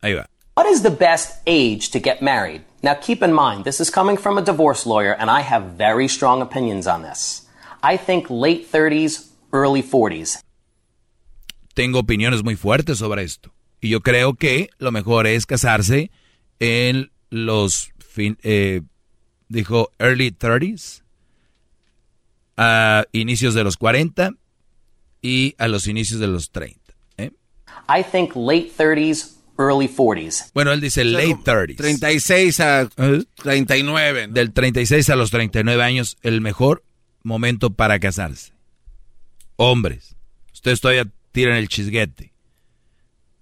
Ahí 0.00 0.14
va. 0.14 0.28
What 0.56 0.66
is 0.72 0.82
the 0.82 0.90
best 0.90 1.42
age 1.46 1.90
to 1.92 2.00
get 2.02 2.20
married? 2.22 2.62
Now 2.82 2.94
keep 3.00 3.22
in 3.22 3.32
mind, 3.32 3.64
this 3.64 3.80
is 3.80 3.90
coming 3.90 4.16
from 4.16 4.38
a 4.38 4.42
divorce 4.42 4.86
lawyer 4.88 5.14
and 5.18 5.30
I 5.30 5.42
have 5.42 5.76
very 5.76 6.08
strong 6.08 6.40
opinions 6.42 6.86
on 6.86 7.02
this. 7.02 7.46
I 7.82 7.96
think 7.98 8.26
late 8.30 8.66
30s, 8.72 9.28
early 9.52 9.82
40s. 9.82 10.40
Tengo 11.74 11.98
opiniones 12.00 12.42
muy 12.42 12.56
fuertes 12.56 12.98
sobre 12.98 13.22
esto. 13.22 13.52
Y 13.80 13.90
yo 13.90 14.00
creo 14.00 14.34
que 14.34 14.70
lo 14.78 14.90
mejor 14.92 15.26
es 15.26 15.44
casarse 15.44 16.10
en 16.58 17.10
los, 17.30 17.90
fin- 17.98 18.38
eh, 18.42 18.80
dijo, 19.48 19.90
early 19.98 20.30
30s, 20.30 21.02
a 22.56 23.04
inicios 23.12 23.54
de 23.54 23.64
los 23.64 23.76
40 23.76 24.30
y 25.22 25.54
a 25.58 25.68
los 25.68 25.86
inicios 25.86 26.20
de 26.20 26.26
los 26.26 26.50
30. 26.50 26.80
¿eh? 27.18 27.30
I 27.88 28.02
think 28.02 28.34
late 28.36 28.70
30s, 28.76 29.36
early 29.58 29.88
40s. 29.88 30.50
Bueno, 30.54 30.72
él 30.72 30.80
dice 30.80 31.04
late 31.04 31.36
30s. 31.44 31.76
36 31.76 32.60
a 32.60 32.88
39. 33.42 34.28
Del 34.28 34.52
36 34.52 35.10
a 35.10 35.16
los 35.16 35.30
39 35.30 35.82
años, 35.82 36.16
el 36.22 36.40
mejor 36.40 36.84
momento 37.22 37.70
para 37.70 37.98
casarse. 37.98 38.52
Hombres, 39.56 40.16
ustedes 40.52 40.80
todavía 40.80 41.06
tiran 41.32 41.56
el 41.56 41.68
chisguete. 41.68 42.32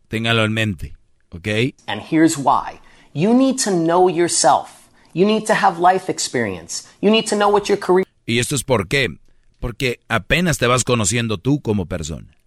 Ténganlo 0.09 0.45
en 0.45 0.53
mente, 0.53 0.97
¿ok? 1.31 1.49
And 1.87 2.03
here's 2.03 2.37
why. 2.37 2.81
You 3.15 3.35
need 3.35 3.57
to 3.65 3.71
know 3.71 4.09
yourself. 4.09 4.89
You 5.15 5.27
need 5.27 5.47
to 5.47 5.55
have 5.55 5.79
life 5.79 6.11
experience. 6.11 6.89
You 7.01 7.11
need 7.11 7.27
to 7.29 7.37
know 7.37 7.51
what 7.51 7.69
your 7.69 7.79
career 7.79 8.07
¿Y 8.33 8.39
esto 8.39 8.55
es 8.57 8.65
por 8.65 8.89
qué? 8.89 9.19
Porque 9.61 10.01
apenas 10.09 10.57
te 10.57 10.67
vas 10.67 10.85
conociendo 10.85 11.37
tú 11.37 11.61
como 11.61 11.85
persona. 11.85 12.39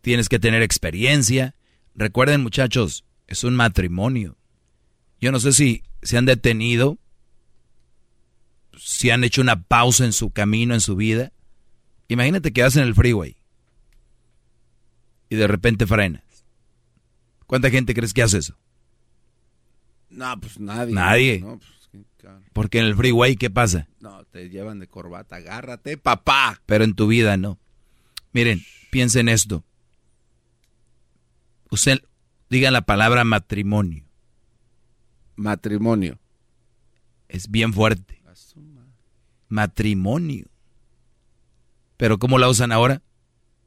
Tienes 0.00 0.28
que 0.28 0.40
tener 0.40 0.62
experiencia. 0.62 1.54
Recuerden 1.94 2.42
muchachos, 2.42 3.04
es 3.28 3.44
un 3.44 3.54
matrimonio. 3.54 4.36
Yo 5.20 5.30
no 5.30 5.38
sé 5.38 5.52
si 5.52 5.84
se 6.02 6.18
han 6.18 6.24
detenido, 6.24 6.98
si 8.76 9.10
han 9.10 9.22
hecho 9.22 9.40
una 9.40 9.62
pausa 9.62 10.04
en 10.04 10.12
su 10.12 10.30
camino, 10.30 10.74
en 10.74 10.80
su 10.80 10.96
vida. 10.96 11.32
Imagínate 12.08 12.52
que 12.52 12.62
vas 12.62 12.74
en 12.74 12.82
el 12.82 12.96
freeway 12.96 13.36
y 15.30 15.36
de 15.36 15.46
repente 15.46 15.86
frenas. 15.86 16.24
¿Cuánta 17.46 17.70
gente 17.70 17.94
crees 17.94 18.12
que 18.12 18.22
hace 18.22 18.38
eso? 18.38 18.58
No, 20.10 20.40
pues 20.40 20.58
nadie. 20.58 20.94
Nadie. 20.94 21.40
No, 21.40 21.58
pues, 21.58 21.70
Porque 22.52 22.78
en 22.78 22.86
el 22.86 22.96
freeway, 22.96 23.36
¿qué 23.36 23.50
pasa? 23.50 23.88
No, 24.00 24.24
te 24.24 24.48
llevan 24.48 24.80
de 24.80 24.88
corbata. 24.88 25.36
Agárrate, 25.36 25.96
papá. 25.96 26.60
Pero 26.66 26.84
en 26.84 26.94
tu 26.94 27.06
vida 27.06 27.36
no. 27.36 27.58
Miren, 28.32 28.62
piensen 28.90 29.28
esto. 29.28 29.64
Usted 31.70 32.02
diga 32.48 32.70
la 32.70 32.82
palabra 32.82 33.24
matrimonio. 33.24 34.04
Matrimonio. 35.36 36.18
Es 37.28 37.50
bien 37.50 37.72
fuerte. 37.72 38.20
Matrimonio. 39.48 40.46
Pero 41.96 42.18
¿cómo 42.18 42.38
la 42.38 42.48
usan 42.48 42.72
ahora? 42.72 43.02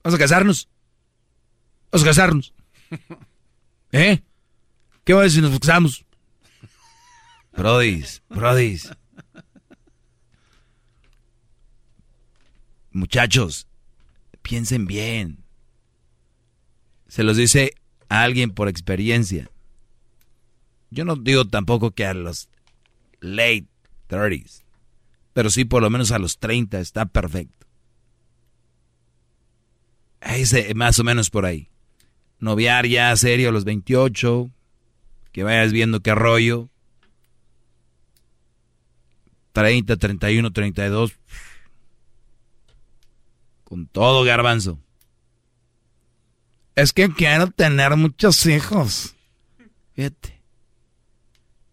Vamos 0.04 0.16
a 0.16 0.22
casarnos. 0.22 0.70
Vamos 1.92 2.04
a 2.04 2.10
casarnos. 2.10 2.54
¿Eh? 3.92 4.22
¿Qué 5.04 5.14
va 5.14 5.22
a 5.22 5.24
decir 5.24 5.44
si 5.44 5.50
nos 5.50 5.60
casamos? 5.60 6.06
Brodis, 7.54 8.24
brodis. 8.30 8.92
Muchachos, 12.92 13.68
piensen 14.42 14.86
bien. 14.86 15.44
Se 17.08 17.24
los 17.24 17.38
dice 17.38 17.74
a 18.10 18.24
alguien 18.24 18.52
por 18.52 18.68
experiencia. 18.68 19.50
Yo 20.90 21.06
no 21.06 21.16
digo 21.16 21.46
tampoco 21.46 21.92
que 21.92 22.06
a 22.06 22.14
los 22.14 22.50
late 23.22 23.68
30s, 24.10 24.64
pero 25.34 25.50
sí 25.50 25.64
por 25.64 25.82
lo 25.82 25.90
menos 25.90 26.12
a 26.12 26.20
los 26.20 26.38
30 26.38 26.80
está 26.80 27.06
perfecto. 27.06 27.66
Ese, 30.20 30.74
más 30.76 31.00
o 31.00 31.04
menos 31.04 31.30
por 31.30 31.46
ahí. 31.46 31.70
Noviar 32.40 32.86
ya 32.88 33.16
serio 33.16 33.50
a 33.50 33.52
los 33.52 33.64
28, 33.64 34.50
que 35.32 35.44
vayas 35.44 35.72
viendo 35.72 36.02
qué 36.02 36.14
rollo. 36.14 36.71
30, 39.52 39.98
31, 39.98 40.52
32. 40.52 41.14
Con 43.64 43.88
todo 43.88 44.24
garbanzo. 44.24 44.80
Es 46.76 46.94
que 46.94 47.10
quiero 47.10 47.48
tener 47.48 47.96
muchos 47.96 48.46
hijos. 48.46 49.16
Fíjate. 49.94 50.42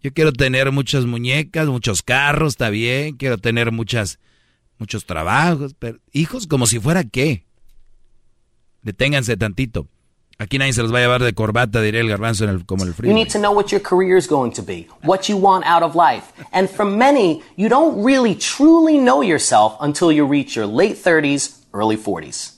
Yo 0.03 0.13
quiero 0.13 0.33
tener 0.33 0.71
muchas 0.71 1.07
muñecas, 1.07 1.67
muchos 1.67 2.03
carros, 2.03 2.53
está 2.55 2.71
bien. 2.71 3.17
Quiero 3.17 3.39
tener 3.39 3.73
muchas, 3.73 4.21
muchos 4.79 5.07
trabajos. 5.07 5.75
Pero 5.79 5.99
hijos 6.13 6.47
como 6.47 6.67
si 6.67 6.79
fuera 6.79 7.05
qué. 7.05 7.45
Deténganse 8.83 9.37
tantito. 9.37 9.89
Aquí 10.41 10.57
nadie 10.57 10.73
se 10.73 10.83
los 10.83 10.95
va 10.95 10.99
a 10.99 11.01
llevar 11.01 11.23
de 11.23 11.33
corbata, 11.33 11.83
diría 11.83 12.01
el 12.01 12.09
garbanzo 12.09 12.45
en 12.45 12.51
el, 12.51 12.65
como 12.65 12.85
el 12.85 12.91
You 12.91 12.95
frío. 12.95 13.13
need 13.13 13.29
to 13.33 13.41
know 13.41 13.53
what 13.53 13.73
your 13.73 13.83
career 13.83 14.17
is 14.17 14.29
going 14.29 14.53
to 14.53 14.63
be, 14.63 14.87
what 15.03 15.23
you 15.29 15.37
want 15.37 15.65
out 15.67 15.83
of 15.83 15.97
life. 15.97 16.27
And 16.53 16.69
for 16.71 16.87
many, 16.87 17.43
you 17.57 17.69
don't 17.69 18.05
really 18.05 18.37
truly 18.37 18.99
know 18.99 19.21
yourself 19.23 19.75
until 19.81 20.13
you 20.13 20.25
reach 20.25 20.55
your 20.55 20.67
late 20.67 20.95
30s, 20.95 21.65
early 21.75 21.97
40s. 21.97 22.55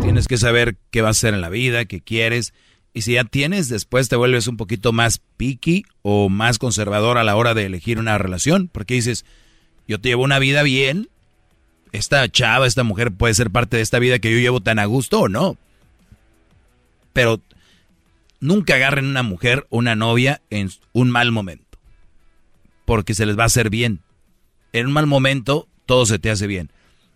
Tienes 0.00 0.26
que 0.26 0.38
saber 0.38 0.78
qué 0.90 1.02
vas 1.02 1.18
a 1.18 1.18
hacer 1.18 1.34
en 1.34 1.42
la 1.42 1.50
vida, 1.50 1.84
qué 1.84 2.00
quieres. 2.00 2.54
Y 2.94 3.02
si 3.02 3.12
ya 3.12 3.24
tienes, 3.24 3.68
después 3.68 4.08
te 4.08 4.16
vuelves 4.16 4.46
un 4.46 4.56
poquito 4.56 4.92
más 4.92 5.20
picky 5.36 5.84
o 6.00 6.30
más 6.30 6.58
conservador 6.58 7.18
a 7.18 7.24
la 7.24 7.36
hora 7.36 7.52
de 7.52 7.66
elegir 7.66 7.98
una 7.98 8.16
relación. 8.16 8.68
Porque 8.72 8.94
dices, 8.94 9.26
yo 9.86 10.00
te 10.00 10.08
llevo 10.08 10.24
una 10.24 10.38
vida 10.38 10.62
bien. 10.62 11.10
Esta 11.92 12.26
chava, 12.30 12.66
esta 12.66 12.84
mujer 12.84 13.12
puede 13.12 13.34
ser 13.34 13.50
parte 13.50 13.76
de 13.76 13.82
esta 13.82 13.98
vida 13.98 14.18
que 14.18 14.32
yo 14.32 14.38
llevo 14.38 14.62
tan 14.62 14.78
a 14.78 14.86
gusto 14.86 15.20
o 15.20 15.28
no. 15.28 15.58
Pero 17.16 17.40
nunca 18.40 18.74
agarren 18.74 19.06
una 19.06 19.22
mujer 19.22 19.66
o 19.70 19.78
una 19.78 19.96
novia 19.96 20.42
en 20.50 20.70
un 20.92 21.10
mal 21.10 21.32
momento. 21.32 21.78
Porque 22.84 23.14
se 23.14 23.24
les 23.24 23.38
va 23.38 23.44
a 23.44 23.46
hacer 23.46 23.70
bien. 23.70 24.02
En 24.74 24.88
un 24.88 24.92
mal 24.92 25.06
momento, 25.06 25.66
todo 25.86 26.04
se 26.04 26.18
te 26.18 26.28
hace 26.28 26.46
bien. 26.46 26.70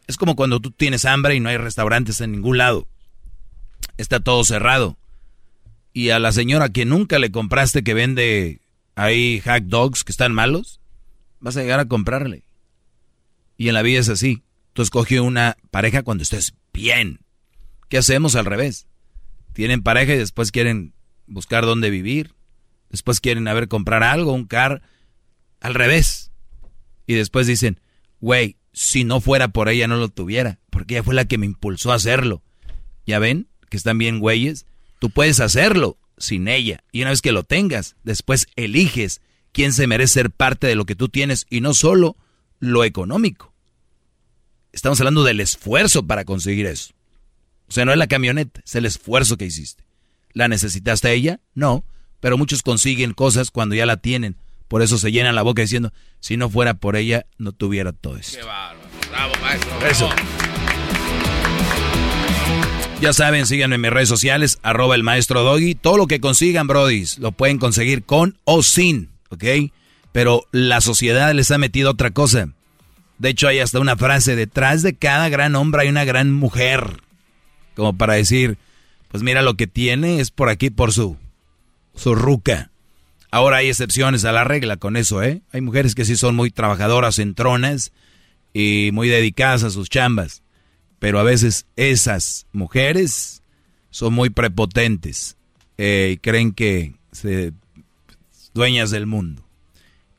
Es 0.07 0.17
como 0.17 0.37
cuando 0.37 0.59
tú 0.59 0.71
tienes 0.71 1.05
hambre 1.05 1.35
y 1.35 1.41
no 1.41 1.51
hay 1.51 1.59
restaurantes 1.59 2.23
en 2.23 2.33
ningún 2.33 2.57
lado. 2.57 2.89
Está 3.99 4.21
todo 4.21 4.43
cerrado. 4.43 4.97
Y 5.93 6.09
a 6.09 6.19
la 6.19 6.33
señora 6.33 6.71
que 6.71 6.87
nunca 6.87 7.19
le 7.19 7.31
compraste 7.31 7.85
que 7.85 7.93
vende 7.93 8.63
ahí 8.95 9.41
hack 9.41 9.65
dogs 9.65 10.03
que 10.03 10.13
están 10.13 10.33
malos, 10.33 10.81
vas 11.41 11.59
a 11.59 11.61
llegar 11.61 11.79
a 11.79 11.89
comprarle. 11.89 12.43
Y 13.59 13.69
en 13.69 13.75
la 13.75 13.83
vida 13.83 14.01
es 14.01 14.09
así. 14.09 14.45
Tú 14.73 14.81
escoges 14.81 15.21
una 15.21 15.59
pareja 15.71 16.03
cuando 16.03 16.23
estés 16.23 16.55
bien. 16.73 17.21
¿Qué 17.91 17.99
hacemos 17.99 18.35
al 18.35 18.47
revés? 18.47 18.87
Tienen 19.61 19.83
pareja 19.83 20.15
y 20.15 20.17
después 20.17 20.53
quieren 20.53 20.95
buscar 21.27 21.67
dónde 21.67 21.91
vivir. 21.91 22.33
Después 22.89 23.21
quieren 23.21 23.47
a 23.47 23.53
ver 23.53 23.69
comprar 23.69 24.03
algo, 24.03 24.33
un 24.33 24.47
car. 24.47 24.81
Al 25.61 25.75
revés. 25.75 26.33
Y 27.07 27.13
después 27.13 27.47
dicen, 27.47 27.79
güey, 28.21 28.57
si 28.73 29.05
no 29.05 29.21
fuera 29.21 29.49
por 29.49 29.69
ella 29.69 29.87
no 29.87 29.99
lo 29.99 30.09
tuviera. 30.09 30.61
Porque 30.71 30.95
ella 30.95 31.03
fue 31.03 31.15
la 31.15 31.27
que 31.27 31.37
me 31.37 31.45
impulsó 31.45 31.93
a 31.93 31.97
hacerlo. 31.97 32.43
¿Ya 33.05 33.19
ven? 33.19 33.49
Que 33.69 33.77
están 33.77 33.99
bien 33.99 34.19
güeyes. 34.19 34.65
Tú 34.99 35.11
puedes 35.11 35.41
hacerlo 35.41 35.99
sin 36.17 36.49
ella. 36.49 36.83
Y 36.91 37.03
una 37.03 37.11
vez 37.11 37.21
que 37.21 37.33
lo 37.33 37.43
tengas, 37.43 37.97
después 38.03 38.47
eliges 38.57 39.21
quién 39.53 39.75
se 39.75 39.87
merece 39.87 40.15
ser 40.15 40.31
parte 40.31 40.69
de 40.69 40.75
lo 40.75 40.87
que 40.87 40.97
tú 40.97 41.11
tienes 41.11 41.45
y 41.51 41.61
no 41.61 41.75
solo 41.75 42.17
lo 42.61 42.83
económico. 42.83 43.53
Estamos 44.73 44.99
hablando 45.03 45.23
del 45.23 45.41
esfuerzo 45.41 46.07
para 46.07 46.25
conseguir 46.25 46.65
eso. 46.65 46.95
O 47.71 47.73
sea, 47.73 47.85
no 47.85 47.93
es 47.93 47.99
la 47.99 48.09
camioneta, 48.09 48.61
es 48.67 48.75
el 48.75 48.85
esfuerzo 48.85 49.37
que 49.37 49.45
hiciste. 49.45 49.85
¿La 50.33 50.49
necesitaste 50.49 51.07
a 51.07 51.13
ella? 51.13 51.39
No, 51.55 51.85
pero 52.19 52.37
muchos 52.37 52.63
consiguen 52.63 53.13
cosas 53.13 53.53
cuando 53.53 53.77
ya 53.77 53.87
la 53.87 53.99
tienen. 53.99 54.37
Por 54.67 54.83
eso 54.83 54.99
se 54.99 55.13
llenan 55.13 55.37
la 55.37 55.43
boca 55.43 55.63
diciendo, 55.63 55.93
si 56.19 56.37
no 56.37 56.51
fuera 56.51 56.75
por 56.75 56.97
ella, 56.97 57.27
no 57.39 57.53
tuviera 57.53 57.93
todo 57.93 58.17
esto. 58.17 58.39
Qué 58.39 58.45
bárbaro. 58.45 58.89
Bravo, 59.09 59.35
maestro. 59.41 59.87
Eso. 59.87 60.09
Ya 63.01 63.13
saben, 63.13 63.47
síganme 63.47 63.77
en 63.77 63.83
mis 63.83 63.93
redes 63.93 64.09
sociales, 64.09 64.59
arroba 64.63 64.97
el 64.97 65.05
maestro 65.05 65.45
Doggy. 65.45 65.77
Todo 65.77 65.97
lo 65.97 66.09
que 66.09 66.21
consigan, 66.21 66.67
brodis, 66.67 67.19
lo 67.19 67.31
pueden 67.31 67.59
conseguir 67.59 68.03
con 68.03 68.37
o 68.43 68.65
sin, 68.65 69.11
¿ok? 69.29 69.45
Pero 70.11 70.45
la 70.51 70.81
sociedad 70.81 71.33
les 71.35 71.53
ha 71.53 71.59
metido 71.59 71.93
otra 71.93 72.11
cosa. 72.11 72.49
De 73.19 73.29
hecho, 73.29 73.47
hay 73.47 73.61
hasta 73.61 73.79
una 73.79 73.97
frase, 73.97 74.35
detrás 74.35 74.83
de 74.83 74.97
cada 74.97 75.29
gran 75.29 75.55
hombre 75.55 75.83
hay 75.83 75.89
una 75.89 76.05
gran 76.05 76.33
mujer. 76.33 77.01
Como 77.75 77.97
para 77.97 78.15
decir, 78.15 78.59
pues 79.09 79.23
mira 79.23 79.43
lo 79.43 79.55
que 79.55 79.67
tiene 79.67 80.21
es 80.21 80.31
por 80.31 80.49
aquí, 80.49 80.71
por 80.71 80.93
su, 80.93 81.17
su 81.95 82.15
ruca. 82.15 82.71
Ahora 83.31 83.59
hay 83.59 83.69
excepciones 83.69 84.25
a 84.25 84.33
la 84.33 84.45
regla 84.45 84.77
con 84.77 84.97
eso, 84.97 85.23
¿eh? 85.23 85.43
Hay 85.53 85.61
mujeres 85.61 85.95
que 85.95 86.05
sí 86.05 86.17
son 86.17 86.35
muy 86.35 86.51
trabajadoras, 86.51 87.19
entronas 87.19 87.93
y 88.53 88.91
muy 88.93 89.09
dedicadas 89.09 89.63
a 89.63 89.71
sus 89.71 89.89
chambas. 89.89 90.43
Pero 90.99 91.19
a 91.19 91.23
veces 91.23 91.67
esas 91.77 92.47
mujeres 92.53 93.43
son 93.91 94.15
muy 94.15 94.31
prepotentes 94.31 95.37
eh, 95.79 96.13
y 96.15 96.17
creen 96.19 96.53
que 96.53 96.95
se 97.13 97.53
dueñas 98.53 98.91
del 98.91 99.07
mundo. 99.07 99.45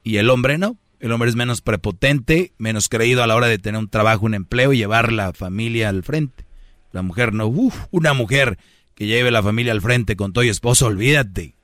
Y 0.04 0.18
el 0.18 0.30
hombre 0.30 0.58
no. 0.58 0.78
El 1.00 1.12
hombre 1.12 1.30
es 1.30 1.36
menos 1.36 1.62
prepotente, 1.62 2.54
menos 2.60 2.88
creído 2.88 3.24
a 3.24 3.28
la 3.28 3.36
hora 3.36 3.48
de 3.48 3.58
tener 3.58 3.80
un 3.80 3.90
trabajo, 3.90 4.26
un 4.26 4.36
empleo 4.36 4.72
y 4.72 4.78
llevar 4.78 5.12
la 5.12 5.34
familia 5.34 5.90
al 5.90 6.04
frente. 6.04 6.46
La 6.92 7.02
mujer 7.02 7.34
no. 7.34 7.48
Uf, 7.48 7.76
una 7.92 8.14
mujer 8.14 8.58
que 8.96 9.08
lleve 9.08 9.32
la 9.32 9.44
familia 9.44 9.72
al 9.72 9.82
frente 9.82 10.16
con 10.16 10.34
todo 10.34 10.44
y 10.44 10.50
esposo, 10.50 10.88
olvídate. 10.88 11.56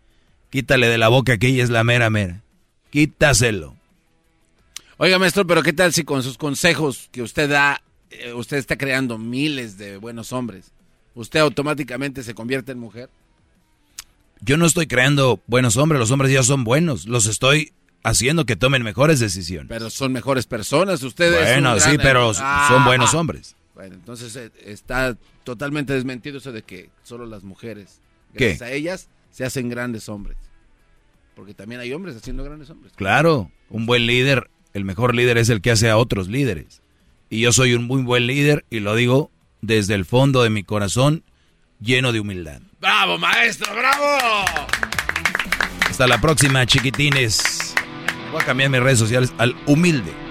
Quítale 0.49 0.87
de 0.87 0.97
la 0.97 1.09
boca 1.09 1.37
que 1.37 1.47
ella 1.47 1.63
es 1.63 1.69
la 1.69 1.83
mera 1.83 2.09
mera. 2.09 2.41
Quítaselo. 2.89 3.75
Oiga, 4.97 5.19
maestro, 5.19 5.45
pero 5.45 5.61
¿qué 5.61 5.73
tal 5.73 5.93
si 5.93 6.03
con 6.03 6.23
sus 6.23 6.37
consejos 6.37 7.09
que 7.11 7.21
usted 7.21 7.49
da 7.49 7.81
eh, 8.09 8.33
usted 8.33 8.57
está 8.57 8.77
creando 8.77 9.17
miles 9.17 9.77
de 9.77 9.97
buenos 9.97 10.31
hombres. 10.31 10.71
¿Usted 11.15 11.39
automáticamente 11.39 12.23
se 12.23 12.33
convierte 12.33 12.71
en 12.71 12.79
mujer? 12.79 13.09
Yo 14.39 14.57
no 14.57 14.65
estoy 14.65 14.87
creando 14.87 15.41
buenos 15.47 15.77
hombres, 15.77 15.99
los 15.99 16.11
hombres 16.11 16.31
ya 16.31 16.43
son 16.43 16.63
buenos. 16.63 17.05
Los 17.05 17.25
estoy 17.25 17.73
haciendo 18.03 18.45
que 18.45 18.55
tomen 18.55 18.83
mejores 18.83 19.19
decisiones. 19.19 19.67
Pero 19.67 19.89
son 19.89 20.13
mejores 20.13 20.45
personas, 20.45 21.01
ustedes. 21.03 21.41
Bueno, 21.41 21.79
sí, 21.79 21.97
pero 21.97 22.33
son 22.33 22.85
buenos 22.85 23.13
hombres. 23.13 23.55
Bueno, 23.77 23.93
entonces 23.93 24.35
eh, 24.35 24.49
está 24.65 25.15
totalmente 25.43 25.93
desmentido 25.93 26.39
eso 26.39 26.51
de 26.51 26.63
que 26.63 26.89
solo 27.03 27.27
las 27.27 27.43
mujeres, 27.43 28.01
¿Qué? 28.35 28.45
gracias 28.45 28.61
a 28.63 28.71
ellas, 28.71 29.07
se 29.29 29.45
hacen 29.45 29.69
grandes 29.69 30.09
hombres. 30.09 30.35
Porque 31.35 31.53
también 31.53 31.79
hay 31.79 31.93
hombres 31.93 32.15
haciendo 32.15 32.43
grandes 32.43 32.71
hombres. 32.71 32.93
Claro, 32.95 33.51
un 33.69 33.85
buen 33.85 34.07
líder, 34.07 34.49
el 34.73 34.83
mejor 34.83 35.13
líder 35.13 35.37
es 35.37 35.49
el 35.49 35.61
que 35.61 35.69
hace 35.69 35.91
a 35.91 35.97
otros 35.97 36.27
líderes. 36.27 36.81
Y 37.29 37.41
yo 37.41 37.53
soy 37.53 37.75
un 37.75 37.83
muy 37.83 38.01
buen 38.01 38.25
líder 38.25 38.65
y 38.71 38.79
lo 38.79 38.95
digo 38.95 39.29
desde 39.61 39.93
el 39.93 40.05
fondo 40.05 40.41
de 40.41 40.49
mi 40.49 40.63
corazón, 40.63 41.23
lleno 41.79 42.11
de 42.11 42.19
humildad. 42.19 42.61
¡Bravo, 42.81 43.19
maestro! 43.19 43.71
¡Bravo! 43.75 44.45
Hasta 45.87 46.07
la 46.07 46.19
próxima, 46.19 46.65
chiquitines. 46.65 47.75
Voy 48.31 48.41
a 48.41 48.45
cambiar 48.45 48.71
mis 48.71 48.81
redes 48.81 48.97
sociales 48.97 49.31
al 49.37 49.55
humilde. 49.67 50.26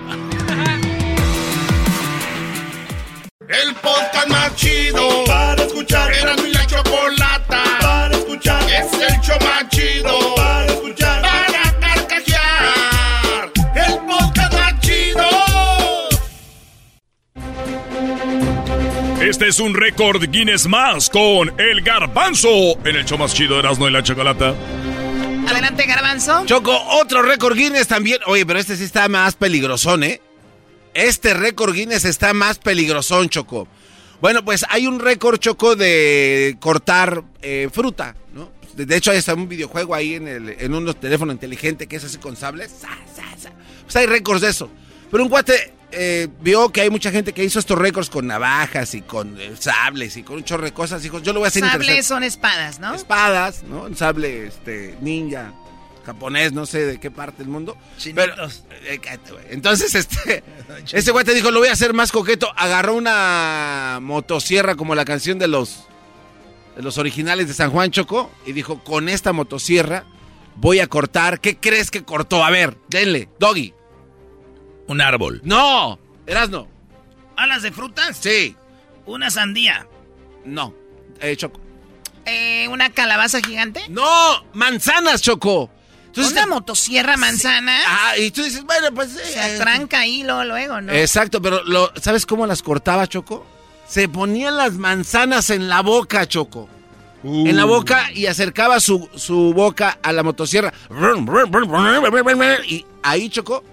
El 3.48 3.74
podcast 3.76 4.28
más 4.28 4.56
chido 4.56 5.24
para 5.24 5.62
escuchar. 5.62 6.12
Era 6.12 6.34
mi 6.36 6.50
la 6.50 6.66
chocolata 6.66 7.62
para 7.80 8.16
escuchar. 8.16 8.60
Es 8.64 8.92
el 8.92 9.20
show 9.20 9.38
más 9.40 9.68
chido 9.68 10.34
para 10.34 10.66
escuchar. 10.66 11.22
Para 11.22 11.78
carcajear. 11.78 13.52
El 13.76 13.98
podcast 14.06 14.52
más 14.52 14.80
chido. 14.80 15.28
Este 19.20 19.48
es 19.48 19.60
un 19.60 19.74
récord 19.74 20.24
Guinness 20.28 20.66
más 20.66 21.08
con 21.08 21.54
el 21.60 21.82
garbanzo 21.82 22.48
en 22.84 22.96
el 22.96 23.04
show 23.04 23.16
más 23.16 23.32
chido 23.32 23.54
de 23.54 23.60
Erasmo 23.60 23.86
y 23.86 23.92
la 23.92 24.02
Chocolata. 24.02 24.54
Adelante, 25.48 25.86
Garbanzo. 25.86 26.44
Choco, 26.46 26.76
otro 27.00 27.22
récord 27.22 27.56
Guinness 27.56 27.86
también. 27.86 28.18
Oye, 28.26 28.44
pero 28.44 28.58
este 28.58 28.74
sí 28.74 28.82
está 28.82 29.08
más 29.08 29.36
peligrosón, 29.36 30.02
¿eh? 30.02 30.20
Este 30.96 31.34
récord 31.34 31.74
Guinness 31.74 32.06
está 32.06 32.32
más 32.32 32.58
peligrosón, 32.58 33.28
Choco. 33.28 33.68
Bueno, 34.22 34.42
pues 34.46 34.64
hay 34.70 34.86
un 34.86 34.98
récord, 34.98 35.38
Choco, 35.38 35.76
de 35.76 36.56
cortar 36.58 37.22
eh, 37.42 37.68
fruta, 37.70 38.16
¿no? 38.32 38.50
De 38.74 38.96
hecho, 38.96 39.10
hay 39.10 39.18
hasta 39.18 39.34
un 39.34 39.46
videojuego 39.46 39.94
ahí 39.94 40.14
en, 40.14 40.26
el, 40.26 40.48
en 40.58 40.74
un 40.74 40.94
teléfono 40.94 41.32
inteligente 41.32 41.86
que 41.86 41.96
es 41.96 42.04
así 42.04 42.16
con 42.16 42.34
sables. 42.34 42.70
Sa, 42.80 42.88
sa, 43.14 43.24
sa. 43.38 43.50
Pues 43.82 43.94
hay 43.96 44.06
récords 44.06 44.40
de 44.40 44.48
eso. 44.48 44.70
Pero 45.10 45.22
un 45.22 45.28
cuate 45.28 45.74
eh, 45.92 46.28
vio 46.40 46.70
que 46.70 46.80
hay 46.80 46.88
mucha 46.90 47.10
gente 47.10 47.34
que 47.34 47.44
hizo 47.44 47.58
estos 47.58 47.78
récords 47.78 48.08
con 48.08 48.26
navajas 48.26 48.94
y 48.94 49.02
con 49.02 49.38
eh, 49.38 49.52
sables 49.58 50.16
y 50.16 50.22
con 50.22 50.36
un 50.36 50.44
chorro 50.44 50.64
de 50.64 50.72
cosas. 50.72 51.02
Dijo, 51.02 51.18
yo 51.20 51.34
lo 51.34 51.40
voy 51.40 51.46
a 51.46 51.48
hacer 51.48 51.62
Sables 51.62 51.88
interesante. 51.88 52.02
son 52.08 52.22
espadas, 52.22 52.80
¿no? 52.80 52.94
Espadas, 52.94 53.62
¿no? 53.64 53.82
Un 53.82 53.96
sable 53.96 54.46
este, 54.46 54.96
ninja, 55.02 55.52
japonés, 56.06 56.52
no 56.52 56.64
sé 56.64 56.86
de 56.86 57.00
qué 57.00 57.10
parte 57.10 57.38
del 57.38 57.48
mundo. 57.48 57.76
Pero, 58.14 58.34
eh, 58.84 59.00
güey. 59.30 59.44
Entonces, 59.50 59.94
este, 59.96 60.44
ese 60.92 61.10
güey 61.10 61.24
te 61.24 61.34
dijo, 61.34 61.50
lo 61.50 61.58
voy 61.58 61.68
a 61.68 61.72
hacer 61.72 61.92
más 61.92 62.12
coqueto. 62.12 62.48
Agarró 62.56 62.94
una 62.94 63.98
motosierra 64.00 64.76
como 64.76 64.94
la 64.94 65.04
canción 65.04 65.38
de 65.40 65.48
los, 65.48 65.84
de 66.76 66.82
los 66.82 66.96
originales 66.96 67.48
de 67.48 67.54
San 67.54 67.70
Juan 67.70 67.90
Choco 67.90 68.30
y 68.46 68.52
dijo, 68.52 68.82
con 68.84 69.08
esta 69.08 69.32
motosierra 69.32 70.04
voy 70.54 70.78
a 70.78 70.86
cortar. 70.86 71.40
¿Qué 71.40 71.56
crees 71.56 71.90
que 71.90 72.04
cortó? 72.04 72.44
A 72.44 72.50
ver, 72.50 72.78
denle, 72.88 73.28
doggy. 73.40 73.74
Un 74.86 75.00
árbol. 75.00 75.40
No, 75.42 75.98
Erasno. 76.24 76.68
¿Alas 77.36 77.62
de 77.62 77.72
frutas? 77.72 78.16
Sí. 78.16 78.56
Una 79.04 79.30
sandía. 79.30 79.88
No, 80.44 80.72
eh, 81.20 81.36
Choco. 81.36 81.60
Eh, 82.24 82.66
¿Una 82.68 82.90
calabaza 82.90 83.40
gigante? 83.40 83.82
No, 83.88 84.44
manzanas, 84.52 85.20
Choco. 85.20 85.70
¿Una 86.16 86.46
motosierra 86.46 87.16
manzana? 87.16 87.78
Ah, 87.86 88.16
y 88.18 88.30
tú 88.30 88.42
dices, 88.42 88.64
bueno, 88.64 88.92
pues... 88.94 89.10
Se 89.10 89.40
atranca 89.40 90.00
ahí 90.00 90.22
luego, 90.22 90.44
luego, 90.44 90.80
¿no? 90.80 90.92
Exacto, 90.92 91.42
pero 91.42 91.62
lo, 91.64 91.92
¿sabes 92.00 92.26
cómo 92.26 92.46
las 92.46 92.62
cortaba, 92.62 93.06
Choco? 93.06 93.46
Se 93.86 94.08
ponían 94.08 94.56
las 94.56 94.74
manzanas 94.74 95.50
en 95.50 95.68
la 95.68 95.82
boca, 95.82 96.26
Choco. 96.26 96.68
En 97.22 97.56
la 97.56 97.64
boca 97.64 98.12
y 98.12 98.26
acercaba 98.26 98.78
su, 98.78 99.08
su 99.16 99.52
boca 99.52 99.98
a 100.02 100.12
la 100.12 100.22
motosierra. 100.22 100.72
Y 102.66 102.84
ahí, 103.02 103.28
Choco. 103.28 103.64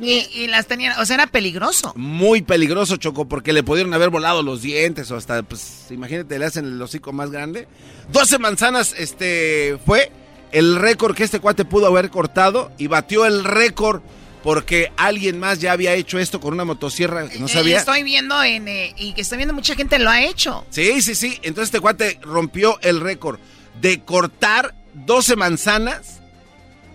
Y, 0.00 0.26
y 0.34 0.46
las 0.48 0.66
tenían, 0.66 0.98
o 1.00 1.06
sea, 1.06 1.14
era 1.14 1.26
peligroso. 1.28 1.92
Muy 1.96 2.42
peligroso, 2.42 2.96
Choco, 2.96 3.26
porque 3.28 3.52
le 3.52 3.62
pudieron 3.62 3.94
haber 3.94 4.10
volado 4.10 4.42
los 4.42 4.60
dientes 4.62 5.10
o 5.10 5.16
hasta, 5.16 5.42
pues, 5.44 5.86
imagínate, 5.90 6.38
le 6.38 6.44
hacen 6.46 6.64
el 6.64 6.82
hocico 6.82 7.12
más 7.12 7.30
grande. 7.30 7.68
12 8.12 8.38
manzanas, 8.38 8.94
este, 8.98 9.78
fue 9.86 10.10
el 10.50 10.76
récord 10.76 11.14
que 11.14 11.22
este 11.24 11.38
cuate 11.40 11.64
pudo 11.64 11.86
haber 11.86 12.10
cortado 12.10 12.72
y 12.78 12.86
batió 12.88 13.24
el 13.26 13.44
récord 13.44 14.02
porque 14.42 14.92
alguien 14.96 15.38
más 15.38 15.58
ya 15.60 15.72
había 15.72 15.94
hecho 15.94 16.18
esto 16.18 16.38
con 16.40 16.52
una 16.54 16.64
motosierra 16.66 17.28
que 17.28 17.38
no 17.38 17.46
Eh, 17.46 17.48
sabía. 17.48 17.78
estoy 17.78 18.02
viendo 18.02 18.42
en, 18.42 18.68
eh, 18.68 18.92
y 18.98 19.14
que 19.14 19.22
estoy 19.22 19.38
viendo 19.38 19.54
mucha 19.54 19.74
gente 19.74 19.98
lo 19.98 20.10
ha 20.10 20.22
hecho. 20.22 20.66
Sí, 20.70 21.00
sí, 21.02 21.14
sí. 21.14 21.38
Entonces 21.42 21.68
este 21.68 21.80
cuate 21.80 22.18
rompió 22.22 22.78
el 22.82 23.00
récord 23.00 23.38
de 23.80 24.02
cortar 24.02 24.74
12 24.92 25.36
manzanas 25.36 26.20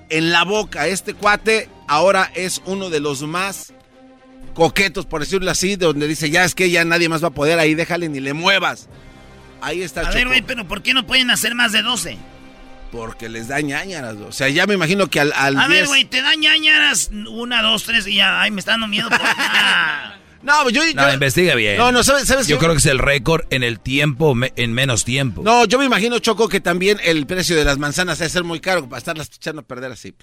en 0.10 0.32
la 0.32 0.44
boca. 0.44 0.88
Este 0.88 1.14
cuate 1.16 1.70
ahora 1.90 2.32
es 2.36 2.62
uno 2.66 2.90
de 2.90 3.00
los 3.02 3.22
más 3.24 3.74
coquetos, 4.54 5.06
por 5.06 5.22
decirlo 5.22 5.52
así, 5.52 5.76
de 5.76 5.86
donde 5.86 6.08
dice, 6.08 6.30
ya 6.30 6.44
es 6.46 6.56
que 6.56 6.70
ya 6.70 6.86
nadie 6.86 7.10
más 7.10 7.24
va 7.24 7.28
a 7.30 7.34
poder, 7.34 7.60
ahí 7.60 7.76
déjale 7.76 8.08
ni 8.10 8.20
le 8.20 8.34
muevas. 8.34 8.88
Ahí 9.62 9.82
está 9.82 10.02
A 10.02 10.12
ver, 10.12 10.28
güey, 10.28 10.42
pero 10.42 10.66
¿por 10.68 10.82
qué 10.82 10.94
no 10.94 11.06
pueden 11.06 11.30
hacer 11.32 11.54
más 11.56 11.72
de 11.74 11.82
12? 11.82 12.18
Porque 12.92 13.30
les 13.30 13.48
da 13.50 13.60
ñañaras. 13.62 14.16
O 14.18 14.32
sea, 14.32 14.50
ya 14.50 14.66
me 14.66 14.74
imagino 14.74 15.08
que 15.10 15.20
al, 15.20 15.32
al 15.34 15.58
A 15.58 15.68
ver, 15.68 15.80
10 15.80 15.88
güey, 15.90 16.06
te 16.06 16.22
da 16.22 16.34
ñañaras 16.36 17.12
una, 17.30 17.62
dos, 17.62 17.84
tres 17.84 18.08
y 18.08 18.16
ya, 18.16 18.42
ay, 18.42 18.52
me 18.52 18.60
está 18.62 18.72
dando 18.72 18.88
miedo. 18.88 19.10
por- 19.10 19.20
Ah. 19.38 20.16
No, 20.42 20.70
yo, 20.70 20.82
No, 20.96 21.14
investiga 21.14 21.54
bien. 21.56 21.78
No, 21.78 21.92
no, 21.92 22.02
¿sabes- 22.02 22.26
sabes 22.26 22.48
Yo 22.48 22.56
qué? 22.58 22.60
creo 22.66 22.72
que 22.74 22.80
es 22.80 22.86
el 22.86 22.98
récord 23.00 23.42
en 23.50 23.62
el 23.62 23.80
tiempo, 23.82 24.34
me- 24.36 24.54
en 24.56 24.72
menos 24.74 25.04
tiempo. 25.04 25.42
No, 25.44 25.66
yo 25.66 25.78
me 25.78 25.84
imagino, 25.86 26.18
Choco, 26.20 26.48
que 26.48 26.62
también 26.62 26.98
el 27.04 27.28
precio 27.28 27.58
de 27.58 27.66
las 27.66 27.78
manzanas 27.78 28.20
debe 28.20 28.30
ser 28.30 28.46
muy 28.46 28.62
caro 28.62 28.88
para 28.88 29.00
estarlas 29.00 29.30
echando 29.36 29.62
a 29.62 29.66
perder 29.66 29.92
así. 29.92 30.16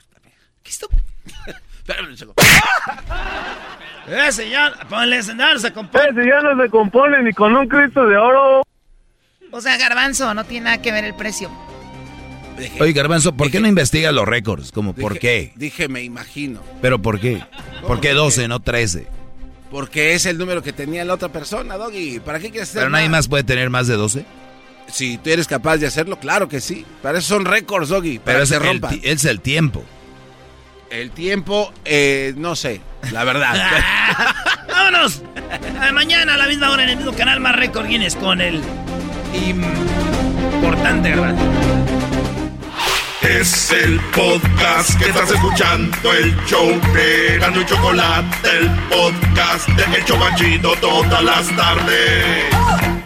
¿Qué 0.67 0.71
esto? 0.71 0.89
Espérame, 1.79 2.17
Choco. 2.17 2.35
Ese 4.09 4.51
ya, 4.51 4.73
ponle 4.89 5.23
señal, 5.23 5.61
se 5.61 5.73
compone. 5.73 6.05
Ese 6.11 6.29
ya 6.29 6.41
no 6.41 6.61
se 6.61 6.69
compone 6.71 7.23
ni 7.23 7.33
con 7.33 7.55
un 7.57 7.69
Cristo 7.69 8.05
de 8.07 8.17
oro. 8.17 8.63
O 9.53 9.61
sea, 9.61 9.77
garbanzo, 9.79 10.35
no 10.35 10.45
tiene 10.45 10.65
nada 10.65 10.83
que 10.83 10.91
ver 10.93 11.05
el 11.05 11.15
precio. 11.15 11.51
Oye, 12.81 12.93
Garbanzo, 12.95 13.35
¿por 13.37 13.51
qué 13.51 13.61
no 13.61 13.69
investiga 13.69 14.13
los 14.13 14.27
récords? 14.27 14.73
Como, 14.73 14.95
¿por 14.95 15.19
qué? 15.19 15.53
Dije, 15.57 15.89
me 15.89 16.03
imagino. 16.03 16.63
¿Pero 16.81 17.01
por 17.03 17.21
qué? 17.21 17.45
¿Por 17.87 18.01
qué 18.01 18.13
12, 18.15 18.49
no 18.49 18.61
13? 18.61 19.07
Porque 19.71 20.15
es 20.15 20.25
el 20.25 20.39
número 20.39 20.63
que 20.63 20.73
tenía 20.73 21.05
la 21.05 21.15
otra 21.15 21.29
persona, 21.29 21.77
Doggy. 21.77 22.19
¿Para 22.21 22.39
qué 22.39 22.51
quieres 22.51 22.71
hacer 22.71 22.81
¿Pero 22.81 22.91
nadie 22.91 23.11
más 23.11 23.29
puede 23.29 23.45
tener 23.45 23.69
más 23.69 23.87
de 23.89 23.95
12? 23.97 24.25
Si 24.89 25.19
tú 25.19 25.29
eres 25.31 25.47
capaz 25.47 25.77
de 25.77 25.87
hacerlo, 25.87 26.19
claro 26.19 26.49
que 26.49 26.61
sí. 26.63 26.87
Para 27.03 27.19
eso 27.19 27.29
son 27.35 27.45
récords, 27.45 27.91
Doggy. 27.91 28.19
Para 28.21 28.25
Pero 28.25 28.39
que 28.39 28.43
es 28.45 28.49
se 28.49 28.57
el, 28.57 28.63
rompa. 28.63 28.89
ti- 28.89 29.01
es 29.05 29.25
el 29.27 29.41
tiempo. 29.41 29.85
El 30.97 31.11
tiempo, 31.11 31.75
eh, 31.85 32.33
no 32.39 32.57
sé, 32.57 32.81
la 33.13 33.23
verdad. 33.25 33.55
¡Vámonos! 34.67 35.23
Eh, 35.87 35.93
mañana 35.93 36.33
a 36.33 36.37
la 36.39 36.47
misma 36.47 36.71
hora 36.71 36.85
en 36.85 36.89
el 36.89 36.97
mismo 36.97 37.13
canal 37.13 37.39
más 37.39 37.55
récord 37.55 37.87
Guinness 37.87 38.17
con 38.17 38.41
el 38.41 38.63
importante 39.35 41.11
garbanzo. 41.11 41.45
Es 43.21 43.73
el 43.73 44.01
podcast 44.15 44.99
que 44.99 45.11
estás 45.11 45.31
escuchando, 45.33 46.15
el 46.15 46.35
show 46.47 46.67
de 46.95 47.39
Gano 47.41 47.61
y 47.61 47.67
Chocolate, 47.67 48.49
el 48.59 48.71
podcast 48.89 49.69
de 49.69 49.99
El 49.99 50.05
Chobachito 50.07 50.77
todas 50.77 51.23
las 51.23 51.55
tardes. 51.57 53.06